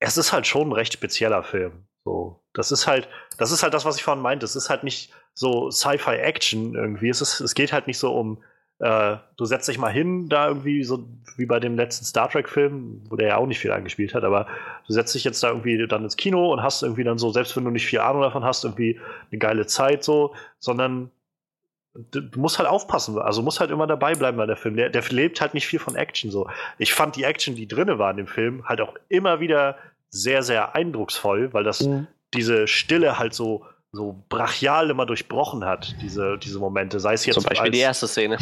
es 0.00 0.16
ist 0.16 0.32
halt 0.32 0.46
schon 0.46 0.68
ein 0.68 0.72
recht 0.72 0.94
spezieller 0.94 1.42
Film. 1.42 1.84
So, 2.04 2.40
das 2.54 2.72
ist 2.72 2.86
halt, 2.86 3.08
das 3.36 3.52
ist 3.52 3.62
halt 3.62 3.74
das, 3.74 3.84
was 3.84 3.96
ich 3.96 4.02
vorhin 4.02 4.22
meinte. 4.22 4.44
Es 4.44 4.56
ist 4.56 4.70
halt 4.70 4.84
nicht 4.84 5.12
so 5.34 5.70
Sci-Fi-Action 5.70 6.74
irgendwie. 6.74 7.08
Es, 7.08 7.20
ist, 7.20 7.40
es 7.40 7.54
geht 7.54 7.72
halt 7.72 7.86
nicht 7.86 7.98
so 7.98 8.14
um 8.14 8.42
äh, 8.80 9.16
du 9.36 9.44
setzt 9.44 9.68
dich 9.68 9.78
mal 9.78 9.92
hin, 9.92 10.28
da 10.28 10.48
irgendwie, 10.48 10.84
so 10.84 11.08
wie 11.36 11.46
bei 11.46 11.60
dem 11.60 11.76
letzten 11.76 12.04
Star 12.04 12.30
Trek-Film, 12.30 13.02
wo 13.08 13.16
der 13.16 13.28
ja 13.28 13.36
auch 13.36 13.46
nicht 13.46 13.58
viel 13.58 13.72
eingespielt 13.72 14.14
hat, 14.14 14.24
aber 14.24 14.46
du 14.86 14.92
setzt 14.92 15.14
dich 15.14 15.24
jetzt 15.24 15.42
da 15.42 15.48
irgendwie 15.48 15.86
dann 15.86 16.04
ins 16.04 16.16
Kino 16.16 16.52
und 16.52 16.62
hast 16.62 16.82
irgendwie 16.82 17.04
dann 17.04 17.18
so, 17.18 17.30
selbst 17.30 17.56
wenn 17.56 17.64
du 17.64 17.70
nicht 17.70 17.86
viel 17.86 18.00
Ahnung 18.00 18.22
davon 18.22 18.44
hast, 18.44 18.64
irgendwie 18.64 19.00
eine 19.30 19.38
geile 19.38 19.66
Zeit 19.66 20.04
so, 20.04 20.34
sondern 20.58 21.10
du, 21.94 22.40
musst 22.40 22.58
halt 22.58 22.68
aufpassen, 22.68 23.18
also 23.18 23.42
musst 23.42 23.60
halt 23.60 23.70
immer 23.70 23.86
dabei 23.86 24.14
bleiben 24.14 24.36
bei 24.36 24.46
der 24.46 24.56
Film. 24.56 24.76
Der, 24.76 24.90
der 24.90 25.02
lebt 25.10 25.40
halt 25.40 25.54
nicht 25.54 25.66
viel 25.66 25.78
von 25.78 25.96
Action 25.96 26.30
so. 26.30 26.48
Ich 26.78 26.94
fand 26.94 27.16
die 27.16 27.24
Action, 27.24 27.54
die 27.54 27.66
drinne 27.66 27.98
war 27.98 28.10
in 28.10 28.18
dem 28.18 28.26
Film, 28.26 28.64
halt 28.68 28.80
auch 28.80 28.94
immer 29.08 29.40
wieder 29.40 29.76
sehr, 30.10 30.42
sehr 30.42 30.74
eindrucksvoll, 30.74 31.52
weil 31.52 31.64
das 31.64 31.82
mhm. 31.82 32.06
diese 32.32 32.66
Stille 32.68 33.18
halt 33.18 33.34
so 33.34 33.66
so 33.92 34.24
brachial 34.28 34.90
immer 34.90 35.06
durchbrochen 35.06 35.64
hat, 35.64 35.96
diese, 36.02 36.38
diese 36.38 36.58
Momente. 36.58 37.00
Sei 37.00 37.14
es 37.14 37.24
jetzt. 37.24 37.34
Zum 37.34 37.44
Beispiel 37.44 37.68
als, 37.68 37.76
die 37.76 37.80
erste 37.80 38.08
Szene. 38.08 38.38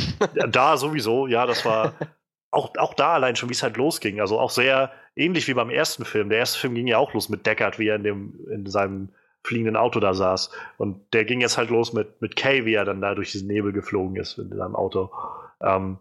da 0.49 0.77
sowieso, 0.77 1.27
ja, 1.27 1.47
das 1.47 1.65
war 1.65 1.95
auch, 2.51 2.77
auch 2.77 2.95
da 2.95 3.15
allein 3.15 3.37
schon, 3.37 3.49
wie 3.49 3.55
es 3.55 3.63
halt 3.63 3.77
losging. 3.77 4.21
Also 4.21 4.39
auch 4.39 4.51
sehr 4.51 4.93
ähnlich 5.15 5.47
wie 5.49 5.55
beim 5.55 5.71
ersten 5.71 6.05
Film. 6.05 6.29
Der 6.29 6.39
erste 6.39 6.59
Film 6.59 6.75
ging 6.75 6.87
ja 6.87 6.99
auch 6.99 7.15
los 7.15 7.29
mit 7.29 7.47
Deckard, 7.47 7.79
wie 7.79 7.89
er 7.89 7.97
in, 7.97 8.03
dem, 8.03 8.41
in 8.51 8.67
seinem 8.67 9.11
fliegenden 9.45 9.77
Auto 9.77 10.01
da 10.01 10.15
saß. 10.15 10.51
Und 10.77 11.13
der 11.15 11.25
ging 11.25 11.41
jetzt 11.41 11.57
halt 11.57 11.71
los 11.71 11.93
mit, 11.93 12.21
mit 12.21 12.35
Kay, 12.35 12.65
wie 12.65 12.75
er 12.75 12.85
dann 12.85 13.01
da 13.01 13.15
durch 13.15 13.33
diesen 13.33 13.49
Nebel 13.49 13.73
geflogen 13.73 14.17
ist 14.17 14.39
in 14.39 14.51
seinem 14.51 14.75
Auto. 14.75 15.13
Ähm, 15.61 15.99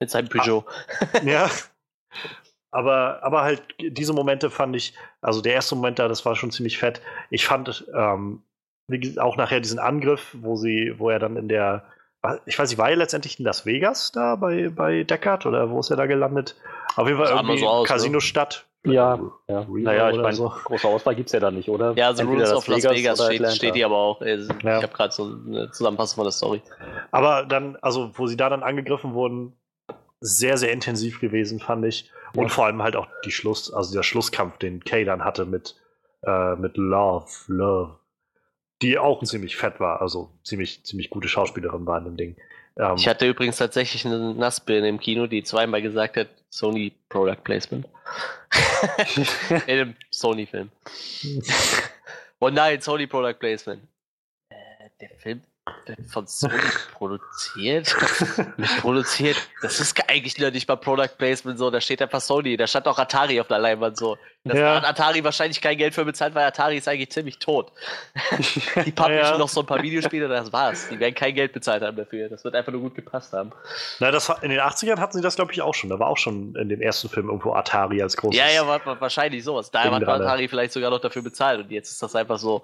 Mit 0.00 0.10
seinem 0.10 0.28
Peugeot. 0.28 0.64
ja. 1.24 1.50
Aber, 2.70 3.22
aber 3.22 3.42
halt, 3.42 3.62
diese 3.78 4.14
Momente 4.14 4.48
fand 4.48 4.74
ich, 4.74 4.94
also 5.20 5.42
der 5.42 5.52
erste 5.52 5.74
Moment 5.74 5.98
da, 5.98 6.08
das 6.08 6.24
war 6.24 6.34
schon 6.36 6.50
ziemlich 6.50 6.78
fett. 6.78 7.02
Ich 7.28 7.44
fand 7.44 7.86
ähm, 7.94 8.42
auch 9.18 9.36
nachher 9.36 9.60
diesen 9.60 9.78
Angriff, 9.78 10.36
wo 10.40 10.56
sie, 10.56 10.94
wo 10.98 11.10
er 11.10 11.18
dann 11.18 11.36
in 11.36 11.48
der, 11.48 11.84
ich 12.46 12.58
weiß 12.58 12.68
nicht, 12.70 12.78
war 12.78 12.90
er 12.90 12.96
letztendlich 12.96 13.38
in 13.38 13.44
Las 13.44 13.66
Vegas 13.66 14.12
da 14.12 14.36
bei, 14.36 14.68
bei 14.68 15.04
Deckard 15.04 15.46
oder 15.46 15.70
wo 15.70 15.80
ist 15.80 15.90
er 15.90 15.96
da 15.96 16.06
gelandet? 16.06 16.56
Auf 16.96 17.06
jeden 17.06 17.18
Fall 17.18 17.32
mal 17.34 17.40
irgendwie 17.40 17.60
so 17.60 17.68
aus, 17.68 17.88
ne? 17.88 17.94
Casino-Stadt. 17.94 18.66
Ja, 18.84 19.20
ja. 19.48 19.60
Reno 19.60 19.78
Naja, 19.78 20.10
ich 20.10 20.16
meine, 20.16 20.34
so. 20.34 20.48
große 20.48 20.88
Auswahl 20.88 21.14
gibt 21.14 21.28
es 21.28 21.32
ja 21.32 21.40
da 21.40 21.52
nicht, 21.52 21.68
oder? 21.68 21.92
Ja, 21.96 22.12
The 22.12 22.22
Entweder 22.22 22.46
Rules 22.48 22.52
of 22.52 22.66
Las 22.66 22.82
Vegas 22.82 23.20
oder 23.20 23.32
steht, 23.32 23.52
steht 23.52 23.74
hier 23.76 23.86
aber 23.86 23.96
auch. 23.96 24.20
Also, 24.20 24.52
Ja. 24.62 24.78
Ich 24.78 24.82
habe 24.82 24.92
gerade 24.92 25.12
so 25.12 25.24
eine 25.24 25.70
Zusammenfassung 25.70 26.16
von 26.16 26.24
der 26.24 26.32
Story. 26.32 26.62
Aber 27.12 27.44
dann, 27.44 27.76
also 27.80 28.10
wo 28.14 28.26
sie 28.26 28.36
da 28.36 28.50
dann 28.50 28.64
angegriffen 28.64 29.14
wurden, 29.14 29.52
sehr, 30.20 30.56
sehr 30.56 30.72
intensiv 30.72 31.20
gewesen, 31.20 31.60
fand 31.60 31.84
ich. 31.84 32.10
Und 32.34 32.44
Ja. 32.44 32.48
vor 32.48 32.66
allem 32.66 32.82
halt 32.82 32.96
auch 32.96 33.06
die 33.24 33.30
Schluss, 33.30 33.72
also 33.72 33.94
der 33.94 34.02
Schlusskampf, 34.02 34.58
den 34.58 34.82
Kay 34.82 35.04
dann 35.04 35.24
hatte 35.24 35.44
mit, 35.44 35.76
äh, 36.26 36.56
mit 36.56 36.76
Love, 36.76 37.26
Love, 37.46 37.98
die 38.82 38.98
auch 38.98 39.22
ziemlich 39.22 39.56
fett 39.56 39.80
war, 39.80 40.00
also 40.00 40.30
ziemlich, 40.44 40.84
ziemlich 40.84 41.08
gute 41.10 41.28
Schauspielerin 41.28 41.86
war 41.86 41.98
in 41.98 42.04
dem 42.04 42.16
Ding. 42.16 42.36
Ähm, 42.76 42.96
Ich 42.96 43.06
hatte 43.08 43.26
übrigens 43.26 43.56
tatsächlich 43.56 44.04
eine 44.06 44.34
Nassbirne 44.34 44.88
im 44.88 44.98
Kino, 45.00 45.26
die 45.26 45.42
zweimal 45.42 45.82
gesagt 45.82 46.16
hat, 46.16 46.28
Sony 46.50 46.92
Product 47.08 47.42
Placement. 47.44 47.86
In 49.66 49.78
einem 49.78 49.96
Sony-Film. 50.10 50.70
Oh 52.40 52.50
nein, 52.50 52.80
Sony 52.80 53.06
Product 53.06 53.38
Placement. 53.38 53.82
Äh, 54.50 54.56
der 55.00 55.10
Film 55.18 55.42
von 56.08 56.26
Sony 56.26 56.54
produziert. 56.92 57.94
Produziert. 58.80 59.36
Das 59.62 59.78
ist 59.80 59.96
eigentlich 60.08 60.36
noch 60.38 60.50
nicht 60.50 60.68
mal 60.68 60.76
Product 60.76 61.10
Placement 61.18 61.58
so. 61.58 61.70
Da 61.70 61.80
steht 61.80 62.02
einfach 62.02 62.20
Sony. 62.20 62.56
Da 62.56 62.66
stand 62.66 62.86
auch 62.88 62.98
Atari 62.98 63.40
auf 63.40 63.46
der 63.46 63.58
Leinwand 63.60 63.96
so. 63.96 64.18
Das 64.44 64.58
Ja. 64.58 64.76
hat 64.76 64.84
Atari 64.84 65.22
wahrscheinlich 65.22 65.60
kein 65.60 65.78
Geld 65.78 65.94
für 65.94 66.04
bezahlt, 66.04 66.34
weil 66.34 66.44
Atari 66.46 66.78
ist 66.78 66.88
eigentlich 66.88 67.10
ziemlich 67.12 67.38
tot. 67.38 67.70
Die 68.84 68.90
publishen 68.90 69.18
Ja. 69.22 69.38
noch 69.38 69.48
so 69.48 69.60
ein 69.60 69.66
paar 69.66 69.80
Videospiele, 69.82 70.26
das 70.28 70.52
war's. 70.52 70.88
Die 70.88 70.98
werden 70.98 71.14
kein 71.14 71.34
Geld 71.34 71.52
bezahlt 71.52 71.82
haben 71.82 71.96
dafür. 71.96 72.28
Das 72.28 72.42
wird 72.42 72.56
einfach 72.56 72.72
nur 72.72 72.80
gut 72.80 72.96
gepasst 72.96 73.32
haben. 73.32 73.52
Na, 74.00 74.10
das 74.10 74.28
war, 74.28 74.42
in 74.42 74.50
den 74.50 74.58
80ern 74.60 74.98
hatten 74.98 75.16
sie 75.16 75.22
das, 75.22 75.36
glaube 75.36 75.52
ich, 75.52 75.62
auch 75.62 75.74
schon. 75.74 75.90
Da 75.90 75.98
war 76.00 76.08
auch 76.08 76.18
schon 76.18 76.56
in 76.56 76.68
dem 76.70 76.80
ersten 76.80 77.08
Film 77.08 77.28
irgendwo 77.28 77.52
Atari 77.54 78.02
als 78.02 78.16
großes. 78.16 78.36
Ja, 78.38 78.48
ja, 78.50 78.66
wa- 78.66 78.80
wa- 78.84 79.00
wahrscheinlich 79.00 79.44
sowas. 79.44 79.70
Da 79.70 79.84
hat 79.84 80.02
Atari 80.08 80.48
vielleicht 80.48 80.72
sogar 80.72 80.90
noch 80.90 81.00
dafür 81.00 81.22
bezahlt 81.22 81.60
und 81.60 81.70
jetzt 81.70 81.92
ist 81.92 82.02
das 82.02 82.16
einfach 82.16 82.38
so. 82.38 82.62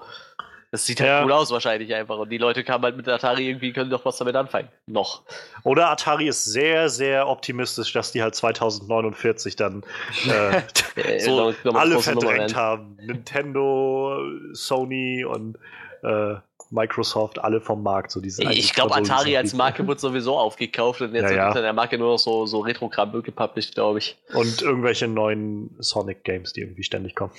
Das 0.71 0.85
sieht 0.85 1.01
halt 1.01 1.09
Ja. 1.09 1.25
cool 1.25 1.33
aus, 1.33 1.51
wahrscheinlich 1.51 1.95
einfach. 1.95 2.19
Und 2.19 2.29
die 2.31 2.37
Leute 2.39 2.63
kamen 2.63 2.85
halt 2.85 2.97
mit 2.97 3.09
Atari 3.09 3.49
irgendwie, 3.49 3.73
können 3.73 3.89
doch 3.89 4.05
was 4.05 4.19
damit 4.19 4.37
anfangen. 4.37 4.69
Noch. 4.87 5.23
Oder 5.65 5.89
Atari 5.91 6.29
ist 6.29 6.45
sehr, 6.45 6.91
sehr 6.91 7.27
optimistisch, 7.27 7.93
dass 7.95 8.13
die 8.13 8.23
halt 8.23 8.35
2049 8.35 9.57
dann 9.57 9.83
äh, 10.29 10.61
Äh, 10.97 11.21
so 11.21 11.55
mal 11.65 11.79
alle 11.81 11.99
verdrängt 12.01 12.55
haben. 12.55 12.99
Nintendo, 13.01 14.21
Sony 14.53 15.25
und 15.25 15.57
äh, 16.03 16.37
Microsoft, 16.71 17.39
alle 17.39 17.61
vom 17.61 17.83
Markt. 17.83 18.11
So 18.11 18.21
diese 18.21 18.43
Ich 18.53 18.75
glaube, 18.75 18.95
Atari 18.95 19.37
als. 19.37 19.55
Marke 19.55 19.87
wird 19.89 20.01
sowieso 20.01 20.37
aufgekauft 20.39 21.01
und 21.01 21.15
jetzt 21.15 21.23
Ja, 21.25 21.29
wird 21.31 21.39
ja. 21.39 21.49
unter 21.49 21.63
der 21.63 21.73
Marke 21.73 21.97
nur 21.99 22.13
noch 22.13 22.19
so, 22.19 22.45
so 22.47 22.61
Retro-Kram 22.61 23.23
gepublished, 23.23 23.75
glaube 23.75 23.99
ich. 23.99 24.19
Und 24.35 24.61
irgendwelche 24.61 25.09
neuen 25.09 25.75
Sonic-Games, 25.79 26.53
die 26.53 26.61
irgendwie 26.61 26.83
ständig 26.83 27.15
kommen. 27.15 27.33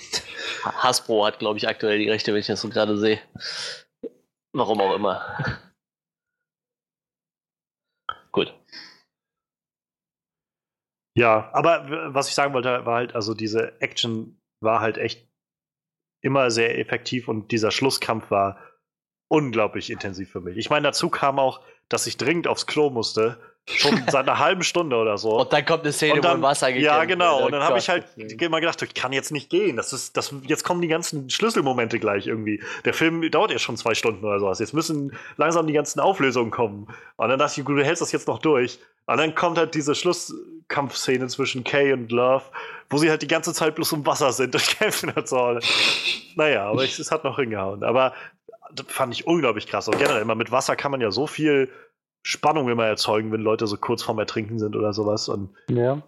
Ha- 0.64 0.72
Hasbro 0.82 1.24
hat, 1.26 1.38
glaube 1.38 1.58
ich, 1.58 1.68
aktuell 1.68 1.98
die 1.98 2.08
Rechte, 2.10 2.32
wenn 2.32 2.40
ich 2.40 2.46
das 2.48 2.60
so 2.60 2.68
gerade 2.68 2.96
sehe. 2.98 3.20
Warum 4.52 4.80
auch 4.80 4.94
immer. 4.96 5.22
Gut. 8.32 8.54
Ja, 11.16 11.50
aber 11.52 12.14
was 12.14 12.28
ich 12.28 12.34
sagen 12.34 12.54
wollte, 12.54 12.84
war 12.86 12.96
halt, 12.96 13.14
also 13.14 13.34
diese 13.34 13.80
Action 13.80 14.40
war 14.62 14.80
halt 14.80 14.96
echt 14.98 15.28
immer 16.20 16.50
sehr 16.50 16.78
effektiv 16.78 17.28
und 17.28 17.50
dieser 17.52 17.70
Schlusskampf 17.70 18.30
war 18.30 18.58
unglaublich 19.28 19.90
intensiv 19.90 20.30
für 20.30 20.40
mich. 20.40 20.56
Ich 20.56 20.70
meine, 20.70 20.88
dazu 20.88 21.08
kam 21.08 21.38
auch, 21.38 21.60
dass 21.88 22.06
ich 22.06 22.16
dringend 22.16 22.48
aufs 22.48 22.66
Klo 22.66 22.90
musste, 22.90 23.40
schon 23.66 24.02
seit 24.10 24.28
einer 24.28 24.38
halben 24.38 24.62
Stunde 24.62 24.96
oder 24.96 25.16
so. 25.18 25.40
Und 25.40 25.52
dann 25.52 25.64
kommt 25.64 25.82
eine 25.84 25.92
Szene, 25.92 26.14
Und 26.14 26.24
dann- 26.24 26.38
wo 26.40 26.46
Wasser 26.46 26.68
gekämpft 26.68 26.84
Ja, 26.86 27.04
genau. 27.04 27.36
wird. 27.38 27.46
Und 27.46 27.52
dann 27.52 27.62
habe 27.62 27.78
ich 27.78 27.88
halt 27.88 28.04
immer 28.16 28.60
gedacht, 28.60 28.80
ich 28.82 28.94
kann 28.94 29.12
jetzt 29.12 29.30
nicht 29.32 29.50
gehen. 29.50 29.76
Das 29.76 29.92
ist, 29.92 30.16
das, 30.16 30.34
jetzt 30.42 30.64
kommen 30.64 30.80
die 30.82 30.88
ganzen 30.88 31.30
Schlüsselmomente 31.30 31.98
gleich 32.00 32.26
irgendwie. 32.26 32.62
Der 32.84 32.94
Film 32.94 33.28
dauert 33.30 33.50
ja 33.52 33.58
schon 33.58 33.76
zwei 33.76 33.94
Stunden 33.94 34.24
oder 34.24 34.40
sowas. 34.40 34.58
Jetzt 34.58 34.74
müssen 34.74 35.16
langsam 35.36 35.66
die 35.66 35.72
ganzen 35.72 36.00
Auflösungen 36.00 36.50
kommen. 36.50 36.88
Und 37.16 37.28
dann 37.28 37.38
dachte 37.38 37.60
ich, 37.60 37.64
gut, 37.66 37.78
du 37.78 37.84
hältst 37.84 38.02
das 38.02 38.12
jetzt 38.12 38.26
noch 38.28 38.38
durch. 38.38 38.78
Und 39.06 39.16
dann 39.18 39.34
kommt 39.34 39.58
halt 39.58 39.74
diese 39.74 39.94
Schlusskampfszene 39.94 41.26
zwischen 41.28 41.64
Kay 41.64 41.92
und 41.92 42.12
Love, 42.12 42.44
wo 42.90 42.96
sie 42.98 43.10
halt 43.10 43.22
die 43.22 43.26
ganze 43.28 43.52
Zeit 43.52 43.74
bloß 43.74 43.92
im 43.92 44.06
Wasser 44.06 44.32
sind 44.32 44.54
und 44.54 44.66
kämpfen 44.78 45.10
und 45.10 45.28
so. 45.28 45.58
Naja, 46.36 46.66
aber 46.68 46.84
es, 46.84 46.98
es 46.98 47.10
hat 47.10 47.24
noch 47.24 47.36
hingehauen. 47.36 47.82
Aber 47.82 48.14
das 48.72 48.86
fand 48.88 49.12
ich 49.14 49.26
unglaublich 49.26 49.66
krass. 49.66 49.88
Und 49.88 49.98
generell, 49.98 50.22
immer 50.22 50.34
mit 50.36 50.52
Wasser 50.52 50.76
kann 50.76 50.92
man 50.92 51.00
ja 51.00 51.10
so 51.10 51.26
viel 51.26 51.68
Spannung 52.22 52.68
immer 52.68 52.86
erzeugen, 52.86 53.32
wenn 53.32 53.40
Leute 53.40 53.66
so 53.66 53.76
kurz 53.76 54.02
vorm 54.02 54.18
Ertrinken 54.18 54.58
sind 54.58 54.76
oder 54.76 54.92
sowas. 54.92 55.28
Und 55.28 55.54
Ja. 55.68 56.02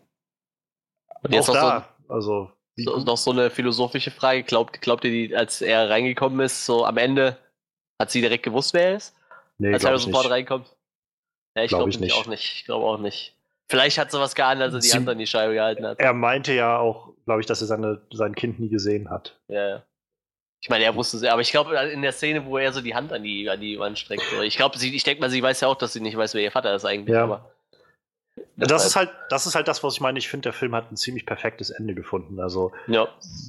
Und 1.22 1.32
jetzt 1.32 1.48
auch 1.50 1.54
noch 1.54 1.60
so, 1.62 1.68
da, 1.68 1.88
also 2.08 2.50
so, 2.76 2.98
noch 2.98 3.16
so 3.16 3.30
eine 3.30 3.50
philosophische 3.50 4.10
Frage. 4.10 4.42
Glaubt, 4.42 4.80
glaubt 4.82 5.04
ihr, 5.04 5.10
die, 5.10 5.36
als 5.36 5.62
er 5.62 5.88
reingekommen 5.90 6.40
ist, 6.40 6.66
so 6.66 6.84
am 6.84 6.96
Ende, 6.96 7.36
hat 8.00 8.10
sie 8.10 8.20
direkt 8.20 8.42
gewusst, 8.44 8.74
wer 8.74 8.90
er 8.90 8.96
ist? 8.96 9.14
nee, 9.58 9.72
als 9.72 9.82
glaub 9.82 9.92
er 9.94 9.98
sofort 9.98 10.24
nicht. 10.24 10.32
reinkommt? 10.32 10.76
Ja, 11.54 11.62
ich 11.64 11.68
Glaub 11.68 11.80
glaube 11.80 11.90
ich 11.90 11.96
nämlich 12.00 12.14
nicht. 12.14 12.24
auch 12.24 12.28
nicht. 12.28 12.52
Ich 12.56 12.64
glaube 12.64 12.86
auch 12.86 12.98
nicht. 12.98 13.36
Vielleicht 13.68 13.98
hat 13.98 14.10
sie 14.10 14.18
was 14.18 14.34
geahnt, 14.34 14.60
als 14.60 14.74
er 14.74 14.80
die 14.80 14.88
Sie- 14.88 14.96
Hand 14.96 15.08
an 15.08 15.18
die 15.18 15.26
Scheibe 15.26 15.54
gehalten 15.54 15.86
hat. 15.86 15.98
Er 16.00 16.12
meinte 16.12 16.52
ja 16.52 16.78
auch, 16.78 17.14
glaube 17.24 17.40
ich, 17.40 17.46
dass 17.46 17.60
er 17.60 17.66
seine, 17.68 18.02
sein 18.12 18.34
Kind 18.34 18.58
nie 18.58 18.68
gesehen 18.68 19.08
hat. 19.10 19.38
Ja, 19.48 19.68
ja. 19.68 19.82
Ich 20.62 20.68
meine, 20.68 20.84
er 20.84 20.94
wusste 20.94 21.16
es, 21.16 21.24
aber 21.24 21.40
ich 21.40 21.50
glaube, 21.50 21.74
in 21.76 22.02
der 22.02 22.12
Szene, 22.12 22.46
wo 22.46 22.56
er 22.56 22.72
so 22.72 22.80
die 22.80 22.94
Hand 22.94 23.12
an 23.12 23.24
die, 23.24 23.50
an 23.50 23.60
die 23.60 23.80
Wand 23.80 23.98
streckt, 23.98 24.22
so, 24.30 24.40
ich 24.42 24.56
glaube, 24.56 24.76
ich 24.80 25.02
denke 25.02 25.20
mal, 25.20 25.28
sie 25.28 25.42
weiß 25.42 25.60
ja 25.60 25.66
auch, 25.68 25.74
dass 25.74 25.92
sie 25.92 26.00
nicht 26.00 26.16
weiß, 26.16 26.34
wer 26.34 26.42
ihr 26.42 26.52
Vater 26.52 26.72
ist 26.74 26.84
eigentlich, 26.84 27.14
Ja. 27.14 27.24
aber. 27.24 27.50
Das 28.56 28.86
ist 28.86 28.96
halt, 28.96 29.10
das 29.28 29.46
ist 29.46 29.54
halt 29.56 29.66
das, 29.68 29.82
was 29.82 29.94
ich 29.94 30.00
meine. 30.00 30.18
Ich 30.18 30.28
finde, 30.28 30.44
der 30.44 30.52
Film 30.52 30.74
hat 30.74 30.90
ein 30.90 30.96
ziemlich 30.96 31.26
perfektes 31.26 31.68
Ende 31.70 31.94
gefunden. 31.94 32.40
Also 32.40 32.72
Ja. 32.86 33.08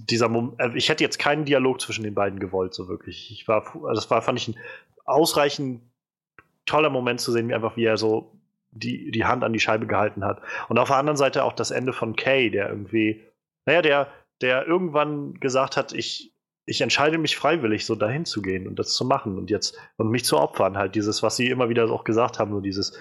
dieser 0.09 0.27
Mom 0.27 0.55
äh, 0.57 0.75
ich 0.75 0.89
hätte 0.89 1.03
jetzt 1.03 1.19
keinen 1.19 1.45
Dialog 1.45 1.79
zwischen 1.79 2.03
den 2.03 2.15
beiden 2.15 2.39
gewollt, 2.39 2.73
so 2.73 2.87
wirklich. 2.89 3.31
Ich 3.31 3.47
war, 3.47 3.63
also 3.75 3.93
das 3.93 4.09
war, 4.09 4.21
fand 4.21 4.39
ich 4.39 4.47
ein 4.49 4.57
ausreichend 5.05 5.81
toller 6.65 6.89
Moment 6.89 7.21
zu 7.21 7.31
sehen, 7.31 7.47
wie 7.47 7.53
einfach 7.53 7.77
wie 7.77 7.85
er 7.85 7.97
so 7.97 8.31
die, 8.71 9.11
die 9.11 9.23
Hand 9.23 9.43
an 9.43 9.53
die 9.53 9.59
Scheibe 9.59 9.85
gehalten 9.87 10.25
hat. 10.25 10.41
Und 10.67 10.79
auf 10.79 10.87
der 10.89 10.97
anderen 10.97 11.17
Seite 11.17 11.43
auch 11.43 11.53
das 11.53 11.69
Ende 11.71 11.93
von 11.93 12.15
Kay, 12.15 12.49
der 12.49 12.69
irgendwie, 12.69 13.23
naja, 13.65 13.81
der, 13.83 14.07
der 14.41 14.65
irgendwann 14.67 15.35
gesagt 15.39 15.77
hat, 15.77 15.93
ich, 15.93 16.32
ich 16.65 16.81
entscheide 16.81 17.17
mich 17.17 17.35
freiwillig, 17.35 17.85
so 17.85 17.95
dahin 17.95 18.25
zu 18.25 18.41
gehen 18.41 18.67
und 18.67 18.79
das 18.79 18.93
zu 18.93 19.05
machen 19.05 19.37
und 19.37 19.49
jetzt 19.49 19.77
und 19.97 20.09
mich 20.09 20.23
zu 20.25 20.37
opfern, 20.37 20.77
halt 20.77 20.95
dieses, 20.95 21.21
was 21.23 21.35
sie 21.35 21.49
immer 21.49 21.69
wieder 21.69 21.89
auch 21.91 22.03
gesagt 22.03 22.39
haben, 22.39 22.51
nur 22.51 22.61
dieses 22.61 22.97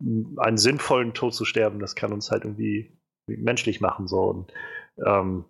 m, 0.00 0.36
einen 0.38 0.58
sinnvollen 0.58 1.14
Tod 1.14 1.34
zu 1.34 1.44
sterben, 1.44 1.78
das 1.78 1.94
kann 1.94 2.12
uns 2.12 2.30
halt 2.30 2.44
irgendwie 2.44 2.96
menschlich 3.26 3.80
machen 3.80 4.08
so. 4.08 4.22
Und 4.22 4.52
ähm, 5.04 5.44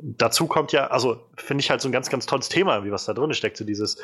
dazu 0.00 0.46
kommt 0.46 0.72
ja, 0.72 0.86
also 0.88 1.20
finde 1.36 1.62
ich 1.62 1.70
halt 1.70 1.80
so 1.80 1.88
ein 1.88 1.92
ganz, 1.92 2.08
ganz 2.08 2.26
tolles 2.26 2.48
Thema, 2.48 2.84
wie 2.84 2.92
was 2.92 3.04
da 3.04 3.12
drin 3.12 3.34
steckt, 3.34 3.56
so 3.56 3.64
dieses 3.64 4.02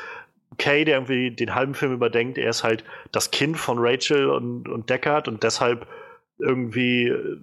Kay, 0.57 0.85
der 0.85 0.95
irgendwie 0.95 1.31
den 1.31 1.55
halben 1.55 1.73
Film 1.73 1.93
überdenkt, 1.93 2.37
er 2.37 2.49
ist 2.49 2.63
halt 2.63 2.83
das 3.11 3.31
Kind 3.31 3.57
von 3.57 3.77
Rachel 3.79 4.29
und, 4.29 4.67
und 4.67 4.89
Deckard 4.89 5.27
und 5.27 5.43
deshalb 5.43 5.87
irgendwie 6.39 7.07
äh, 7.07 7.37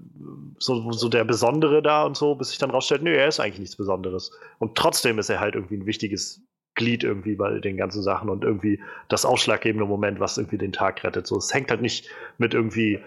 so, 0.58 0.92
so 0.92 1.08
der 1.08 1.24
Besondere 1.24 1.82
da 1.82 2.04
und 2.04 2.16
so, 2.16 2.34
bis 2.34 2.50
sich 2.50 2.58
dann 2.58 2.70
rausstellt, 2.70 3.02
nö, 3.02 3.12
er 3.12 3.28
ist 3.28 3.40
eigentlich 3.40 3.58
nichts 3.60 3.76
Besonderes. 3.76 4.30
Und 4.58 4.76
trotzdem 4.76 5.18
ist 5.18 5.30
er 5.30 5.40
halt 5.40 5.54
irgendwie 5.54 5.76
ein 5.76 5.86
wichtiges 5.86 6.42
Glied 6.74 7.04
irgendwie 7.04 7.36
bei 7.36 7.58
den 7.60 7.76
ganzen 7.76 8.02
Sachen 8.02 8.28
und 8.28 8.44
irgendwie 8.44 8.82
das 9.08 9.24
ausschlaggebende 9.24 9.86
Moment, 9.86 10.20
was 10.20 10.38
irgendwie 10.38 10.58
den 10.58 10.72
Tag 10.72 11.04
rettet. 11.04 11.26
So, 11.26 11.36
es 11.36 11.52
hängt 11.54 11.70
halt 11.70 11.82
nicht 11.82 12.08
mit 12.38 12.54
irgendwie 12.54 13.00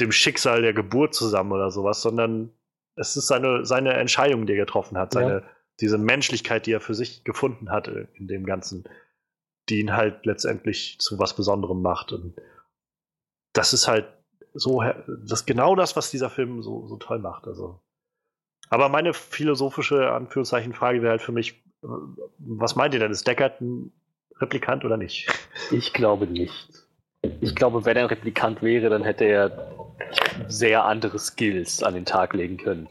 dem 0.00 0.12
Schicksal 0.12 0.62
der 0.62 0.72
Geburt 0.72 1.14
zusammen 1.14 1.52
oder 1.52 1.70
sowas, 1.70 2.00
sondern 2.00 2.50
es 2.96 3.16
ist 3.16 3.26
seine, 3.26 3.66
seine 3.66 3.94
Entscheidung, 3.94 4.46
die 4.46 4.54
er 4.54 4.64
getroffen 4.64 4.96
hat, 4.96 5.12
seine, 5.12 5.42
diese 5.80 5.98
Menschlichkeit, 5.98 6.66
die 6.66 6.72
er 6.72 6.80
für 6.80 6.94
sich 6.94 7.24
gefunden 7.24 7.70
hat 7.70 7.88
äh, 7.88 8.06
in 8.14 8.28
dem 8.28 8.46
Ganzen, 8.46 8.84
die 9.68 9.80
ihn 9.80 9.94
halt 9.94 10.24
letztendlich 10.24 10.98
zu 11.00 11.18
was 11.18 11.34
Besonderem 11.34 11.82
macht. 11.82 12.12
Und 12.12 12.34
das 13.52 13.72
ist 13.72 13.88
halt 13.88 14.06
so, 14.54 14.82
das 14.82 15.40
ist 15.40 15.46
genau 15.46 15.74
das, 15.74 15.96
was 15.96 16.10
dieser 16.10 16.30
Film 16.30 16.62
so, 16.62 16.86
so 16.86 16.96
toll 16.96 17.18
macht. 17.18 17.46
Also. 17.46 17.80
Aber 18.70 18.88
meine 18.88 19.12
philosophische 19.12 20.12
Anführungszeichen 20.12 20.72
Frage 20.72 21.02
wäre 21.02 21.10
halt 21.10 21.22
für 21.22 21.32
mich, 21.32 21.62
äh, 21.82 21.88
was 22.38 22.76
meint 22.76 22.94
ihr 22.94 23.00
denn? 23.00 23.10
Ist 23.10 23.26
Deckard 23.26 23.60
ein 23.60 23.92
Replikant 24.40 24.84
oder 24.84 24.96
nicht? 24.96 25.28
Ich 25.70 25.92
glaube 25.92 26.26
nicht. 26.26 26.68
Ich 27.40 27.54
glaube, 27.54 27.84
wenn 27.84 27.96
er 27.96 28.04
ein 28.04 28.08
Replikant 28.08 28.62
wäre, 28.62 28.90
dann 28.90 29.02
hätte 29.02 29.24
er 29.24 29.72
sehr 30.48 30.84
andere 30.84 31.18
Skills 31.18 31.82
an 31.82 31.94
den 31.94 32.04
Tag 32.04 32.34
legen 32.34 32.58
können. 32.58 32.88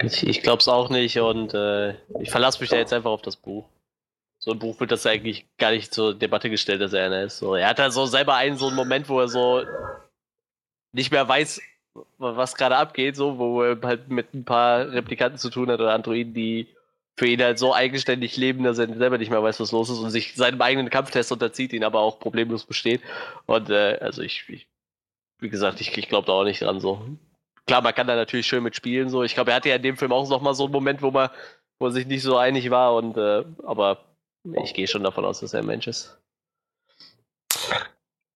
Ich, 0.00 0.26
ich 0.26 0.42
glaube 0.42 0.60
es 0.60 0.68
auch 0.68 0.90
nicht 0.90 1.18
und 1.18 1.54
äh, 1.54 1.94
ich 2.20 2.30
verlasse 2.30 2.60
mich 2.60 2.70
da 2.70 2.76
jetzt 2.76 2.92
einfach 2.92 3.10
auf 3.10 3.22
das 3.22 3.36
Buch. 3.36 3.68
So 4.38 4.52
ein 4.52 4.58
Buch 4.58 4.78
wird 4.80 4.92
das 4.92 5.06
eigentlich 5.06 5.46
gar 5.58 5.72
nicht 5.72 5.92
zur 5.92 6.14
Debatte 6.14 6.48
gestellt, 6.48 6.80
dass 6.80 6.92
er 6.92 7.06
einer 7.06 7.22
ist. 7.22 7.38
So, 7.38 7.54
er 7.54 7.68
hat 7.68 7.78
da 7.78 7.90
so 7.90 8.06
selber 8.06 8.34
einen 8.34 8.56
so 8.56 8.68
einen 8.68 8.76
Moment, 8.76 9.08
wo 9.08 9.20
er 9.20 9.28
so 9.28 9.62
nicht 10.92 11.10
mehr 11.10 11.28
weiß, 11.28 11.60
was 12.18 12.54
gerade 12.54 12.76
abgeht, 12.76 13.16
so, 13.16 13.38
wo 13.38 13.62
er 13.62 13.78
halt 13.82 14.08
mit 14.10 14.32
ein 14.34 14.44
paar 14.44 14.92
Replikanten 14.92 15.38
zu 15.38 15.50
tun 15.50 15.70
hat 15.70 15.80
oder 15.80 15.92
Androiden, 15.92 16.34
die 16.34 16.68
für 17.16 17.26
ihn 17.26 17.42
halt 17.42 17.58
so 17.58 17.74
eigenständig 17.74 18.36
leben, 18.36 18.62
dass 18.62 18.78
er 18.78 18.86
selber 18.96 19.18
nicht 19.18 19.30
mehr 19.30 19.42
weiß, 19.42 19.58
was 19.58 19.72
los 19.72 19.90
ist 19.90 19.98
und 19.98 20.10
sich 20.10 20.34
seinem 20.36 20.62
eigenen 20.62 20.88
Kampftest 20.88 21.32
unterzieht, 21.32 21.72
ihn 21.72 21.82
aber 21.82 22.00
auch 22.00 22.20
problemlos 22.20 22.64
besteht. 22.64 23.02
Und 23.46 23.70
äh, 23.70 23.98
also 24.00 24.22
ich, 24.22 24.44
ich, 24.48 24.68
wie 25.40 25.48
gesagt, 25.48 25.80
ich, 25.80 25.96
ich 25.98 26.08
glaube 26.08 26.28
da 26.28 26.34
auch 26.34 26.44
nicht 26.44 26.62
dran 26.62 26.80
so. 26.80 27.02
Klar, 27.66 27.82
man 27.82 27.94
kann 27.94 28.06
da 28.06 28.14
natürlich 28.14 28.46
schön 28.46 28.62
mitspielen, 28.62 29.10
so. 29.10 29.24
Ich 29.24 29.34
glaube, 29.34 29.50
er 29.50 29.56
hatte 29.56 29.68
ja 29.68 29.76
in 29.76 29.82
dem 29.82 29.96
Film 29.96 30.12
auch 30.12 30.28
noch 30.28 30.40
mal 30.40 30.54
so 30.54 30.64
einen 30.64 30.72
Moment, 30.72 31.02
wo 31.02 31.10
man, 31.10 31.28
wo 31.80 31.86
er 31.86 31.92
sich 31.92 32.06
nicht 32.06 32.22
so 32.22 32.36
einig 32.36 32.70
war 32.70 32.94
und 32.94 33.16
äh, 33.16 33.44
aber 33.64 34.07
ich 34.62 34.74
gehe 34.74 34.86
schon 34.86 35.04
davon 35.04 35.24
aus, 35.24 35.40
dass 35.40 35.54
er 35.54 35.60
ein 35.60 35.66
Mensch 35.66 35.86
ist. 35.86 36.20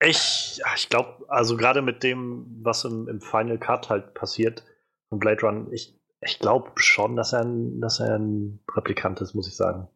Ich, 0.01 0.61
ich 0.77 0.89
glaube, 0.89 1.25
also 1.29 1.57
gerade 1.57 1.81
mit 1.81 2.03
dem, 2.03 2.47
was 2.63 2.85
im, 2.85 3.09
im, 3.09 3.21
Final 3.21 3.59
Cut 3.59 3.89
halt 3.89 4.15
passiert 4.15 4.65
von 5.09 5.21
Blade 5.21 5.43
Run, 5.43 5.73
ich, 5.73 5.97
ich 6.21 6.41
glaube 6.41 6.73
schon, 6.77 7.15
dass 7.15 7.33
er, 7.33 7.43
ein, 7.43 7.81
dass 7.81 8.01
er 8.01 8.19
ein 8.19 8.61
Replikant 8.75 9.21
ist, 9.21 9.35
muss 9.35 9.47
ich 9.47 9.55
sagen. 9.57 9.89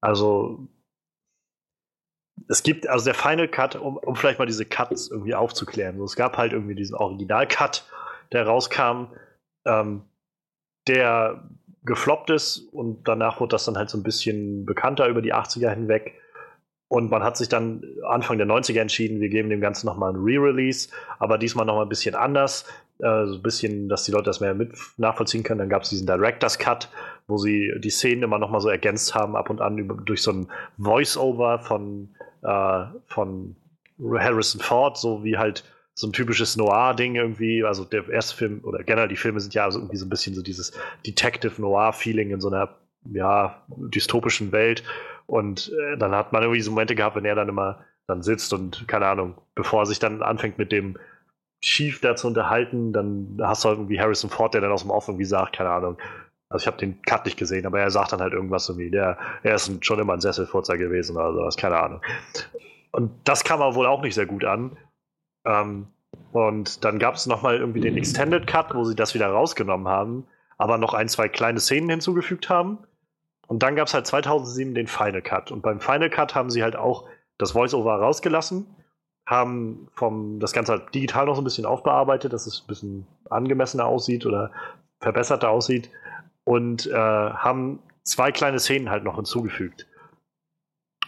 Also 0.00 0.68
es 2.48 2.62
gibt, 2.62 2.86
also 2.88 3.06
der 3.06 3.14
Final 3.14 3.48
Cut, 3.48 3.76
um, 3.76 3.96
um 3.96 4.14
vielleicht 4.16 4.38
mal 4.38 4.46
diese 4.46 4.66
Cuts 4.66 5.08
irgendwie 5.10 5.34
aufzuklären. 5.34 5.98
So, 5.98 6.04
es 6.04 6.16
gab 6.16 6.36
halt 6.36 6.52
irgendwie 6.52 6.74
diesen 6.74 6.94
Original-Cut, 6.94 7.84
der 8.32 8.46
rauskam, 8.46 9.06
ähm, 9.64 10.02
der 10.86 11.48
gefloppt 11.84 12.30
ist 12.30 12.68
und 12.72 13.06
danach 13.06 13.40
wurde 13.40 13.50
das 13.50 13.64
dann 13.64 13.76
halt 13.76 13.90
so 13.90 13.98
ein 13.98 14.02
bisschen 14.02 14.64
bekannter 14.64 15.08
über 15.08 15.22
die 15.22 15.34
80er 15.34 15.70
hinweg. 15.70 16.14
Und 16.88 17.10
man 17.10 17.22
hat 17.22 17.36
sich 17.36 17.48
dann 17.48 17.82
Anfang 18.06 18.38
der 18.38 18.46
90er 18.46 18.80
entschieden, 18.80 19.20
wir 19.20 19.28
geben 19.28 19.50
dem 19.50 19.60
Ganzen 19.60 19.86
nochmal 19.86 20.12
ein 20.12 20.16
Re-Release, 20.16 20.90
aber 21.18 21.38
diesmal 21.38 21.66
nochmal 21.66 21.86
ein 21.86 21.88
bisschen 21.88 22.14
anders. 22.14 22.66
Äh, 22.98 23.26
so 23.26 23.34
ein 23.34 23.42
bisschen, 23.42 23.88
dass 23.88 24.04
die 24.04 24.12
Leute 24.12 24.26
das 24.26 24.40
mehr 24.40 24.54
mit 24.54 24.72
nachvollziehen 24.96 25.42
können. 25.42 25.58
Dann 25.58 25.68
gab 25.68 25.82
es 25.82 25.90
diesen 25.90 26.06
Director's 26.06 26.58
Cut, 26.58 26.88
wo 27.26 27.36
sie 27.38 27.72
die 27.78 27.90
Szenen 27.90 28.22
immer 28.22 28.38
nochmal 28.38 28.60
so 28.60 28.68
ergänzt 28.68 29.14
haben, 29.14 29.34
ab 29.34 29.50
und 29.50 29.60
an 29.60 29.78
über, 29.78 29.94
durch 29.94 30.22
so 30.22 30.30
ein 30.30 30.48
Voice-Over 30.78 31.58
von, 31.58 32.14
äh, 32.42 32.84
von 33.06 33.56
Harrison 33.98 34.60
Ford, 34.60 34.96
so 34.96 35.24
wie 35.24 35.36
halt 35.36 35.64
so 35.94 36.08
ein 36.08 36.12
typisches 36.12 36.56
Noir-Ding 36.56 37.14
irgendwie. 37.14 37.64
Also 37.64 37.84
der 37.84 38.08
erste 38.08 38.36
Film 38.36 38.60
oder 38.64 38.82
generell 38.82 39.08
die 39.08 39.16
Filme 39.16 39.40
sind 39.40 39.54
ja 39.54 39.64
also 39.64 39.78
irgendwie 39.78 39.96
so 39.96 40.06
ein 40.06 40.10
bisschen 40.10 40.34
so 40.34 40.42
dieses 40.42 40.72
Detective 41.06 41.60
Noir-Feeling 41.60 42.30
in 42.30 42.40
so 42.40 42.48
einer 42.48 42.76
ja, 43.12 43.62
dystopischen 43.68 44.52
Welt. 44.52 44.82
Und 45.26 45.72
äh, 45.78 45.96
dann 45.96 46.12
hat 46.12 46.32
man 46.32 46.42
irgendwie 46.42 46.60
so 46.60 46.70
Momente 46.70 46.94
gehabt, 46.94 47.16
wenn 47.16 47.24
er 47.24 47.34
dann 47.34 47.48
immer 47.48 47.84
dann 48.06 48.22
sitzt 48.22 48.52
und, 48.52 48.86
keine 48.86 49.06
Ahnung, 49.06 49.34
bevor 49.54 49.82
er 49.82 49.86
sich 49.86 49.98
dann 49.98 50.22
anfängt 50.22 50.58
mit 50.58 50.72
dem 50.72 50.98
Chief 51.62 52.00
da 52.00 52.14
zu 52.16 52.26
unterhalten, 52.26 52.92
dann 52.92 53.38
hast 53.40 53.64
du 53.64 53.68
halt 53.68 53.78
irgendwie 53.78 53.98
Harrison 53.98 54.28
Ford, 54.28 54.52
der 54.52 54.60
dann 54.60 54.72
aus 54.72 54.82
dem 54.82 54.90
Off 54.90 55.08
irgendwie 55.08 55.24
sagt, 55.24 55.56
keine 55.56 55.70
Ahnung, 55.70 55.96
also 56.50 56.62
ich 56.62 56.66
habe 56.66 56.76
den 56.76 57.00
Cut 57.02 57.24
nicht 57.24 57.38
gesehen, 57.38 57.64
aber 57.64 57.80
er 57.80 57.90
sagt 57.90 58.12
dann 58.12 58.20
halt 58.20 58.34
irgendwas 58.34 58.68
irgendwie, 58.68 58.90
der, 58.90 59.16
er 59.42 59.54
ist 59.54 59.84
schon 59.84 59.98
immer 59.98 60.12
ein 60.12 60.20
Sesselfurzer 60.20 60.76
gewesen 60.76 61.16
oder 61.16 61.32
sowas, 61.32 61.56
keine 61.56 61.78
Ahnung. 61.78 62.02
Und 62.92 63.10
das 63.24 63.42
kam 63.42 63.62
aber 63.62 63.74
wohl 63.74 63.86
auch 63.86 64.02
nicht 64.02 64.14
sehr 64.14 64.26
gut 64.26 64.44
an. 64.44 64.76
Ähm, 65.44 65.88
und 66.32 66.84
dann 66.84 66.98
gab 66.98 67.14
es 67.14 67.26
nochmal 67.26 67.56
irgendwie 67.56 67.80
den 67.80 67.96
Extended 67.96 68.46
Cut, 68.46 68.74
wo 68.74 68.84
sie 68.84 68.96
das 68.96 69.14
wieder 69.14 69.28
rausgenommen 69.28 69.88
haben, 69.88 70.26
aber 70.58 70.78
noch 70.78 70.94
ein, 70.94 71.08
zwei 71.08 71.28
kleine 71.28 71.60
Szenen 71.60 71.88
hinzugefügt 71.88 72.48
haben. 72.48 72.78
Und 73.46 73.62
dann 73.62 73.76
gab 73.76 73.88
es 73.88 73.94
halt 73.94 74.06
2007 74.06 74.74
den 74.74 74.86
Final 74.86 75.22
Cut. 75.22 75.52
Und 75.52 75.62
beim 75.62 75.80
Final 75.80 76.10
Cut 76.10 76.34
haben 76.34 76.50
sie 76.50 76.62
halt 76.62 76.76
auch 76.76 77.04
das 77.38 77.52
Voice-Over 77.52 77.96
rausgelassen, 77.96 78.66
haben 79.26 79.88
vom, 79.92 80.40
das 80.40 80.52
Ganze 80.52 80.72
halt 80.72 80.94
digital 80.94 81.26
noch 81.26 81.34
so 81.34 81.40
ein 81.40 81.44
bisschen 81.44 81.66
aufbearbeitet, 81.66 82.32
dass 82.32 82.46
es 82.46 82.62
ein 82.62 82.66
bisschen 82.66 83.06
angemessener 83.30 83.86
aussieht 83.86 84.26
oder 84.26 84.50
verbesserter 85.00 85.50
aussieht. 85.50 85.90
Und 86.44 86.86
äh, 86.86 86.94
haben 86.94 87.80
zwei 88.02 88.32
kleine 88.32 88.58
Szenen 88.58 88.90
halt 88.90 89.04
noch 89.04 89.16
hinzugefügt. 89.16 89.86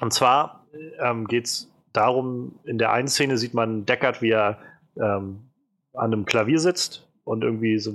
Und 0.01 0.13
zwar 0.13 0.67
ähm, 0.99 1.27
geht 1.27 1.47
es 1.47 1.71
darum, 1.97 2.59
in 2.65 2.79
der 2.79 2.93
einen 2.93 3.09
Szene 3.09 3.39
sieht 3.39 3.55
man 3.55 3.87
Deckard, 3.87 4.23
wie 4.23 4.31
er 4.31 4.59
ähm, 4.97 5.41
an 5.95 6.13
einem 6.13 6.25
Klavier 6.25 6.59
sitzt 6.59 7.07
und 7.25 7.43
irgendwie 7.43 7.79
so 7.79 7.93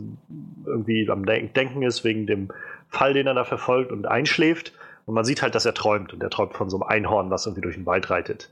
irgendwie 0.66 1.10
am 1.10 1.26
Denken 1.26 1.84
ist 1.84 2.04
wegen 2.04 2.28
dem 2.28 2.52
Fall, 2.90 3.14
den 3.14 3.28
er 3.28 3.34
da 3.34 3.46
verfolgt 3.46 3.92
und 3.92 4.06
einschläft. 4.06 4.74
Und 5.06 5.16
man 5.16 5.26
sieht 5.26 5.42
halt, 5.42 5.56
dass 5.56 5.66
er 5.66 5.74
träumt. 5.74 6.14
Und 6.14 6.22
er 6.22 6.30
träumt 6.30 6.54
von 6.54 6.70
so 6.70 6.78
einem 6.78 6.84
Einhorn, 6.84 7.30
was 7.30 7.46
irgendwie 7.46 7.62
durch 7.62 7.76
den 7.76 7.86
Wald 7.86 8.10
reitet. 8.10 8.52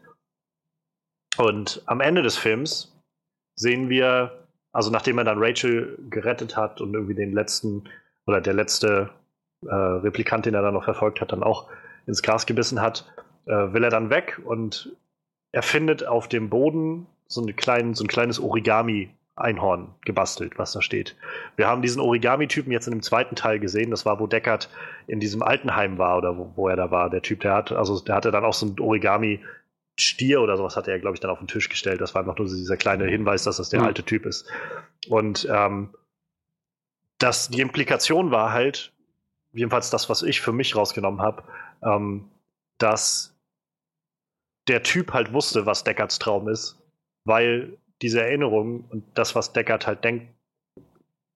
Und 1.37 1.81
am 1.85 2.01
Ende 2.01 2.21
des 2.21 2.37
Films 2.37 2.95
sehen 3.55 3.89
wir, 3.89 4.47
also 4.71 4.89
nachdem 4.89 5.17
er 5.17 5.25
dann 5.25 5.43
Rachel 5.43 5.97
gerettet 6.09 6.55
hat 6.57 6.81
und 6.81 6.93
irgendwie 6.93 7.15
den 7.15 7.33
letzten, 7.33 7.83
oder 8.25 8.41
der 8.41 8.53
letzte 8.53 9.09
äh, 9.65 9.73
Replikant, 9.73 10.45
den 10.45 10.53
er 10.53 10.61
dann 10.61 10.73
noch 10.73 10.85
verfolgt 10.85 11.21
hat, 11.21 11.31
dann 11.31 11.43
auch 11.43 11.69
ins 12.07 12.21
Gras 12.21 12.45
gebissen 12.45 12.81
hat, 12.81 13.05
äh, 13.45 13.73
will 13.73 13.83
er 13.83 13.89
dann 13.89 14.09
weg 14.09 14.39
und 14.43 14.95
er 15.51 15.61
findet 15.61 16.05
auf 16.05 16.27
dem 16.27 16.49
Boden 16.49 17.07
so, 17.27 17.41
eine 17.41 17.53
kleinen, 17.53 17.93
so 17.93 18.03
ein 18.03 18.07
kleines 18.07 18.39
Origami 18.39 19.11
Einhorn 19.39 19.93
gebastelt, 20.01 20.59
was 20.59 20.73
da 20.73 20.81
steht. 20.81 21.15
Wir 21.55 21.67
haben 21.67 21.81
diesen 21.81 22.01
Origami-Typen 22.01 22.71
jetzt 22.71 22.87
in 22.87 22.93
dem 22.93 23.01
zweiten 23.01 23.35
Teil 23.35 23.59
gesehen. 23.59 23.89
Das 23.89 24.05
war, 24.05 24.19
wo 24.19 24.27
Deckard 24.27 24.69
in 25.07 25.19
diesem 25.19 25.41
Altenheim 25.41 25.97
war 25.97 26.17
oder 26.17 26.37
wo, 26.37 26.51
wo 26.55 26.67
er 26.67 26.75
da 26.75 26.91
war. 26.91 27.09
Der 27.09 27.21
Typ, 27.21 27.39
der 27.39 27.53
hat, 27.53 27.71
also 27.71 27.99
der 28.01 28.15
hatte 28.15 28.31
dann 28.31 28.43
auch 28.43 28.53
so 28.53 28.65
ein 28.65 28.79
Origami-Stier 28.79 30.41
oder 30.41 30.57
sowas, 30.57 30.75
hat 30.75 30.87
er, 30.87 30.99
glaube 30.99 31.15
ich, 31.15 31.21
dann 31.21 31.31
auf 31.31 31.39
den 31.39 31.47
Tisch 31.47 31.69
gestellt. 31.69 32.01
Das 32.01 32.13
war 32.13 32.21
einfach 32.21 32.37
nur 32.37 32.47
so 32.47 32.55
dieser 32.55 32.77
kleine 32.77 33.05
Hinweis, 33.05 33.43
dass 33.43 33.57
das 33.57 33.69
der 33.69 33.79
mhm. 33.79 33.87
alte 33.87 34.03
Typ 34.03 34.25
ist. 34.25 34.45
Und 35.07 35.47
ähm, 35.49 35.89
das, 37.17 37.49
die 37.49 37.61
Implikation 37.61 38.31
war 38.31 38.51
halt, 38.51 38.91
jedenfalls 39.53 39.89
das, 39.89 40.09
was 40.09 40.21
ich 40.21 40.41
für 40.41 40.51
mich 40.51 40.75
rausgenommen 40.75 41.21
habe, 41.21 41.43
ähm, 41.81 42.29
dass 42.77 43.38
der 44.69 44.83
Typ 44.83 45.13
halt 45.13 45.33
wusste, 45.33 45.65
was 45.65 45.83
Deckards 45.83 46.19
Traum 46.19 46.47
ist, 46.47 46.77
weil 47.25 47.77
diese 48.01 48.21
Erinnerungen 48.21 48.85
und 48.89 49.03
das, 49.15 49.35
was 49.35 49.51
Deckard 49.53 49.87
halt 49.87 50.03
denkt, 50.03 50.27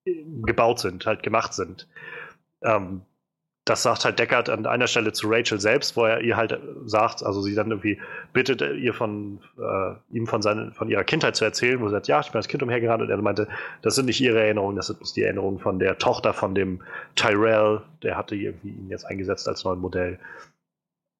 gebaut 0.06 0.80
sind, 0.80 1.06
halt 1.06 1.24
gemacht 1.24 1.54
sind. 1.54 1.88
Ähm, 2.62 3.02
das 3.66 3.84
sagt 3.84 4.04
halt 4.04 4.20
Deckard 4.20 4.50
an 4.50 4.66
einer 4.66 4.88
Stelle 4.88 5.14
zu 5.14 5.30
Rachel 5.30 5.58
selbst, 5.60 5.96
wo 5.96 6.04
er 6.04 6.20
ihr 6.20 6.36
halt 6.36 6.60
sagt, 6.86 7.24
also 7.24 7.42
sie 7.42 7.56
dann 7.56 7.72
irgendwie 7.72 7.98
bittet, 8.34 8.62
ihr 8.62 8.94
von 8.94 9.40
äh, 9.58 9.94
ihm 10.16 10.28
von, 10.28 10.42
seine, 10.42 10.74
von 10.74 10.90
ihrer 10.90 11.06
Kindheit 11.06 11.38
zu 11.38 11.46
erzählen, 11.46 11.80
wo 11.80 11.88
sie 11.88 11.94
sagt, 11.94 12.10
ja, 12.10 12.20
ich 12.20 12.28
bin 12.28 12.36
als 12.36 12.50
Kind 12.50 12.62
umhergerannt 12.62 13.02
und 13.02 13.10
er 13.10 13.22
meinte, 13.22 13.48
das 13.82 13.96
sind 13.96 14.08
nicht 14.08 14.20
ihre 14.20 14.42
Erinnerungen, 14.42 14.76
das 14.76 14.88
sind 14.88 15.16
die 15.16 15.24
Erinnerungen 15.24 15.60
von 15.60 15.80
der 15.80 15.98
Tochter 15.98 16.34
von 16.34 16.56
dem 16.56 16.82
Tyrell, 17.16 17.82
der 18.02 18.18
hatte 18.18 18.36
irgendwie 18.36 18.72
ihn 18.72 18.90
jetzt 18.90 19.06
eingesetzt 19.06 19.48
als 19.48 19.64
neuen 19.64 19.80
Modell. 19.80 20.20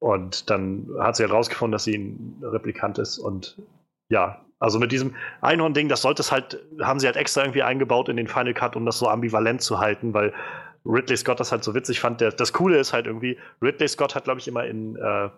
Und 0.04 0.50
dann 0.50 0.90
hat 0.98 1.16
sie 1.16 1.22
herausgefunden, 1.22 1.72
dass 1.72 1.84
sie 1.84 1.96
ein 1.96 2.36
Replikant 2.42 2.98
ist 2.98 3.18
und 3.18 3.56
ja, 4.10 4.44
also 4.58 4.78
mit 4.78 4.92
diesem 4.92 5.14
Einhorn-Ding, 5.40 5.88
das 5.88 6.02
sollte 6.02 6.20
es 6.20 6.30
halt, 6.30 6.62
haben 6.82 7.00
sie 7.00 7.06
halt 7.06 7.16
extra 7.16 7.40
irgendwie 7.40 7.62
eingebaut 7.62 8.10
in 8.10 8.18
den 8.18 8.28
Final 8.28 8.52
Cut, 8.52 8.76
um 8.76 8.84
das 8.84 8.98
so 8.98 9.08
ambivalent 9.08 9.62
zu 9.62 9.78
halten, 9.78 10.12
weil 10.12 10.34
Ridley 10.84 11.16
Scott 11.16 11.40
das 11.40 11.52
halt 11.52 11.64
so 11.64 11.74
witzig 11.74 12.00
fand. 12.00 12.20
Der, 12.20 12.32
das 12.32 12.52
Coole 12.52 12.76
ist 12.76 12.92
halt 12.92 13.06
irgendwie, 13.06 13.38
Ridley 13.62 13.88
Scott 13.88 14.14
hat, 14.14 14.24
glaube 14.24 14.40
ich, 14.40 14.46
immer 14.46 14.66
in, 14.66 14.96
äh, 14.96 15.30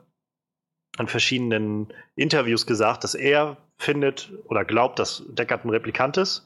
in 0.98 1.06
verschiedenen 1.06 1.86
Interviews 2.16 2.66
gesagt, 2.66 3.04
dass 3.04 3.14
er 3.14 3.58
findet 3.76 4.32
oder 4.46 4.64
glaubt, 4.64 4.98
dass 4.98 5.22
Deckard 5.28 5.64
ein 5.64 5.70
Replikant 5.70 6.16
ist. 6.16 6.44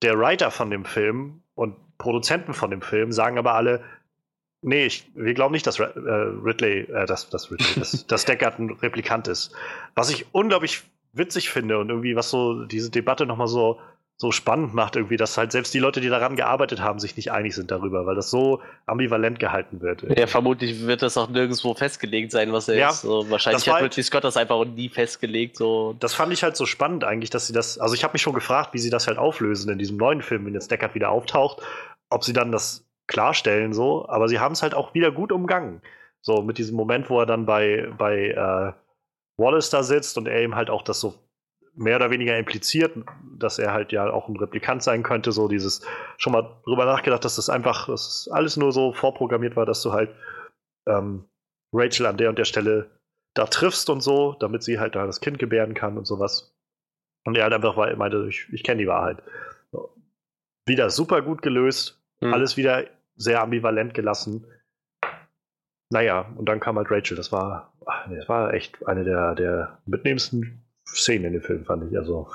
Der 0.00 0.18
Writer 0.18 0.50
von 0.50 0.70
dem 0.70 0.86
Film 0.86 1.42
und 1.54 1.76
Produzenten 1.98 2.54
von 2.54 2.70
dem 2.70 2.80
Film 2.80 3.12
sagen 3.12 3.36
aber 3.36 3.52
alle, 3.52 3.82
nee, 4.62 4.86
ich, 4.86 5.10
wir 5.14 5.34
glauben 5.34 5.52
nicht, 5.52 5.66
dass 5.66 5.78
äh, 5.78 5.84
Ridley, 5.84 6.80
äh, 6.90 7.06
dass, 7.06 7.28
dass, 7.30 7.50
Ridley 7.50 7.74
dass, 7.76 8.06
dass 8.06 8.24
Deckard 8.24 8.58
ein 8.58 8.70
Replikant 8.70 9.28
ist. 9.28 9.52
Was 9.94 10.10
ich 10.10 10.26
unglaublich 10.32 10.82
witzig 11.12 11.50
finde 11.50 11.78
und 11.78 11.88
irgendwie 11.88 12.16
was 12.16 12.30
so 12.30 12.64
diese 12.64 12.90
Debatte 12.90 13.26
nochmal 13.26 13.48
so, 13.48 13.78
so 14.20 14.32
spannend 14.32 14.74
macht, 14.74 14.96
irgendwie, 14.96 15.16
dass 15.16 15.38
halt 15.38 15.52
selbst 15.52 15.72
die 15.72 15.78
Leute, 15.78 16.00
die 16.00 16.08
daran 16.08 16.34
gearbeitet 16.34 16.80
haben, 16.80 16.98
sich 16.98 17.16
nicht 17.16 17.30
einig 17.30 17.54
sind 17.54 17.70
darüber, 17.70 18.04
weil 18.04 18.16
das 18.16 18.30
so 18.30 18.60
ambivalent 18.84 19.38
gehalten 19.38 19.80
wird. 19.80 20.02
Ja, 20.18 20.26
vermutlich 20.26 20.86
wird 20.86 21.02
das 21.02 21.16
auch 21.16 21.28
nirgendwo 21.28 21.72
festgelegt 21.74 22.32
sein, 22.32 22.52
was 22.52 22.68
er 22.68 22.74
ja, 22.74 22.90
ist. 22.90 23.02
So, 23.02 23.30
wahrscheinlich 23.30 23.68
hat 23.68 23.80
Ridley 23.80 24.02
Scott 24.02 24.24
das 24.24 24.36
einfach 24.36 24.64
nie 24.64 24.88
festgelegt. 24.88 25.56
So. 25.56 25.94
Das 26.00 26.14
fand 26.14 26.32
ich 26.32 26.42
halt 26.42 26.56
so 26.56 26.66
spannend 26.66 27.04
eigentlich, 27.04 27.30
dass 27.30 27.46
sie 27.46 27.52
das, 27.52 27.78
also 27.78 27.94
ich 27.94 28.02
habe 28.02 28.14
mich 28.14 28.22
schon 28.22 28.34
gefragt, 28.34 28.74
wie 28.74 28.78
sie 28.78 28.90
das 28.90 29.06
halt 29.06 29.18
auflösen 29.18 29.70
in 29.70 29.78
diesem 29.78 29.96
neuen 29.96 30.20
Film, 30.20 30.44
wenn 30.46 30.54
jetzt 30.54 30.70
Deckard 30.70 30.96
wieder 30.96 31.10
auftaucht, 31.10 31.62
ob 32.10 32.24
sie 32.24 32.32
dann 32.32 32.50
das 32.50 32.87
klarstellen 33.08 33.72
so, 33.72 34.08
aber 34.08 34.28
sie 34.28 34.38
haben 34.38 34.52
es 34.52 34.62
halt 34.62 34.74
auch 34.74 34.94
wieder 34.94 35.10
gut 35.10 35.32
umgangen. 35.32 35.82
So 36.20 36.42
mit 36.42 36.58
diesem 36.58 36.76
Moment, 36.76 37.10
wo 37.10 37.18
er 37.20 37.26
dann 37.26 37.46
bei, 37.46 37.90
bei 37.96 38.28
äh, 38.28 38.72
Wallace 39.40 39.70
da 39.70 39.82
sitzt 39.82 40.18
und 40.18 40.28
er 40.28 40.42
ihm 40.42 40.54
halt 40.54 40.70
auch 40.70 40.82
das 40.82 41.00
so 41.00 41.14
mehr 41.74 41.96
oder 41.96 42.10
weniger 42.10 42.36
impliziert, 42.36 42.92
dass 43.38 43.58
er 43.58 43.72
halt 43.72 43.92
ja 43.92 44.10
auch 44.10 44.28
ein 44.28 44.36
Replikant 44.36 44.82
sein 44.82 45.02
könnte, 45.02 45.32
so 45.32 45.48
dieses 45.48 45.86
schon 46.16 46.32
mal 46.32 46.60
drüber 46.64 46.84
nachgedacht, 46.84 47.24
dass 47.24 47.36
das 47.36 47.48
einfach, 47.48 47.86
dass 47.86 48.26
das 48.26 48.32
alles 48.32 48.56
nur 48.56 48.72
so 48.72 48.92
vorprogrammiert 48.92 49.56
war, 49.56 49.64
dass 49.64 49.82
du 49.82 49.92
halt 49.92 50.10
ähm, 50.86 51.24
Rachel 51.72 52.06
an 52.06 52.16
der 52.16 52.30
und 52.30 52.38
der 52.38 52.44
Stelle 52.44 52.90
da 53.34 53.46
triffst 53.46 53.88
und 53.90 54.00
so, 54.00 54.34
damit 54.40 54.64
sie 54.64 54.80
halt 54.80 54.96
da 54.96 55.06
das 55.06 55.20
Kind 55.20 55.38
gebären 55.38 55.74
kann 55.74 55.96
und 55.96 56.06
sowas. 56.06 56.52
Und 57.24 57.36
er 57.36 57.44
halt 57.44 57.52
einfach 57.52 57.76
meinte, 57.96 58.26
ich, 58.28 58.46
ich 58.52 58.64
kenne 58.64 58.80
die 58.80 58.88
Wahrheit. 58.88 59.22
Wieder 60.66 60.90
super 60.90 61.22
gut 61.22 61.42
gelöst, 61.42 62.02
hm. 62.20 62.34
alles 62.34 62.56
wieder 62.56 62.84
sehr 63.18 63.42
ambivalent 63.42 63.92
gelassen. 63.92 64.46
Naja, 65.90 66.32
und 66.36 66.48
dann 66.48 66.60
kam 66.60 66.76
halt 66.76 66.90
Rachel. 66.90 67.16
Das 67.16 67.32
war, 67.32 67.74
das 68.08 68.28
war 68.28 68.54
echt 68.54 68.86
eine 68.86 69.04
der, 69.04 69.34
der 69.34 69.78
mitnehmendsten 69.84 70.64
Szenen 70.86 71.26
in 71.26 71.32
dem 71.34 71.42
Film, 71.42 71.64
fand 71.64 71.90
ich. 71.90 71.98
Also. 71.98 72.30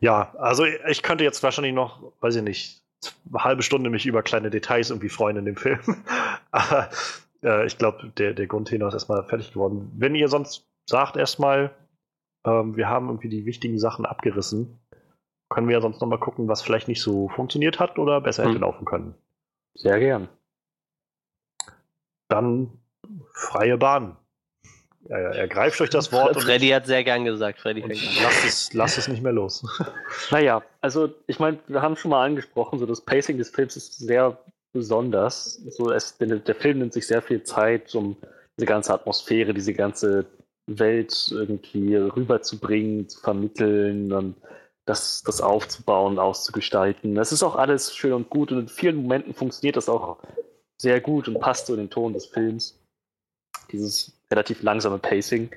Ja, 0.00 0.34
also 0.36 0.64
ich 0.64 1.02
könnte 1.02 1.24
jetzt 1.24 1.42
wahrscheinlich 1.42 1.74
noch, 1.74 2.12
weiß 2.20 2.36
ich 2.36 2.42
nicht, 2.42 2.82
eine 3.28 3.44
halbe 3.44 3.62
Stunde 3.62 3.90
mich 3.90 4.06
über 4.06 4.22
kleine 4.22 4.50
Details 4.50 4.90
irgendwie 4.90 5.08
freuen 5.08 5.36
in 5.36 5.44
dem 5.44 5.56
Film. 5.56 5.80
Aber 6.50 6.90
äh, 7.42 7.66
ich 7.66 7.78
glaube, 7.78 8.12
der, 8.16 8.34
der 8.34 8.46
Grundtenor 8.46 8.88
ist 8.88 8.94
erstmal 8.94 9.24
fertig 9.24 9.52
geworden. 9.52 9.92
Wenn 9.96 10.14
ihr 10.14 10.28
sonst 10.28 10.66
sagt 10.88 11.16
erstmal, 11.16 11.70
ähm, 12.44 12.76
wir 12.76 12.88
haben 12.88 13.08
irgendwie 13.08 13.28
die 13.28 13.46
wichtigen 13.46 13.78
Sachen 13.78 14.04
abgerissen, 14.04 14.80
können 15.52 15.68
wir 15.68 15.74
ja 15.74 15.80
sonst 15.80 16.00
nochmal 16.00 16.18
gucken, 16.18 16.48
was 16.48 16.62
vielleicht 16.62 16.88
nicht 16.88 17.02
so 17.02 17.28
funktioniert 17.28 17.78
hat 17.78 17.98
oder 17.98 18.20
besser 18.20 18.44
hätte 18.44 18.54
hm. 18.54 18.62
laufen 18.62 18.84
können. 18.84 19.14
Sehr 19.74 19.98
gern. 19.98 20.28
Dann 22.28 22.70
freie 23.32 23.76
Bahn. 23.76 24.16
Ja, 25.08 25.18
ja, 25.18 25.30
ergreift 25.30 25.80
euch 25.80 25.90
das 25.90 26.12
Wort. 26.12 26.40
Freddy 26.40 26.68
hat 26.68 26.86
sehr 26.86 27.02
gern 27.02 27.24
gesagt. 27.24 27.60
Freddy 27.60 27.82
lasst, 28.22 28.44
es, 28.46 28.72
lasst 28.72 28.98
es 28.98 29.08
nicht 29.08 29.22
mehr 29.22 29.32
los. 29.32 29.64
Naja, 30.30 30.62
also 30.80 31.08
ich 31.26 31.40
meine, 31.40 31.58
wir 31.66 31.82
haben 31.82 31.96
schon 31.96 32.12
mal 32.12 32.24
angesprochen, 32.24 32.78
so 32.78 32.86
das 32.86 33.00
Pacing 33.00 33.36
des 33.36 33.50
Films 33.50 33.76
ist 33.76 33.98
sehr 33.98 34.38
besonders. 34.72 35.54
So 35.54 35.90
es, 35.90 36.16
der 36.18 36.54
Film 36.54 36.78
nimmt 36.78 36.92
sich 36.92 37.06
sehr 37.06 37.20
viel 37.20 37.42
Zeit, 37.42 37.94
um 37.94 38.16
diese 38.56 38.66
ganze 38.66 38.94
Atmosphäre, 38.94 39.52
diese 39.52 39.74
ganze 39.74 40.26
Welt 40.66 41.28
irgendwie 41.32 41.96
rüberzubringen, 41.96 43.08
zu 43.08 43.20
vermitteln 43.20 44.12
und 44.12 44.36
das, 44.84 45.22
das 45.22 45.40
aufzubauen, 45.40 46.18
auszugestalten. 46.18 47.14
Das 47.14 47.32
ist 47.32 47.42
auch 47.42 47.56
alles 47.56 47.94
schön 47.94 48.12
und 48.12 48.30
gut 48.30 48.50
und 48.52 48.58
in 48.58 48.68
vielen 48.68 48.96
Momenten 48.96 49.34
funktioniert 49.34 49.76
das 49.76 49.88
auch 49.88 50.18
sehr 50.80 51.00
gut 51.00 51.28
und 51.28 51.40
passt 51.40 51.66
so 51.66 51.74
in 51.74 51.80
den 51.80 51.90
Ton 51.90 52.12
des 52.12 52.26
Films. 52.26 52.78
Dieses 53.70 54.12
relativ 54.30 54.62
langsame 54.62 54.98
Pacing. 54.98 55.50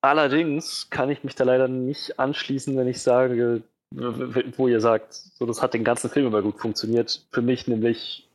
Allerdings 0.00 0.90
kann 0.90 1.10
ich 1.10 1.22
mich 1.22 1.34
da 1.34 1.44
leider 1.44 1.68
nicht 1.68 2.18
anschließen, 2.18 2.76
wenn 2.76 2.88
ich 2.88 3.02
sage, 3.02 3.62
wo 3.90 4.68
ihr 4.68 4.80
sagt, 4.80 5.14
so 5.14 5.46
das 5.46 5.62
hat 5.62 5.74
den 5.74 5.84
ganzen 5.84 6.10
Film 6.10 6.26
immer 6.26 6.42
gut 6.42 6.58
funktioniert. 6.58 7.26
Für 7.30 7.42
mich 7.42 7.68
nämlich 7.68 8.28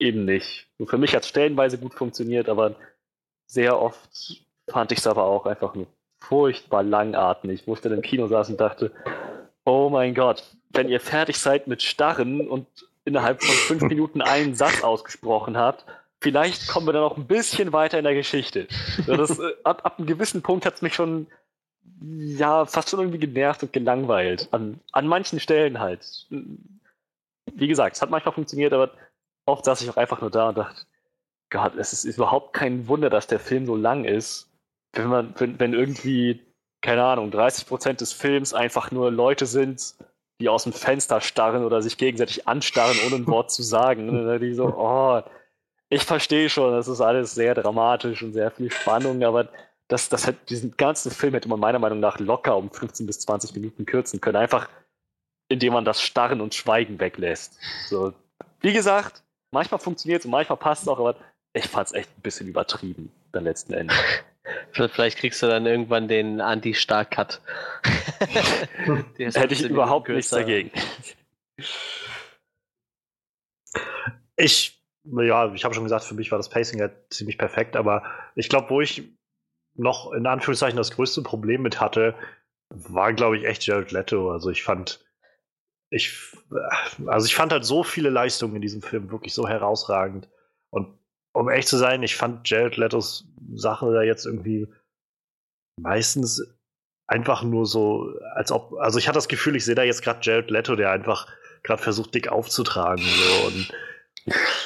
eben 0.00 0.24
nicht. 0.24 0.68
Für 0.86 0.98
mich 0.98 1.14
hat 1.14 1.22
es 1.22 1.28
stellenweise 1.28 1.78
gut 1.78 1.94
funktioniert, 1.94 2.48
aber 2.48 2.74
sehr 3.46 3.80
oft 3.80 4.44
fand 4.68 4.92
ich 4.92 4.98
es 4.98 5.06
aber 5.06 5.24
auch 5.24 5.46
einfach 5.46 5.74
nur 5.74 5.86
furchtbar 6.28 6.82
langatmig, 6.82 7.66
wo 7.66 7.74
ich 7.74 7.80
dann 7.80 7.92
im 7.92 8.02
Kino 8.02 8.26
saß 8.26 8.50
und 8.50 8.60
dachte, 8.60 8.92
oh 9.64 9.88
mein 9.90 10.14
Gott, 10.14 10.44
wenn 10.70 10.88
ihr 10.88 11.00
fertig 11.00 11.38
seid 11.38 11.66
mit 11.66 11.82
Starren 11.82 12.48
und 12.48 12.66
innerhalb 13.04 13.42
von 13.42 13.54
fünf 13.54 13.82
Minuten 13.90 14.22
einen 14.22 14.54
Satz 14.54 14.82
ausgesprochen 14.82 15.56
habt, 15.56 15.84
vielleicht 16.20 16.68
kommen 16.68 16.86
wir 16.86 16.92
dann 16.92 17.02
noch 17.02 17.16
ein 17.16 17.26
bisschen 17.26 17.72
weiter 17.72 17.98
in 17.98 18.04
der 18.04 18.14
Geschichte. 18.14 18.66
Das, 19.06 19.38
äh, 19.38 19.52
ab, 19.62 19.82
ab 19.84 19.98
einem 19.98 20.06
gewissen 20.06 20.42
Punkt 20.42 20.66
hat 20.66 20.74
es 20.74 20.82
mich 20.82 20.94
schon 20.94 21.26
ja, 22.00 22.64
fast 22.66 22.90
schon 22.90 23.00
irgendwie 23.00 23.18
genervt 23.18 23.62
und 23.62 23.72
gelangweilt. 23.72 24.48
An, 24.52 24.80
an 24.92 25.06
manchen 25.06 25.40
Stellen 25.40 25.80
halt. 25.80 26.26
Wie 27.52 27.68
gesagt, 27.68 27.96
es 27.96 28.02
hat 28.02 28.10
manchmal 28.10 28.34
funktioniert, 28.34 28.72
aber 28.72 28.90
oft 29.46 29.64
saß 29.64 29.82
ich 29.82 29.90
auch 29.90 29.96
einfach 29.96 30.20
nur 30.20 30.30
da 30.30 30.48
und 30.48 30.58
dachte, 30.58 30.82
Gott, 31.50 31.76
es 31.76 31.92
ist 31.92 32.16
überhaupt 32.16 32.52
kein 32.52 32.88
Wunder, 32.88 33.10
dass 33.10 33.26
der 33.26 33.38
Film 33.38 33.66
so 33.66 33.76
lang 33.76 34.04
ist 34.04 34.50
wenn 34.94 35.08
man, 35.08 35.34
wenn, 35.38 35.58
wenn 35.60 35.74
irgendwie, 35.74 36.40
keine 36.80 37.04
Ahnung, 37.04 37.30
30 37.30 37.66
Prozent 37.66 38.00
des 38.00 38.12
Films 38.12 38.54
einfach 38.54 38.90
nur 38.90 39.10
Leute 39.10 39.46
sind, 39.46 39.94
die 40.40 40.48
aus 40.48 40.64
dem 40.64 40.72
Fenster 40.72 41.20
starren 41.20 41.64
oder 41.64 41.82
sich 41.82 41.96
gegenseitig 41.96 42.48
anstarren, 42.48 42.96
ohne 43.06 43.16
ein 43.16 43.26
Wort 43.26 43.50
zu 43.50 43.62
sagen. 43.62 44.06
Ne, 44.06 44.38
die 44.38 44.54
so, 44.54 44.66
oh, 44.66 45.22
ich 45.88 46.04
verstehe 46.04 46.48
schon, 46.48 46.72
das 46.72 46.88
ist 46.88 47.00
alles 47.00 47.34
sehr 47.34 47.54
dramatisch 47.54 48.22
und 48.22 48.32
sehr 48.32 48.50
viel 48.50 48.70
Spannung, 48.70 49.22
aber 49.22 49.48
das, 49.88 50.08
das 50.08 50.26
hat, 50.26 50.50
diesen 50.50 50.76
ganzen 50.76 51.10
Film 51.10 51.34
hätte 51.34 51.48
man 51.48 51.60
meiner 51.60 51.78
Meinung 51.78 52.00
nach 52.00 52.18
locker 52.18 52.56
um 52.56 52.70
15 52.70 53.06
bis 53.06 53.20
20 53.20 53.54
Minuten 53.54 53.86
kürzen 53.86 54.20
können. 54.20 54.36
Einfach, 54.36 54.68
indem 55.48 55.74
man 55.74 55.84
das 55.84 56.00
Starren 56.00 56.40
und 56.40 56.54
Schweigen 56.54 56.98
weglässt. 56.98 57.58
So, 57.88 58.12
wie 58.60 58.72
gesagt, 58.72 59.22
manchmal 59.52 59.78
funktioniert 59.78 60.20
es 60.20 60.24
und 60.24 60.32
manchmal 60.32 60.58
passt 60.58 60.82
es 60.82 60.88
auch, 60.88 60.98
aber 60.98 61.16
ich 61.52 61.68
fand 61.68 61.88
es 61.88 61.92
echt 61.92 62.10
ein 62.16 62.22
bisschen 62.22 62.48
übertrieben, 62.48 63.12
dann 63.32 63.44
letzten 63.44 63.74
Endes. 63.74 63.96
Vielleicht 64.72 65.18
kriegst 65.18 65.42
du 65.42 65.46
dann 65.46 65.64
irgendwann 65.64 66.08
den 66.08 66.40
Anti-Star-Cut. 66.40 67.40
Hätte 69.16 69.54
ich 69.54 69.62
überhaupt 69.62 70.08
nichts 70.08 70.30
dagegen. 70.30 70.70
Ich, 74.36 74.82
ja, 75.04 75.52
ich 75.54 75.64
habe 75.64 75.74
schon 75.74 75.84
gesagt, 75.84 76.04
für 76.04 76.14
mich 76.14 76.30
war 76.30 76.38
das 76.38 76.50
Pacing 76.50 76.78
ja 76.78 76.90
ziemlich 77.08 77.38
perfekt, 77.38 77.76
aber 77.76 78.02
ich 78.34 78.48
glaube, 78.48 78.70
wo 78.70 78.80
ich 78.80 79.14
noch 79.74 80.12
in 80.12 80.26
Anführungszeichen 80.26 80.76
das 80.76 80.92
größte 80.92 81.22
Problem 81.22 81.62
mit 81.62 81.80
hatte, 81.80 82.14
war, 82.68 83.12
glaube 83.12 83.38
ich, 83.38 83.44
echt 83.44 83.66
Jared 83.66 83.92
Leto. 83.92 84.30
Also 84.30 84.50
ich 84.50 84.62
fand, 84.62 85.04
ich, 85.90 86.18
also 87.06 87.26
ich 87.26 87.34
fand 87.34 87.52
halt 87.52 87.64
so 87.64 87.82
viele 87.82 88.10
Leistungen 88.10 88.56
in 88.56 88.62
diesem 88.62 88.82
Film 88.82 89.10
wirklich 89.10 89.34
so 89.34 89.48
herausragend. 89.48 90.28
Und 90.70 90.98
um 91.34 91.48
echt 91.48 91.68
zu 91.68 91.76
sein, 91.76 92.02
ich 92.02 92.16
fand 92.16 92.48
Jared 92.48 92.76
Letos 92.76 93.26
Sache 93.54 93.92
da 93.92 94.02
jetzt 94.02 94.24
irgendwie 94.24 94.68
meistens 95.80 96.42
einfach 97.06 97.42
nur 97.42 97.66
so, 97.66 98.08
als 98.34 98.50
ob, 98.50 98.74
also 98.78 98.98
ich 98.98 99.08
hatte 99.08 99.18
das 99.18 99.28
Gefühl, 99.28 99.56
ich 99.56 99.64
sehe 99.64 99.74
da 99.74 99.82
jetzt 99.82 100.02
gerade 100.02 100.20
Jared 100.22 100.50
Leto, 100.50 100.76
der 100.76 100.90
einfach 100.90 101.28
gerade 101.62 101.82
versucht, 101.82 102.14
dick 102.14 102.28
aufzutragen 102.28 103.04
so 103.04 103.46
und, 103.46 103.72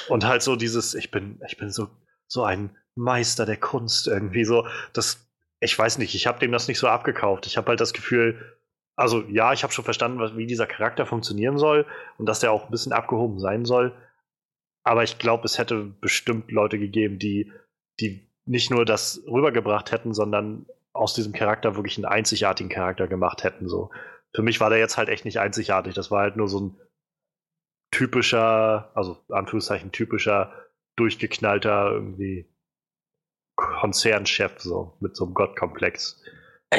und 0.08 0.26
halt 0.26 0.42
so 0.42 0.56
dieses, 0.56 0.94
ich 0.94 1.10
bin, 1.10 1.40
ich 1.48 1.56
bin 1.56 1.70
so, 1.70 1.88
so 2.26 2.44
ein 2.44 2.76
Meister 2.94 3.46
der 3.46 3.56
Kunst 3.56 4.06
irgendwie 4.06 4.44
so, 4.44 4.66
das, 4.92 5.26
ich 5.60 5.76
weiß 5.76 5.98
nicht, 5.98 6.14
ich 6.14 6.26
habe 6.26 6.38
dem 6.38 6.52
das 6.52 6.68
nicht 6.68 6.78
so 6.78 6.88
abgekauft. 6.88 7.46
Ich 7.46 7.56
habe 7.56 7.68
halt 7.68 7.80
das 7.80 7.92
Gefühl, 7.92 8.56
also 8.94 9.22
ja, 9.22 9.52
ich 9.52 9.62
habe 9.62 9.72
schon 9.72 9.84
verstanden, 9.84 10.36
wie 10.36 10.46
dieser 10.46 10.66
Charakter 10.66 11.06
funktionieren 11.06 11.58
soll 11.58 11.86
und 12.18 12.26
dass 12.26 12.40
der 12.40 12.52
auch 12.52 12.66
ein 12.66 12.70
bisschen 12.70 12.92
abgehoben 12.92 13.38
sein 13.38 13.64
soll. 13.64 13.94
Aber 14.84 15.02
ich 15.02 15.18
glaube, 15.18 15.44
es 15.44 15.58
hätte 15.58 15.84
bestimmt 15.84 16.50
Leute 16.50 16.78
gegeben, 16.78 17.18
die, 17.18 17.52
die 18.00 18.28
nicht 18.46 18.70
nur 18.70 18.84
das 18.84 19.22
rübergebracht 19.26 19.92
hätten, 19.92 20.14
sondern 20.14 20.66
aus 20.92 21.14
diesem 21.14 21.32
Charakter 21.32 21.76
wirklich 21.76 21.98
einen 21.98 22.06
einzigartigen 22.06 22.70
Charakter 22.70 23.06
gemacht 23.06 23.44
hätten. 23.44 23.68
So. 23.68 23.90
Für 24.34 24.42
mich 24.42 24.60
war 24.60 24.70
der 24.70 24.78
jetzt 24.78 24.96
halt 24.96 25.08
echt 25.08 25.24
nicht 25.24 25.38
einzigartig. 25.38 25.94
Das 25.94 26.10
war 26.10 26.22
halt 26.22 26.36
nur 26.36 26.48
so 26.48 26.60
ein 26.60 26.80
typischer, 27.90 28.90
also 28.94 29.22
Anführungszeichen 29.28 29.92
typischer, 29.92 30.52
durchgeknallter 30.96 31.90
irgendwie 31.92 32.52
Konzernchef, 33.56 34.60
so 34.60 34.96
mit 35.00 35.16
so 35.16 35.24
einem 35.24 35.34
Gottkomplex. 35.34 36.22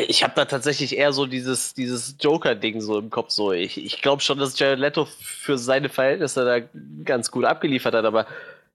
Ich 0.07 0.23
habe 0.23 0.33
da 0.35 0.45
tatsächlich 0.45 0.95
eher 0.95 1.11
so 1.13 1.25
dieses, 1.25 1.73
dieses 1.73 2.15
Joker-Ding 2.19 2.79
so 2.79 2.99
im 2.99 3.09
Kopf. 3.09 3.31
So. 3.31 3.53
Ich, 3.53 3.83
ich 3.83 4.01
glaube 4.01 4.21
schon, 4.21 4.37
dass 4.37 4.57
Jared 4.57 4.79
Leto 4.79 5.05
für 5.05 5.57
seine 5.57 5.89
Verhältnisse 5.89 6.45
da 6.45 6.59
ganz 7.03 7.31
gut 7.31 7.45
abgeliefert 7.45 7.95
hat, 7.95 8.05
aber 8.05 8.27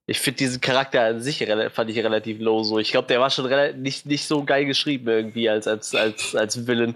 ich 0.06 0.18
finde 0.18 0.38
diesen 0.38 0.60
Charakter 0.60 1.02
an 1.02 1.20
sich 1.20 1.46
fand 1.72 1.90
ich 1.90 1.98
relativ 1.98 2.40
low. 2.40 2.64
So. 2.64 2.78
Ich 2.80 2.90
glaube, 2.90 3.06
der 3.06 3.20
war 3.20 3.30
schon 3.30 3.48
nicht, 3.80 4.06
nicht 4.06 4.26
so 4.26 4.44
geil 4.44 4.64
geschrieben 4.64 5.08
irgendwie 5.08 5.48
als, 5.48 5.68
als, 5.68 5.94
als, 5.94 6.34
als 6.34 6.66
Villain. 6.66 6.94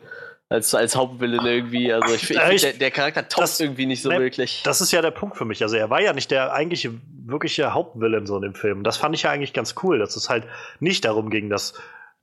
Als, 0.50 0.74
als 0.74 0.96
Hauptvillain 0.96 1.44
irgendwie. 1.44 1.92
Also 1.92 2.14
ich, 2.14 2.22
ich 2.22 2.38
finde, 2.38 2.56
der, 2.56 2.72
der, 2.72 2.90
Charakter 2.90 3.28
taugt 3.28 3.60
irgendwie 3.60 3.84
nicht 3.84 4.00
so 4.00 4.08
ne, 4.08 4.18
wirklich. 4.18 4.62
Das 4.64 4.80
ist 4.80 4.90
ja 4.92 5.02
der 5.02 5.10
Punkt 5.10 5.36
für 5.36 5.44
mich. 5.44 5.62
Also 5.62 5.76
er 5.76 5.90
war 5.90 6.00
ja 6.00 6.14
nicht 6.14 6.30
der 6.30 6.54
eigentliche, 6.54 6.94
wirkliche 7.26 7.74
Hauptvillain 7.74 8.26
so 8.26 8.36
in 8.36 8.42
dem 8.42 8.54
Film. 8.54 8.82
Das 8.82 8.96
fand 8.96 9.14
ich 9.14 9.24
ja 9.24 9.30
eigentlich 9.30 9.52
ganz 9.52 9.74
cool, 9.82 9.98
dass 9.98 10.16
es 10.16 10.30
halt 10.30 10.44
nicht 10.80 11.04
darum 11.04 11.28
ging, 11.28 11.50
dass 11.50 11.74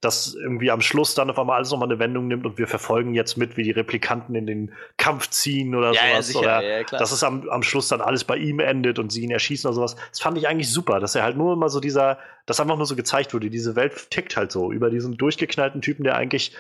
dass 0.02 0.36
irgendwie 0.36 0.72
am 0.72 0.82
Schluss 0.82 1.16
dann 1.16 1.30
auf 1.30 1.40
einmal 1.40 1.58
alles 1.58 1.72
nochmal 1.72 1.90
eine 1.90 2.00
Wendung 2.00 2.28
nimmt 2.28 2.46
und 2.46 2.58
wir 2.58 2.68
verfolgen 2.68 3.14
jetzt 3.14 3.38
mit, 3.38 3.58
wie 3.58 3.64
die 3.64 3.72
Replikanten 3.72 4.36
in 4.36 4.46
den 4.46 4.74
Kampf 4.98 5.30
ziehen 5.30 5.74
oder 5.74 5.94
ja, 5.94 6.02
sowas. 6.02 6.12
Ja, 6.12 6.22
sicher, 6.22 6.40
oder 6.40 6.64
ja, 6.64 6.84
dass 6.84 7.12
es 7.12 7.24
am, 7.24 7.50
am 7.50 7.64
Schluss 7.64 7.88
dann 7.88 8.02
alles 8.02 8.24
bei 8.24 8.38
ihm 8.38 8.60
endet 8.60 9.00
und 9.00 9.12
sie 9.12 9.22
ihn 9.24 9.32
erschießen 9.32 9.68
oder 9.68 9.76
sowas. 9.76 9.96
Das 10.12 10.20
fand 10.20 10.38
ich 10.38 10.48
eigentlich 10.48 10.72
super, 10.72 11.00
dass 11.00 11.16
er 11.16 11.24
halt 11.24 11.38
nur 11.38 11.54
immer 11.54 11.70
so 11.70 11.80
dieser, 11.80 12.20
dass 12.46 12.60
einfach 12.60 12.78
nur 12.78 12.86
so 12.86 12.96
gezeigt 12.96 13.34
wurde, 13.34 13.50
diese 13.50 13.76
Welt 13.76 14.12
tickt 14.12 14.38
halt 14.38 14.52
so 14.52 14.72
über 14.72 14.90
diesen 14.90 15.18
durchgeknallten 15.18 15.82
Typen, 15.82 16.04
der 16.04 16.16
eigentlich, 16.16 16.56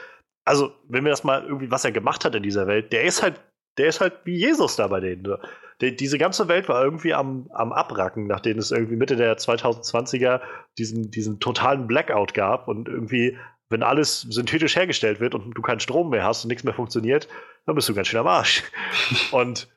also 0.45 0.71
wenn 0.87 1.03
wir 1.03 1.11
das 1.11 1.23
mal 1.23 1.43
irgendwie, 1.43 1.69
was 1.69 1.85
er 1.85 1.91
gemacht 1.91 2.25
hat 2.25 2.35
in 2.35 2.43
dieser 2.43 2.67
Welt, 2.67 2.93
der 2.93 3.03
ist 3.03 3.21
halt, 3.21 3.39
der 3.77 3.87
ist 3.87 4.01
halt 4.01 4.13
wie 4.23 4.37
Jesus 4.37 4.75
da 4.75 4.87
bei 4.87 5.01
denen. 5.01 5.37
Die, 5.81 5.95
diese 5.95 6.17
ganze 6.17 6.47
Welt 6.47 6.69
war 6.69 6.83
irgendwie 6.83 7.13
am, 7.13 7.49
am 7.53 7.71
Abracken, 7.73 8.27
nachdem 8.27 8.57
es 8.57 8.71
irgendwie 8.71 8.95
Mitte 8.95 9.15
der 9.15 9.37
2020er 9.37 10.41
diesen, 10.77 11.11
diesen 11.11 11.39
totalen 11.39 11.87
Blackout 11.87 12.33
gab 12.33 12.67
und 12.67 12.87
irgendwie, 12.87 13.37
wenn 13.69 13.83
alles 13.83 14.21
synthetisch 14.21 14.75
hergestellt 14.75 15.19
wird 15.19 15.35
und 15.35 15.53
du 15.53 15.61
keinen 15.61 15.79
Strom 15.79 16.09
mehr 16.09 16.23
hast 16.23 16.43
und 16.43 16.49
nichts 16.49 16.63
mehr 16.63 16.73
funktioniert, 16.73 17.27
dann 17.65 17.75
bist 17.75 17.89
du 17.89 17.93
ganz 17.93 18.07
schön 18.07 18.19
am 18.19 18.27
Arsch. 18.27 18.63
und 19.31 19.67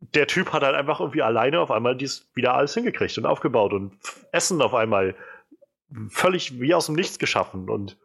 der 0.00 0.26
Typ 0.26 0.52
hat 0.52 0.62
halt 0.62 0.74
einfach 0.74 1.00
irgendwie 1.00 1.22
alleine 1.22 1.60
auf 1.60 1.70
einmal 1.70 1.96
dies 1.96 2.30
wieder 2.34 2.54
alles 2.54 2.74
hingekriegt 2.74 3.18
und 3.18 3.26
aufgebaut 3.26 3.72
und 3.72 3.98
Essen 4.32 4.62
auf 4.62 4.74
einmal 4.74 5.14
völlig 6.08 6.60
wie 6.60 6.74
aus 6.74 6.86
dem 6.86 6.94
Nichts 6.94 7.18
geschaffen 7.18 7.68
und 7.68 7.98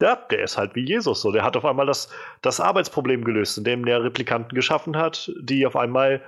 ja, 0.00 0.16
der 0.16 0.44
ist 0.44 0.58
halt 0.58 0.74
wie 0.74 0.84
Jesus 0.84 1.22
so. 1.22 1.32
Der 1.32 1.44
hat 1.44 1.56
auf 1.56 1.64
einmal 1.64 1.86
das, 1.86 2.10
das 2.42 2.60
Arbeitsproblem 2.60 3.24
gelöst, 3.24 3.56
indem 3.58 3.84
der 3.84 4.02
Replikanten 4.04 4.54
geschaffen 4.54 4.96
hat, 4.96 5.32
die 5.40 5.66
auf 5.66 5.76
einmal 5.76 6.22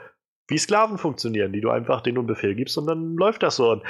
wie 0.49 0.59
Sklaven 0.59 0.97
funktionieren, 0.97 1.53
die 1.53 1.61
du 1.61 1.71
einfach 1.71 2.05
einen 2.05 2.27
Befehl 2.27 2.55
gibst 2.55 2.79
und 2.79 2.87
dann 2.87 3.17
läuft 3.17 3.43
das 3.43 3.57
so. 3.57 3.73
Und 3.73 3.83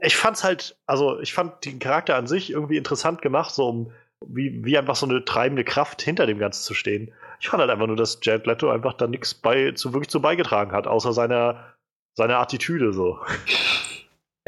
ich 0.00 0.16
fand's 0.16 0.44
halt, 0.44 0.76
also 0.86 1.20
ich 1.20 1.32
fand 1.32 1.64
den 1.64 1.80
Charakter 1.80 2.16
an 2.16 2.26
sich 2.26 2.50
irgendwie 2.52 2.76
interessant 2.76 3.22
gemacht, 3.22 3.52
so 3.52 3.68
um 3.68 3.92
wie, 4.26 4.64
wie 4.64 4.78
einfach 4.78 4.94
so 4.94 5.06
eine 5.06 5.24
treibende 5.24 5.64
Kraft 5.64 6.00
hinter 6.00 6.26
dem 6.26 6.38
Ganzen 6.38 6.62
zu 6.62 6.74
stehen. 6.74 7.12
Ich 7.40 7.48
fand 7.48 7.60
halt 7.60 7.70
einfach 7.70 7.88
nur, 7.88 7.96
dass 7.96 8.20
Jared 8.22 8.46
Leto 8.46 8.70
einfach 8.70 8.94
da 8.94 9.08
nichts 9.08 9.34
bei, 9.34 9.72
zu, 9.72 9.92
wirklich 9.92 10.10
zu 10.10 10.22
beigetragen 10.22 10.70
hat, 10.72 10.86
außer 10.86 11.12
seiner, 11.12 11.74
seiner 12.14 12.38
Attitüde 12.38 12.92
so. 12.92 13.18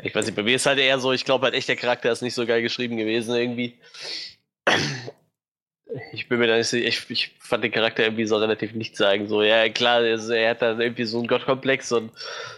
Ich 0.05 0.15
weiß 0.15 0.27
nicht, 0.27 0.37
bei 0.37 0.43
mir 0.43 0.57
ist 0.57 0.67
halt 0.67 0.79
eher 0.79 0.99
so, 0.99 1.13
ich 1.13 1.25
glaube 1.25 1.47
halt 1.47 1.55
echt, 1.55 1.69
der 1.69 1.77
Charakter 1.77 2.13
ist 2.13 2.21
nicht 2.21 2.35
so 2.35 2.47
geil 2.47 2.61
geschrieben 2.61 2.99
gewesen 2.99 3.35
irgendwie. 3.35 3.75
Ich 6.13 6.29
bin 6.29 6.39
mir 6.39 6.47
da 6.47 6.57
nicht 6.57 6.69
sicher, 6.69 6.87
ich, 6.87 7.09
ich 7.09 7.37
fand 7.39 7.65
den 7.65 7.73
Charakter 7.73 8.03
irgendwie 8.03 8.27
so 8.27 8.37
relativ 8.37 8.75
nicht 8.75 8.97
sagen. 8.97 9.29
So, 9.29 9.43
ja, 9.43 9.69
klar, 9.69 9.99
also 9.99 10.33
er 10.33 10.51
hat 10.51 10.63
dann 10.63 10.81
irgendwie 10.81 11.05
so 11.05 11.19
einen 11.19 11.29
Gottkomplex 11.29 11.93
und 11.93 12.11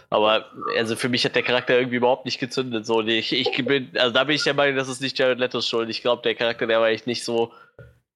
aber 0.09 0.51
also 0.75 0.95
für 0.95 1.07
mich 1.07 1.23
hat 1.23 1.35
der 1.35 1.43
Charakter 1.43 1.77
irgendwie 1.77 1.97
überhaupt 1.97 2.25
nicht 2.25 2.39
gezündet. 2.39 2.85
So, 2.85 3.01
ich, 3.01 3.31
ich 3.31 3.65
bin, 3.65 3.91
also 3.95 4.11
da 4.11 4.23
bin 4.25 4.35
ich 4.35 4.43
der 4.43 4.53
Meinung, 4.53 4.75
das 4.75 4.89
ist 4.89 5.01
nicht 5.01 5.17
Jared 5.17 5.39
Letos 5.39 5.69
Schuld. 5.69 5.89
Ich 5.89 6.01
glaube, 6.01 6.23
der 6.23 6.35
Charakter, 6.35 6.67
der 6.67 6.81
war 6.81 6.89
echt 6.89 7.07
nicht 7.07 7.23
so. 7.23 7.53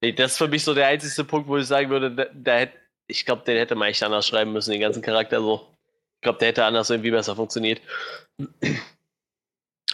Das 0.02 0.32
ist 0.32 0.38
für 0.38 0.48
mich 0.48 0.64
so 0.64 0.74
der 0.74 0.88
einzige 0.88 1.24
Punkt, 1.24 1.48
wo 1.48 1.58
ich 1.58 1.68
sagen 1.68 1.90
würde, 1.90 2.12
da, 2.12 2.26
da 2.34 2.68
ich 3.08 3.26
glaube, 3.26 3.44
den 3.46 3.58
hätte 3.58 3.76
man 3.76 3.90
echt 3.90 4.04
anders 4.04 4.28
schreiben 4.28 4.52
müssen, 4.52 4.72
den 4.72 4.82
ganzen 4.82 5.02
Charakter 5.02 5.40
so. 5.40 5.68
Ich 6.16 6.24
glaube, 6.24 6.40
der 6.40 6.50
hätte 6.50 6.66
anders 6.66 6.90
irgendwie 6.90 7.12
besser 7.12 7.36
funktioniert 7.36 7.82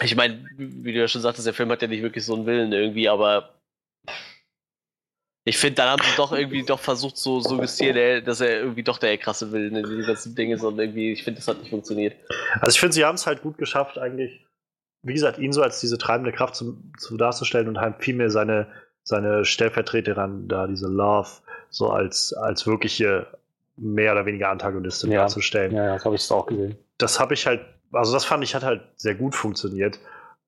ich 0.02 0.15
meine, 0.15 0.45
wie 0.57 0.94
du 0.94 0.99
ja 0.99 1.07
schon 1.07 1.22
sagtest, 1.22 1.48
der 1.48 1.53
Film 1.53 1.72
hat 1.72 1.82
ja 1.82 1.88
nicht 1.88 2.03
wirklich 2.03 2.24
so 2.26 2.36
einen 2.36 2.45
Willen 2.45 2.72
irgendwie, 2.72 3.10
aber 3.10 3.53
ich 5.44 5.57
finde, 5.57 5.76
dann 5.76 5.90
haben 5.91 6.03
sie 6.03 6.15
doch 6.18 6.34
irgendwie 6.34 6.64
doch 6.64 6.80
versucht 6.80 7.15
zu 7.18 7.40
so 7.40 7.49
suggestieren, 7.49 8.24
dass 8.26 8.41
er 8.41 8.60
irgendwie 8.60 8.84
doch 8.84 8.98
der 8.98 9.18
krasse 9.18 9.52
Willen 9.52 9.76
in 9.78 9.84
diesen 9.86 10.06
ganzen 10.06 10.36
Dingen 10.36 10.57
ist 10.57 10.64
und 10.64 10.78
irgendwie, 10.78 11.14
ich 11.14 11.24
finde, 11.24 11.40
das 11.40 11.48
hat 11.48 11.60
nicht 11.60 11.69
funktioniert. 11.69 12.15
Also 12.60 12.76
ich 12.76 12.80
finde, 12.80 12.94
sie 12.94 13.06
haben 13.06 13.15
es 13.15 13.26
halt 13.26 13.41
gut 13.41 13.57
geschafft, 13.57 13.98
eigentlich, 13.98 14.45
wie 15.03 15.14
gesagt, 15.14 15.40
ihn 15.40 15.53
so 15.53 15.61
als 15.61 15.80
diese 15.80 15.98
treibende 15.98 16.34
Kraft 16.34 16.56
zu, 16.56 16.78
zu 16.98 17.15
darzustellen 17.15 17.69
und 17.69 17.80
halt 17.80 18.03
vielmehr 18.03 18.30
seine, 18.30 18.68
seine 19.03 19.45
Stellvertreterin 19.45 20.49
da, 20.49 20.68
diese 20.68 20.88
Love, 20.90 21.30
so 21.69 21.90
als, 21.91 22.34
als 22.34 22.68
wirkliche 22.68 23.28
mehr 23.78 24.11
oder 24.11 24.26
weniger 24.26 24.49
Antagonistin 24.49 25.11
Ja. 25.11 25.22
darzustellen. 25.22 25.72
Ja, 25.74 25.86
ja, 25.86 25.94
das 25.94 26.03
habe 26.06 26.15
ich 26.15 26.30
auch 26.30 26.45
gesehen. 26.45 26.78
das 26.98 27.19
habe 27.22 27.36
ich 27.36 27.48
halt, 27.48 27.61
also 27.92 28.14
das 28.14 28.26
fand 28.26 28.44
ich 28.44 28.56
hat 28.56 28.64
halt 28.64 28.82
sehr 28.96 29.16
gut 29.16 29.36
funktioniert. 29.36 30.00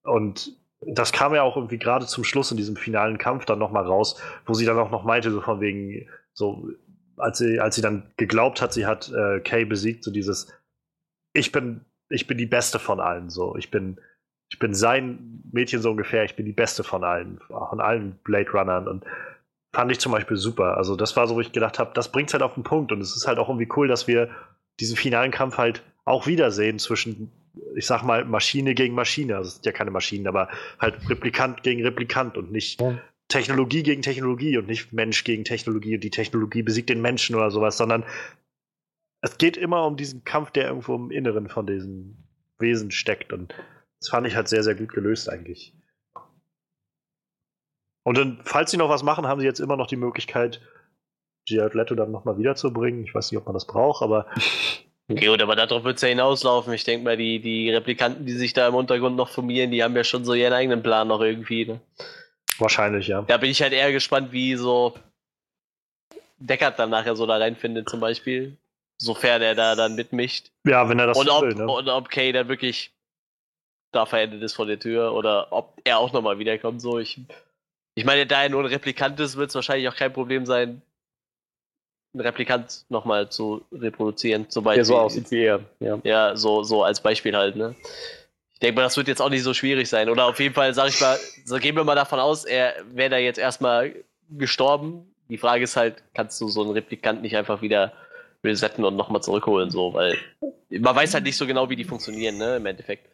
Und 0.03 0.51
das 0.81 1.11
kam 1.11 1.35
ja 1.35 1.43
auch 1.43 1.55
irgendwie 1.55 1.77
gerade 1.77 2.05
zum 2.05 2.23
Schluss 2.23 2.51
in 2.51 2.57
diesem 2.57 2.75
finalen 2.75 3.17
Kampf 3.17 3.45
dann 3.45 3.59
nochmal 3.59 3.85
raus, 3.85 4.21
wo 4.45 4.53
sie 4.53 4.65
dann 4.65 4.77
auch 4.77 4.91
noch 4.91 5.03
meinte, 5.03 5.31
so 5.31 5.41
von 5.41 5.59
wegen, 5.59 6.07
so, 6.33 6.69
als 7.17 7.37
sie, 7.39 7.59
als 7.59 7.75
sie 7.75 7.81
dann 7.81 8.11
geglaubt 8.17 8.61
hat, 8.61 8.73
sie 8.73 8.85
hat 8.85 9.11
äh, 9.11 9.41
Kay 9.41 9.65
besiegt, 9.65 10.03
so 10.03 10.11
dieses, 10.11 10.53
ich 11.33 11.51
bin, 11.51 11.81
ich 12.09 12.27
bin 12.27 12.37
die 12.37 12.45
Beste 12.45 12.79
von 12.79 12.99
allen, 12.99 13.29
so, 13.29 13.55
ich 13.57 13.71
bin, 13.71 13.99
ich 14.49 14.57
bin 14.57 14.73
sein 14.73 15.43
Mädchen 15.51 15.81
so 15.81 15.91
ungefähr, 15.91 16.23
ich 16.23 16.35
bin 16.35 16.45
die 16.45 16.53
Beste 16.53 16.83
von 16.83 17.03
allen, 17.03 17.39
von 17.47 17.81
allen 17.81 18.17
Blade 18.23 18.49
Runnern 18.51 18.87
und 18.87 19.05
fand 19.73 19.91
ich 19.91 19.99
zum 19.99 20.11
Beispiel 20.11 20.37
super. 20.37 20.77
Also 20.77 20.95
das 20.95 21.15
war 21.15 21.27
so, 21.27 21.35
wo 21.35 21.41
ich 21.41 21.51
gedacht 21.51 21.77
habe, 21.77 21.91
das 21.93 22.11
bringt's 22.11 22.33
halt 22.33 22.41
auf 22.41 22.55
den 22.55 22.63
Punkt 22.63 22.91
und 22.91 23.01
es 23.01 23.15
ist 23.15 23.27
halt 23.27 23.37
auch 23.37 23.49
irgendwie 23.49 23.69
cool, 23.75 23.87
dass 23.87 24.07
wir 24.07 24.29
diesen 24.79 24.97
finalen 24.97 25.31
Kampf 25.31 25.57
halt 25.57 25.83
auch 26.09 26.25
wiedersehen 26.27 26.79
zwischen, 26.79 27.31
ich 27.75 27.85
sag 27.85 28.03
mal, 28.03 28.25
Maschine 28.25 28.73
gegen 28.73 28.95
Maschine. 28.95 29.37
Also 29.37 29.47
es 29.47 29.53
sind 29.55 29.65
ja 29.65 29.71
keine 29.71 29.91
Maschinen, 29.91 30.27
aber 30.27 30.49
halt 30.79 31.09
Replikant 31.09 31.63
gegen 31.63 31.83
Replikant 31.83 32.37
und 32.37 32.51
nicht 32.51 32.81
Ja. 32.81 32.99
Technologie 33.27 33.83
gegen 33.83 34.01
Technologie 34.01 34.57
und 34.57 34.67
nicht 34.67 34.91
Mensch 34.91 35.23
gegen 35.23 35.43
Technologie 35.43 35.95
und 35.95 36.03
die 36.03 36.09
Technologie 36.09 36.63
besiegt 36.63 36.89
den 36.89 37.01
Menschen 37.01 37.35
oder 37.35 37.51
sowas, 37.51 37.77
sondern 37.77 38.03
es 39.21 39.37
geht 39.37 39.55
immer 39.55 39.85
um 39.85 39.97
diesen 39.97 40.23
Kampf, 40.23 40.49
der 40.49 40.67
irgendwo 40.67 40.95
im 40.95 41.11
Inneren 41.11 41.47
von 41.47 41.67
diesen 41.67 42.27
Wesen 42.57 42.89
steckt 42.89 43.31
und 43.31 43.53
das 43.99 44.09
fand 44.09 44.25
ich 44.25 44.35
halt 44.35 44.47
sehr, 44.47 44.63
sehr 44.63 44.75
gut 44.75 44.91
gelöst 44.91 45.29
eigentlich. 45.29 45.75
Und 48.03 48.17
dann, 48.17 48.39
falls 48.43 48.71
sie 48.71 48.77
noch 48.77 48.89
was 48.89 49.03
machen, 49.03 49.27
haben 49.27 49.41
sie 49.41 49.45
jetzt 49.45 49.59
immer 49.59 49.77
noch 49.77 49.85
die 49.85 49.95
Möglichkeit, 49.95 50.59
Jared 51.47 51.75
Leto 51.75 51.93
dann 51.93 52.11
nochmal 52.11 52.37
wiederzubringen. 52.39 53.03
Ich 53.03 53.13
weiß 53.13 53.31
nicht, 53.31 53.39
ob 53.39 53.45
man 53.45 53.53
das 53.53 53.67
braucht, 53.67 54.01
aber 54.01 54.25
Gut, 55.09 55.41
aber 55.41 55.55
darauf 55.55 55.83
wird 55.83 55.95
es 55.95 56.03
ja 56.03 56.09
hinauslaufen. 56.09 56.71
Ich 56.73 56.83
denke 56.83 57.03
mal, 57.03 57.17
die, 57.17 57.39
die 57.39 57.71
Replikanten, 57.71 58.27
die 58.27 58.33
sich 58.33 58.53
da 58.53 58.67
im 58.67 58.75
Untergrund 58.75 59.15
noch 59.15 59.29
formieren, 59.29 59.71
die 59.71 59.83
haben 59.83 59.95
ja 59.95 60.03
schon 60.03 60.23
so 60.23 60.35
ihren 60.35 60.53
eigenen 60.53 60.83
Plan 60.83 61.07
noch 61.07 61.21
irgendwie. 61.21 61.65
Ne? 61.65 61.79
wahrscheinlich, 62.59 63.07
ja. 63.07 63.21
Da 63.23 63.37
bin 63.37 63.49
ich 63.49 63.61
halt 63.61 63.73
eher 63.73 63.91
gespannt, 63.91 64.31
wie 64.31 64.55
so 64.55 64.93
Deckard 66.37 66.79
dann 66.79 66.89
nachher 66.89 67.15
so 67.15 67.25
da 67.25 67.37
reinfindet, 67.37 67.89
zum 67.89 67.99
Beispiel. 67.99 68.57
Sofern 68.97 69.41
er 69.41 69.55
da 69.55 69.75
dann 69.75 69.95
mitmischt. 69.95 70.51
Ja, 70.65 70.87
wenn 70.89 70.99
er 70.99 71.07
das 71.07 71.17
und, 71.17 71.29
ob, 71.29 71.43
will, 71.43 71.55
ne? 71.55 71.65
und 71.65 71.87
ob 71.87 72.09
Kay 72.09 72.31
dann 72.33 72.49
wirklich 72.49 72.91
da 73.91 74.05
verendet 74.05 74.43
ist 74.43 74.53
vor 74.53 74.65
der 74.65 74.79
Tür 74.79 75.13
oder 75.13 75.51
ob 75.51 75.79
er 75.83 75.99
auch 75.99 76.11
nochmal 76.11 76.37
wiederkommt. 76.37 76.81
So, 76.81 76.99
ich, 76.99 77.19
ich 77.95 78.05
meine, 78.05 78.27
da 78.27 78.43
er 78.43 78.49
nur 78.49 78.61
ein 78.61 78.67
Replikant 78.67 79.19
ist, 79.19 79.37
wird 79.37 79.49
es 79.49 79.55
wahrscheinlich 79.55 79.87
auch 79.87 79.95
kein 79.95 80.13
Problem 80.13 80.45
sein, 80.45 80.81
einen 82.13 82.21
Replikant 82.21 82.85
nochmal 82.89 83.29
zu 83.29 83.63
reproduzieren. 83.71 84.43
Beispiel. 84.43 84.75
Der 84.75 84.85
so 84.85 84.97
aussieht 84.97 85.29
wie 85.31 85.43
er. 85.43 85.61
Ja. 85.79 85.99
Ja, 86.03 86.35
so, 86.35 86.63
so 86.63 86.83
als 86.83 87.01
Beispiel 87.01 87.35
halt, 87.35 87.55
ne? 87.55 87.75
Ich 88.53 88.59
denke 88.59 88.75
mal, 88.75 88.83
das 88.83 88.97
wird 88.97 89.07
jetzt 89.07 89.21
auch 89.21 89.29
nicht 89.29 89.43
so 89.43 89.53
schwierig 89.53 89.87
sein. 89.87 90.09
Oder 90.09 90.25
auf 90.25 90.39
jeden 90.39 90.53
Fall, 90.53 90.73
sag 90.73 90.89
ich 90.89 90.99
mal, 90.99 91.17
so 91.45 91.57
gehen 91.57 91.75
wir 91.75 91.83
mal 91.83 91.95
davon 91.95 92.19
aus, 92.19 92.45
er 92.45 92.73
wäre 92.91 93.09
da 93.09 93.17
jetzt 93.17 93.39
erstmal 93.39 93.95
gestorben. 94.29 95.15
Die 95.29 95.37
Frage 95.37 95.63
ist 95.63 95.77
halt, 95.77 96.03
kannst 96.13 96.41
du 96.41 96.49
so 96.49 96.61
einen 96.63 96.71
Replikant 96.71 97.21
nicht 97.21 97.37
einfach 97.37 97.61
wieder 97.61 97.93
resetten 98.43 98.83
und 98.83 98.95
nochmal 98.95 99.21
zurückholen, 99.21 99.69
so, 99.69 99.93
weil 99.93 100.17
man 100.69 100.95
weiß 100.95 101.13
halt 101.13 101.23
nicht 101.25 101.37
so 101.37 101.45
genau, 101.45 101.69
wie 101.69 101.75
die 101.75 101.83
funktionieren, 101.83 102.37
ne, 102.37 102.57
im 102.57 102.65
Endeffekt. 102.65 103.07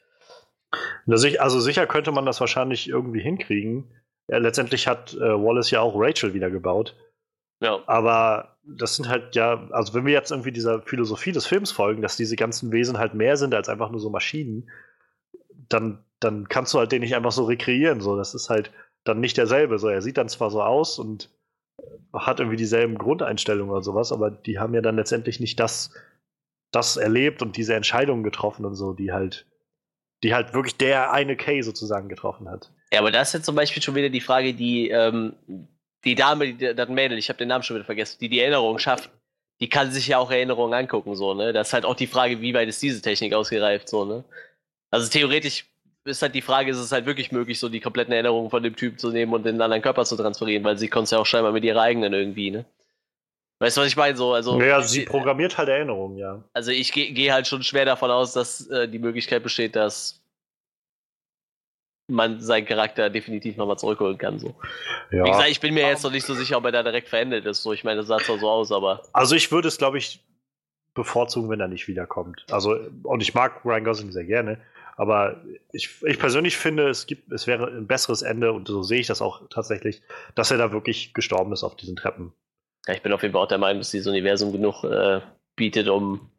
Also 1.07 1.59
sicher 1.59 1.87
könnte 1.87 2.11
man 2.11 2.25
das 2.25 2.39
wahrscheinlich 2.39 2.89
irgendwie 2.89 3.21
hinkriegen. 3.21 3.89
Ja, 4.27 4.37
letztendlich 4.37 4.87
hat 4.87 5.13
äh, 5.13 5.19
Wallace 5.19 5.71
ja 5.71 5.81
auch 5.81 5.93
Rachel 5.95 6.33
wieder 6.33 6.49
gebaut. 6.49 6.95
Ja. 7.61 7.79
Aber 7.85 8.54
das 8.67 8.95
sind 8.95 9.07
halt 9.07 9.35
ja, 9.35 9.67
also 9.71 9.93
wenn 9.93 10.05
wir 10.05 10.13
jetzt 10.13 10.31
irgendwie 10.31 10.51
dieser 10.51 10.81
Philosophie 10.81 11.31
des 11.31 11.45
Films 11.45 11.71
folgen, 11.71 12.01
dass 12.01 12.17
diese 12.17 12.35
ganzen 12.35 12.71
Wesen 12.71 12.97
halt 12.97 13.13
mehr 13.13 13.37
sind 13.37 13.53
als 13.53 13.69
einfach 13.69 13.91
nur 13.91 13.99
so 13.99 14.09
Maschinen, 14.09 14.69
dann, 15.69 16.03
dann 16.19 16.49
kannst 16.49 16.73
du 16.73 16.79
halt 16.79 16.91
den 16.91 17.01
nicht 17.01 17.15
einfach 17.15 17.31
so 17.31 17.45
rekreieren. 17.45 18.01
So, 18.01 18.17
das 18.17 18.33
ist 18.33 18.49
halt 18.49 18.71
dann 19.03 19.19
nicht 19.19 19.37
derselbe. 19.37 19.77
So, 19.77 19.87
er 19.87 20.01
sieht 20.01 20.17
dann 20.17 20.29
zwar 20.29 20.49
so 20.49 20.61
aus 20.63 20.99
und 20.99 21.29
hat 22.13 22.39
irgendwie 22.39 22.57
dieselben 22.57 22.97
Grundeinstellungen 22.97 23.71
oder 23.71 23.83
sowas, 23.83 24.11
aber 24.11 24.31
die 24.31 24.59
haben 24.59 24.73
ja 24.73 24.81
dann 24.81 24.95
letztendlich 24.95 25.39
nicht 25.39 25.59
das, 25.59 25.91
das 26.71 26.97
erlebt 26.97 27.41
und 27.41 27.57
diese 27.57 27.75
Entscheidungen 27.75 28.23
getroffen 28.23 28.65
und 28.65 28.75
so, 28.75 28.93
die 28.93 29.11
halt, 29.11 29.45
die 30.23 30.33
halt 30.33 30.53
wirklich 30.53 30.77
der 30.77 31.11
eine 31.11 31.35
Kay 31.35 31.61
sozusagen 31.61 32.09
getroffen 32.09 32.49
hat. 32.49 32.71
Ja, 32.91 32.99
aber 32.99 33.11
das 33.11 33.29
ist 33.29 33.33
jetzt 33.33 33.45
zum 33.45 33.55
Beispiel 33.55 33.83
schon 33.83 33.95
wieder 33.95 34.09
die 34.09 34.21
Frage, 34.21 34.53
die, 34.53 34.89
ähm, 34.89 35.33
die 36.05 36.15
Dame, 36.15 36.53
die, 36.53 36.75
das 36.75 36.89
Mädel, 36.89 37.17
ich 37.17 37.29
habe 37.29 37.37
den 37.37 37.47
Namen 37.47 37.63
schon 37.63 37.75
wieder 37.75 37.85
vergessen, 37.85 38.17
die 38.21 38.29
die 38.29 38.39
Erinnerung 38.39 38.79
schafft, 38.79 39.09
die 39.59 39.69
kann 39.69 39.91
sich 39.91 40.07
ja 40.07 40.17
auch 40.17 40.31
Erinnerungen 40.31 40.73
angucken, 40.73 41.15
so, 41.15 41.33
ne? 41.33 41.53
Das 41.53 41.67
ist 41.67 41.73
halt 41.73 41.85
auch 41.85 41.95
die 41.95 42.07
Frage, 42.07 42.41
wie 42.41 42.53
weit 42.53 42.67
ist 42.67 42.81
diese 42.81 43.01
Technik 43.01 43.33
ausgereift, 43.33 43.89
so, 43.89 44.05
ne? 44.05 44.23
Also 44.91 45.09
theoretisch 45.09 45.65
ist 46.03 46.21
halt 46.21 46.35
die 46.35 46.41
Frage, 46.41 46.71
ist 46.71 46.77
es 46.77 46.91
halt 46.91 47.05
wirklich 47.05 47.31
möglich, 47.31 47.59
so 47.59 47.69
die 47.69 47.79
kompletten 47.79 48.13
Erinnerungen 48.13 48.49
von 48.49 48.61
dem 48.61 48.75
Typ 48.75 48.99
zu 48.99 49.09
nehmen 49.09 49.33
und 49.33 49.41
in 49.41 49.55
einen 49.55 49.61
anderen 49.61 49.81
Körper 49.81 50.05
zu 50.05 50.15
transferieren, 50.15 50.63
weil 50.63 50.77
sie 50.77 50.87
konnte 50.87 51.05
es 51.05 51.11
ja 51.11 51.19
auch 51.19 51.25
scheinbar 51.25 51.51
mit 51.51 51.63
ihrer 51.63 51.81
eigenen 51.81 52.13
irgendwie, 52.13 52.51
ne? 52.51 52.65
Weißt 53.59 53.77
du, 53.77 53.81
was 53.81 53.87
ich 53.87 53.95
meine? 53.95 54.17
So, 54.17 54.33
also, 54.33 54.61
ja, 54.61 54.81
sie 54.81 55.05
programmiert 55.05 55.57
halt 55.57 55.69
Erinnerungen, 55.69 56.17
ja. 56.17 56.43
also 56.53 56.71
ich 56.71 56.91
gehe 56.91 57.11
geh 57.13 57.31
halt 57.31 57.47
schon 57.47 57.63
schwer 57.63 57.85
davon 57.85 58.11
aus, 58.11 58.33
dass 58.33 58.67
äh, 58.67 58.87
die 58.87 58.99
Möglichkeit 58.99 59.43
besteht, 59.43 59.77
dass 59.77 60.21
man 62.07 62.39
seinen 62.39 62.65
Charakter 62.65 63.09
definitiv 63.09 63.57
nochmal 63.57 63.77
zurückholen 63.77 64.17
kann. 64.17 64.39
So. 64.39 64.55
ja. 65.11 65.23
Wie 65.23 65.29
gesagt, 65.29 65.49
ich 65.49 65.59
bin 65.59 65.73
mir 65.73 65.87
jetzt 65.87 66.03
noch 66.03 66.11
nicht 66.11 66.25
so 66.25 66.33
sicher, 66.33 66.57
ob 66.57 66.65
er 66.65 66.71
da 66.71 66.83
direkt 66.83 67.09
verendet 67.09 67.45
ist. 67.45 67.63
So, 67.63 67.73
ich 67.73 67.83
meine, 67.83 67.97
das 67.97 68.07
sah 68.07 68.19
zwar 68.19 68.37
so 68.37 68.49
aus, 68.49 68.71
aber 68.71 69.01
Also 69.13 69.35
ich 69.35 69.51
würde 69.51 69.67
es, 69.67 69.77
glaube 69.77 69.97
ich, 69.97 70.23
bevorzugen, 70.93 71.49
wenn 71.49 71.59
er 71.59 71.67
nicht 71.67 71.87
wiederkommt. 71.87 72.45
Also, 72.51 72.77
und 73.03 73.21
ich 73.21 73.33
mag 73.33 73.65
Ryan 73.65 73.83
Gosling 73.83 74.11
sehr 74.11 74.23
gerne, 74.23 74.61
aber 74.97 75.41
ich, 75.73 76.01
ich 76.03 76.19
persönlich 76.19 76.57
finde, 76.57 76.87
es 76.87 77.05
gibt, 77.05 77.31
es 77.31 77.47
wäre 77.47 77.67
ein 77.67 77.87
besseres 77.87 78.21
Ende, 78.21 78.53
und 78.53 78.67
so 78.67 78.81
sehe 78.81 79.01
ich 79.01 79.07
das 79.07 79.21
auch 79.21 79.41
tatsächlich, 79.49 80.01
dass 80.35 80.51
er 80.51 80.57
da 80.57 80.71
wirklich 80.71 81.13
gestorben 81.13 81.51
ist 81.51 81.63
auf 81.63 81.75
diesen 81.75 81.95
Treppen. 81.95 82.33
ja, 82.87 82.93
ich 82.93 83.01
bin 83.01 83.11
auf 83.11 83.23
jeden 83.23 83.33
Fall 83.33 83.43
auch 83.43 83.47
der 83.47 83.57
Meinung, 83.57 83.79
dass 83.81 83.91
dieses 83.91 84.07
Universum 84.07 84.51
genug 84.51 84.83
äh, 84.83 85.21
bietet, 85.55 85.89
um 85.89 86.29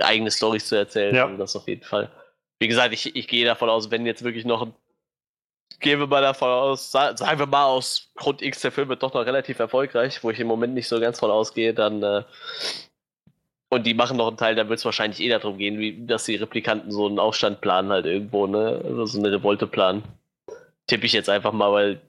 eigene 0.00 0.30
Storys 0.30 0.66
zu 0.66 0.74
erzählen. 0.74 1.14
Ja. 1.14 1.26
Und 1.26 1.38
das 1.38 1.54
auf 1.54 1.68
jeden 1.68 1.84
Fall. 1.84 2.10
Wie 2.58 2.68
gesagt, 2.68 2.92
ich, 2.92 3.14
ich 3.14 3.28
gehe 3.28 3.44
davon 3.44 3.68
aus, 3.68 3.90
wenn 3.90 4.06
jetzt 4.06 4.24
wirklich 4.24 4.44
noch 4.44 4.62
ein 4.62 4.74
gehen 5.80 6.00
wir 6.00 6.06
mal 6.06 6.22
davon 6.22 6.48
aus, 6.48 6.90
sa- 6.90 7.16
sagen 7.16 7.38
wir 7.38 7.46
mal 7.46 7.66
aus 7.66 8.10
Grund 8.16 8.42
X, 8.42 8.60
der 8.60 8.72
Film 8.72 8.88
wird 8.88 9.02
doch 9.02 9.12
noch 9.14 9.26
relativ 9.26 9.58
erfolgreich, 9.58 10.22
wo 10.22 10.30
ich 10.30 10.40
im 10.40 10.46
Moment 10.46 10.74
nicht 10.74 10.88
so 10.88 10.98
ganz 11.00 11.18
von 11.18 11.30
ausgehe, 11.30 11.74
dann 11.74 12.02
äh, 12.02 12.22
und 13.68 13.84
die 13.84 13.94
machen 13.94 14.16
noch 14.16 14.28
einen 14.28 14.36
Teil, 14.36 14.54
dann 14.54 14.68
wird 14.68 14.78
es 14.78 14.84
wahrscheinlich 14.84 15.20
eh 15.20 15.28
darum 15.28 15.58
gehen, 15.58 15.78
wie, 15.78 16.06
dass 16.06 16.24
die 16.24 16.36
Replikanten 16.36 16.90
so 16.92 17.06
einen 17.06 17.18
Aufstand 17.18 17.60
planen 17.60 17.90
halt 17.90 18.06
irgendwo, 18.06 18.46
ne? 18.46 18.80
Also 18.84 19.06
so 19.06 19.18
eine 19.18 19.32
Revolte 19.32 19.66
planen. 19.66 20.04
Tippe 20.86 21.06
ich 21.06 21.12
jetzt 21.12 21.28
einfach 21.28 21.52
mal, 21.52 21.72
weil 21.72 22.00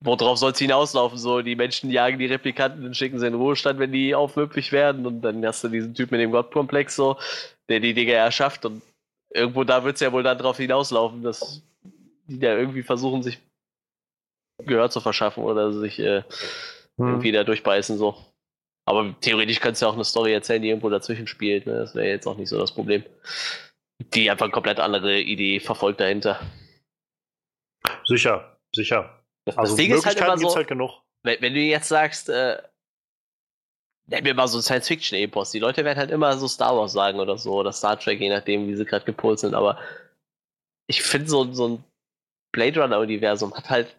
worauf 0.00 0.38
soll 0.38 0.52
es 0.52 0.58
hinauslaufen? 0.58 1.18
So, 1.18 1.42
die 1.42 1.56
Menschen 1.56 1.90
jagen 1.90 2.18
die 2.18 2.26
Replikanten 2.26 2.84
und 2.86 2.96
schicken 2.96 3.18
sie 3.18 3.26
in 3.26 3.32
den 3.32 3.40
Ruhestand, 3.40 3.80
wenn 3.80 3.90
die 3.90 4.14
aufmöglich 4.14 4.70
werden 4.70 5.06
und 5.06 5.22
dann 5.22 5.44
hast 5.44 5.64
du 5.64 5.68
diesen 5.68 5.94
Typ 5.94 6.10
mit 6.12 6.20
dem 6.20 6.30
Gottkomplex 6.30 6.94
so, 6.94 7.16
der 7.68 7.80
die 7.80 7.94
Dinge 7.94 8.12
erschafft 8.12 8.64
und 8.64 8.82
irgendwo 9.30 9.64
da 9.64 9.82
wird 9.82 9.96
es 9.96 10.00
ja 10.00 10.12
wohl 10.12 10.22
dann 10.22 10.38
drauf 10.38 10.58
hinauslaufen, 10.58 11.22
dass 11.22 11.62
die 12.26 12.38
da 12.38 12.56
irgendwie 12.56 12.82
versuchen, 12.82 13.22
sich 13.22 13.38
Gehör 14.62 14.90
zu 14.90 15.00
verschaffen 15.00 15.42
oder 15.44 15.72
sich 15.72 15.98
äh, 15.98 16.22
Hm. 16.96 17.08
irgendwie 17.08 17.32
da 17.32 17.42
durchbeißen 17.42 17.98
so. 17.98 18.16
Aber 18.86 19.14
theoretisch 19.20 19.58
kannst 19.58 19.80
du 19.82 19.86
ja 19.86 19.90
auch 19.90 19.94
eine 19.96 20.04
Story 20.04 20.32
erzählen, 20.32 20.62
die 20.62 20.68
irgendwo 20.68 20.90
dazwischen 20.90 21.26
spielt. 21.26 21.66
Ne? 21.66 21.72
Das 21.74 21.94
wäre 21.96 22.06
jetzt 22.06 22.26
auch 22.26 22.36
nicht 22.36 22.48
so 22.48 22.58
das 22.58 22.70
Problem. 22.72 23.02
Die 23.98 24.30
einfach 24.30 24.44
eine 24.44 24.52
komplett 24.52 24.78
andere 24.78 25.20
Idee 25.20 25.58
verfolgt 25.58 25.98
dahinter. 26.00 26.38
Sicher, 28.04 28.58
sicher. 28.74 29.24
Das, 29.44 29.56
Also 29.58 29.72
das 29.72 29.84
Ding 29.84 29.92
ist 29.92 30.06
halt 30.06 30.18
immer 30.20 30.38
so, 30.38 30.54
halt 30.54 30.68
genug. 30.68 31.02
wenn, 31.24 31.40
wenn 31.42 31.54
du 31.54 31.60
jetzt 31.60 31.88
sagst, 31.88 32.28
äh, 32.28 32.62
nenn 34.06 34.22
mir 34.22 34.34
mal 34.34 34.46
so 34.48 34.60
Science-Fiction-Epos. 34.60 35.50
Die 35.50 35.58
Leute 35.58 35.84
werden 35.84 35.98
halt 35.98 36.10
immer 36.10 36.36
so 36.36 36.46
Star 36.46 36.76
Wars 36.76 36.92
sagen 36.92 37.18
oder 37.18 37.38
so, 37.38 37.54
oder 37.54 37.72
Star 37.72 37.98
Trek, 37.98 38.20
je 38.20 38.28
nachdem, 38.28 38.68
wie 38.68 38.76
sie 38.76 38.84
gerade 38.84 39.04
gepolt 39.04 39.38
sind. 39.40 39.54
Aber 39.54 39.80
ich 40.86 41.02
finde, 41.02 41.28
so, 41.28 41.50
so 41.52 41.68
ein 41.68 41.84
Blade 42.54 42.80
Runner-Universum 42.80 43.52
hat 43.54 43.68
halt 43.68 43.96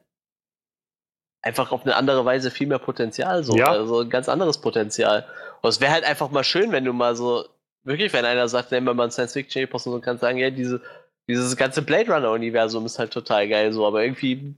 einfach 1.42 1.72
auf 1.72 1.84
eine 1.84 1.96
andere 1.96 2.26
Weise 2.26 2.50
viel 2.50 2.68
mehr 2.68 2.80
Potenzial. 2.80 3.44
So. 3.44 3.56
Ja. 3.56 3.68
Also 3.68 4.00
ein 4.00 4.10
ganz 4.10 4.30
anderes 4.30 4.58
Potenzial. 4.58 5.28
Und 5.62 5.70
es 5.70 5.82
wäre 5.82 5.92
halt 5.92 6.04
einfach 6.06 6.32
mal 6.32 6.44
schön, 6.44 6.72
wenn 6.72 6.86
du 6.86 6.94
mal 6.94 7.16
so, 7.16 7.46
wirklich, 7.84 8.14
wenn 8.14 8.26
einer 8.26 8.48
sagt, 8.48 8.72
nehmen 8.72 8.88
wir 8.88 8.94
mal 8.94 9.06
ein 9.06 9.12
Science-Fiction-Epos 9.12 9.86
und 9.86 9.94
so 9.94 10.00
kannst 10.00 10.22
sagen, 10.22 10.40
ja, 10.40 10.50
diese, 10.50 10.82
dieses 11.28 11.56
ganze 11.56 11.82
Blade 11.82 12.12
Runner-Universum 12.12 12.86
ist 12.86 12.98
halt 12.98 13.12
total 13.12 13.48
geil, 13.48 13.72
so, 13.74 13.86
aber 13.86 14.04
irgendwie 14.04 14.56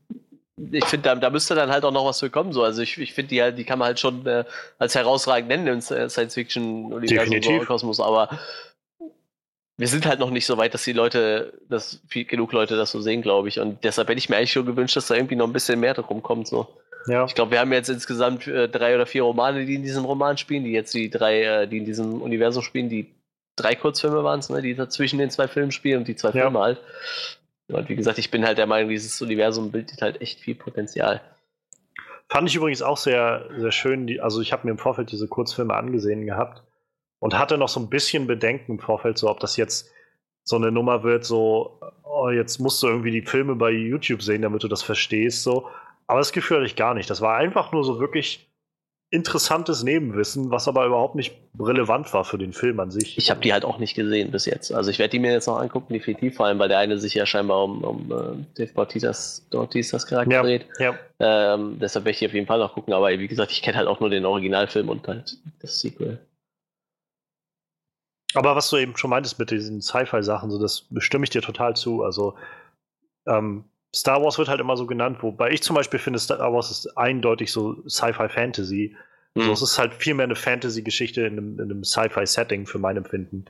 ich 0.71 0.85
finde, 0.85 1.09
da, 1.09 1.15
da 1.15 1.29
müsste 1.29 1.53
dann 1.53 1.69
halt 1.69 1.85
auch 1.85 1.91
noch 1.91 2.05
was 2.05 2.19
für 2.19 2.29
kommen. 2.29 2.51
So. 2.51 2.63
Also 2.63 2.81
ich, 2.81 2.97
ich 2.97 3.13
finde, 3.13 3.29
die, 3.29 3.41
halt, 3.41 3.57
die 3.57 3.63
kann 3.63 3.77
man 3.77 3.87
halt 3.87 3.99
schon 3.99 4.25
äh, 4.25 4.43
als 4.79 4.95
herausragend 4.95 5.49
nennen 5.49 5.67
im 5.67 5.81
Science-Fiction-Universum 5.81 7.41
so, 7.41 7.65
Kosmos, 7.65 7.99
aber 7.99 8.29
wir 9.77 9.87
sind 9.87 10.07
halt 10.07 10.19
noch 10.19 10.31
nicht 10.31 10.47
so 10.47 10.57
weit, 10.57 10.73
dass 10.73 10.83
die 10.83 10.93
Leute, 10.93 11.53
dass 11.69 12.01
viel, 12.07 12.25
genug 12.25 12.51
Leute 12.51 12.75
das 12.75 12.91
so 12.91 12.99
sehen, 12.99 13.21
glaube 13.21 13.47
ich. 13.47 13.59
Und 13.59 13.83
deshalb 13.83 14.09
hätte 14.09 14.17
ich 14.17 14.27
mir 14.27 14.37
eigentlich 14.37 14.51
schon 14.51 14.65
gewünscht, 14.65 14.95
dass 14.95 15.07
da 15.07 15.15
irgendwie 15.15 15.35
noch 15.35 15.45
ein 15.45 15.53
bisschen 15.53 15.79
mehr 15.79 15.93
drum 15.93 16.23
kommt. 16.23 16.47
So. 16.47 16.67
Ja. 17.07 17.25
Ich 17.25 17.35
glaube, 17.35 17.51
wir 17.51 17.59
haben 17.59 17.71
jetzt 17.71 17.89
insgesamt 17.89 18.47
äh, 18.47 18.67
drei 18.67 18.95
oder 18.95 19.05
vier 19.05 19.21
Romane, 19.21 19.65
die 19.65 19.75
in 19.75 19.83
diesem 19.83 20.03
Roman 20.03 20.37
spielen, 20.37 20.63
die 20.63 20.71
jetzt 20.71 20.95
die 20.95 21.11
drei, 21.11 21.43
äh, 21.43 21.67
die 21.67 21.77
in 21.77 21.85
diesem 21.85 22.23
Universum 22.23 22.63
spielen, 22.63 22.89
die 22.89 23.13
drei 23.55 23.75
Kurzfilme 23.75 24.23
waren 24.23 24.39
es, 24.39 24.49
ne, 24.49 24.63
die 24.63 24.73
dazwischen 24.73 25.19
den 25.19 25.29
zwei 25.29 25.47
Filmen 25.47 25.71
spielen 25.71 25.99
und 25.99 26.07
die 26.07 26.15
zwei 26.15 26.29
Ja. 26.29 26.43
Filme 26.45 26.59
halt. 26.59 26.81
Und 27.67 27.87
wie 27.87 27.95
gesagt, 27.95 28.17
ich 28.17 28.31
bin 28.31 28.45
halt 28.45 28.57
der 28.57 28.65
Meinung, 28.65 28.89
dieses 28.89 29.21
Universum 29.21 29.71
bildet 29.71 30.01
halt 30.01 30.21
echt 30.21 30.39
viel 30.39 30.55
Potenzial. 30.55 31.21
Fand 32.29 32.49
ich 32.49 32.55
übrigens 32.55 32.81
auch 32.81 32.97
sehr, 32.97 33.45
sehr 33.57 33.71
schön. 33.71 34.07
Die, 34.07 34.21
also 34.21 34.41
ich 34.41 34.53
habe 34.53 34.65
mir 34.65 34.71
im 34.71 34.77
Vorfeld 34.77 35.11
diese 35.11 35.27
Kurzfilme 35.27 35.73
angesehen 35.73 36.25
gehabt 36.25 36.63
und 37.19 37.37
hatte 37.37 37.57
noch 37.57 37.69
so 37.69 37.79
ein 37.79 37.89
bisschen 37.89 38.27
Bedenken 38.27 38.73
im 38.73 38.79
Vorfeld, 38.79 39.17
so 39.17 39.29
ob 39.29 39.39
das 39.39 39.57
jetzt 39.57 39.91
so 40.43 40.55
eine 40.55 40.71
Nummer 40.71 41.03
wird, 41.03 41.25
so, 41.25 41.79
oh, 42.03 42.29
jetzt 42.29 42.59
musst 42.59 42.81
du 42.81 42.87
irgendwie 42.87 43.11
die 43.11 43.21
Filme 43.21 43.55
bei 43.55 43.71
YouTube 43.71 44.21
sehen, 44.21 44.41
damit 44.41 44.63
du 44.63 44.67
das 44.67 44.81
verstehst, 44.81 45.43
so. 45.43 45.67
Aber 46.07 46.19
das 46.19 46.31
Gefühl 46.31 46.57
hatte 46.57 46.67
ich 46.67 46.77
gar 46.77 46.93
nicht. 46.93 47.09
Das 47.09 47.19
war 47.19 47.35
einfach 47.35 47.73
nur 47.73 47.83
so 47.83 47.99
wirklich 47.99 48.47
interessantes 49.09 49.83
Nebenwissen, 49.83 50.51
was 50.51 50.67
aber 50.67 50.85
überhaupt 50.85 51.15
nicht 51.15 51.33
relevant 51.57 52.13
war 52.13 52.25
für 52.25 52.37
den 52.37 52.51
Film 52.51 52.79
an 52.79 52.91
sich. 52.91 53.17
Ich 53.17 53.29
habe 53.29 53.39
die 53.39 53.53
halt 53.53 53.63
auch 53.63 53.77
nicht 53.77 53.95
gesehen 53.95 54.31
bis 54.31 54.45
jetzt. 54.45 54.73
Also 54.73 54.91
ich 54.91 54.99
werde 54.99 55.11
die 55.11 55.19
mir 55.19 55.31
jetzt 55.31 55.47
noch 55.47 55.59
angucken, 55.59 55.93
definitiv, 55.93 56.35
vor 56.35 56.45
allem, 56.45 56.59
weil 56.59 56.67
der 56.67 56.79
eine 56.79 56.97
sich 56.97 57.13
ja 57.13 57.25
scheinbar 57.25 57.63
um, 57.63 57.83
um 57.83 58.11
äh, 58.11 58.45
Dave 58.57 58.73
Bautistas, 58.73 59.45
Bautistas 59.49 60.05
Charakter 60.05 60.33
ja, 60.33 60.41
dreht. 60.43 60.65
ja. 60.79 60.95
Ähm, 61.19 61.77
deshalb 61.79 62.03
werde 62.03 62.11
ich 62.11 62.19
die 62.19 62.25
auf 62.25 62.33
jeden 62.33 62.47
Fall 62.47 62.59
noch 62.59 62.73
gucken, 62.73 62.93
aber 62.93 63.09
wie 63.09 63.27
gesagt, 63.27 63.51
ich 63.51 63.61
kenne 63.61 63.77
halt 63.77 63.87
auch 63.87 64.01
nur 64.01 64.09
den 64.09 64.25
Originalfilm 64.25 64.89
und 64.89 65.07
halt 65.07 65.37
das 65.61 65.79
Sequel. 65.79 66.19
Aber 68.33 68.55
was 68.55 68.69
du 68.69 68.77
eben 68.77 68.95
schon 68.97 69.09
meintest 69.09 69.39
mit 69.39 69.51
diesen 69.51 69.81
Sci-Fi-Sachen, 69.81 70.51
so 70.51 70.59
das 70.59 70.85
stimme 70.97 71.23
ich 71.23 71.29
dir 71.29 71.41
total 71.41 71.75
zu. 71.75 72.03
Also 72.03 72.35
ähm, 73.25 73.65
Star 73.95 74.21
Wars 74.21 74.37
wird 74.37 74.49
halt 74.49 74.59
immer 74.59 74.77
so 74.77 74.85
genannt, 74.85 75.19
wobei 75.21 75.51
ich 75.51 75.63
zum 75.63 75.75
Beispiel 75.75 75.99
finde, 75.99 76.19
Star 76.19 76.53
Wars 76.53 76.71
ist 76.71 76.97
eindeutig 76.97 77.51
so 77.51 77.77
Sci-Fi-Fantasy. 77.87 78.95
Hm. 79.35 79.43
So, 79.43 79.51
es 79.51 79.61
ist 79.61 79.79
halt 79.79 79.93
viel 79.93 80.13
mehr 80.13 80.25
eine 80.25 80.35
Fantasy-Geschichte 80.35 81.21
in 81.21 81.33
einem, 81.33 81.59
in 81.59 81.71
einem 81.71 81.83
Sci-Fi-Setting 81.83 82.65
für 82.65 82.79
mein 82.79 82.97
Empfinden. 82.97 83.45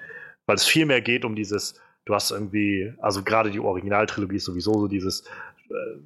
Weil 0.46 0.56
es 0.56 0.66
viel 0.66 0.86
mehr 0.86 1.02
geht 1.02 1.26
um 1.26 1.36
dieses, 1.36 1.82
du 2.06 2.14
hast 2.14 2.32
irgendwie, 2.32 2.94
also 3.00 3.24
gerade 3.24 3.52
die 3.52 3.60
Originaltrilogie 3.60 4.38
ist 4.38 4.46
sowieso 4.46 4.74
so 4.74 4.88
dieses, 4.88 5.24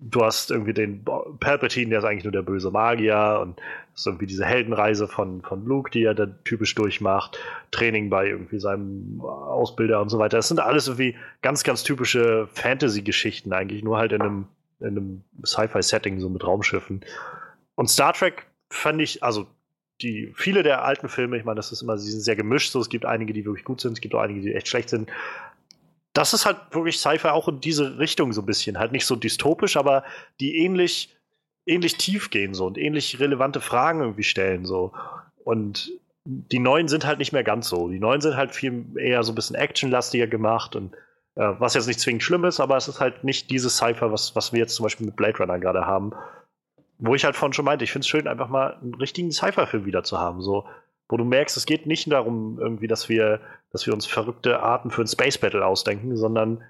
du 0.01 0.23
hast 0.23 0.51
irgendwie 0.51 0.73
den 0.73 1.03
Palpatine, 1.39 1.89
der 1.89 1.99
ist 1.99 2.05
eigentlich 2.05 2.23
nur 2.23 2.31
der 2.31 2.41
böse 2.41 2.71
Magier 2.71 3.39
und 3.41 3.61
hast 3.93 4.07
irgendwie 4.07 4.25
diese 4.25 4.45
Heldenreise 4.45 5.07
von, 5.07 5.41
von 5.41 5.65
Luke, 5.65 5.91
die 5.91 6.03
er 6.03 6.13
da 6.13 6.27
typisch 6.43 6.73
durchmacht, 6.75 7.37
Training 7.71 8.09
bei 8.09 8.27
irgendwie 8.27 8.59
seinem 8.59 9.21
Ausbilder 9.21 10.01
und 10.01 10.09
so 10.09 10.19
weiter. 10.19 10.37
Das 10.37 10.47
sind 10.47 10.59
alles 10.59 10.87
irgendwie 10.87 11.15
ganz, 11.41 11.63
ganz 11.63 11.83
typische 11.83 12.47
Fantasy-Geschichten 12.53 13.53
eigentlich, 13.53 13.83
nur 13.83 13.97
halt 13.97 14.11
in 14.11 14.21
einem, 14.21 14.47
in 14.79 14.87
einem 14.87 15.23
Sci-Fi-Setting, 15.45 16.19
so 16.19 16.29
mit 16.29 16.45
Raumschiffen. 16.45 17.01
Und 17.75 17.89
Star 17.89 18.13
Trek 18.13 18.47
fand 18.69 19.01
ich, 19.01 19.23
also 19.23 19.47
die, 20.01 20.33
viele 20.35 20.63
der 20.63 20.83
alten 20.83 21.09
Filme, 21.09 21.37
ich 21.37 21.45
meine, 21.45 21.57
das 21.57 21.71
ist 21.71 21.83
immer, 21.83 21.97
sie 21.97 22.09
sind 22.09 22.21
sehr 22.21 22.35
gemischt, 22.35 22.71
so 22.71 22.79
es 22.79 22.89
gibt 22.89 23.05
einige, 23.05 23.33
die 23.33 23.45
wirklich 23.45 23.65
gut 23.65 23.81
sind, 23.81 23.93
es 23.93 24.01
gibt 24.01 24.15
auch 24.15 24.21
einige, 24.21 24.41
die 24.41 24.53
echt 24.53 24.67
schlecht 24.67 24.89
sind. 24.89 25.11
Das 26.13 26.33
ist 26.33 26.45
halt 26.45 26.57
wirklich 26.71 26.99
Sci-Fi 26.99 27.29
auch 27.29 27.47
in 27.47 27.61
diese 27.61 27.97
Richtung 27.99 28.33
so 28.33 28.41
ein 28.41 28.45
bisschen. 28.45 28.77
Halt 28.77 28.91
nicht 28.91 29.05
so 29.05 29.15
dystopisch, 29.15 29.77
aber 29.77 30.03
die 30.39 30.57
ähnlich, 30.57 31.15
ähnlich 31.65 31.95
tief 31.95 32.29
gehen 32.29 32.53
so 32.53 32.65
und 32.65 32.77
ähnlich 32.77 33.19
relevante 33.19 33.61
Fragen 33.61 34.01
irgendwie 34.01 34.23
stellen 34.23 34.65
so. 34.65 34.93
Und 35.43 35.91
die 36.25 36.59
neuen 36.59 36.87
sind 36.87 37.05
halt 37.05 37.19
nicht 37.19 37.31
mehr 37.31 37.43
ganz 37.43 37.69
so. 37.69 37.89
Die 37.89 37.99
neuen 37.99 38.21
sind 38.21 38.35
halt 38.35 38.53
viel 38.53 38.85
eher 38.97 39.23
so 39.23 39.31
ein 39.31 39.35
bisschen 39.35 39.55
actionlastiger 39.55 40.27
gemacht 40.27 40.75
und 40.75 40.93
äh, 41.35 41.53
was 41.59 41.73
jetzt 41.73 41.87
nicht 41.87 41.99
zwingend 41.99 42.23
schlimm 42.23 42.45
ist, 42.45 42.59
aber 42.59 42.77
es 42.77 42.87
ist 42.87 42.99
halt 42.99 43.23
nicht 43.23 43.49
dieses 43.49 43.77
Cypher, 43.77 44.11
was, 44.11 44.35
was 44.35 44.51
wir 44.51 44.59
jetzt 44.59 44.75
zum 44.75 44.83
Beispiel 44.83 45.05
mit 45.05 45.15
Blade 45.15 45.37
Runner 45.37 45.59
gerade 45.59 45.85
haben. 45.85 46.11
Wo 46.99 47.15
ich 47.15 47.25
halt 47.25 47.35
vorhin 47.35 47.53
schon 47.53 47.65
meinte, 47.65 47.83
ich 47.83 47.91
finde 47.91 48.03
es 48.03 48.09
schön, 48.09 48.27
einfach 48.27 48.49
mal 48.49 48.75
einen 48.75 48.93
richtigen 48.93 49.31
Cypher-Film 49.31 49.85
wieder 49.85 50.03
zu 50.03 50.19
haben. 50.19 50.41
So, 50.41 50.67
wo 51.11 51.17
du 51.17 51.25
merkst, 51.25 51.57
es 51.57 51.65
geht 51.65 51.85
nicht 51.85 52.11
darum, 52.11 52.57
irgendwie, 52.59 52.87
dass 52.87 53.09
wir, 53.09 53.41
dass 53.71 53.85
wir 53.85 53.93
uns 53.93 54.05
verrückte 54.05 54.61
Arten 54.61 54.91
für 54.91 55.01
ein 55.01 55.07
Space 55.07 55.37
Battle 55.37 55.65
ausdenken, 55.65 56.15
sondern 56.15 56.63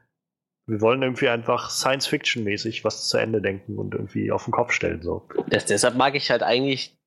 wir 0.66 0.82
wollen 0.82 1.02
irgendwie 1.02 1.30
einfach 1.30 1.70
Science-Fiction-mäßig 1.70 2.84
was 2.84 3.08
zu 3.08 3.18
Ende 3.18 3.42
denken 3.42 3.78
und 3.78 3.94
irgendwie 3.94 4.32
auf 4.32 4.46
den 4.46 4.52
Kopf 4.52 4.72
stellen. 4.72 5.02
So. 5.02 5.28
Das, 5.48 5.66
deshalb 5.66 5.96
mag 5.96 6.16
ich 6.16 6.32
halt 6.32 6.44
eigentlich 6.44 6.98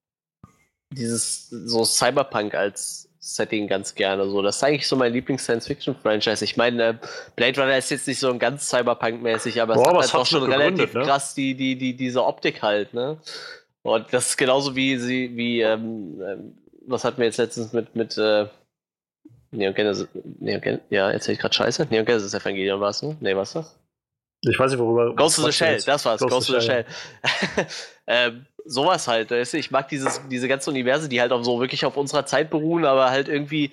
dieses 0.91 1.49
so 1.49 1.85
Cyberpunk 1.85 2.55
als 2.55 3.11
Setting 3.19 3.69
ganz 3.69 3.95
gerne. 3.95 4.29
So, 4.29 4.43
das 4.43 4.57
ist 4.57 4.65
eigentlich 4.65 4.87
so 4.87 4.97
mein 4.97 5.13
Lieblings-Science-Fiction-Franchise. 5.13 6.45
Ich 6.45 6.57
meine, 6.57 6.89
äh, 6.89 6.95
Blade 7.37 7.61
Runner 7.61 7.79
ist 7.79 7.91
jetzt 7.91 8.07
nicht 8.07 8.19
so 8.19 8.31
ein 8.31 8.39
ganz 8.39 8.69
Cyberpunk-mäßig, 8.69 9.63
aber 9.63 9.75
es 9.75 9.83
Boah, 9.83 9.89
hat 9.89 9.95
halt 9.95 10.05
es 10.05 10.11
doch 10.13 10.21
hat's 10.21 10.29
schon 10.29 10.41
gut 10.41 10.51
relativ 10.51 10.93
ne? 10.93 11.03
krass 11.03 11.35
die, 11.35 11.55
die, 11.55 11.77
die, 11.77 11.97
diese 11.97 12.23
Optik 12.23 12.63
halt, 12.63 12.93
ne? 12.93 13.19
Und 13.83 14.13
das 14.13 14.29
ist 14.29 14.37
genauso 14.37 14.77
wie 14.77 14.99
sie, 14.99 15.37
wie, 15.37 15.61
ähm, 15.61 16.21
ähm, 16.23 16.59
was 16.87 17.05
hatten 17.05 17.19
wir 17.19 17.27
jetzt 17.27 17.39
letztens 17.39 17.73
mit, 17.73 17.95
mit, 17.95 18.17
äh, 18.19 18.47
Neon 19.51 19.75
Genesis, 19.75 20.09
Neon 20.41 20.61
Gen 20.61 20.81
ja, 20.91 21.11
erzähl 21.11 21.35
ich 21.35 21.41
gerade 21.41 21.55
Scheiße? 21.55 21.87
Neon 21.91 22.05
Genesis 22.05 22.35
Evangelion 22.35 22.81
war 22.81 22.91
es, 22.91 23.03
ne? 23.03 23.17
Nee, 23.21 23.37
was 23.37 23.53
das? 23.53 23.79
Ich 24.43 24.59
weiß 24.59 24.71
nicht, 24.73 24.81
worüber. 24.81 25.15
Ghost 25.15 25.39
of 25.39 25.47
the 25.47 25.53
Shell, 25.53 25.73
jetzt- 25.75 25.89
das 25.89 26.05
war's, 26.05 26.21
Ghost 26.21 26.33
Ghost, 26.33 26.51
of 26.51 26.57
the 26.57 26.61
the 26.61 26.67
Shell. 26.67 26.87
ähm, 28.07 28.47
sowas 28.65 29.09
halt, 29.09 29.31
weißt 29.31 29.55
du, 29.55 29.59
ich 29.59 29.71
mag 29.71 29.89
dieses, 29.89 30.21
diese 30.29 30.49
ganzen 30.49 30.71
Universen, 30.71 31.09
die 31.09 31.21
halt 31.21 31.33
auch 31.33 31.43
so 31.43 31.61
wirklich 31.61 31.85
auf 31.85 31.97
unserer 31.97 32.27
Zeit 32.27 32.51
beruhen, 32.51 32.85
aber 32.85 33.11
halt 33.11 33.29
irgendwie 33.29 33.73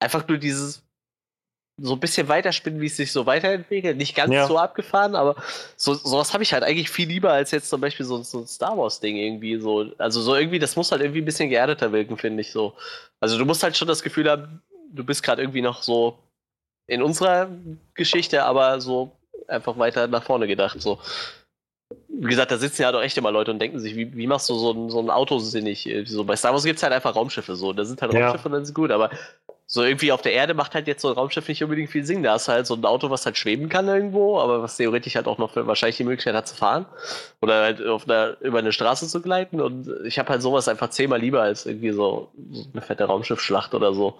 einfach 0.00 0.26
nur 0.28 0.38
dieses 0.38 0.87
so 1.80 1.94
ein 1.94 2.00
bisschen 2.00 2.28
weiterspinnen, 2.28 2.80
wie 2.80 2.86
es 2.86 2.96
sich 2.96 3.12
so 3.12 3.24
weiterentwickelt. 3.26 3.96
Nicht 3.96 4.14
ganz 4.16 4.32
Ja. 4.32 4.46
so 4.46 4.58
abgefahren, 4.58 5.14
aber 5.14 5.36
so, 5.76 5.94
sowas 5.94 6.32
habe 6.34 6.42
ich 6.42 6.52
halt 6.52 6.64
eigentlich 6.64 6.90
viel 6.90 7.08
lieber 7.08 7.32
als 7.32 7.50
jetzt 7.52 7.68
zum 7.68 7.80
Beispiel 7.80 8.04
so, 8.04 8.22
so 8.22 8.40
ein 8.40 8.46
Star 8.46 8.76
Wars-Ding 8.76 9.16
irgendwie 9.16 9.60
so. 9.60 9.92
Also 9.98 10.20
so 10.20 10.34
irgendwie, 10.34 10.58
das 10.58 10.76
muss 10.76 10.90
halt 10.90 11.02
irgendwie 11.02 11.22
ein 11.22 11.24
bisschen 11.24 11.48
geerdeter 11.48 11.92
wirken, 11.92 12.16
finde 12.18 12.40
ich 12.40 12.50
so. 12.50 12.74
Also 13.20 13.38
du 13.38 13.44
musst 13.44 13.62
halt 13.62 13.76
schon 13.76 13.88
das 13.88 14.02
Gefühl 14.02 14.28
haben, 14.28 14.60
du 14.92 15.04
bist 15.04 15.22
gerade 15.22 15.42
irgendwie 15.42 15.62
noch 15.62 15.82
so 15.82 16.18
in 16.86 17.02
unserer 17.02 17.48
Geschichte, 17.94 18.42
aber 18.44 18.80
so 18.80 19.12
einfach 19.46 19.78
weiter 19.78 20.06
nach 20.08 20.24
vorne 20.24 20.46
gedacht. 20.46 20.80
So. 20.80 20.98
Wie 22.08 22.28
gesagt, 22.28 22.50
da 22.50 22.58
sitzen 22.58 22.82
ja 22.82 22.92
doch 22.92 23.02
echt 23.02 23.16
immer 23.16 23.30
Leute 23.30 23.50
und 23.50 23.60
denken 23.60 23.78
sich, 23.78 23.94
wie, 23.94 24.14
wie 24.16 24.26
machst 24.26 24.48
du 24.48 24.54
so 24.54 24.72
ein, 24.72 24.90
so 24.90 25.00
ein 25.00 25.10
Auto 25.10 25.38
sinnig? 25.38 25.88
So, 26.04 26.24
bei 26.24 26.36
Star 26.36 26.52
Wars 26.52 26.64
gibt 26.64 26.78
es 26.78 26.82
halt 26.82 26.92
einfach 26.92 27.14
Raumschiffe 27.14 27.54
so. 27.56 27.72
Da 27.72 27.84
sind 27.84 28.02
halt 28.02 28.12
Raumschiffe 28.12 28.38
ja. 28.38 28.46
und 28.46 28.52
dann 28.52 28.62
ist 28.62 28.74
gut, 28.74 28.90
aber 28.90 29.10
so 29.70 29.82
irgendwie 29.82 30.12
auf 30.12 30.22
der 30.22 30.32
Erde 30.32 30.54
macht 30.54 30.74
halt 30.74 30.86
jetzt 30.88 31.02
so 31.02 31.08
ein 31.08 31.14
Raumschiff 31.14 31.46
nicht 31.46 31.62
unbedingt 31.62 31.90
viel 31.90 32.04
Sinn. 32.04 32.22
Da 32.22 32.32
hast 32.32 32.48
du 32.48 32.52
halt 32.52 32.66
so 32.66 32.74
ein 32.74 32.84
Auto, 32.84 33.10
was 33.10 33.24
halt 33.24 33.36
schweben 33.36 33.68
kann 33.68 33.86
irgendwo, 33.86 34.38
aber 34.38 34.62
was 34.62 34.78
theoretisch 34.78 35.14
halt 35.14 35.28
auch 35.28 35.38
noch 35.38 35.54
wahrscheinlich 35.54 35.98
die 35.98 36.04
Möglichkeit 36.04 36.34
hat 36.34 36.48
zu 36.48 36.56
fahren. 36.56 36.86
Oder 37.40 37.62
halt 37.62 37.86
auf 37.86 38.08
einer, 38.08 38.36
über 38.40 38.58
eine 38.58 38.72
Straße 38.72 39.06
zu 39.06 39.20
gleiten. 39.20 39.60
Und 39.60 39.88
ich 40.04 40.18
habe 40.18 40.30
halt 40.30 40.42
sowas 40.42 40.68
einfach 40.68 40.90
zehnmal 40.90 41.20
lieber 41.20 41.42
als 41.42 41.66
irgendwie 41.66 41.92
so, 41.92 42.30
so 42.50 42.64
eine 42.72 42.82
fette 42.82 43.04
Raumschiffschlacht 43.04 43.74
oder 43.74 43.92
so 43.92 44.18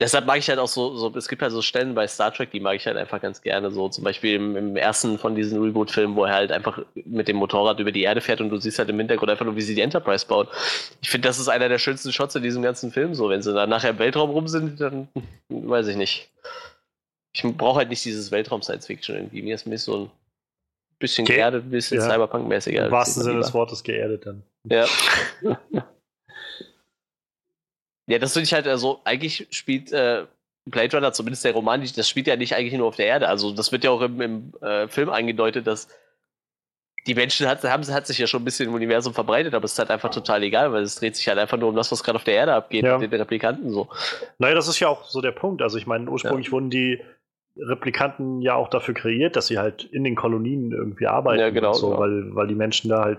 deshalb 0.00 0.26
mag 0.26 0.38
ich 0.38 0.48
halt 0.48 0.58
auch 0.58 0.68
so, 0.68 0.96
so, 0.96 1.12
es 1.16 1.28
gibt 1.28 1.42
halt 1.42 1.52
so 1.52 1.62
Stellen 1.62 1.94
bei 1.94 2.06
Star 2.06 2.32
Trek, 2.32 2.50
die 2.50 2.60
mag 2.60 2.76
ich 2.76 2.86
halt 2.86 2.96
einfach 2.96 3.20
ganz 3.20 3.40
gerne. 3.42 3.70
So 3.70 3.88
zum 3.88 4.04
Beispiel 4.04 4.34
im, 4.34 4.56
im 4.56 4.76
ersten 4.76 5.18
von 5.18 5.34
diesen 5.34 5.62
Reboot-Filmen, 5.62 6.16
wo 6.16 6.24
er 6.24 6.34
halt 6.34 6.52
einfach 6.52 6.80
mit 6.94 7.28
dem 7.28 7.36
Motorrad 7.36 7.78
über 7.80 7.92
die 7.92 8.02
Erde 8.02 8.20
fährt 8.20 8.40
und 8.40 8.50
du 8.50 8.56
siehst 8.58 8.78
halt 8.78 8.88
im 8.88 8.98
Hintergrund 8.98 9.30
einfach 9.30 9.44
nur, 9.44 9.56
wie 9.56 9.62
sie 9.62 9.74
die 9.74 9.80
Enterprise 9.80 10.26
baut. 10.26 10.48
Ich 11.00 11.10
finde, 11.10 11.28
das 11.28 11.38
ist 11.38 11.48
einer 11.48 11.68
der 11.68 11.78
schönsten 11.78 12.12
Shots 12.12 12.34
in 12.34 12.42
diesem 12.42 12.62
ganzen 12.62 12.90
Film. 12.90 13.14
So, 13.14 13.28
wenn 13.28 13.42
sie 13.42 13.52
dann 13.52 13.70
nachher 13.70 13.90
im 13.90 13.98
Weltraum 13.98 14.30
rum 14.30 14.48
sind, 14.48 14.80
dann 14.80 15.08
weiß 15.48 15.88
ich 15.88 15.96
nicht. 15.96 16.30
Ich 17.32 17.42
brauche 17.56 17.78
halt 17.78 17.88
nicht 17.88 18.04
dieses 18.04 18.30
Weltraum-Science-Fiction 18.30 19.16
irgendwie. 19.16 19.42
Mir 19.42 19.56
ist 19.56 19.66
mir 19.66 19.78
so 19.78 20.04
ein 20.04 20.10
bisschen 20.98 21.24
Ge 21.24 21.36
geerdet, 21.36 21.64
ein 21.64 21.70
bisschen 21.70 21.98
ja. 21.98 22.08
Cyberpunk-mäßiger. 22.08 22.86
Im 22.86 22.92
wahrsten 22.92 23.22
Sinne 23.22 23.40
des 23.40 23.52
Wortes 23.52 23.82
geerdet 23.82 24.26
dann. 24.26 24.42
Ja. 24.68 24.86
Ja, 28.06 28.18
das 28.18 28.32
finde 28.32 28.44
ich 28.44 28.52
halt, 28.52 28.66
also 28.66 29.00
eigentlich 29.04 29.46
spielt 29.50 29.92
äh, 29.92 30.26
Blade 30.66 30.96
Runner, 30.96 31.12
zumindest 31.12 31.44
der 31.44 31.52
Roman, 31.52 31.82
das 31.96 32.08
spielt 32.08 32.26
ja 32.26 32.36
nicht 32.36 32.54
eigentlich 32.54 32.74
nur 32.74 32.88
auf 32.88 32.96
der 32.96 33.06
Erde. 33.06 33.28
Also 33.28 33.52
das 33.52 33.72
wird 33.72 33.84
ja 33.84 33.90
auch 33.90 34.00
im, 34.02 34.20
im 34.20 34.52
äh, 34.60 34.88
Film 34.88 35.10
eingedeutet, 35.10 35.66
dass 35.66 35.88
die 37.06 37.14
Menschen 37.14 37.46
hat, 37.46 37.62
haben, 37.64 37.86
hat 37.86 38.06
sich 38.06 38.18
ja 38.18 38.26
schon 38.26 38.42
ein 38.42 38.44
bisschen 38.46 38.68
im 38.68 38.74
Universum 38.74 39.12
verbreitet, 39.12 39.54
aber 39.54 39.66
es 39.66 39.72
ist 39.72 39.78
halt 39.78 39.90
einfach 39.90 40.10
total 40.10 40.42
egal, 40.42 40.72
weil 40.72 40.82
es 40.82 40.96
dreht 40.96 41.16
sich 41.16 41.28
halt 41.28 41.38
einfach 41.38 41.58
nur 41.58 41.68
um 41.68 41.76
das, 41.76 41.92
was 41.92 42.02
gerade 42.02 42.16
auf 42.16 42.24
der 42.24 42.34
Erde 42.34 42.54
abgeht, 42.54 42.84
ja. 42.84 42.96
mit 42.96 43.12
den 43.12 43.20
Replikanten 43.20 43.70
so. 43.70 43.88
Naja, 44.38 44.54
das 44.54 44.68
ist 44.68 44.80
ja 44.80 44.88
auch 44.88 45.04
so 45.04 45.20
der 45.20 45.32
Punkt. 45.32 45.60
Also 45.60 45.76
ich 45.76 45.86
meine, 45.86 46.10
ursprünglich 46.10 46.46
ja. 46.46 46.52
wurden 46.52 46.70
die 46.70 47.02
Replikanten 47.58 48.40
ja 48.40 48.54
auch 48.54 48.68
dafür 48.68 48.94
kreiert, 48.94 49.36
dass 49.36 49.48
sie 49.48 49.58
halt 49.58 49.84
in 49.84 50.02
den 50.02 50.16
Kolonien 50.16 50.72
irgendwie 50.72 51.06
arbeiten. 51.06 51.40
Ja, 51.40 51.50
genau. 51.50 51.74
So, 51.74 51.90
genau. 51.90 52.00
Weil, 52.00 52.34
weil 52.34 52.46
die 52.48 52.54
Menschen 52.54 52.88
da 52.88 53.04
halt 53.04 53.18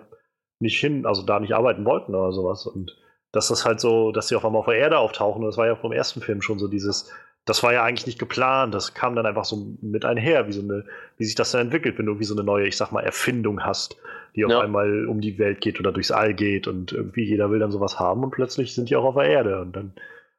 nicht 0.59 0.79
hin, 0.79 1.05
also 1.05 1.21
da 1.21 1.39
nicht 1.39 1.53
arbeiten 1.53 1.85
wollten 1.85 2.15
oder 2.15 2.31
sowas. 2.31 2.65
Und 2.65 2.97
dass 3.35 3.49
das 3.49 3.65
halt 3.65 3.81
so, 3.81 4.13
dass 4.13 4.29
sie 4.29 4.35
auf 4.35 4.45
einmal 4.45 4.59
auf 4.59 4.65
der 4.65 4.77
Erde 4.77 4.97
auftauchen. 4.97 5.43
Und 5.43 5.47
das 5.47 5.57
war 5.57 5.67
ja 5.67 5.75
vom 5.75 5.91
ersten 5.91 6.21
Film 6.21 6.41
schon 6.41 6.57
so 6.57 6.69
dieses, 6.69 7.11
das 7.43 7.61
war 7.63 7.73
ja 7.73 7.83
eigentlich 7.83 8.07
nicht 8.07 8.17
geplant, 8.17 8.73
das 8.73 8.93
kam 8.93 9.15
dann 9.15 9.25
einfach 9.25 9.43
so 9.43 9.75
mit 9.81 10.05
einher, 10.05 10.47
wie 10.47 10.53
so 10.53 10.61
eine, 10.61 10.85
wie 11.17 11.25
sich 11.25 11.35
das 11.35 11.51
dann 11.51 11.61
entwickelt, 11.61 11.99
wenn 11.99 12.05
du 12.05 12.17
wie 12.19 12.23
so 12.23 12.33
eine 12.33 12.43
neue, 12.43 12.65
ich 12.65 12.77
sag 12.77 12.91
mal, 12.91 13.03
Erfindung 13.03 13.63
hast, 13.63 13.97
die 14.35 14.45
auf 14.45 14.51
ja. 14.51 14.61
einmal 14.61 15.05
um 15.07 15.19
die 15.19 15.37
Welt 15.37 15.59
geht 15.59 15.79
oder 15.79 15.91
durchs 15.91 16.11
All 16.11 16.33
geht 16.33 16.67
und 16.67 16.93
irgendwie 16.93 17.23
jeder 17.23 17.51
will 17.51 17.59
dann 17.59 17.71
sowas 17.71 17.99
haben 17.99 18.23
und 18.23 18.31
plötzlich 18.31 18.73
sind 18.73 18.89
die 18.89 18.95
auch 18.95 19.03
auf 19.03 19.15
der 19.15 19.25
Erde 19.25 19.61
und 19.61 19.75
dann 19.75 19.93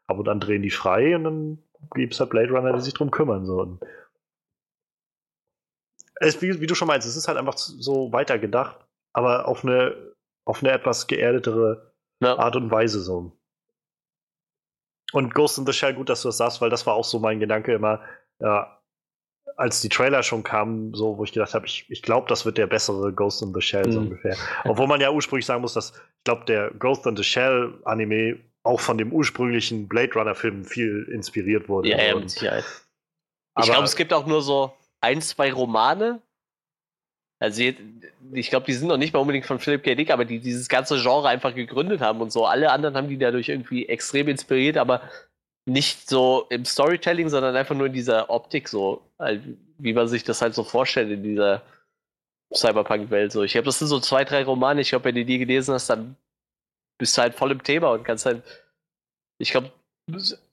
ab 0.07 0.19
und 0.19 0.29
an 0.29 0.41
drehen 0.41 0.63
die 0.63 0.71
frei 0.71 1.15
und 1.15 1.25
dann 1.25 1.59
gibt 1.95 2.15
es 2.15 2.21
halt 2.21 2.31
Blade 2.31 2.51
Runner, 2.51 2.73
die 2.73 2.81
sich 2.81 2.95
drum 2.95 3.11
kümmern. 3.11 3.45
So. 3.45 3.61
Und 3.61 3.81
es, 6.15 6.41
wie, 6.41 6.61
wie, 6.61 6.67
du 6.67 6.75
schon 6.75 6.89
meinst, 6.89 7.07
es 7.07 7.17
ist 7.17 7.29
halt 7.29 7.37
einfach 7.37 7.59
so 7.59 8.11
weitergedacht, 8.13 8.79
aber 9.13 9.49
auf 9.49 9.65
eine, 9.65 9.95
auf 10.47 10.63
eine 10.63 10.73
etwas 10.73 11.07
geerdetere 11.07 11.93
ja. 12.21 12.39
Art 12.39 12.57
und 12.57 12.71
Weise 12.71 13.01
so. 13.01 13.33
Und 15.13 15.35
Ghost 15.35 15.59
in 15.59 15.67
the 15.67 15.73
Shell, 15.73 15.95
gut, 15.95 16.09
dass 16.09 16.23
du 16.23 16.29
das 16.29 16.37
sagst, 16.37 16.61
weil 16.61 16.71
das 16.71 16.87
war 16.87 16.95
auch 16.95 17.05
so 17.05 17.19
mein 17.19 17.39
Gedanke 17.39 17.73
immer, 17.73 18.01
ja, 18.41 18.77
als 19.57 19.81
die 19.81 19.89
Trailer 19.89 20.23
schon 20.23 20.43
kamen, 20.43 20.93
so, 20.93 21.17
wo 21.17 21.25
ich 21.25 21.33
gedacht 21.33 21.55
habe, 21.55 21.67
ich, 21.67 21.87
ich 21.89 22.03
glaube, 22.03 22.29
das 22.29 22.45
wird 22.45 22.59
der 22.59 22.67
bessere 22.67 23.13
Ghost 23.13 23.43
in 23.43 23.55
the 23.55 23.61
Shell, 23.61 23.91
so 23.91 24.01
mhm. 24.01 24.07
ungefähr. 24.07 24.37
Obwohl 24.65 24.87
man 24.87 25.01
ja 25.01 25.11
ursprünglich 25.11 25.47
sagen 25.47 25.63
muss, 25.63 25.75
dass, 25.75 25.93
ich 25.93 26.25
glaube, 26.25 26.45
der 26.45 26.71
Ghost 26.73 27.07
in 27.07 27.17
the 27.17 27.25
Shell 27.25 27.81
Anime 27.85 28.39
auch 28.63 28.81
von 28.81 28.99
dem 28.99 29.13
ursprünglichen 29.13 29.89
Blade 29.89 30.13
Runner 30.15 30.35
Film 30.35 30.65
viel 30.65 31.09
inspiriert 31.11 31.69
wurde. 31.69 31.89
Ja, 31.89 32.03
ja, 32.03 32.17
mit 32.17 32.31
Sicherheit. 32.31 32.65
Ich 33.59 33.67
glaube, 33.67 33.85
es 33.85 33.97
gibt 33.97 34.13
auch 34.13 34.27
nur 34.27 34.43
so 34.43 34.75
ein, 35.01 35.23
zwei 35.23 35.53
Romane, 35.53 36.21
also 37.39 37.63
ich 38.33 38.51
glaube, 38.51 38.67
die 38.67 38.73
sind 38.73 38.89
noch 38.89 38.97
nicht 38.97 39.13
mal 39.13 39.21
unbedingt 39.21 39.47
von 39.47 39.59
Philip 39.59 39.83
K. 39.83 39.95
Dick, 39.95 40.11
aber 40.11 40.25
die 40.25 40.39
dieses 40.39 40.69
ganze 40.69 41.01
Genre 41.01 41.29
einfach 41.29 41.55
gegründet 41.55 42.01
haben 42.01 42.21
und 42.21 42.33
so. 42.33 42.47
Alle 42.47 42.71
anderen 42.71 42.97
haben 42.97 43.09
die 43.09 43.19
dadurch 43.19 43.49
irgendwie 43.49 43.87
extrem 43.89 44.29
inspiriert, 44.29 44.79
aber 44.79 45.03
nicht 45.69 46.09
so 46.09 46.47
im 46.49 46.65
Storytelling, 46.65 47.29
sondern 47.29 47.57
einfach 47.57 47.75
nur 47.75 47.89
in 47.89 47.93
dieser 47.93 48.31
Optik 48.31 48.69
so, 48.69 49.03
wie 49.79 49.93
man 49.93 50.09
sich 50.09 50.25
das 50.25 50.41
halt 50.41 50.55
so 50.55 50.65
vorstellt 50.65 51.11
in 51.11 51.23
dieser 51.23 51.63
Cyberpunk-Welt. 52.55 53.33
So, 53.33 53.43
ich 53.43 53.53
glaube, 53.53 53.67
das 53.67 53.79
sind 53.79 53.89
so 53.89 54.01
zwei, 54.01 54.25
drei 54.25 54.45
Romane. 54.45 54.81
Ich 54.81 54.91
glaube, 54.91 55.07
wenn 55.07 55.17
du 55.17 55.25
die 55.25 55.39
gelesen 55.39 55.75
hast, 55.75 55.91
dann 55.91 56.17
bist 56.99 57.19
du 57.19 57.23
halt 57.23 57.35
voll 57.35 57.51
im 57.51 57.63
Thema 57.63 57.91
und 57.91 58.05
kannst 58.05 58.27
halt. 58.27 58.43
Ich 59.39 59.51
glaube, 59.51 59.71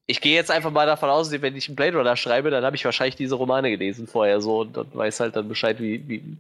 ich 0.07 0.19
gehe 0.19 0.35
jetzt 0.35 0.51
einfach 0.51 0.71
mal 0.71 0.85
davon 0.85 1.09
aus, 1.09 1.31
wenn 1.31 1.55
ich 1.55 1.69
einen 1.69 1.77
Blade 1.77 1.97
Runner 1.97 2.17
schreibe, 2.17 2.49
dann 2.49 2.65
habe 2.65 2.75
ich 2.75 2.83
wahrscheinlich 2.83 3.15
diese 3.15 3.35
Romane 3.35 3.69
gelesen 3.69 4.07
vorher 4.07 4.41
so 4.41 4.61
und 4.61 4.75
dann 4.75 4.93
weiß 4.93 5.21
halt 5.21 5.37
dann 5.37 5.47
Bescheid, 5.47 5.79
wie, 5.79 6.05
wie 6.09 6.37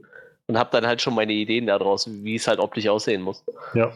und 0.47 0.57
habe 0.57 0.71
dann 0.71 0.85
halt 0.85 1.01
schon 1.01 1.15
meine 1.15 1.33
Ideen 1.33 1.67
daraus, 1.67 2.07
wie 2.07 2.35
es 2.35 2.47
halt 2.47 2.59
optisch 2.59 2.87
aussehen 2.87 3.21
muss. 3.21 3.43
Ja. 3.73 3.93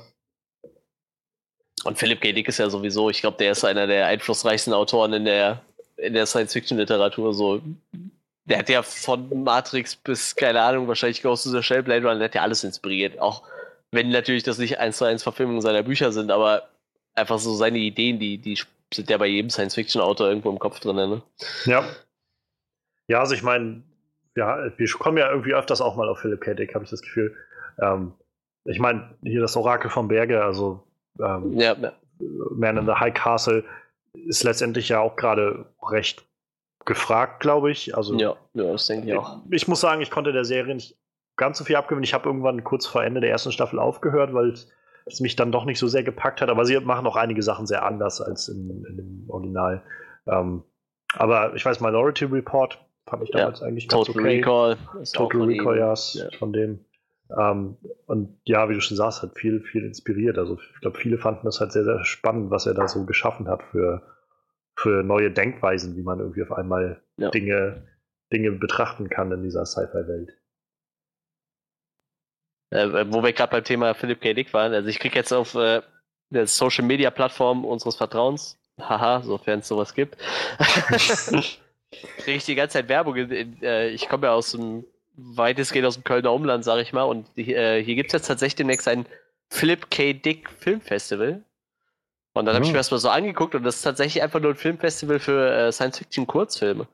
Und 1.84 1.98
Philip 1.98 2.20
K. 2.22 2.32
Dick 2.32 2.48
ist 2.48 2.58
ja 2.58 2.70
sowieso, 2.70 3.10
ich 3.10 3.22
glaube, 3.22 3.38
der 3.38 3.52
ist 3.52 3.64
einer 3.64 3.88
der 3.88 4.08
einflussreichsten 4.08 4.74
Autoren 4.74 5.14
in 5.14 5.26
der, 5.26 5.62
in 5.98 6.14
der 6.14 6.26
Science-Fiction-Literatur. 6.26 7.34
So. 7.34 7.62
Der 8.46 8.60
hat 8.60 8.70
ja 8.70 8.82
von 8.82 9.44
Matrix 9.44 9.96
bis, 9.96 10.36
keine 10.36 10.62
Ahnung, 10.62 10.88
wahrscheinlich 10.88 11.22
Ghost 11.22 11.46
in 11.46 11.52
the 11.52 11.62
Shell, 11.62 11.84
Blade 11.84 12.06
Runner, 12.06 12.18
der 12.18 12.30
hat 12.30 12.36
ja 12.36 12.42
alles 12.42 12.64
inspiriert. 12.64 13.20
Auch 13.20 13.44
wenn 13.92 14.10
natürlich 14.10 14.44
das 14.44 14.58
nicht 14.58 14.80
eins 14.80 14.98
zu 14.98 15.06
eins 15.06 15.24
Verfilmungen 15.24 15.62
seiner 15.62 15.84
Bücher 15.84 16.12
sind, 16.12 16.32
aber 16.32 16.68
einfach 17.14 17.40
so 17.40 17.54
seine 17.56 17.78
Ideen, 17.78 18.20
die, 18.20 18.38
die 18.38 18.60
sind 18.94 19.10
ja 19.10 19.18
bei 19.18 19.28
jedem 19.28 19.50
Science-Fiction-Autor 19.50 20.30
irgendwo 20.30 20.50
im 20.50 20.60
Kopf 20.60 20.80
drin. 20.80 20.96
Ne? 20.96 21.22
Ja. 21.66 21.88
Ja, 23.08 23.20
also 23.20 23.34
ich 23.34 23.44
meine, 23.44 23.84
ja, 24.38 24.72
wir 24.78 24.88
kommen 25.00 25.18
ja 25.18 25.30
irgendwie 25.30 25.56
öfters 25.56 25.82
auch 25.82 25.96
mal 25.96 26.08
auf 26.08 26.20
Philipp 26.20 26.42
K. 26.42 26.54
Dick, 26.54 26.76
habe 26.76 26.86
ich 26.86 26.92
das 26.92 27.02
Gefühl. 27.02 27.36
Ähm, 27.82 28.14
ich 28.66 28.80
meine, 28.80 29.16
hier 29.24 29.42
das 29.42 29.58
Orakel 29.58 29.90
vom 29.90 30.08
Berge, 30.08 30.44
also 30.44 30.84
ähm, 31.20 31.54
ja, 31.54 31.74
ja. 31.74 31.94
Man 32.52 32.78
in 32.78 32.86
the 32.86 32.94
High 32.94 33.14
Castle, 33.14 33.64
ist 34.14 34.44
letztendlich 34.44 34.90
ja 34.90 35.00
auch 35.00 35.16
gerade 35.16 35.66
recht 35.82 36.28
gefragt, 36.86 37.40
glaube 37.40 37.72
ich. 37.72 37.98
Also, 37.98 38.16
ja, 38.16 38.36
ja, 38.54 38.72
das 38.72 38.86
denke 38.86 39.08
ich 39.08 39.18
auch. 39.18 39.42
Ich, 39.50 39.64
ich 39.64 39.68
muss 39.68 39.82
sagen, 39.82 40.02
ich 40.02 40.12
konnte 40.12 40.32
der 40.32 40.46
Serie 40.46 40.76
nicht 40.76 40.98
ganz 41.36 41.58
so 41.58 41.64
viel 41.64 41.76
abgewinnen. 41.76 42.04
Ich 42.04 42.14
habe 42.14 42.30
irgendwann 42.30 42.64
kurz 42.64 42.86
vor 42.86 43.04
Ende 43.04 43.22
der 43.22 43.32
ersten 43.32 43.52
Staffel 43.52 43.80
aufgehört, 43.80 44.34
weil 44.34 44.54
es 45.06 45.20
mich 45.20 45.36
dann 45.36 45.52
doch 45.52 45.66
nicht 45.66 45.80
so 45.80 45.88
sehr 45.88 46.04
gepackt 46.04 46.42
hat. 46.42 46.50
Aber 46.50 46.66
sie 46.66 46.80
machen 46.80 47.08
auch 47.08 47.16
einige 47.16 47.42
Sachen 47.42 47.66
sehr 47.66 47.84
anders 47.84 48.22
als 48.22 48.50
in, 48.50 48.86
in 48.88 48.98
dem 48.98 49.26
Original. 49.30 49.84
Ähm, 50.28 50.64
aber 51.14 51.56
ich 51.56 51.66
weiß, 51.66 51.80
Minority 51.80 52.26
Report 52.26 52.80
Fand 53.08 53.24
ich 53.24 53.32
damals 53.32 53.62
ja, 53.62 53.68
eigentlich 53.68 53.88
ganz 53.88 54.06
Total 54.06 54.22
okay. 54.22 54.38
Recall. 54.38 54.78
Total 55.14 55.42
Recall, 55.44 55.78
ja, 55.78 55.96
von 56.38 56.52
dem. 56.52 56.86
Ähm, 57.38 57.78
und 58.06 58.40
ja, 58.46 58.70
wie 58.70 58.74
du 58.74 58.82
schon 58.82 58.98
sagst, 58.98 59.22
hat 59.22 59.38
viel, 59.38 59.62
viel 59.62 59.86
inspiriert. 59.86 60.38
Also 60.38 60.58
ich 60.60 60.82
glaube, 60.82 60.98
viele 60.98 61.18
fanden 61.18 61.46
das 61.46 61.60
halt 61.60 61.72
sehr, 61.72 61.84
sehr 61.84 62.04
spannend, 62.06 62.52
was 62.52 62.66
er 62.66 62.74
da 62.74 62.88
so 62.88 63.06
geschaffen 63.06 63.48
hat 63.48 63.64
für, 63.64 64.02
für 64.76 65.04
neue 65.04 65.32
Denkweisen, 65.32 65.96
wie 65.96 66.04
man 66.04 66.20
irgendwie 66.20 66.44
auf 66.44 66.52
einmal 66.52 67.02
ja. 67.18 67.30
Dinge, 67.30 67.88
Dinge 68.32 68.52
betrachten 68.52 69.10
kann 69.10 69.32
in 69.32 69.44
dieser 69.44 69.66
Sci-Fi-Welt. 69.66 70.38
Äh, 72.72 73.06
wo 73.10 73.24
wir 73.24 73.32
gerade 73.32 73.52
beim 73.52 73.64
Thema 73.64 73.94
Philip 73.94 74.20
K. 74.20 74.34
Dick 74.34 74.54
waren, 74.54 74.74
also 74.74 74.90
ich 74.90 75.00
kriege 75.00 75.16
jetzt 75.16 75.32
auf 75.32 75.56
äh, 75.56 75.82
der 76.30 76.48
Social 76.48 76.86
Media 76.86 77.10
Plattform 77.10 77.64
unseres 77.64 77.96
Vertrauens, 77.96 78.58
haha, 78.78 79.22
sofern 79.22 79.60
es 79.60 79.70
sowas 79.70 79.94
gibt, 79.94 80.18
kriege 81.92 82.38
ich 82.38 82.46
die 82.46 82.56
ganze 82.56 82.74
Zeit 82.74 82.90
Werbung. 82.90 83.16
In, 83.16 83.32
in, 83.32 83.64
äh, 83.64 83.90
ich 83.90 84.10
komme 84.10 84.28
ja 84.28 84.34
aus 84.34 84.52
dem, 84.52 84.86
weitestgehend 85.16 85.88
aus 85.88 85.96
dem 85.96 86.04
Kölner 86.04 86.34
Umland, 86.34 86.64
sage 86.64 86.82
ich 86.82 86.94
mal. 86.94 87.04
Und 87.04 87.26
äh, 87.38 87.84
hier 87.84 87.96
gibt 87.96 88.10
es 88.10 88.14
jetzt 88.14 88.28
tatsächlich 88.28 88.56
demnächst 88.56 88.88
ein 88.88 89.06
Philip 89.50 89.90
K. 89.90 90.14
Dick 90.14 90.50
Filmfestival. 90.50 91.44
Und 92.34 92.46
dann 92.46 92.54
habe 92.54 92.64
ich 92.64 92.70
oh. 92.70 92.74
mir 92.74 92.78
das 92.78 92.92
mal 92.92 93.00
so 93.00 93.10
angeguckt 93.10 93.56
und 93.56 93.64
das 93.64 93.78
ist 93.78 93.82
tatsächlich 93.82 94.22
einfach 94.22 94.40
nur 94.40 94.52
ein 94.52 94.58
Filmfestival 94.58 95.20
für 95.20 95.52
äh, 95.52 95.72
Science-Fiction-Kurzfilme. 95.72 96.88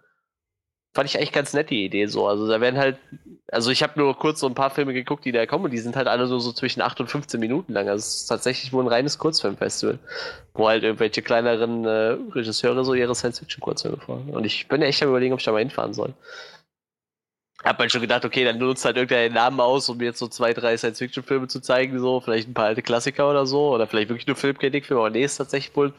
Fand 0.96 1.10
ich 1.10 1.18
eigentlich 1.18 1.32
ganz 1.32 1.54
nett, 1.54 1.72
die 1.72 1.86
Idee 1.86 2.06
so. 2.06 2.28
Also 2.28 2.48
da 2.48 2.62
werden 2.62 2.78
halt, 2.80 2.98
also 3.52 3.72
ich 3.72 3.82
habe 3.82 4.00
nur 4.00 4.16
kurz 4.16 4.40
so 4.40 4.48
ein 4.48 4.54
paar 4.54 4.70
Filme 4.70 4.94
geguckt, 4.94 5.26
die 5.26 5.32
da 5.32 5.48
kommen 5.48 5.66
und 5.66 5.72
die 5.72 5.80
sind 5.80 5.96
halt 5.96 6.08
alle 6.08 6.28
so, 6.28 6.38
so 6.38 6.52
zwischen 6.52 6.82
8 6.82 7.00
und 7.00 7.08
15 7.08 7.40
Minuten 7.40 7.74
lang. 7.74 7.90
Also 7.90 8.02
es 8.02 8.16
ist 8.16 8.26
tatsächlich 8.28 8.72
wohl 8.74 8.84
ein 8.84 8.90
reines 8.90 9.18
Kurzfilmfestival, 9.18 9.98
wo 10.54 10.68
halt 10.68 10.84
irgendwelche 10.84 11.24
kleineren 11.24 11.86
äh, 11.86 12.18
Regisseure 12.36 12.86
so 12.86 12.94
ihre 12.94 13.16
Science-Fiction-Kurzfilme 13.16 13.98
fahren. 13.98 14.30
Und 14.30 14.46
ich 14.46 14.68
bin 14.68 14.82
ja 14.82 14.88
echt 14.88 15.02
am 15.02 15.10
überlegen, 15.10 15.34
ob 15.34 15.40
ich 15.40 15.46
da 15.46 15.52
mal 15.52 15.60
hinfahren 15.60 15.96
soll. 15.96 16.14
Hab 17.64 17.80
halt 17.80 17.92
schon 17.92 18.02
gedacht, 18.02 18.24
okay, 18.26 18.44
dann 18.44 18.60
nutzt 18.60 18.86
halt 18.86 18.98
irgendeinen 18.98 19.34
Namen 19.34 19.60
aus, 19.62 19.90
um 19.90 19.98
mir 19.98 20.06
jetzt 20.06 20.20
so 20.20 20.28
zwei, 20.28 20.54
drei 20.54 20.78
Science-Fiction-Filme 20.78 21.48
zu 21.48 21.60
zeigen, 21.60 21.98
so, 21.98 22.20
vielleicht 22.20 22.50
ein 22.50 22.54
paar 22.54 22.66
alte 22.66 22.84
Klassiker 22.84 23.28
oder 23.32 23.48
so, 23.48 23.74
oder 23.74 23.88
vielleicht 23.88 24.10
wirklich 24.10 24.28
nur 24.28 24.36
Filmkritikfilme, 24.36 25.02
aber 25.02 25.10
nee, 25.10 25.24
ist 25.24 25.38
tatsächlich 25.38 25.76
wohl 25.76 25.94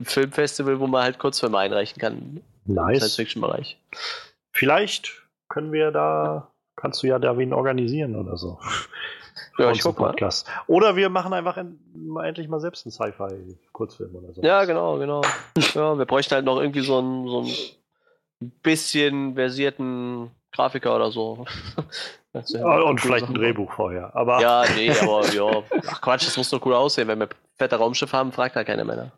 ein 0.00 0.06
Filmfestival, 0.06 0.80
wo 0.80 0.86
man 0.86 1.02
halt 1.02 1.18
Kurzfilme 1.18 1.58
einreichen 1.58 2.00
kann. 2.00 2.40
Nice. 2.64 2.98
Science-Fiction-Bereich. 2.98 3.76
Vielleicht 4.58 5.28
können 5.48 5.72
wir 5.72 5.90
da 5.92 6.50
kannst 6.76 7.02
du 7.02 7.06
ja 7.06 7.18
da 7.18 7.36
wen 7.38 7.52
organisieren 7.52 8.16
oder 8.16 8.36
so. 8.36 8.58
Ja, 9.56 9.66
ich 9.72 9.84
einen 9.84 9.94
guck 9.94 9.98
mal. 10.00 10.08
Podcast. 10.10 10.48
Oder 10.68 10.94
wir 10.94 11.10
machen 11.10 11.32
einfach 11.32 11.60
mal 11.92 12.26
endlich 12.26 12.48
mal 12.48 12.60
selbst 12.60 12.86
einen 12.86 12.92
Sci-Fi-Kurzfilm 12.92 14.14
oder 14.14 14.32
so. 14.32 14.42
Ja, 14.42 14.64
genau, 14.64 14.98
genau. 14.98 15.20
Ja, 15.74 15.98
wir 15.98 16.06
bräuchten 16.06 16.34
halt 16.34 16.44
noch 16.44 16.60
irgendwie 16.60 16.80
so 16.80 16.98
einen, 16.98 17.26
so 17.28 17.42
ein 18.40 18.50
bisschen 18.62 19.34
versierten 19.34 20.30
Grafiker 20.52 20.94
oder 20.94 21.10
so. 21.10 21.44
Ah, 22.62 22.80
Und 22.82 23.00
vielleicht 23.00 23.24
ein 23.24 23.32
Sache. 23.32 23.38
Drehbuch 23.40 23.72
vorher. 23.72 24.14
Aber 24.14 24.40
Ja, 24.40 24.62
nee, 24.76 24.90
aber 25.02 25.26
ja. 25.32 25.62
Ach 25.88 26.00
Quatsch, 26.00 26.26
das 26.26 26.36
muss 26.36 26.50
doch 26.50 26.64
cool 26.64 26.74
aussehen. 26.74 27.08
Wenn 27.08 27.18
wir 27.18 27.28
fette 27.56 27.76
Raumschiff 27.76 28.12
haben, 28.12 28.30
fragt 28.30 28.54
da 28.54 28.62
keine 28.62 28.84
Männer. 28.84 29.10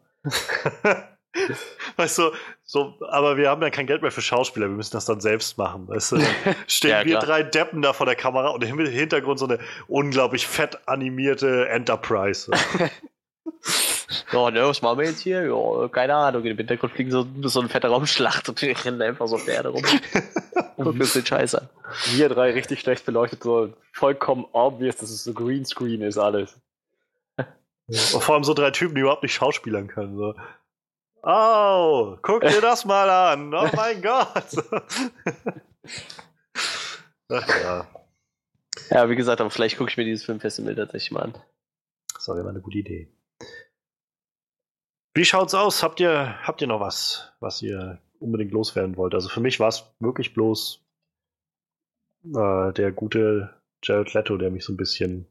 weißt 1.96 2.18
du, 2.18 2.30
so, 2.64 2.94
aber 3.08 3.36
wir 3.36 3.50
haben 3.50 3.62
ja 3.62 3.70
kein 3.70 3.86
Geld 3.86 4.02
mehr 4.02 4.10
für 4.10 4.22
Schauspieler, 4.22 4.68
wir 4.68 4.76
müssen 4.76 4.92
das 4.92 5.04
dann 5.04 5.20
selbst 5.20 5.58
machen. 5.58 5.88
Weißt 5.88 6.12
du, 6.12 6.20
stehen 6.66 6.90
Ja, 6.90 7.04
wir 7.04 7.18
drei 7.18 7.42
Deppen 7.42 7.82
da 7.82 7.92
vor 7.92 8.06
der 8.06 8.16
Kamera 8.16 8.48
und 8.48 8.64
im 8.64 8.78
Hintergrund 8.78 9.38
so 9.38 9.46
eine 9.46 9.58
unglaublich 9.88 10.46
fett 10.46 10.78
animierte 10.86 11.68
Enterprise. 11.68 12.50
Ja, 14.32 14.50
ne, 14.50 14.62
was 14.64 14.82
machen 14.82 14.98
wir 14.98 15.06
jetzt 15.06 15.20
hier? 15.20 15.44
Ja, 15.46 15.88
keine 15.88 16.14
Ahnung. 16.14 16.44
Im 16.44 16.56
Hintergrund 16.56 16.92
fliegen 16.92 17.10
so, 17.10 17.26
so 17.42 17.60
eine 17.60 17.68
fette 17.68 17.88
Raumschlacht 17.88 18.48
und 18.48 18.60
wir 18.62 18.84
rennen 18.84 19.02
einfach 19.02 19.26
so 19.26 19.36
auf 19.36 19.44
der 19.44 19.54
Erde 19.54 19.70
rum. 19.70 19.84
und 20.76 20.98
wir 20.98 21.06
sind 21.06 21.26
scheiße. 21.26 21.68
Wir 22.12 22.28
drei 22.28 22.52
richtig 22.52 22.80
schlecht 22.80 23.04
beleuchtet, 23.06 23.42
so 23.42 23.72
vollkommen 23.92 24.46
obvious, 24.52 24.96
dass 24.96 25.10
es 25.10 25.24
so 25.24 25.32
Greenscreen 25.32 26.02
ist 26.02 26.18
alles. 26.18 26.54
und 27.86 28.22
vor 28.22 28.34
allem 28.34 28.44
so 28.44 28.54
drei 28.54 28.70
Typen, 28.70 28.94
die 28.94 29.00
überhaupt 29.00 29.22
nicht 29.22 29.34
schauspielern 29.34 29.88
können. 29.88 30.16
So. 30.16 30.34
Oh, 31.22 32.16
guck 32.22 32.42
dir 32.42 32.60
das 32.60 32.84
mal 32.84 33.08
an. 33.10 33.52
Oh 33.54 33.68
mein 33.76 34.00
Gott. 34.02 34.46
Ach 37.28 37.48
ja, 37.62 37.86
Ja, 38.90 39.08
wie 39.10 39.16
gesagt, 39.16 39.40
aber 39.40 39.50
vielleicht 39.50 39.76
gucke 39.76 39.90
ich 39.90 39.96
mir 39.96 40.04
dieses 40.04 40.24
Filmfestival 40.24 40.74
tatsächlich 40.74 41.12
mal 41.12 41.22
an. 41.22 41.34
das 42.14 42.28
war 42.28 42.38
immer 42.38 42.50
eine 42.50 42.60
gute 42.60 42.78
Idee. 42.78 43.08
Wie 45.14 45.24
schaut's 45.24 45.54
aus? 45.54 45.82
Habt 45.82 46.00
ihr, 46.00 46.38
habt 46.46 46.60
ihr 46.60 46.68
noch 46.68 46.80
was, 46.80 47.32
was 47.40 47.62
ihr 47.62 47.98
unbedingt 48.20 48.52
loswerden 48.52 48.96
wollt? 48.96 49.14
Also 49.14 49.28
für 49.28 49.40
mich 49.40 49.58
war 49.60 49.68
es 49.68 49.84
wirklich 49.98 50.34
bloß 50.34 50.84
äh, 52.34 52.72
der 52.72 52.92
gute 52.92 53.60
Jared 53.82 54.12
Leto, 54.14 54.36
der 54.36 54.50
mich 54.50 54.64
so 54.64 54.72
ein 54.72 54.76
bisschen, 54.76 55.26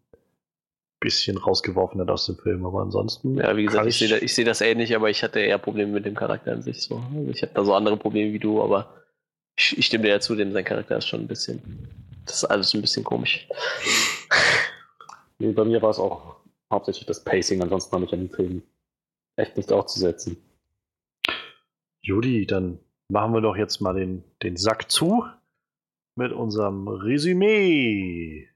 bisschen 0.99 1.37
rausgeworfen 1.37 2.01
hat 2.01 2.09
aus 2.09 2.25
dem 2.25 2.37
Film. 2.37 2.65
Aber 2.65 2.81
ansonsten. 2.81 3.37
Ja, 3.37 3.55
wie 3.55 3.65
gesagt, 3.65 3.87
ich 3.87 3.97
sehe 3.97 4.09
da- 4.09 4.17
ich 4.17 4.33
sehe 4.33 4.45
das 4.45 4.61
ähnlich, 4.61 4.95
aber 4.95 5.09
ich 5.09 5.23
hatte 5.23 5.39
eher 5.39 5.57
Probleme 5.57 5.91
mit 5.93 6.05
dem 6.05 6.15
Charakter 6.15 6.51
an 6.51 6.61
sich. 6.61 6.81
So. 6.81 6.97
Also 7.15 7.29
ich 7.31 7.41
habe 7.41 7.53
da 7.53 7.63
so 7.63 7.73
andere 7.73 7.97
Probleme 7.97 8.33
wie 8.33 8.39
du, 8.39 8.61
aber 8.61 8.93
ich, 9.57 9.77
ich 9.77 9.85
stimme 9.85 10.03
dir 10.05 10.09
ja 10.11 10.19
zu, 10.19 10.35
denn 10.35 10.51
sein 10.51 10.65
Charakter 10.65 10.97
ist 10.97 11.07
schon 11.07 11.21
ein 11.21 11.27
bisschen. 11.27 11.61
Das 12.25 12.37
ist 12.37 12.45
alles 12.45 12.73
ein 12.73 12.81
bisschen 12.81 13.03
komisch. 13.03 13.47
Nee, 15.39 15.51
bei 15.53 15.63
mir 15.65 15.81
war 15.81 15.89
es 15.89 15.99
auch 15.99 16.35
hauptsächlich 16.71 17.05
das 17.05 17.23
Pacing, 17.23 17.61
ansonsten 17.61 17.93
habe 17.95 18.05
ich 18.05 18.13
an 18.13 18.19
den 18.19 18.29
Film 18.29 18.61
echt 19.37 19.55
nichts 19.57 19.71
aufzusetzen. 19.71 20.37
Judy, 22.01 22.45
dann 22.45 22.79
machen 23.09 23.33
wir 23.33 23.41
doch 23.41 23.55
jetzt 23.55 23.79
mal 23.81 23.93
den, 23.93 24.23
den 24.43 24.57
Sack 24.57 24.91
zu 24.91 25.25
mit 26.15 26.31
unserem 26.33 26.87
Resümee. 26.87 28.49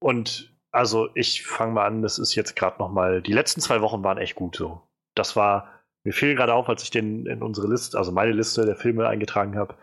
Und 0.00 0.53
also 0.74 1.08
ich 1.14 1.46
fange 1.46 1.72
mal 1.72 1.86
an, 1.86 2.02
das 2.02 2.18
ist 2.18 2.34
jetzt 2.34 2.56
gerade 2.56 2.80
noch 2.80 2.90
mal, 2.90 3.22
die 3.22 3.32
letzten 3.32 3.60
zwei 3.60 3.80
Wochen 3.80 4.02
waren 4.02 4.18
echt 4.18 4.34
gut 4.34 4.56
so. 4.56 4.82
Das 5.14 5.36
war, 5.36 5.68
mir 6.02 6.12
fiel 6.12 6.34
gerade 6.34 6.52
auf, 6.52 6.68
als 6.68 6.82
ich 6.82 6.90
den 6.90 7.26
in 7.26 7.42
unsere 7.42 7.68
Liste, 7.68 7.96
also 7.96 8.10
meine 8.10 8.32
Liste 8.32 8.66
der 8.66 8.74
Filme 8.74 9.06
eingetragen 9.06 9.56
habe, 9.56 9.76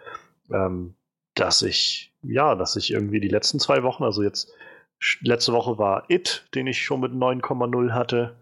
ähm, 0.51 0.95
dass 1.33 1.61
ich, 1.61 2.13
ja, 2.23 2.55
dass 2.55 2.75
ich 2.75 2.91
irgendwie 2.91 3.21
die 3.21 3.29
letzten 3.29 3.57
zwei 3.57 3.83
Wochen, 3.83 4.03
also 4.03 4.21
jetzt, 4.21 4.51
letzte 5.21 5.53
Woche 5.53 5.77
war 5.77 6.09
It, 6.09 6.45
den 6.53 6.67
ich 6.67 6.83
schon 6.83 6.99
mit 6.99 7.13
9,0 7.13 7.91
hatte. 7.93 8.35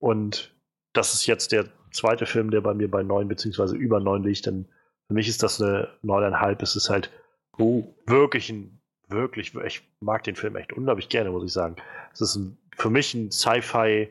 Und 0.00 0.52
das 0.92 1.14
ist 1.14 1.26
jetzt 1.26 1.52
der 1.52 1.66
zweite 1.92 2.26
Film, 2.26 2.50
der 2.50 2.62
bei 2.62 2.74
mir 2.74 2.90
bei 2.90 3.04
9 3.04 3.28
beziehungsweise 3.28 3.76
über 3.76 4.00
9 4.00 4.24
liegt. 4.24 4.46
Denn 4.46 4.66
für 5.06 5.14
mich 5.14 5.28
ist 5.28 5.44
das 5.44 5.62
eine 5.62 5.88
9,5. 6.02 6.62
Es 6.62 6.74
ist 6.74 6.90
halt 6.90 7.12
wirklich 7.56 8.50
ein, 8.50 8.75
wirklich, 9.08 9.54
ich 9.54 9.82
mag 10.00 10.24
den 10.24 10.36
Film 10.36 10.56
echt 10.56 10.72
unglaublich 10.72 11.08
gerne, 11.08 11.30
muss 11.30 11.44
ich 11.44 11.52
sagen. 11.52 11.76
Es 12.12 12.20
ist 12.20 12.36
ein, 12.36 12.58
für 12.76 12.90
mich 12.90 13.14
ein 13.14 13.30
Sci-Fi, 13.30 14.08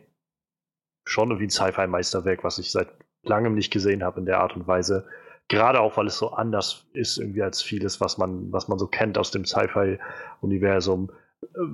schon 1.08 1.30
irgendwie 1.30 1.48
ein 1.48 1.52
Sci-Fi-Meisterwerk, 1.52 2.44
was 2.44 2.58
ich 2.60 2.72
seit 2.72 2.90
langem 3.24 3.56
nicht 3.56 3.72
gesehen 3.72 4.04
habe 4.04 4.20
in 4.20 4.26
der 4.26 4.40
Art 4.40 4.56
und 4.56 4.68
Weise. 4.68 5.08
Gerade 5.48 5.80
auch, 5.80 5.98
weil 5.98 6.08
es 6.08 6.18
so 6.18 6.32
anders 6.32 6.88
ist 6.94 7.18
irgendwie 7.18 7.44
als 7.44 7.62
vieles, 7.62 8.02
was 8.02 8.18
man, 8.18 8.52
was 8.52 8.68
man 8.68 8.80
so 8.80 8.88
kennt 8.88 9.18
aus 9.18 9.32
dem 9.32 9.46
Sci-Fi-Universum. 9.46 11.12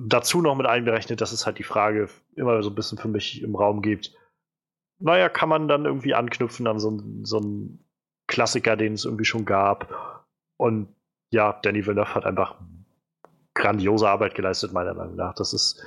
Dazu 0.06 0.42
noch 0.42 0.54
mit 0.54 0.66
einberechnet, 0.66 1.20
dass 1.20 1.32
es 1.32 1.46
halt 1.46 1.58
die 1.58 1.62
Frage 1.62 2.08
immer 2.36 2.62
so 2.62 2.68
ein 2.70 2.74
bisschen 2.74 2.98
für 2.98 3.08
mich 3.08 3.42
im 3.42 3.54
Raum 3.56 3.80
gibt. 3.80 4.14
Naja, 4.98 5.28
kann 5.28 5.48
man 5.48 5.68
dann 5.68 5.86
irgendwie 5.86 6.14
anknüpfen 6.14 6.66
an 6.66 6.78
so, 6.78 6.88
einen- 6.90 7.24
so 7.24 7.38
einen 7.38 7.84
Klassiker, 8.26 8.76
den 8.76 8.92
es 8.92 9.04
irgendwie 9.04 9.24
schon 9.24 9.44
gab. 9.46 10.26
Und 10.58 10.94
ja, 11.30 11.58
Danny 11.62 11.86
Villeneuve 11.86 12.14
hat 12.14 12.26
einfach 12.26 12.60
grandiose 13.54 14.08
Arbeit 14.08 14.34
geleistet, 14.34 14.72
meiner 14.72 14.94
Meinung 14.94 15.16
nach. 15.16 15.34
Das 15.34 15.52
ist, 15.52 15.82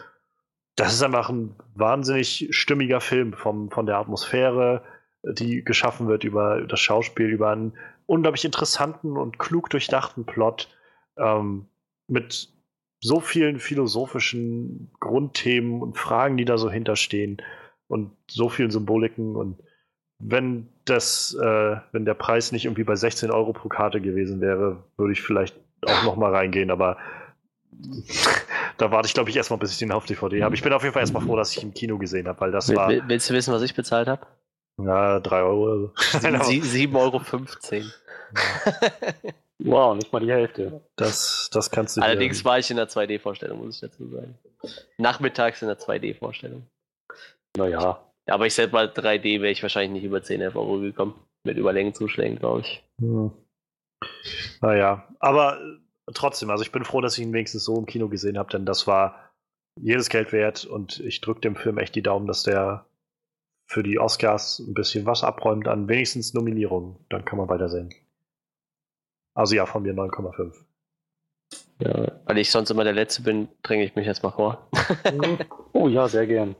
das 0.75 0.93
ist 0.93 1.03
einfach 1.03 1.29
ein 1.29 1.55
wahnsinnig 1.73 2.47
stimmiger 2.51 3.01
Film 3.01 3.33
vom, 3.33 3.71
von 3.71 3.85
der 3.85 3.97
Atmosphäre, 3.97 4.83
die 5.23 5.63
geschaffen 5.63 6.07
wird 6.07 6.23
über 6.23 6.61
das 6.61 6.79
Schauspiel, 6.79 7.27
über 7.27 7.51
einen 7.51 7.73
unglaublich 8.05 8.45
interessanten 8.45 9.17
und 9.17 9.39
klug 9.39 9.69
durchdachten 9.69 10.25
Plot 10.25 10.69
ähm, 11.17 11.67
mit 12.07 12.49
so 13.01 13.19
vielen 13.19 13.59
philosophischen 13.59 14.91
Grundthemen 14.99 15.81
und 15.81 15.97
Fragen, 15.97 16.37
die 16.37 16.45
da 16.45 16.57
so 16.57 16.69
hinterstehen 16.69 17.41
und 17.87 18.11
so 18.29 18.49
vielen 18.49 18.71
Symboliken 18.71 19.35
und 19.35 19.59
wenn 20.19 20.69
das, 20.85 21.37
äh, 21.39 21.77
wenn 21.91 22.05
der 22.05 22.13
Preis 22.13 22.51
nicht 22.51 22.65
irgendwie 22.65 22.83
bei 22.83 22.95
16 22.95 23.31
Euro 23.31 23.53
pro 23.53 23.67
Karte 23.67 23.99
gewesen 23.99 24.39
wäre, 24.41 24.83
würde 24.97 25.13
ich 25.13 25.21
vielleicht 25.21 25.59
auch 25.85 26.03
noch 26.03 26.15
mal 26.15 26.33
reingehen, 26.33 26.71
aber 26.71 26.97
da 28.77 28.91
warte 28.91 29.07
ich, 29.07 29.13
glaube 29.13 29.29
ich, 29.29 29.35
erstmal, 29.35 29.59
bis 29.59 29.71
ich 29.71 29.77
den 29.79 29.91
auf 29.91 30.05
DVD 30.05 30.43
habe. 30.43 30.55
Ich 30.55 30.61
bin 30.61 30.73
auf 30.73 30.83
jeden 30.83 30.93
Fall 30.93 31.01
erstmal 31.03 31.23
froh, 31.23 31.35
dass 31.35 31.51
ich 31.55 31.61
ihn 31.63 31.69
im 31.69 31.73
Kino 31.73 31.97
gesehen 31.97 32.27
habe, 32.27 32.39
weil 32.41 32.51
das 32.51 32.69
Will, 32.69 32.75
war 32.75 32.89
will, 32.89 33.03
willst 33.07 33.29
du 33.29 33.33
wissen, 33.33 33.53
was 33.53 33.61
ich 33.61 33.73
bezahlt 33.75 34.07
habe? 34.07 34.25
ja, 34.77 35.19
3 35.19 35.41
Euro 35.41 35.63
oder 35.63 35.77
so. 35.79 35.93
Genau. 36.19 36.43
7,15 36.43 36.95
Euro. 36.95 37.21
Wow, 39.59 39.95
nicht 39.95 40.11
mal 40.11 40.19
die 40.19 40.31
Hälfte. 40.31 40.81
Das, 40.97 41.49
das 41.53 41.71
kannst 41.71 41.95
du 41.95 42.01
dir- 42.01 42.05
Allerdings 42.07 42.43
war 42.43 42.59
ich 42.59 42.69
in 42.69 42.75
der 42.77 42.89
2D-Vorstellung, 42.89 43.65
muss 43.65 43.75
ich 43.75 43.81
dazu 43.89 44.07
sagen. 44.09 44.37
Nachmittags 44.97 45.61
in 45.61 45.69
der 45.69 45.79
2D-Vorstellung. 45.79 46.63
Naja, 47.57 47.79
Ja, 48.27 48.33
aber 48.33 48.47
ich 48.47 48.53
selbst 48.53 48.73
bei 48.73 48.83
3D 48.85 49.39
wäre 49.41 49.51
ich 49.51 49.61
wahrscheinlich 49.61 49.91
nicht 49.91 50.03
über 50.03 50.21
10 50.21 50.41
11 50.41 50.55
Euro 50.55 50.79
gekommen. 50.79 51.13
Mit 51.45 51.57
Überlängenzuschlägen, 51.57 52.37
glaube 52.39 52.61
ich. 52.61 52.83
Hm. 52.99 53.31
Naja, 54.61 55.07
aber 55.19 55.59
trotzdem, 56.13 56.49
also 56.49 56.63
ich 56.63 56.71
bin 56.71 56.83
froh, 56.83 57.01
dass 57.01 57.17
ich 57.17 57.23
ihn 57.23 57.33
wenigstens 57.33 57.63
so 57.63 57.77
im 57.77 57.85
Kino 57.85 58.09
gesehen 58.09 58.37
habe, 58.37 58.49
denn 58.49 58.65
das 58.65 58.87
war 58.87 59.31
jedes 59.79 60.09
Geld 60.09 60.31
wert 60.31 60.65
und 60.65 60.99
ich 60.99 61.21
drücke 61.21 61.41
dem 61.41 61.55
Film 61.55 61.77
echt 61.77 61.95
die 61.95 62.03
Daumen, 62.03 62.27
dass 62.27 62.43
der 62.43 62.85
für 63.67 63.83
die 63.83 63.99
Oscars 63.99 64.59
ein 64.59 64.73
bisschen 64.73 65.05
was 65.05 65.23
abräumt 65.23 65.67
an 65.67 65.89
wenigstens 65.89 66.33
Nominierungen. 66.33 66.97
Dann 67.09 67.25
kann 67.25 67.37
man 67.37 67.49
weitersehen. 67.49 67.93
Also 69.33 69.55
ja, 69.55 69.65
von 69.65 69.83
mir 69.83 69.93
9,5. 69.93 70.53
Ja, 71.79 72.21
weil 72.25 72.37
ich 72.37 72.51
sonst 72.51 72.69
immer 72.69 72.83
der 72.83 72.93
Letzte 72.93 73.21
bin, 73.21 73.49
dränge 73.63 73.83
ich 73.83 73.95
mich 73.95 74.05
jetzt 74.05 74.23
mal 74.23 74.31
vor. 74.31 74.69
oh 75.73 75.89
ja, 75.89 76.07
sehr 76.07 76.25
gern. 76.27 76.55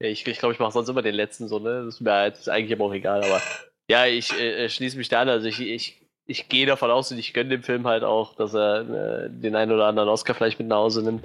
Ja, 0.00 0.08
ich 0.08 0.26
ich 0.26 0.38
glaube, 0.38 0.54
ich 0.54 0.60
mache 0.60 0.72
sonst 0.72 0.88
immer 0.88 1.02
den 1.02 1.14
Letzten 1.14 1.48
so, 1.48 1.58
ne? 1.58 1.84
Das 1.84 1.96
ist 1.96 2.00
mir 2.00 2.24
jetzt 2.24 2.48
eigentlich 2.48 2.72
aber 2.72 2.86
auch 2.86 2.94
egal, 2.94 3.22
aber 3.22 3.42
ja, 3.90 4.06
ich 4.06 4.32
äh, 4.32 4.68
schließe 4.68 4.96
mich 4.96 5.08
da 5.08 5.22
an. 5.22 5.28
Also 5.28 5.46
ich, 5.46 5.60
ich, 5.60 6.05
ich 6.26 6.48
gehe 6.48 6.66
davon 6.66 6.90
aus 6.90 7.10
und 7.12 7.18
ich 7.18 7.32
gönne 7.34 7.50
dem 7.50 7.62
Film 7.62 7.86
halt 7.86 8.02
auch, 8.04 8.34
dass 8.34 8.54
er 8.54 8.80
äh, 9.26 9.30
den 9.30 9.54
einen 9.56 9.72
oder 9.72 9.86
anderen 9.86 10.08
Oscar 10.08 10.34
vielleicht 10.34 10.58
mit 10.58 10.68
nach 10.68 10.76
Hause 10.78 11.02
nimmt. 11.02 11.24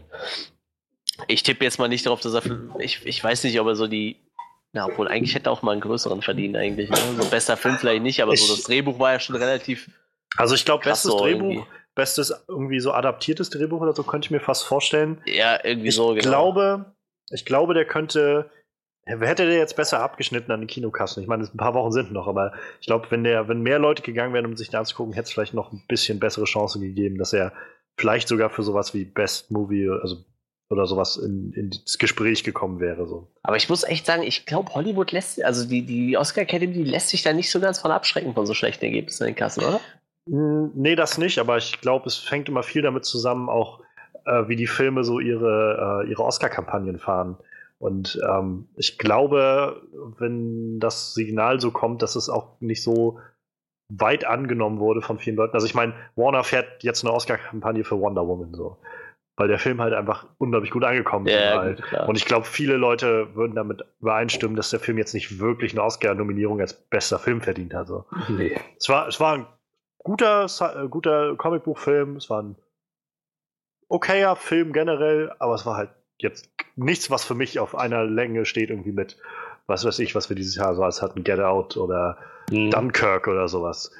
Ich 1.28 1.44
tippe 1.44 1.64
jetzt 1.64 1.80
mal 1.80 1.88
nicht 1.88 2.06
darauf, 2.06 2.22
dass 2.22 2.34
er. 2.34 2.44
Ich, 2.80 3.06
ich 3.06 3.24
weiß 3.24 3.44
nicht, 3.44 3.60
ob 3.60 3.68
er 3.68 3.76
so 3.76 3.88
die. 3.88 4.18
Na, 4.74 4.86
obwohl 4.86 5.08
eigentlich 5.10 5.36
hätte 5.36 5.50
er 5.50 5.52
auch 5.52 5.62
mal 5.64 5.74
einen 5.74 5.82
größeren 5.82 6.22
verdient 6.22 6.56
eigentlich. 6.56 6.90
Ne? 6.90 6.98
So 7.20 7.30
bester 7.30 7.58
Film 7.58 7.78
vielleicht 7.78 8.04
nicht, 8.04 8.22
aber 8.24 8.36
so 8.36 8.46
Ich- 8.46 8.50
das 8.52 8.64
Drehbuch 8.64 9.00
war 9.00 9.12
ja 9.12 9.20
schon 9.20 9.36
relativ 9.36 9.90
Also 10.38 10.56
ich 10.56 10.64
glaube, 10.64 10.84
bestes 10.86 11.12
so 11.12 11.20
Drehbuch, 11.20 11.50
irgendwie. 11.52 11.66
bestes 11.94 12.34
irgendwie 12.48 12.80
so 12.80 12.94
adaptiertes 12.94 13.50
Drehbuch 13.50 13.82
oder 13.82 13.94
so 13.94 14.04
könnte 14.04 14.28
ich 14.28 14.32
mir 14.32 14.40
fast 14.40 14.64
vorstellen. 14.64 15.22
Ja, 15.26 15.60
irgendwie 15.64 15.90
Ich 15.90 15.96
so, 15.96 16.10
genau. 16.14 16.22
glaube, 16.22 16.86
ich 17.32 17.44
glaube, 17.44 17.74
der 17.74 17.86
könnte, 17.86 18.50
hätte 19.20 19.46
der 19.46 19.58
jetzt 19.58 19.76
besser 19.76 20.00
abgeschnitten 20.02 20.52
an 20.52 20.62
den 20.62 20.68
Kinokassen. 20.68 21.22
Ich 21.22 21.28
meine, 21.28 21.44
es- 21.44 21.54
ein 21.54 21.58
paar 21.58 21.74
Wochen 21.74 21.92
sind 21.92 22.12
noch, 22.12 22.28
aber 22.28 22.54
ich 22.80 22.88
glaube, 22.88 23.08
wenn 23.10 23.24
der, 23.24 23.48
wenn 23.48 23.62
mehr 23.62 23.80
Leute 23.80 24.02
gegangen 24.02 24.34
wären, 24.34 24.46
um 24.46 24.56
sich 24.56 24.70
den 24.70 24.80
anzugucken, 24.80 25.14
hätte 25.14 25.28
es 25.28 25.32
vielleicht 25.34 25.54
noch 25.54 25.72
ein 25.72 25.84
bisschen 25.88 26.20
bessere 26.20 26.46
Chance 26.46 26.80
gegeben, 26.80 27.18
dass 27.18 27.34
er 27.34 27.52
vielleicht 27.98 28.28
sogar 28.28 28.50
für 28.50 28.64
sowas 28.64 28.94
wie 28.94 29.06
Best 29.06 29.52
Movie, 29.52 29.90
also 29.90 30.18
oder 30.70 30.86
sowas 30.88 31.18
in, 31.18 31.52
in 31.52 31.70
das 31.70 31.98
Gespräch 31.98 32.46
gekommen 32.46 32.80
wäre. 32.80 33.06
So. 33.06 33.28
Aber 33.44 33.58
ich 33.58 33.68
muss 33.68 33.84
echt 33.84 34.06
sagen, 34.06 34.24
ich 34.24 34.46
glaube, 34.46 34.74
Hollywood 34.74 35.12
lässt, 35.12 35.44
also 35.44 35.68
die, 35.68 35.86
die 35.86 36.16
Oscar 36.18 36.44
Academy, 36.44 36.84
lässt 36.84 37.10
sich 37.10 37.24
da 37.24 37.34
nicht 37.34 37.52
so 37.52 37.60
ganz 37.60 37.80
von 37.80 37.92
abschrecken 37.92 38.34
von 38.34 38.46
so 38.46 38.54
schlechten 38.54 38.86
Ergebnissen 38.86 39.24
in 39.24 39.32
den 39.34 39.36
Kassen, 39.36 39.66
oder? 39.66 39.82
Hm, 40.30 40.72
nee, 40.76 40.96
das 40.96 41.18
nicht, 41.18 41.40
aber 41.40 41.58
ich 41.58 41.82
glaube, 41.82 42.08
es 42.08 42.16
fängt 42.16 42.48
immer 42.48 42.64
viel 42.64 42.82
damit 42.84 43.04
zusammen, 43.04 43.50
auch 43.50 43.82
äh, 44.26 44.48
wie 44.48 44.56
die 44.56 44.68
Filme 44.68 45.04
so 45.04 45.20
ihre, 45.20 46.04
äh, 46.06 46.10
ihre 46.10 46.24
Oscar-Kampagnen 46.24 47.00
fahren. 47.00 47.38
Und 47.82 48.22
ähm, 48.30 48.68
ich 48.76 49.00
glaube, 49.00 49.82
wenn 50.20 50.80
das 50.80 51.16
Signal 51.16 51.60
so 51.60 51.72
kommt, 51.72 52.04
dass 52.04 52.16
es 52.16 52.30
auch 52.30 52.62
nicht 52.62 52.84
so 52.84 53.20
weit 53.90 54.24
angenommen 54.24 54.80
wurde 54.80 55.02
von 55.02 55.18
vielen 55.18 55.36
Leuten. 55.36 55.56
Also 55.56 55.66
ich 55.66 55.74
meine, 55.74 55.96
Warner 56.16 56.44
fährt 56.44 56.84
jetzt 56.84 57.04
eine 57.04 57.12
Oscar-Kampagne 57.12 57.84
für 57.84 58.00
Wonder 58.00 58.28
Woman 58.28 58.54
so. 58.54 58.78
Weil 59.36 59.48
der 59.48 59.58
Film 59.58 59.82
halt 59.82 59.96
einfach 59.96 60.28
unglaublich 60.38 60.70
gut 60.70 60.84
angekommen 60.84 61.26
ist. 61.26 61.34
Ja, 61.34 61.72
gut. 61.72 61.82
Und 62.08 62.18
ich 62.18 62.26
glaube, 62.26 62.46
viele 62.46 62.78
Leute 62.78 63.34
würden 63.34 63.56
damit 63.56 63.84
übereinstimmen, 64.00 64.56
dass 64.56 64.70
der 64.70 64.80
Film 64.80 65.00
jetzt 65.00 65.16
nicht 65.16 65.40
wirklich 65.40 65.72
eine 65.74 65.84
Oscar-Nominierung 65.84 66.62
als 66.62 66.76
bester 66.76 67.18
Film 67.18 67.42
verdient 67.42 67.74
hat. 67.74 67.88
So. 67.88 68.06
Nee. 68.30 68.60
Es 68.78 68.90
war, 68.90 69.08
es 69.08 69.20
war 69.20 69.34
ein 69.38 69.48
guter, 69.98 70.46
äh, 70.46 70.88
guter 70.88 71.36
Comicbuchfilm, 71.36 72.18
es 72.18 72.30
war 72.30 72.44
ein 72.44 72.56
okayer 73.88 74.36
Film 74.36 74.72
generell, 74.72 75.34
aber 75.40 75.56
es 75.56 75.66
war 75.66 75.78
halt 75.78 75.90
jetzt 76.22 76.50
nichts, 76.76 77.10
was 77.10 77.24
für 77.24 77.36
mich 77.36 77.60
auf 77.60 77.76
einer 77.76 78.04
Länge 78.06 78.46
steht, 78.46 78.70
irgendwie 78.70 78.92
mit, 78.92 79.18
was 79.68 79.86
weiß 79.86 80.00
ich, 80.00 80.16
was 80.16 80.30
wir 80.30 80.36
dieses 80.36 80.56
Jahr 80.56 80.76
so 80.76 80.84
als 80.84 81.02
hatten, 81.02 81.24
Get 81.24 81.40
Out 81.40 81.78
oder 81.78 82.18
Hm. 82.50 82.72
Dunkirk 82.72 83.28
oder 83.28 83.48
sowas. 83.48 83.92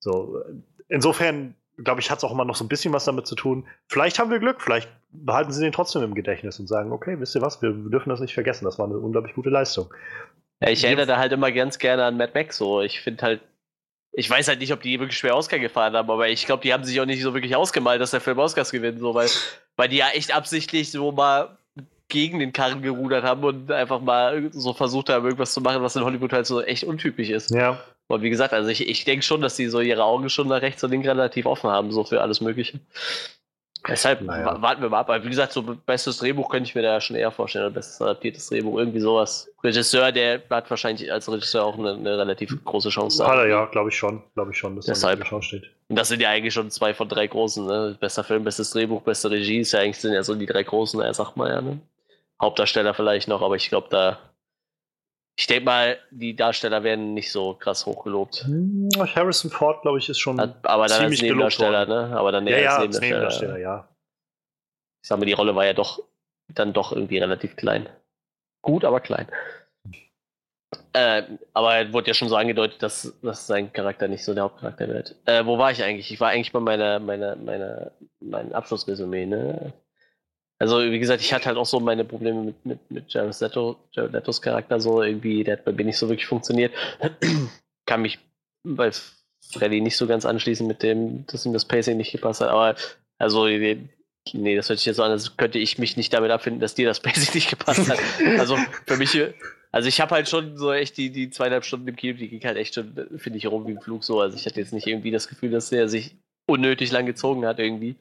So, 0.00 0.42
insofern, 0.88 1.54
glaube 1.78 2.00
ich, 2.00 2.10
hat 2.10 2.18
es 2.18 2.24
auch 2.24 2.32
immer 2.32 2.44
noch 2.44 2.56
so 2.56 2.64
ein 2.64 2.68
bisschen 2.68 2.92
was 2.92 3.04
damit 3.04 3.26
zu 3.26 3.34
tun. 3.34 3.66
Vielleicht 3.88 4.18
haben 4.18 4.30
wir 4.30 4.38
Glück, 4.38 4.60
vielleicht 4.60 4.88
behalten 5.10 5.52
sie 5.52 5.62
den 5.62 5.72
trotzdem 5.72 6.02
im 6.02 6.14
Gedächtnis 6.14 6.58
und 6.60 6.66
sagen, 6.66 6.92
okay, 6.92 7.18
wisst 7.18 7.34
ihr 7.34 7.42
was, 7.42 7.62
wir 7.62 7.72
dürfen 7.72 8.10
das 8.10 8.20
nicht 8.20 8.34
vergessen, 8.34 8.64
das 8.64 8.78
war 8.78 8.86
eine 8.86 8.98
unglaublich 8.98 9.34
gute 9.34 9.50
Leistung. 9.50 9.92
Ja, 10.60 10.70
ich 10.70 10.84
erinnere 10.84 11.06
da 11.06 11.18
halt 11.18 11.32
immer 11.32 11.52
ganz 11.52 11.78
gerne 11.78 12.04
an 12.04 12.16
Mad 12.16 12.32
Max 12.34 12.56
so. 12.56 12.80
Ich 12.80 13.00
finde 13.00 13.22
halt, 13.22 13.40
ich 14.18 14.30
weiß 14.30 14.48
halt 14.48 14.60
nicht, 14.60 14.72
ob 14.72 14.80
die 14.80 14.98
wirklich 14.98 15.18
schwer 15.18 15.36
Oscar 15.36 15.58
gefahren 15.58 15.94
haben, 15.94 16.10
aber 16.10 16.28
ich 16.28 16.46
glaube, 16.46 16.62
die 16.62 16.72
haben 16.72 16.84
sich 16.84 16.98
auch 17.00 17.04
nicht 17.04 17.22
so 17.22 17.34
wirklich 17.34 17.54
ausgemalt, 17.54 18.00
dass 18.00 18.12
der 18.12 18.22
Film 18.22 18.38
Oscars 18.38 18.72
gewinnt, 18.72 18.98
so, 18.98 19.14
weil, 19.14 19.28
weil 19.76 19.90
die 19.90 19.98
ja 19.98 20.08
echt 20.08 20.34
absichtlich 20.34 20.90
so 20.90 21.12
mal 21.12 21.58
gegen 22.08 22.38
den 22.38 22.52
Karren 22.54 22.80
gerudert 22.80 23.24
haben 23.24 23.44
und 23.44 23.70
einfach 23.70 24.00
mal 24.00 24.48
so 24.52 24.72
versucht 24.72 25.10
haben, 25.10 25.26
irgendwas 25.26 25.52
zu 25.52 25.60
machen, 25.60 25.82
was 25.82 25.96
in 25.96 26.04
Hollywood 26.04 26.32
halt 26.32 26.46
so 26.46 26.62
echt 26.62 26.84
untypisch 26.84 27.28
ist. 27.28 27.50
Ja, 27.50 27.78
Und 28.06 28.22
wie 28.22 28.30
gesagt, 28.30 28.54
also 28.54 28.70
ich, 28.70 28.88
ich 28.88 29.04
denke 29.04 29.22
schon, 29.22 29.42
dass 29.42 29.56
die 29.56 29.66
so 29.66 29.80
ihre 29.80 30.04
Augen 30.04 30.30
schon 30.30 30.48
nach 30.48 30.62
rechts 30.62 30.82
und 30.82 30.92
links 30.92 31.06
relativ 31.06 31.44
offen 31.44 31.68
haben, 31.68 31.92
so 31.92 32.02
für 32.04 32.22
alles 32.22 32.40
Mögliche. 32.40 32.80
Deshalb 33.88 34.20
Naja. 34.22 34.46
wa- 34.46 34.62
warten 34.62 34.82
wir 34.82 34.88
mal 34.88 35.00
ab. 35.00 35.10
Aber 35.10 35.22
wie 35.24 35.28
gesagt, 35.28 35.52
so 35.52 35.62
bestes 35.62 36.18
Drehbuch 36.18 36.48
könnte 36.48 36.68
ich 36.68 36.74
mir 36.74 36.82
da 36.82 37.00
schon 37.00 37.16
eher 37.16 37.30
vorstellen. 37.30 37.66
Oder 37.66 37.74
bestes 37.74 38.00
adaptiertes 38.02 38.48
Drehbuch, 38.48 38.78
irgendwie 38.78 39.00
sowas. 39.00 39.48
Regisseur, 39.62 40.12
der 40.12 40.42
hat 40.50 40.68
wahrscheinlich 40.70 41.10
als 41.12 41.30
Regisseur 41.30 41.64
auch 41.64 41.78
eine, 41.78 41.92
eine 41.94 42.18
relativ 42.18 42.56
große 42.64 42.88
Chance. 42.90 43.18
da. 43.22 43.28
hat 43.30 43.38
er 43.38 43.48
ja, 43.48 43.64
glaube 43.66 43.90
ich 43.90 43.96
schon, 43.96 44.22
glaube 44.34 44.50
ich 44.52 44.58
schon, 44.58 44.76
dass 44.76 44.86
Deshalb. 44.86 45.30
er 45.30 45.42
steht. 45.42 45.70
Und 45.88 45.96
das 45.98 46.08
sind 46.08 46.20
ja 46.20 46.30
eigentlich 46.30 46.52
schon 46.54 46.70
zwei 46.70 46.94
von 46.94 47.08
drei 47.08 47.26
großen. 47.26 47.64
Ne? 47.66 47.96
Bester 48.00 48.24
Film, 48.24 48.42
bestes 48.44 48.70
Drehbuch, 48.70 49.02
beste 49.02 49.30
Regie. 49.30 49.60
Ist 49.60 49.72
ja 49.72 49.80
eigentlich 49.80 49.98
sind 49.98 50.12
ja 50.14 50.22
so 50.22 50.34
die 50.34 50.46
drei 50.46 50.62
großen, 50.64 51.00
äh, 51.00 51.14
sagt 51.14 51.36
man 51.36 51.48
ja. 51.48 51.60
Ne? 51.60 51.78
Hauptdarsteller 52.42 52.92
vielleicht 52.94 53.28
noch, 53.28 53.42
aber 53.42 53.56
ich 53.56 53.68
glaube, 53.68 53.86
da. 53.90 54.18
Ich 55.38 55.46
denke 55.46 55.64
mal, 55.66 55.98
die 56.10 56.34
Darsteller 56.34 56.82
werden 56.82 57.12
nicht 57.12 57.30
so 57.30 57.52
krass 57.54 57.84
hochgelobt. 57.84 58.44
Hm, 58.46 58.88
Harrison 59.14 59.50
Ford, 59.50 59.82
glaube 59.82 59.98
ich, 59.98 60.08
ist 60.08 60.18
schon. 60.18 60.40
Hat- 60.40 60.56
Aber 60.62 60.86
dann 60.86 60.92
als 60.92 60.98
Ziemlich 60.98 61.20
gelobt 61.20 61.58
Nebendarsteller, 61.58 61.86
ne? 61.86 62.16
Aber 62.16 62.32
dann 62.32 62.46
ja, 62.46 62.56
eher 62.56 62.62
ja, 62.62 62.76
als 62.76 62.86
als 62.86 63.00
Nebendarsteller. 63.00 63.52
Nebendarsteller, 63.52 63.58
ja. 63.58 63.88
Ich 65.02 65.08
sag 65.08 65.18
mal, 65.18 65.26
die 65.26 65.32
Rolle 65.34 65.54
war 65.54 65.66
ja 65.66 65.74
doch 65.74 66.02
dann 66.48 66.72
doch 66.72 66.92
irgendwie 66.92 67.18
relativ 67.18 67.54
klein. 67.56 67.88
Gut, 68.62 68.84
aber 68.84 69.00
klein. 69.00 69.28
Äh, 70.92 71.22
aber 71.52 71.92
wurde 71.92 72.08
ja 72.08 72.14
schon 72.14 72.28
so 72.28 72.36
angedeutet, 72.36 72.82
dass, 72.82 73.14
dass 73.22 73.46
sein 73.46 73.72
Charakter 73.72 74.08
nicht 74.08 74.24
so 74.24 74.32
der 74.32 74.44
Hauptcharakter 74.44 74.88
wird. 74.88 75.14
Äh, 75.26 75.44
wo 75.44 75.58
war 75.58 75.70
ich 75.70 75.82
eigentlich? 75.82 76.10
Ich 76.10 76.18
war 76.20 76.30
eigentlich 76.30 76.52
bei 76.52 76.60
meiner, 76.60 76.98
meiner, 76.98 77.36
meiner, 77.36 77.92
meinem 78.20 78.52
Abschlussresümee, 78.52 79.26
ne? 79.26 79.72
Also, 80.58 80.80
wie 80.80 80.98
gesagt, 80.98 81.20
ich 81.20 81.32
hatte 81.32 81.46
halt 81.46 81.58
auch 81.58 81.66
so 81.66 81.80
meine 81.80 82.04
Probleme 82.04 82.42
mit, 82.42 82.64
mit, 82.64 82.90
mit 82.90 83.12
Jared 83.12 83.38
Leto, 83.40 83.76
Jared 83.92 84.12
Letos 84.12 84.40
Charakter, 84.40 84.80
so 84.80 85.02
irgendwie, 85.02 85.44
der 85.44 85.58
hat 85.58 85.64
bei 85.64 85.72
mir 85.72 85.84
nicht 85.84 85.98
so 85.98 86.08
wirklich 86.08 86.26
funktioniert. 86.26 86.72
Kann 87.86 88.02
mich 88.02 88.18
bei 88.64 88.90
Freddy 89.52 89.80
nicht 89.80 89.96
so 89.96 90.06
ganz 90.06 90.24
anschließen 90.24 90.66
mit 90.66 90.82
dem, 90.82 91.26
dass 91.26 91.44
ihm 91.44 91.52
das 91.52 91.66
Pacing 91.66 91.98
nicht 91.98 92.12
gepasst 92.12 92.40
hat, 92.40 92.48
aber 92.48 92.74
also, 93.18 93.46
nee, 93.46 94.56
das 94.56 94.68
hört 94.68 94.78
sich 94.78 94.86
jetzt 94.86 94.96
so 94.96 95.02
an, 95.02 95.10
als 95.10 95.36
könnte 95.36 95.58
ich 95.58 95.78
mich 95.78 95.96
nicht 95.96 96.12
damit 96.12 96.30
abfinden, 96.30 96.60
dass 96.60 96.74
dir 96.74 96.86
das 96.86 97.00
Pacing 97.02 97.34
nicht 97.34 97.50
gepasst 97.50 97.88
hat. 97.88 97.98
Also, 98.38 98.56
für 98.86 98.96
mich, 98.96 99.18
also 99.72 99.88
ich 99.88 100.00
habe 100.00 100.14
halt 100.14 100.28
schon 100.28 100.56
so 100.56 100.72
echt 100.72 100.96
die, 100.96 101.10
die 101.10 101.28
zweieinhalb 101.28 101.64
Stunden 101.64 101.86
im 101.88 101.96
Kino, 101.96 102.16
die 102.16 102.28
ging 102.28 102.42
halt 102.44 102.56
echt 102.56 102.74
schon, 102.74 102.94
finde 103.18 103.38
ich, 103.38 103.46
rum 103.46 103.66
wie 103.66 103.72
ein 103.72 103.80
Flug 103.82 104.04
so. 104.04 104.20
Also 104.20 104.36
ich 104.36 104.46
hatte 104.46 104.58
jetzt 104.58 104.72
nicht 104.72 104.86
irgendwie 104.86 105.10
das 105.10 105.28
Gefühl, 105.28 105.50
dass 105.50 105.68
der 105.68 105.88
sich 105.90 106.16
unnötig 106.46 106.92
lang 106.92 107.04
gezogen 107.04 107.44
hat 107.44 107.58
irgendwie. 107.58 107.96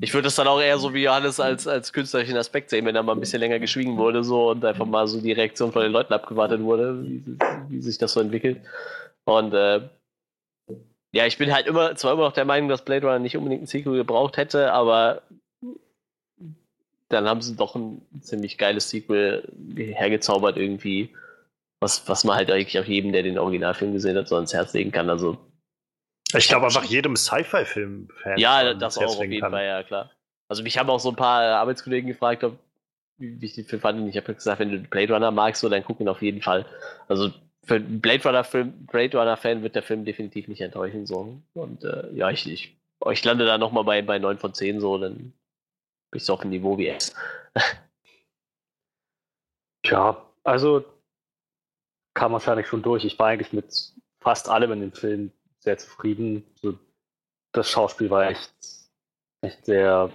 Ich 0.00 0.14
würde 0.14 0.24
das 0.26 0.36
dann 0.36 0.46
auch 0.46 0.60
eher 0.60 0.78
so 0.78 0.94
wie 0.94 1.04
Johannes 1.04 1.40
als, 1.40 1.66
als 1.66 1.92
künstlerischen 1.92 2.36
Aspekt 2.36 2.70
sehen, 2.70 2.86
wenn 2.86 2.94
da 2.94 3.02
mal 3.02 3.12
ein 3.12 3.20
bisschen 3.20 3.40
länger 3.40 3.58
geschwiegen 3.58 3.96
wurde 3.96 4.22
so 4.22 4.50
und 4.50 4.64
einfach 4.64 4.86
mal 4.86 5.06
so 5.08 5.20
die 5.20 5.32
Reaktion 5.32 5.72
von 5.72 5.82
den 5.82 5.92
Leuten 5.92 6.12
abgewartet 6.12 6.60
wurde, 6.62 7.02
wie, 7.02 7.24
wie 7.68 7.82
sich 7.82 7.98
das 7.98 8.12
so 8.12 8.20
entwickelt. 8.20 8.60
Und 9.24 9.54
äh, 9.54 9.88
ja, 11.12 11.26
ich 11.26 11.38
bin 11.38 11.52
halt 11.52 11.66
immer, 11.66 11.96
zwar 11.96 12.12
immer 12.12 12.24
noch 12.24 12.32
der 12.32 12.44
Meinung, 12.44 12.68
dass 12.68 12.84
Blade 12.84 13.06
Runner 13.06 13.18
nicht 13.18 13.36
unbedingt 13.36 13.62
ein 13.62 13.66
Sequel 13.66 13.96
gebraucht 13.96 14.36
hätte, 14.36 14.72
aber 14.72 15.22
dann 17.08 17.26
haben 17.26 17.40
sie 17.40 17.56
doch 17.56 17.74
ein 17.74 18.02
ziemlich 18.20 18.58
geiles 18.58 18.90
Sequel 18.90 19.50
hergezaubert 19.76 20.56
irgendwie, 20.58 21.14
was, 21.80 22.08
was 22.08 22.24
man 22.24 22.36
halt 22.36 22.50
eigentlich 22.50 22.78
auch 22.78 22.84
jedem, 22.84 23.12
der 23.12 23.22
den 23.22 23.38
Originalfilm 23.38 23.92
gesehen 23.92 24.16
hat, 24.16 24.28
so 24.28 24.36
ans 24.36 24.52
Herz 24.52 24.74
legen 24.74 24.92
kann. 24.92 25.08
Also 25.08 25.38
Ich 26.34 26.48
glaube 26.48 26.66
einfach 26.66 26.84
jedem 26.84 27.16
Sci-Fi-Film-Fan. 27.16 28.38
ja, 28.38 28.74
das 28.74 28.98
auch 28.98 29.06
auf 29.06 29.22
jeden 29.22 29.40
kann. 29.40 29.50
Fall, 29.50 29.64
ja 29.64 29.82
klar. 29.82 30.10
Also 30.48 30.62
mich 30.62 30.78
haben 30.78 30.90
auch 30.90 31.00
so 31.00 31.10
ein 31.10 31.16
paar 31.16 31.42
Arbeitskollegen 31.42 32.08
gefragt, 32.08 32.44
ob, 32.44 32.58
wie 33.16 33.44
ich 33.44 33.54
den 33.54 33.64
Film 33.64 33.80
fand. 33.80 34.00
Und 34.00 34.08
ich 34.08 34.16
habe 34.16 34.34
gesagt, 34.34 34.60
wenn 34.60 34.70
du 34.70 34.78
Blade 34.80 35.12
Runner 35.12 35.30
magst, 35.30 35.60
so, 35.60 35.68
dann 35.68 35.84
guck 35.84 36.00
ihn 36.00 36.08
auf 36.08 36.22
jeden 36.22 36.42
Fall. 36.42 36.66
Also 37.06 37.30
für 37.64 37.76
einen 37.76 38.00
Blade 38.00 38.22
Runner 38.24 38.44
Film, 38.44 38.86
Blade 38.86 39.16
Runner 39.18 39.36
Fan 39.36 39.62
wird 39.62 39.74
der 39.74 39.82
Film 39.82 40.04
definitiv 40.04 40.48
nicht 40.48 40.60
enttäuschen 40.60 41.06
so. 41.06 41.40
Und 41.54 41.84
äh, 41.84 42.10
ja, 42.12 42.30
ich, 42.30 42.50
ich, 42.50 42.76
ich 43.10 43.24
lande 43.24 43.46
da 43.46 43.58
nochmal 43.58 43.84
bei, 43.84 44.02
bei 44.02 44.18
9 44.18 44.38
von 44.38 44.54
10 44.54 44.80
so, 44.80 44.98
dann 44.98 45.14
bin 45.16 45.32
ich 46.14 46.24
so 46.24 46.34
auf 46.34 46.40
dem 46.40 46.50
Niveau 46.50 46.78
wie 46.78 46.88
X. 46.88 47.14
Tja, 49.82 50.22
also 50.44 50.84
kam 52.14 52.32
wahrscheinlich 52.32 52.66
schon 52.66 52.82
durch. 52.82 53.04
Ich 53.04 53.18
war 53.18 53.28
eigentlich 53.28 53.52
mit 53.52 53.92
fast 54.20 54.48
allem 54.48 54.72
in 54.72 54.80
dem 54.80 54.92
Film 54.92 55.30
sehr 55.60 55.78
zufrieden. 55.78 56.44
So, 56.60 56.78
das 57.52 57.70
Schauspiel 57.70 58.10
war 58.10 58.28
echt, 58.30 58.52
echt 59.42 59.66
sehr, 59.66 60.10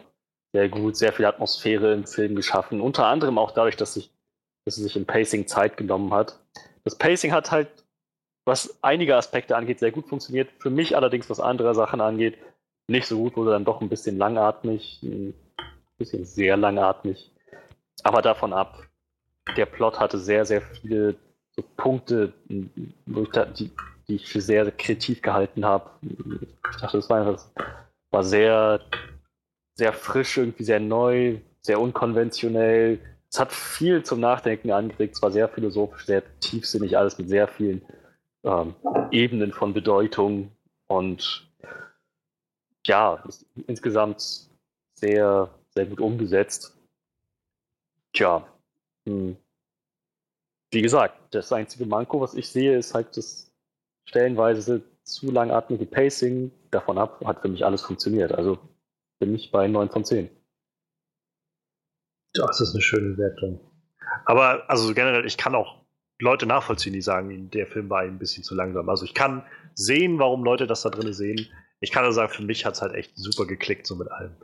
sehr 0.53 0.69
gut, 0.69 0.95
sehr 0.95 1.13
viel 1.13 1.25
Atmosphäre 1.25 1.93
im 1.93 2.05
Film 2.05 2.35
geschaffen. 2.35 2.81
Unter 2.81 3.07
anderem 3.07 3.37
auch 3.37 3.51
dadurch, 3.51 3.77
dass, 3.77 3.95
sich, 3.95 4.11
dass 4.65 4.75
sie 4.75 4.83
sich 4.83 4.95
im 4.95 5.05
Pacing 5.05 5.47
Zeit 5.47 5.77
genommen 5.77 6.13
hat. 6.13 6.39
Das 6.83 6.97
Pacing 6.97 7.31
hat 7.31 7.51
halt, 7.51 7.69
was 8.45 8.77
einige 8.83 9.15
Aspekte 9.15 9.55
angeht, 9.55 9.79
sehr 9.79 9.91
gut 9.91 10.07
funktioniert. 10.07 10.49
Für 10.59 10.69
mich 10.69 10.95
allerdings, 10.95 11.29
was 11.29 11.39
andere 11.39 11.73
Sachen 11.75 12.01
angeht, 12.01 12.37
nicht 12.87 13.07
so 13.07 13.17
gut, 13.17 13.37
wurde 13.37 13.51
dann 13.51 13.65
doch 13.65 13.81
ein 13.81 13.89
bisschen 13.89 14.17
langatmig, 14.17 15.01
ein 15.03 15.33
bisschen 15.97 16.25
sehr 16.25 16.57
langatmig. 16.57 17.31
Aber 18.03 18.21
davon 18.21 18.51
ab, 18.51 18.83
der 19.55 19.65
Plot 19.65 19.99
hatte 19.99 20.17
sehr, 20.17 20.45
sehr 20.45 20.61
viele 20.61 21.15
so 21.55 21.63
Punkte, 21.77 22.33
wo 23.05 23.23
ich 23.23 23.29
da, 23.29 23.45
die, 23.45 23.71
die 24.13 24.17
ich 24.17 24.29
für 24.29 24.41
sehr 24.41 24.69
kreativ 24.71 25.23
gehalten 25.23 25.65
habe. 25.65 25.89
Ich 26.01 26.77
dachte, 26.79 26.97
das 26.97 27.09
war, 27.09 27.25
einfach, 27.25 27.45
war 28.11 28.23
sehr, 28.23 28.79
sehr 29.75 29.91
frisch, 29.91 30.37
irgendwie 30.37 30.63
sehr 30.63 30.79
neu, 30.79 31.39
sehr 31.61 31.79
unkonventionell. 31.79 32.99
Es 33.31 33.39
hat 33.39 33.51
viel 33.51 34.03
zum 34.03 34.19
Nachdenken 34.19 34.69
angeregt. 34.69 35.15
Es 35.15 35.21
war 35.23 35.31
sehr 35.31 35.49
philosophisch, 35.49 36.05
sehr 36.05 36.21
tiefsinnig, 36.41 36.95
alles 36.95 37.17
mit 37.17 37.27
sehr 37.27 37.47
vielen 37.47 37.81
ähm, 38.43 38.75
Ebenen 39.09 39.51
von 39.51 39.73
Bedeutung. 39.73 40.51
Und 40.85 41.51
ja, 42.85 43.23
insgesamt 43.65 44.47
sehr, 44.93 45.49
sehr 45.69 45.87
gut 45.87 45.99
umgesetzt. 45.99 46.77
Tja, 48.13 48.47
hm. 49.07 49.37
wie 50.71 50.81
gesagt, 50.83 51.33
das 51.33 51.51
einzige 51.51 51.87
Manko, 51.87 52.21
was 52.21 52.35
ich 52.35 52.47
sehe, 52.47 52.77
ist 52.77 52.93
halt 52.93 53.17
das 53.17 53.52
stellenweise 54.05 54.83
zu 55.03 55.31
langatmige 55.31 55.85
Pacing. 55.85 56.51
Davon 56.71 56.97
ab 56.97 57.21
hat 57.25 57.41
für 57.41 57.49
mich 57.49 57.65
alles 57.65 57.81
funktioniert. 57.81 58.31
Also 58.31 58.57
bin 59.19 59.35
ich 59.35 59.51
bei 59.51 59.67
9 59.67 59.89
von 59.89 60.05
10. 60.05 60.29
Das 62.33 62.61
ist 62.61 62.73
eine 62.73 62.81
schöne 62.81 63.17
Wertung. 63.17 63.59
Aber 64.25 64.69
also 64.69 64.93
generell, 64.93 65.25
ich 65.25 65.37
kann 65.37 65.55
auch 65.55 65.83
Leute 66.19 66.45
nachvollziehen, 66.45 66.93
die 66.93 67.01
sagen, 67.01 67.49
der 67.51 67.67
Film 67.67 67.89
war 67.89 68.01
ein 68.01 68.19
bisschen 68.19 68.43
zu 68.43 68.55
langsam. 68.55 68.89
Also 68.89 69.05
ich 69.05 69.13
kann 69.13 69.43
sehen, 69.75 70.19
warum 70.19 70.43
Leute 70.43 70.67
das 70.67 70.81
da 70.81 70.89
drin 70.89 71.13
sehen. 71.13 71.47
Ich 71.79 71.91
kann 71.91 72.03
nur 72.03 72.13
sagen, 72.13 72.31
für 72.31 72.43
mich 72.43 72.65
hat 72.65 72.75
es 72.75 72.81
halt 72.81 72.93
echt 72.93 73.11
super 73.15 73.45
geklickt, 73.45 73.85
so 73.85 73.95
mit 73.95 74.09
allem. 74.09 74.35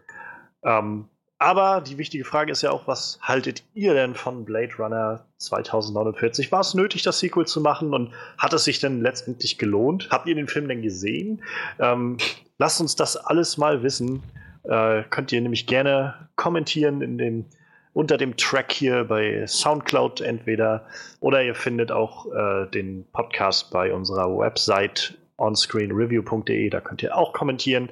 Ähm, 0.63 1.09
Aber 1.41 1.79
die 1.79 1.97
wichtige 1.97 2.25
Frage 2.25 2.51
ist 2.51 2.63
ja 2.63 2.71
auch, 2.71 2.85
was 2.85 3.17
haltet 3.21 3.63
ihr 3.73 3.93
denn 3.93 4.13
von 4.13 4.43
Blade 4.43 4.73
Runner 4.77 5.25
2049? 5.37 6.51
War 6.51 6.59
es 6.59 6.73
nötig, 6.73 7.01
das 7.03 7.19
Sequel 7.19 7.47
zu 7.47 7.61
machen 7.61 7.93
und 7.93 8.11
hat 8.37 8.51
es 8.51 8.65
sich 8.65 8.79
denn 8.79 9.01
letztendlich 9.01 9.57
gelohnt? 9.57 10.09
Habt 10.11 10.27
ihr 10.27 10.35
den 10.35 10.49
Film 10.49 10.67
denn 10.67 10.81
gesehen? 10.81 11.41
Ähm, 11.79 12.17
lasst 12.57 12.81
uns 12.81 12.97
das 12.97 13.15
alles 13.15 13.57
mal 13.57 13.83
wissen. 13.83 14.21
Äh, 14.63 15.03
könnt 15.09 15.31
ihr 15.31 15.39
nämlich 15.39 15.65
gerne 15.65 16.27
kommentieren 16.35 17.01
in 17.01 17.17
dem, 17.17 17.45
unter 17.93 18.17
dem 18.17 18.35
Track 18.35 18.73
hier 18.73 19.05
bei 19.05 19.47
Soundcloud 19.47 20.19
entweder 20.19 20.85
oder 21.21 21.41
ihr 21.41 21.55
findet 21.55 21.89
auch 21.89 22.25
äh, 22.33 22.67
den 22.67 23.05
Podcast 23.13 23.71
bei 23.71 23.93
unserer 23.93 24.37
Website 24.37 25.17
onscreenreview.de. 25.37 26.69
Da 26.69 26.81
könnt 26.81 27.01
ihr 27.01 27.15
auch 27.15 27.31
kommentieren. 27.31 27.89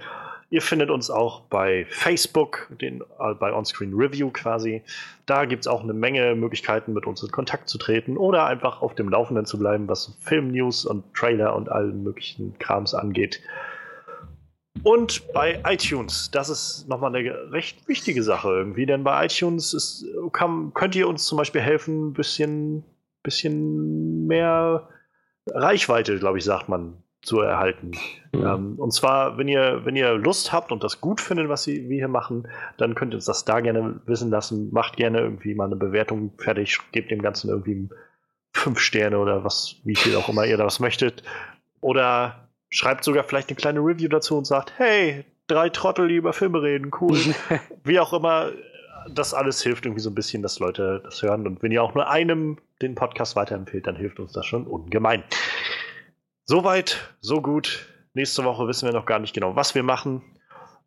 Ihr 0.50 0.62
findet 0.62 0.90
uns 0.90 1.10
auch 1.10 1.42
bei 1.42 1.86
Facebook, 1.90 2.70
den, 2.80 3.02
äh, 3.20 3.34
bei 3.34 3.52
Onscreen 3.52 3.94
Review 3.94 4.30
quasi. 4.32 4.82
Da 5.26 5.44
gibt 5.44 5.66
es 5.66 5.68
auch 5.68 5.84
eine 5.84 5.94
Menge 5.94 6.36
Möglichkeiten, 6.36 6.94
mit 6.94 7.06
uns 7.06 7.22
in 7.22 7.32
Kontakt 7.32 7.68
zu 7.68 7.78
treten 7.78 8.16
oder 8.16 8.46
einfach 8.46 8.82
auf 8.82 8.96
dem 8.96 9.10
Laufenden 9.10 9.46
zu 9.46 9.60
bleiben, 9.60 9.90
was 9.90 10.18
Filmnews 10.22 10.86
und 10.86 11.14
Trailer 11.14 11.54
und 11.56 11.70
allen 11.70 12.02
möglichen 12.02 12.58
Krams 12.60 12.94
angeht. 12.94 13.42
Und 14.84 15.34
bei 15.34 15.62
iTunes, 15.66 16.30
das 16.32 16.50
ist 16.50 16.88
nochmal 16.88 17.14
eine 17.14 17.52
recht 17.52 17.88
wichtige 17.90 18.24
Sache 18.24 18.50
irgendwie, 18.50 18.86
denn 18.86 19.04
bei 19.04 19.26
iTunes 19.26 19.74
ist, 19.74 20.06
kann, 20.32 20.74
könnt 20.74 20.96
ihr 20.96 21.10
uns 21.10 21.26
zum 21.26 21.38
Beispiel 21.38 21.62
helfen, 21.62 22.10
ein 22.10 22.14
bisschen, 22.14 22.86
bisschen 23.24 24.28
mehr 24.28 24.88
Reichweite, 25.50 26.18
glaube 26.20 26.38
ich, 26.38 26.46
sagt 26.46 26.70
man, 26.70 27.04
zu 27.28 27.42
erhalten. 27.42 27.92
Ja. 28.34 28.56
Ähm, 28.56 28.80
und 28.80 28.94
zwar, 28.94 29.38
wenn 29.38 29.50
ihr, 29.50 29.82
wenn 29.84 29.96
ihr 29.96 30.14
Lust 30.14 30.54
habt 30.54 30.72
und 30.72 30.84
das 30.84 31.02
gut 31.02 31.20
findet, 31.20 31.50
was 31.50 31.68
wir 31.68 31.82
hier 31.82 32.08
machen, 32.08 32.48
dann 32.78 32.96
könnt 32.96 33.14
ihr 33.14 33.18
uns 33.18 33.26
das 33.26 33.44
da 33.44 33.60
gerne 33.60 34.00
wissen 34.06 34.32
lassen. 34.32 34.70
Macht 34.72 34.96
gerne 34.96 35.20
irgendwie 35.20 35.54
mal 35.54 35.66
eine 35.66 35.76
Bewertung 35.76 36.32
fertig, 36.38 36.80
gebt 36.94 37.12
dem 37.12 37.22
Ganzen 37.22 37.50
irgendwie 37.50 37.90
fünf 38.54 38.80
Sterne 38.80 39.20
oder 39.20 39.44
was, 39.44 39.76
wie 39.84 39.96
viel 39.96 40.16
auch 40.16 40.30
immer 40.30 40.46
ihr 40.46 40.58
das 40.58 40.80
möchtet. 40.80 41.22
Oder 41.82 42.48
schreibt 42.70 43.04
sogar 43.04 43.26
vielleicht 43.26 43.50
eine 43.50 43.58
kleine 43.58 43.80
Review 43.82 44.08
dazu 44.08 44.38
und 44.38 44.46
sagt, 44.46 44.74
hey, 44.78 45.26
drei 45.48 45.70
Trottel, 45.70 46.08
die 46.08 46.16
über 46.16 46.32
Filme 46.32 46.62
reden, 46.62 46.92
cool. 47.02 47.20
wie 47.84 48.00
auch 48.00 48.14
immer, 48.14 48.52
das 49.10 49.34
alles 49.34 49.62
hilft 49.62 49.86
irgendwie 49.86 50.02
so 50.02 50.10
ein 50.10 50.16
bisschen, 50.16 50.42
dass 50.42 50.60
Leute 50.60 51.02
das 51.04 51.22
hören. 51.22 51.46
Und 51.46 51.62
wenn 51.62 51.74
ihr 51.74 51.84
auch 51.84 51.94
nur 51.94 52.10
einem 52.10 52.58
den 52.82 52.96
Podcast 52.96 53.36
weiterempfehlt, 53.36 53.86
dann 53.86 53.98
hilft 53.98 54.20
uns 54.20 54.32
das 54.32 54.46
schon 54.46 54.66
ungemein. 54.66 55.24
Soweit, 56.50 57.14
so 57.20 57.42
gut. 57.42 57.90
Nächste 58.14 58.46
Woche 58.46 58.68
wissen 58.70 58.88
wir 58.88 58.94
noch 58.94 59.06
gar 59.06 59.20
nicht 59.20 59.34
genau, 59.34 59.58
was 59.58 59.76
wir 59.76 59.84
machen. 59.84 60.22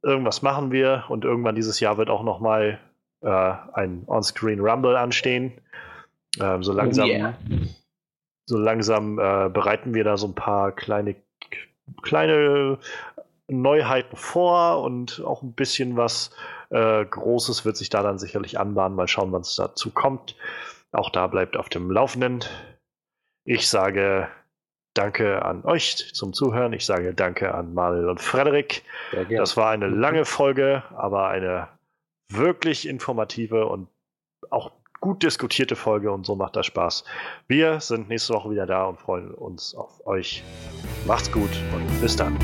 Irgendwas 0.03 0.41
machen 0.41 0.73
wir 0.73 1.05
und 1.11 1.27
irgendwann 1.27 1.55
dieses 1.55 1.81
Jahr 1.81 1.99
wird 1.99 2.09
auch 2.09 2.23
noch 2.23 2.41
mal 2.41 2.81
äh, 3.21 3.53
ein 3.75 4.05
On-Screen 4.07 4.61
Rumble 4.61 4.97
anstehen. 4.97 5.61
Ähm, 6.41 6.63
so 6.63 6.73
langsam, 6.73 7.09
yeah. 7.09 7.35
so 8.47 8.57
langsam 8.57 9.19
äh, 9.19 9.51
bereiten 9.51 9.93
wir 9.93 10.03
da 10.03 10.17
so 10.17 10.29
ein 10.29 10.35
paar 10.35 10.73
kleine, 10.73 11.15
kleine 12.03 12.79
Neuheiten 13.47 14.17
vor 14.17 14.83
und 14.83 15.23
auch 15.27 15.43
ein 15.43 15.53
bisschen 15.53 15.99
was 15.99 16.31
äh, 16.71 17.05
Großes 17.05 17.67
wird 17.67 17.77
sich 17.77 17.91
da 17.91 18.03
dann 18.03 18.19
sicherlich 18.19 18.59
anbahnen. 18.59 18.97
Mal 18.97 19.09
schauen, 19.09 19.31
wann 19.33 19.43
es 19.43 19.57
dazu 19.57 19.91
kommt. 19.91 20.37
Auch 20.91 21.11
da 21.11 21.27
bleibt 21.27 21.59
auf 21.59 21.69
dem 21.69 21.91
Laufenden. 21.91 22.45
Ich 23.45 23.69
sage 23.69 24.29
Danke 24.95 25.45
an 25.45 25.65
euch 25.65 26.13
zum 26.15 26.33
Zuhören. 26.33 26.73
Ich 26.73 26.85
sage 26.85 27.15
Danke 27.15 27.55
an 27.55 27.75
Manuel 27.75 28.09
und 28.09 28.21
Frederik. 28.21 28.83
Das 29.31 29.57
war 29.57 29.71
eine 29.71 29.89
lange 29.89 30.25
Folge, 30.25 30.83
aber 30.97 31.29
eine 31.29 31.69
wirklich 32.29 32.89
informative 32.89 33.67
und 33.67 33.89
auch 34.51 34.73
gut 35.01 35.23
diskutierte 35.23 35.77
Folge 35.77 36.13
und 36.13 36.27
so 36.27 36.37
macht 36.37 36.57
das 36.57 36.67
Spaß. 36.67 37.05
Wir 37.49 37.81
sind 37.81 38.09
nächste 38.09 38.35
Woche 38.35 38.51
wieder 38.51 38.67
da 38.67 38.85
und 38.85 38.99
freuen 38.99 39.33
uns 39.33 39.75
auf 39.75 40.07
euch. 40.07 40.43
Macht's 41.07 41.31
gut 41.33 41.51
und 41.75 42.01
bis 42.01 42.17
dann. 42.17 42.39